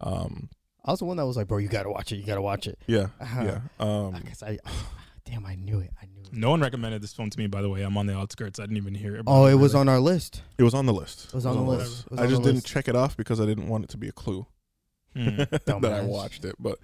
Um, 0.00 0.48
I 0.84 0.90
was 0.90 0.98
the 1.00 1.06
one 1.06 1.16
that 1.16 1.26
was 1.26 1.36
like, 1.36 1.48
bro, 1.48 1.58
you 1.58 1.68
gotta 1.68 1.90
watch 1.90 2.12
it. 2.12 2.16
You 2.16 2.24
gotta 2.26 2.42
watch 2.42 2.66
it. 2.66 2.78
yeah, 2.86 3.06
Uh-huh. 3.20 3.42
yeah. 3.44 3.60
Um, 3.80 4.12
Because 4.12 4.42
I, 4.42 4.58
damn, 5.24 5.46
I 5.46 5.54
knew 5.54 5.80
it. 5.80 5.90
I 6.02 6.06
knew 6.06 6.20
it. 6.22 6.32
No 6.32 6.50
one 6.50 6.60
recommended 6.60 7.02
this 7.02 7.12
film 7.14 7.30
to 7.30 7.38
me, 7.38 7.46
by 7.46 7.62
the 7.62 7.68
way. 7.70 7.82
I'm 7.82 7.96
on 7.96 8.06
the 8.06 8.14
outskirts. 8.16 8.58
I 8.58 8.64
didn't 8.64 8.76
even 8.76 8.94
hear 8.94 9.16
it. 9.16 9.22
Oh, 9.26 9.46
it 9.46 9.54
was 9.54 9.74
on 9.74 9.88
our 9.88 10.00
list. 10.00 10.42
it 10.58 10.62
was 10.62 10.74
on 10.74 10.86
the 10.86 10.92
list. 10.92 11.26
It 11.28 11.34
was 11.34 11.46
on 11.46 11.56
the 11.56 11.62
list. 11.62 12.06
I 12.18 12.26
just 12.26 12.42
didn't 12.42 12.56
list. 12.56 12.66
check 12.66 12.86
it 12.88 12.96
off 12.96 13.16
because 13.16 13.40
I 13.40 13.46
didn't 13.46 13.68
want 13.68 13.84
it 13.84 13.90
to 13.90 13.96
be 13.96 14.08
a 14.08 14.12
clue 14.12 14.46
Hmm. 15.14 15.36
that 15.66 15.84
I 15.84 16.02
watched 16.02 16.44
it, 16.44 16.56
but 16.58 16.78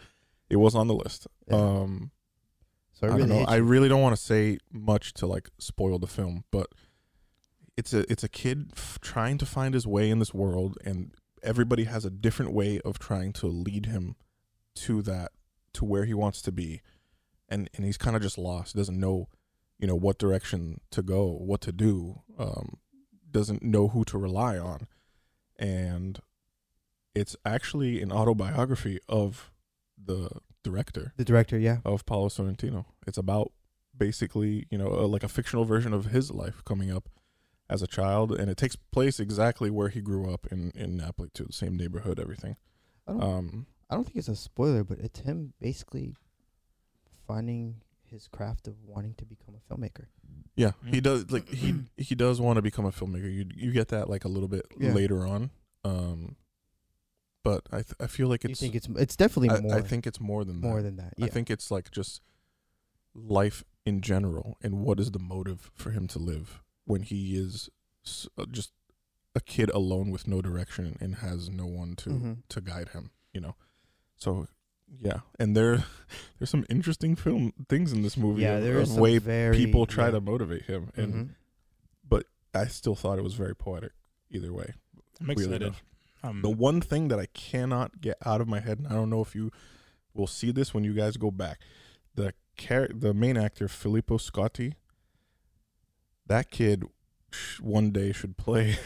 it 0.49 0.57
was 0.57 0.75
on 0.77 0.87
the 0.87 0.95
list. 0.95 1.27
Yeah. 1.49 1.57
Um, 1.57 2.11
So 2.93 3.07
I 3.09 3.11
really 3.11 3.29
don't 3.29 3.39
know. 3.41 3.45
I 3.49 3.57
really 3.57 3.89
don't 3.89 4.01
want 4.03 4.17
to 4.17 4.23
say 4.23 4.59
much 4.73 5.13
to 5.15 5.27
like 5.27 5.51
spoil 5.59 5.99
the 5.99 6.07
film, 6.07 6.45
but 6.53 6.69
it's 7.81 7.95
a 7.95 8.13
it's 8.13 8.23
a 8.23 8.29
kid 8.29 8.73
f- 8.77 8.99
trying 9.01 9.39
to 9.39 9.47
find 9.47 9.73
his 9.73 9.87
way 9.87 10.11
in 10.11 10.19
this 10.19 10.35
world, 10.35 10.77
and 10.85 11.13
everybody 11.43 11.85
has 11.85 12.05
a 12.05 12.11
different 12.11 12.53
way 12.53 12.79
of 12.85 12.99
trying 12.99 13.33
to 13.33 13.47
lead 13.47 13.87
him 13.87 14.17
to 14.75 15.01
that 15.01 15.33
to 15.73 15.87
where 15.87 16.05
he 16.05 16.13
wants 16.13 16.43
to 16.43 16.53
be, 16.53 16.83
and 17.49 17.71
and 17.75 17.87
he's 17.87 17.97
kind 17.97 18.15
of 18.15 18.21
just 18.21 18.37
lost. 18.37 18.77
Doesn't 18.77 19.01
know, 19.01 19.29
you 19.79 19.87
know, 19.87 19.95
what 19.95 20.19
direction 20.19 20.83
to 20.91 21.01
go, 21.01 21.31
what 21.31 21.63
to 21.63 21.73
do. 21.73 22.21
Um, 22.39 22.77
doesn't 23.31 23.63
know 23.63 23.89
who 23.89 24.05
to 24.05 24.19
rely 24.19 24.59
on, 24.59 24.87
and 25.59 26.21
it's 27.15 27.35
actually 27.47 28.03
an 28.03 28.13
autobiography 28.13 28.99
of 29.09 29.51
the 29.97 30.29
director 30.63 31.15
the 31.17 31.25
director. 31.25 31.59
Yeah. 31.59 31.79
of 31.87 32.05
Paolo 32.05 32.29
Sorrentino. 32.29 32.85
It's 33.07 33.17
about 33.17 33.53
basically, 33.97 34.67
you 34.71 34.77
know, 34.77 34.93
uh, 34.93 35.07
like 35.07 35.23
a 35.23 35.29
fictional 35.29 35.65
version 35.65 35.95
of 35.95 36.07
his 36.07 36.31
life 36.31 36.63
coming 36.67 36.91
up 36.91 37.09
as 37.71 37.81
a 37.83 37.87
child, 37.87 38.33
and 38.33 38.51
it 38.51 38.57
takes 38.59 38.77
place 38.77 39.19
exactly 39.21 39.71
where 39.71 39.89
he 39.89 40.01
grew 40.01 40.31
up 40.33 40.47
in 40.51 40.71
in 40.75 40.97
Napoli, 40.97 41.31
too, 41.33 41.45
the 41.45 41.53
same 41.53 41.77
neighborhood, 41.77 42.19
everything. 42.21 42.57
I 43.07 43.13
don't. 43.13 43.23
Um, 43.23 43.67
I 43.89 43.95
don't 43.95 44.05
think 44.05 44.17
it's 44.17 44.29
a 44.29 44.37
spoiler, 44.37 44.85
but 44.85 44.99
it's 44.99 45.21
him 45.21 45.53
basically 45.61 46.15
finding 47.27 47.77
his 48.05 48.29
craft 48.29 48.67
of 48.67 48.75
wanting 48.85 49.15
to 49.15 49.25
become 49.25 49.55
a 49.55 49.73
filmmaker. 49.73 50.07
yeah, 50.57 50.73
he 50.85 51.01
Mm. 51.01 51.03
does 51.03 51.31
like 51.31 51.49
he 51.49 51.75
he 51.97 52.15
does 52.15 52.41
want 52.41 52.57
to 52.57 52.63
become 52.63 52.85
a 52.85 52.91
filmmaker. 52.93 53.33
You 53.33 53.47
you 53.55 53.73
get 53.73 53.89
that 53.89 54.09
like 54.11 54.25
a 54.25 54.29
little 54.29 54.49
bit 54.49 54.67
Yeah. 54.79 54.93
later 54.93 55.27
on. 55.27 55.51
Um, 55.85 56.37
but 57.43 57.67
I 57.73 57.77
th- 57.83 57.95
I 58.01 58.07
feel 58.07 58.29
like 58.29 58.45
it's. 58.45 58.61
you 58.63 58.69
it's 58.69 58.87
think 58.87 58.97
it's 58.97 59.03
it's 59.03 59.17
definitely 59.17 59.51
I, 59.51 59.61
more 59.61 59.75
I 59.77 59.81
think 59.81 60.07
it's 60.07 60.21
more 60.21 60.45
than 60.45 60.61
that. 60.61 60.67
more 60.69 60.83
than 60.83 60.97
that. 60.97 61.15
Yeah. 61.17 61.27
I 61.27 61.29
think 61.29 61.51
it's 61.51 61.71
like 61.71 61.91
just 61.91 62.21
life 63.15 63.65
in 63.87 64.01
general 64.03 64.57
and 64.63 64.83
what 64.85 65.01
is 65.01 65.11
the 65.13 65.19
motive 65.19 65.71
for 65.75 65.91
him 65.91 66.07
to 66.09 66.19
live 66.19 66.63
when 66.91 67.03
he 67.03 67.37
is 67.37 67.71
uh, 68.39 68.45
just 68.51 68.73
a 69.35 69.41
kid 69.41 69.71
alone 69.71 70.11
with 70.11 70.27
no 70.27 70.43
direction 70.43 70.97
and 71.01 71.17
has 71.17 71.49
no 71.49 71.67
one 71.67 71.95
to 71.97 72.11
Mhm. 72.11 72.37
to 72.49 72.61
guide 72.61 72.89
him, 72.91 73.11
you 73.33 73.41
know. 73.41 73.55
So 74.17 74.49
yeah, 75.01 75.21
and 75.39 75.57
there 75.57 75.85
there's 76.39 76.51
some 76.51 76.67
interesting 76.69 77.15
film 77.17 77.53
things 77.69 77.93
in 77.93 78.03
this 78.03 78.17
movie 78.17 78.43
yeah, 78.43 78.57
of, 78.57 78.65
there 78.65 78.77
of 78.79 78.83
is 78.85 78.91
some 78.93 79.01
way 79.01 79.19
very 79.19 79.57
people 79.57 79.87
try 79.87 80.07
yeah. 80.07 80.11
to 80.13 80.21
motivate 80.21 80.63
him 80.65 80.91
and 80.97 81.15
Mhm. 81.15 81.31
I 82.53 82.67
still 82.67 82.97
thought 82.97 83.17
it 83.17 83.23
was 83.23 83.35
very 83.35 83.55
poetic 83.55 83.93
either 84.29 84.53
way. 84.53 84.75
I'm 85.21 85.31
excited. 85.31 85.73
Um, 86.25 86.43
The 86.43 86.51
one 86.51 86.81
thing 86.81 87.07
that 87.07 87.21
I 87.21 87.27
cannot 87.27 88.01
get 88.01 88.17
out 88.27 88.41
of 88.41 88.49
my 88.49 88.59
head, 88.59 88.79
and 88.79 88.89
I 88.89 88.95
don't 88.95 89.09
know 89.09 89.23
if 89.23 89.37
you 89.37 89.53
will 90.15 90.27
see 90.27 90.51
this 90.51 90.75
when 90.75 90.83
you 90.83 90.93
guys 90.93 91.17
go 91.17 91.31
back, 91.31 91.61
the 92.17 92.35
char- 92.57 92.89
the 92.93 93.15
main 93.15 93.37
actor 93.37 93.69
Filippo 93.69 94.19
Scotti, 94.19 94.75
that 96.31 96.51
kid, 96.51 96.85
one 97.61 97.91
day 97.91 98.13
should 98.13 98.37
play. 98.37 98.77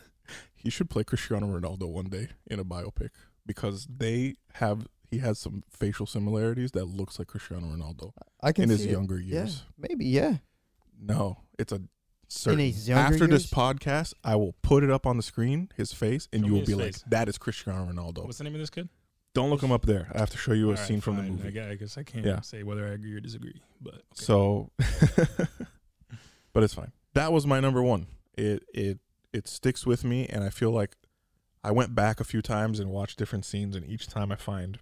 he 0.54 0.68
should 0.70 0.90
play 0.90 1.04
Cristiano 1.04 1.46
Ronaldo 1.46 1.88
one 1.88 2.06
day 2.06 2.28
in 2.46 2.58
a 2.58 2.64
biopic 2.64 3.10
because 3.46 3.86
they 3.88 4.34
have 4.54 4.86
he 5.10 5.18
has 5.18 5.38
some 5.38 5.62
facial 5.70 6.04
similarities 6.06 6.72
that 6.72 6.84
looks 6.84 7.18
like 7.18 7.28
Cristiano 7.28 7.66
Ronaldo 7.68 8.12
I 8.42 8.52
can 8.52 8.64
in 8.64 8.70
his 8.70 8.84
it. 8.84 8.90
younger 8.90 9.18
Yeah, 9.18 9.38
years. 9.40 9.62
maybe. 9.78 10.04
Yeah. 10.04 10.36
No, 11.00 11.38
it's 11.58 11.72
a 11.72 11.80
certain. 12.28 12.58
his 12.58 12.88
younger 12.88 13.14
After 13.14 13.26
this 13.28 13.46
podcast, 13.46 14.12
I 14.24 14.34
will 14.36 14.54
put 14.62 14.82
it 14.84 14.90
up 14.90 15.06
on 15.06 15.16
the 15.16 15.22
screen, 15.22 15.70
his 15.76 15.92
face, 15.92 16.28
and 16.32 16.42
Show 16.42 16.46
you 16.48 16.52
will 16.54 16.60
be 16.66 16.72
his 16.72 16.76
like, 16.80 16.96
"That 17.10 17.28
is 17.28 17.38
Cristiano 17.38 17.86
Ronaldo." 17.90 18.24
what's 18.26 18.38
the 18.38 18.44
name 18.44 18.54
of 18.54 18.60
this 18.60 18.70
kid? 18.70 18.88
Don't 19.34 19.50
look 19.50 19.62
him 19.62 19.70
up 19.72 19.86
there. 19.86 20.10
I 20.14 20.18
have 20.18 20.30
to 20.30 20.38
show 20.38 20.52
you 20.52 20.64
a 20.66 20.68
All 20.70 20.74
right, 20.74 20.86
scene 20.86 21.00
from 21.00 21.16
the 21.16 21.22
movie. 21.22 21.48
I 21.48 21.50
guess, 21.52 21.70
I 21.70 21.74
guess 21.76 21.98
I 21.98 22.02
can't 22.02 22.26
Yeah. 22.26 22.40
say 22.40 22.64
whether 22.64 22.84
I 22.86 22.90
agree 22.90 23.14
or 23.14 23.20
disagree, 23.20 23.62
but 23.80 23.94
okay. 23.94 24.02
So, 24.14 24.70
but 26.58 26.64
it's 26.64 26.74
fine. 26.74 26.90
That 27.14 27.32
was 27.32 27.46
my 27.46 27.60
number 27.60 27.84
one. 27.84 28.08
It 28.36 28.64
it 28.74 28.98
it 29.32 29.46
sticks 29.46 29.86
with 29.86 30.02
me, 30.02 30.26
and 30.26 30.42
I 30.42 30.50
feel 30.50 30.72
like 30.72 30.96
I 31.62 31.70
went 31.70 31.94
back 31.94 32.18
a 32.18 32.24
few 32.24 32.42
times 32.42 32.80
and 32.80 32.90
watched 32.90 33.16
different 33.16 33.44
scenes, 33.44 33.76
and 33.76 33.88
each 33.88 34.08
time 34.08 34.32
I 34.32 34.34
find 34.34 34.80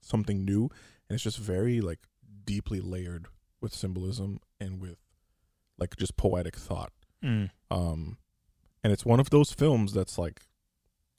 something 0.00 0.44
new, 0.44 0.70
and 1.08 1.16
it's 1.16 1.24
just 1.24 1.38
very 1.38 1.80
like 1.80 1.98
deeply 2.44 2.80
layered 2.80 3.26
with 3.60 3.74
symbolism 3.74 4.38
and 4.60 4.80
with 4.80 4.98
like 5.76 5.96
just 5.96 6.16
poetic 6.16 6.54
thought. 6.54 6.92
Mm. 7.24 7.50
Um, 7.72 8.18
and 8.84 8.92
it's 8.92 9.04
one 9.04 9.18
of 9.18 9.30
those 9.30 9.50
films 9.50 9.94
that's 9.94 10.18
like, 10.18 10.42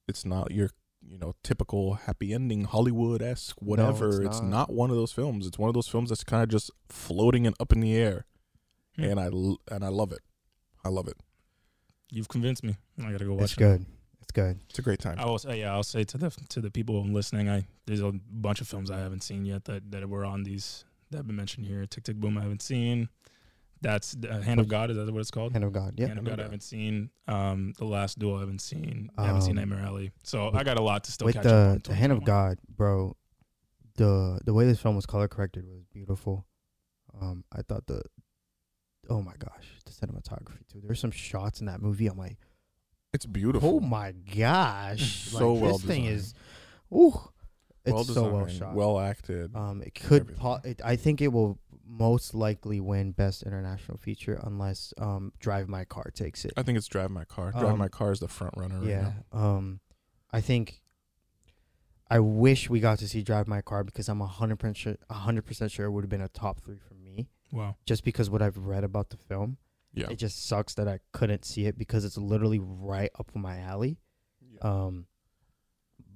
it's 0.07 0.23
not 0.23 0.51
your 0.51 0.69
you 1.05 1.17
know 1.17 1.33
typical 1.43 1.95
happy 1.95 2.33
ending 2.33 2.63
Hollywood 2.63 3.21
esque 3.21 3.61
whatever. 3.61 4.07
it's 4.07 4.37
it's, 4.37 4.39
not. 4.39 4.69
not. 4.69 4.73
one 4.73 4.89
of 4.89 4.95
those 4.95 5.11
films. 5.11 5.45
It's 5.45 5.59
one 5.59 5.67
of 5.67 5.73
those 5.73 5.89
films 5.89 6.11
that's 6.11 6.23
kind 6.23 6.43
of 6.43 6.47
just 6.47 6.71
floating 6.87 7.45
and 7.45 7.57
up 7.59 7.73
in 7.73 7.81
the 7.81 7.93
air, 7.93 8.25
Hmm. 8.97 9.03
and 9.03 9.19
I 9.19 9.25
l- 9.25 9.61
and 9.71 9.83
I 9.83 9.89
love 9.89 10.11
it. 10.11 10.21
I 10.83 10.89
love 10.89 11.07
it. 11.07 11.17
You've 12.11 12.29
convinced 12.29 12.63
me. 12.63 12.77
I 13.03 13.11
gotta 13.11 13.25
go 13.25 13.33
watch 13.33 13.43
It's 13.43 13.53
it. 13.53 13.57
good. 13.57 13.85
It's 14.21 14.31
good. 14.31 14.59
It's 14.69 14.79
a 14.79 14.81
great 14.81 14.99
time. 14.99 15.17
I 15.19 15.25
will 15.25 15.39
say, 15.39 15.59
yeah, 15.59 15.71
I'll 15.73 15.83
say 15.83 16.03
to 16.03 16.17
the 16.17 16.29
to 16.49 16.61
the 16.61 16.71
people 16.71 17.03
listening, 17.03 17.49
I 17.49 17.65
there's 17.85 18.01
a 18.01 18.11
bunch 18.11 18.61
of 18.61 18.67
films 18.67 18.89
I 18.91 18.99
haven't 18.99 19.23
seen 19.23 19.45
yet 19.45 19.65
that 19.65 19.91
that 19.91 20.07
were 20.09 20.25
on 20.25 20.43
these 20.43 20.83
that 21.11 21.17
have 21.17 21.27
been 21.27 21.35
mentioned 21.35 21.65
here. 21.67 21.85
Tick 21.85 22.03
Tick 22.03 22.17
Boom, 22.17 22.37
I 22.37 22.41
haven't 22.41 22.61
seen. 22.61 23.09
That's 23.79 24.15
uh, 24.27 24.41
Hand 24.41 24.59
of 24.59 24.67
God. 24.67 24.89
Is 24.89 24.97
that 24.97 25.11
what 25.13 25.19
it's 25.19 25.29
called? 25.31 25.51
Hand 25.53 25.63
of 25.63 25.71
God. 25.71 25.93
Yeah. 25.97 26.07
Hand 26.07 26.17
of 26.19 26.25
Hand 26.25 26.27
of 26.27 26.31
God, 26.37 26.39
I 26.39 26.43
haven't 26.43 26.63
seen. 26.63 27.11
Um, 27.27 27.73
The 27.77 27.85
Last 27.85 28.17
Duel, 28.17 28.37
I 28.37 28.39
haven't 28.39 28.61
seen. 28.61 29.11
I 29.17 29.25
haven't 29.27 29.43
seen 29.43 29.51
Um, 29.51 29.69
Nightmare 29.69 29.85
Alley. 29.85 30.11
So 30.23 30.45
with- 30.47 30.55
I 30.55 30.63
got 30.63 30.79
a 30.79 30.81
lot 30.81 31.03
to 31.03 31.11
still 31.11 31.25
With 31.25 31.35
catch 31.35 31.45
up 31.45 31.53
on. 31.53 31.73
the 31.75 31.89
the 31.89 31.95
Hand 31.95 32.11
of 32.11 32.23
God, 32.25 32.57
bro. 32.75 33.15
The 33.95 34.39
the 34.45 34.53
way 34.53 34.65
this 34.65 34.79
film 34.79 34.95
was 34.95 35.05
color 35.05 35.27
corrected 35.27 35.65
was 35.67 35.83
beautiful. 35.93 36.45
Um, 37.21 37.43
I 37.51 37.61
thought 37.61 37.85
the 37.87 38.01
oh 39.09 39.21
my 39.21 39.33
gosh, 39.39 39.65
the 39.85 39.91
cinematography 39.91 40.67
too. 40.71 40.81
There's 40.83 40.99
some 40.99 41.11
shots 41.11 41.59
in 41.59 41.67
that 41.67 41.81
movie. 41.81 42.07
I'm 42.07 42.17
like, 42.17 42.37
It's 43.13 43.25
beautiful. 43.25 43.75
oh 43.75 43.79
my 43.79 44.13
gosh, 44.35 45.29
So 45.29 45.53
like, 45.53 45.61
well 45.63 45.77
This 45.77 45.87
thing 45.87 46.03
designed. 46.03 46.19
is, 46.19 46.33
ooh, 46.93 47.19
it's 47.85 47.93
well 47.93 48.03
so 48.03 48.29
well 48.29 48.47
shot. 48.47 48.73
well 48.75 48.99
acted. 48.99 49.55
Um, 49.55 49.81
it 49.81 49.95
could. 49.95 50.35
Po- 50.37 50.59
it, 50.63 50.81
I 50.83 50.95
think 50.97 51.21
it 51.21 51.29
will 51.29 51.57
most 51.89 52.33
likely 52.35 52.81
win 52.81 53.11
Best 53.13 53.43
International 53.43 53.97
Feature 53.97 54.39
unless 54.43 54.93
um 54.97 55.31
Drive 55.39 55.69
My 55.69 55.85
Car 55.85 56.11
takes 56.13 56.43
it. 56.43 56.51
I 56.57 56.63
think 56.63 56.77
it's 56.77 56.87
Drive 56.87 57.11
My 57.11 57.23
Car. 57.23 57.51
Drive 57.51 57.63
um, 57.73 57.77
My 57.79 57.87
Car 57.87 58.11
is 58.11 58.19
the 58.19 58.27
front 58.27 58.55
runner 58.57 58.79
right 58.79 58.89
yeah. 58.89 59.11
now. 59.33 59.39
Um, 59.39 59.79
I 60.33 60.41
think. 60.41 60.81
I 62.09 62.19
wish 62.19 62.69
we 62.69 62.79
got 62.79 62.99
to 62.99 63.07
see 63.07 63.21
Drive 63.21 63.47
My 63.49 63.61
Car 63.61 63.83
because 63.83 64.07
I'm 64.07 64.19
hundred 64.21 64.57
percent 64.59 64.77
sure, 64.77 64.95
hundred 65.09 65.45
percent 65.45 65.71
sure 65.71 65.85
it 65.87 65.91
would 65.91 66.03
have 66.05 66.09
been 66.09 66.21
a 66.21 66.29
top 66.29 66.61
three 66.61 66.77
for 66.77 66.93
me. 66.93 66.96
Wow. 67.51 67.75
Just 67.85 68.03
because 68.03 68.29
what 68.29 68.41
I've 68.41 68.57
read 68.57 68.83
about 68.83 69.09
the 69.09 69.17
film, 69.17 69.57
Yeah. 69.93 70.07
it 70.09 70.15
just 70.17 70.47
sucks 70.47 70.73
that 70.75 70.87
I 70.87 70.99
couldn't 71.13 71.45
see 71.45 71.65
it 71.65 71.77
because 71.77 72.03
it's 72.05 72.17
literally 72.17 72.59
right 72.59 73.09
up 73.19 73.33
my 73.35 73.59
alley. 73.59 73.97
Um, 74.61 75.05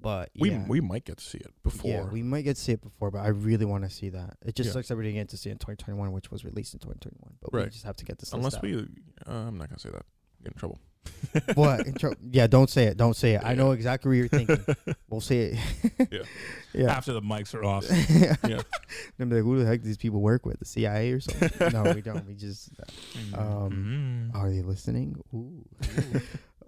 but 0.01 0.31
we 0.39 0.49
yeah. 0.49 0.65
we 0.67 0.81
might 0.81 1.05
get 1.05 1.17
to 1.17 1.23
see 1.23 1.37
it 1.37 1.53
before. 1.63 1.91
Yeah, 1.91 2.03
we 2.05 2.23
might 2.23 2.41
get 2.41 2.55
to 2.55 2.61
see 2.61 2.71
it 2.71 2.81
before, 2.81 3.11
but 3.11 3.19
I 3.19 3.27
really 3.27 3.65
want 3.65 3.83
to 3.83 3.89
see 3.89 4.09
that. 4.09 4.35
It 4.43 4.55
just 4.55 4.67
Yeah. 4.67 4.73
sucks 4.73 4.87
that 4.87 4.95
we 4.97 5.03
didn't 5.03 5.15
get 5.17 5.29
to 5.29 5.37
see 5.37 5.49
it 5.49 5.53
in 5.53 5.57
2021, 5.59 6.11
which 6.11 6.31
was 6.31 6.43
released 6.43 6.73
in 6.73 6.79
2021. 6.79 7.37
But 7.39 7.53
we 7.53 7.69
just 7.69 7.83
have 7.85 7.95
to 7.97 8.05
get 8.05 8.17
this. 8.17 8.33
Unless 8.33 8.61
we, 8.63 8.75
uh, 8.77 8.85
I'm 9.31 9.57
not 9.57 9.69
gonna 9.69 9.77
say 9.79 9.89
that. 9.91 10.05
Get 10.43 10.53
in 10.53 10.57
trouble. 10.57 10.79
what? 11.55 11.87
Intro- 11.87 12.13
yeah, 12.31 12.47
don't 12.47 12.69
say 12.69 12.85
it. 12.85 12.97
Don't 12.97 13.15
say 13.15 13.33
it. 13.35 13.41
I 13.43 13.53
know 13.53 13.71
exactly 13.71 14.09
what 14.09 14.15
you're 14.17 14.27
thinking. 14.27 14.63
we'll 15.09 15.21
say 15.21 15.53
it. 15.53 16.07
Yeah. 16.11 16.19
yeah. 16.73 16.91
After 16.95 17.13
the 17.13 17.21
mics 17.21 17.53
are 17.55 17.63
off. 17.63 17.85
Yeah. 18.47 18.61
Then 19.17 19.29
be 19.29 19.35
like, 19.37 19.43
who 19.43 19.59
the 19.59 19.65
heck 19.65 19.81
do 19.81 19.85
these 19.87 19.97
people 19.97 20.19
work 20.21 20.45
with? 20.45 20.59
The 20.59 20.65
CIA 20.65 21.11
or 21.11 21.19
something? 21.19 21.71
no, 21.73 21.93
we 21.93 22.01
don't. 22.01 22.25
We 22.27 22.33
just 22.35 22.69
Um, 23.33 24.31
Mhm. 24.33 24.35
are 24.39 24.49
they 24.49 24.61
listening? 24.61 25.15
Ooh. 25.33 25.63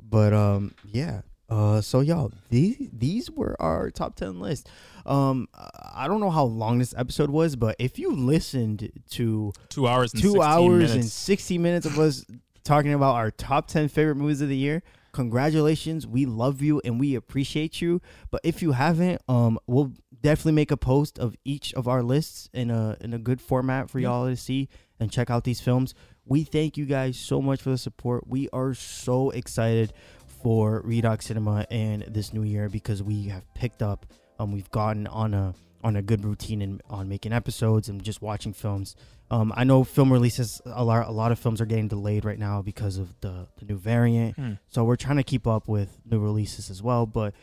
but 0.02 0.34
um, 0.34 0.74
yeah. 0.86 1.22
Uh, 1.50 1.82
so 1.82 2.00
y'all, 2.00 2.32
these 2.50 2.90
these 2.94 3.30
were 3.30 3.56
our 3.62 3.92
top 3.92 4.16
ten 4.16 4.40
list. 4.40 4.70
Um, 5.06 5.48
I 5.94 6.08
don't 6.08 6.22
know 6.22 6.32
how 6.32 6.46
long 6.46 6.80
this 6.80 6.96
episode 6.98 7.30
was, 7.30 7.56
but 7.58 7.76
if 7.78 8.00
you 8.00 8.12
listened 8.16 8.90
to 9.12 9.52
two 9.70 9.86
hours 9.88 10.14
and 10.14 10.22
two 10.24 10.32
16 10.32 10.42
hours 10.42 10.92
and 10.96 11.06
60 11.06 11.58
minutes 11.58 11.86
of 11.86 12.00
us 12.00 12.26
talking 12.64 12.94
about 12.94 13.16
our 13.16 13.32
top 13.32 13.68
10 13.68 13.88
favorite 13.90 14.16
movies 14.16 14.42
of 14.42 14.50
the 14.50 14.58
year. 14.58 14.84
Congratulations 15.12 16.08
we 16.08 16.26
love 16.26 16.62
you 16.62 16.82
and 16.84 17.00
we 17.00 17.14
appreciate 17.16 17.82
you. 17.82 18.02
But 18.32 18.42
if 18.44 18.62
you 18.62 18.72
haven't 18.72 19.22
um 19.28 19.60
we'll 19.68 19.94
definitely 20.22 20.54
make 20.54 20.72
a 20.72 20.78
post 20.78 21.20
of 21.20 21.36
each 21.46 21.74
of 21.76 21.88
our 21.88 22.02
lists 22.02 22.50
in 22.54 22.72
a 22.72 22.98
in 23.00 23.14
a 23.14 23.20
good 23.20 23.40
format 23.40 23.90
for 23.90 24.00
y'all 24.00 24.28
to 24.28 24.36
see 24.36 24.70
and 25.00 25.12
check 25.12 25.30
out 25.30 25.44
these 25.44 25.62
films. 25.62 25.94
We 26.26 26.44
thank 26.44 26.78
you 26.78 26.86
guys 26.86 27.18
so 27.18 27.42
much 27.42 27.62
for 27.62 27.70
the 27.70 27.78
support. 27.78 28.28
We 28.28 28.50
are 28.54 28.74
so 28.74 29.30
excited 29.32 29.94
for 30.42 30.82
Redox 30.84 31.24
Cinema 31.24 31.66
and 31.70 32.04
this 32.08 32.34
new 32.34 32.44
year 32.44 32.70
because 32.70 33.04
we 33.04 33.26
have 33.26 33.44
picked 33.54 33.84
up 33.84 34.08
um 34.40 34.52
we've 34.52 34.72
gotten 34.72 35.06
on 35.08 35.36
a 35.36 35.54
on 35.84 35.96
a 35.96 36.02
good 36.02 36.24
routine 36.24 36.62
and 36.62 36.82
on 36.90 37.10
making 37.10 37.34
episodes 37.34 37.90
and 37.90 38.04
just 38.04 38.22
watching 38.22 38.54
films 38.54 38.96
um, 39.34 39.52
I 39.56 39.64
know 39.64 39.84
film 39.84 40.14
releases 40.14 40.62
a 40.64 40.84
lot. 40.84 41.08
A 41.08 41.12
lot 41.12 41.32
of 41.32 41.40
films 41.40 41.60
are 41.60 41.66
getting 41.66 41.88
delayed 41.88 42.24
right 42.24 42.38
now 42.38 42.62
because 42.62 43.00
of 43.00 43.20
the 43.22 43.48
the 43.58 43.66
new 43.66 43.78
variant. 43.78 44.36
Hmm. 44.36 44.54
So 44.68 44.84
we're 44.84 44.96
trying 44.96 45.18
to 45.18 45.24
keep 45.24 45.48
up 45.48 45.68
with 45.68 45.98
new 46.06 46.20
releases 46.20 46.70
as 46.70 46.84
well. 46.84 47.08
But 47.08 47.34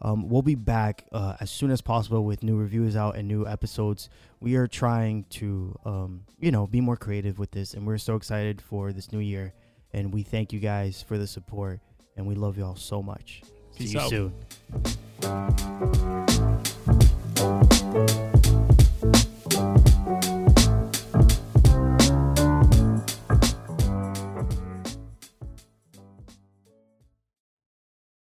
um, 0.00 0.28
we'll 0.28 0.42
be 0.42 0.54
back 0.54 1.06
uh, 1.10 1.34
as 1.40 1.50
soon 1.50 1.72
as 1.72 1.80
possible 1.80 2.24
with 2.24 2.44
new 2.44 2.56
reviews 2.56 2.94
out 2.94 3.16
and 3.16 3.26
new 3.26 3.48
episodes. 3.48 4.08
We 4.38 4.54
are 4.54 4.68
trying 4.68 5.24
to, 5.30 5.76
um, 5.84 6.22
you 6.38 6.52
know, 6.52 6.68
be 6.68 6.80
more 6.80 6.96
creative 6.96 7.40
with 7.40 7.50
this, 7.50 7.74
and 7.74 7.84
we're 7.84 7.98
so 7.98 8.14
excited 8.14 8.62
for 8.62 8.92
this 8.92 9.10
new 9.10 9.18
year. 9.18 9.52
And 9.92 10.14
we 10.14 10.22
thank 10.22 10.52
you 10.52 10.60
guys 10.60 11.02
for 11.02 11.18
the 11.18 11.26
support, 11.26 11.80
and 12.16 12.26
we 12.26 12.36
love 12.36 12.56
y'all 12.58 12.76
so 12.76 13.02
much. 13.02 13.42
Peace 13.76 13.90
See 13.90 13.98
you 13.98 14.00
out. 14.00 14.10
soon. 15.22 16.56
Thank 17.92 18.10
you. 18.10 18.29